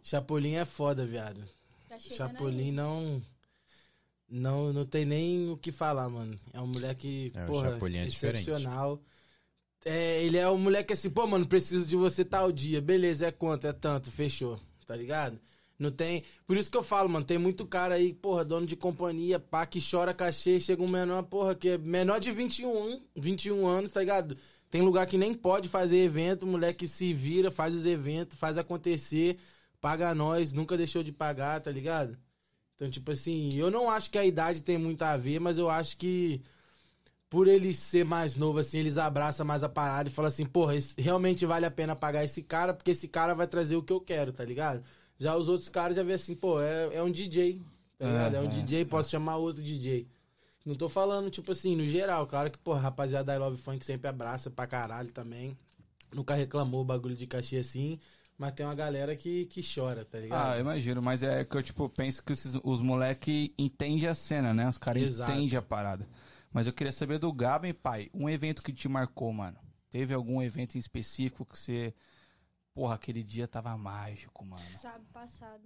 Chapolin 0.02 0.54
é 0.54 0.64
foda, 0.64 1.04
viado. 1.04 1.44
Tá 1.88 1.98
Chapolin 1.98 2.64
aí. 2.66 2.72
não. 2.72 3.22
Não, 4.28 4.72
não 4.72 4.84
tem 4.84 5.04
nem 5.04 5.50
o 5.50 5.56
que 5.56 5.70
falar, 5.70 6.08
mano. 6.08 6.36
É 6.52 6.60
um 6.60 6.66
moleque, 6.66 7.30
É, 7.34 7.46
porra, 7.46 7.70
Chapolin 7.72 7.98
é 7.98 8.06
diferente. 8.06 8.50
É, 9.88 10.24
ele 10.24 10.36
é 10.36 10.50
um 10.50 10.58
moleque 10.58 10.92
assim, 10.92 11.08
pô, 11.08 11.28
mano, 11.28 11.46
preciso 11.46 11.86
de 11.86 11.94
você 11.94 12.24
tal 12.24 12.50
dia. 12.50 12.80
Beleza, 12.80 13.26
é 13.28 13.30
quanto? 13.30 13.68
É 13.68 13.72
tanto, 13.72 14.10
fechou. 14.10 14.60
Tá 14.84 14.96
ligado? 14.96 15.38
Não 15.78 15.92
tem. 15.92 16.24
Por 16.44 16.56
isso 16.56 16.68
que 16.68 16.76
eu 16.76 16.82
falo, 16.82 17.08
mano, 17.08 17.24
tem 17.24 17.38
muito 17.38 17.64
cara 17.64 17.94
aí, 17.94 18.12
porra, 18.12 18.44
dono 18.44 18.66
de 18.66 18.74
companhia, 18.74 19.38
pá, 19.38 19.64
que 19.64 19.80
chora 19.80 20.12
cachê, 20.12 20.58
chega 20.58 20.82
um 20.82 20.88
menor, 20.88 21.22
porra, 21.24 21.54
que 21.54 21.70
é 21.70 21.78
menor 21.78 22.18
de 22.18 22.32
21, 22.32 23.00
21 23.14 23.64
anos, 23.64 23.92
tá 23.92 24.00
ligado? 24.00 24.36
Tem 24.70 24.82
lugar 24.82 25.06
que 25.06 25.16
nem 25.16 25.32
pode 25.32 25.68
fazer 25.68 25.98
evento, 25.98 26.42
o 26.42 26.46
moleque 26.46 26.88
se 26.88 27.12
vira, 27.12 27.50
faz 27.50 27.72
os 27.74 27.86
eventos, 27.86 28.38
faz 28.38 28.58
acontecer, 28.58 29.38
paga 29.80 30.14
nós, 30.14 30.52
nunca 30.52 30.76
deixou 30.76 31.02
de 31.04 31.12
pagar, 31.12 31.60
tá 31.60 31.70
ligado? 31.70 32.18
Então, 32.74 32.90
tipo 32.90 33.12
assim, 33.12 33.54
eu 33.54 33.70
não 33.70 33.88
acho 33.88 34.10
que 34.10 34.18
a 34.18 34.24
idade 34.24 34.62
tem 34.62 34.78
muito 34.78 35.02
a 35.02 35.16
ver, 35.16 35.40
mas 35.40 35.58
eu 35.58 35.70
acho 35.70 35.96
que 35.96 36.42
por 37.36 37.48
ele 37.48 37.74
ser 37.74 38.02
mais 38.02 38.34
novo, 38.34 38.58
assim, 38.60 38.78
eles 38.78 38.96
abraçam 38.96 39.44
mais 39.44 39.62
a 39.62 39.68
parada 39.68 40.08
e 40.08 40.12
falam 40.12 40.30
assim, 40.30 40.46
porra, 40.46 40.72
realmente 40.96 41.44
vale 41.44 41.66
a 41.66 41.70
pena 41.70 41.94
pagar 41.94 42.24
esse 42.24 42.42
cara, 42.42 42.72
porque 42.72 42.92
esse 42.92 43.06
cara 43.06 43.34
vai 43.34 43.46
trazer 43.46 43.76
o 43.76 43.82
que 43.82 43.92
eu 43.92 44.00
quero, 44.00 44.32
tá 44.32 44.42
ligado? 44.42 44.82
Já 45.18 45.36
os 45.36 45.46
outros 45.46 45.68
caras 45.68 45.96
já 45.96 46.02
vê 46.02 46.14
assim, 46.14 46.34
pô, 46.34 46.58
é, 46.62 46.94
é 46.94 47.02
um 47.02 47.10
DJ, 47.10 47.60
tá 47.98 48.06
ligado? 48.06 48.36
É 48.36 48.40
um 48.40 48.48
DJ, 48.48 48.86
posso 48.86 49.10
chamar 49.10 49.36
outro 49.36 49.62
DJ. 49.62 50.06
Não 50.64 50.74
tô 50.74 50.88
falando, 50.88 51.28
tipo 51.30 51.52
assim, 51.52 51.76
no 51.76 51.86
geral, 51.86 52.26
claro 52.26 52.50
que, 52.50 52.56
porra, 52.56 52.80
rapaziada 52.80 53.24
da 53.26 53.34
I 53.34 53.38
Love 53.38 53.58
Funk 53.58 53.84
sempre 53.84 54.08
abraça 54.08 54.48
pra 54.48 54.66
caralho 54.66 55.12
também. 55.12 55.54
Nunca 56.14 56.34
reclamou 56.34 56.80
o 56.80 56.84
bagulho 56.86 57.14
de 57.14 57.26
cachê 57.26 57.56
assim, 57.58 57.98
mas 58.38 58.52
tem 58.52 58.64
uma 58.64 58.74
galera 58.74 59.14
que, 59.14 59.44
que 59.44 59.60
chora, 59.62 60.06
tá 60.06 60.18
ligado? 60.18 60.52
Ah, 60.54 60.58
imagino, 60.58 61.02
mas 61.02 61.22
é 61.22 61.44
que 61.44 61.54
eu, 61.54 61.62
tipo, 61.62 61.86
penso 61.90 62.24
que 62.24 62.32
esses- 62.32 62.58
os 62.64 62.80
moleque 62.80 63.52
entendem 63.58 64.08
a 64.08 64.14
cena, 64.14 64.54
né? 64.54 64.66
Os 64.70 64.78
caras 64.78 65.02
entendem 65.20 65.58
a 65.58 65.60
parada. 65.60 66.08
Mas 66.56 66.66
eu 66.66 66.72
queria 66.72 66.90
saber 66.90 67.18
do 67.18 67.30
Gaben, 67.30 67.74
pai, 67.74 68.08
um 68.14 68.30
evento 68.30 68.62
que 68.62 68.72
te 68.72 68.88
marcou, 68.88 69.30
mano. 69.30 69.58
Teve 69.90 70.14
algum 70.14 70.40
evento 70.40 70.76
em 70.76 70.78
específico 70.78 71.44
que 71.44 71.58
você. 71.58 71.92
Porra, 72.72 72.94
aquele 72.94 73.22
dia 73.22 73.46
tava 73.46 73.76
mágico, 73.76 74.42
mano. 74.42 74.64
Sábado 74.80 75.04
passado. 75.12 75.60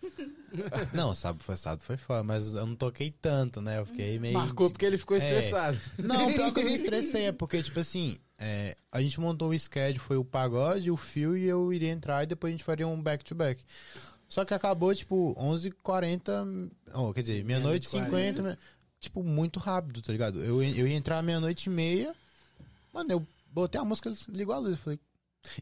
Não, 0.94 1.14
sábado 1.14 1.44
passado 1.44 1.82
foi 1.82 1.98
foda, 1.98 2.24
mas 2.24 2.54
eu 2.54 2.64
não 2.64 2.74
toquei 2.74 3.10
tanto, 3.10 3.60
né? 3.60 3.78
Eu 3.78 3.84
fiquei 3.84 4.18
meio. 4.18 4.32
Marcou 4.32 4.70
porque 4.70 4.86
ele 4.86 4.96
ficou 4.96 5.18
É. 5.18 5.18
estressado. 5.18 5.78
Não, 5.98 6.32
pior 6.32 6.50
que 6.50 6.60
eu 6.60 6.64
me 6.64 6.72
estressei, 6.74 7.26
é 7.26 7.32
porque, 7.32 7.62
tipo 7.62 7.78
assim, 7.78 8.18
é, 8.38 8.74
a 8.90 9.02
gente 9.02 9.20
montou 9.20 9.50
o 9.50 9.58
schedule, 9.58 9.98
foi 9.98 10.16
o 10.16 10.24
pagode, 10.24 10.90
o 10.90 10.96
fio 10.96 11.36
e 11.36 11.44
eu 11.44 11.70
iria 11.74 11.90
entrar 11.90 12.22
e 12.22 12.26
depois 12.26 12.50
a 12.50 12.56
gente 12.56 12.64
faria 12.64 12.88
um 12.88 13.00
back-to-back. 13.02 13.62
Só 14.30 14.46
que 14.46 14.54
acabou, 14.54 14.94
tipo, 14.94 15.34
11h40, 15.38 16.70
oh, 16.94 17.12
quer 17.12 17.20
dizer, 17.20 17.44
meia-noite 17.44 17.86
e 17.86 17.96
Meia-noite 17.96 18.40
50, 18.40 18.58
tipo, 19.02 19.22
muito 19.22 19.58
rápido, 19.58 20.00
tá 20.00 20.12
ligado? 20.12 20.42
Eu, 20.42 20.62
eu 20.62 20.86
ia 20.86 20.94
entrar 20.96 21.22
meia-noite 21.22 21.68
e 21.68 21.72
meia, 21.72 22.14
mano, 22.92 23.10
eu 23.12 23.26
botei 23.50 23.80
a 23.80 23.84
música, 23.84 24.12
ligou 24.28 24.54
a 24.54 24.58
luz, 24.58 24.72
eu 24.72 24.76
falei... 24.78 25.00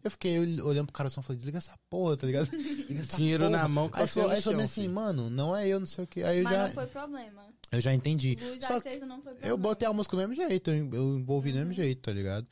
Eu 0.04 0.10
fiquei 0.10 0.38
olhando 0.60 0.88
pro 0.88 0.92
cara 0.92 1.08
e 1.08 1.12
falei, 1.12 1.36
desliga 1.38 1.56
essa 1.56 1.74
porra, 1.88 2.14
tá 2.14 2.26
ligado? 2.26 2.50
Dinheiro 3.16 3.44
porra. 3.46 3.56
na 3.56 3.66
mão, 3.66 3.88
no 3.88 4.28
aí 4.28 4.42
falou 4.42 4.60
assim, 4.60 4.82
filho. 4.82 4.92
mano, 4.92 5.30
não 5.30 5.56
é 5.56 5.66
eu, 5.66 5.80
não 5.80 5.86
sei 5.86 6.04
o 6.04 6.06
que. 6.06 6.22
Aí 6.22 6.36
eu 6.36 6.44
Mas 6.44 6.52
já, 6.52 6.66
não 6.66 6.74
foi 6.74 6.86
problema. 6.86 7.46
eu 7.72 7.80
já 7.80 7.94
entendi. 7.94 8.36
Luz 8.38 8.60
Só 8.62 8.76
acesa 8.76 9.06
não 9.06 9.22
foi 9.22 9.32
problema. 9.32 9.46
eu 9.50 9.56
botei 9.56 9.88
a 9.88 9.92
música 9.94 10.14
do 10.14 10.20
mesmo 10.20 10.34
jeito, 10.34 10.70
eu, 10.70 10.94
eu 10.94 11.18
envolvi 11.18 11.50
do 11.50 11.58
mesmo 11.60 11.72
jeito, 11.72 12.02
tá 12.02 12.12
ligado? 12.12 12.46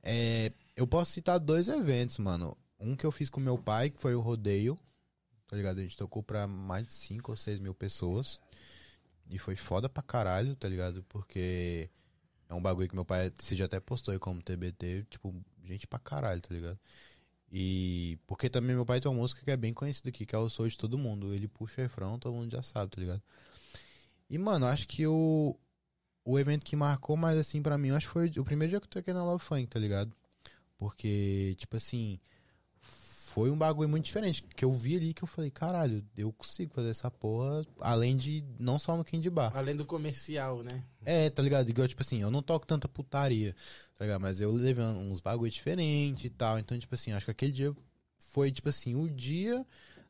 É, 0.00 0.52
eu 0.76 0.86
posso 0.86 1.10
citar 1.10 1.40
dois 1.40 1.66
eventos, 1.66 2.18
mano. 2.18 2.56
Um 2.78 2.94
que 2.94 3.04
eu 3.04 3.10
fiz 3.10 3.28
com 3.28 3.40
meu 3.40 3.58
pai, 3.58 3.90
que 3.90 4.00
foi 4.00 4.14
o 4.14 4.20
rodeio. 4.20 4.78
tá 5.48 5.56
ligado? 5.56 5.80
A 5.80 5.82
gente 5.82 5.96
tocou 5.96 6.22
pra 6.22 6.46
mais 6.46 6.86
de 6.86 6.92
5 6.92 7.32
ou 7.32 7.36
6 7.36 7.58
mil 7.58 7.74
pessoas. 7.74 8.38
E 9.30 9.38
foi 9.38 9.56
foda 9.56 9.88
pra 9.88 10.02
caralho, 10.02 10.56
tá 10.56 10.68
ligado? 10.68 11.04
Porque 11.08 11.88
é 12.48 12.54
um 12.54 12.60
bagulho 12.60 12.88
que 12.88 12.94
meu 12.94 13.04
pai, 13.04 13.32
você 13.38 13.54
já 13.54 13.66
até 13.66 13.78
postou 13.78 14.12
aí 14.12 14.18
como 14.18 14.42
TBT, 14.42 15.06
tipo, 15.08 15.34
gente 15.64 15.86
pra 15.86 15.98
caralho, 15.98 16.40
tá 16.40 16.52
ligado? 16.52 16.78
E 17.52 18.18
porque 18.26 18.48
também 18.48 18.74
meu 18.76 18.86
pai 18.86 19.00
tem 19.00 19.10
uma 19.10 19.20
música 19.20 19.42
que 19.42 19.50
é 19.50 19.56
bem 19.56 19.74
conhecida 19.74 20.08
aqui, 20.08 20.26
que 20.26 20.34
é 20.34 20.38
o 20.38 20.48
Sou 20.48 20.68
de 20.68 20.76
Todo 20.76 20.98
Mundo. 20.98 21.34
Ele 21.34 21.48
puxa 21.48 21.80
o 21.80 21.84
refrão, 21.84 22.18
todo 22.18 22.34
mundo 22.34 22.50
já 22.50 22.62
sabe, 22.62 22.90
tá 22.90 23.00
ligado? 23.00 23.22
E, 24.28 24.38
mano, 24.38 24.66
acho 24.66 24.86
que 24.86 25.06
o, 25.06 25.56
o 26.24 26.38
evento 26.38 26.64
que 26.64 26.76
marcou 26.76 27.16
mais, 27.16 27.36
assim, 27.36 27.62
pra 27.62 27.76
mim, 27.78 27.90
acho 27.90 28.06
que 28.06 28.12
foi 28.12 28.30
o 28.38 28.44
primeiro 28.44 28.70
dia 28.70 28.80
que 28.80 28.86
eu 28.86 28.90
toquei 28.90 29.12
na 29.12 29.24
Love 29.24 29.44
Funk, 29.44 29.66
tá 29.66 29.78
ligado? 29.80 30.12
Porque, 30.78 31.54
tipo 31.58 31.76
assim, 31.76 32.20
foi 33.34 33.50
um 33.50 33.56
bagulho 33.56 33.88
muito 33.88 34.04
diferente. 34.04 34.42
Que 34.42 34.64
eu 34.64 34.72
vi 34.72 34.96
ali 34.96 35.14
que 35.14 35.22
eu 35.22 35.28
falei, 35.28 35.50
caralho, 35.50 36.04
eu 36.16 36.32
consigo 36.32 36.74
fazer 36.74 36.90
essa 36.90 37.10
porra, 37.10 37.64
além 37.80 38.16
de, 38.16 38.44
não 38.58 38.78
só 38.78 38.96
no 38.96 39.04
Candy 39.04 39.30
Bar. 39.30 39.52
Além 39.56 39.76
do 39.76 39.84
comercial, 39.84 40.62
né? 40.62 40.82
É, 41.04 41.30
tá 41.30 41.42
ligado? 41.42 41.68
Igual, 41.68 41.86
tipo 41.86 42.02
assim, 42.02 42.20
eu 42.20 42.30
não 42.30 42.42
toco 42.42 42.66
tanta 42.66 42.88
putaria, 42.88 43.54
tá 43.96 44.04
ligado? 44.04 44.20
Mas 44.20 44.40
eu 44.40 44.52
levei 44.52 44.84
uns 44.84 45.20
bagulho 45.20 45.50
diferentes 45.50 46.24
e 46.24 46.30
tal. 46.30 46.58
Então, 46.58 46.78
tipo 46.78 46.94
assim, 46.94 47.12
acho 47.12 47.24
que 47.26 47.30
aquele 47.30 47.52
dia 47.52 47.74
foi, 48.18 48.50
tipo 48.50 48.68
assim, 48.68 48.94
o 48.94 49.08
dia 49.08 49.64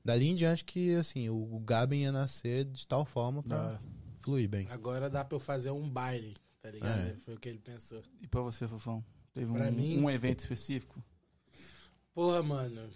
dali 0.04 0.26
em 0.28 0.34
diante 0.34 0.64
que, 0.64 0.94
assim, 0.94 1.28
o, 1.28 1.60
Gaben 1.60 2.02
ia 2.02 2.12
nascer 2.12 2.64
de 2.64 2.86
tal 2.86 3.04
forma 3.04 3.42
pra 3.42 3.78
fluir 4.20 4.48
bem. 4.48 4.66
Agora 4.70 5.10
dá 5.10 5.22
pra 5.24 5.36
eu 5.36 5.40
fazer 5.40 5.70
um 5.70 5.88
baile, 5.88 6.36
tá 6.62 6.70
ligado? 6.70 7.00
É. 7.08 7.16
Foi 7.16 7.34
o 7.34 7.38
que 7.38 7.48
ele 7.50 7.58
pensou. 7.58 8.02
E 8.22 8.26
pra 8.26 8.40
você, 8.40 8.66
Fofão? 8.66 9.04
Teve 9.34 9.52
Pra 9.52 9.68
um, 9.68 9.72
mim- 9.72 9.98
um 9.98 10.10
evento 10.10 10.40
específico? 10.40 11.04
Porra, 12.14 12.42
mano. 12.42 12.90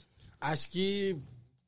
Acho 0.44 0.68
que 0.68 1.16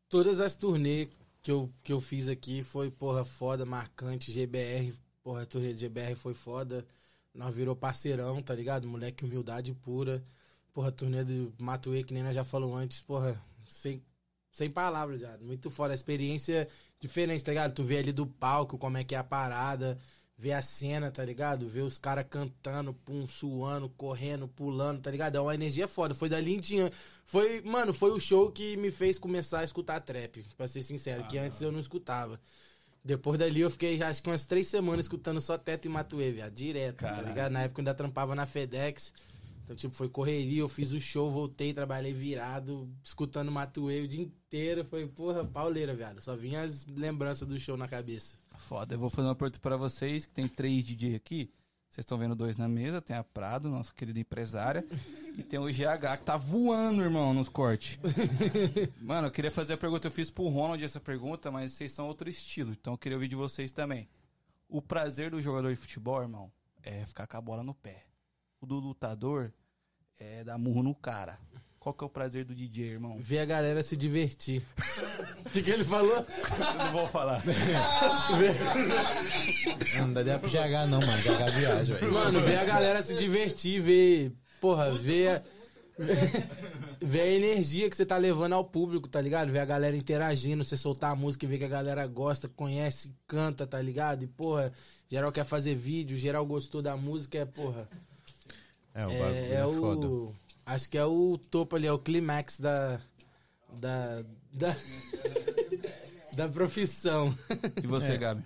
todas 0.07 0.39
as 0.39 0.55
turnês 0.55 1.09
que 1.41 1.51
eu, 1.51 1.73
que 1.83 1.91
eu 1.91 1.99
fiz 1.99 2.29
aqui 2.29 2.63
foi, 2.63 2.91
porra, 2.91 3.25
foda, 3.25 3.65
marcante. 3.65 4.31
GBR, 4.31 4.93
porra, 5.23 5.43
a 5.43 5.47
turnê 5.47 5.73
de 5.73 5.81
GBR 5.81 6.15
foi 6.15 6.35
foda. 6.35 6.87
Nós 7.33 7.55
virou 7.55 7.75
parceirão, 7.75 8.43
tá 8.43 8.55
ligado? 8.55 8.87
Moleque, 8.87 9.25
humildade 9.25 9.73
pura. 9.73 10.23
Porra, 10.75 10.89
a 10.89 10.93
turnê 10.93 11.25
do 11.25 11.55
Matuê, 11.59 12.05
que 12.05 12.13
nem 12.13 12.23
nós 12.23 12.35
já 12.35 12.45
falou 12.45 12.77
antes, 12.77 13.01
porra, 13.01 13.43
sem, 13.67 14.03
sem 14.53 14.71
palavras 14.71 15.21
já. 15.21 15.39
Muito 15.39 15.71
foda. 15.71 15.95
A 15.95 15.95
experiência 15.95 16.69
diferente, 17.01 17.43
tá 17.43 17.53
ligado? 17.53 17.73
Tu 17.73 17.83
vê 17.83 17.97
ali 17.97 18.13
do 18.13 18.27
palco 18.27 18.77
como 18.77 18.99
é 18.99 19.05
que 19.05 19.15
é 19.15 19.19
a 19.19 19.25
parada, 19.25 19.99
vê 20.39 20.53
a 20.53 20.61
cena, 20.61 21.11
tá 21.11 21.25
ligado? 21.25 21.69
Vê 21.69 21.81
os 21.81 21.97
caras 21.97 22.27
cantando, 22.29 22.93
pum, 22.93 23.27
suando, 23.27 23.89
correndo, 23.89 24.47
pulando, 24.47 25.01
tá 25.01 25.11
ligado? 25.11 25.37
É 25.37 25.41
uma 25.41 25.55
energia 25.55 25.89
foda. 25.89 26.15
Foi 26.15 26.29
dali 26.29 26.55
em 26.55 26.61
diante. 26.61 26.95
Foi, 27.25 27.63
mano, 27.63 27.95
foi 27.95 28.11
o 28.11 28.21
show 28.21 28.51
que 28.51 28.77
me 28.77 28.91
fez 28.91 29.19
começar 29.19 29.61
a 29.61 29.65
escutar 29.65 30.01
trap, 30.01 30.45
pra 30.57 30.69
ser 30.69 30.83
sincero, 30.83 31.27
que 31.27 31.39
antes 31.39 31.61
eu 31.63 31.73
não 31.73 31.81
escutava. 31.81 32.39
Depois 33.03 33.39
dali 33.39 33.61
eu 33.61 33.71
fiquei 33.71 34.03
acho 34.03 34.23
que 34.23 34.29
umas 34.29 34.45
três 34.45 34.67
semanas 34.67 35.05
escutando 35.05 35.41
só 35.41 35.57
Teto 35.57 35.87
e 35.87 35.89
Matuê, 35.89 36.33
viado, 36.33 36.53
direto, 36.53 36.97
tá 36.97 37.09
Caralho. 37.09 37.29
ligado? 37.29 37.53
Na 37.53 37.63
época 37.63 37.81
eu 37.81 37.83
ainda 37.83 37.95
trampava 37.95 38.35
na 38.35 38.45
FedEx. 38.45 39.13
Então, 39.65 39.75
tipo, 39.75 39.97
foi 39.97 40.09
correria, 40.09 40.61
eu 40.61 40.69
fiz 40.69 40.93
o 40.93 41.01
show, 41.01 41.29
voltei, 41.29 41.73
trabalhei 41.73 42.13
virado, 42.13 42.89
escutando 43.03 43.51
Matuê 43.51 44.01
o 44.01 44.09
dia 44.09 44.23
inteiro. 44.23 44.85
Foi, 44.85 45.07
porra, 45.09 45.45
pauleira, 45.45 45.95
viado. 45.95 46.21
Só 46.21 46.37
vinha 46.37 46.63
as 46.63 46.85
lembranças 46.87 47.49
do 47.49 47.59
show 47.59 47.77
na 47.77 47.89
cabeça. 47.89 48.39
Foda, 48.57 48.95
eu 48.95 48.99
vou 48.99 49.11
fazer 49.11 49.29
uma 49.29 49.35
pergunta 49.35 49.59
pra 49.59 49.77
vocês, 49.77 50.25
que 50.25 50.33
tem 50.33 50.49
três 50.49 50.85
DJ 50.85 51.15
aqui. 51.15 51.51
Vocês 51.89 52.03
estão 52.03 52.19
vendo 52.19 52.35
dois 52.35 52.57
na 52.57 52.69
mesa, 52.69 53.01
tem 53.01 53.17
a 53.17 53.25
Prado, 53.25 53.71
nossa 53.71 53.93
querida 53.95 54.19
empresária, 54.19 54.85
e 55.39 55.43
tem 55.43 55.59
o 55.59 55.67
GH 55.67 56.19
que 56.19 56.25
tá 56.25 56.37
voando, 56.37 57.01
irmão, 57.01 57.33
nos 57.33 57.49
cortes. 57.49 57.99
Mano, 59.01 59.29
eu 59.29 59.31
queria 59.31 59.51
fazer 59.51 59.75
a 59.75 59.79
pergunta, 59.79 60.07
eu 60.07 60.11
fiz 60.11 60.29
pro 60.29 60.49
Ronald 60.49 60.85
essa 60.85 61.01
pergunta, 61.01 61.51
mas 61.51 61.73
vocês 61.73 61.93
são 61.93 62.07
outro 62.07 62.29
estilo, 62.29 62.73
então 62.73 62.95
eu 62.95 62.99
queria 62.99 63.17
ouvir 63.17 63.29
de 63.29 63.37
vocês 63.37 63.71
também. 63.71 64.09
O 64.69 64.83
prazer 64.83 65.31
do 65.31 65.41
jogador 65.41 65.71
de 65.71 65.77
futebol, 65.77 66.21
irmão, 66.21 66.53
é 66.83 67.07
ficar 67.07 67.27
com 67.27 67.37
a 67.37 67.41
bola 67.41 67.63
no 67.63 67.75
pé. 67.75 68.05
O 68.61 68.67
do 68.67 68.75
lutador 68.75 69.53
é 70.19 70.45
dar 70.45 70.59
murro 70.59 70.83
no 70.83 70.95
cara. 70.95 71.39
Qual 71.87 71.95
que 71.95 72.03
é 72.03 72.07
o 72.09 72.11
prazer 72.11 72.45
do 72.45 72.53
DJ, 72.53 72.85
irmão? 72.95 73.17
Ver 73.17 73.39
a 73.39 73.45
galera 73.45 73.81
se 73.81 73.97
divertir. 73.97 74.61
O 75.47 75.51
que, 75.51 75.63
que 75.63 75.71
ele 75.71 75.85
falou? 75.85 76.17
Eu 76.17 76.75
não 76.85 76.93
vou 76.93 77.07
falar. 77.07 77.41
Não 79.97 80.13
dá 80.13 80.21
ideia 80.21 80.37
pro 80.37 80.51
GH 80.51 80.89
não, 80.91 80.99
mano. 81.01 81.23
GH 81.23 81.51
viaja, 81.57 81.95
velho. 81.95 82.13
Mano, 82.13 82.41
ver 82.41 82.59
a 82.59 82.65
galera 82.65 83.01
se 83.03 83.15
divertir, 83.15 83.81
ver. 83.81 84.33
Porra, 84.61 84.91
ver. 84.99 85.29
a- 85.29 85.43
Ver 87.01 87.21
a 87.21 87.27
energia 87.29 87.89
que 87.89 87.95
você 87.97 88.05
tá 88.05 88.17
levando 88.17 88.55
ao 88.55 88.65
público, 88.65 89.09
tá 89.09 89.21
ligado? 89.21 89.53
Ver 89.53 89.61
a 89.61 89.65
galera 89.65 89.97
interagindo, 89.97 90.65
você 90.65 90.77
soltar 90.77 91.13
a 91.13 91.15
música 91.17 91.45
e 91.45 91.49
ver 91.49 91.59
que 91.59 91.65
a 91.65 91.69
galera 91.69 92.05
gosta, 92.09 92.49
conhece, 92.49 93.15
canta, 93.29 93.65
tá 93.65 93.81
ligado? 93.81 94.25
E, 94.25 94.27
porra, 94.27 94.73
geral 95.09 95.31
quer 95.31 95.45
fazer 95.45 95.77
vídeo, 95.77 96.19
geral 96.19 96.45
gostou 96.45 96.83
da 96.83 96.97
música, 96.97 97.39
é, 97.39 97.45
porra. 97.45 97.89
É, 98.93 99.07
o 99.07 99.11
bagulho 99.11 99.25
É, 99.25 99.39
é, 99.51 99.55
é 99.55 99.63
foda. 99.63 100.07
o. 100.09 100.35
Acho 100.67 100.89
que 100.89 100.99
é 100.99 101.05
o 101.05 101.39
topo 101.39 101.77
ali, 101.77 101.87
é 101.87 101.93
o 101.93 101.99
clímax 101.99 102.59
da. 102.61 103.01
Da. 103.81 104.23
Da, 104.53 104.77
da 106.35 106.49
profissão. 106.49 107.37
E 107.83 107.87
você, 107.87 108.17
Gabi? 108.17 108.43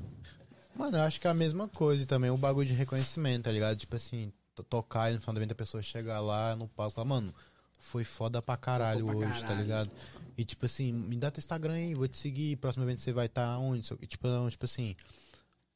Mano, 0.75 0.97
eu 0.99 1.03
acho 1.03 1.21
que 1.21 1.27
é 1.27 1.31
a 1.31 1.35
mesma 1.35 1.69
coisa 1.69 2.03
e 2.03 2.07
também 2.07 2.31
o 2.31 2.37
bagulho 2.37 2.67
de 2.67 2.75
reconhecimento, 2.75 3.45
tá 3.45 3.51
ligado? 3.51 3.77
Tipo 3.77 3.97
assim, 3.97 4.33
to- 4.55 4.63
tocar 4.63 5.11
e 5.11 5.15
no 5.15 5.21
final 5.21 5.35
do 5.35 5.39
evento 5.39 5.53
a 5.53 5.55
pessoa 5.55 5.83
chegar 5.83 6.21
lá 6.21 6.55
no 6.57 6.69
palco 6.69 6.93
e 6.93 6.95
falar, 6.95 7.07
mano, 7.09 7.35
foi 7.79 8.03
foda 8.05 8.41
pra 8.43 8.57
caralho 8.57 9.07
pra 9.07 9.17
hoje, 9.17 9.29
tá 9.41 9.49
caralho. 9.49 9.61
ligado? 9.63 9.91
E 10.37 10.45
tipo 10.45 10.67
assim, 10.67 10.93
me 10.93 11.17
dá 11.17 11.31
teu 11.31 11.41
Instagram 11.41 11.75
aí, 11.75 11.95
vou 11.95 12.09
te 12.09 12.17
seguir, 12.19 12.57
próximo 12.57 12.85
evento 12.85 13.01
você 13.01 13.13
vai 13.13 13.27
estar 13.27 13.59
onde? 13.59 13.87
Sei 13.87 13.95
o 13.95 13.99
quê. 13.99 14.07
Tipo, 14.07 14.27
não, 14.29 14.49
tipo 14.51 14.65
assim, 14.65 14.97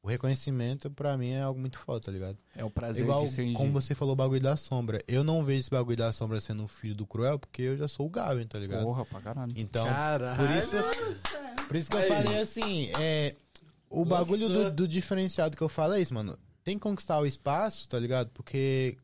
o 0.04 0.06
reconhecimento 0.06 0.90
pra 0.90 1.16
mim 1.16 1.30
é 1.30 1.40
algo 1.40 1.58
muito 1.58 1.78
foda, 1.78 1.98
tá 1.98 2.12
ligado? 2.12 2.36
É 2.54 2.62
o 2.62 2.68
prazer 2.68 3.04
Igual 3.04 3.24
de 3.24 3.30
ser 3.30 3.50
como 3.54 3.72
você 3.72 3.94
falou 3.94 4.12
o 4.12 4.16
bagulho 4.16 4.42
da 4.42 4.54
sombra. 4.54 5.02
Eu 5.08 5.24
não 5.24 5.42
vejo 5.42 5.60
esse 5.60 5.70
bagulho 5.70 5.96
da 5.96 6.12
sombra 6.12 6.38
sendo 6.42 6.62
um 6.62 6.68
filho 6.68 6.94
do 6.94 7.06
Cruel, 7.06 7.38
porque 7.38 7.62
eu 7.62 7.76
já 7.78 7.88
sou 7.88 8.04
o 8.04 8.10
Gavin, 8.10 8.46
tá 8.46 8.58
ligado? 8.58 8.82
Porra, 8.82 9.06
pra 9.06 9.22
caralho. 9.22 9.54
Então, 9.56 9.86
Caralho. 9.86 10.36
por 10.36 10.50
isso, 10.54 10.76
por 11.66 11.76
isso 11.76 11.90
que 11.90 11.96
eu 11.96 12.00
Aí. 12.00 12.08
falei 12.08 12.38
assim, 12.38 12.90
é, 13.00 13.34
o 13.88 14.04
bagulho 14.04 14.46
Nossa. 14.50 14.64
do, 14.64 14.76
do 14.82 14.88
diferenciado 14.88 15.56
que 15.56 15.62
eu 15.62 15.70
falo 15.70 15.94
é 15.94 16.02
isso, 16.02 16.12
mano. 16.12 16.38
Tem 16.62 16.76
que 16.76 16.82
conquistar 16.82 17.18
o 17.18 17.24
espaço, 17.24 17.88
tá 17.88 17.98
ligado? 17.98 18.28
Porque 18.34 18.98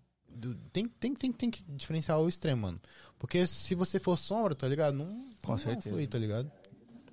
tem, 0.71 0.87
tem, 0.87 1.15
tem, 1.15 1.33
tem 1.33 1.51
que 1.51 1.63
diferenciar 1.67 2.21
o 2.21 2.29
extremo, 2.29 2.61
mano. 2.61 2.81
Porque 3.19 3.47
se 3.47 3.75
você 3.75 3.99
for 3.99 4.19
sombra, 4.19 4.55
tá 4.55 4.69
ligado? 4.69 4.97
Não, 4.97 5.31
Com 5.43 5.53
não 5.53 5.59
certeza. 5.59 5.89
flui, 5.89 6.07
tá 6.07 6.19
ligado? 6.19 6.53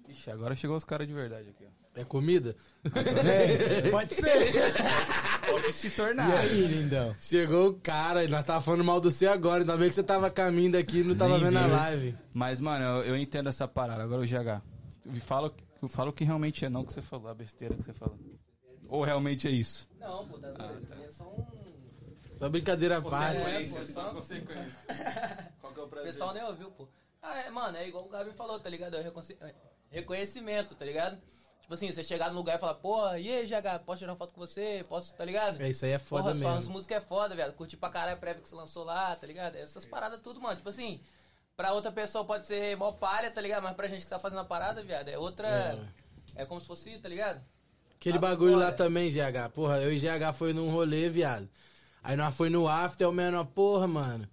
Ixi, 0.10 0.30
agora 0.30 0.56
chegou 0.58 0.76
os 0.76 0.84
caras 0.84 1.08
de 1.08 1.14
verdade 1.14 1.48
aqui, 1.48 1.64
ó. 1.66 1.77
É 1.98 2.04
comida? 2.04 2.56
Pode 3.90 4.14
ser. 4.14 4.74
Pode 5.50 5.74
se 5.74 5.90
tornar. 5.90 6.30
E 6.30 6.34
aí, 6.38 6.68
lindão? 6.68 7.16
Chegou 7.20 7.70
o 7.70 7.74
cara, 7.74 8.24
e 8.24 8.28
nós 8.28 8.46
tava 8.46 8.62
falando 8.62 8.84
mal 8.84 9.02
do 9.02 9.10
seu 9.10 9.32
agora. 9.32 9.62
Ainda 9.62 9.76
bem 9.76 9.90
que 9.90 9.96
você 9.96 10.04
tava 10.04 10.30
caminho 10.30 10.74
daqui 10.74 11.00
e 11.00 11.04
não 11.04 11.16
tava 11.16 11.40
Nem 11.40 11.46
vendo 11.46 11.58
a 11.58 11.64
vi. 11.64 11.72
live. 11.72 12.16
Mas, 12.32 12.60
mano, 12.60 12.86
eu, 12.86 13.04
eu 13.06 13.18
entendo 13.18 13.50
essa 13.50 13.68
parada. 13.68 14.04
Agora 14.04 14.22
o 14.22 14.26
GH. 14.26 14.62
Eu 15.08 15.22
falo, 15.22 15.52
eu 15.82 15.88
falo 15.88 16.14
que 16.14 16.24
realmente 16.24 16.64
é 16.64 16.70
não 16.70 16.86
que 16.86 16.94
você 16.94 17.02
falou, 17.02 17.30
a 17.30 17.34
besteira 17.34 17.74
que 17.76 17.84
você 17.84 17.94
falou. 17.94 18.20
Ou 18.88 19.04
realmente 19.04 19.48
é 19.48 19.52
isso? 19.52 19.90
Não, 20.00 20.28
pô, 20.28 20.38
tá 20.38 20.50
é 21.04 21.10
só 21.10 21.24
um. 21.26 21.46
Só 22.36 22.48
brincadeira 22.48 23.00
à 23.00 23.02
parte. 23.02 23.42
Qual 25.60 25.74
que 25.74 25.80
é 25.80 25.84
o 25.84 25.86
O 25.86 25.90
pessoal 25.90 26.34
nem 26.34 26.44
ouviu, 26.44 26.70
pô. 26.70 26.88
Ah, 27.22 27.40
é, 27.40 27.50
mano, 27.50 27.76
é 27.78 27.88
igual 27.88 28.06
o 28.06 28.10
Gabi 28.10 28.32
falou, 28.34 28.60
tá 28.60 28.70
ligado? 28.70 28.96
É 28.96 29.00
o 29.00 29.02
é, 29.42 29.54
reconhecimento, 29.90 30.76
tá 30.76 30.86
ligado? 30.86 31.18
Tipo 31.68 31.74
assim, 31.74 31.92
você 31.92 32.02
chegar 32.02 32.30
no 32.32 32.38
lugar 32.38 32.56
e 32.56 32.60
falar, 32.60 32.76
porra, 32.76 33.20
e 33.20 33.30
aí, 33.30 33.46
GH, 33.46 33.84
posso 33.86 34.00
tirar 34.00 34.14
uma 34.14 34.18
foto 34.18 34.32
com 34.34 34.40
você? 34.40 34.86
Posso, 34.88 35.14
tá 35.14 35.26
ligado? 35.26 35.60
É, 35.62 35.68
isso 35.70 35.84
aí 35.84 35.92
é 35.92 36.00
foda 36.00 36.34
Porra, 36.34 36.56
mesmo. 36.56 36.72
músicas 36.72 36.98
é 37.00 37.02
foda, 37.02 37.36
velho. 37.36 37.52
Curti 37.52 37.76
pra 37.76 37.90
caralho 37.90 38.14
a 38.16 38.18
prévia 38.18 38.42
que 38.42 38.48
você 38.48 38.56
lançou 38.56 38.86
lá, 38.86 39.14
tá 39.18 39.28
ligado? 39.28 39.58
Essas 39.58 39.84
paradas 39.84 40.22
tudo, 40.22 40.40
mano. 40.40 40.56
Tipo 40.56 40.70
assim, 40.70 41.02
pra 41.58 41.74
outra 41.74 41.92
pessoa 41.92 42.24
pode 42.24 42.48
ser 42.48 42.78
mó 42.78 42.94
palha, 42.94 43.30
tá 43.30 43.42
ligado? 43.42 43.64
Mas 43.64 43.76
pra 43.76 43.90
gente 43.90 44.06
que 44.06 44.10
tá 44.10 44.18
fazendo 44.18 44.40
a 44.40 44.46
parada, 44.46 44.82
viado, 44.82 45.10
é 45.10 45.18
outra. 45.18 45.78
É, 46.38 46.46
como 46.46 46.62
se 46.62 46.68
fosse, 46.68 46.98
tá 47.00 47.10
ligado? 47.10 47.42
Aquele 48.00 48.16
Tá 48.18 48.22
bagulho 48.22 48.58
lá 48.58 48.72
também, 48.72 49.10
GH. 49.12 49.50
Porra, 49.54 49.82
eu 49.82 49.92
e 49.92 50.00
GH 50.00 50.32
foi 50.34 50.54
num 50.54 50.72
rolê, 50.72 51.10
viado. 51.10 51.50
Aí 52.02 52.16
nós 52.16 52.34
foi 52.34 52.50
no 52.50 52.66
after, 52.66 53.10
o 53.10 53.12
menor, 53.12 53.44
porra, 53.44 53.88
mano. 53.88 54.26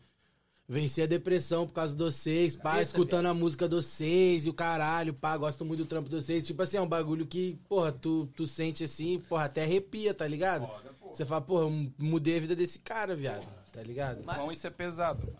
Venci 0.66 1.02
a 1.02 1.06
depressão 1.06 1.66
por 1.66 1.74
causa 1.74 1.94
de 1.94 2.02
vocês, 2.02 2.56
pá, 2.56 2.80
escutando 2.80 3.26
a 3.26 3.34
música 3.34 3.68
de 3.68 3.74
vocês 3.74 4.46
e 4.46 4.48
o 4.50 4.54
caralho, 4.54 5.12
pá, 5.12 5.36
gosto 5.36 5.62
muito 5.62 5.80
do 5.82 5.86
trampo 5.86 6.08
de 6.08 6.14
vocês. 6.16 6.46
Tipo 6.46 6.62
assim, 6.62 6.78
é 6.78 6.80
um 6.80 6.86
bagulho 6.88 7.26
que, 7.26 7.58
porra, 7.68 7.92
tu, 7.92 8.26
tu 8.34 8.46
sente 8.46 8.82
assim, 8.84 9.20
porra, 9.20 9.44
até 9.44 9.62
arrepia, 9.62 10.14
tá 10.14 10.26
ligado? 10.26 10.66
Você 11.12 11.24
fala, 11.24 11.42
porra, 11.42 11.64
eu 11.64 11.90
mudei 11.98 12.38
a 12.38 12.40
vida 12.40 12.56
desse 12.56 12.78
cara, 12.78 13.14
viado, 13.14 13.46
tá 13.72 13.82
ligado? 13.82 14.22
Bom, 14.22 14.50
isso 14.50 14.66
é 14.66 14.70
pesado. 14.70 15.26
mano. 15.26 15.38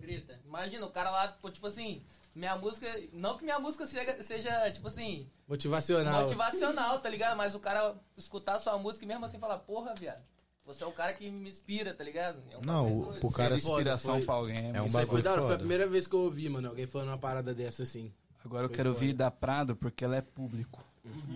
Grita. 0.00 0.40
Imagina, 0.44 0.84
o 0.84 0.90
cara 0.90 1.08
lá, 1.10 1.28
pô, 1.28 1.48
tipo 1.50 1.66
assim, 1.68 2.02
minha 2.34 2.56
música. 2.56 2.86
Não 3.12 3.38
que 3.38 3.44
minha 3.44 3.60
música 3.60 3.86
seja, 3.86 4.22
seja 4.24 4.70
tipo 4.72 4.88
assim, 4.88 5.26
Motivacional. 5.46 6.22
motivacional, 6.22 6.98
tá 6.98 7.08
ligado? 7.08 7.36
Mas 7.36 7.54
o 7.54 7.60
cara 7.60 7.94
escutar 8.16 8.58
sua 8.58 8.76
música 8.76 9.04
e 9.04 9.08
mesmo 9.08 9.24
assim 9.24 9.38
falar, 9.38 9.58
porra, 9.60 9.94
viado, 9.94 10.20
você 10.64 10.82
é 10.84 10.86
o 10.86 10.92
cara 10.92 11.12
que 11.12 11.30
me 11.30 11.48
inspira, 11.50 11.92
tá 11.94 12.02
ligado? 12.04 12.42
É 12.50 12.56
um 12.58 12.60
Não, 12.62 12.98
o- 13.22 13.32
cara- 13.32 13.58
Ser 13.58 13.68
inspiração 13.68 14.14
foi- 14.16 14.24
pra 14.24 14.34
alguém. 14.34 14.70
É 14.74 14.80
um 14.82 14.86
Isso 14.86 14.92
foi 14.94 15.04
bagulho 15.04 15.22
da 15.22 15.32
hora, 15.32 15.42
foi 15.42 15.54
a 15.54 15.58
primeira 15.58 15.86
vez 15.88 16.06
que 16.06 16.14
eu 16.14 16.20
ouvi, 16.20 16.48
mano, 16.48 16.68
alguém 16.68 16.86
falando 16.86 17.08
uma 17.08 17.18
parada 17.18 17.52
dessa 17.54 17.82
assim. 17.82 18.12
Agora 18.44 18.64
eu 18.64 18.68
Foi 18.68 18.76
quero 18.76 18.90
foda. 18.92 19.04
ouvir 19.04 19.12
da 19.14 19.30
Prado 19.30 19.74
porque 19.76 20.04
ela 20.04 20.16
é 20.16 20.20
público 20.22 20.84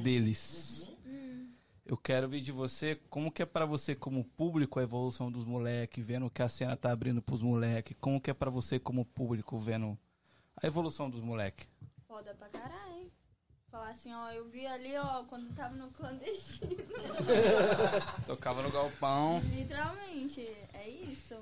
deles. 0.02 0.90
Eu 1.86 1.96
quero 1.96 2.26
ouvir 2.26 2.42
de 2.42 2.52
você 2.52 3.00
como 3.08 3.32
que 3.32 3.40
é 3.42 3.46
pra 3.46 3.64
você 3.64 3.94
como 3.94 4.22
público 4.22 4.78
a 4.78 4.82
evolução 4.82 5.32
dos 5.32 5.44
moleques, 5.46 6.06
vendo 6.06 6.28
que 6.28 6.42
a 6.42 6.48
cena 6.48 6.76
tá 6.76 6.92
abrindo 6.92 7.22
pros 7.22 7.40
moleques. 7.40 7.96
Como 7.98 8.20
que 8.20 8.30
é 8.30 8.34
pra 8.34 8.50
você 8.50 8.78
como 8.78 9.06
público 9.06 9.58
vendo 9.58 9.98
a 10.62 10.66
evolução 10.66 11.08
dos 11.08 11.20
moleques. 11.22 11.66
Foda 12.06 12.34
pra 12.34 12.48
caralho. 12.48 13.07
Falar 13.70 13.90
assim, 13.90 14.12
ó, 14.14 14.30
eu 14.30 14.48
vi 14.48 14.66
ali, 14.66 14.96
ó, 14.96 15.24
quando 15.24 15.54
tava 15.54 15.76
no 15.76 15.90
clandestino. 15.90 16.74
Tocava 18.26 18.62
no 18.62 18.70
galpão. 18.70 19.40
Literalmente, 19.40 20.40
é 20.72 20.88
isso. 20.88 21.36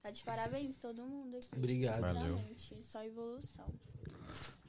Tá 0.00 0.10
de 0.10 0.22
parabéns 0.22 0.76
todo 0.76 1.02
mundo 1.02 1.36
aqui. 1.36 1.48
Obrigado. 1.56 2.00
Valeu. 2.00 2.22
Literalmente, 2.22 2.76
Só 2.82 3.02
evolução. 3.04 3.66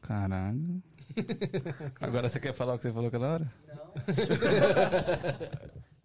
Caralho. 0.02 0.82
Agora 2.02 2.28
você 2.28 2.40
quer 2.40 2.54
falar 2.54 2.74
o 2.74 2.78
que 2.78 2.84
você 2.84 2.92
falou 2.94 3.08
aquela 3.08 3.34
hora? 3.34 3.54
Não. 3.68 3.94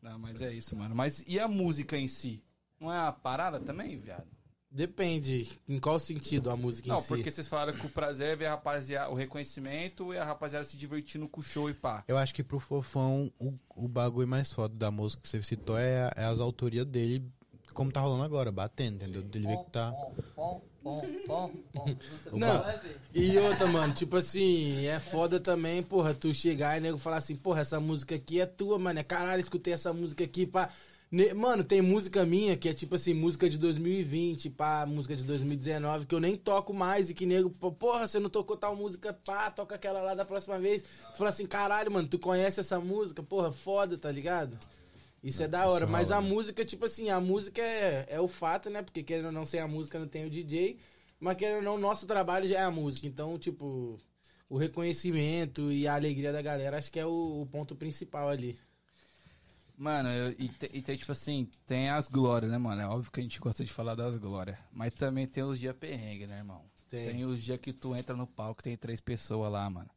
Não, 0.10 0.18
mas 0.18 0.40
é 0.40 0.52
isso, 0.52 0.76
mano. 0.76 0.94
Mas 0.94 1.24
e 1.26 1.38
a 1.40 1.48
música 1.48 1.96
em 1.96 2.06
si? 2.06 2.42
Não 2.80 2.92
é 2.92 2.98
uma 3.02 3.12
parada 3.12 3.58
também, 3.58 3.98
viado? 3.98 4.26
Depende. 4.70 5.58
Em 5.66 5.80
qual 5.80 5.98
sentido 5.98 6.50
a 6.50 6.56
música 6.56 6.88
Não, 6.88 6.98
em 6.98 7.00
si? 7.00 7.08
porque 7.08 7.30
vocês 7.30 7.48
falaram 7.48 7.72
que 7.72 7.86
o 7.86 7.88
prazer 7.88 8.28
é 8.28 8.36
ver 8.36 8.46
a 8.46 8.50
rapaziada, 8.50 9.10
o 9.10 9.14
reconhecimento 9.14 10.12
e 10.12 10.18
a 10.18 10.24
rapaziada 10.24 10.64
se 10.64 10.76
divertindo 10.76 11.26
com 11.28 11.40
o 11.40 11.42
show 11.42 11.70
e 11.70 11.74
pá. 11.74 12.04
Eu 12.06 12.18
acho 12.18 12.34
que 12.34 12.44
pro 12.44 12.60
Fofão, 12.60 13.32
o, 13.38 13.54
o 13.74 13.88
bagulho 13.88 14.28
mais 14.28 14.52
foda 14.52 14.74
da 14.74 14.90
música 14.90 15.22
que 15.22 15.28
você 15.28 15.42
citou 15.42 15.78
é, 15.78 16.10
é 16.14 16.24
as 16.24 16.38
autorias 16.38 16.84
dele, 16.84 17.24
como 17.72 17.90
tá 17.90 18.00
rolando 18.00 18.24
agora, 18.24 18.52
batendo, 18.52 18.96
entendeu? 18.96 19.22
Dele 19.22 19.46
ver 19.46 19.56
que 19.56 19.70
tá. 19.70 19.90
Pom, 20.36 20.62
pom, 20.82 21.00
pom, 21.26 21.52
pom. 21.72 21.96
Não, 22.32 22.64
e 23.14 23.38
outra, 23.38 23.66
mano, 23.66 23.94
tipo 23.94 24.16
assim, 24.16 24.84
é 24.84 25.00
foda 25.00 25.40
também, 25.40 25.82
porra, 25.82 26.12
tu 26.12 26.32
chegar 26.34 26.76
e 26.76 26.80
nego 26.80 26.98
falar 26.98 27.16
assim, 27.16 27.36
porra, 27.36 27.60
essa 27.60 27.80
música 27.80 28.14
aqui 28.14 28.40
é 28.40 28.46
tua, 28.46 28.78
mano, 28.78 28.98
é 28.98 29.02
caralho, 29.02 29.40
escutei 29.40 29.72
essa 29.72 29.92
música 29.94 30.24
aqui, 30.24 30.46
pá. 30.46 30.70
Mano, 31.34 31.64
tem 31.64 31.80
música 31.80 32.26
minha 32.26 32.54
que 32.54 32.68
é 32.68 32.74
tipo 32.74 32.94
assim, 32.94 33.14
música 33.14 33.48
de 33.48 33.56
2020, 33.56 34.50
pá, 34.50 34.84
música 34.84 35.16
de 35.16 35.24
2019, 35.24 36.04
que 36.04 36.14
eu 36.14 36.20
nem 36.20 36.36
toco 36.36 36.74
mais 36.74 37.08
e 37.08 37.14
que 37.14 37.24
nego, 37.24 37.48
porra, 37.50 38.06
você 38.06 38.20
não 38.20 38.28
tocou 38.28 38.58
tal 38.58 38.76
música, 38.76 39.14
pá, 39.24 39.50
toca 39.50 39.74
aquela 39.74 40.02
lá 40.02 40.14
da 40.14 40.26
próxima 40.26 40.58
vez. 40.58 40.84
Fala 41.16 41.30
assim, 41.30 41.46
caralho, 41.46 41.90
mano, 41.90 42.06
tu 42.06 42.18
conhece 42.18 42.60
essa 42.60 42.78
música, 42.78 43.22
porra, 43.22 43.50
foda, 43.50 43.96
tá 43.96 44.12
ligado? 44.12 44.58
Isso 45.22 45.42
é 45.42 45.48
da 45.48 45.66
hora, 45.66 45.86
mas 45.86 46.12
a 46.12 46.20
né? 46.20 46.28
música, 46.28 46.62
tipo 46.62 46.84
assim, 46.84 47.08
a 47.08 47.18
música 47.18 47.62
é, 47.62 48.06
é 48.08 48.20
o 48.20 48.28
fato, 48.28 48.68
né? 48.68 48.82
Porque 48.82 49.02
querendo 49.02 49.26
ou 49.26 49.32
não 49.32 49.46
sem 49.46 49.60
a 49.60 49.66
música 49.66 49.98
não 49.98 50.06
tem 50.06 50.26
o 50.26 50.30
DJ, 50.30 50.78
mas 51.18 51.38
querendo 51.38 51.58
ou 51.58 51.62
não, 51.62 51.74
o 51.76 51.78
nosso 51.78 52.06
trabalho 52.06 52.46
já 52.46 52.60
é 52.60 52.64
a 52.64 52.70
música. 52.70 53.06
Então, 53.06 53.38
tipo, 53.38 53.98
o 54.48 54.58
reconhecimento 54.58 55.72
e 55.72 55.88
a 55.88 55.94
alegria 55.94 56.32
da 56.32 56.42
galera 56.42 56.78
acho 56.78 56.90
que 56.90 57.00
é 57.00 57.06
o, 57.06 57.42
o 57.42 57.46
ponto 57.46 57.74
principal 57.74 58.28
ali. 58.28 58.58
Mano, 59.78 60.08
eu- 60.08 60.34
e, 60.38 60.48
te- 60.48 60.70
e 60.74 60.82
tem, 60.82 60.96
tipo 60.96 61.12
assim, 61.12 61.48
tem 61.64 61.88
as 61.88 62.08
glórias, 62.08 62.50
né, 62.50 62.58
mano? 62.58 62.80
É 62.82 62.86
óbvio 62.86 63.12
que 63.12 63.20
a 63.20 63.22
gente 63.22 63.38
gosta 63.38 63.64
de 63.64 63.72
falar 63.72 63.94
das 63.94 64.18
glórias. 64.18 64.58
Mas 64.72 64.92
também 64.92 65.26
tem 65.26 65.44
os 65.44 65.58
dias 65.58 65.74
perrengue, 65.76 66.26
né, 66.26 66.38
irmão? 66.38 66.62
Tem. 66.90 67.10
Tem 67.10 67.24
os 67.24 67.40
dias 67.42 67.58
que 67.60 67.72
tu 67.72 67.94
entra 67.94 68.16
no 68.16 68.26
palco 68.26 68.62
tem 68.62 68.76
três 68.76 69.00
pessoas 69.00 69.52
lá, 69.52 69.68
mano. 69.70 69.88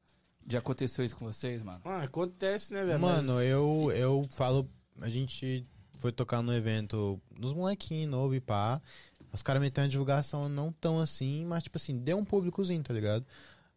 Já 0.48 0.60
aconteceu 0.60 1.03
isso 1.03 1.16
com 1.18 1.26
vocês, 1.26 1.64
mano? 1.64 1.82
Ah, 1.84 2.03
acontece, 2.03 2.74
né, 2.74 2.84
velho? 2.86 2.99
Mano, 2.99 3.34
Mas- 3.36 3.45
eu, 3.45 3.91
eu 3.95 4.28
falo. 4.32 4.70
A 4.99 5.10
gente 5.10 5.66
foi 5.98 6.12
tocar 6.12 6.41
no 6.44 6.53
evento 6.53 7.20
nos 7.36 7.53
molequinhos 7.53 8.10
novo 8.12 8.36
e 8.36 8.40
pá. 8.41 8.80
Os 9.34 9.41
caras 9.41 9.62
meteram 9.62 9.86
uma 9.86 9.90
divulgação 9.90 10.48
não 10.49 10.72
tão 10.74 10.99
assim, 10.99 11.45
mas 11.45 11.64
tipo 11.64 11.78
assim, 11.78 11.98
deu 11.98 12.18
um 12.18 12.26
públicozinho, 12.26 12.84
tá 12.84 12.94
ligado? 12.94 13.26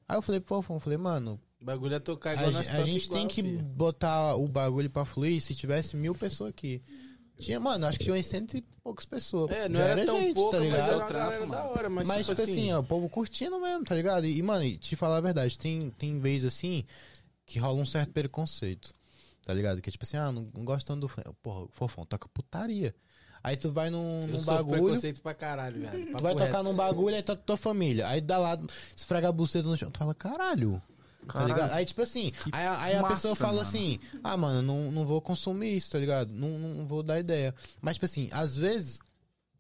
Aí 0.08 0.16
eu 0.18 0.22
falei 0.22 0.40
pro 0.40 0.48
Fofão, 0.56 0.80
falei, 0.80 0.98
mano, 0.98 1.40
O 1.64 1.66
bagulho 1.66 1.94
é 1.94 1.98
tocar 1.98 2.32
a, 2.32 2.34
igual 2.34 2.50
nós 2.50 2.66
gen- 2.66 2.76
a 2.76 2.82
gente 2.84 3.06
igual, 3.06 3.18
tem 3.20 3.26
que 3.26 3.42
filho. 3.42 3.58
botar 3.62 4.34
o 4.36 4.46
bagulho 4.46 4.90
pra 4.90 5.06
fluir 5.06 5.40
se 5.40 5.54
tivesse 5.54 5.96
mil 5.96 6.14
pessoas 6.14 6.50
aqui. 6.50 6.82
Tinha, 7.38 7.58
mano, 7.58 7.86
acho 7.86 7.96
que 7.98 8.04
tinha 8.04 8.14
umas 8.14 8.26
cento 8.26 8.54
e 8.58 8.62
poucas 8.82 9.06
pessoas. 9.06 9.50
É, 9.50 9.66
não 9.66 9.80
Já 9.80 9.86
era, 9.86 10.04
tão 10.04 10.20
gente, 10.20 10.34
pouco, 10.34 10.50
tá 10.50 10.58
mas 10.58 10.66
ligado? 10.70 10.88
era 10.90 10.96
uma 10.98 11.08
galera 11.08 11.46
da 11.46 11.64
hora. 11.64 11.88
Mas, 11.88 12.06
Mas, 12.06 12.26
tipo 12.26 12.42
assim, 12.42 12.70
ó, 12.70 12.80
o 12.80 12.84
povo 12.84 13.08
curtindo 13.08 13.58
mesmo, 13.58 13.82
tá 13.82 13.94
ligado? 13.94 14.26
E, 14.26 14.42
mano, 14.42 14.76
te 14.76 14.94
falar 14.94 15.16
a 15.16 15.20
verdade, 15.22 15.56
tem, 15.56 15.88
tem 15.96 16.20
vezes 16.20 16.52
assim 16.54 16.84
que 17.46 17.58
rola 17.58 17.80
um 17.80 17.86
certo 17.86 18.12
preconceito, 18.12 18.92
tá 19.46 19.54
ligado? 19.54 19.80
Que 19.80 19.88
é 19.88 19.92
tipo 19.92 20.04
assim, 20.04 20.18
ah, 20.18 20.30
não, 20.30 20.46
não 20.54 20.66
gosto 20.66 20.86
tanto 20.86 21.08
do. 21.08 21.34
Porra, 21.42 21.66
fofão, 21.72 22.04
toca 22.04 22.28
putaria. 22.28 22.94
Aí 23.42 23.56
tu 23.56 23.72
vai 23.72 23.88
num, 23.88 24.26
num 24.26 24.42
bagulho. 24.42 24.82
preconceito 24.84 25.22
pra 25.22 25.32
caralho, 25.32 25.80
velho. 25.80 26.14
Tu 26.14 26.22
vai 26.22 26.34
tocar 26.36 26.62
num 26.62 26.74
bagulho, 26.74 27.16
aí 27.16 27.22
tá 27.22 27.34
tua 27.34 27.56
família. 27.56 28.06
Aí 28.06 28.20
dá 28.20 28.36
lá, 28.36 28.58
esfrega 28.94 29.28
a 29.30 29.32
buceta 29.32 29.66
no 29.66 29.76
chão. 29.78 29.90
Tu 29.90 29.98
fala, 29.98 30.14
caralho. 30.14 30.80
Tá 31.26 31.44
ligado? 31.44 31.72
Aí, 31.72 31.84
tipo 31.86 32.02
assim, 32.02 32.32
aí, 32.52 32.66
a- 32.66 32.80
aí 32.82 32.94
a 32.96 33.02
massa, 33.02 33.14
pessoa 33.14 33.34
fala 33.36 33.52
mano. 33.54 33.66
assim: 33.68 33.98
Ah, 34.22 34.36
mano, 34.36 34.62
não, 34.62 34.90
não 34.92 35.06
vou 35.06 35.20
consumir 35.20 35.76
isso, 35.76 35.90
tá 35.90 35.98
ligado? 35.98 36.30
Não, 36.32 36.58
não 36.58 36.86
vou 36.86 37.02
dar 37.02 37.18
ideia. 37.20 37.54
Mas, 37.80 37.96
tipo 37.96 38.04
assim, 38.06 38.28
às 38.32 38.56
vezes 38.56 38.98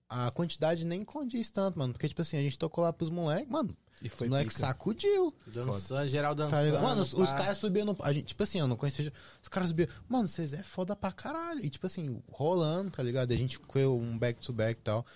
a 0.08 0.30
quantidade 0.30 0.84
nem 0.84 1.04
condiz 1.04 1.50
tanto, 1.50 1.78
mano. 1.78 1.92
Porque, 1.92 2.08
tipo 2.08 2.22
assim, 2.22 2.36
a 2.36 2.42
gente 2.42 2.58
tocou 2.58 2.84
lá 2.84 2.92
pros 2.92 3.10
moleques, 3.10 3.48
mano. 3.50 3.74
E 4.02 4.08
Os 4.08 4.12
moleques 4.28 4.56
sacudiu. 4.60 5.34
Dançando, 5.46 6.06
geral 6.08 6.34
Tá 6.34 6.44
dançando. 6.44 6.82
Mano, 6.82 7.02
os, 7.02 7.14
os 7.14 7.32
caras 7.32 7.56
subiam 7.58 7.86
no. 7.86 7.96
A 8.00 8.12
gente, 8.12 8.26
tipo 8.26 8.42
assim, 8.42 8.58
eu 8.60 8.66
não 8.68 8.76
conhecia. 8.76 9.10
Os 9.42 9.48
caras 9.48 9.70
subiam. 9.70 9.88
Mano, 10.08 10.28
vocês 10.28 10.52
é 10.52 10.62
foda 10.62 10.94
pra 10.94 11.10
caralho. 11.10 11.64
E 11.64 11.70
tipo 11.70 11.86
assim, 11.86 12.20
rolando, 12.30 12.90
tá 12.90 13.02
ligado? 13.02 13.30
E 13.30 13.34
a 13.34 13.38
gente 13.38 13.58
foi 13.68 13.86
um 13.86 14.18
back-to-back 14.18 14.78
e 14.78 14.82
tal. 14.84 15.06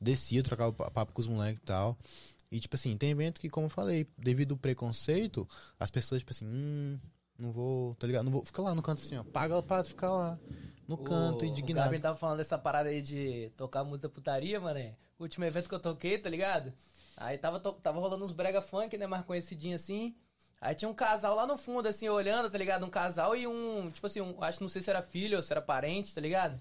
Descia, 0.00 0.42
trocava 0.42 0.72
pa- 0.72 0.90
papo 0.90 1.12
com 1.12 1.20
os 1.20 1.28
moleques 1.28 1.60
e 1.62 1.66
tal. 1.66 1.96
E 2.52 2.60
tipo 2.60 2.76
assim, 2.76 2.96
tem 2.98 3.10
evento 3.10 3.40
que, 3.40 3.48
como 3.48 3.64
eu 3.66 3.70
falei, 3.70 4.06
devido 4.18 4.52
ao 4.52 4.58
preconceito, 4.58 5.48
as 5.80 5.90
pessoas, 5.90 6.20
tipo 6.20 6.32
assim, 6.32 6.46
hum, 6.46 6.98
não 7.38 7.50
vou, 7.50 7.94
tá 7.94 8.06
ligado? 8.06 8.24
Não 8.26 8.30
vou. 8.32 8.44
Fica 8.44 8.60
lá 8.60 8.74
no 8.74 8.82
canto 8.82 9.00
assim, 9.00 9.16
ó. 9.16 9.24
Paga 9.24 9.62
pra 9.62 9.82
ficar 9.82 10.12
lá. 10.12 10.38
No 10.86 10.98
canto, 10.98 11.42
O 11.42 11.44
indignado. 11.46 11.84
Gabriel 11.84 12.02
tava 12.02 12.18
falando 12.18 12.36
dessa 12.36 12.58
parada 12.58 12.90
aí 12.90 13.00
de 13.00 13.50
tocar 13.56 13.82
música 13.84 14.08
putaria, 14.10 14.60
mano. 14.60 14.78
O 15.18 15.22
último 15.22 15.46
evento 15.46 15.66
que 15.66 15.74
eu 15.74 15.80
toquei, 15.80 16.18
tá 16.18 16.28
ligado? 16.28 16.72
Aí 17.16 17.38
tava, 17.38 17.58
tava 17.58 17.98
rolando 17.98 18.22
uns 18.24 18.32
brega 18.32 18.60
funk, 18.60 18.98
né? 18.98 19.06
Mais 19.06 19.24
conhecidinho 19.24 19.76
assim. 19.76 20.14
Aí 20.60 20.74
tinha 20.74 20.88
um 20.88 20.94
casal 20.94 21.34
lá 21.34 21.46
no 21.46 21.56
fundo, 21.56 21.88
assim, 21.88 22.08
olhando, 22.08 22.50
tá 22.50 22.58
ligado? 22.58 22.84
Um 22.84 22.90
casal 22.90 23.34
e 23.34 23.46
um, 23.46 23.90
tipo 23.90 24.06
assim, 24.06 24.20
um, 24.20 24.42
acho 24.44 24.58
que 24.58 24.64
não 24.64 24.68
sei 24.68 24.82
se 24.82 24.90
era 24.90 25.00
filho 25.02 25.38
ou 25.38 25.42
se 25.42 25.52
era 25.52 25.62
parente, 25.62 26.14
tá 26.14 26.20
ligado? 26.20 26.60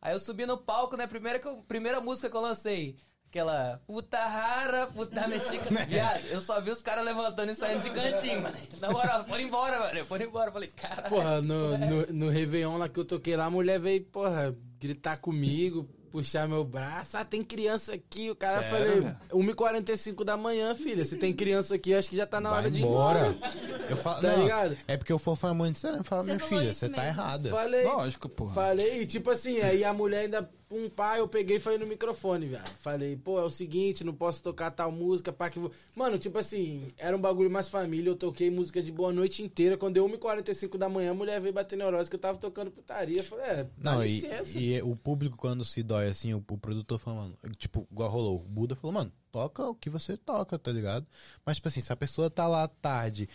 Aí 0.00 0.14
eu 0.14 0.18
subi 0.18 0.46
no 0.46 0.56
palco, 0.56 0.96
né? 0.96 1.06
Primeira, 1.06 1.38
que 1.38 1.46
eu- 1.46 1.58
primeira 1.68 2.00
música 2.00 2.30
que 2.30 2.36
eu 2.36 2.40
lancei. 2.40 2.96
Aquela 3.30 3.80
puta 3.86 4.18
rara, 4.18 4.88
puta 4.88 5.28
mexicana. 5.28 5.84
Viado, 5.86 6.26
eu 6.30 6.40
só 6.40 6.60
vi 6.60 6.72
os 6.72 6.82
caras 6.82 7.04
levantando 7.04 7.52
e 7.52 7.54
saindo 7.54 7.80
de 7.82 7.90
cantinho, 7.90 8.42
mano. 8.42 8.56
Na 8.80 8.90
moral, 8.90 9.24
foram 9.24 9.40
embora, 9.40 9.78
mano. 9.78 10.04
Foram 10.06 10.24
embora. 10.26 10.48
Eu 10.48 10.52
falei, 10.52 10.68
caralho. 10.74 11.08
Porra, 11.08 11.40
no, 11.40 11.78
no, 11.78 12.06
no 12.08 12.28
Réveillon 12.28 12.76
lá 12.76 12.88
que 12.88 12.98
eu 12.98 13.04
toquei 13.04 13.36
lá, 13.36 13.44
a 13.44 13.50
mulher 13.50 13.78
veio, 13.78 14.02
porra, 14.06 14.52
gritar 14.80 15.16
comigo, 15.18 15.88
puxar 16.10 16.48
meu 16.48 16.64
braço. 16.64 17.16
Ah, 17.16 17.24
tem 17.24 17.44
criança 17.44 17.94
aqui. 17.94 18.28
O 18.32 18.34
cara 18.34 18.62
Sério, 18.64 18.76
falei, 18.76 19.00
velho? 19.00 19.16
1h45 19.54 20.24
da 20.24 20.36
manhã, 20.36 20.74
filha. 20.74 21.04
Se 21.04 21.16
tem 21.16 21.32
criança 21.32 21.76
aqui, 21.76 21.94
acho 21.94 22.08
que 22.10 22.16
já 22.16 22.26
tá 22.26 22.40
na 22.40 22.50
hora 22.50 22.62
Vai 22.62 22.70
de 22.72 22.80
ir 22.80 22.84
embora. 22.84 23.28
embora. 23.28 23.52
Eu 23.88 23.96
falo, 23.96 24.20
Tá 24.22 24.32
não, 24.32 24.42
ligado? 24.42 24.76
É 24.88 24.96
porque 24.96 25.12
o 25.12 25.20
fofo 25.20 25.46
é 25.46 25.52
muito 25.52 25.78
sério. 25.78 26.02
Fala, 26.02 26.22
Você 26.24 26.26
minha 26.34 26.38
falou 26.40 26.58
filha, 26.62 26.74
você 26.74 26.88
tá 26.88 27.02
mesmo. 27.02 27.08
errada. 27.20 27.48
Falei, 27.48 27.84
Lógico, 27.84 28.28
porra. 28.28 28.54
falei, 28.54 29.02
e 29.02 29.06
tipo 29.06 29.30
assim, 29.30 29.60
aí 29.60 29.84
a 29.84 29.92
mulher 29.92 30.22
ainda, 30.22 30.50
um 30.70 30.88
pai, 30.88 31.18
eu 31.18 31.26
peguei 31.26 31.56
e 31.56 31.60
falei 31.60 31.78
no 31.78 31.86
microfone, 31.86 32.46
velho. 32.46 32.64
Falei, 32.78 33.16
pô, 33.16 33.40
é 33.40 33.42
o 33.42 33.50
seguinte, 33.50 34.04
não 34.04 34.14
posso 34.14 34.40
tocar 34.40 34.70
tal 34.70 34.92
música, 34.92 35.32
pá, 35.32 35.50
que 35.50 35.58
vou... 35.58 35.72
Mano, 35.96 36.16
tipo 36.16 36.38
assim, 36.38 36.92
era 36.96 37.16
um 37.16 37.20
bagulho 37.20 37.50
mais 37.50 37.68
família, 37.68 38.10
eu 38.10 38.16
toquei 38.16 38.50
música 38.50 38.80
de 38.80 38.92
boa 38.92 39.12
noite 39.12 39.42
inteira, 39.42 39.76
quando 39.76 39.94
deu 39.94 40.08
1h45 40.08 40.78
da 40.78 40.88
manhã, 40.88 41.10
a 41.10 41.14
mulher 41.14 41.40
veio 41.40 41.52
bater 41.52 41.76
neurose 41.76 42.08
que 42.08 42.14
eu 42.14 42.20
tava 42.20 42.38
tocando 42.38 42.70
putaria. 42.70 43.18
Eu 43.18 43.24
falei, 43.24 43.46
é, 43.46 43.66
dá 43.76 43.94
Não, 43.96 44.04
e, 44.04 44.20
licença. 44.20 44.58
e 44.58 44.80
o 44.82 44.94
público 44.94 45.36
quando 45.36 45.64
se 45.64 45.82
dói 45.82 46.06
assim, 46.06 46.34
o, 46.34 46.38
o 46.38 46.58
produtor 46.58 47.00
mano, 47.04 47.36
tipo, 47.56 47.86
igual 47.90 48.08
rolou, 48.08 48.36
o 48.36 48.48
Buda 48.48 48.76
falou, 48.76 48.94
mano, 48.94 49.12
toca 49.32 49.66
o 49.66 49.74
que 49.74 49.90
você 49.90 50.16
toca, 50.16 50.56
tá 50.56 50.70
ligado? 50.70 51.04
Mas, 51.44 51.56
tipo 51.56 51.66
assim, 51.66 51.80
se 51.80 51.92
a 51.92 51.96
pessoa 51.96 52.30
tá 52.30 52.46
lá 52.46 52.68
tarde, 52.68 53.28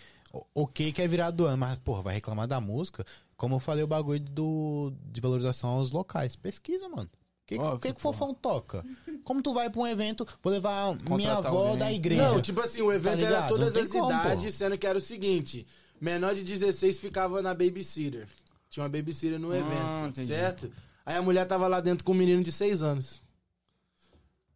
ok 0.53 0.93
que 0.93 1.01
é 1.01 1.07
virado 1.07 1.35
do 1.35 1.45
ano, 1.45 1.57
mas, 1.57 1.77
porra, 1.79 2.01
vai 2.01 2.13
reclamar 2.13 2.47
da 2.47 2.61
música, 2.61 3.05
como 3.35 3.55
eu 3.55 3.59
falei, 3.59 3.83
o 3.83 3.87
bagulho 3.87 4.21
do, 4.21 4.93
de 5.11 5.19
valorização 5.19 5.71
aos 5.71 5.91
locais. 5.91 6.37
Pesquisa, 6.37 6.87
mano. 6.87 7.09
O 7.45 7.47
que, 7.47 7.59
Óbvio, 7.59 7.79
que, 7.79 7.93
que 7.93 7.99
o 7.99 8.01
Fofão 8.01 8.33
toca? 8.33 8.83
Como 9.23 9.39
tu 9.39 9.53
vai 9.53 9.69
pra 9.69 9.79
um 9.81 9.85
evento, 9.85 10.25
vou 10.41 10.51
levar 10.51 10.97
minha 11.11 11.33
avó 11.33 11.67
alguém. 11.67 11.77
da 11.77 11.91
igreja. 11.93 12.23
Não, 12.23 12.41
tipo 12.41 12.59
assim, 12.59 12.81
o 12.81 12.91
evento 12.91 13.19
Tá 13.19 13.25
era 13.25 13.47
todas 13.47 13.75
as 13.75 13.87
como, 13.91 14.09
idades, 14.09 14.45
pô. 14.45 14.51
sendo 14.51 14.77
que 14.79 14.87
era 14.87 14.97
o 14.97 15.01
seguinte: 15.01 15.67
menor 16.01 16.33
de 16.33 16.43
16 16.43 16.97
ficava 16.97 17.43
na 17.43 17.53
babysitter. 17.53 18.27
Tinha 18.67 18.81
uma 18.83 18.89
babysitter 18.89 19.39
no 19.39 19.51
Ah, 19.51 19.57
evento, 19.57 20.07
entendi. 20.09 20.33
certo? 20.33 20.71
Aí 21.05 21.15
a 21.15 21.21
mulher 21.21 21.45
tava 21.45 21.67
lá 21.67 21.79
dentro 21.79 22.03
com 22.03 22.13
um 22.13 22.15
menino 22.15 22.43
de 22.43 22.51
6 22.51 22.81
anos. 22.81 23.21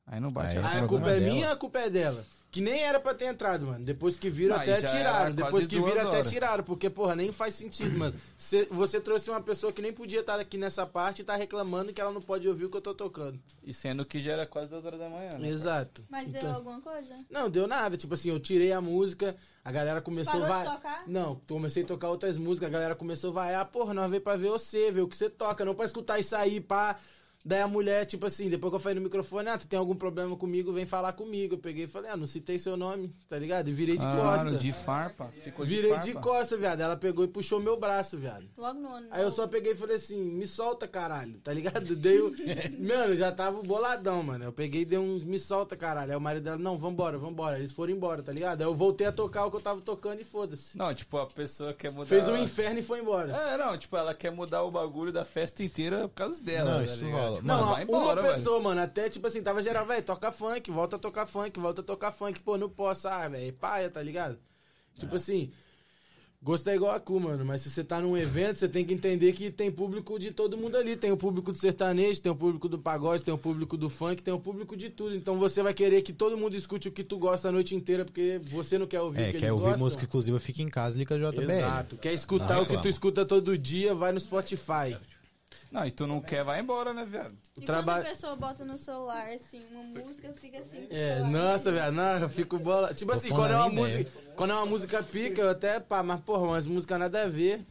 Aí 0.07 0.20
não 0.20 0.32
bate. 0.32 0.57
Aí- 0.57 0.64
Aí 0.66 0.80
a 0.80 0.88
problema 0.88 0.88
culpa 0.88 1.10
é 1.11 1.20
dela. 1.20 1.34
minha, 1.34 1.52
a 1.52 1.56
culpa 1.56 1.80
é 1.80 1.90
dela. 1.91 2.26
Que 2.52 2.62
nem 2.62 2.82
era 2.82 3.00
pra 3.00 3.14
ter 3.14 3.26
entrado, 3.26 3.68
mano. 3.68 3.86
Depois 3.86 4.18
que 4.18 4.28
viram, 4.28 4.56
até 4.56 4.82
tiraram. 4.82 5.36
Depois 5.36 5.68
que 5.68 5.80
viram, 5.80 6.08
até 6.08 6.24
tiraram. 6.24 6.64
Porque, 6.64 6.90
porra, 6.90 7.16
nem 7.16 7.32
faz 7.32 7.54
sentido, 7.54 7.96
mano. 7.96 8.16
Cê- 8.40 8.68
você 8.72 9.00
trouxe 9.00 9.30
uma 9.30 9.40
pessoa 9.40 9.72
que 9.72 9.84
nem 9.84 9.94
podia 9.94 10.22
estar 10.22 10.40
aqui 10.40 10.58
nessa 10.58 10.84
parte 10.84 11.22
e 11.22 11.24
tá 11.24 11.36
reclamando 11.36 11.94
que 11.94 12.02
ela 12.02 12.12
não 12.12 12.22
pode 12.22 12.48
ouvir 12.48 12.66
o 12.66 12.70
que 12.72 12.78
eu 12.78 12.82
tô 12.82 12.96
tocando. 12.96 13.40
E 13.64 13.72
sendo 13.72 14.04
que 14.04 14.20
já 14.24 14.32
era 14.32 14.48
quase 14.48 14.68
duas 14.68 14.84
horas 14.84 15.00
da 15.00 15.08
manhã, 15.08 15.30
né? 15.38 15.48
Exato. 15.48 16.04
Mas 16.10 16.28
deu 16.30 16.40
Então- 16.42 16.56
alguma 16.56 16.82
coisa? 16.82 17.16
Não, 17.30 17.48
deu 17.52 17.68
nada. 17.68 17.96
Tipo 17.96 18.16
assim, 18.16 18.30
eu 18.30 18.40
tirei 18.40 18.72
a 18.72 18.82
música, 18.82 19.36
a 19.64 19.72
galera 19.72 20.02
começou 20.02 20.44
a 20.44 20.48
vai. 20.48 20.66
tocar? 20.66 21.04
Não, 21.06 21.40
comecei 21.48 21.84
a 21.84 21.86
tocar 21.86 22.10
outras 22.10 22.36
músicas, 22.36 22.68
a 22.68 22.72
galera 22.72 22.96
começou 22.96 23.30
a 23.30 23.34
vaiar, 23.34 23.66
porra, 23.68 23.94
nós 23.94 24.10
veio 24.10 24.24
pra 24.24 24.36
ver 24.36 24.50
você, 24.50 24.92
ver 24.92 25.02
o 25.02 25.08
que 25.08 25.16
você 25.16 25.30
toca, 25.30 25.64
não 25.64 25.76
pra 25.76 25.86
escutar 25.86 26.18
isso 26.18 26.36
aí, 26.36 26.60
pá. 26.60 26.98
Daí 27.44 27.61
a 27.61 27.68
mulher, 27.68 28.06
tipo 28.06 28.26
assim, 28.26 28.49
depois 28.49 28.70
que 28.72 28.76
eu 28.76 28.80
falei 28.80 28.95
no 28.95 29.02
microfone, 29.02 29.48
ah, 29.49 29.57
tu 29.57 29.68
tem 29.68 29.80
algum 29.80 29.95
problema 29.95 30.36
comigo, 30.36 30.74
vem 30.74 30.86
falar 30.86 31.14
comigo. 31.14 31.56
Eu 31.56 31.60
peguei 31.60 31.86
e 31.86 31.88
falei, 31.88 32.11
ah, 32.11 32.18
não 32.18 32.28
citei 32.28 32.60
seu 32.60 32.76
nome, 32.76 33.14
tá 33.30 33.40
ligado? 33.40 33.70
E 33.70 33.72
virei 33.74 33.98
de 33.98 34.03
Caralho, 34.03 34.44
costa. 34.52 34.57
de 34.57 34.72
farpa. 34.74 35.28
Ficou 35.44 35.66
Virei 35.66 35.98
de 35.99 36.06
de 36.06 36.14
farpa. 36.14 36.28
costa, 36.30 36.57
viado. 36.57 36.82
Ela 36.82 36.98
pegou 36.98 37.24
e 37.24 37.28
puxou 37.30 37.61
meu 37.61 37.80
braço, 37.80 38.18
viado. 38.18 38.45
Logo 38.57 38.80
no 38.80 38.90
ano. 38.94 39.07
Aí 39.10 39.24
eu 39.24 39.32
só 39.32 39.48
peguei 39.48 39.72
e 39.72 39.76
falei 39.76 39.95
assim, 39.95 40.22
me 40.22 40.45
solta, 40.45 40.88
caralho, 40.88 41.40
tá 41.40 41.53
ligado? 41.53 41.95
Dei 41.95 42.20
o... 42.20 42.34
Mano, 42.80 43.16
já 43.16 43.32
tava 43.32 43.61
boladão, 43.64 44.22
mano. 44.22 44.44
Eu 44.45 44.52
peguei 44.53 44.82
e 44.82 44.86
dei 44.86 44.99
um, 44.99 45.20
me 45.20 45.40
solta, 45.40 45.78
caralho. 45.78 46.11
Aí 46.11 46.18
o 46.18 46.22
marido 46.22 46.44
dela, 46.44 46.57
não, 46.57 46.78
vambora, 46.78 47.18
vambora. 47.18 47.57
Eles 47.57 47.72
foram 47.72 47.94
embora, 47.94 48.22
tá 48.22 48.32
ligado? 48.34 48.61
Aí 48.61 48.68
eu 48.68 48.74
voltei 48.76 49.07
a 49.07 49.11
tocar 49.11 49.45
o 49.45 49.49
que 49.52 49.56
eu 49.57 49.61
tava 49.61 49.80
tocando 49.82 50.20
e 50.22 50.26
foda-se. 50.26 50.78
Não, 50.78 50.94
tipo, 50.94 51.18
a 51.18 51.26
pessoa 51.26 51.74
quer 51.74 51.91
mudar... 51.91 52.06
Fez 52.07 52.28
um 52.28 52.36
inferno 52.38 52.80
e 52.80 52.84
foi 52.84 52.99
embora. 52.99 53.32
É, 53.34 53.57
não, 53.57 53.78
tipo, 53.78 53.95
ela 53.95 54.14
quer 54.14 54.32
mudar 54.32 54.64
o 54.64 54.72
bagulho 54.72 55.11
da 55.14 55.24
festa 55.24 55.64
inteira 55.64 56.07
por 56.10 56.16
causa 56.16 56.41
dela. 56.41 56.72
Não, 56.72 56.78
tá 56.80 56.84
isso 56.86 57.03
ligado? 57.03 57.20
rola. 57.22 57.28
Não, 57.43 57.60
vai 57.68 57.73
uma 57.73 57.84
embora, 57.84 58.22
velho. 58.22 58.35
pessoa, 58.35 58.60
mano, 58.60 58.81
até 58.81 59.10
tipo 59.10 59.26
assim, 59.27 59.41
tava 59.41 59.61
geral, 59.61 59.85
velho, 59.85 60.03
toca 60.03 60.31
funk, 60.31 60.69
volta 60.72 60.95
a 60.95 60.99
tocar 60.99 61.26
funk, 61.26 61.60
volta 61.60 61.81
a 61.81 61.84
tocar 61.84 62.11
funk. 62.11 62.39
Pô, 62.39 62.57
não 62.57 62.69
posso, 62.69 63.07
ah, 63.07 63.27
velho, 63.27 63.53
paia, 63.53 63.89
tá 63.89 64.01
ligado? 64.01 64.38
Tipo 64.97 65.15
assim, 65.15 65.51
gosto 66.41 66.69
é 66.69 66.76
igual 66.76 66.93
a 66.93 66.99
cu, 66.99 67.19
mano, 67.19 67.43
mas 67.45 67.61
se 67.61 67.69
você 67.69 67.84
tá 67.84 67.99
num 68.01 68.18
evento, 68.18 68.57
você 68.57 68.68
tem 68.68 68.84
que 68.85 68.93
entender 68.93 69.31
que 69.34 69.49
tem 69.51 69.69
público 69.72 70.18
de 70.19 70.31
todo 70.31 70.57
mundo 70.57 70.76
ali. 70.77 70.95
Tem 70.95 71.11
o 71.11 71.18
público 71.18 71.51
do 71.51 71.57
sertanejo, 71.57 72.19
tem 72.22 72.31
o 72.31 72.35
público 72.35 72.68
do 72.69 72.77
pagode, 72.80 73.23
tem 73.23 73.34
o 73.34 73.38
público 73.38 73.77
do 73.77 73.89
funk, 73.89 74.22
tem 74.22 74.34
o 74.34 74.39
público 74.39 74.76
de 74.76 74.89
tudo. 74.89 75.15
Então 75.15 75.38
você 75.38 75.61
vai 75.64 75.73
querer 75.73 76.01
que 76.01 76.11
todo 76.14 76.38
mundo 76.38 76.56
escute 76.56 76.88
o 76.88 76.91
que 76.91 77.03
tu 77.03 77.18
gosta 77.18 77.49
a 77.49 77.51
noite 77.51 77.76
inteira, 77.76 78.03
porque 78.06 78.41
você 78.49 78.77
não 78.77 78.88
quer 78.88 79.01
ouvir 79.01 79.19
o 79.19 79.23
É, 79.23 79.31
que 79.31 79.38
quer 79.39 79.51
ouvir 79.53 79.65
gostam. 79.65 79.80
música 79.85 80.03
exclusiva, 80.03 80.39
fica 80.39 80.61
em 80.61 80.68
casa, 80.69 80.97
liga 80.97 81.18
JBL. 81.18 81.51
Exato. 81.51 81.97
Quer 81.97 82.14
escutar 82.14 82.56
Não 82.56 82.64
o 82.64 82.65
que 82.65 82.77
tu 82.81 82.88
escuta 82.88 83.26
todo 83.26 83.57
dia, 83.57 83.93
vai 83.95 84.11
no 84.11 84.19
Spotify. 84.19 84.97
Não, 85.72 85.86
e 85.86 85.92
tu 85.92 86.08
não 86.08 86.20
quer, 86.22 86.44
vai 86.44 86.60
embora, 86.60 86.94
né, 86.94 87.06
viado? 87.06 87.36
E 87.58 87.62
trabalho- 87.62 88.04
quando 88.04 88.08
a 88.08 88.10
pessoa 88.10 88.36
bota 88.36 88.66
no 88.66 88.78
celular, 88.78 89.28
assim, 89.30 89.62
uma 89.72 89.84
música, 90.04 90.34
fica 90.34 90.60
assim. 90.60 90.88
É, 90.90 91.18
celular. 91.18 91.30
nossa, 91.32 91.72
velho, 91.72 91.92
não, 91.92 92.18
eu 92.20 92.30
fico 92.30 92.58
bola. 92.60 92.94
Tipo 92.94 93.12
assim, 93.12 93.30
quando 93.30 93.52
é 93.54 93.58
uma 93.58 93.70
música. 93.70 94.12
Quando 94.36 94.52
é 94.52 94.56
uma 94.56 94.66
música 94.66 95.04
pica, 95.04 95.42
eu 95.42 95.50
até, 95.50 95.80
pá, 95.80 96.02
mas 96.04 96.20
porra, 96.22 96.44
umas 96.44 96.66
músicas 96.66 97.00
nada 97.00 97.24
a 97.24 97.28
ver. 97.28 97.66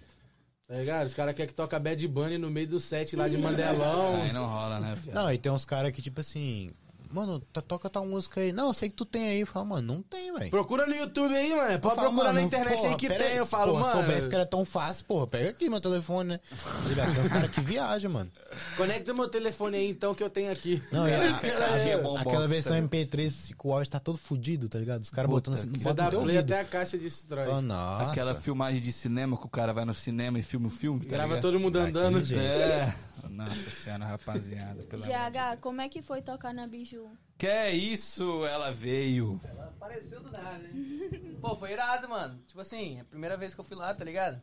Tá 0.66 0.74
ligado? 0.74 1.06
Os 1.06 1.14
caras 1.14 1.34
querem 1.34 1.48
que 1.48 1.54
toca 1.54 1.78
Bad 1.80 2.06
Bunny 2.08 2.36
no 2.36 2.50
meio 2.50 2.66
do 2.68 2.78
set 2.78 3.16
lá 3.16 3.26
de 3.28 3.38
Mandelão. 3.42 4.20
Aí 4.22 4.32
não 4.32 4.46
rola, 4.46 4.78
né, 4.80 4.92
viado? 5.02 5.14
Não, 5.16 5.32
e 5.32 5.38
tem 5.38 5.50
uns 5.50 5.64
caras 5.64 5.90
que, 5.92 6.02
tipo 6.02 6.20
assim, 6.20 6.70
mano, 7.10 7.40
to- 7.52 7.62
toca 7.62 7.88
tal 7.90 8.06
música 8.06 8.40
aí. 8.40 8.52
Não, 8.52 8.68
eu 8.68 8.74
sei 8.74 8.88
que 8.88 8.94
tu 8.96 9.04
tem 9.04 9.28
aí. 9.30 9.40
Eu 9.40 9.46
falo, 9.46 9.66
mano, 9.66 9.94
não 9.94 10.02
tem, 10.02 10.32
velho. 10.32 10.50
Procura 10.50 10.86
no 10.86 10.94
YouTube 10.94 11.34
aí, 11.34 11.54
mano. 11.54 11.78
Pode 11.78 11.94
Eu 11.94 11.96
falo, 11.96 12.08
procurar 12.08 12.28
na 12.28 12.34
mano, 12.34 12.46
internet 12.46 12.76
porra, 12.76 12.88
aí 12.88 12.96
que 12.96 13.08
tem. 13.08 13.36
Eu 13.36 13.44
se, 13.44 13.50
falo, 13.50 13.72
porra, 13.72 13.84
mano. 13.86 14.00
soubesse 14.02 14.28
que 14.28 14.34
era 14.34 14.46
tão 14.46 14.64
fácil, 14.64 15.04
porra, 15.06 15.26
pega 15.26 15.50
aqui 15.50 15.68
meu 15.68 15.80
telefone, 15.80 16.28
né? 16.30 16.40
Tá 16.50 16.88
ligado? 16.88 17.12
Tem 17.14 17.22
uns 17.22 17.28
caras 17.28 17.50
que 17.50 17.60
viajam, 17.60 18.10
mano. 18.12 18.30
Conecta 18.76 19.14
meu 19.14 19.28
telefone 19.28 19.76
aí 19.76 19.88
então 19.88 20.14
que 20.14 20.22
eu 20.22 20.30
tenho 20.30 20.50
aqui. 20.52 20.82
Não, 20.92 21.06
é, 21.06 21.18
caras- 21.18 21.34
Aqui 21.78 21.88
é 21.88 21.92
é, 21.92 21.98
bom 22.02 22.16
Aquela 22.16 22.34
box, 22.40 22.50
versão 22.50 22.72
tá? 22.72 22.78
MP3, 22.82 23.54
que 23.54 23.66
o 23.66 23.72
áudio 23.72 23.90
tá 23.90 23.98
todo 24.00 24.18
fudido, 24.18 24.68
tá 24.68 24.78
ligado? 24.78 25.02
Os 25.02 25.10
caras 25.10 25.30
botando 25.30 25.54
assim, 25.54 25.68
Você 25.72 25.92
dá 25.92 26.08
play 26.08 26.20
ouvido. 26.20 26.38
até 26.38 26.60
a 26.60 26.64
caixa 26.64 26.96
destrói. 26.98 27.46
Oh, 27.48 27.60
nossa. 27.60 28.10
Aquela 28.10 28.34
filmagem 28.34 28.80
de 28.80 28.92
cinema 28.92 29.36
que 29.36 29.46
o 29.46 29.48
cara 29.48 29.72
vai 29.72 29.84
no 29.84 29.94
cinema 29.94 30.38
e 30.38 30.42
filma 30.42 30.68
o 30.68 30.70
filme. 30.70 31.00
Tá 31.04 31.10
Grava 31.10 31.28
ligado? 31.28 31.42
todo 31.42 31.58
mundo 31.60 31.76
andando. 31.78 32.24
jeito. 32.24 32.42
É. 32.42 32.94
Nossa 33.30 33.70
senhora, 33.70 34.04
rapaziada. 34.06 34.82
GH, 34.90 35.58
como 35.60 35.80
é 35.80 35.88
que 35.88 36.00
foi 36.02 36.22
tocar 36.22 36.54
na 36.54 36.66
Biju? 36.66 36.97
Que 37.36 37.46
é 37.46 37.74
isso? 37.74 38.44
Ela 38.46 38.72
veio. 38.72 39.40
Apareceu 39.76 40.20
do 40.20 40.30
nada, 40.30 40.58
né? 40.58 40.70
Pô, 41.40 41.54
foi 41.56 41.72
irado, 41.72 42.08
mano. 42.08 42.42
Tipo 42.46 42.60
assim, 42.60 42.98
é 42.98 43.00
a 43.02 43.04
primeira 43.04 43.36
vez 43.36 43.54
que 43.54 43.60
eu 43.60 43.64
fui 43.64 43.76
lá, 43.76 43.94
tá 43.94 44.04
ligado? 44.04 44.42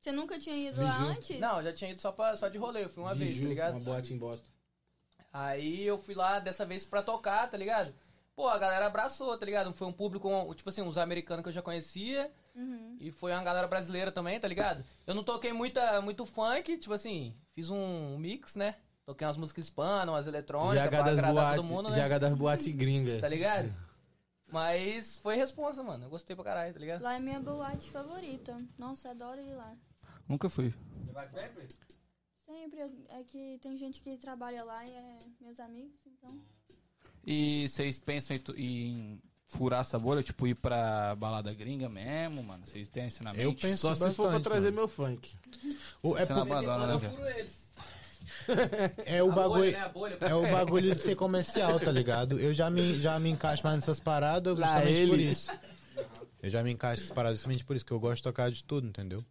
Você 0.00 0.12
nunca 0.12 0.38
tinha 0.38 0.56
ido 0.56 0.82
lá 0.82 0.96
antes? 1.02 1.40
Não, 1.40 1.58
eu 1.58 1.64
já 1.64 1.72
tinha 1.72 1.90
ido 1.90 2.00
só, 2.00 2.12
pra, 2.12 2.36
só 2.36 2.48
de 2.48 2.58
rolê, 2.58 2.84
eu 2.84 2.88
fui 2.88 3.02
uma 3.02 3.14
vez, 3.14 3.30
Biju, 3.32 3.42
tá 3.42 3.48
ligado? 3.48 3.74
Uma 3.74 3.80
boate 3.80 4.12
em 4.14 4.18
Boston. 4.18 4.48
Aí 5.32 5.82
eu 5.84 5.98
fui 5.98 6.14
lá 6.14 6.38
dessa 6.38 6.64
vez 6.64 6.84
pra 6.84 7.02
tocar, 7.02 7.50
tá 7.50 7.56
ligado? 7.56 7.92
Pô, 8.34 8.48
a 8.48 8.58
galera 8.58 8.86
abraçou, 8.86 9.36
tá 9.36 9.44
ligado? 9.44 9.72
Foi 9.74 9.86
um 9.86 9.92
público, 9.92 10.54
tipo 10.54 10.68
assim, 10.68 10.82
uns 10.82 10.96
americanos 10.96 11.42
que 11.42 11.48
eu 11.48 11.52
já 11.52 11.62
conhecia. 11.62 12.30
E 13.00 13.10
foi 13.10 13.32
uma 13.32 13.42
galera 13.42 13.66
brasileira 13.66 14.10
também, 14.12 14.38
tá 14.38 14.46
ligado? 14.48 14.84
Eu 15.06 15.14
não 15.14 15.24
toquei 15.24 15.52
muita, 15.52 16.00
muito 16.00 16.24
funk, 16.24 16.76
tipo 16.76 16.92
assim, 16.92 17.34
fiz 17.54 17.70
um 17.70 18.16
mix, 18.18 18.56
né? 18.56 18.76
Toquei 19.08 19.26
umas 19.26 19.38
músicas 19.38 19.64
hispanas, 19.64 20.14
umas 20.14 20.26
eletrônicas, 20.26 20.84
GH 20.84 20.90
pra 20.90 21.00
das 21.02 21.12
agradar 21.18 21.32
boate, 21.32 21.56
todo 21.56 21.64
mundo, 21.64 21.88
né? 21.88 21.96
GH 22.08 22.18
das 22.20 22.34
boate 22.34 22.70
gringa. 22.72 23.18
Tá 23.22 23.26
ligado? 23.28 23.74
Mas 24.52 25.16
foi 25.16 25.34
responsa, 25.34 25.82
mano. 25.82 26.04
Eu 26.04 26.10
gostei 26.10 26.36
pra 26.36 26.44
caralho, 26.44 26.74
tá 26.74 26.78
ligado? 26.78 27.00
Lá 27.00 27.14
é 27.16 27.18
minha 27.18 27.40
boate 27.40 27.90
favorita. 27.90 28.60
Nossa, 28.76 29.08
adoro 29.08 29.40
ir 29.40 29.54
lá. 29.54 29.72
Nunca 30.28 30.50
fui. 30.50 30.74
Sempre. 32.46 32.82
É 33.08 33.22
que 33.24 33.58
tem 33.62 33.78
gente 33.78 34.02
que 34.02 34.18
trabalha 34.18 34.62
lá 34.62 34.84
e 34.84 34.90
é 34.90 35.18
meus 35.40 35.58
amigos, 35.58 35.98
então. 36.06 36.38
E 37.26 37.66
vocês 37.66 37.98
pensam 37.98 38.36
em, 38.36 38.42
em 38.58 39.22
furar 39.46 39.80
essa 39.80 39.98
bolha? 39.98 40.22
Tipo, 40.22 40.46
ir 40.46 40.54
pra 40.54 41.14
balada 41.16 41.52
gringa 41.54 41.88
mesmo, 41.88 42.42
mano? 42.42 42.66
Vocês 42.66 42.88
têm 42.88 43.06
ensinamento? 43.06 43.42
Eu 43.42 43.54
penso 43.54 43.80
Só 43.88 43.94
se 43.94 44.00
for 44.00 44.14
pra 44.14 44.24
bastante, 44.24 44.44
trazer 44.44 44.66
mano. 44.70 44.76
meu 44.76 44.88
funk. 44.88 45.34
O- 46.02 46.14
é, 46.18 46.26
Você 46.26 46.34
por- 46.34 46.42
abandona, 46.42 46.86
né, 46.88 46.92
eu 46.94 47.00
furo 47.00 47.26
eles. 47.26 47.67
É 49.06 49.22
o 49.22 49.30
A 49.30 49.34
bagulho. 49.34 49.60
bolha, 49.72 49.78
né? 49.78 49.88
Bolha. 49.92 50.18
É 50.20 50.34
o 50.34 50.42
bagulho 50.50 50.94
de 50.94 51.02
ser 51.02 51.14
comercial, 51.16 51.78
tá 51.80 51.90
ligado? 51.90 52.38
Eu 52.38 52.52
já 52.54 52.70
me, 52.70 53.00
já 53.00 53.18
me 53.18 53.30
encaixo 53.30 53.62
mais 53.64 53.76
nessas 53.76 54.00
paradas 54.00 54.58
Lá 54.58 54.66
justamente 54.66 55.08
por 55.08 55.14
ele. 55.18 55.30
isso. 55.30 55.50
Eu 56.42 56.50
já 56.50 56.62
me 56.62 56.70
encaixo 56.70 57.02
nessas 57.02 57.14
paradas 57.14 57.38
justamente 57.38 57.64
por 57.64 57.74
isso, 57.76 57.84
que 57.84 57.92
eu 57.92 58.00
gosto 58.00 58.16
de 58.16 58.22
tocar 58.22 58.50
de 58.50 58.62
tudo, 58.62 58.86
entendeu? 58.86 59.24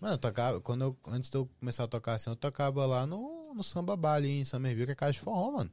Mano, 0.00 0.14
eu 0.14 0.18
tocava, 0.18 0.60
quando 0.60 0.82
eu, 0.82 0.96
antes 1.08 1.30
de 1.30 1.36
eu 1.36 1.48
começar 1.60 1.84
a 1.84 1.88
tocar 1.88 2.14
assim, 2.14 2.30
eu 2.30 2.36
tocava 2.36 2.84
lá 2.84 3.06
no, 3.06 3.52
no 3.54 3.62
Samba 3.62 3.96
Bar 3.96 4.14
ali 4.14 4.40
em 4.40 4.44
Somerville, 4.44 4.86
que 4.86 4.92
é 4.92 4.94
casa 4.94 5.12
de 5.12 5.20
forró, 5.20 5.52
mano. 5.52 5.70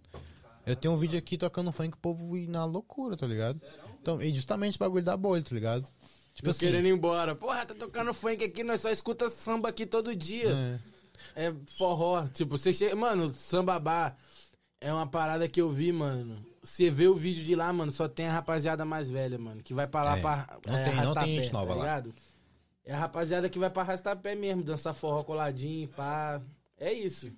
Eu 0.66 0.76
tenho 0.76 0.94
um 0.94 0.98
vídeo 0.98 1.18
aqui 1.18 1.38
tocando 1.38 1.72
funk, 1.72 1.96
o 1.96 2.00
povo 2.00 2.36
ir 2.38 2.48
na 2.48 2.66
loucura, 2.66 3.16
tá 3.16 3.26
ligado? 3.28 3.62
Então, 4.02 4.22
e 4.22 4.34
justamente 4.34 4.76
o 4.76 4.80
bagulho 4.80 5.04
da 5.04 5.16
bolha, 5.18 5.42
tá 5.44 5.54
ligado? 5.54 5.84
Tipo 5.84 5.96
Tipo, 6.34 6.50
assim, 6.50 6.60
querendo 6.60 6.86
ir 6.88 6.92
embora. 6.92 7.34
Porra, 7.36 7.66
tá 7.66 7.74
tocando 7.74 8.14
funk 8.14 8.44
aqui, 8.44 8.64
nós 8.64 8.82
só 8.82 8.90
escuta 8.90 9.30
samba 9.30 9.70
aqui 9.70 9.86
todo 9.86 10.14
dia. 10.16 10.50
é, 10.50 10.80
É 11.36 11.54
forró. 11.78 12.28
Tipo, 12.28 12.58
você 12.58 12.72
chega. 12.74 12.96
Mano, 12.96 13.32
samba 13.34 13.80
bar 13.80 14.18
é 14.82 14.92
uma 14.94 15.08
parada 15.08 15.48
que 15.48 15.62
eu 15.62 15.70
vi, 15.70 15.92
mano. 15.92 16.46
Você 16.64 16.90
vê 16.90 17.08
o 17.08 17.14
vídeo 17.16 17.44
de 17.44 17.56
lá, 17.56 17.72
mano, 17.72 17.92
só 17.92 18.08
tem 18.08 18.28
a 18.28 18.34
rapaziada 18.34 18.84
mais 18.86 19.10
velha, 19.10 19.38
mano. 19.38 19.62
Que 19.62 19.74
vai 19.74 19.88
pra 19.88 20.04
lá 20.04 20.18
É. 20.18 20.22
pra 20.22 20.60
Não 20.66 20.76
é, 20.78 20.84
tem- 20.86 20.96
não 20.96 21.14
tem 21.14 21.36
pé, 21.38 21.42
gente 21.44 21.54
nova 21.54 21.68
tá 21.68 21.76
lá. 21.76 21.82
ligado? 21.84 22.16
É 22.84 22.94
a 22.94 23.00
rapaziada 23.00 23.50
que 23.50 23.58
vai 23.60 23.70
pra 23.70 23.82
arrastar 23.84 24.18
pé 24.18 24.36
mesmo, 24.36 24.64
dançar 24.64 24.94
forró 24.94 25.24
coladinho, 25.24 25.88
pá. 25.90 26.42
É 26.78 26.92
isso. 26.92 27.32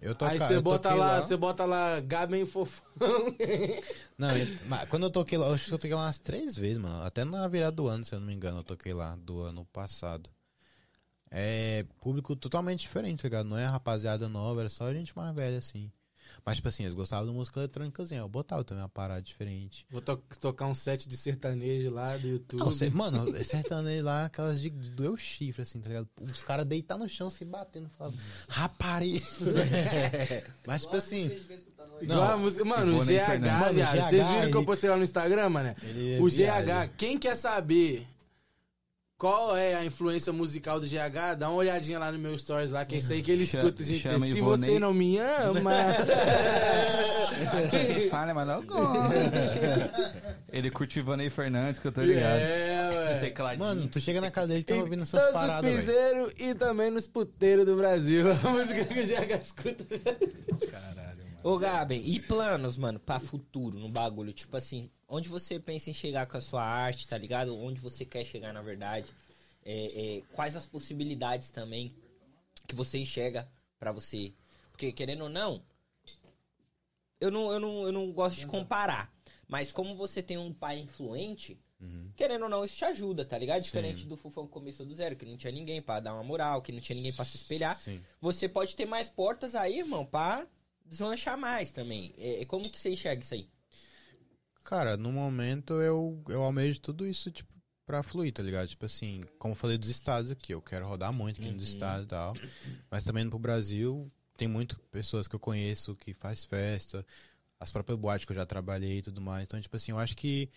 eu 0.00 0.14
toca, 0.14 0.32
Aí 0.32 0.38
você 0.38 0.60
bota 0.60 0.92
lá, 0.94 1.20
você 1.20 1.36
bota 1.36 1.64
lá 1.64 1.98
Gaben 2.00 2.44
Fofão. 2.44 2.84
Não, 4.18 4.28
mas 4.66 4.88
quando 4.88 5.04
eu 5.04 5.10
toquei 5.10 5.38
lá, 5.38 5.46
eu 5.46 5.54
acho 5.54 5.66
que 5.66 5.74
eu 5.74 5.78
toquei 5.78 5.94
lá 5.94 6.02
umas 6.04 6.18
três 6.18 6.56
vezes, 6.56 6.78
mano. 6.78 7.02
Até 7.02 7.24
na 7.24 7.46
virada 7.48 7.72
do 7.72 7.86
ano, 7.88 8.04
se 8.04 8.14
eu 8.14 8.20
não 8.20 8.26
me 8.26 8.34
engano, 8.34 8.58
eu 8.58 8.64
toquei 8.64 8.92
lá, 8.92 9.16
do 9.16 9.40
ano 9.40 9.64
passado. 9.72 10.28
É 11.34 11.86
público 12.00 12.36
totalmente 12.36 12.80
diferente, 12.80 13.22
tá 13.22 13.26
ligado? 13.28 13.46
Não 13.46 13.56
é 13.56 13.64
rapaziada 13.66 14.28
nova, 14.28 14.60
era 14.60 14.68
só 14.68 14.92
gente 14.92 15.16
mais 15.16 15.34
velha, 15.34 15.56
assim. 15.58 15.90
Mas, 16.44 16.56
tipo 16.56 16.68
assim, 16.68 16.82
eles 16.82 16.94
gostavam 16.94 17.26
de 17.30 17.32
música 17.32 17.60
eletrônicazinha. 17.60 18.20
Eu 18.20 18.28
botava 18.28 18.64
também 18.64 18.82
uma 18.82 18.88
parada 18.88 19.22
diferente. 19.22 19.86
Vou 19.90 20.00
to- 20.00 20.20
tocar 20.40 20.66
um 20.66 20.74
set 20.74 21.08
de 21.08 21.16
sertanejo 21.16 21.90
lá 21.90 22.16
do 22.16 22.26
YouTube. 22.26 22.58
Não, 22.58 22.72
cê- 22.72 22.90
mano, 22.90 23.32
sertanejo 23.44 24.04
lá, 24.04 24.24
aquelas 24.24 24.60
de, 24.60 24.68
de 24.68 24.90
doer 24.90 25.10
o 25.10 25.16
chifre, 25.16 25.62
assim, 25.62 25.80
tá 25.80 25.88
ligado? 25.88 26.08
Os 26.20 26.42
caras 26.42 26.66
deitar 26.66 26.98
no 26.98 27.08
chão 27.08 27.30
se 27.30 27.44
batendo, 27.44 27.88
falando, 27.90 28.18
rapariga. 28.48 29.24
Mas, 30.66 30.82
tipo 30.82 30.96
assim, 30.96 31.30
Igual 32.00 32.22
a 32.32 32.36
música- 32.36 32.64
Mano, 32.64 32.96
o 32.98 33.04
GH. 33.04 33.08
Mano, 33.60 33.74
viado, 33.74 33.94
GH, 33.96 34.08
Vocês 34.08 34.26
viram 34.26 34.50
que 34.50 34.56
eu 34.56 34.64
postei 34.64 34.90
lá 34.90 34.96
no 34.96 35.04
Instagram, 35.04 35.48
mano? 35.48 35.74
Ele 35.82 36.14
é 36.14 36.20
O. 36.20 36.28
GH, 36.28 36.92
quem 36.96 37.16
quer 37.18 37.36
saber 37.36 38.06
qual 39.22 39.56
é 39.56 39.76
a 39.76 39.84
influência 39.84 40.32
musical 40.32 40.80
do 40.80 40.86
GH, 40.86 41.36
dá 41.38 41.48
uma 41.48 41.56
olhadinha 41.58 41.96
lá 41.96 42.10
no 42.10 42.18
meu 42.18 42.36
stories 42.36 42.72
lá, 42.72 42.84
que 42.84 42.96
é 42.96 42.98
isso 42.98 43.12
aí 43.12 43.22
que 43.22 43.30
ele 43.30 43.46
Chama- 43.46 43.68
escuta, 43.68 43.82
gente. 43.84 43.98
chama 44.00 44.26
Se 44.26 44.40
você 44.40 44.78
não 44.80 44.92
me 44.92 45.16
ama. 45.16 45.70
Quem 47.70 48.08
fala, 48.08 48.34
mas 48.34 48.48
não. 48.48 48.64
Ele 50.52 50.70
curte 50.72 50.98
Ivanei 50.98 51.30
Fernandes, 51.30 51.80
que 51.80 51.86
eu 51.86 51.92
tô 51.92 52.02
ligado. 52.02 52.36
é, 52.36 52.90
ué. 52.92 53.18
Tecladinho. 53.20 53.64
mano, 53.64 53.86
tu 53.88 54.00
chega 54.00 54.20
na 54.20 54.30
casa 54.30 54.48
dele 54.48 54.60
e 54.60 54.64
tá 54.64 54.74
ouvindo 54.74 55.04
essas 55.04 55.10
todos 55.20 55.26
os 55.28 55.32
paradas, 55.32 55.70
velho. 55.70 55.76
piseiros 55.78 56.32
e 56.38 56.54
também 56.54 56.90
nos 56.90 57.06
puteiros 57.06 57.64
do 57.64 57.76
Brasil. 57.76 58.24
A 58.32 58.48
música 58.50 58.84
que 58.84 59.00
o 59.00 59.06
GH 59.06 59.40
escuta. 59.40 59.84
Caralho. 60.68 61.11
Ô, 61.44 61.58
Gabi, 61.58 61.96
e 61.96 62.20
planos, 62.20 62.76
mano, 62.76 63.00
pra 63.00 63.18
futuro 63.18 63.76
no 63.76 63.88
bagulho? 63.88 64.32
Tipo 64.32 64.56
assim, 64.56 64.88
onde 65.08 65.28
você 65.28 65.58
pensa 65.58 65.90
em 65.90 65.94
chegar 65.94 66.26
com 66.26 66.36
a 66.36 66.40
sua 66.40 66.62
arte, 66.62 67.08
tá 67.08 67.18
ligado? 67.18 67.56
Onde 67.56 67.80
você 67.80 68.04
quer 68.04 68.24
chegar, 68.24 68.52
na 68.52 68.62
verdade? 68.62 69.06
É, 69.64 70.18
é, 70.18 70.22
quais 70.34 70.54
as 70.54 70.66
possibilidades 70.66 71.50
também 71.50 71.92
que 72.68 72.76
você 72.76 72.98
enxerga 72.98 73.50
pra 73.78 73.90
você? 73.90 74.32
Porque, 74.70 74.92
querendo 74.92 75.22
ou 75.22 75.28
não, 75.28 75.60
eu 77.20 77.30
não, 77.30 77.52
eu 77.52 77.58
não, 77.58 77.86
eu 77.86 77.92
não 77.92 78.12
gosto 78.12 78.38
de 78.38 78.46
comparar. 78.46 79.12
Mas 79.48 79.72
como 79.72 79.96
você 79.96 80.22
tem 80.22 80.38
um 80.38 80.52
pai 80.52 80.78
influente, 80.78 81.58
querendo 82.16 82.44
ou 82.44 82.48
não, 82.48 82.64
isso 82.64 82.76
te 82.76 82.84
ajuda, 82.84 83.24
tá 83.24 83.36
ligado? 83.36 83.62
Diferente 83.62 84.06
do 84.06 84.16
Fufão 84.16 84.46
que 84.46 84.52
começou 84.52 84.86
do 84.86 84.94
zero, 84.94 85.16
que 85.16 85.26
não 85.26 85.36
tinha 85.36 85.52
ninguém 85.52 85.82
pra 85.82 85.98
dar 85.98 86.14
uma 86.14 86.22
moral, 86.22 86.62
que 86.62 86.70
não 86.70 86.80
tinha 86.80 86.94
ninguém 86.94 87.12
pra 87.12 87.24
se 87.24 87.36
espelhar. 87.36 87.80
Sim. 87.80 88.00
Você 88.20 88.48
pode 88.48 88.76
ter 88.76 88.86
mais 88.86 89.08
portas 89.08 89.56
aí, 89.56 89.80
irmão, 89.80 90.06
pra 90.06 90.46
deslanchar 90.92 91.38
mais 91.38 91.72
também. 91.72 92.14
É, 92.18 92.42
é 92.42 92.44
como 92.44 92.70
que 92.70 92.78
você 92.78 92.90
enxerga 92.90 93.22
isso 93.22 93.34
aí? 93.34 93.48
Cara, 94.62 94.96
no 94.96 95.10
momento 95.10 95.74
eu, 95.80 96.22
eu 96.28 96.42
almejo 96.42 96.78
tudo 96.80 97.06
isso, 97.06 97.30
tipo, 97.30 97.52
pra 97.84 98.02
fluir, 98.02 98.32
tá 98.32 98.42
ligado? 98.42 98.68
Tipo 98.68 98.86
assim, 98.86 99.22
como 99.38 99.52
eu 99.52 99.56
falei 99.56 99.76
dos 99.76 99.88
estados 99.88 100.30
aqui, 100.30 100.54
eu 100.54 100.62
quero 100.62 100.86
rodar 100.86 101.12
muito 101.12 101.40
aqui 101.40 101.50
nos 101.50 101.64
estados 101.64 102.04
e 102.04 102.08
tal. 102.08 102.34
Mas 102.90 103.02
também 103.02 103.22
indo 103.22 103.30
pro 103.30 103.38
Brasil, 103.38 104.10
tem 104.36 104.46
muitas 104.46 104.78
pessoas 104.90 105.26
que 105.26 105.34
eu 105.34 105.40
conheço 105.40 105.96
que 105.96 106.14
faz 106.14 106.44
festa, 106.44 107.04
as 107.58 107.72
próprias 107.72 107.98
boates 107.98 108.24
que 108.24 108.32
eu 108.32 108.36
já 108.36 108.46
trabalhei 108.46 108.98
e 108.98 109.02
tudo 109.02 109.20
mais. 109.20 109.44
Então, 109.44 109.60
tipo 109.60 109.74
assim, 109.76 109.92
eu 109.92 109.98
acho 109.98 110.16
que 110.16 110.48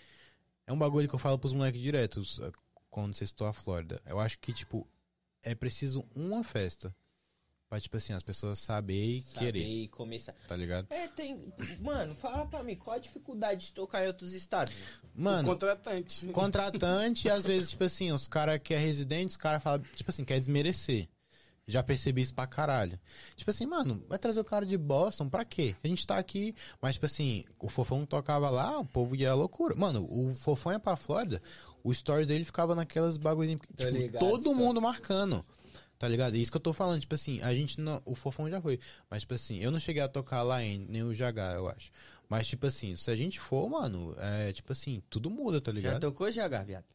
é 0.67 0.73
um 0.73 0.77
bagulho 0.77 1.07
que 1.07 1.15
eu 1.15 1.19
falo 1.19 1.39
pros 1.39 1.53
moleques 1.53 1.81
diretos 1.81 2.39
eh, 2.39 2.51
quando 2.89 3.15
vocês 3.15 3.29
estão 3.29 3.47
a 3.47 3.53
Flórida. 3.53 4.01
Eu 4.05 4.19
acho 4.19 4.37
que, 4.39 4.53
tipo, 4.53 4.87
é 5.41 5.55
preciso 5.55 6.03
uma 6.15 6.43
festa 6.43 6.95
pra, 7.69 7.79
tipo 7.79 7.97
assim, 7.97 8.13
as 8.13 8.23
pessoas 8.23 8.59
saber 8.59 9.17
e 9.17 9.21
Saber 9.21 9.45
querer, 9.53 9.65
e 9.67 9.87
começar. 9.87 10.33
tá 10.47 10.55
ligado? 10.55 10.87
É, 10.89 11.07
tem. 11.07 11.53
Mano, 11.81 12.15
fala 12.15 12.45
pra 12.45 12.63
mim, 12.63 12.75
qual 12.75 12.95
a 12.95 12.99
dificuldade 12.99 13.67
de 13.67 13.71
tocar 13.73 14.03
em 14.03 14.07
outros 14.07 14.33
estados? 14.33 14.73
O 15.15 15.21
Mano, 15.21 15.47
contratante. 15.49 16.27
contratante, 16.27 17.29
às 17.29 17.43
vezes, 17.45 17.71
tipo 17.71 17.83
assim, 17.83 18.11
os 18.11 18.27
caras 18.27 18.59
que 18.63 18.73
é 18.73 18.77
residente, 18.77 19.31
os 19.31 19.37
caras 19.37 19.61
falam, 19.63 19.83
tipo 19.95 20.09
assim, 20.09 20.23
quer 20.23 20.37
desmerecer. 20.37 21.07
Já 21.67 21.81
percebi 21.81 22.21
isso 22.21 22.31
pra 22.35 22.45
caralho. 22.45 22.99
Tipo 23.35 23.49
assim, 23.49 23.65
mano, 23.65 24.05
vai 24.07 24.19
trazer 24.19 24.39
o 24.39 24.45
cara 24.45 24.67
de 24.67 24.77
Boston 24.77 25.27
pra 25.27 25.43
quê? 25.43 25.75
A 25.83 25.87
gente 25.87 26.05
tá 26.05 26.15
aqui, 26.19 26.53
mas 26.79 26.93
tipo 26.93 27.07
assim, 27.07 27.43
o 27.59 27.67
Fofão 27.67 28.05
tocava 28.05 28.51
lá, 28.51 28.77
o 28.79 28.85
povo 28.85 29.15
ia 29.15 29.31
à 29.31 29.33
loucura. 29.33 29.75
Mano, 29.75 30.05
o 30.07 30.29
Fofão 30.35 30.73
ia 30.73 30.79
pra 30.79 30.95
Flórida, 30.95 31.41
o 31.83 31.91
stories 31.91 32.27
dele 32.27 32.43
ficava 32.45 32.75
naquelas 32.75 33.17
bagulhinhas, 33.17 33.61
tipo, 33.75 33.89
ligado, 33.89 34.19
todo 34.19 34.53
mundo 34.53 34.79
marcando. 34.79 35.43
Tá 35.97 36.07
ligado? 36.07 36.35
É 36.35 36.37
isso 36.37 36.51
que 36.51 36.57
eu 36.57 36.61
tô 36.61 36.73
falando, 36.73 36.99
tipo 36.99 37.15
assim, 37.15 37.41
a 37.41 37.53
gente 37.53 37.79
não, 37.79 38.01
o 38.05 38.15
Fofão 38.15 38.49
já 38.49 38.61
foi, 38.61 38.79
mas 39.09 39.21
tipo 39.21 39.33
assim, 39.33 39.59
eu 39.59 39.71
não 39.71 39.79
cheguei 39.79 40.01
a 40.01 40.07
tocar 40.07 40.43
lá 40.43 40.61
em 40.61 40.77
nem 40.89 41.03
o 41.03 41.13
Jagá, 41.13 41.53
eu 41.53 41.69
acho. 41.69 41.89
Mas 42.27 42.47
tipo 42.47 42.65
assim, 42.65 42.95
se 42.95 43.09
a 43.09 43.15
gente 43.15 43.39
for, 43.39 43.69
mano, 43.69 44.13
é 44.17 44.51
tipo 44.51 44.71
assim, 44.71 45.01
tudo 45.09 45.29
muda, 45.29 45.61
tá 45.61 45.71
Já 45.71 45.75
ligado? 45.75 46.01
tocou 46.01 46.27
GH, 46.29 46.65
viado? 46.65 46.85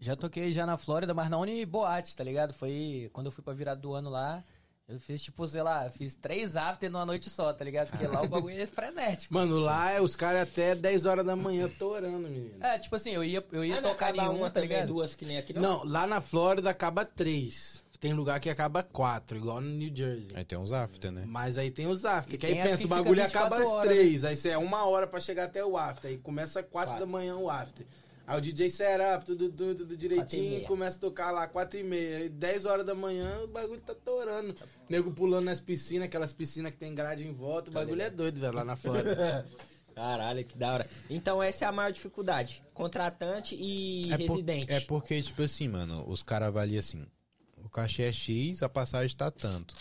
Já 0.00 0.16
toquei 0.16 0.50
já 0.50 0.64
na 0.64 0.78
Flórida, 0.78 1.12
mas 1.12 1.28
não 1.28 1.44
em 1.44 1.66
boate, 1.66 2.16
tá 2.16 2.24
ligado? 2.24 2.54
Foi 2.54 3.10
quando 3.12 3.26
eu 3.26 3.32
fui 3.32 3.44
pra 3.44 3.52
virada 3.52 3.80
do 3.80 3.92
ano 3.92 4.08
lá. 4.08 4.42
Eu 4.90 4.98
fiz, 4.98 5.22
tipo, 5.22 5.46
sei 5.46 5.62
lá, 5.62 5.88
fiz 5.90 6.16
três 6.16 6.56
after 6.56 6.90
numa 6.90 7.06
noite 7.06 7.30
só, 7.30 7.52
tá 7.52 7.64
ligado? 7.64 7.90
Porque 7.90 8.06
lá 8.06 8.22
o 8.22 8.28
bagulho 8.28 8.60
é 8.60 8.66
frenético. 8.66 9.32
Mano, 9.32 9.58
lá 9.60 9.92
é 9.92 10.00
os 10.00 10.16
caras 10.16 10.42
até 10.42 10.74
10 10.74 11.06
horas 11.06 11.24
da 11.24 11.36
manhã 11.36 11.68
torando, 11.78 12.18
menino. 12.28 12.50
É, 12.60 12.78
tipo 12.78 12.96
assim, 12.96 13.10
eu 13.10 13.22
ia, 13.22 13.44
eu 13.52 13.64
ia 13.64 13.78
Ah, 13.78 13.82
tocar 13.82 14.14
em 14.14 14.20
uma, 14.20 14.50
tá 14.50 14.60
ligado? 14.60 14.88
duas 14.88 15.14
que 15.14 15.24
nem 15.24 15.38
aqui, 15.38 15.52
não? 15.52 15.62
Não, 15.62 15.84
lá 15.84 16.06
na 16.06 16.20
Flórida 16.20 16.70
acaba 16.70 17.04
três. 17.04 17.82
Tem 18.00 18.14
lugar 18.14 18.40
que 18.40 18.48
acaba 18.48 18.82
quatro, 18.82 19.36
igual 19.36 19.60
no 19.60 19.68
New 19.68 19.94
Jersey. 19.94 20.28
Aí 20.34 20.42
tem 20.42 20.58
uns 20.58 20.72
after, 20.72 21.12
né? 21.12 21.24
Mas 21.26 21.58
aí 21.58 21.70
tem 21.70 21.86
os 21.86 22.06
after, 22.06 22.34
E 22.34 22.38
que 22.38 22.46
aí 22.46 22.54
pensa, 22.54 22.78
que 22.78 22.84
o 22.86 22.88
bagulho 22.88 23.20
24 23.22 23.38
acaba 23.38 23.62
às 23.62 23.68
horas, 23.68 23.92
três, 23.92 24.24
aí 24.24 24.34
você 24.34 24.48
é 24.48 24.56
uma 24.58 24.86
hora 24.88 25.06
pra 25.06 25.20
chegar 25.20 25.44
até 25.44 25.62
o 25.62 25.76
after, 25.76 26.10
aí 26.10 26.16
começa 26.16 26.62
quatro 26.62 26.92
Quatro. 26.92 27.06
da 27.06 27.12
manhã 27.12 27.36
o 27.36 27.50
after. 27.50 27.86
Aí 28.30 28.38
o 28.38 28.40
DJ 28.40 28.70
setup, 28.70 29.24
tudo, 29.26 29.48
tudo, 29.50 29.74
tudo 29.74 29.96
direitinho, 29.96 30.62
começa 30.62 30.96
a 30.96 31.00
tocar 31.00 31.32
lá 31.32 31.48
quatro 31.48 31.80
e 31.80 31.82
meia. 31.82 32.18
Aí 32.18 32.28
10 32.28 32.64
horas 32.64 32.86
da 32.86 32.94
manhã 32.94 33.40
o 33.42 33.48
bagulho 33.48 33.80
tá 33.80 33.92
torando. 33.92 34.54
Nego 34.88 35.10
pulando 35.10 35.46
nas 35.46 35.58
piscinas, 35.58 36.06
aquelas 36.06 36.32
piscinas 36.32 36.70
que 36.70 36.78
tem 36.78 36.94
grade 36.94 37.26
em 37.26 37.32
volta, 37.32 37.70
o 37.70 37.74
bagulho 37.74 38.00
é 38.02 38.08
doido, 38.08 38.40
velho, 38.40 38.52
lá 38.54 38.64
na 38.64 38.76
Flórida. 38.76 39.44
Caralho, 39.96 40.44
que 40.44 40.56
da 40.56 40.72
hora. 40.74 40.86
Então 41.10 41.42
essa 41.42 41.64
é 41.64 41.68
a 41.68 41.72
maior 41.72 41.90
dificuldade. 41.90 42.62
Contratante 42.72 43.56
e 43.56 44.02
É, 44.12 44.16
por- 44.18 44.28
residente. 44.34 44.72
é 44.72 44.78
porque, 44.80 45.20
tipo 45.20 45.42
assim, 45.42 45.66
mano, 45.66 46.04
os 46.08 46.22
caras 46.22 46.46
avaliam 46.48 46.78
assim, 46.78 47.04
o 47.56 47.68
cachê 47.68 48.04
é 48.04 48.12
X, 48.12 48.62
a 48.62 48.68
passagem 48.68 49.16
tá 49.16 49.28
tanto. 49.32 49.74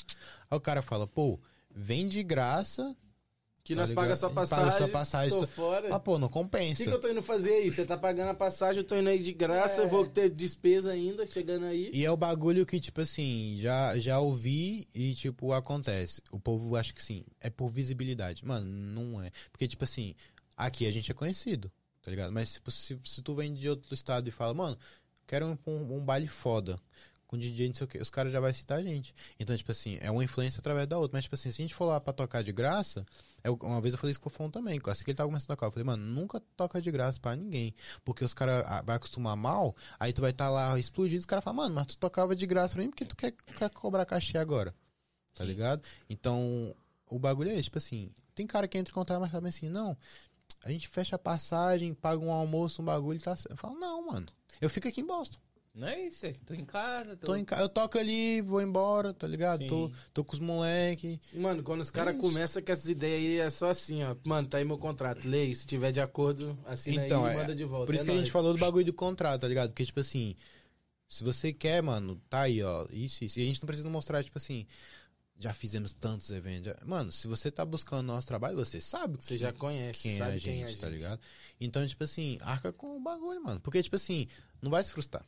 Aí 0.50 0.58
o 0.58 0.60
cara 0.60 0.82
fala, 0.82 1.06
pô, 1.06 1.40
vem 1.70 2.08
de 2.08 2.24
graça, 2.24 2.98
Que 3.64 3.76
Tá 3.76 3.82
nós 3.82 3.90
ligado? 3.90 4.04
paga 4.04 4.16
sua 4.16 4.30
Paga 4.30 4.48
passagem, 4.48 4.78
sua 4.78 4.88
passagem, 4.88 5.40
tô 5.40 5.46
fora. 5.48 5.94
ah, 5.96 6.00
pô, 6.00 6.18
não 6.18 6.28
O 6.28 6.30
compensa. 6.32 6.82
que, 6.84 6.90
que 6.90 6.96
eu 6.96 7.00
tô 7.00 7.08
indo 7.10 7.22
fazer 7.22 7.52
aí? 7.54 7.70
Você 7.70 7.86
tá 7.86 7.98
pagando 7.98 8.30
a 8.30 8.34
passagem, 8.34 8.82
eu 8.82 8.88
tô 8.88 8.96
indo 8.96 9.10
aí 9.10 9.20
de 9.20 9.32
graça, 9.34 9.82
eu 9.82 9.88
vou 9.90 10.08
ter 10.08 10.30
despesa 10.30 10.92
ainda, 10.92 11.26
chegando 11.26 11.66
aí. 11.66 11.92
E 11.94 12.04
é 12.04 12.10
o 12.12 12.18
bagulho 12.18 12.66
que, 12.66 12.80
tipo 12.80 13.02
assim, 13.02 13.56
já, 13.58 13.98
já 14.00 14.20
ouvi 14.20 14.88
e, 14.94 15.14
tipo, 15.14 15.54
acontece. 15.54 16.22
O 16.32 16.40
povo 16.40 16.76
acha 16.76 16.94
que, 16.94 17.04
sim, 17.04 17.24
é 17.40 17.50
por 17.50 17.70
visibilidade. 17.70 18.44
Mano, 18.46 18.66
não 18.66 19.22
é. 19.22 19.30
Porque, 19.52 19.68
tipo 19.68 19.84
assim, 19.84 20.16
aqui 20.58 20.88
a 20.88 20.92
gente 20.92 21.12
é 21.12 21.14
conhecido, 21.14 21.72
tá 22.02 22.10
ligado? 22.10 22.32
Mas 22.32 22.54
tipo, 22.54 22.72
se, 22.72 22.98
se 23.04 23.22
tu 23.22 23.36
vem 23.36 23.54
de 23.54 23.70
outro 23.70 23.94
estado 23.94 24.28
e 24.28 24.32
fala, 24.32 24.54
mano, 24.54 24.78
quero 25.28 25.46
um, 25.46 25.58
um, 25.72 25.98
um 25.98 26.00
baile 26.04 26.28
foda, 26.28 26.80
com 27.30 27.38
DJ 27.38 27.68
não 27.68 27.76
sei 27.76 27.86
o 27.86 27.88
que, 27.88 28.00
os 28.00 28.10
caras 28.10 28.34
já 28.34 28.40
vão 28.40 28.52
citar 28.52 28.80
a 28.80 28.82
gente. 28.82 29.14
Então, 29.40 29.56
tipo 29.56 29.72
assim, 29.72 30.00
é 30.02 30.10
uma 30.10 30.24
influência 30.24 30.60
através 30.60 30.88
da 30.88 30.98
outra. 30.98 31.16
Mas, 31.16 31.26
tipo 31.26 31.36
assim, 31.36 31.52
se 31.52 31.62
a 31.62 31.64
gente 31.64 31.76
for 31.76 31.86
lá 31.86 32.02
pra 32.02 32.12
tocar 32.12 32.42
de 32.42 32.52
graça, 32.52 33.06
é, 33.44 33.52
uma 33.52 33.80
vez 33.80 33.94
eu 33.94 34.00
falei 34.00 34.12
isso 34.12 34.20
com 34.20 34.30
o 34.30 34.32
Fon 34.32 34.50
também, 34.50 34.80
assim 34.84 35.04
que 35.04 35.12
ele 35.12 35.16
tava 35.16 35.30
começando 35.30 35.52
a 35.52 35.56
tocar, 35.56 35.68
eu 35.68 35.72
falei, 35.72 35.86
mano, 35.86 36.04
nunca 36.04 36.42
toca 36.58 36.82
de 36.82 36.90
graça 36.90 37.20
pra 37.20 37.36
ninguém. 37.36 37.76
Porque 38.04 38.26
os 38.26 38.34
caras 38.34 38.66
ah, 38.66 38.82
vai 38.82 38.96
acostumar 38.96 39.38
mal, 39.38 39.76
aí 40.00 40.12
tu 40.12 40.22
vai 40.22 40.32
estar 40.32 40.50
lá 40.50 40.78
explodido, 40.80 41.20
os 41.20 41.26
caras 41.28 41.44
falam, 41.44 41.58
mano, 41.58 41.76
mas 41.76 41.86
tu 41.86 41.98
tocava 42.00 42.36
de 42.36 42.48
graça 42.48 42.74
pra 42.74 42.84
mim, 42.84 42.90
porque 42.90 43.06
tu 43.06 43.16
quer, 43.16 43.32
quer 43.56 43.70
cobrar 43.70 44.08
cachê 44.08 44.40
agora? 44.40 44.74
Tá 45.36 45.44
ligado? 45.44 45.84
Então, 46.10 46.76
o 47.08 47.20
bagulho 47.20 47.52
é 47.52 47.54
esse, 47.54 47.66
tipo 47.66 47.78
assim, 47.78 48.12
tem 48.34 48.48
cara 48.48 48.68
que 48.68 48.78
entra 48.78 48.92
em 48.92 48.96
contato, 48.96 49.22
mas 49.22 49.30
sabe 49.30 49.48
assim, 49.48 49.70
não, 49.70 49.96
a 50.64 50.72
gente 50.72 50.88
fecha 50.88 51.16
a 51.16 51.20
passagem, 51.20 51.94
paga 51.94 52.24
um 52.24 52.32
almoço, 52.32 52.82
um 52.82 52.86
bagulho, 52.86 53.22
tá. 53.22 53.36
Eu 53.48 53.56
falo, 53.56 53.80
não, 53.80 54.08
mano, 54.08 54.26
eu 54.60 54.68
fico 54.68 54.88
aqui 54.88 55.02
em 55.02 55.06
Boston. 55.06 55.38
Não 55.74 55.88
é 55.88 56.08
isso? 56.08 56.26
Tô 56.46 56.54
em 56.54 56.66
casa, 56.66 57.16
tô... 57.16 57.28
Tô 57.28 57.36
em 57.36 57.46
ca... 57.46 57.58
Eu 57.60 57.70
toco 57.70 57.98
ali, 57.98 58.42
vou 58.42 58.62
embora, 58.62 59.14
tá 59.14 59.26
ligado? 59.28 59.66
Tô, 59.68 59.88
Sim. 59.88 59.94
tô 60.14 60.24
com 60.26 60.34
os 60.34 60.40
moleque. 60.40 61.22
Mano, 61.34 61.64
quando 61.64 61.82
os 61.82 61.90
caras 61.90 62.14
isso. 62.16 62.22
começam 62.22 62.62
com 62.62 62.72
essas 62.72 62.90
ideias 62.90 63.20
aí, 63.22 63.38
é 63.38 63.50
só 63.50 63.70
assim, 63.70 64.04
ó. 64.04 64.16
Mano, 64.24 64.48
tá 64.48 64.58
aí 64.58 64.66
meu 64.66 64.78
contrato. 64.78 65.28
Lei, 65.28 65.54
se 65.56 65.66
tiver 65.66 65.92
de 65.92 66.02
acordo, 66.02 66.58
assina 66.66 67.06
Então, 67.06 67.24
aí 67.24 67.34
e 67.34 67.36
é- 67.38 67.42
manda 67.42 67.56
de 67.56 67.64
volta. 67.64 67.86
Por 67.86 67.96
isso 67.96 68.04
É 68.04 68.08
que 68.08 68.12
a 68.12 68.18
gente 68.18 68.32
falou 68.32 68.54
do 68.54 68.60
bagulho 68.60 68.84
do 68.86 68.94
contrato, 68.94 69.42
tá 69.42 69.48
ligado? 69.48 69.70
Porque, 69.70 69.86
tipo 69.86 70.00
assim, 70.02 70.36
se 71.08 71.24
você 71.24 71.54
quer, 71.54 71.82
mano, 71.82 72.20
tá 72.30 72.42
aí, 72.42 72.62
ó, 72.62 72.86
isso, 72.92 73.24
isso. 73.24 73.40
E 73.40 73.44
a 73.44 73.46
gente 73.46 73.62
não 73.62 73.68
precisa 73.68 73.90
mostrar, 73.90 74.22
tipo 74.24 74.38
assim, 74.38 74.66
já 75.38 75.54
fizemos 75.54 75.94
tantos 75.94 76.30
eventos. 76.32 76.74
Mano, 76.86 77.12
se 77.12 77.26
você 77.28 77.50
tá 77.50 77.64
buscando 77.64 78.08
nosso 78.08 78.28
trabalho, 78.28 78.58
você 78.58 78.82
sabe 78.82 79.18
Você 79.22 79.36
que- 79.36 79.38
já 79.40 79.54
conhece, 79.54 80.02
quem, 80.02 80.18
sabe 80.18 80.32
é 80.32 80.36
a 80.36 80.40
quem 80.40 80.54
gente, 80.56 80.62
é 80.62 80.66
a 80.66 80.70
gente. 80.72 80.82
tá 80.82 80.90
ligado? 80.90 81.22
Então, 81.62 81.88
tipo 81.88 82.04
assim, 82.04 82.38
arca 82.42 82.74
com 82.74 82.98
o 82.98 83.00
bagulho, 83.00 83.42
mano. 83.42 83.60
Porque, 83.62 83.82
tipo 83.82 83.96
assim, 83.96 84.28
não 84.62 84.70
vai 84.70 84.84
se 84.84 84.92
frustrar. 84.92 85.26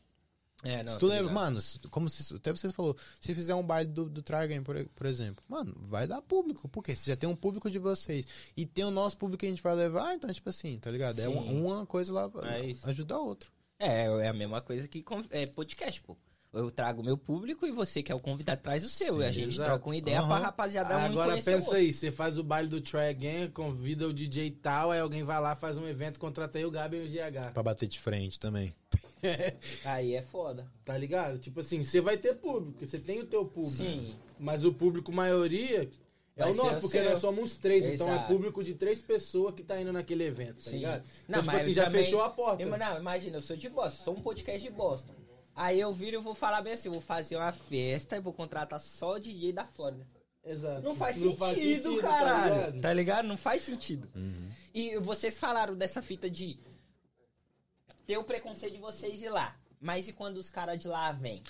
É, 0.63 0.83
não, 0.83 0.93
se 0.93 0.99
tu 0.99 1.07
leva, 1.07 1.21
ligado. 1.21 1.33
mano, 1.33 1.59
como 1.89 2.07
se, 2.07 2.35
até 2.35 2.51
você 2.51 2.71
falou, 2.71 2.95
se 3.19 3.33
fizer 3.33 3.55
um 3.55 3.63
baile 3.63 3.89
do, 3.89 4.07
do 4.07 4.21
Try 4.21 4.47
Game, 4.47 4.63
por, 4.63 4.83
por 4.89 5.07
exemplo, 5.07 5.43
mano, 5.47 5.75
vai 5.88 6.07
dar 6.07 6.21
público, 6.21 6.69
porque 6.69 6.95
você 6.95 7.11
já 7.11 7.15
tem 7.17 7.27
um 7.27 7.35
público 7.35 7.69
de 7.69 7.79
vocês 7.79 8.27
e 8.55 8.65
tem 8.65 8.85
o 8.85 8.91
nosso 8.91 9.17
público 9.17 9.39
que 9.39 9.47
a 9.47 9.49
gente 9.49 9.63
vai 9.63 9.75
levar, 9.75 10.13
então, 10.13 10.31
tipo 10.31 10.49
assim, 10.49 10.77
tá 10.79 10.91
ligado? 10.91 11.19
É 11.19 11.23
Sim. 11.23 11.29
uma, 11.29 11.41
uma 11.41 11.85
coisa 11.85 12.13
lá 12.13 12.29
É 12.43 12.75
ajuda 12.89 13.15
a 13.15 13.19
outra. 13.19 13.49
É, 13.79 14.05
é 14.05 14.27
a 14.27 14.33
mesma 14.33 14.61
coisa 14.61 14.88
que 14.88 15.03
é 15.31 15.47
podcast, 15.47 16.01
pô. 16.01 16.15
Eu 16.53 16.69
trago 16.69 17.01
o 17.01 17.05
meu 17.05 17.17
público 17.17 17.65
e 17.65 17.71
você 17.71 18.03
que 18.03 18.11
é 18.11 18.15
o 18.15 18.19
convidado 18.19 18.61
traz 18.61 18.83
o 18.83 18.89
seu. 18.89 19.13
Sim, 19.13 19.19
e 19.21 19.23
a 19.23 19.31
gente 19.31 19.53
exato. 19.53 19.69
troca 19.69 19.85
uma 19.85 19.95
ideia 19.95 20.19
Aham. 20.19 20.27
pra 20.27 20.38
rapaziada 20.38 20.97
um 20.97 21.05
Agora 21.05 21.41
pensa 21.41 21.77
aí, 21.77 21.93
você 21.93 22.11
faz 22.11 22.38
o 22.38 22.43
baile 22.43 22.67
do 22.67 22.81
Try 22.81 23.07
Again, 23.09 23.49
convida 23.51 24.05
o 24.05 24.13
DJ 24.13 24.51
tal, 24.51 24.91
aí 24.91 24.99
alguém 24.99 25.23
vai 25.23 25.39
lá, 25.39 25.55
faz 25.55 25.77
um 25.77 25.88
evento, 25.88 26.19
contrata 26.19 26.57
aí 26.57 26.65
o 26.65 26.71
Gabi 26.71 26.97
e 26.97 27.05
o 27.05 27.07
GH. 27.07 27.53
Pra 27.53 27.63
bater 27.63 27.88
de 27.88 27.97
frente 27.97 28.38
também. 28.38 28.75
Aí 29.85 30.15
é 30.15 30.22
foda. 30.22 30.65
Tá 30.85 30.98
ligado? 30.98 31.39
Tipo 31.39 31.60
assim, 31.61 31.84
você 31.84 32.02
vai 32.02 32.18
ter 32.18 32.35
público, 32.35 32.85
você 32.85 32.98
tem 32.99 33.19
o 33.19 33.26
teu 33.26 33.45
público. 33.45 33.76
Sim. 33.77 34.15
Mas 34.39 34.64
o 34.65 34.73
público 34.73 35.11
maioria 35.11 35.89
é 36.35 36.41
Vai 36.43 36.52
o 36.52 36.56
nosso, 36.56 36.77
o 36.77 36.81
porque 36.81 36.98
seu. 36.99 37.10
nós 37.10 37.19
somos 37.19 37.57
três, 37.57 37.85
então 37.85 38.07
é 38.10 38.14
Exato. 38.14 38.27
público 38.27 38.64
de 38.64 38.73
três 38.73 39.02
pessoas 39.02 39.53
que 39.53 39.64
tá 39.64 39.80
indo 39.80 39.93
naquele 39.93 40.23
evento, 40.23 40.64
tá 40.64 40.69
Sim. 40.72 40.77
ligado? 40.77 41.02
Não, 41.02 41.10
Então, 41.30 41.41
tipo 41.43 41.52
mas 41.53 41.61
assim, 41.64 41.73
já 41.73 41.85
também- 41.85 42.03
fechou 42.03 42.22
a 42.23 42.30
porta. 42.30 42.64
Eu- 42.64 42.77
não, 42.77 42.98
imagina, 42.99 43.38
eu 43.38 43.41
sou 43.41 43.56
de 43.56 43.69
Boston, 43.69 44.03
sou 44.03 44.15
um 44.15 44.22
podcast 44.22 44.61
de 44.61 44.69
Boston. 44.73 45.14
Aí 45.56 45.80
eu 45.80 45.93
viro 45.93 46.18
e 46.18 46.23
vou 46.23 46.34
falar 46.34 46.61
bem 46.61 46.73
assim, 46.73 46.89
vou 46.89 47.02
fazer 47.02 47.35
uma 47.35 47.52
festa 47.52 48.15
e 48.15 48.19
vou 48.22 48.34
contratar 48.34 48.80
só 48.80 49.15
o 49.15 49.19
DJ 49.19 49.52
da 49.52 49.65
Flórida. 49.65 50.07
Exato. 50.43 50.81
Não 50.81 50.95
faz 50.95 51.15
sentido, 51.18 51.98
tá 52.02 52.07
caralho. 52.07 52.56
ligado? 52.56 52.81
Tá 52.81 52.93
ligado? 52.93 53.27
Não 53.27 53.38
faz 53.38 53.61
sentido. 53.61 54.10
E 54.73 54.98
vocês 54.98 55.38
falaram 55.38 55.76
dessa 55.76 56.02
fita 56.02 56.27
de 56.30 56.57
ter 58.11 58.17
o 58.17 58.23
preconceito 58.23 58.73
de 58.73 58.79
vocês 58.79 59.21
ir 59.21 59.29
lá. 59.29 59.55
Mas 59.79 60.07
e 60.07 60.13
quando 60.13 60.38
os 60.38 60.49
caras 60.49 60.77
de 60.77 60.88
lá 60.88 61.11
vêm? 61.11 61.41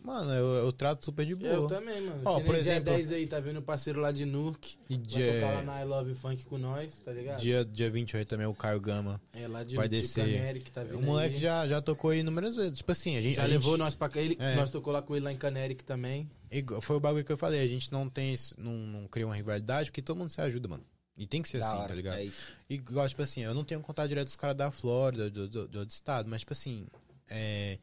Mano, 0.00 0.30
eu, 0.32 0.46
eu 0.66 0.72
trato 0.72 1.04
super 1.04 1.26
de 1.26 1.34
boa. 1.34 1.52
Eu 1.52 1.66
também, 1.66 2.00
mano. 2.00 2.22
Ó, 2.24 2.36
por 2.40 2.52
dia 2.52 2.58
exemplo- 2.60 2.92
10 2.92 3.10
aí, 3.10 3.26
tá 3.26 3.40
vendo 3.40 3.58
o 3.58 3.62
parceiro 3.62 3.98
lá 4.00 4.12
de 4.12 4.24
Nuke. 4.24 4.76
E 4.88 4.96
Vai 4.96 5.04
tocar 5.04 5.46
lá 5.46 5.54
dia, 5.56 5.62
na 5.64 5.80
I 5.80 5.84
Love 5.84 6.14
Funk 6.14 6.44
com 6.44 6.58
nós, 6.58 6.92
tá 7.04 7.10
ligado? 7.10 7.40
dia, 7.40 7.64
dia 7.64 7.90
28 7.90 8.28
também 8.28 8.46
o 8.46 8.54
Caio 8.54 8.78
Gama. 8.80 9.20
É, 9.32 9.48
lá 9.48 9.64
de, 9.64 9.74
vai 9.74 9.88
de 9.88 10.00
descer. 10.00 10.62
Tá 10.72 10.84
vindo 10.84 10.98
O 10.98 11.02
moleque 11.02 11.34
aí. 11.34 11.40
já, 11.40 11.66
já 11.66 11.82
tocou 11.82 12.10
aí 12.10 12.20
inúmeras 12.20 12.54
vezes. 12.54 12.78
Tipo 12.78 12.92
assim, 12.92 13.16
a 13.16 13.20
gente. 13.20 13.34
Já 13.34 13.42
a 13.42 13.46
levou 13.46 13.72
gente, 13.72 13.80
nós 13.80 13.94
pra 13.96 14.08
cá. 14.08 14.20
Ele, 14.20 14.36
É. 14.38 14.54
Nós 14.54 14.70
tocou 14.70 14.92
lá 14.92 15.02
com 15.02 15.16
ele 15.16 15.24
lá 15.24 15.32
em 15.32 15.36
Caneric 15.36 15.82
também. 15.82 16.30
igual- 16.52 16.80
Foi 16.80 16.94
o 16.96 17.00
bagulho 17.00 17.24
que 17.24 17.32
eu 17.32 17.38
falei. 17.38 17.60
A 17.60 17.66
gente 17.66 17.90
não 17.90 18.08
tem. 18.08 18.36
Não, 18.56 18.72
não 18.72 19.08
cria 19.08 19.26
uma 19.26 19.34
rivalidade 19.34 19.90
porque 19.90 20.02
todo 20.02 20.16
mundo 20.18 20.28
se 20.28 20.40
ajuda, 20.40 20.68
mano. 20.68 20.84
E 21.16 21.26
tem 21.26 21.40
que 21.40 21.48
ser 21.48 21.58
Da 21.58 21.68
assim, 21.68 21.76
hora, 21.78 21.88
tá 21.88 21.94
ligado? 21.94 22.18
é 22.18 22.24
isso. 22.24 22.52
Igual, 22.68 23.08
tipo 23.08 23.22
assim, 23.22 23.40
eu 23.40 23.54
não 23.54 23.64
tenho 23.64 23.80
contato 23.80 24.08
direto 24.08 24.26
dos 24.26 24.36
caras 24.36 24.56
da 24.56 24.70
Flórida, 24.70 25.30
do, 25.30 25.48
do, 25.48 25.68
do 25.68 25.78
outro 25.78 25.94
estado, 25.94 26.28
mas, 26.28 26.40
tipo 26.40 26.52
assim, 26.52 26.86
é, 27.28 27.78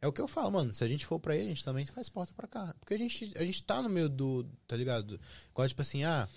é 0.00 0.06
o 0.06 0.12
que 0.12 0.20
eu 0.20 0.28
falo, 0.28 0.52
mano. 0.52 0.72
Se 0.72 0.84
a 0.84 0.88
gente 0.88 1.04
for 1.04 1.18
pra 1.18 1.34
aí, 1.34 1.40
a 1.40 1.48
gente 1.48 1.64
também 1.64 1.84
faz 1.86 2.08
porta 2.08 2.32
pra 2.34 2.46
cá. 2.46 2.74
Porque 2.78 2.94
a 2.94 2.98
gente, 2.98 3.32
a 3.36 3.44
gente 3.44 3.62
tá 3.62 3.82
no 3.82 3.88
meio 3.88 4.08
do, 4.08 4.44
tá 4.66 4.76
ligado? 4.76 5.18
Igual, 5.50 5.68
tipo 5.68 5.82
assim, 5.82 6.04
ah, 6.04 6.28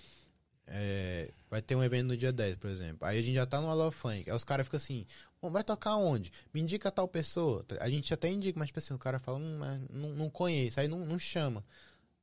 é, 0.66 1.30
vai 1.50 1.60
ter 1.60 1.74
um 1.74 1.82
evento 1.82 2.06
no 2.06 2.16
dia 2.16 2.32
10, 2.32 2.56
por 2.56 2.70
exemplo. 2.70 3.06
Aí 3.06 3.18
a 3.18 3.22
gente 3.22 3.34
já 3.34 3.44
tá 3.44 3.60
no 3.60 3.90
Funk. 3.90 4.30
Aí 4.30 4.36
os 4.36 4.44
caras 4.44 4.66
ficam 4.66 4.78
assim, 4.78 5.04
bom, 5.42 5.50
vai 5.50 5.64
tocar 5.64 5.96
onde? 5.96 6.32
Me 6.54 6.60
indica 6.60 6.90
tal 6.90 7.08
pessoa. 7.08 7.64
A 7.80 7.90
gente 7.90 8.14
até 8.14 8.28
indica, 8.28 8.58
mas, 8.58 8.68
tipo 8.68 8.78
assim, 8.78 8.94
o 8.94 8.98
cara 8.98 9.18
fala, 9.18 9.38
hum, 9.38 9.86
não, 9.90 10.10
não 10.10 10.30
conheço, 10.30 10.80
aí 10.80 10.88
não, 10.88 11.04
não 11.04 11.18
chama. 11.18 11.64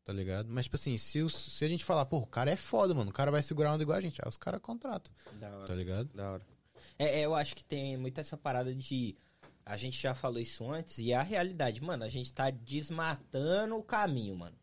Tá 0.07 0.13
ligado? 0.13 0.47
Mas, 0.49 0.63
tipo 0.63 0.77
assim, 0.77 0.97
se, 0.97 1.21
os- 1.21 1.35
se 1.57 1.65
a 1.65 1.67
gente 1.67 1.83
falar, 1.83 2.05
pô, 2.05 2.19
o 2.19 2.25
cara 2.25 2.49
é 2.49 2.55
foda, 2.55 2.93
mano, 2.93 3.09
o 3.11 3.13
cara 3.13 3.29
vai 3.29 3.43
segurar 3.43 3.73
onda 3.73 3.83
igual 3.83 3.97
a 3.97 4.01
gente, 4.01 4.21
aí 4.23 4.29
os 4.29 4.37
caras 4.37 4.61
contratam, 4.61 5.11
Da 5.33 5.49
hora. 5.49 5.67
tá 5.67 5.73
ligado? 5.75 6.09
Da 6.15 6.31
hora. 6.31 6.41
É, 6.97 7.19
é, 7.19 7.25
eu 7.25 7.35
acho 7.35 7.53
que 7.53 7.61
tem 7.61 7.97
muito 7.97 8.17
essa 8.17 8.37
parada 8.37 8.73
de. 8.73 9.17
A 9.65 9.75
gente 9.75 10.01
já 10.01 10.15
falou 10.15 10.39
isso 10.39 10.71
antes 10.71 10.97
e 10.99 11.11
é 11.11 11.15
a 11.17 11.21
realidade. 11.23 11.81
Mano, 11.83 12.05
a 12.05 12.07
gente 12.09 12.31
tá 12.31 12.49
desmatando 12.49 13.75
o 13.75 13.83
caminho, 13.83 14.33
mano. 14.37 14.55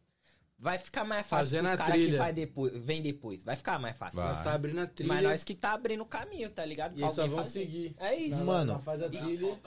Vai 0.57 0.79
ficar 0.79 1.05
mais 1.05 1.27
fácil 1.27 1.47
Fazendo 1.47 1.65
pros 1.65 1.75
a 1.75 1.77
caras 1.77 1.95
que 1.95 2.03
trilha. 2.03 2.19
vai 2.19 2.33
depois, 2.33 2.73
vem 2.85 3.03
depois. 3.03 3.45
Vai 3.45 3.57
ficar 3.57 3.79
mais 3.79 3.97
fácil. 3.97 4.21
Vai. 4.21 4.29
Nós 4.29 4.43
tá 4.43 4.55
abrindo 4.55 4.81
a 4.81 4.87
trilha. 4.87 5.13
Mas 5.13 5.23
nós 5.23 5.45
que 5.45 5.55
tá 5.55 5.73
abrindo 5.73 6.03
o 6.03 6.07
caminho, 6.07 6.49
tá 6.49 6.65
ligado? 6.65 6.97
E 6.97 7.03
eles 7.03 7.15
só 7.15 7.27
vão 7.27 7.39
fazer. 7.39 7.61
seguir. 7.61 7.95
É 7.99 8.15
isso. 8.15 8.45
Mano. 8.45 8.79
faz 8.79 9.03
a 9.03 9.09
trilha. 9.11 9.59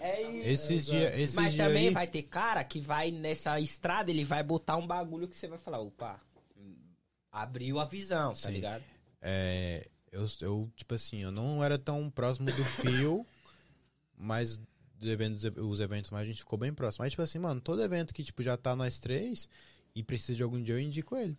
É 0.00 0.22
isso. 0.22 0.48
Esses 0.48 0.86
dias 0.86 1.18
esses 1.18 1.36
Mas 1.36 1.52
dias 1.52 1.66
também 1.66 1.88
aí, 1.88 1.94
vai 1.94 2.06
ter 2.06 2.22
cara 2.24 2.62
que 2.62 2.80
vai 2.80 3.10
nessa 3.10 3.58
estrada, 3.58 4.10
ele 4.10 4.24
vai 4.24 4.42
botar 4.42 4.76
um 4.76 4.86
bagulho 4.86 5.26
que 5.26 5.36
você 5.36 5.48
vai 5.48 5.58
falar, 5.58 5.80
opa, 5.80 6.20
abriu 7.32 7.78
a 7.80 7.84
visão, 7.84 8.30
tá 8.30 8.48
Sim. 8.48 8.52
ligado? 8.52 8.84
é, 9.22 9.88
eu, 10.10 10.26
eu, 10.40 10.70
tipo 10.74 10.94
assim, 10.94 11.18
eu 11.22 11.30
não 11.30 11.62
era 11.62 11.78
tão 11.78 12.10
próximo 12.10 12.46
do 12.46 12.64
fio, 12.64 13.26
mas 14.16 14.60
dos 14.98 15.08
eventos, 15.08 15.44
os 15.44 15.80
eventos 15.80 16.10
mais 16.10 16.24
a 16.24 16.26
gente 16.26 16.38
ficou 16.38 16.58
bem 16.58 16.74
próximo. 16.74 17.04
Mas, 17.04 17.12
tipo 17.12 17.22
assim, 17.22 17.38
mano, 17.38 17.60
todo 17.60 17.82
evento 17.82 18.12
que, 18.12 18.22
tipo, 18.22 18.42
já 18.42 18.56
tá 18.56 18.76
nós 18.76 18.98
três 18.98 19.48
e 19.94 20.02
precisa 20.02 20.36
de 20.36 20.42
algum 20.42 20.62
dia, 20.62 20.74
eu 20.74 20.80
indico 20.80 21.16
ele. 21.16 21.36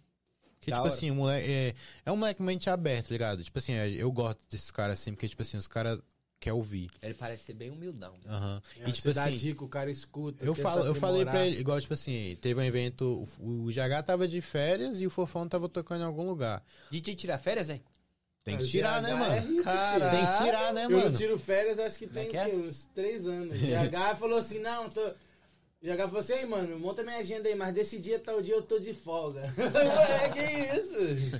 Porque, 0.59 0.69
Da 0.71 0.77
tipo 0.77 0.87
hora. 0.87 0.95
assim, 0.95 1.09
o 1.11 1.15
moleque 1.15 1.49
é, 1.51 1.75
é 2.05 2.11
um 2.11 2.15
moleque 2.17 2.41
mente 2.43 2.69
aberto, 2.69 3.07
tá 3.07 3.11
ligado? 3.13 3.43
Tipo 3.43 3.57
assim, 3.57 3.73
eu 3.73 4.11
gosto 4.11 4.39
desses 4.49 4.69
caras 4.69 4.99
assim, 4.99 5.11
porque, 5.11 5.27
tipo 5.27 5.41
assim, 5.41 5.57
os 5.57 5.67
caras 5.67 5.99
querem 6.39 6.55
ouvir. 6.57 6.89
Ele 7.01 7.13
parece 7.15 7.45
ser 7.45 7.53
bem 7.53 7.69
humildão. 7.71 8.13
Aham. 8.27 8.61
É, 8.79 8.89
E, 8.89 8.91
tipo 8.91 9.07
você 9.07 9.13
dá 9.13 9.23
assim, 9.25 9.37
dica, 9.37 9.63
o 9.63 9.67
cara 9.67 9.89
escuta. 9.89 10.43
Eu, 10.45 10.53
falo, 10.53 10.85
eu 10.85 10.93
falei 10.95 11.25
pra 11.25 11.45
ele, 11.47 11.59
igual, 11.59 11.79
tipo 11.81 11.93
assim, 11.93 12.37
teve 12.41 12.59
um 12.59 12.63
evento, 12.63 13.25
o, 13.39 13.63
o 13.65 13.65
GH 13.71 14.03
tava 14.05 14.27
de 14.27 14.39
férias 14.41 15.01
e 15.01 15.07
o 15.07 15.09
Fofão 15.09 15.47
tava 15.47 15.67
tocando 15.67 16.01
em 16.01 16.05
algum 16.05 16.27
lugar. 16.27 16.63
DJ 16.91 17.15
tira 17.15 17.37
férias, 17.39 17.69
é? 17.69 17.79
Tem 18.43 18.57
que 18.57 18.65
tirar, 18.65 19.03
né, 19.03 19.11
é 19.11 19.15
mano? 19.15 19.63
Cara, 19.63 20.09
Tem 20.09 20.25
que 20.25 20.43
tirar, 20.43 20.73
né, 20.73 20.85
Eu 20.85 20.89
mano? 20.89 21.09
não 21.09 21.13
tiro 21.13 21.37
férias, 21.37 21.77
acho 21.77 21.97
que 21.99 22.05
é 22.05 22.07
tem 22.07 22.29
que 22.29 22.37
é? 22.37 22.47
o 22.47 22.67
uns 22.67 22.85
três 22.87 23.27
anos. 23.27 23.53
GH 23.61 24.17
falou 24.19 24.39
assim, 24.39 24.57
não, 24.59 24.89
tô... 24.89 25.13
GH 25.81 25.97
falou 26.05 26.19
assim, 26.19 26.33
aí, 26.33 26.45
mano, 26.45 26.79
monta 26.79 27.01
minha 27.01 27.17
agenda 27.17 27.49
aí, 27.49 27.55
mas 27.55 27.73
desse 27.73 27.97
dia, 27.97 28.19
tal 28.19 28.39
dia, 28.39 28.53
eu 28.53 28.61
tô 28.61 28.77
de 28.77 28.93
folga. 28.93 29.51
Ué, 29.57 30.29
que 30.29 30.79
isso? 30.79 31.39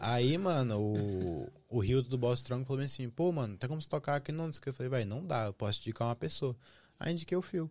Aí, 0.00 0.38
mano, 0.38 0.80
o, 0.80 1.52
o 1.68 1.78
Rio 1.78 2.02
do 2.02 2.16
Boss 2.16 2.40
Strong 2.40 2.64
falou 2.64 2.82
assim, 2.82 3.10
pô, 3.10 3.30
mano, 3.30 3.54
tem 3.58 3.68
como 3.68 3.82
se 3.82 3.88
tocar 3.88 4.16
aqui? 4.16 4.32
Não, 4.32 4.46
não 4.46 4.52
que. 4.52 4.70
Eu 4.70 4.72
falei, 4.72 4.88
vai, 4.88 5.04
não 5.04 5.22
dá, 5.22 5.46
eu 5.46 5.52
posso 5.52 5.78
indicar 5.80 6.08
uma 6.08 6.16
pessoa. 6.16 6.56
Aí 6.98 7.12
indiquei 7.12 7.36
o 7.36 7.42
Fio. 7.42 7.70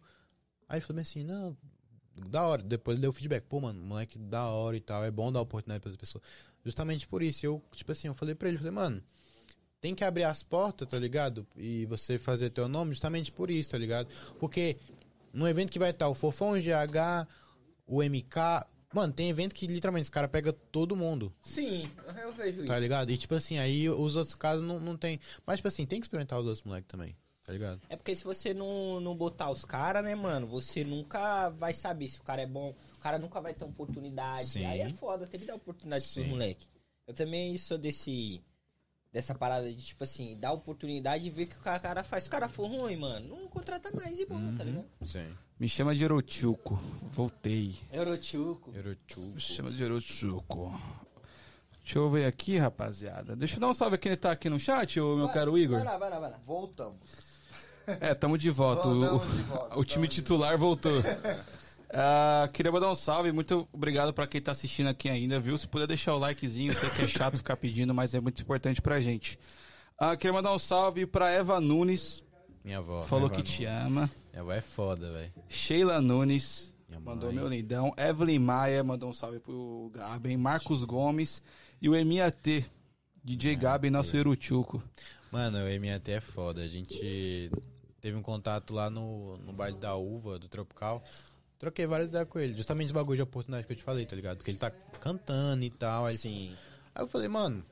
Aí 0.70 0.80
falou 0.80 1.02
assim, 1.02 1.24
não, 1.24 1.58
da 2.30 2.46
hora. 2.46 2.62
Depois 2.62 2.96
ele 2.96 3.02
deu 3.02 3.12
feedback, 3.12 3.44
pô, 3.46 3.60
mano, 3.60 3.82
moleque 3.82 4.20
da 4.20 4.46
hora 4.48 4.78
e 4.78 4.82
tal, 4.82 5.04
é 5.04 5.10
bom 5.10 5.32
dar 5.32 5.42
oportunidade 5.42 5.82
pra 5.82 5.98
pessoa. 5.98 6.22
Justamente 6.64 7.08
por 7.08 7.24
isso, 7.24 7.44
eu, 7.44 7.64
tipo 7.72 7.92
assim, 7.92 8.10
eu 8.10 8.14
falei 8.14 8.36
pra 8.36 8.48
ele, 8.48 8.60
falei, 8.60 8.72
mano, 8.72 9.04
tem 9.82 9.96
que 9.96 10.04
abrir 10.04 10.24
as 10.24 10.44
portas, 10.44 10.88
tá 10.88 11.00
ligado? 11.00 11.48
E 11.56 11.88
você 11.88 12.20
fazer 12.20 12.52
teu 12.52 12.68
nome 12.68 12.92
justamente 12.92 13.32
por 13.32 13.50
isso, 13.50 13.72
tá 13.72 13.78
ligado? 13.78 14.08
Porque 14.40 14.78
no 15.36 15.48
evento 15.48 15.72
que 15.72 15.78
vai 15.80 15.92
estar 15.92 16.08
o 16.08 16.16
Fofão, 16.16 16.52
o 16.52 16.60
GH, 16.60 17.28
o 17.86 18.02
MK. 18.02 18.66
Mano, 18.94 19.12
tem 19.12 19.30
evento 19.30 19.54
que 19.54 19.68
literalmente 19.68 20.06
os 20.06 20.10
caras 20.10 20.32
pegam 20.32 20.54
todo 20.72 20.96
mundo, 20.96 21.34
Sim, 21.42 21.92
eu 22.22 22.32
vejo 22.34 22.60
isso. 22.62 22.68
tá 22.68 22.80
ligado? 22.80 23.12
E 23.12 23.18
tipo 23.18 23.36
assim, 23.36 23.58
aí 23.58 23.90
os 23.90 24.16
outros 24.16 24.36
casos 24.36 24.64
não, 24.66 24.80
não 24.80 24.96
tem. 24.96 25.20
Mas 25.46 25.58
tipo 25.58 25.68
assim, 25.68 25.86
tem 25.86 26.00
que 26.00 26.06
experimentar 26.06 26.40
os 26.40 26.46
outros 26.46 26.64
moleques 26.64 26.88
também, 26.88 27.14
tá 27.44 27.52
ligado? 27.52 27.82
É 27.90 27.98
porque 27.98 28.16
se 28.16 28.24
você 28.24 28.54
não, 28.54 29.02
não 29.02 29.14
botar 29.14 29.52
os 29.52 29.66
caras, 29.66 30.02
né, 30.02 30.16
mano, 30.16 30.48
você 30.48 30.86
nunca 30.86 31.50
vai 31.50 31.74
saber 31.74 32.08
se 32.08 32.22
o 32.22 32.24
cara 32.24 32.42
é 32.44 32.48
bom. 32.48 32.74
O 32.96 33.00
cara 33.02 33.20
nunca 33.20 33.42
vai 33.42 33.54
ter 33.54 33.66
oportunidade. 33.66 34.46
Sim. 34.46 34.66
Aí 34.66 34.80
é 34.80 34.90
foda, 34.94 35.28
tem 35.28 35.42
que 35.42 35.46
dar 35.46 35.56
oportunidade 35.56 36.06
pros 36.06 36.24
Sim. 36.24 36.30
moleques. 36.32 36.66
Eu 37.06 37.14
também 37.14 37.58
sou 37.58 37.78
desse. 37.78 38.42
Dessa 39.16 39.34
parada 39.34 39.72
de, 39.72 39.82
tipo 39.82 40.04
assim, 40.04 40.38
dar 40.38 40.52
oportunidade 40.52 41.26
e 41.26 41.30
ver 41.30 41.44
o 41.44 41.48
que 41.48 41.56
o 41.56 41.62
cara, 41.62 42.04
faz. 42.04 42.24
Se 42.24 42.28
o 42.28 42.32
cara 42.34 42.50
for 42.50 42.68
ruim, 42.68 42.98
mano, 42.98 43.30
não 43.30 43.48
contrata 43.48 43.90
mais 43.96 44.20
e 44.20 44.26
bom, 44.26 44.54
tá 44.58 44.62
ligado? 44.66 44.84
Sim. 45.06 45.26
Me 45.58 45.70
chama 45.70 45.96
de 45.96 46.04
Orochuco. 46.04 46.78
Voltei. 47.14 47.76
Eurochuco. 47.94 48.74
Eurochuco. 48.76 49.28
Me 49.36 49.40
chama 49.40 49.72
de 49.72 49.82
Orochuco. 49.86 50.78
Deixa 51.82 51.98
eu 51.98 52.10
ver 52.10 52.26
aqui, 52.26 52.58
rapaziada. 52.58 53.38
Deixa 53.38 53.56
eu 53.56 53.62
dar 53.62 53.70
um 53.70 53.74
salve 53.74 53.96
aqui, 53.96 54.10
ele 54.10 54.18
tá 54.18 54.34
aqui 54.34 54.50
no 54.50 54.60
chat, 54.60 55.00
o 55.00 55.16
meu 55.16 55.30
caro 55.30 55.58
Igor. 55.58 55.78
Vai 55.78 55.86
lá, 55.86 55.98
vai 55.98 56.10
lá, 56.10 56.20
vai 56.20 56.32
lá. 56.32 56.38
Voltamos. 56.44 57.40
É, 57.88 58.14
tamo 58.14 58.38
de 58.38 58.50
volta. 58.50 58.90
O, 58.90 59.00
Voltamos 59.00 59.38
de 59.38 59.44
volta, 59.44 59.80
o 59.80 59.86
time 59.86 60.10
titular 60.10 60.58
voltou. 60.58 61.02
Ah, 61.92 62.50
queria 62.52 62.72
mandar 62.72 62.90
um 62.92 62.96
salve, 62.96 63.32
muito 63.32 63.68
obrigado 63.72 64.14
pra 64.14 64.28
quem 64.28 64.42
tá 64.42 64.52
assistindo 64.52 64.88
aqui 64.88 65.08
ainda, 65.10 65.40
viu? 65.40 65.58
Se 65.58 65.68
puder 65.68 65.88
deixar 65.88 66.16
o 66.16 66.20
likezinho, 66.20 66.74
sei 66.78 66.90
que 66.90 67.02
é 67.04 67.08
chato 67.08 67.38
ficar 67.38 67.56
pedindo, 67.58 67.94
mas 67.94 68.14
é 68.14 68.20
muito 68.20 68.42
importante 68.42 68.82
pra 68.82 69.00
gente. 69.00 69.40
Ah, 69.98 70.16
queria 70.18 70.34
mandar 70.34 70.54
um 70.54 70.60
salve 70.60 71.06
pra 71.06 71.30
Eva 71.32 71.62
Nunes, 71.62 72.24
Minha 72.64 72.80
avó. 72.80 73.02
falou 73.04 73.30
minha 73.30 73.42
que 73.44 73.48
avó 73.48 73.58
te 73.58 73.64
não- 73.66 73.86
ama. 73.88 74.12
Minha 74.32 74.42
avó 74.42 74.52
é 74.52 74.62
foda, 74.62 75.12
velho. 75.12 75.32
Sheila 75.48 76.02
Nunes, 76.02 76.74
mandou 77.02 77.32
meu 77.32 77.48
lindão. 77.48 77.94
Evelyn 77.98 78.40
Maia, 78.40 78.84
mandou 78.84 79.10
um 79.10 79.14
salve 79.14 79.40
pro 79.40 79.90
Gaben. 79.94 80.36
Marcos 80.38 80.84
Gomes 80.84 81.42
e 81.82 81.88
o 81.88 81.94
MAT, 81.94 82.66
DJ 83.24 83.56
Gaben, 83.56 83.90
nosso 83.92 84.18
Eruchuco. 84.18 84.84
Mano, 85.32 85.60
o 85.60 85.80
MAT 85.80 86.10
é 86.10 86.20
foda. 86.20 86.62
A 86.62 86.68
gente 86.68 87.50
teve 88.02 88.18
um 88.18 88.22
contato 88.22 88.74
lá 88.74 88.90
no, 88.90 89.38
no 89.38 89.54
baile 89.54 89.78
da 89.78 89.96
uva, 89.96 90.38
do 90.38 90.48
Tropical. 90.50 91.02
Troquei 91.58 91.86
várias 91.86 92.10
ideias 92.10 92.28
com 92.28 92.40
ele. 92.40 92.56
Justamente 92.56 92.86
esse 92.86 92.94
bagulho 92.94 93.16
de 93.16 93.22
oportunidade 93.22 93.66
que 93.66 93.74
eu 93.74 93.78
te 93.78 93.84
falei, 93.84 94.06
tá 94.06 94.16
ligado? 94.16 94.38
Porque 94.38 94.52
ele 94.52 94.58
tá 94.58 94.72
cantando 95.00 95.64
e 95.64 95.70
tal. 95.70 96.06
Aí, 96.06 96.18
Sim. 96.18 96.56
aí 96.94 97.04
eu 97.04 97.08
falei, 97.08 97.28
mano, 97.28 97.66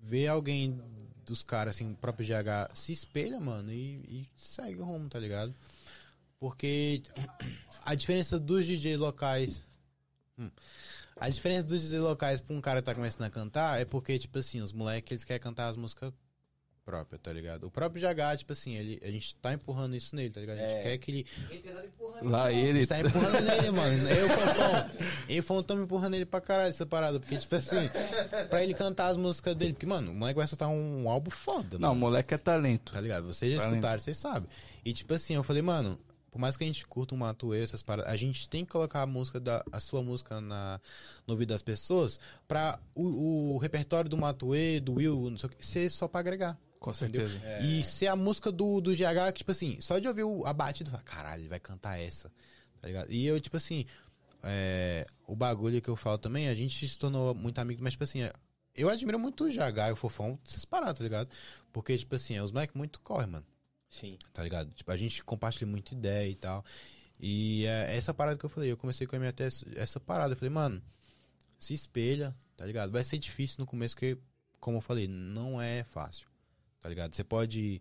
vê 0.00 0.26
alguém 0.26 0.80
dos 1.24 1.42
caras, 1.42 1.76
assim, 1.76 1.92
o 1.92 1.96
próprio 1.96 2.26
GH 2.26 2.74
se 2.74 2.92
espelha, 2.92 3.38
mano, 3.40 3.72
e, 3.72 4.00
e 4.08 4.30
segue 4.36 4.80
o 4.80 4.84
rumo, 4.84 5.08
tá 5.08 5.18
ligado? 5.18 5.54
Porque 6.38 7.02
a 7.84 7.94
diferença 7.94 8.38
dos 8.38 8.66
DJs 8.66 8.98
locais. 8.98 9.64
Hum. 10.38 10.50
a 11.16 11.28
diferença 11.28 11.66
dos 11.66 11.82
DJs 11.82 12.00
locais 12.00 12.40
pra 12.40 12.56
um 12.56 12.60
cara 12.62 12.80
que 12.80 12.86
tá 12.86 12.94
começando 12.94 13.24
a 13.24 13.30
cantar 13.30 13.80
é 13.80 13.84
porque, 13.84 14.18
tipo 14.18 14.38
assim, 14.38 14.60
os 14.60 14.72
moleques 14.72 15.12
eles 15.12 15.24
querem 15.24 15.40
cantar 15.40 15.68
as 15.68 15.76
músicas 15.76 16.12
próprias, 16.84 17.20
tá 17.20 17.32
ligado? 17.32 17.64
O 17.66 17.70
próprio 17.70 18.00
GH, 18.02 18.38
tipo 18.38 18.52
assim, 18.52 18.74
ele, 18.74 19.00
a 19.02 19.10
gente 19.10 19.34
tá 19.36 19.52
empurrando 19.52 19.94
isso 19.94 20.14
nele, 20.16 20.30
tá 20.30 20.40
ligado? 20.40 20.58
A 20.58 20.60
gente 20.62 20.74
É. 20.78 20.82
quer 20.82 20.98
que 20.98 21.10
ele. 21.10 21.26
Lá 22.22 22.46
A 22.46 22.52
ele. 22.52 22.80
gente 22.80 22.88
tá 22.88 23.00
empurrando 23.00 23.40
nele, 23.40 23.70
mano. 23.72 24.08
Eu 24.08 24.16
e 24.16 24.24
o 24.24 24.28
Fofão. 24.28 24.90
Eu 25.28 25.36
e 25.36 25.38
o 25.38 25.42
Fofão 25.42 25.60
estamos 25.60 25.84
empurrando 25.84 26.14
ele 26.14 26.26
pra 26.26 26.40
caralho 26.40 26.70
essa 26.70 26.84
parada. 26.86 27.18
Porque, 27.20 27.36
tipo 27.36 27.54
assim, 27.54 27.88
pra 28.48 28.62
ele 28.62 28.74
cantar 28.74 29.08
as 29.08 29.16
músicas 29.16 29.54
dele. 29.54 29.72
Porque, 29.72 29.86
mano, 29.86 30.10
o 30.10 30.14
moleque 30.14 30.38
vai 30.38 30.46
soltar 30.46 30.68
um 30.68 31.08
álbum 31.08 31.30
foda, 31.30 31.78
Não, 31.78 31.92
o 31.92 31.96
moleque 31.96 32.34
é 32.34 32.38
talento. 32.38 32.92
Tá 32.92 33.00
ligado? 33.00 33.26
Vocês 33.26 33.52
já 33.52 33.58
Talento. 33.60 33.74
escutaram, 33.76 34.00
vocês 34.00 34.16
sabem. 34.16 34.48
E, 34.84 34.92
tipo 34.92 35.14
assim, 35.14 35.34
eu 35.34 35.42
falei, 35.42 35.62
mano, 35.62 35.98
por 36.30 36.38
mais 36.38 36.56
que 36.56 36.64
a 36.64 36.66
gente 36.66 36.86
curta 36.86 37.14
um 37.14 37.18
Matuê, 37.18 37.62
essas 37.62 37.82
paradas, 37.82 38.10
a 38.12 38.16
gente 38.16 38.48
tem 38.48 38.64
que 38.64 38.70
colocar 38.70 39.02
a 39.02 39.06
música 39.06 39.38
da, 39.40 39.64
a 39.72 39.80
sua 39.80 40.02
música 40.02 40.40
na, 40.40 40.80
no 41.26 41.34
ouvido 41.34 41.48
das 41.48 41.60
pessoas 41.62 42.18
pra 42.46 42.78
o, 42.94 43.54
o 43.54 43.58
repertório 43.58 44.08
do 44.08 44.16
Matuê, 44.16 44.78
do 44.80 44.94
Will, 44.94 45.28
não 45.30 45.36
sei 45.38 45.48
o 45.48 45.52
que, 45.52 45.66
ser 45.66 45.90
só 45.90 46.06
pra 46.06 46.20
agregar. 46.20 46.56
Com 46.80 46.90
Entendeu? 46.90 47.28
certeza. 47.28 47.62
E 47.62 47.82
ser 47.84 48.06
a 48.08 48.16
música 48.16 48.50
do, 48.50 48.80
do 48.80 48.92
GH, 48.94 49.30
que, 49.32 49.38
tipo 49.40 49.52
assim, 49.52 49.80
só 49.80 49.98
de 50.00 50.08
ouvir 50.08 50.24
o- 50.24 50.44
a 50.46 50.52
batida, 50.52 50.90
fala, 50.90 51.02
caralho, 51.02 51.42
ele 51.42 51.48
vai 51.48 51.60
cantar 51.60 52.00
essa, 52.00 52.32
tá 52.80 52.88
ligado? 52.88 53.12
E 53.12 53.24
eu, 53.26 53.38
tipo 53.40 53.56
assim, 53.56 53.84
é, 54.42 55.06
o 55.26 55.36
bagulho 55.36 55.80
que 55.82 55.88
eu 55.90 55.94
falo 55.96 56.16
também, 56.18 56.48
a 56.48 56.54
gente 56.54 56.88
se 56.88 56.98
tornou 56.98 57.34
muito 57.34 57.58
amigo, 57.58 57.82
mas, 57.82 57.92
tipo 57.92 58.04
assim, 58.04 58.22
é, 58.22 58.32
eu 58.74 58.88
admiro 58.88 59.18
muito 59.18 59.44
o 59.44 59.50
GH 59.50 59.88
e 59.90 59.92
o 59.92 59.96
Fofão, 59.96 60.38
essas 60.46 60.64
paradas, 60.64 60.98
tá 60.98 61.04
ligado? 61.04 61.28
Porque, 61.72 61.96
tipo 61.98 62.14
assim, 62.14 62.34
é, 62.36 62.42
os 62.42 62.50
moleques 62.50 62.74
muito 62.74 62.98
correm, 63.00 63.28
mano, 63.28 63.46
Sim. 63.88 64.16
tá 64.32 64.42
ligado? 64.42 64.72
Tipo, 64.72 64.90
a 64.90 64.96
gente 64.96 65.22
compartilha 65.22 65.66
muita 65.66 65.92
ideia 65.94 66.28
e 66.30 66.34
tal. 66.34 66.64
E 67.20 67.66
é 67.66 67.94
essa 67.94 68.14
parada 68.14 68.38
que 68.38 68.44
eu 68.46 68.48
falei, 68.50 68.72
eu 68.72 68.76
comecei 68.78 69.06
com 69.06 69.16
a 69.16 69.18
minha 69.18 69.32
tese, 69.34 69.66
essa 69.76 70.00
parada. 70.00 70.32
Eu 70.32 70.36
falei, 70.38 70.48
mano, 70.50 70.82
se 71.58 71.74
espelha, 71.74 72.34
tá 72.56 72.64
ligado? 72.64 72.90
Vai 72.90 73.04
ser 73.04 73.18
difícil 73.18 73.56
no 73.58 73.66
começo, 73.66 73.94
porque, 73.94 74.16
como 74.58 74.78
eu 74.78 74.80
falei, 74.80 75.06
não 75.06 75.60
é 75.60 75.84
fácil, 75.84 76.26
tá 76.80 76.88
ligado? 76.88 77.14
Você 77.14 77.24
pode, 77.24 77.80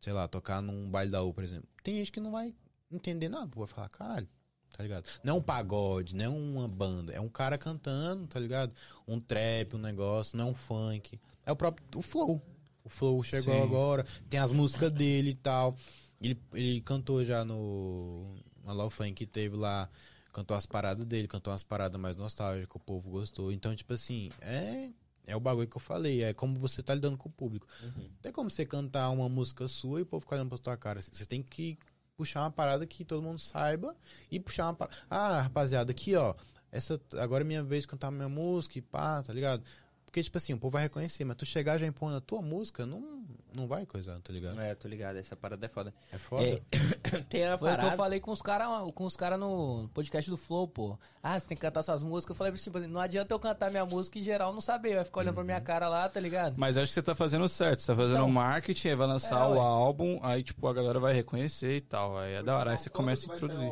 sei 0.00 0.12
lá, 0.12 0.26
tocar 0.26 0.62
num 0.62 0.90
baile 0.90 1.10
da 1.10 1.22
U, 1.22 1.32
por 1.32 1.44
exemplo. 1.44 1.68
Tem 1.82 1.96
gente 1.96 2.12
que 2.12 2.20
não 2.20 2.32
vai 2.32 2.54
entender 2.90 3.28
nada, 3.28 3.50
vai 3.54 3.66
falar, 3.66 3.88
caralho, 3.88 4.28
tá 4.76 4.82
ligado? 4.82 5.06
Não 5.22 5.34
é 5.34 5.38
um 5.38 5.42
pagode, 5.42 6.14
não 6.14 6.24
é 6.24 6.28
uma 6.28 6.68
banda, 6.68 7.12
é 7.12 7.20
um 7.20 7.28
cara 7.28 7.58
cantando, 7.58 8.26
tá 8.26 8.40
ligado? 8.40 8.72
Um 9.06 9.20
trap, 9.20 9.74
um 9.74 9.78
negócio, 9.78 10.36
não 10.36 10.48
é 10.48 10.50
um 10.50 10.54
funk. 10.54 11.20
É 11.44 11.52
o 11.52 11.56
próprio 11.56 11.86
o 11.94 12.02
flow. 12.02 12.42
O 12.84 12.88
flow 12.88 13.22
chegou 13.22 13.54
Sim. 13.54 13.62
agora, 13.62 14.06
tem 14.30 14.40
as 14.40 14.50
músicas 14.50 14.90
dele 14.90 15.30
e 15.30 15.34
tal. 15.34 15.76
Ele, 16.20 16.40
ele 16.52 16.80
cantou 16.80 17.24
já 17.24 17.44
no, 17.44 18.34
Love 18.64 18.94
Funk 18.94 19.12
que 19.12 19.26
teve 19.26 19.56
lá, 19.56 19.88
cantou 20.32 20.56
as 20.56 20.66
paradas 20.66 21.04
dele, 21.04 21.28
cantou 21.28 21.52
umas 21.52 21.62
paradas 21.62 22.00
mais 22.00 22.16
nostálgicas, 22.16 22.74
o 22.74 22.78
povo 22.78 23.10
gostou. 23.10 23.52
Então, 23.52 23.74
tipo 23.74 23.92
assim, 23.92 24.30
é, 24.40 24.90
é 25.28 25.36
o 25.36 25.40
bagulho 25.40 25.68
que 25.68 25.76
eu 25.76 25.80
falei, 25.80 26.22
é 26.22 26.32
como 26.32 26.58
você 26.58 26.82
tá 26.82 26.94
lidando 26.94 27.18
com 27.18 27.28
o 27.28 27.32
público. 27.32 27.66
Não 27.82 28.16
tem 28.22 28.32
como 28.32 28.48
você 28.48 28.64
cantar 28.64 29.10
uma 29.10 29.28
música 29.28 29.68
sua 29.68 30.00
e 30.00 30.02
o 30.02 30.06
povo 30.06 30.22
ficar 30.22 30.36
olhando 30.36 30.48
pra 30.48 30.58
tua 30.58 30.76
cara. 30.76 31.02
Você 31.02 31.26
tem 31.26 31.42
que 31.42 31.78
puxar 32.16 32.40
uma 32.40 32.50
parada 32.50 32.86
que 32.86 33.04
todo 33.04 33.22
mundo 33.22 33.38
saiba 33.38 33.94
e 34.30 34.40
puxar 34.40 34.64
uma 34.64 34.74
parada. 34.74 34.96
Ah, 35.08 35.42
rapaziada, 35.42 35.90
aqui 35.92 36.16
ó, 36.16 36.34
essa, 36.72 36.98
agora 37.18 37.44
é 37.44 37.46
minha 37.46 37.62
vez 37.62 37.82
de 37.82 37.88
cantar 37.88 38.10
minha 38.10 38.28
música 38.28 38.78
e 38.78 38.82
pá, 38.82 39.22
tá 39.22 39.32
ligado? 39.32 39.62
Porque, 40.08 40.22
tipo 40.22 40.38
assim, 40.38 40.54
o 40.54 40.58
povo 40.58 40.72
vai 40.72 40.84
reconhecer, 40.84 41.22
mas 41.22 41.36
tu 41.36 41.44
chegar 41.44 41.76
já 41.76 41.84
impondo 41.86 42.16
a 42.16 42.20
tua 42.22 42.40
música, 42.40 42.86
não, 42.86 43.22
não 43.54 43.68
vai 43.68 43.84
coisar, 43.84 44.18
tá 44.20 44.32
ligado? 44.32 44.58
É, 44.58 44.74
tô 44.74 44.88
ligado, 44.88 45.16
essa 45.16 45.36
parada 45.36 45.66
é 45.66 45.68
foda. 45.68 45.92
É 46.10 46.16
foda. 46.16 46.42
É, 46.44 46.62
tem 47.28 47.44
a 47.44 47.58
Foi 47.58 47.68
o 47.68 47.72
que 47.72 47.76
eu 47.76 47.80
parada. 47.82 47.96
falei 47.96 48.18
com 48.18 48.30
os 48.30 48.40
caras 48.40 48.66
com 48.94 49.04
os 49.04 49.14
cara 49.14 49.36
no 49.36 49.86
podcast 49.92 50.30
do 50.30 50.38
Flow, 50.38 50.66
pô. 50.66 50.98
Ah, 51.22 51.38
você 51.38 51.44
tem 51.46 51.56
que 51.58 51.60
cantar 51.60 51.82
suas 51.82 52.02
músicas. 52.02 52.30
Eu 52.34 52.38
falei, 52.38 52.52
tipo, 52.54 52.78
não 52.80 53.00
adianta 53.02 53.34
eu 53.34 53.38
cantar 53.38 53.70
minha 53.70 53.84
música 53.84 54.18
e 54.18 54.22
geral 54.22 54.50
não 54.54 54.62
saber. 54.62 54.94
Vai 54.94 55.04
ficar 55.04 55.20
olhando 55.20 55.34
pra 55.34 55.44
minha 55.44 55.60
cara 55.60 55.90
lá, 55.90 56.08
tá 56.08 56.18
ligado? 56.20 56.54
Mas 56.56 56.78
acho 56.78 56.86
que 56.90 56.94
você 56.94 57.02
tá 57.02 57.14
fazendo 57.14 57.46
certo. 57.46 57.80
Você 57.82 57.88
tá 57.88 57.94
fazendo 57.96 58.14
Então. 58.16 58.30
marketing, 58.30 58.88
aí 58.88 58.94
vai 58.96 59.06
lançar 59.06 59.40
É, 59.42 59.44
o 59.46 59.50
ué. 59.52 59.58
álbum, 59.60 60.18
aí, 60.22 60.42
tipo, 60.42 60.66
a 60.66 60.72
galera 60.72 60.98
vai 60.98 61.12
reconhecer 61.12 61.76
e 61.76 61.80
tal. 61.82 62.16
Aí 62.16 62.32
é 62.32 62.42
da 62.42 62.56
hora. 62.56 62.70
Aí 62.70 62.78
você 62.78 62.88
começa 62.88 63.30
a 63.30 63.34
introduzir. 63.34 63.70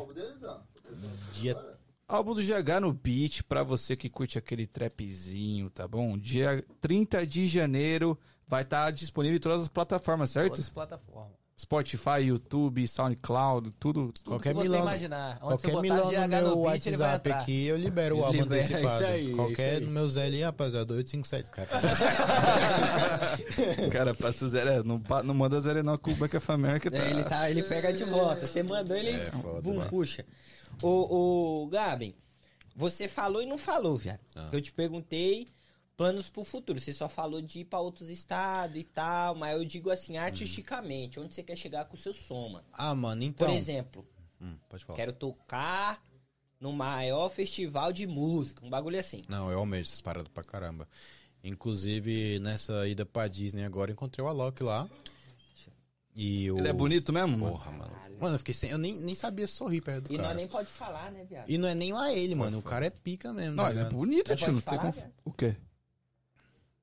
Dia 1.33 1.55
Álbum 2.09 2.33
do 2.33 2.41
GH 2.41 2.79
no 2.79 2.93
beat, 2.93 3.43
pra 3.43 3.63
você 3.63 3.93
que 3.97 4.09
curte 4.09 4.37
aquele 4.37 4.65
trapzinho, 4.65 5.69
tá 5.69 5.85
bom? 5.85 6.17
Dia 6.17 6.63
30 6.79 7.27
de 7.27 7.47
janeiro 7.47 8.17
vai 8.47 8.61
estar 8.61 8.89
disponível 8.91 9.35
em 9.35 9.39
todas 9.41 9.63
as 9.63 9.67
plataformas, 9.67 10.29
certo? 10.31 10.51
Todas 10.51 10.65
as 10.65 10.69
plataformas. 10.69 11.35
Spotify, 11.59 12.21
YouTube, 12.27 12.87
SoundCloud, 12.87 13.71
tudo. 13.79 14.13
Tudo 14.13 14.29
Qualquer 14.29 14.49
que 14.53 14.59
você 14.59 14.63
milão- 14.69 14.81
imaginar. 14.83 15.31
Onde 15.41 15.63
Qualquer 15.63 15.67
você 15.67 15.71
botar 15.73 15.81
milão 15.81 16.05
no 16.05 16.11
GH 16.11 16.27
meu 16.29 16.41
no 16.43 16.55
beat, 16.63 16.85
WhatsApp 16.85 17.31
aqui, 17.31 17.65
eu 17.65 17.75
libero 17.77 18.17
o 18.19 18.23
álbum 18.23 18.43
Libera, 18.43 18.61
antecipado. 18.63 18.95
isso 18.95 19.05
aí, 19.05 19.35
Qualquer 19.35 19.73
isso 19.73 19.79
aí. 19.81 19.85
no 19.85 19.91
meu 19.91 20.07
Zé 20.07 20.25
ali, 20.27 20.41
rapaziada, 20.43 20.93
857, 20.93 21.51
cara. 21.51 21.67
Cara, 23.91 24.13
passa 24.13 24.45
o 24.45 24.49
zero. 24.49 24.69
é, 24.69 24.83
Não, 24.83 25.01
não 25.25 25.33
manda 25.33 25.59
zero 25.59 25.83
não 25.83 25.97
com 25.97 26.11
o 26.11 26.15
Back 26.15 26.37
of 26.37 26.51
America. 26.51 26.89
Tá? 26.91 26.97
É, 26.97 27.09
ele, 27.09 27.23
tá, 27.23 27.49
ele 27.49 27.63
pega 27.63 27.91
de 27.91 28.03
volta. 28.05 28.45
Você 28.45 28.61
mandou, 28.63 28.95
ele 28.95 29.09
É, 29.09 29.29
bum, 29.61 29.75
mano. 29.77 29.89
puxa. 29.89 30.23
Ô, 30.81 31.63
ô, 31.63 31.67
Gabi, 31.67 32.15
você 32.75 33.07
falou 33.07 33.41
e 33.41 33.45
não 33.45 33.57
falou, 33.57 33.97
viado. 33.97 34.19
Ah. 34.35 34.49
Eu 34.51 34.61
te 34.61 34.71
perguntei 34.71 35.47
planos 35.95 36.29
pro 36.29 36.43
futuro. 36.43 36.79
Você 36.79 36.93
só 36.93 37.09
falou 37.09 37.41
de 37.41 37.61
ir 37.61 37.65
pra 37.65 37.79
outros 37.79 38.09
estados 38.09 38.77
e 38.77 38.83
tal, 38.83 39.33
mas 39.35 39.57
eu 39.57 39.65
digo 39.65 39.89
assim, 39.89 40.17
artisticamente, 40.17 41.19
onde 41.19 41.33
você 41.33 41.41
quer 41.41 41.55
chegar 41.55 41.85
com 41.85 41.95
o 41.95 41.99
seu 41.99 42.13
som, 42.13 42.49
mano? 42.49 42.65
Ah, 42.73 42.93
mano, 42.93 43.21
Por 43.33 43.45
então. 43.45 43.55
exemplo, 43.55 44.07
Hum, 44.39 44.55
pode 44.69 44.85
falar. 44.85 44.95
quero 44.97 45.13
tocar 45.13 46.03
no 46.59 46.71
maior 46.71 47.29
festival 47.29 47.91
de 47.91 48.05
música, 48.05 48.63
um 48.65 48.69
bagulho 48.69 48.99
assim. 48.99 49.23
Não, 49.27 49.49
eu 49.51 49.57
almejo 49.59 49.89
essas 49.89 50.01
paradas 50.01 50.31
pra 50.31 50.43
caramba. 50.43 50.87
Inclusive, 51.43 52.39
nessa 52.39 52.87
ida 52.87 53.05
pra 53.05 53.27
Disney 53.27 53.63
agora, 53.63 53.91
encontrei 53.91 54.23
o 54.23 54.27
Alok 54.27 54.61
lá. 54.63 54.87
E 56.19 56.51
o... 56.51 56.57
Ele 56.57 56.67
é 56.67 56.73
bonito 56.73 57.13
mesmo? 57.13 57.37
mano? 57.37 57.51
Porra, 57.51 57.71
mano. 57.71 57.91
Mano, 58.19 58.33
eu 58.33 58.39
fiquei 58.39 58.53
sem... 58.55 58.71
Eu 58.71 58.79
nem, 58.79 58.95
nem 58.95 59.13
sabia 59.13 59.47
sorrir 59.47 59.79
perto 59.81 60.07
do 60.07 60.13
E 60.13 60.17
nós 60.17 60.25
cara. 60.25 60.37
nem 60.37 60.47
pode 60.47 60.67
falar, 60.67 61.11
né, 61.11 61.23
viado? 61.23 61.47
E 61.47 61.55
não 61.59 61.69
é 61.69 61.75
nem 61.75 61.93
lá 61.93 62.11
ele, 62.11 62.33
mano. 62.33 62.57
O 62.57 62.63
cara 62.63 62.87
é 62.87 62.89
pica 62.89 63.31
mesmo, 63.31 63.55
Não, 63.55 63.65
tá 63.65 63.69
ele 63.69 63.79
é 63.81 63.83
bonito, 63.85 64.35
tio. 64.35 64.51
Não 64.51 64.59
tem 64.59 64.79
como... 64.79 64.91
O 65.23 65.31
quê? 65.31 65.55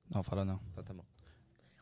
Não, 0.09 0.23
fala 0.23 0.45
não. 0.45 0.61
Então 0.71 0.81
tá 0.81 0.93
bom. 0.93 1.03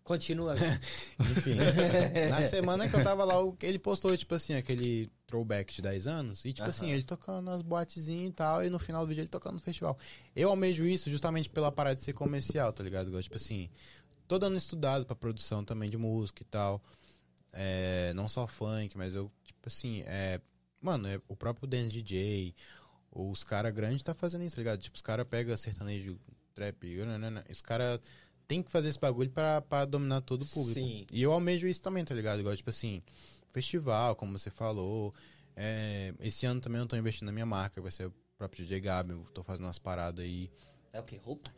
Continua. 0.04 0.56
Enfim. 1.22 1.56
na 2.32 2.42
semana 2.42 2.90
que 2.90 2.96
eu 2.96 3.04
tava 3.04 3.24
lá, 3.24 3.40
o- 3.42 3.56
ele 3.62 3.78
postou, 3.78 4.18
tipo 4.18 4.34
assim, 4.34 4.56
aquele 4.56 5.10
throwback 5.28 5.74
de 5.76 5.82
10 5.84 6.08
anos. 6.08 6.44
E, 6.46 6.52
tipo 6.52 6.68
assim, 6.68 6.90
ele 6.90 7.04
tocando 7.04 7.46
nas 7.46 7.62
boatezinhas 7.62 8.30
e 8.30 8.34
tal. 8.34 8.66
E 8.66 8.70
no 8.72 8.80
final 8.80 9.04
do 9.06 9.08
vídeo 9.10 9.22
ele 9.22 9.28
tocando 9.30 9.54
no 9.54 9.60
festival. 9.60 9.96
Eu 10.36 10.50
almejo 10.50 10.86
isso 10.86 11.10
justamente 11.12 11.50
pela 11.50 11.72
parada 11.72 11.96
de 11.96 12.02
ser 12.02 12.14
comercial, 12.14 12.74
tá 12.74 12.84
ligado? 12.84 13.22
Tipo 13.22 13.36
assim, 13.38 13.70
tô 14.28 14.40
dando 14.40 14.58
estudado 14.58 15.06
pra 15.06 15.16
produção 15.16 15.64
também 15.64 15.90
de 15.90 15.98
música 15.98 16.42
e 16.42 16.46
tal. 16.46 16.82
É, 17.54 18.12
não 18.16 18.28
só 18.28 18.48
funk, 18.48 18.98
mas 18.98 19.16
eu, 19.16 19.32
tipo 19.44 19.68
assim, 19.68 20.02
é. 20.06 20.42
Mano, 20.82 21.08
é 21.08 21.22
o 21.30 21.36
próprio 21.36 21.68
Dance 21.68 21.90
DJ, 21.90 22.54
os 23.10 23.44
caras 23.44 23.74
grandes 23.74 24.04
tá 24.04 24.14
fazendo 24.14 24.44
isso, 24.44 24.56
tá 24.56 24.62
ligado? 24.62 24.82
Tipo, 24.82 24.96
os 24.96 25.02
caras 25.02 25.26
pegam 25.28 25.56
sertanejo, 25.56 26.20
trap, 26.54 26.84
nanana, 27.06 27.46
os 27.50 27.62
caras 27.62 28.02
tem 28.48 28.62
que 28.62 28.70
fazer 28.70 28.90
esse 28.90 29.00
bagulho 29.00 29.30
pra, 29.30 29.62
pra 29.62 29.86
dominar 29.86 30.22
todo 30.22 30.42
o 30.42 30.46
público. 30.46 30.74
Sim. 30.74 31.06
E 31.12 31.22
eu 31.22 31.32
almejo 31.32 31.68
isso 31.68 31.82
também, 31.82 32.04
tá 32.04 32.14
ligado? 32.14 32.40
Igual, 32.40 32.56
tipo 32.56 32.70
assim, 32.70 33.02
festival, 33.50 34.16
como 34.16 34.38
você 34.38 34.50
falou. 34.50 35.14
É, 35.56 36.14
esse 36.20 36.46
ano 36.46 36.60
também 36.60 36.82
eu 36.82 36.88
tô 36.88 36.96
investindo 36.96 37.28
na 37.28 37.32
minha 37.32 37.46
marca, 37.46 37.82
vai 37.82 37.92
ser 37.92 38.08
o 38.08 38.14
próprio 38.38 38.66
DJ 38.66 38.82
Gabi, 38.82 39.12
eu 39.12 39.24
tô 39.34 39.44
fazendo 39.44 39.66
umas 39.66 39.80
paradas 39.80 40.26
aí. 40.26 40.52
É 40.92 41.00
o 41.00 41.04
que? 41.04 41.18
Roupa? 41.18 41.50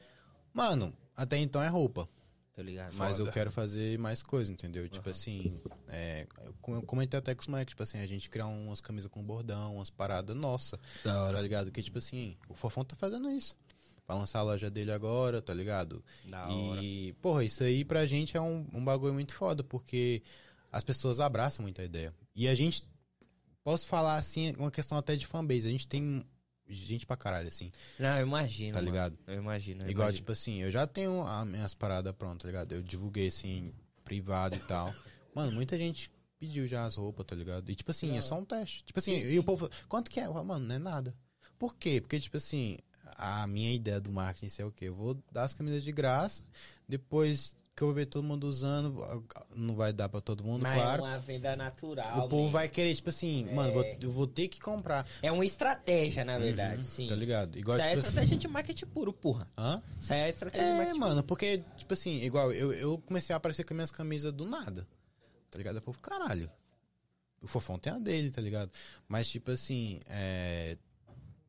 Mano, 0.54 0.96
até 1.16 1.38
então 1.38 1.64
é 1.64 1.68
roupa. 1.68 2.08
Tô 2.56 2.62
ligado. 2.62 2.94
Mas 2.96 3.20
eu 3.20 3.30
quero 3.32 3.52
fazer 3.52 4.00
mais 4.00 4.24
coisa, 4.24 4.50
entendeu? 4.52 4.88
Tipo 4.88 5.10
assim, 5.10 5.56
é, 5.90 6.26
eu 6.46 6.54
com- 6.62 6.76
eu 6.76 6.82
comentei 6.84 7.20
até 7.20 7.36
com 7.36 7.42
os 7.42 7.48
moleques, 7.48 7.72
tipo 7.74 7.84
assim, 7.84 7.98
a 8.00 8.08
gente 8.08 8.30
criar 8.30 8.46
umas 8.48 8.80
camisas 8.80 9.12
com 9.12 9.22
bordão, 9.22 9.76
umas 9.76 9.90
paradas, 9.90 10.34
nossa, 10.36 10.78
Da 11.04 11.14
tá 11.14 11.22
hora. 11.26 11.42
ligado? 11.42 11.70
Que 11.72 11.84
tipo 11.84 11.98
assim, 11.98 12.38
o 12.48 12.56
Fofão 12.56 12.86
tá 12.86 12.96
fazendo 12.96 13.30
isso. 13.30 13.58
Vai 14.08 14.18
lançar 14.18 14.40
a 14.40 14.44
loja 14.44 14.70
dele 14.70 14.92
agora, 14.92 15.42
tá 15.42 15.54
ligado? 15.54 16.02
Da 16.26 16.48
hora. 16.48 16.82
E, 16.82 17.12
porra, 17.22 17.44
isso 17.44 17.64
aí 17.64 17.84
pra 17.84 18.06
gente 18.06 18.38
é 18.38 18.42
um, 18.42 18.66
um 18.72 18.86
bagulho 18.86 19.14
muito 19.14 19.34
foda, 19.34 19.64
porque 19.64 20.22
as 20.72 20.84
pessoas 20.84 21.20
abraçam 21.20 21.64
muito 21.64 21.82
a 21.82 21.84
ideia. 21.84 22.14
E 22.36 22.48
a 22.48 22.56
gente, 22.56 22.84
posso 23.64 23.86
falar 23.88 24.16
assim, 24.18 24.54
uma 24.58 24.72
questão 24.72 24.98
até 24.98 25.16
de 25.16 25.26
fanbase, 25.28 25.68
a 25.68 25.72
gente 25.72 25.88
tem 25.88 26.24
gente 26.68 27.06
pra 27.06 27.16
caralho, 27.16 27.48
assim, 27.48 27.72
Não, 28.00 28.18
eu 28.18 28.26
imagino. 28.26 28.74
tá 28.74 28.82
ligado? 28.82 29.18
Eu 29.28 29.36
imagino. 29.36 29.84
eu 29.84 29.90
Igual, 29.90 30.08
imagino. 30.08 30.18
tipo 30.22 30.32
assim, 30.32 30.62
eu 30.62 30.72
já 30.72 30.86
tenho 30.88 31.22
as 31.26 31.46
minhas 31.48 31.74
paradas 31.74 32.14
prontas, 32.14 32.42
tá 32.44 32.48
ligado? 32.48 32.72
Eu 32.74 32.82
divulguei, 32.82 33.28
assim, 33.28 33.74
privado 34.04 34.56
e 34.56 34.60
tal. 34.60 34.94
Mano, 35.36 35.52
muita 35.52 35.78
gente 35.78 36.12
pediu 36.40 36.68
já 36.68 36.86
as 36.86 36.96
roupas, 36.96 37.26
tá 37.26 37.36
ligado? 37.36 37.70
E, 37.70 37.76
tipo 37.76 37.92
assim, 37.92 38.18
é 38.18 38.22
só 38.22 38.38
um 38.40 38.46
teste. 38.46 38.84
Tipo 38.84 39.00
assim, 39.00 39.18
e 39.18 39.38
o 39.40 39.44
povo 39.44 39.70
quanto 39.88 40.10
que 40.10 40.20
é? 40.20 40.28
Mano, 40.28 40.60
não 40.66 40.76
é 40.76 40.80
nada. 40.80 41.16
Por 41.58 41.76
quê? 41.76 42.02
Porque, 42.02 42.20
tipo 42.20 42.38
assim, 42.38 42.78
a 43.18 43.46
minha 43.48 43.74
ideia 43.74 44.00
do 44.00 44.12
marketing 44.12 44.62
é 44.62 44.66
o 44.66 44.72
quê? 44.72 44.86
Eu 44.86 44.96
vou 44.96 45.18
dar 45.32 45.44
as 45.44 45.54
camisas 45.54 45.84
de 45.84 45.92
graça, 45.92 46.44
depois 46.88 47.56
que 47.76 47.82
eu 47.84 47.94
ver 47.94 48.06
todo 48.06 48.24
mundo 48.24 48.46
usando, 48.46 49.26
não 49.54 49.76
vai 49.76 49.92
dar 49.92 50.08
pra 50.08 50.22
todo 50.22 50.44
mundo, 50.46 50.64
Mas 50.64 50.76
claro. 50.76 51.04
é 51.04 51.08
uma 51.08 51.18
venda 51.20 51.52
natural. 51.58 52.26
O 52.26 52.30
povo 52.30 52.46
né? 52.46 52.52
vai 52.52 52.70
querer, 52.70 52.96
tipo 52.96 53.10
assim, 53.10 53.44
mano, 53.54 53.74
vou- 53.74 53.84
eu 54.02 54.12
vou 54.12 54.26
ter 54.26 54.48
que 54.48 54.62
comprar, 54.62 55.06
É 55.22 55.30
uma 55.30 55.46
estratégia, 55.46 56.24
na 56.24 56.38
verdade, 56.38 56.86
sim. 56.86 57.08
tá 57.08 57.16
ligado? 57.16 57.58
Igual, 57.58 57.78
Isso 57.78 57.86
aí 57.86 57.92
é 57.92 57.96
tipo 57.96 58.00
assim... 58.00 58.08
estratégia 58.10 58.38
de 58.38 58.48
marketing 58.48 58.86
puro, 58.86 59.12
porra. 59.12 59.46
Hã? 59.58 59.84
Isso 60.00 60.14
aí 60.14 60.20
é 60.22 60.30
estratégia 60.30 60.68
de 60.68 60.72
É, 60.74 60.78
marketing 60.78 61.00
mano, 61.00 61.24
porque, 61.24 61.64
tipo 61.76 61.94
assim, 61.94 62.22
igual, 62.24 62.54
eu, 62.54 62.72
eu 62.72 62.98
comecei 63.00 63.34
a 63.34 63.38
aparecer 63.38 63.66
com 63.66 63.74
minhas 63.74 63.92
camisas 63.92 64.32
do 64.32 64.46
nada. 64.46 64.88
Tá 65.52 65.58
ligado? 65.58 65.76
Eu 65.76 65.82
povo, 65.82 66.00
caralho. 66.00 66.50
O 67.42 67.48
fofão 67.48 67.78
tem 67.78 67.92
a 67.92 68.00
dele, 68.00 68.32
tá 68.32 68.42
ligado? 68.42 68.72
Mas, 69.08 69.28
tipo 69.28 69.52
assim, 69.52 70.00
é. 70.08 70.78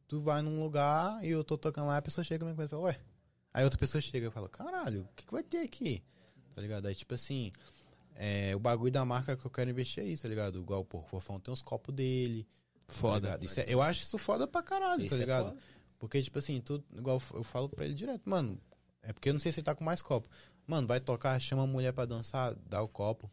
Tu 0.08 0.20
vai 0.20 0.42
num 0.42 0.60
lugar 0.62 1.24
e 1.24 1.30
eu 1.30 1.42
tô 1.42 1.56
tocando 1.56 1.86
lá, 1.86 1.96
a 1.96 2.02
pessoa 2.02 2.24
chega 2.24 2.44
e 2.44 2.52
me 2.52 2.68
fala, 2.68 2.82
ué. 2.82 3.00
Aí 3.54 3.64
outra 3.64 3.78
pessoa 3.78 4.00
chega 4.00 4.26
e 4.28 4.30
fala, 4.30 4.48
caralho, 4.48 5.02
o 5.02 5.08
que, 5.16 5.24
que 5.24 5.32
vai 5.32 5.42
ter 5.42 5.58
aqui? 5.58 6.02
Tá 6.56 6.62
ligado? 6.62 6.86
Aí, 6.86 6.94
tipo 6.94 7.12
assim, 7.14 7.52
é, 8.14 8.56
o 8.56 8.58
bagulho 8.58 8.90
da 8.90 9.04
marca 9.04 9.36
que 9.36 9.44
eu 9.46 9.50
quero 9.50 9.68
investir 9.68 10.02
é 10.02 10.06
isso, 10.06 10.22
tá 10.22 10.28
ligado? 10.30 10.58
Igual, 10.58 10.82
pô, 10.86 11.00
o 11.00 11.02
fofão 11.02 11.38
tem 11.38 11.52
os 11.52 11.60
copos 11.60 11.94
dele. 11.94 12.48
tá 12.86 12.94
Foda. 12.94 13.16
ligado? 13.26 13.44
Isso 13.44 13.60
é- 13.60 13.66
eu 13.68 13.82
acho 13.82 14.04
isso 14.04 14.16
foda 14.16 14.46
pra 14.46 14.62
caralho, 14.62 15.02
Isso 15.04 15.10
tá 15.10 15.16
é 15.16 15.18
ligado? 15.18 15.48
foda. 15.50 15.60
Porque, 15.98 16.22
tipo 16.22 16.38
assim, 16.38 16.58
tu, 16.62 16.82
igual 16.96 17.20
eu 17.34 17.44
falo 17.44 17.68
pra 17.68 17.84
ele 17.84 17.92
direto, 17.92 18.22
mano, 18.24 18.58
é 19.02 19.12
porque 19.12 19.28
eu 19.28 19.34
não 19.34 19.40
sei 19.40 19.52
se 19.52 19.60
ele 19.60 19.64
tá 19.66 19.74
com 19.74 19.84
mais 19.84 20.00
copo. 20.00 20.28
Mano, 20.66 20.86
vai 20.86 20.98
tocar, 20.98 21.38
chama 21.38 21.64
a 21.64 21.66
mulher 21.66 21.92
pra 21.92 22.06
dançar, 22.06 22.54
dá 22.66 22.80
o 22.80 22.88
copo. 22.88 23.30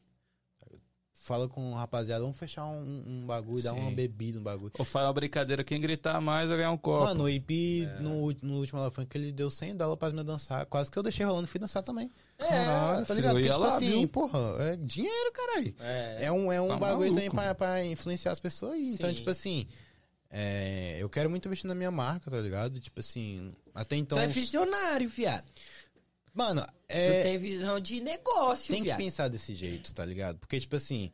Fala 1.14 1.48
com 1.48 1.72
o 1.72 1.76
rapaziada, 1.76 2.22
vamos 2.22 2.38
fechar 2.38 2.66
um, 2.66 3.04
um 3.08 3.26
bagulho, 3.26 3.62
Sim. 3.62 3.70
uma 3.70 3.92
bebida, 3.92 4.40
um 4.40 4.44
bagulho. 4.44 4.74
Ou 4.78 4.84
faz 4.84 5.06
uma 5.06 5.14
brincadeira, 5.14 5.64
quem 5.64 5.80
gritar 5.80 6.20
mais 6.20 6.50
vai 6.50 6.58
ganhar 6.58 6.72
um 6.72 6.78
copo. 6.78 7.06
Mano, 7.06 7.24
o 7.24 7.30
IP 7.30 7.86
É. 7.86 8.00
no, 8.02 8.34
no 8.42 8.58
último 8.58 8.78
Ela 8.80 8.92
Funk 8.92 9.16
ele 9.18 9.32
deu 9.32 9.50
100 9.50 9.78
dólares 9.78 10.00
pra 10.00 10.10
me 10.12 10.22
dançar. 10.24 10.66
Quase 10.66 10.92
que 10.92 11.00
eu 11.00 11.04
deixei 11.04 11.26
rolando 11.26 11.46
e 11.46 11.50
fui 11.50 11.62
dançar 11.62 11.82
também. 11.82 12.12
Caralho, 12.50 13.06
Tá 13.06 13.16
filho, 13.16 13.16
ligado? 13.16 13.40
eu 13.40 13.42
Porque, 13.42 13.54
tipo 13.54 13.64
assim, 13.76 14.00
viu? 14.00 14.08
porra, 14.08 14.40
é 14.64 14.76
dinheiro, 14.78 15.32
caralho. 15.32 15.76
É. 15.80 16.18
É 16.26 16.32
um, 16.32 16.52
é 16.52 16.62
um 16.62 16.68
Tá 16.70 16.78
bagulho 16.78 17.10
também 17.12 17.30
maluco. 17.30 17.56
pra, 17.56 17.56
pra 17.56 17.86
influenciar 17.86 18.32
as 18.32 18.40
pessoas 18.40 18.74
aí. 18.74 18.94
Então, 18.94 19.14
tipo 19.14 19.30
assim, 19.30 19.68
é, 20.30 20.98
eu 21.00 21.10
quero 21.10 21.30
muito 21.30 21.46
investir 21.48 21.68
na 21.68 21.76
minha 21.76 21.92
marca, 21.92 22.30
tá 22.32 22.38
ligado? 22.40 22.80
Tipo 22.80 23.00
assim, 23.00 23.54
até 23.74 23.96
então. 23.96 24.18
Tu 24.18 24.22
é 24.22 24.28
visionário, 24.28 25.08
viado. 25.10 25.46
Mano, 26.34 26.62
Tu 26.66 26.72
é. 26.88 27.22
tem 27.22 27.38
visão 27.38 27.80
de 27.80 28.00
negócio, 28.02 28.74
Tem 28.74 28.84
que 28.84 28.94
pensar 28.96 29.28
desse 29.28 29.54
jeito, 29.54 29.94
tá 29.94 30.04
ligado? 30.04 30.40
Porque, 30.40 30.60
tipo 30.60 30.76
assim, 30.76 31.12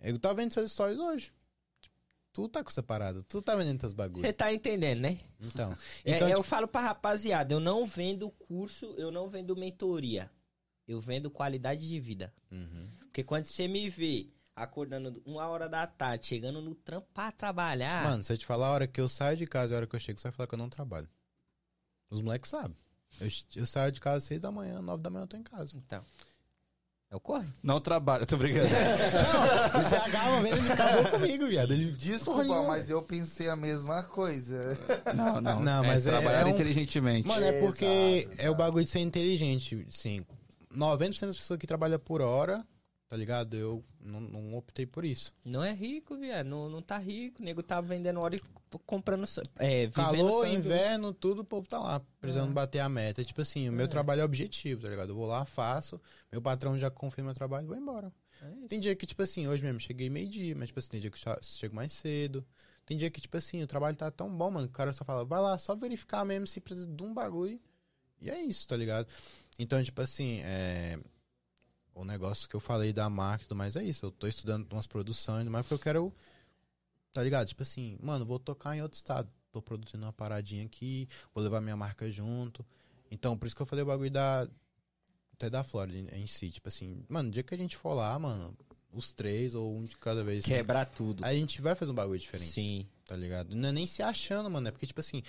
eu 0.00 0.16
tava 0.20 0.34
vendo 0.36 0.52
seus 0.52 0.70
stories 0.70 0.98
hoje. 0.98 1.32
Tipo, 1.80 1.96
Tu 2.32 2.48
tá 2.48 2.62
com 2.62 2.70
essa 2.70 2.82
parada, 2.82 3.22
tu 3.24 3.42
tá 3.42 3.56
vendendo 3.56 3.80
teus 3.80 3.92
bagulhos. 3.92 4.20
Você 4.24 4.32
tá 4.32 4.52
entendendo, 4.54 5.00
né? 5.00 5.18
Então, 5.40 5.72
É, 6.04 6.14
então 6.14 6.28
eu 6.28 6.36
tipo, 6.36 6.48
falo 6.48 6.68
pra 6.68 6.80
rapaziada, 6.80 7.52
eu 7.52 7.58
não 7.60 7.84
vendo 7.84 8.30
curso, 8.30 8.94
eu 8.96 9.10
não 9.10 9.28
vendo 9.28 9.56
mentoria. 9.56 10.30
Eu 10.86 11.00
vendo 11.00 11.30
qualidade 11.30 11.88
de 11.88 12.00
vida. 12.00 12.32
uhum. 12.50 12.88
Porque 13.00 13.22
quando 13.22 13.44
você 13.44 13.68
me 13.68 13.88
vê 13.90 14.28
acordando 14.56 15.22
uma 15.26 15.46
hora 15.46 15.68
da 15.68 15.86
tarde, 15.86 16.26
chegando 16.26 16.60
no 16.62 16.74
trampo 16.74 17.06
pra 17.12 17.30
trabalhar. 17.30 18.04
Mano, 18.04 18.22
se 18.22 18.32
eu 18.32 18.38
te 18.38 18.46
falar 18.46 18.68
a 18.68 18.72
hora 18.72 18.86
que 18.86 19.00
eu 19.00 19.08
saio 19.08 19.36
de 19.36 19.46
casa 19.46 19.72
e 19.72 19.74
a 19.74 19.76
hora 19.78 19.86
que 19.86 19.94
eu 19.94 20.00
chego, 20.00 20.18
você 20.18 20.24
vai 20.28 20.32
falar 20.32 20.46
que 20.46 20.54
eu 20.54 20.58
não 20.58 20.68
trabalho. 20.68 21.08
Os 22.10 22.20
moleques 22.20 22.50
sabem. 22.50 22.76
Eu, 23.20 23.28
eu 23.56 23.66
saio 23.66 23.92
de 23.92 24.00
casa 24.00 24.16
às 24.18 24.24
seis 24.24 24.40
da 24.40 24.50
manhã, 24.50 24.80
nove 24.80 25.02
da 25.02 25.10
manhã 25.10 25.24
eu 25.24 25.28
tô 25.28 25.36
em 25.36 25.42
casa. 25.42 25.76
Então. 25.76 26.02
É 27.10 27.16
o 27.16 27.20
corre? 27.20 27.46
Não 27.62 27.78
trabalha, 27.78 28.24
tô 28.24 28.38
brincando. 28.38 28.68
O 28.72 30.10
GH, 30.10 30.28
uma 30.28 30.40
vez, 30.42 30.56
ele 30.56 30.72
acabou 30.72 31.10
comigo, 31.10 31.46
viado. 31.46 31.72
Ele 31.74 31.92
Desculpa, 31.92 32.62
mas 32.62 32.88
eu 32.88 33.02
pensei 33.02 33.50
a 33.50 33.56
mesma 33.56 34.02
coisa. 34.02 34.78
Não, 35.14 35.38
não. 35.38 35.60
Não, 35.60 35.84
é 35.84 35.86
mas 35.88 36.06
é- 36.06 36.10
trabalhar 36.10 36.40
é 36.40 36.44
um- 36.46 36.48
inteligentemente. 36.48 37.28
Mano, 37.28 37.44
é 37.44 37.60
porque 37.60 37.84
Exato, 37.84 38.36
é 38.40 38.50
o 38.50 38.54
bagulho 38.54 38.84
de 38.84 38.90
ser 38.90 39.00
inteligente, 39.00 39.86
sim. 39.90 40.24
90% 40.74 41.26
das 41.26 41.36
pessoas 41.36 41.58
que 41.58 41.66
trabalham 41.66 41.98
por 41.98 42.20
hora, 42.20 42.66
tá 43.08 43.16
ligado? 43.16 43.54
Eu 43.54 43.84
não, 44.00 44.20
não 44.20 44.54
optei 44.54 44.86
por 44.86 45.04
isso. 45.04 45.34
Não 45.44 45.62
é 45.62 45.72
rico, 45.72 46.16
viado. 46.16 46.46
Não, 46.46 46.68
não 46.70 46.80
tá 46.80 46.96
rico. 46.98 47.42
O 47.42 47.44
nego 47.44 47.62
tá 47.62 47.80
vendendo 47.80 48.20
hora 48.20 48.36
e 48.36 48.40
comprando. 48.86 49.24
É, 49.58 49.88
Calor, 49.88 50.44
sangue. 50.44 50.56
inverno, 50.56 51.12
tudo, 51.12 51.42
o 51.42 51.44
povo 51.44 51.68
tá 51.68 51.78
lá, 51.78 52.00
precisando 52.20 52.52
bater 52.52 52.80
a 52.80 52.88
meta. 52.88 53.24
Tipo 53.24 53.42
assim, 53.42 53.68
o 53.68 53.72
meu 53.72 53.86
trabalho 53.86 54.22
é 54.22 54.24
objetivo, 54.24 54.82
tá 54.82 54.88
ligado? 54.88 55.10
Eu 55.10 55.14
vou 55.14 55.26
lá, 55.26 55.44
faço, 55.44 56.00
meu 56.30 56.40
patrão 56.40 56.78
já 56.78 56.90
confia 56.90 57.22
no 57.22 57.28
meu 57.28 57.34
trabalho, 57.34 57.66
vou 57.66 57.76
embora. 57.76 58.12
É. 58.42 58.66
Tem 58.66 58.80
dia 58.80 58.96
que, 58.96 59.06
tipo 59.06 59.22
assim, 59.22 59.46
hoje 59.46 59.62
mesmo 59.62 59.78
cheguei 59.78 60.08
meio-dia, 60.08 60.54
mas, 60.56 60.68
tipo 60.68 60.78
assim, 60.78 60.88
tem 60.88 61.00
dia 61.00 61.10
que 61.10 61.18
eu 61.28 61.38
chego 61.42 61.74
mais 61.74 61.92
cedo. 61.92 62.44
Tem 62.84 62.96
dia 62.96 63.10
que, 63.10 63.20
tipo 63.20 63.36
assim, 63.36 63.62
o 63.62 63.66
trabalho 63.66 63.96
tá 63.96 64.10
tão 64.10 64.34
bom, 64.34 64.50
mano, 64.50 64.66
que 64.66 64.72
o 64.72 64.76
cara 64.76 64.92
só 64.92 65.04
fala, 65.04 65.24
vai 65.24 65.40
lá, 65.40 65.56
só 65.58 65.76
verificar 65.76 66.24
mesmo 66.24 66.46
se 66.46 66.60
precisa 66.60 66.86
de 66.86 67.02
um 67.02 67.14
bagulho. 67.14 67.60
E 68.20 68.30
é 68.30 68.40
isso, 68.40 68.66
tá 68.66 68.76
ligado? 68.76 69.06
Então, 69.58 69.82
tipo 69.82 70.00
assim, 70.00 70.40
é... 70.42 70.98
o 71.94 72.04
negócio 72.04 72.48
que 72.48 72.56
eu 72.56 72.60
falei 72.60 72.92
da 72.92 73.08
marca 73.10 73.44
e 73.44 73.48
tudo 73.48 73.58
mais 73.58 73.76
é 73.76 73.82
isso. 73.82 74.06
Eu 74.06 74.10
tô 74.10 74.26
estudando 74.26 74.70
umas 74.72 74.86
produções, 74.86 75.46
mas 75.48 75.62
porque 75.62 75.74
eu 75.74 75.78
quero, 75.78 76.14
tá 77.12 77.22
ligado? 77.22 77.48
Tipo 77.48 77.62
assim, 77.62 77.98
mano, 78.02 78.24
vou 78.24 78.38
tocar 78.38 78.76
em 78.76 78.82
outro 78.82 78.96
estado. 78.96 79.30
Tô 79.50 79.60
produzindo 79.60 80.04
uma 80.04 80.12
paradinha 80.12 80.64
aqui, 80.64 81.06
vou 81.34 81.44
levar 81.44 81.60
minha 81.60 81.76
marca 81.76 82.10
junto. 82.10 82.64
Então, 83.10 83.36
por 83.36 83.46
isso 83.46 83.54
que 83.54 83.60
eu 83.60 83.66
falei 83.66 83.82
o 83.82 83.86
bagulho 83.86 84.10
da. 84.10 84.48
Até 85.34 85.50
da 85.50 85.62
Flórida 85.62 86.16
em, 86.16 86.26
si. 86.26 86.50
Tipo 86.50 86.68
assim, 86.68 87.04
mano, 87.08 87.26
no 87.26 87.32
dia 87.32 87.42
que 87.42 87.54
a 87.54 87.58
gente 87.58 87.76
for 87.76 87.92
lá, 87.94 88.18
mano, 88.18 88.56
os 88.92 89.12
três 89.12 89.54
ou 89.54 89.76
um 89.76 89.84
de 89.84 89.96
cada 89.96 90.24
vez. 90.24 90.44
Quebrar 90.44 90.86
tudo. 90.86 91.24
Aí 91.24 91.36
a 91.36 91.40
gente 91.40 91.60
vai 91.60 91.74
fazer 91.74 91.90
um 91.90 91.94
bagulho 91.94 92.18
diferente 92.18 92.52
Sim. 92.52 92.86
tá 93.06 93.16
ligado? 93.16 93.54
Não 93.54 93.68
é 93.68 93.72
nem 93.72 93.86
se 93.86 94.02
achando, 94.02 94.50
mano. 94.50 94.68
É 94.68 94.70
porque, 94.70 94.86
tipo 94.86 95.00
assim, 95.00 95.22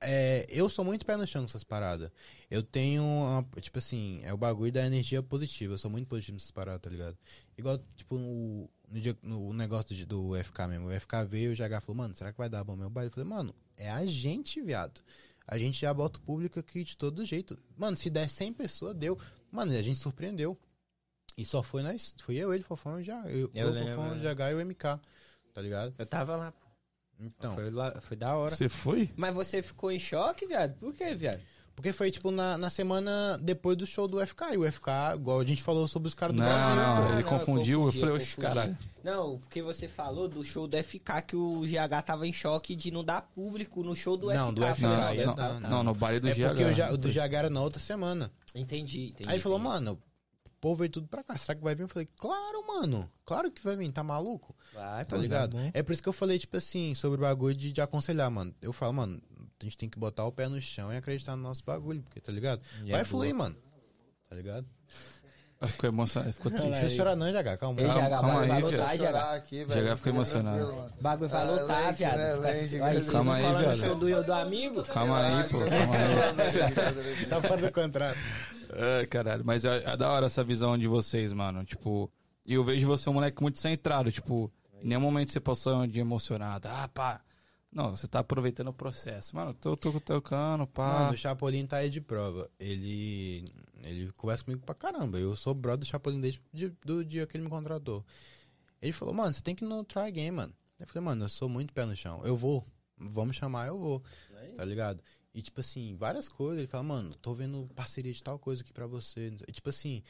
é, 0.00 0.46
eu 0.48 0.68
sou 0.68 0.84
muito 0.84 1.04
pé 1.04 1.16
no 1.16 1.26
chão 1.26 1.42
com 1.42 1.46
essas 1.48 1.64
paradas. 1.64 2.10
Eu 2.50 2.62
tenho, 2.62 3.02
uma- 3.02 3.46
tipo 3.60 3.78
assim, 3.78 4.20
é 4.22 4.32
o 4.32 4.36
bagulho 4.36 4.70
da 4.72 4.84
energia 4.86 5.22
positiva. 5.22 5.74
Eu 5.74 5.78
sou 5.78 5.90
muito 5.90 6.06
positivo 6.08 6.34
nessas 6.36 6.50
paradas, 6.50 6.80
tá 6.82 6.90
ligado? 6.90 7.16
Igual, 7.56 7.78
tipo, 7.96 8.16
no, 8.18 8.68
no, 8.88 9.00
dia- 9.00 9.16
no 9.22 9.52
negócio 9.52 9.94
de- 9.94 10.04
do 10.06 10.36
FK 10.36 10.66
mesmo. 10.68 10.86
O 10.88 10.92
FK 10.92 11.24
veio 11.24 11.50
e 11.50 11.52
o 11.54 11.56
GH 11.56 11.80
falou, 11.80 11.96
mano, 11.96 12.14
será 12.16 12.30
que 12.32 12.38
vai 12.38 12.48
dar 12.48 12.62
bom 12.64 12.76
meu 12.76 12.90
baile? 12.90 13.08
Eu 13.08 13.12
falei, 13.14 13.28
mano, 13.28 13.54
é 13.76 13.90
a 13.90 14.04
gente, 14.06 14.60
viado. 14.60 15.00
A 15.46 15.58
gente 15.58 15.80
já 15.80 15.92
bota 15.92 16.18
o 16.18 16.22
público 16.22 16.60
aqui 16.60 16.84
de 16.84 16.96
todo 16.96 17.24
jeito. 17.24 17.58
Mano, 17.76 17.96
se 17.96 18.08
der 18.08 18.28
100 18.28 18.52
pessoas, 18.52 18.94
deu. 18.94 19.18
Mano, 19.50 19.72
a 19.72 19.82
gente 19.82 19.98
surpreendeu. 19.98 20.56
E 21.36 21.44
só 21.46 21.62
foi 21.62 21.82
nós. 21.82 22.14
Foi 22.22 22.36
eu, 22.36 22.52
ele, 22.54 22.62
Fofão 22.62 23.00
e 23.00 23.02
o 23.02 23.04
GH. 23.04 23.26
Eu, 23.26 23.32
Eu 23.32 23.50
eu, 23.54 23.70
lembro, 23.70 23.94
Fofão, 23.94 24.12
o 24.12 24.14
né? 24.14 24.34
GH 24.34 24.40
e 24.50 24.54
o 24.54 24.60
MK. 24.60 25.00
Tá 25.54 25.60
ligado? 25.60 25.94
Eu 25.98 26.06
tava 26.06 26.36
lá. 26.36 26.52
Então. 27.22 27.54
Foi, 27.54 27.70
lá- 27.70 27.94
foi 28.00 28.16
da 28.16 28.34
hora. 28.36 28.54
Você 28.54 28.68
foi? 28.68 29.10
Mas 29.16 29.32
você 29.34 29.62
ficou 29.62 29.90
em 29.92 29.98
choque, 29.98 30.46
viado? 30.46 30.74
Por 30.74 30.92
quê, 30.92 31.14
viado? 31.14 31.40
Porque 31.74 31.90
foi, 31.90 32.10
tipo, 32.10 32.30
na, 32.30 32.58
na 32.58 32.68
semana 32.68 33.38
depois 33.40 33.76
do 33.78 33.86
show 33.86 34.06
do 34.06 34.24
FK. 34.24 34.52
E 34.52 34.58
o 34.58 34.70
FK, 34.70 34.88
igual 35.14 35.40
a 35.40 35.44
gente 35.44 35.62
falou 35.62 35.88
sobre 35.88 36.06
os 36.08 36.12
caras 36.14 36.34
do 36.36 36.42
Não, 36.42 36.46
Brasil. 36.46 36.76
não, 36.76 36.82
Ah, 36.82 37.12
ele 37.14 37.22
não, 37.22 37.28
confundiu. 37.30 37.78
Eu 37.80 37.84
confundi, 37.86 38.00
falei, 38.00 38.12
eu 38.12 38.16
oxe, 38.16 38.36
confundi. 38.36 38.46
caralho. 38.54 38.78
Não, 39.02 39.38
porque 39.38 39.62
você 39.62 39.88
falou 39.88 40.28
do 40.28 40.44
show 40.44 40.68
do 40.68 40.76
FK 40.76 41.22
que 41.28 41.34
o 41.34 41.62
GH 41.62 42.02
tava 42.04 42.26
em 42.26 42.32
choque 42.32 42.76
de 42.76 42.90
não 42.90 43.02
dar 43.02 43.22
público 43.22 43.82
no 43.82 43.96
show 43.96 44.18
do 44.18 44.26
Não, 44.28 44.50
FK. 44.50 44.54
do 44.54 44.66
FK, 44.66 44.80
Falei, 44.82 44.96
Não, 44.96 45.06
aí 45.06 45.24
não, 45.26 45.34
não, 45.60 45.70
não, 45.70 45.82
no 45.82 45.94
baile 45.94 46.20
do 46.20 46.28
É 46.28 46.34
GH. 46.34 46.48
porque 46.48 46.92
o, 46.92 46.96
do 46.98 47.08
GH 47.08 47.32
era 47.34 47.48
na 47.50 47.62
outra 47.62 47.80
semana. 47.80 48.30
Entendi, 48.54 49.06
entendi. 49.08 49.28
Aí 49.30 49.36
ele 49.36 49.42
falou, 49.42 49.58
mano, 49.58 49.98
povo 50.62 50.76
veio 50.76 50.90
tudo 50.90 51.08
pra 51.08 51.22
cá. 51.24 51.36
Será 51.36 51.56
que 51.56 51.62
vai 51.64 51.74
vir? 51.74 51.82
Eu 51.82 51.88
falei, 51.88 52.08
claro, 52.16 52.64
mano. 52.66 53.10
Claro 53.26 53.50
que 53.50 53.62
vai 53.62 53.76
vir, 53.76 53.90
tá 53.92 54.02
maluco? 54.02 54.54
Vai, 54.72 55.04
Tá 55.04 55.16
ligado? 55.16 55.56
bom. 55.56 55.70
É 55.74 55.82
por 55.82 55.92
isso 55.92 56.02
que 56.02 56.08
eu 56.08 56.12
falei, 56.12 56.38
tipo 56.38 56.56
assim, 56.56 56.94
sobre 56.94 57.18
o 57.18 57.22
bagulho 57.22 57.54
de, 57.56 57.72
de 57.72 57.80
aconselhar, 57.82 58.30
mano. 58.30 58.54
Eu 58.62 58.72
falo, 58.72 58.92
mano, 58.94 59.20
a 59.60 59.64
gente 59.64 59.76
tem 59.76 59.88
que 59.90 59.98
botar 59.98 60.24
o 60.24 60.32
pé 60.32 60.48
no 60.48 60.60
chão 60.60 60.92
e 60.92 60.96
acreditar 60.96 61.36
no 61.36 61.42
nosso 61.42 61.64
bagulho, 61.64 62.00
porque, 62.02 62.20
tá 62.20 62.30
ligado? 62.32 62.62
E 62.84 62.92
vai 62.92 63.00
é 63.00 63.04
fluir, 63.04 63.34
mano. 63.34 63.56
Tá 64.28 64.36
ligado? 64.36 64.66
Ficou 65.64 65.88
emocionado, 65.88 66.32
ficou 66.32 66.50
Não 66.50 66.58
triste. 66.58 66.78
precisa 66.80 66.96
chorar 66.96 67.14
não, 67.14 67.26
GH, 67.30 67.56
calma. 67.60 67.80
Ei, 67.80 67.86
Calma, 67.86 68.02
GH, 68.08 68.10
calma 68.10 68.32
vai, 68.34 68.42
aí, 68.42 68.48
vai 68.48 68.60
lotar, 68.62 68.96
GH. 68.98 69.16
aqui, 69.36 69.64
velho. 69.64 69.86
GH 69.92 69.96
ficou 69.96 70.12
emocionado. 70.12 70.72
O 70.98 71.02
bagulho 71.02 71.30
vai 71.30 71.40
Ah, 71.40 71.50
lotar, 71.52 71.94
viado. 71.94 72.16
né, 72.18 72.34
vocês 72.36 73.08
Calma 73.10 73.38
não 73.38 73.58
aí, 73.70 73.76
show 73.76 73.94
do, 73.94 74.24
do 74.24 74.32
amigo? 74.32 74.82
Calma 74.84 75.24
aí, 75.24 75.44
pô, 75.48 75.58
calma 75.58 75.94
aí. 75.96 77.26
Tá 77.30 77.40
fora 77.42 77.62
do 77.62 77.70
contrato. 77.72 78.18
Ai, 78.72 79.06
caralho. 79.06 79.44
Mas 79.44 79.64
é, 79.64 79.82
é 79.84 79.96
da 79.96 80.10
hora 80.10 80.26
essa 80.26 80.42
visão 80.44 80.76
de 80.78 80.86
vocês, 80.88 81.32
mano. 81.32 81.64
Tipo, 81.64 82.10
e 82.46 82.54
eu 82.54 82.64
vejo 82.64 82.86
você 82.86 83.08
um 83.10 83.14
moleque 83.14 83.42
muito 83.42 83.58
centrado. 83.58 84.10
Tipo, 84.10 84.50
em 84.82 84.88
nenhum 84.88 85.00
momento 85.00 85.30
você 85.32 85.40
passou 85.40 85.86
de 85.86 86.00
emocionado. 86.00 86.68
Ah, 86.68 86.88
pá. 86.88 87.20
Não, 87.70 87.96
você 87.96 88.06
tá 88.06 88.18
aproveitando 88.18 88.68
o 88.68 88.72
processo. 88.72 89.34
Mano, 89.34 89.54
tô, 89.54 89.76
tô 89.76 89.98
tocando, 90.00 90.66
pá. 90.66 91.00
Mano, 91.04 91.12
o 91.14 91.16
Chapolin 91.16 91.66
tá 91.66 91.78
aí 91.78 91.88
de 91.90 92.00
prova. 92.00 92.50
Ele. 92.58 93.44
Ele 93.82 94.12
conversa 94.12 94.44
comigo 94.44 94.62
pra 94.64 94.74
caramba. 94.74 95.18
Eu 95.18 95.34
sou 95.34 95.54
brother 95.54 95.80
do 95.80 95.86
Chapolin 95.86 96.20
desde 96.20 96.40
de- 96.52 96.72
do 96.84 97.04
dia 97.04 97.26
que 97.26 97.36
ele 97.36 97.44
me 97.44 97.50
contratou. 97.50 98.04
Ele 98.80 98.92
falou, 98.92 99.14
mano, 99.14 99.32
você 99.32 99.40
tem 99.42 99.54
que 99.54 99.64
ir 99.64 99.68
no 99.68 99.82
try 99.84 100.10
game, 100.12 100.30
mano. 100.36 100.52
Eu 100.78 100.86
falei, 100.86 101.02
mano, 101.04 101.24
eu 101.24 101.28
sou 101.28 101.48
muito 101.48 101.72
pé 101.72 101.86
no 101.86 101.96
chão. 101.96 102.20
Eu 102.24 102.36
vou. 102.36 102.64
Vamos 102.98 103.36
chamar, 103.36 103.68
eu 103.68 103.78
vou. 103.78 104.02
Tá 104.54 104.64
ligado? 104.64 105.02
E, 105.34 105.40
tipo 105.40 105.60
assim, 105.60 105.96
várias 105.96 106.28
coisas. 106.28 106.58
Ele 106.58 106.66
fala, 106.66 106.82
mano, 106.82 107.14
tô 107.16 107.32
vendo 107.34 107.68
parceria 107.74 108.12
de 108.12 108.22
tal 108.22 108.38
coisa 108.38 108.62
aqui 108.62 108.72
pra 108.72 108.86
você. 108.86 109.32
E, 109.48 109.52
tipo 109.52 109.70
assim, 109.70 110.02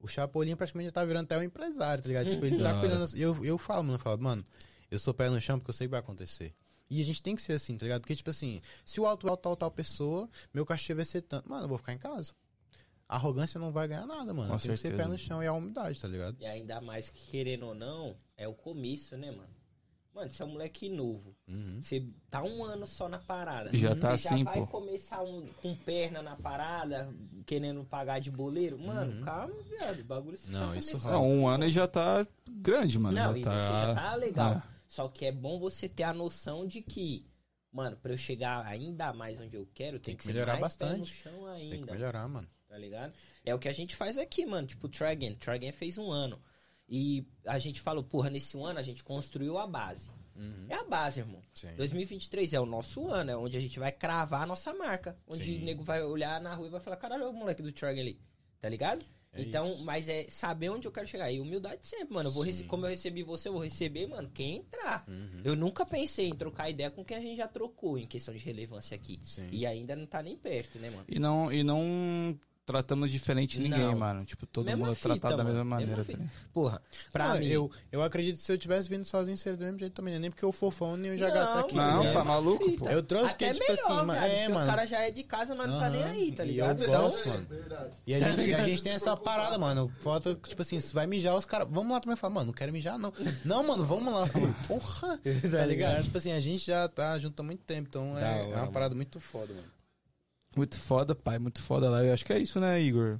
o 0.00 0.06
Chapolin 0.06 0.54
praticamente 0.54 0.88
já 0.88 0.92
tá 0.92 1.04
virando 1.04 1.24
até 1.24 1.38
um 1.38 1.42
empresário, 1.42 2.02
tá 2.02 2.08
ligado? 2.08 2.28
Tipo, 2.28 2.44
ele 2.44 2.62
tá 2.62 2.78
cuidando. 2.80 3.16
E 3.16 3.22
eu, 3.22 3.44
eu 3.44 3.58
falo, 3.58 3.84
mano, 3.84 3.94
eu 3.94 3.98
falo, 3.98 4.22
mano, 4.22 4.44
eu 4.90 4.98
sou 4.98 5.14
pé 5.14 5.28
no 5.28 5.40
chão 5.40 5.58
porque 5.58 5.70
eu 5.70 5.74
sei 5.74 5.86
que 5.86 5.92
vai 5.92 6.00
acontecer. 6.00 6.54
E 6.88 7.00
a 7.00 7.04
gente 7.04 7.20
tem 7.20 7.34
que 7.34 7.42
ser 7.42 7.54
assim, 7.54 7.76
tá 7.76 7.84
ligado? 7.84 8.02
Porque, 8.02 8.14
tipo 8.14 8.30
assim, 8.30 8.60
se 8.84 9.00
o 9.00 9.06
alto 9.06 9.28
é 9.28 9.36
tal, 9.36 9.56
tal 9.56 9.70
pessoa, 9.70 10.28
meu 10.54 10.64
cachê 10.64 10.94
vai 10.94 11.04
ser 11.04 11.22
tanto. 11.22 11.48
Mano, 11.48 11.64
eu 11.64 11.68
vou 11.68 11.78
ficar 11.78 11.92
em 11.92 11.98
casa. 11.98 12.32
A 13.08 13.16
arrogância 13.16 13.58
não 13.58 13.72
vai 13.72 13.88
ganhar 13.88 14.06
nada, 14.06 14.34
mano. 14.34 14.52
Com 14.52 14.58
tem 14.58 14.70
que 14.72 14.76
ser 14.76 14.96
pé 14.96 15.06
no 15.06 15.16
chão 15.16 15.42
e 15.42 15.46
a 15.46 15.52
humildade, 15.52 16.00
tá 16.00 16.08
ligado? 16.08 16.36
E 16.40 16.46
ainda 16.46 16.80
mais 16.80 17.08
que, 17.08 17.26
querendo 17.30 17.66
ou 17.66 17.74
não, 17.74 18.16
é 18.36 18.46
o 18.46 18.54
comício, 18.54 19.16
né, 19.16 19.30
mano? 19.30 19.55
Mano, 20.16 20.30
você 20.30 20.42
é 20.42 20.46
um 20.46 20.52
moleque 20.52 20.88
novo. 20.88 21.36
Uhum. 21.46 21.78
Você 21.82 22.06
tá 22.30 22.42
um 22.42 22.64
ano 22.64 22.86
só 22.86 23.06
na 23.06 23.18
parada. 23.18 23.68
Já 23.76 23.94
tá 23.94 24.16
você 24.16 24.28
assim, 24.28 24.38
já 24.38 24.44
vai 24.44 24.60
pô. 24.60 24.66
começar 24.66 25.22
um- 25.22 25.46
com 25.60 25.76
perna 25.76 26.22
na 26.22 26.34
parada, 26.34 27.12
querendo 27.44 27.84
pagar 27.84 28.18
de 28.18 28.30
boleiro. 28.30 28.78
Mano, 28.78 29.22
calma, 29.22 29.54
viado. 29.68 30.00
O 30.00 30.04
bagulho 30.04 30.38
você 30.38 30.46
Uhum. 30.46 30.58
Não, 30.58 30.70
tá 30.72 30.76
isso 30.78 30.90
começando. 30.92 31.12
Não, 31.12 31.30
um 31.30 31.46
ano 31.46 31.64
e 31.66 31.70
já 31.70 31.86
tá 31.86 32.26
grande, 32.48 32.98
mano. 32.98 33.14
Não, 33.14 33.32
já 33.32 33.38
e 33.38 33.42
tá... 33.42 33.50
você 33.50 33.86
já 33.86 33.94
tá 33.94 34.14
legal. 34.14 34.52
É. 34.54 34.62
Só 34.88 35.06
que 35.06 35.26
é 35.26 35.32
bom 35.32 35.58
você 35.58 35.86
ter 35.86 36.04
a 36.04 36.14
noção 36.14 36.66
de 36.66 36.80
que, 36.80 37.26
mano, 37.70 37.94
pra 37.98 38.10
eu 38.12 38.16
chegar 38.16 38.64
ainda 38.64 39.12
mais 39.12 39.38
onde 39.38 39.54
eu 39.54 39.68
quero, 39.74 40.00
tem, 40.00 40.16
que 40.16 40.22
que, 40.22 40.28
melhorar 40.28 40.52
pé 40.52 40.58
no 40.58 40.62
bastante. 40.62 41.12
chão 41.12 41.32
Tem 41.58 41.68
que 41.68 41.74
ainda. 41.76 41.92
melhorar, 41.92 42.26
mano. 42.26 42.48
Tá 42.66 42.78
ligado? 42.78 43.12
É 43.44 43.54
o 43.54 43.58
que 43.58 43.68
a 43.68 43.72
gente 43.72 43.94
faz 43.94 44.16
aqui, 44.16 44.46
mano. 44.46 44.66
Tipo, 44.66 44.86
o 44.86 44.90
Tragen. 44.90 45.34
Tragen 45.36 45.72
fez 45.72 45.98
um 45.98 46.10
ano. 46.10 46.40
E 46.88 47.26
a 47.44 47.58
gente 47.58 47.80
falou, 47.80 48.04
porra, 48.04 48.30
nesse 48.30 48.56
ano 48.58 48.78
a 48.78 48.82
gente 48.82 49.02
construiu 49.02 49.58
a 49.58 49.66
base. 49.66 50.10
É 50.68 50.74
a 50.74 50.84
base, 50.84 51.20
irmão. 51.20 51.40
Sim. 51.54 51.74
2023 51.76 52.52
é 52.52 52.60
o 52.60 52.66
nosso 52.66 53.08
ano, 53.08 53.30
é 53.30 53.36
onde 53.36 53.56
a 53.56 53.60
gente 53.60 53.78
vai 53.78 53.90
cravar 53.90 54.42
a 54.42 54.46
nossa 54.46 54.72
marca. 54.74 55.16
Onde 55.26 55.44
Sim. 55.44 55.62
o 55.62 55.64
nego 55.64 55.82
vai 55.82 56.02
olhar 56.02 56.38
na 56.42 56.54
rua 56.54 56.66
e 56.66 56.70
vai 56.70 56.80
falar, 56.80 56.96
caralho, 56.98 57.30
o 57.30 57.32
moleque 57.32 57.62
do 57.62 57.72
Tragen 57.72 58.02
ali. 58.02 58.20
Tá 58.60 58.68
ligado? 58.68 59.02
É 59.32 59.40
então, 59.42 59.76
mas 59.78 60.08
é 60.08 60.26
saber 60.28 60.68
onde 60.70 60.86
eu 60.86 60.92
quero 60.92 61.06
chegar. 61.06 61.30
E 61.32 61.40
humildade 61.40 61.86
sempre, 61.86 62.12
mano. 62.14 62.28
Eu 62.28 62.32
vou 62.32 62.42
rece- 62.42 62.64
como 62.64 62.84
eu 62.84 62.90
recebi 62.90 63.22
você, 63.22 63.48
eu 63.48 63.52
vou 63.54 63.62
receber, 63.62 64.06
mano, 64.06 64.30
quem 64.30 64.56
entrar. 64.56 65.04
Uhum. 65.08 65.40
Eu 65.44 65.56
nunca 65.56 65.84
pensei 65.86 66.28
em 66.28 66.34
trocar 66.34 66.68
ideia 66.68 66.90
com 66.90 67.02
quem 67.04 67.16
a 67.16 67.20
gente 67.20 67.36
já 67.36 67.48
trocou 67.48 67.98
em 67.98 68.06
questão 68.06 68.34
de 68.34 68.42
relevância 68.44 68.94
aqui. 68.94 69.18
Sim. 69.24 69.48
E 69.50 69.64
ainda 69.66 69.96
não 69.96 70.06
tá 70.06 70.22
nem 70.22 70.36
perto, 70.36 70.78
né, 70.78 70.90
mano? 70.90 71.04
E 71.08 71.18
não, 71.18 71.50
e 71.52 71.62
não 71.64 72.38
tratando 72.66 73.08
diferente 73.08 73.60
ninguém, 73.60 73.78
Não. 73.78 73.96
mano. 73.98 74.24
Tipo, 74.24 74.44
todo 74.44 74.66
Mesma 74.66 74.78
mundo 74.86 74.92
é 74.92 74.94
fita, 74.96 75.08
tratado 75.10 75.36
da 75.36 75.44
mano. 75.44 75.56
mesma 75.56 75.76
Mesma 75.76 75.94
maneira. 75.96 76.04
fita. 76.04 76.18
tá? 76.18 76.48
Porra, 76.52 76.82
pra 77.12 77.28
Não, 77.28 77.38
mim. 77.38 77.46
eu, 77.46 77.70
eu 77.92 78.02
acredito 78.02 78.36
que 78.36 78.42
se 78.42 78.52
eu 78.52 78.58
tivesse 78.58 78.88
vindo 78.88 79.04
sozinho 79.04 79.38
seria 79.38 79.56
do 79.56 79.64
mesmo 79.64 79.78
jeito 79.78 79.92
também, 79.92 80.14
né? 80.14 80.18
Nem 80.20 80.30
porque 80.30 80.44
o 80.44 80.50
fofão 80.52 80.96
nem 80.96 81.12
o 81.12 81.16
Jagat 81.16 81.46
tá 81.46 81.54
Não, 81.54 81.60
aqui. 81.60 81.74
Não, 81.76 82.02
né? 82.04 82.12
tá 82.12 82.24
maluco, 82.24 82.72
pô. 82.72 82.88
Eu 82.88 83.02
trouxe 83.04 83.30
Até 83.32 83.52
que, 83.52 83.60
tipo 83.60 83.70
melhor, 83.72 84.10
assim, 84.10 84.26
é, 84.26 84.28
porque 84.36 84.48
mano. 84.52 84.60
Os 84.64 84.70
caras 84.70 84.90
já 84.90 85.00
é 85.00 85.10
de 85.12 85.22
casa, 85.22 85.54
nós 85.54 85.68
não 85.68 85.78
tá 85.78 85.88
nem 85.88 86.02
aí, 86.02 86.32
tá 86.32 86.44
e 86.44 86.48
ligado? 86.48 86.82
Eu 86.82 86.88
Então, 86.88 87.02
gosto, 87.02 87.28
mano. 87.28 87.46
E 88.06 88.14
a 88.14 88.18
gente, 88.18 88.54
a 88.54 88.64
gente 88.64 88.82
tem 88.82 88.92
essa 88.92 89.16
parada, 89.16 89.56
mano. 89.56 89.88
Falta, 90.00 90.34
tipo 90.34 90.60
assim, 90.60 90.80
se 90.80 90.92
vai 90.92 91.06
mijar, 91.06 91.36
os 91.36 91.44
caras. 91.44 91.68
Vamos 91.70 91.92
lá 91.92 92.00
também 92.00 92.16
falar, 92.16 92.34
mano, 92.34 92.46
não 92.46 92.52
quero 92.52 92.72
mijar, 92.72 92.98
não. 92.98 93.12
Não, 93.44 93.62
mano, 93.64 93.84
vamos 93.84 94.12
lá. 94.12 94.26
Porra, 94.66 95.20
tá 95.52 95.64
ligado? 95.66 96.02
Tipo 96.02 96.18
assim, 96.18 96.32
a 96.32 96.40
gente 96.40 96.66
já 96.66 96.88
tá 96.88 97.16
junto 97.18 97.38
há 97.40 97.44
muito 97.44 97.62
tempo, 97.64 97.88
então 97.88 98.14
Da 98.14 98.20
é, 98.28 98.50
é 98.50 98.56
uma 98.56 98.72
parada 98.72 98.94
muito 98.94 99.20
foda, 99.20 99.54
mano. 99.54 99.75
Muito 100.56 100.78
foda, 100.78 101.14
pai. 101.14 101.38
Muito 101.38 101.62
foda 101.62 101.90
lá. 101.90 102.02
Eu 102.02 102.14
acho 102.14 102.24
que 102.24 102.32
é 102.32 102.38
isso, 102.38 102.58
né, 102.58 102.80
Igor? 102.80 103.18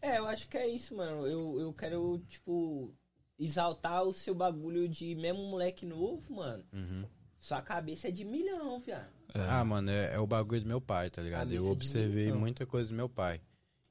É, 0.00 0.18
eu 0.18 0.26
acho 0.26 0.48
que 0.48 0.56
é 0.56 0.66
isso, 0.66 0.96
mano. 0.96 1.26
Eu, 1.26 1.60
eu 1.60 1.72
quero, 1.72 2.18
tipo, 2.28 2.94
exaltar 3.38 4.02
o 4.04 4.12
seu 4.12 4.34
bagulho 4.34 4.88
de 4.88 5.14
mesmo 5.14 5.42
moleque 5.44 5.84
novo, 5.84 6.34
mano. 6.34 6.64
Uhum. 6.72 7.04
Sua 7.38 7.62
cabeça 7.62 8.08
é 8.08 8.10
de 8.10 8.24
milhão, 8.24 8.80
viado. 8.80 9.12
Ah, 9.34 9.64
mano, 9.64 9.90
é, 9.90 10.14
é 10.14 10.18
o 10.18 10.26
bagulho 10.26 10.62
do 10.62 10.66
meu 10.66 10.80
pai, 10.80 11.10
tá 11.10 11.22
ligado? 11.22 11.48
Cabeça 11.48 11.62
Eu 11.62 11.70
observei 11.70 12.32
muita 12.32 12.66
coisa 12.66 12.88
do 12.88 12.96
meu 12.96 13.08
pai. 13.08 13.40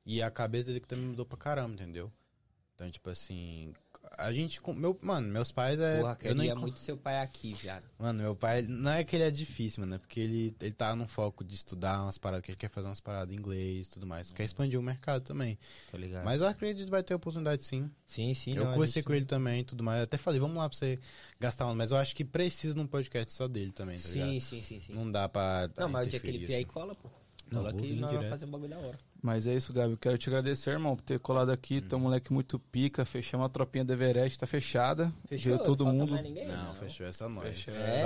E 0.05 0.21
a 0.21 0.31
cabeça 0.31 0.67
dele 0.67 0.79
que 0.79 0.87
também 0.87 1.05
mudou 1.05 1.25
pra 1.25 1.37
caramba, 1.37 1.73
entendeu? 1.73 2.11
Então, 2.73 2.89
tipo 2.89 3.09
assim. 3.09 3.73
A 4.17 4.31
gente. 4.31 4.59
Meu, 4.75 4.97
mano, 5.01 5.27
meus 5.27 5.51
pais 5.51 5.79
é. 5.79 5.99
Porra, 5.99 6.17
eu 6.21 6.35
queria 6.35 6.53
con- 6.53 6.61
muito 6.61 6.79
seu 6.79 6.95
pai 6.97 7.19
aqui, 7.19 7.53
viado. 7.53 7.85
Mano, 7.97 8.21
meu 8.21 8.35
pai, 8.35 8.61
não 8.63 8.91
é 8.91 9.03
que 9.03 9.15
ele 9.15 9.23
é 9.23 9.31
difícil, 9.31 9.81
mano, 9.81 9.95
é 9.95 9.97
porque 9.97 10.19
ele, 10.19 10.55
ele 10.61 10.71
tá 10.71 10.95
num 10.95 11.07
foco 11.07 11.43
de 11.43 11.55
estudar 11.55 12.03
umas 12.03 12.17
paradas, 12.17 12.45
que 12.45 12.51
ele 12.51 12.57
quer 12.57 12.69
fazer 12.69 12.87
umas 12.87 12.99
paradas 12.99 13.33
em 13.33 13.37
inglês 13.39 13.87
e 13.87 13.89
tudo 13.89 14.05
mais. 14.05 14.31
Quer 14.31 14.43
expandir 14.43 14.79
o 14.79 14.83
mercado 14.83 15.23
também. 15.23 15.57
Tá 15.91 15.97
ligado? 15.97 16.23
Mas 16.23 16.41
eu 16.41 16.47
acredito 16.47 16.85
que 16.85 16.91
vai 16.91 17.03
ter 17.03 17.13
oportunidade 17.15 17.63
sim. 17.63 17.89
sim, 18.05 18.33
sim. 18.33 18.55
eu 18.55 18.65
não, 18.65 18.73
conversei 18.73 19.01
com 19.03 19.13
ele 19.13 19.25
também 19.25 19.61
e 19.61 19.63
tudo 19.63 19.83
mais. 19.83 20.03
Até 20.03 20.17
falei, 20.17 20.39
vamos 20.39 20.57
lá 20.57 20.69
pra 20.69 20.77
você 20.77 20.97
gastar 21.39 21.67
um, 21.67 21.75
mas 21.75 21.91
eu 21.91 21.97
acho 21.97 22.15
que 22.15 22.23
precisa 22.23 22.75
num 22.75 22.87
podcast 22.87 23.33
só 23.33 23.47
dele 23.47 23.71
também, 23.71 23.97
tá 23.97 24.07
Sim, 24.07 24.19
ligado? 24.19 24.41
sim, 24.41 24.61
sim, 24.63 24.79
sim. 24.79 24.93
Não 24.93 25.11
dá 25.11 25.27
pra. 25.27 25.69
Não, 25.77 25.89
mas 25.89 26.07
o 26.07 26.09
dia 26.09 26.19
que 26.19 26.27
ele 26.27 26.39
vier 26.39 26.57
aí 26.57 26.63
assim. 26.63 26.65
cola, 26.65 26.95
pô. 26.95 27.09
Não, 27.51 27.61
Cola 27.61 27.71
vou 27.71 27.81
que 27.81 27.93
nós 27.93 28.11
vamos 28.11 28.29
fazer 28.29 28.45
um 28.45 28.49
bagulho 28.49 28.69
da 28.69 28.77
hora. 28.77 28.99
Mas 29.21 29.47
é 29.47 29.53
isso, 29.55 29.73
Gabi. 29.73 29.91
Eu 29.93 29.97
quero 29.97 30.17
te 30.17 30.29
agradecer, 30.29 30.71
irmão, 30.71 30.95
por 30.95 31.01
ter 31.01 31.19
colado 31.19 31.51
aqui. 31.51 31.81
Tu 31.81 31.95
é 31.95 31.97
um 31.97 32.01
moleque 32.01 32.31
muito 32.31 32.59
pica. 32.59 33.03
Fechamos 33.03 33.45
a 33.45 33.49
tropinha 33.49 33.83
do 33.83 33.91
Everest, 33.93 34.37
tá 34.37 34.45
fechada. 34.47 35.11
Fechou? 35.27 35.53
Veio 35.53 35.63
todo 35.63 35.83
Não 35.85 35.93
mundo. 35.93 36.15
ninguém? 36.21 36.47
Não, 36.47 36.73
fechou 36.75 37.05
essa 37.07 37.27
nós. 37.27 37.59
Fechou. 37.61 37.73
É, 37.73 38.03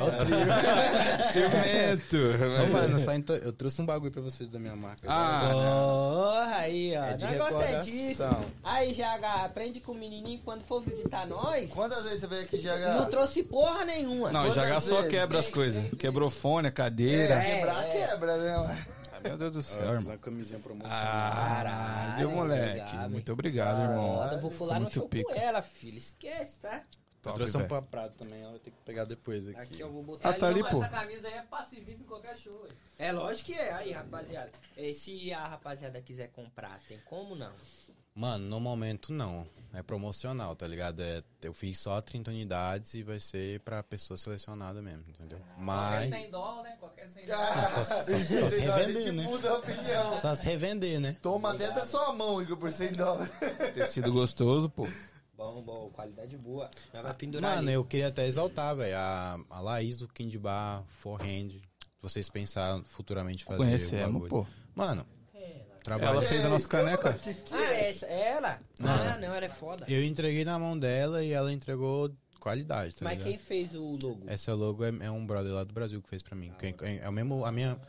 Ciumento. 1.32 2.18
Ô, 2.18 2.74
mano, 2.74 3.00
só 3.00 3.14
então, 3.14 3.36
eu 3.36 3.52
trouxe 3.54 3.82
um 3.82 3.86
bagulho 3.86 4.12
pra 4.12 4.22
vocês 4.22 4.50
da 4.50 4.58
minha 4.60 4.76
marca. 4.76 5.02
Ah, 5.08 5.50
Porra, 5.52 6.56
aí, 6.58 6.96
ó. 6.98 7.04
É 7.04 7.14
de 7.14 7.26
gostamos 7.26 7.46
recordação. 7.52 7.82
disso. 7.84 8.24
Aí, 8.64 8.94
Jaga, 8.94 9.46
aprende 9.46 9.80
com 9.80 9.92
o 9.92 9.96
menininho 9.96 10.40
quando 10.44 10.62
for 10.64 10.82
visitar 10.82 11.28
nós. 11.28 11.70
Quantas 11.72 12.04
vezes 12.04 12.22
você 12.22 12.28
veio 12.28 12.42
aqui, 12.44 12.58
Não 12.62 13.06
GH? 13.06 13.10
trouxe 13.10 13.44
porra 13.44 13.86
nenhuma. 13.86 14.32
Não, 14.32 14.42
o 14.42 14.44
Quantas 14.48 14.56
Jaga 14.56 14.82
só 14.82 14.96
vezes? 14.98 15.12
quebra 15.12 15.40
as 15.40 15.50
coisas. 15.50 15.84
Quebrou 15.98 16.30
fone, 16.30 16.68
a 16.68 16.72
cadeira. 16.72 17.36
É, 17.36 17.56
quebrar, 17.58 17.86
é. 17.86 17.90
quebra, 18.08 18.38
né, 18.38 18.58
mano? 18.58 19.01
Meu 19.24 19.38
Deus 19.38 19.54
do 19.56 19.62
céu, 19.64 19.90
Ó, 19.90 19.94
irmão. 19.94 20.12
uma 20.12 20.18
camisinha 20.18 20.60
promocional. 20.60 21.00
Caralho, 21.00 21.64
Caralho, 21.70 22.30
moleque. 22.32 22.80
obrigado. 22.82 23.10
Muito 23.12 23.34
obrigado, 23.34 23.82
irmão. 23.82 24.16
Foda, 24.18 24.38
vou 24.38 24.52
fular 24.52 24.76
no 24.80 24.82
Muito 24.86 24.94
show 24.94 25.08
pica. 25.10 25.34
com 25.34 25.40
ela, 25.40 25.62
filho. 25.62 25.98
Esquece, 25.98 26.60
tá? 26.60 26.78
eu 26.78 26.84
Top, 27.22 27.36
trouxe 27.36 27.56
um 27.56 27.68
pra 27.68 27.84
prato 27.84 28.16
também, 28.24 28.42
ela 28.42 28.50
vai 28.52 28.60
ter 28.60 28.72
que 28.72 28.78
pegar 28.84 29.06
depois 29.06 29.48
aqui. 29.48 29.60
Aqui 29.60 29.80
eu 29.80 29.92
vou 29.92 30.02
botar 30.02 30.30
Ah, 30.30 30.34
tá 30.34 30.48
ali, 30.48 30.64
ó. 30.64 30.70
pô. 30.70 30.84
Essa 30.84 30.90
camisa 30.90 31.28
aí 31.28 31.34
é 31.36 31.44
passiva 31.44 31.92
em 31.92 31.98
qualquer 32.00 32.36
show. 32.36 32.68
É 32.98 33.12
lógico 33.12 33.46
que 33.52 33.54
é. 33.54 33.72
Aí, 33.74 33.92
rapaziada. 33.92 34.52
Se 34.96 35.32
a 35.32 35.48
rapaziada 35.48 36.02
quiser 36.02 36.30
comprar, 36.32 36.80
tem 36.88 37.00
como 37.06 37.36
não? 37.36 37.52
Mano, 38.14 38.46
no 38.46 38.60
momento 38.60 39.12
não. 39.14 39.48
É 39.74 39.82
promocional, 39.82 40.54
tá 40.54 40.68
ligado? 40.68 41.00
É, 41.02 41.24
eu 41.42 41.54
fiz 41.54 41.80
só 41.80 42.02
30 42.02 42.30
unidades 42.30 42.94
e 42.94 43.04
vai 43.04 43.22
ser 43.22 43.62
pra 43.62 43.82
pessoa 43.82 44.18
selecionada 44.18 44.82
mesmo, 44.82 45.06
entendeu? 45.08 45.40
Qualquer 45.40 45.62
Mas. 45.64 46.10
100 46.10 46.30
dólares, 46.30 46.64
né? 46.72 46.78
Qualquer 46.78 47.08
100 47.10 47.24
Ah, 47.24 47.26
dólares. 47.28 47.70
Só, 47.70 47.84
só, 47.86 47.94
só 48.04 48.50
se 48.50 48.66
a 48.68 48.76
revender, 48.76 49.14
né? 49.14 49.24
muda 49.24 49.50
a 49.50 49.58
opinião. 49.60 50.20
Só 50.20 50.36
se 50.36 50.46
revender, 50.46 51.00
né? 51.00 51.16
Toma 51.22 51.56
dentro 51.56 51.76
da 51.76 51.86
sua 51.86 52.12
mão, 52.12 52.42
Igor, 52.42 52.58
por 52.58 52.70
100 52.70 52.92
dólares. 52.92 53.32
Tecido 53.74 54.12
gostoso, 54.12 54.70
pô. 54.70 54.86
Bom, 55.38 55.62
bom, 55.64 55.90
qualidade 55.92 56.38
boa. 56.38 56.70
Nós 56.94 57.04
vai 57.04 57.14
pendurar 57.14 57.56
Mano, 57.56 57.70
ali. 57.70 57.74
eu 57.74 57.86
queria 57.86 58.10
até 58.10 58.28
exaltar, 58.28 58.76
velho. 58.76 58.98
A, 58.98 59.40
a 59.50 59.62
Laís 59.62 59.96
do 59.96 60.08
Kind 60.10 60.36
Bar, 60.36 60.84
Forehand. 61.00 61.62
Vocês 62.02 62.28
pensaram 62.28 62.84
futuramente 62.84 63.46
fazer 63.46 63.56
o 63.56 63.66
Conhecemos, 63.66 64.14
bagulho. 64.24 64.30
pô. 64.30 64.46
Mano, 64.76 65.06
Ela 65.86 66.00
trabalho. 66.00 66.22
fez 66.28 66.46
a 66.46 66.50
nossa 66.50 66.68
caneca. 66.68 67.18
Ah, 67.52 67.74
essa, 67.74 68.06
é 68.06 68.30
ela? 68.34 68.60
Não. 68.80 68.90
Ah, 68.92 69.18
não, 69.20 69.34
ela 69.36 69.46
é 69.46 69.50
foda. 69.50 69.86
Eu 69.90 70.04
entreguei 70.04 70.46
na 70.46 70.58
mão 70.60 70.78
dela 70.78 71.24
e 71.24 71.32
ela 71.32 71.52
entregou 71.52 72.12
qualidade, 72.40 72.96
tá 72.96 73.04
Mas 73.06 73.18
ligado? 73.18 73.28
quem 73.30 73.38
fez 73.40 73.74
o 73.76 73.94
logo? 74.02 74.24
Essa 74.28 74.54
logo 74.54 74.84
é, 74.84 74.90
é 75.02 75.12
um 75.12 75.26
brother 75.26 75.52
lá 75.54 75.64
do 75.64 75.74
Brasil 75.74 76.02
que 76.02 76.10
fez 76.10 76.22
pra 76.22 76.36
mim. 76.36 76.52
Quem- 76.60 76.74
quem- 76.74 77.00
é 77.00 77.08
o 77.10 77.12
mesmo, 77.12 77.46
a 77.46 77.52
minha 77.52 77.80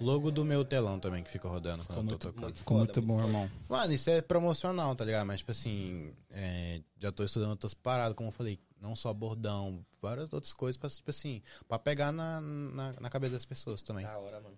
logo 0.00 0.30
do 0.30 0.44
meu 0.44 0.64
telão 0.64 0.98
também 0.98 1.22
que 1.22 1.30
fica 1.30 1.46
rodando 1.48 1.84
quando 1.86 2.12
eu 2.12 2.18
tô 2.18 2.32
tocando. 2.32 2.54
Ficou 2.54 2.78
muito 2.78 3.00
bom, 3.02 3.20
irmão. 3.20 3.50
Mano, 3.68 3.92
isso 3.92 4.10
é 4.10 4.20
promocional, 4.20 4.94
tá 4.96 5.04
ligado? 5.04 5.26
Mas, 5.26 5.38
tipo 5.40 5.50
assim, 5.52 6.12
é, 6.30 6.80
já 6.98 7.12
tô 7.12 7.22
estudando 7.24 7.50
outras 7.50 7.72
paradas, 7.74 8.14
como 8.14 8.28
eu 8.28 8.32
falei, 8.32 8.58
não 8.80 8.96
só 8.96 9.12
bordão, 9.14 9.84
várias 10.00 10.32
outras 10.32 10.52
coisas 10.52 10.76
pra, 10.76 10.90
tipo 10.90 11.08
assim, 11.10 11.40
pra 11.68 11.78
pegar 11.78 12.10
na, 12.12 12.40
na, 12.40 12.92
na 13.00 13.08
cabeça 13.10 13.34
das 13.34 13.44
pessoas 13.44 13.80
também. 13.80 14.04
Da 14.04 14.18
hora, 14.18 14.40
mano. 14.40 14.56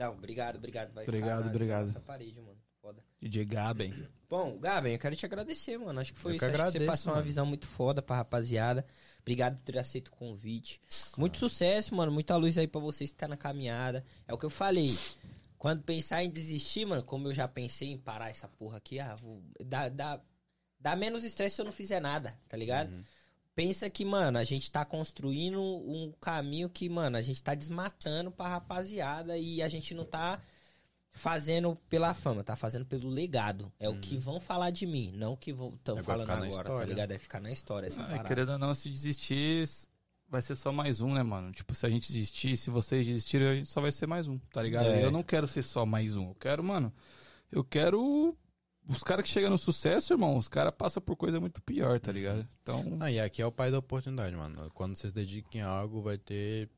Não, 0.00 0.12
obrigado, 0.14 0.56
obrigado. 0.56 0.92
Vai 0.94 1.04
Obrigado, 1.04 1.38
ficar 1.38 1.50
obrigado. 1.50 1.86
Nossa 1.88 2.00
parede, 2.00 2.40
mano. 2.40 2.56
Foda. 2.80 3.04
DJ 3.20 3.44
Gaben. 3.44 4.08
Bom, 4.30 4.58
Gaben, 4.58 4.94
eu 4.94 4.98
quero 4.98 5.14
te 5.14 5.26
agradecer, 5.26 5.76
mano. 5.76 6.00
Acho 6.00 6.14
que 6.14 6.18
foi 6.18 6.32
Eu 6.32 6.36
isso. 6.36 6.46
que 6.46 6.50
Acho 6.50 6.54
que 6.54 6.58
você 6.62 6.68
agradeço, 6.78 6.90
passou 6.90 7.10
uma 7.12 7.16
mano. 7.16 7.26
visão 7.26 7.44
muito 7.44 7.66
foda 7.68 8.00
pra 8.00 8.16
rapaziada. 8.16 8.86
Obrigado 9.20 9.56
por 9.58 9.64
ter 9.64 9.78
aceito 9.78 10.08
o 10.08 10.12
convite. 10.12 10.80
Muito 11.18 11.36
sucesso, 11.36 11.94
mano. 11.94 12.10
Muita 12.10 12.34
luz 12.36 12.56
aí 12.56 12.66
pra 12.66 12.80
vocês 12.80 13.10
que 13.12 13.18
tá 13.18 13.28
na 13.28 13.36
caminhada. 13.36 14.02
É 14.26 14.32
o 14.32 14.38
que 14.38 14.46
eu 14.46 14.50
falei. 14.50 14.96
Quando 15.58 15.82
pensar 15.82 16.24
em 16.24 16.30
desistir, 16.30 16.86
mano, 16.86 17.02
como 17.02 17.28
eu 17.28 17.34
já 17.34 17.46
pensei 17.46 17.88
em 17.88 17.98
parar 17.98 18.30
essa 18.30 18.48
porra 18.48 18.78
aqui, 18.78 18.98
ah, 18.98 19.14
vou, 19.16 19.42
dá, 19.66 19.90
dá, 19.90 20.18
dá 20.78 20.96
menos 20.96 21.22
estresse 21.22 21.56
se 21.56 21.60
eu 21.60 21.66
não 21.66 21.72
fizer 21.72 22.00
nada, 22.00 22.34
tá 22.48 22.56
ligado? 22.56 22.90
Uhum. 22.90 23.02
Pensa 23.60 23.90
que, 23.90 24.06
mano, 24.06 24.38
a 24.38 24.44
gente 24.44 24.70
tá 24.70 24.86
construindo 24.86 25.60
um 25.60 26.14
caminho 26.18 26.70
que, 26.70 26.88
mano, 26.88 27.18
a 27.18 27.20
gente 27.20 27.42
tá 27.42 27.54
desmatando 27.54 28.30
pra 28.30 28.48
rapaziada 28.48 29.36
e 29.36 29.60
a 29.60 29.68
gente 29.68 29.92
não 29.92 30.06
tá 30.06 30.40
fazendo 31.12 31.76
pela 31.86 32.14
fama, 32.14 32.42
tá 32.42 32.56
fazendo 32.56 32.86
pelo 32.86 33.10
legado. 33.10 33.70
É 33.78 33.86
o 33.86 34.00
que 34.00 34.16
vão 34.16 34.40
falar 34.40 34.70
de 34.70 34.86
mim, 34.86 35.10
não 35.12 35.34
o 35.34 35.36
que 35.36 35.50
estão 35.50 35.96
Uhum. 35.96 36.02
Falando 36.02 36.30
agora, 36.30 36.40
tá 36.42 36.48
história. 36.48 36.86
ligado? 36.86 37.10
É 37.12 37.18
ficar 37.18 37.38
na 37.38 37.52
história 37.52 37.88
essa 37.88 38.02
Ah, 38.02 38.20
querendo 38.20 38.52
ou 38.52 38.58
não, 38.58 38.74
se 38.74 38.88
desistir, 38.88 39.68
vai 40.26 40.40
ser 40.40 40.56
só 40.56 40.72
mais 40.72 41.02
um, 41.02 41.12
né, 41.12 41.22
mano? 41.22 41.52
Tipo, 41.52 41.74
se 41.74 41.84
a 41.84 41.90
gente 41.90 42.10
desistir, 42.10 42.56
se 42.56 42.70
vocês 42.70 43.06
desistirem, 43.06 43.46
a 43.46 43.54
gente 43.56 43.68
só 43.68 43.82
vai 43.82 43.92
ser 43.92 44.06
mais 44.06 44.26
um, 44.26 44.38
tá 44.38 44.62
ligado? 44.62 44.86
É. 44.86 45.04
Eu 45.04 45.10
não 45.10 45.22
quero 45.22 45.46
ser 45.46 45.64
só 45.64 45.84
mais 45.84 46.16
um. 46.16 46.28
Eu 46.28 46.34
quero, 46.36 46.64
mano, 46.64 46.90
eu 47.52 47.62
quero. 47.62 48.34
Os 48.90 49.02
caras 49.02 49.24
que 49.24 49.30
chegam 49.30 49.50
no 49.50 49.58
sucesso, 49.58 50.12
irmão, 50.12 50.36
os 50.36 50.48
caras 50.48 50.74
passam 50.76 51.02
por 51.02 51.16
coisa 51.16 51.38
muito 51.40 51.62
pior, 51.62 52.00
tá 52.00 52.10
ligado? 52.12 52.46
Então. 52.62 52.98
Ah, 53.00 53.10
e 53.10 53.20
aqui 53.20 53.40
é 53.40 53.46
o 53.46 53.52
pai 53.52 53.70
da 53.70 53.78
oportunidade, 53.78 54.34
mano. 54.36 54.70
Quando 54.74 54.96
vocês 54.96 55.12
dediquem 55.12 55.62
a 55.62 55.68
algo, 55.68 56.02
vai 56.02 56.18
ter 56.18 56.68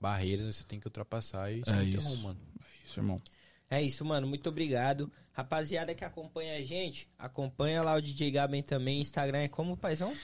barreiras, 0.00 0.56
você 0.56 0.64
tem 0.64 0.80
que 0.80 0.86
ultrapassar 0.86 1.52
e 1.52 1.60
É 1.60 1.64
seguir 1.64 1.94
isso. 1.96 2.08
rumo, 2.08 2.22
mano. 2.22 2.40
É 2.60 2.84
isso, 2.86 3.00
irmão. 3.00 3.22
É 3.68 3.82
isso, 3.82 4.04
mano. 4.04 4.26
Muito 4.26 4.48
obrigado. 4.48 5.12
Rapaziada 5.32 5.94
que 5.94 6.04
acompanha 6.04 6.56
a 6.56 6.62
gente, 6.62 7.08
acompanha 7.18 7.82
lá 7.82 7.94
o 7.94 8.02
DJ 8.02 8.30
Gaben 8.30 8.62
também. 8.62 9.00
Instagram 9.00 9.38
é 9.38 9.48
como, 9.48 9.76
paizão? 9.76 10.14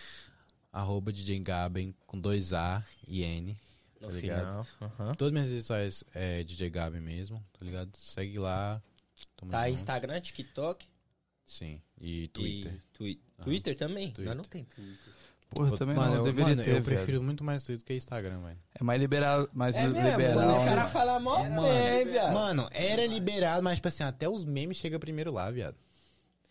Arroba 0.72 1.12
DJ 1.12 1.38
Gaben 1.40 1.94
com 2.06 2.18
dois 2.20 2.52
A 2.52 2.84
e 3.06 3.22
N. 3.22 3.56
No 4.00 4.08
Tá 4.08 4.14
ligado? 4.14 4.40
final. 4.64 4.66
Aham. 4.82 5.14
Todas 5.14 5.32
minhas 5.32 5.48
redes 5.48 5.62
sociais 5.66 6.04
é 6.12 6.42
DJ 6.42 6.68
Gaben 6.68 7.00
mesmo, 7.00 7.42
tá 7.58 7.64
ligado? 7.64 7.96
Segue 7.96 8.38
lá. 8.38 8.82
Tamo 9.36 9.50
Tá, 9.50 9.66
junto. 9.68 9.74
Instagram, 9.74 10.20
TikTok 10.20 10.86
Sim. 11.46 11.80
E 12.00 12.28
Twitter. 12.28 12.72
e 12.72 12.78
twi- 12.92 13.20
Twitter 13.42 13.76
também? 13.76 14.06
Twitter. 14.10 14.24
Nós 14.26 14.36
não 14.36 14.44
tem 14.44 14.64
Twitter. 14.64 15.14
Porra, 15.48 15.70
eu 15.70 15.78
também 15.78 15.94
mano, 15.94 16.10
não, 16.10 16.16
eu, 16.18 16.24
deveria 16.24 16.48
mano, 16.50 16.62
ter, 16.64 16.70
eu 16.70 16.82
velho. 16.82 16.84
prefiro 16.84 17.22
muito 17.22 17.44
mais 17.44 17.62
Twitter 17.62 17.86
que 17.86 17.94
Instagram, 17.94 18.40
velho. 18.42 18.58
É 18.74 18.82
mais 18.82 19.00
liberal, 19.00 19.48
mais 19.52 19.76
É 19.76 19.86
mesmo, 19.86 19.96
liberal. 20.10 20.34
mano, 20.34 20.52
os 20.52 20.58
né? 20.58 20.64
caras 20.66 20.90
falam 20.90 21.20
mó 21.20 21.36
bem, 21.62 22.04
viado. 22.04 22.34
Mano, 22.34 22.68
era 22.72 23.06
liberado, 23.06 23.62
mas 23.62 23.76
tipo 23.76 23.86
assim, 23.88 24.02
até 24.02 24.28
os 24.28 24.44
memes 24.44 24.76
chegam 24.76 24.98
primeiro 24.98 25.30
lá, 25.30 25.48
viado. 25.50 25.76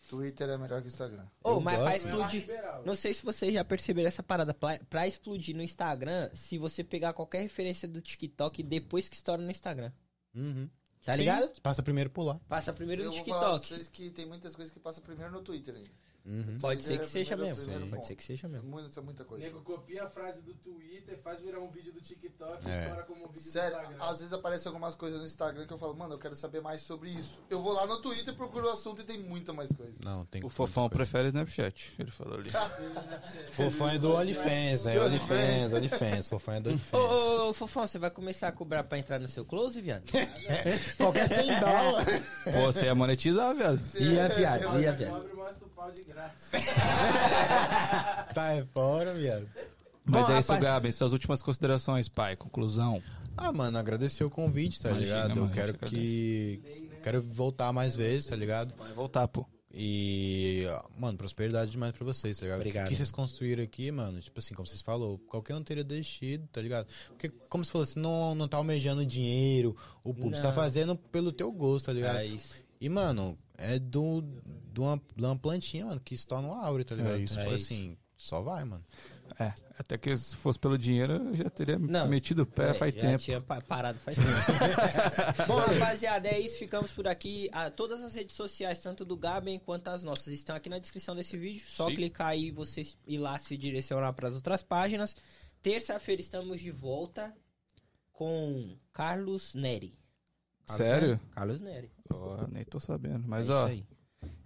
Twitter 0.08 0.48
é 0.48 0.56
melhor 0.56 0.80
que 0.82 0.88
Instagram. 0.88 1.26
Ô, 1.42 1.50
eu 1.50 1.60
mas 1.60 1.76
pra 1.78 1.90
né? 1.90 1.96
explodir. 1.96 2.46
Não 2.84 2.94
sei 2.96 3.12
se 3.12 3.24
vocês 3.24 3.52
já 3.52 3.64
perceberam 3.64 4.06
essa 4.08 4.22
parada. 4.22 4.54
Pra, 4.54 4.78
pra 4.88 5.06
explodir 5.06 5.54
no 5.54 5.62
Instagram, 5.62 6.30
se 6.32 6.56
você 6.58 6.82
pegar 6.84 7.12
qualquer 7.12 7.42
referência 7.42 7.86
do 7.88 8.00
TikTok 8.00 8.62
depois 8.62 9.08
que 9.08 9.16
estoura 9.16 9.42
no 9.42 9.50
Instagram. 9.50 9.90
Uhum. 10.34 10.70
Tá 11.06 11.12
Sim, 11.12 11.20
ligado? 11.20 11.60
Passa 11.62 11.84
primeiro 11.84 12.10
por 12.10 12.24
lá. 12.24 12.40
Passa 12.48 12.72
primeiro 12.72 13.00
Eu 13.02 13.10
no 13.10 13.16
vou 13.16 13.24
falar 13.24 13.38
pra 13.38 13.60
TikTok. 13.60 13.68
vocês 13.76 13.88
que 13.88 14.10
tem 14.10 14.26
muitas 14.26 14.56
coisas 14.56 14.72
que 14.74 14.80
passam 14.80 15.04
primeiro 15.04 15.30
no 15.32 15.40
Twitter 15.40 15.76
ainda. 15.76 15.88
Uhum. 16.26 16.58
Pode 16.60 16.82
ser 16.82 16.98
que 16.98 17.06
seja 17.06 17.36
mesmo. 17.36 17.64
Pode 17.72 17.88
ponto. 17.90 18.06
ser 18.06 18.14
que 18.16 18.24
seja 18.24 18.48
mesmo. 18.48 18.80
Isso 18.80 18.98
é 18.98 19.02
muita 19.02 19.24
coisa. 19.24 19.44
Nego 19.44 19.60
copia 19.62 20.04
a 20.04 20.10
frase 20.10 20.42
do 20.42 20.52
Twitter, 20.54 21.16
faz 21.22 21.40
virar 21.40 21.60
um 21.60 21.70
vídeo 21.70 21.92
do 21.92 22.00
TikTok 22.00 22.68
É. 22.68 22.82
estoura 22.82 23.02
como 23.04 23.24
um 23.24 23.28
vídeo 23.28 23.42
Sério, 23.50 23.76
do 23.76 23.82
Instagram. 23.84 24.04
às 24.04 24.18
vezes 24.18 24.32
aparecem 24.32 24.68
algumas 24.68 24.94
coisas 24.94 25.18
no 25.20 25.24
Instagram 25.24 25.66
que 25.66 25.72
eu 25.72 25.78
falo, 25.78 25.94
mano, 25.94 26.14
eu 26.14 26.18
quero 26.18 26.34
saber 26.34 26.60
mais 26.60 26.80
sobre 26.82 27.10
isso. 27.10 27.38
Eu 27.48 27.60
vou 27.62 27.72
lá 27.72 27.86
no 27.86 28.00
Twitter, 28.02 28.34
procuro 28.34 28.66
o 28.66 28.70
assunto 28.70 29.02
e 29.02 29.04
tem 29.04 29.18
muita 29.18 29.52
mais 29.52 29.70
coisa. 29.72 29.92
Não, 30.04 30.24
tem 30.26 30.44
O 30.44 30.48
Fofão 30.48 30.84
muita 30.84 30.96
prefere 30.96 31.28
Snapchat, 31.28 31.94
ele 31.98 32.10
falou 32.10 32.38
ali. 32.38 32.50
Fofão 33.52 33.88
é 33.88 33.98
do 33.98 34.12
OnlyFans, 34.14 34.84
né? 34.84 35.00
OnlyFans, 35.00 35.72
OnlyFans. 35.72 36.28
Fofão 36.28 36.54
é 36.54 36.60
do 36.60 36.70
Ô, 36.70 36.72
OnlyFans. 36.72 37.00
ô, 37.00 37.48
ô, 37.50 37.52
Fofão, 37.54 37.86
você 37.86 37.98
vai 37.98 38.10
começar 38.10 38.48
a 38.48 38.52
cobrar 38.52 38.82
pra 38.84 38.98
entrar 38.98 39.18
no 39.18 39.28
seu 39.28 39.44
close, 39.44 39.80
viado? 39.80 40.04
Qualquer 40.96 41.28
100 41.28 41.60
dólares. 41.60 42.22
Pô, 42.44 42.72
você 42.72 42.84
ia 42.86 42.94
monetizar, 42.94 43.54
viado. 43.54 43.80
Ia, 43.96 44.28
viado, 44.28 44.80
ia, 44.80 44.92
viado. 44.92 45.12
Pobre 45.12 45.32
mostra 45.34 45.66
o 45.66 45.70
pau 45.70 45.90
de 45.90 46.00
graça. 46.16 46.50
Tá 48.34 48.52
é 48.54 48.64
fora, 48.72 49.14
viado. 49.14 49.46
Mas 50.04 50.26
Bom, 50.26 50.32
é 50.32 50.38
isso, 50.38 50.52
rapaz- 50.52 50.60
Gabi. 50.72 50.92
Suas 50.92 51.12
últimas 51.12 51.42
considerações, 51.42 52.08
pai. 52.08 52.36
Conclusão. 52.36 53.02
Ah, 53.36 53.52
mano, 53.52 53.76
agradecer 53.76 54.24
o 54.24 54.30
convite, 54.30 54.80
tá 54.80 54.90
Imagina, 54.90 55.06
ligado? 55.06 55.28
mano, 55.30 55.42
Eu 55.46 55.50
quero 55.54 55.74
que. 55.78 56.88
Quero 57.02 57.20
voltar 57.20 57.72
mais 57.72 57.94
vezes, 57.94 58.26
tá 58.26 58.36
ligado? 58.36 58.74
Vai 58.76 58.92
voltar, 58.92 59.28
pô. 59.28 59.46
E, 59.78 60.64
mano, 60.98 61.18
prosperidade 61.18 61.70
demais 61.70 61.92
pra 61.92 62.02
vocês, 62.04 62.38
tá 62.38 62.44
ligado? 62.44 62.60
Obrigado. 62.60 62.86
O 62.86 62.88
que 62.88 62.96
vocês 62.96 63.10
construíram 63.10 63.62
aqui, 63.62 63.90
mano, 63.92 64.18
tipo 64.20 64.38
assim, 64.38 64.54
como 64.54 64.66
vocês 64.66 64.80
falou, 64.80 65.18
qualquer 65.28 65.54
um 65.54 65.62
teria 65.62 65.84
desistido, 65.84 66.48
tá 66.50 66.62
ligado? 66.62 66.86
Porque, 67.08 67.28
como 67.50 67.62
você 67.62 67.70
falou, 67.72 67.86
você 67.86 67.98
não, 67.98 68.34
não 68.34 68.48
tá 68.48 68.56
almejando 68.56 69.04
dinheiro, 69.04 69.76
o 70.02 70.14
público, 70.14 70.34
você 70.36 70.40
tá 70.42 70.48
Não. 70.48 70.54
fazendo 70.54 70.96
pelo 70.96 71.30
teu 71.30 71.52
gosto, 71.52 71.86
tá 71.86 71.92
ligado? 71.92 72.16
É 72.20 72.26
isso. 72.26 72.54
E, 72.80 72.88
mano, 72.88 73.36
é 73.58 73.78
do, 73.78 74.22
de, 74.72 74.80
uma, 74.80 74.96
de 75.14 75.24
uma 75.24 75.36
plantinha, 75.36 75.86
mano, 75.86 76.00
que 76.00 76.16
se 76.16 76.26
torna 76.26 76.48
uma 76.48 76.62
árvore, 76.64 76.84
tá 76.84 76.94
ligado? 76.94 77.14
É 77.16 77.18
isso, 77.20 77.34
então, 77.34 77.42
é 77.44 77.46
tipo 77.46 77.56
isso. 77.56 77.72
assim, 77.72 77.96
só 78.16 78.40
vai, 78.42 78.64
mano. 78.64 78.84
É, 79.38 79.52
até 79.78 79.98
que 79.98 80.16
se 80.16 80.34
fosse 80.36 80.58
pelo 80.58 80.78
dinheiro, 80.78 81.14
eu 81.14 81.34
já 81.36 81.50
teria 81.50 81.78
Não. 81.78 82.08
metido 82.08 82.42
o 82.42 82.46
pé 82.46 82.70
É, 82.70 82.74
faz 82.74 82.94
já 82.94 83.00
tempo. 83.00 83.22
tinha 83.22 83.40
pa- 83.40 83.60
parado 83.60 83.98
faz 83.98 84.16
tempo. 84.16 84.28
Bom, 85.46 85.58
rapaziada, 85.58 86.28
é 86.28 86.38
isso. 86.40 86.58
Ficamos 86.58 86.92
por 86.92 87.06
aqui. 87.08 87.48
Ah, 87.52 87.70
todas 87.70 88.02
as 88.04 88.14
redes 88.14 88.34
sociais, 88.36 88.78
tanto 88.80 89.04
do 89.04 89.16
Gaben 89.16 89.58
quanto 89.58 89.88
as 89.88 90.02
nossas, 90.02 90.28
estão 90.32 90.54
aqui 90.56 90.68
na 90.70 90.78
descrição 90.78 91.14
desse 91.14 91.36
vídeo. 91.36 91.62
Só 91.66 91.88
Sim. 91.90 91.96
clicar 91.96 92.28
aí 92.28 92.46
e 92.46 92.50
você 92.50 92.86
ir 93.06 93.18
lá 93.18 93.38
se 93.38 93.56
direcionar 93.56 94.12
para 94.14 94.28
as 94.28 94.36
outras 94.36 94.62
páginas. 94.62 95.14
Terça-feira 95.60 96.20
estamos 96.22 96.60
de 96.60 96.70
volta 96.70 97.34
com 98.12 98.76
Carlos 98.92 99.54
Neri. 99.54 99.98
Carlos 100.66 100.86
Sério? 100.86 101.08
Neri? 101.08 101.20
Carlos 101.34 101.60
Neri. 101.60 101.90
Ó, 102.10 102.46
nem 102.48 102.64
tô 102.64 102.78
sabendo. 102.80 103.24
Mas, 103.26 103.48
é 103.48 103.52
ó, 103.52 103.58
isso 103.64 103.72
aí. 103.72 103.86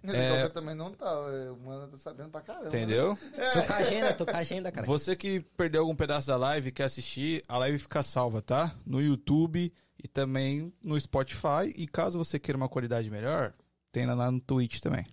É. 0.03 0.41
É... 0.43 0.49
também 0.49 0.75
não 0.75 0.91
tá, 0.91 1.05
é, 1.05 1.51
o 1.51 1.57
mano 1.57 1.87
tá 1.87 1.97
sabendo 1.97 2.29
pra 2.29 2.41
caramba. 2.41 2.67
entendeu? 2.67 3.17
Tô 3.53 3.63
com 3.63 3.73
a 3.73 3.75
agenda, 3.77 4.13
tô 4.13 4.25
com 4.25 4.35
a 4.35 4.39
agenda, 4.39 4.71
cara. 4.71 4.85
Você 4.85 5.15
que 5.15 5.41
perdeu 5.55 5.81
algum 5.81 5.95
pedaço 5.95 6.27
da 6.27 6.37
live 6.37 6.69
e 6.69 6.71
quer 6.71 6.85
assistir, 6.85 7.43
a 7.47 7.57
live 7.59 7.77
fica 7.77 8.01
salva, 8.01 8.41
tá? 8.41 8.75
No 8.85 9.01
YouTube 9.01 9.71
e 10.03 10.07
também 10.07 10.73
no 10.81 10.99
Spotify. 10.99 11.71
E 11.75 11.87
caso 11.87 12.17
você 12.17 12.39
queira 12.39 12.57
uma 12.57 12.69
qualidade 12.69 13.09
melhor, 13.09 13.53
tem 13.91 14.05
lá 14.07 14.31
no 14.31 14.39
Twitch 14.39 14.79
também. 14.79 15.05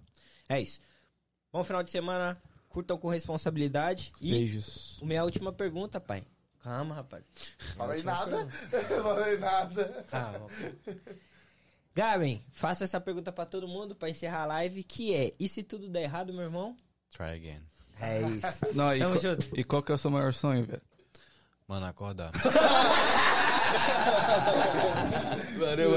É 0.48 0.60
isso. 0.60 0.80
Bom 1.52 1.62
final 1.62 1.82
de 1.82 1.90
semana. 1.90 2.40
Curtam 2.68 2.98
com 2.98 3.08
responsabilidade. 3.08 4.12
E 4.20 4.30
Beijos. 4.30 5.00
minha 5.02 5.24
última 5.24 5.52
pergunta, 5.52 6.00
pai. 6.00 6.22
Calma, 6.62 6.94
rapaz. 6.94 7.24
Falei 7.76 8.02
nada. 8.02 8.46
Falei 9.02 9.38
nada. 9.38 10.04
Calma. 10.10 10.40
pô. 10.40 10.48
Gaben, 12.02 12.44
faça 12.52 12.84
essa 12.84 13.00
pergunta 13.00 13.32
pra 13.32 13.44
todo 13.44 13.66
mundo 13.66 13.92
pra 13.96 14.08
encerrar 14.08 14.42
a 14.42 14.46
live, 14.46 14.84
que 14.84 15.12
é: 15.12 15.34
e 15.36 15.48
se 15.48 15.64
tudo 15.64 15.88
der 15.90 16.04
errado, 16.04 16.32
meu 16.32 16.44
irmão? 16.44 16.76
Try 17.10 17.30
again. 17.30 17.60
É 18.00 18.20
isso. 18.22 18.64
Não, 18.72 18.94
e, 18.94 19.00
Tamo 19.00 19.14
qual- 19.14 19.18
junto. 19.20 19.58
e 19.58 19.64
qual 19.64 19.82
que 19.82 19.90
é 19.90 19.96
o 19.96 19.98
seu 19.98 20.08
maior 20.08 20.32
sonho, 20.32 20.64
velho? 20.64 20.80
Mano, 21.66 21.86
acordar. 21.86 22.30
Valeu, 25.58 25.90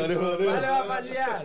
rapaziada. 0.59 1.39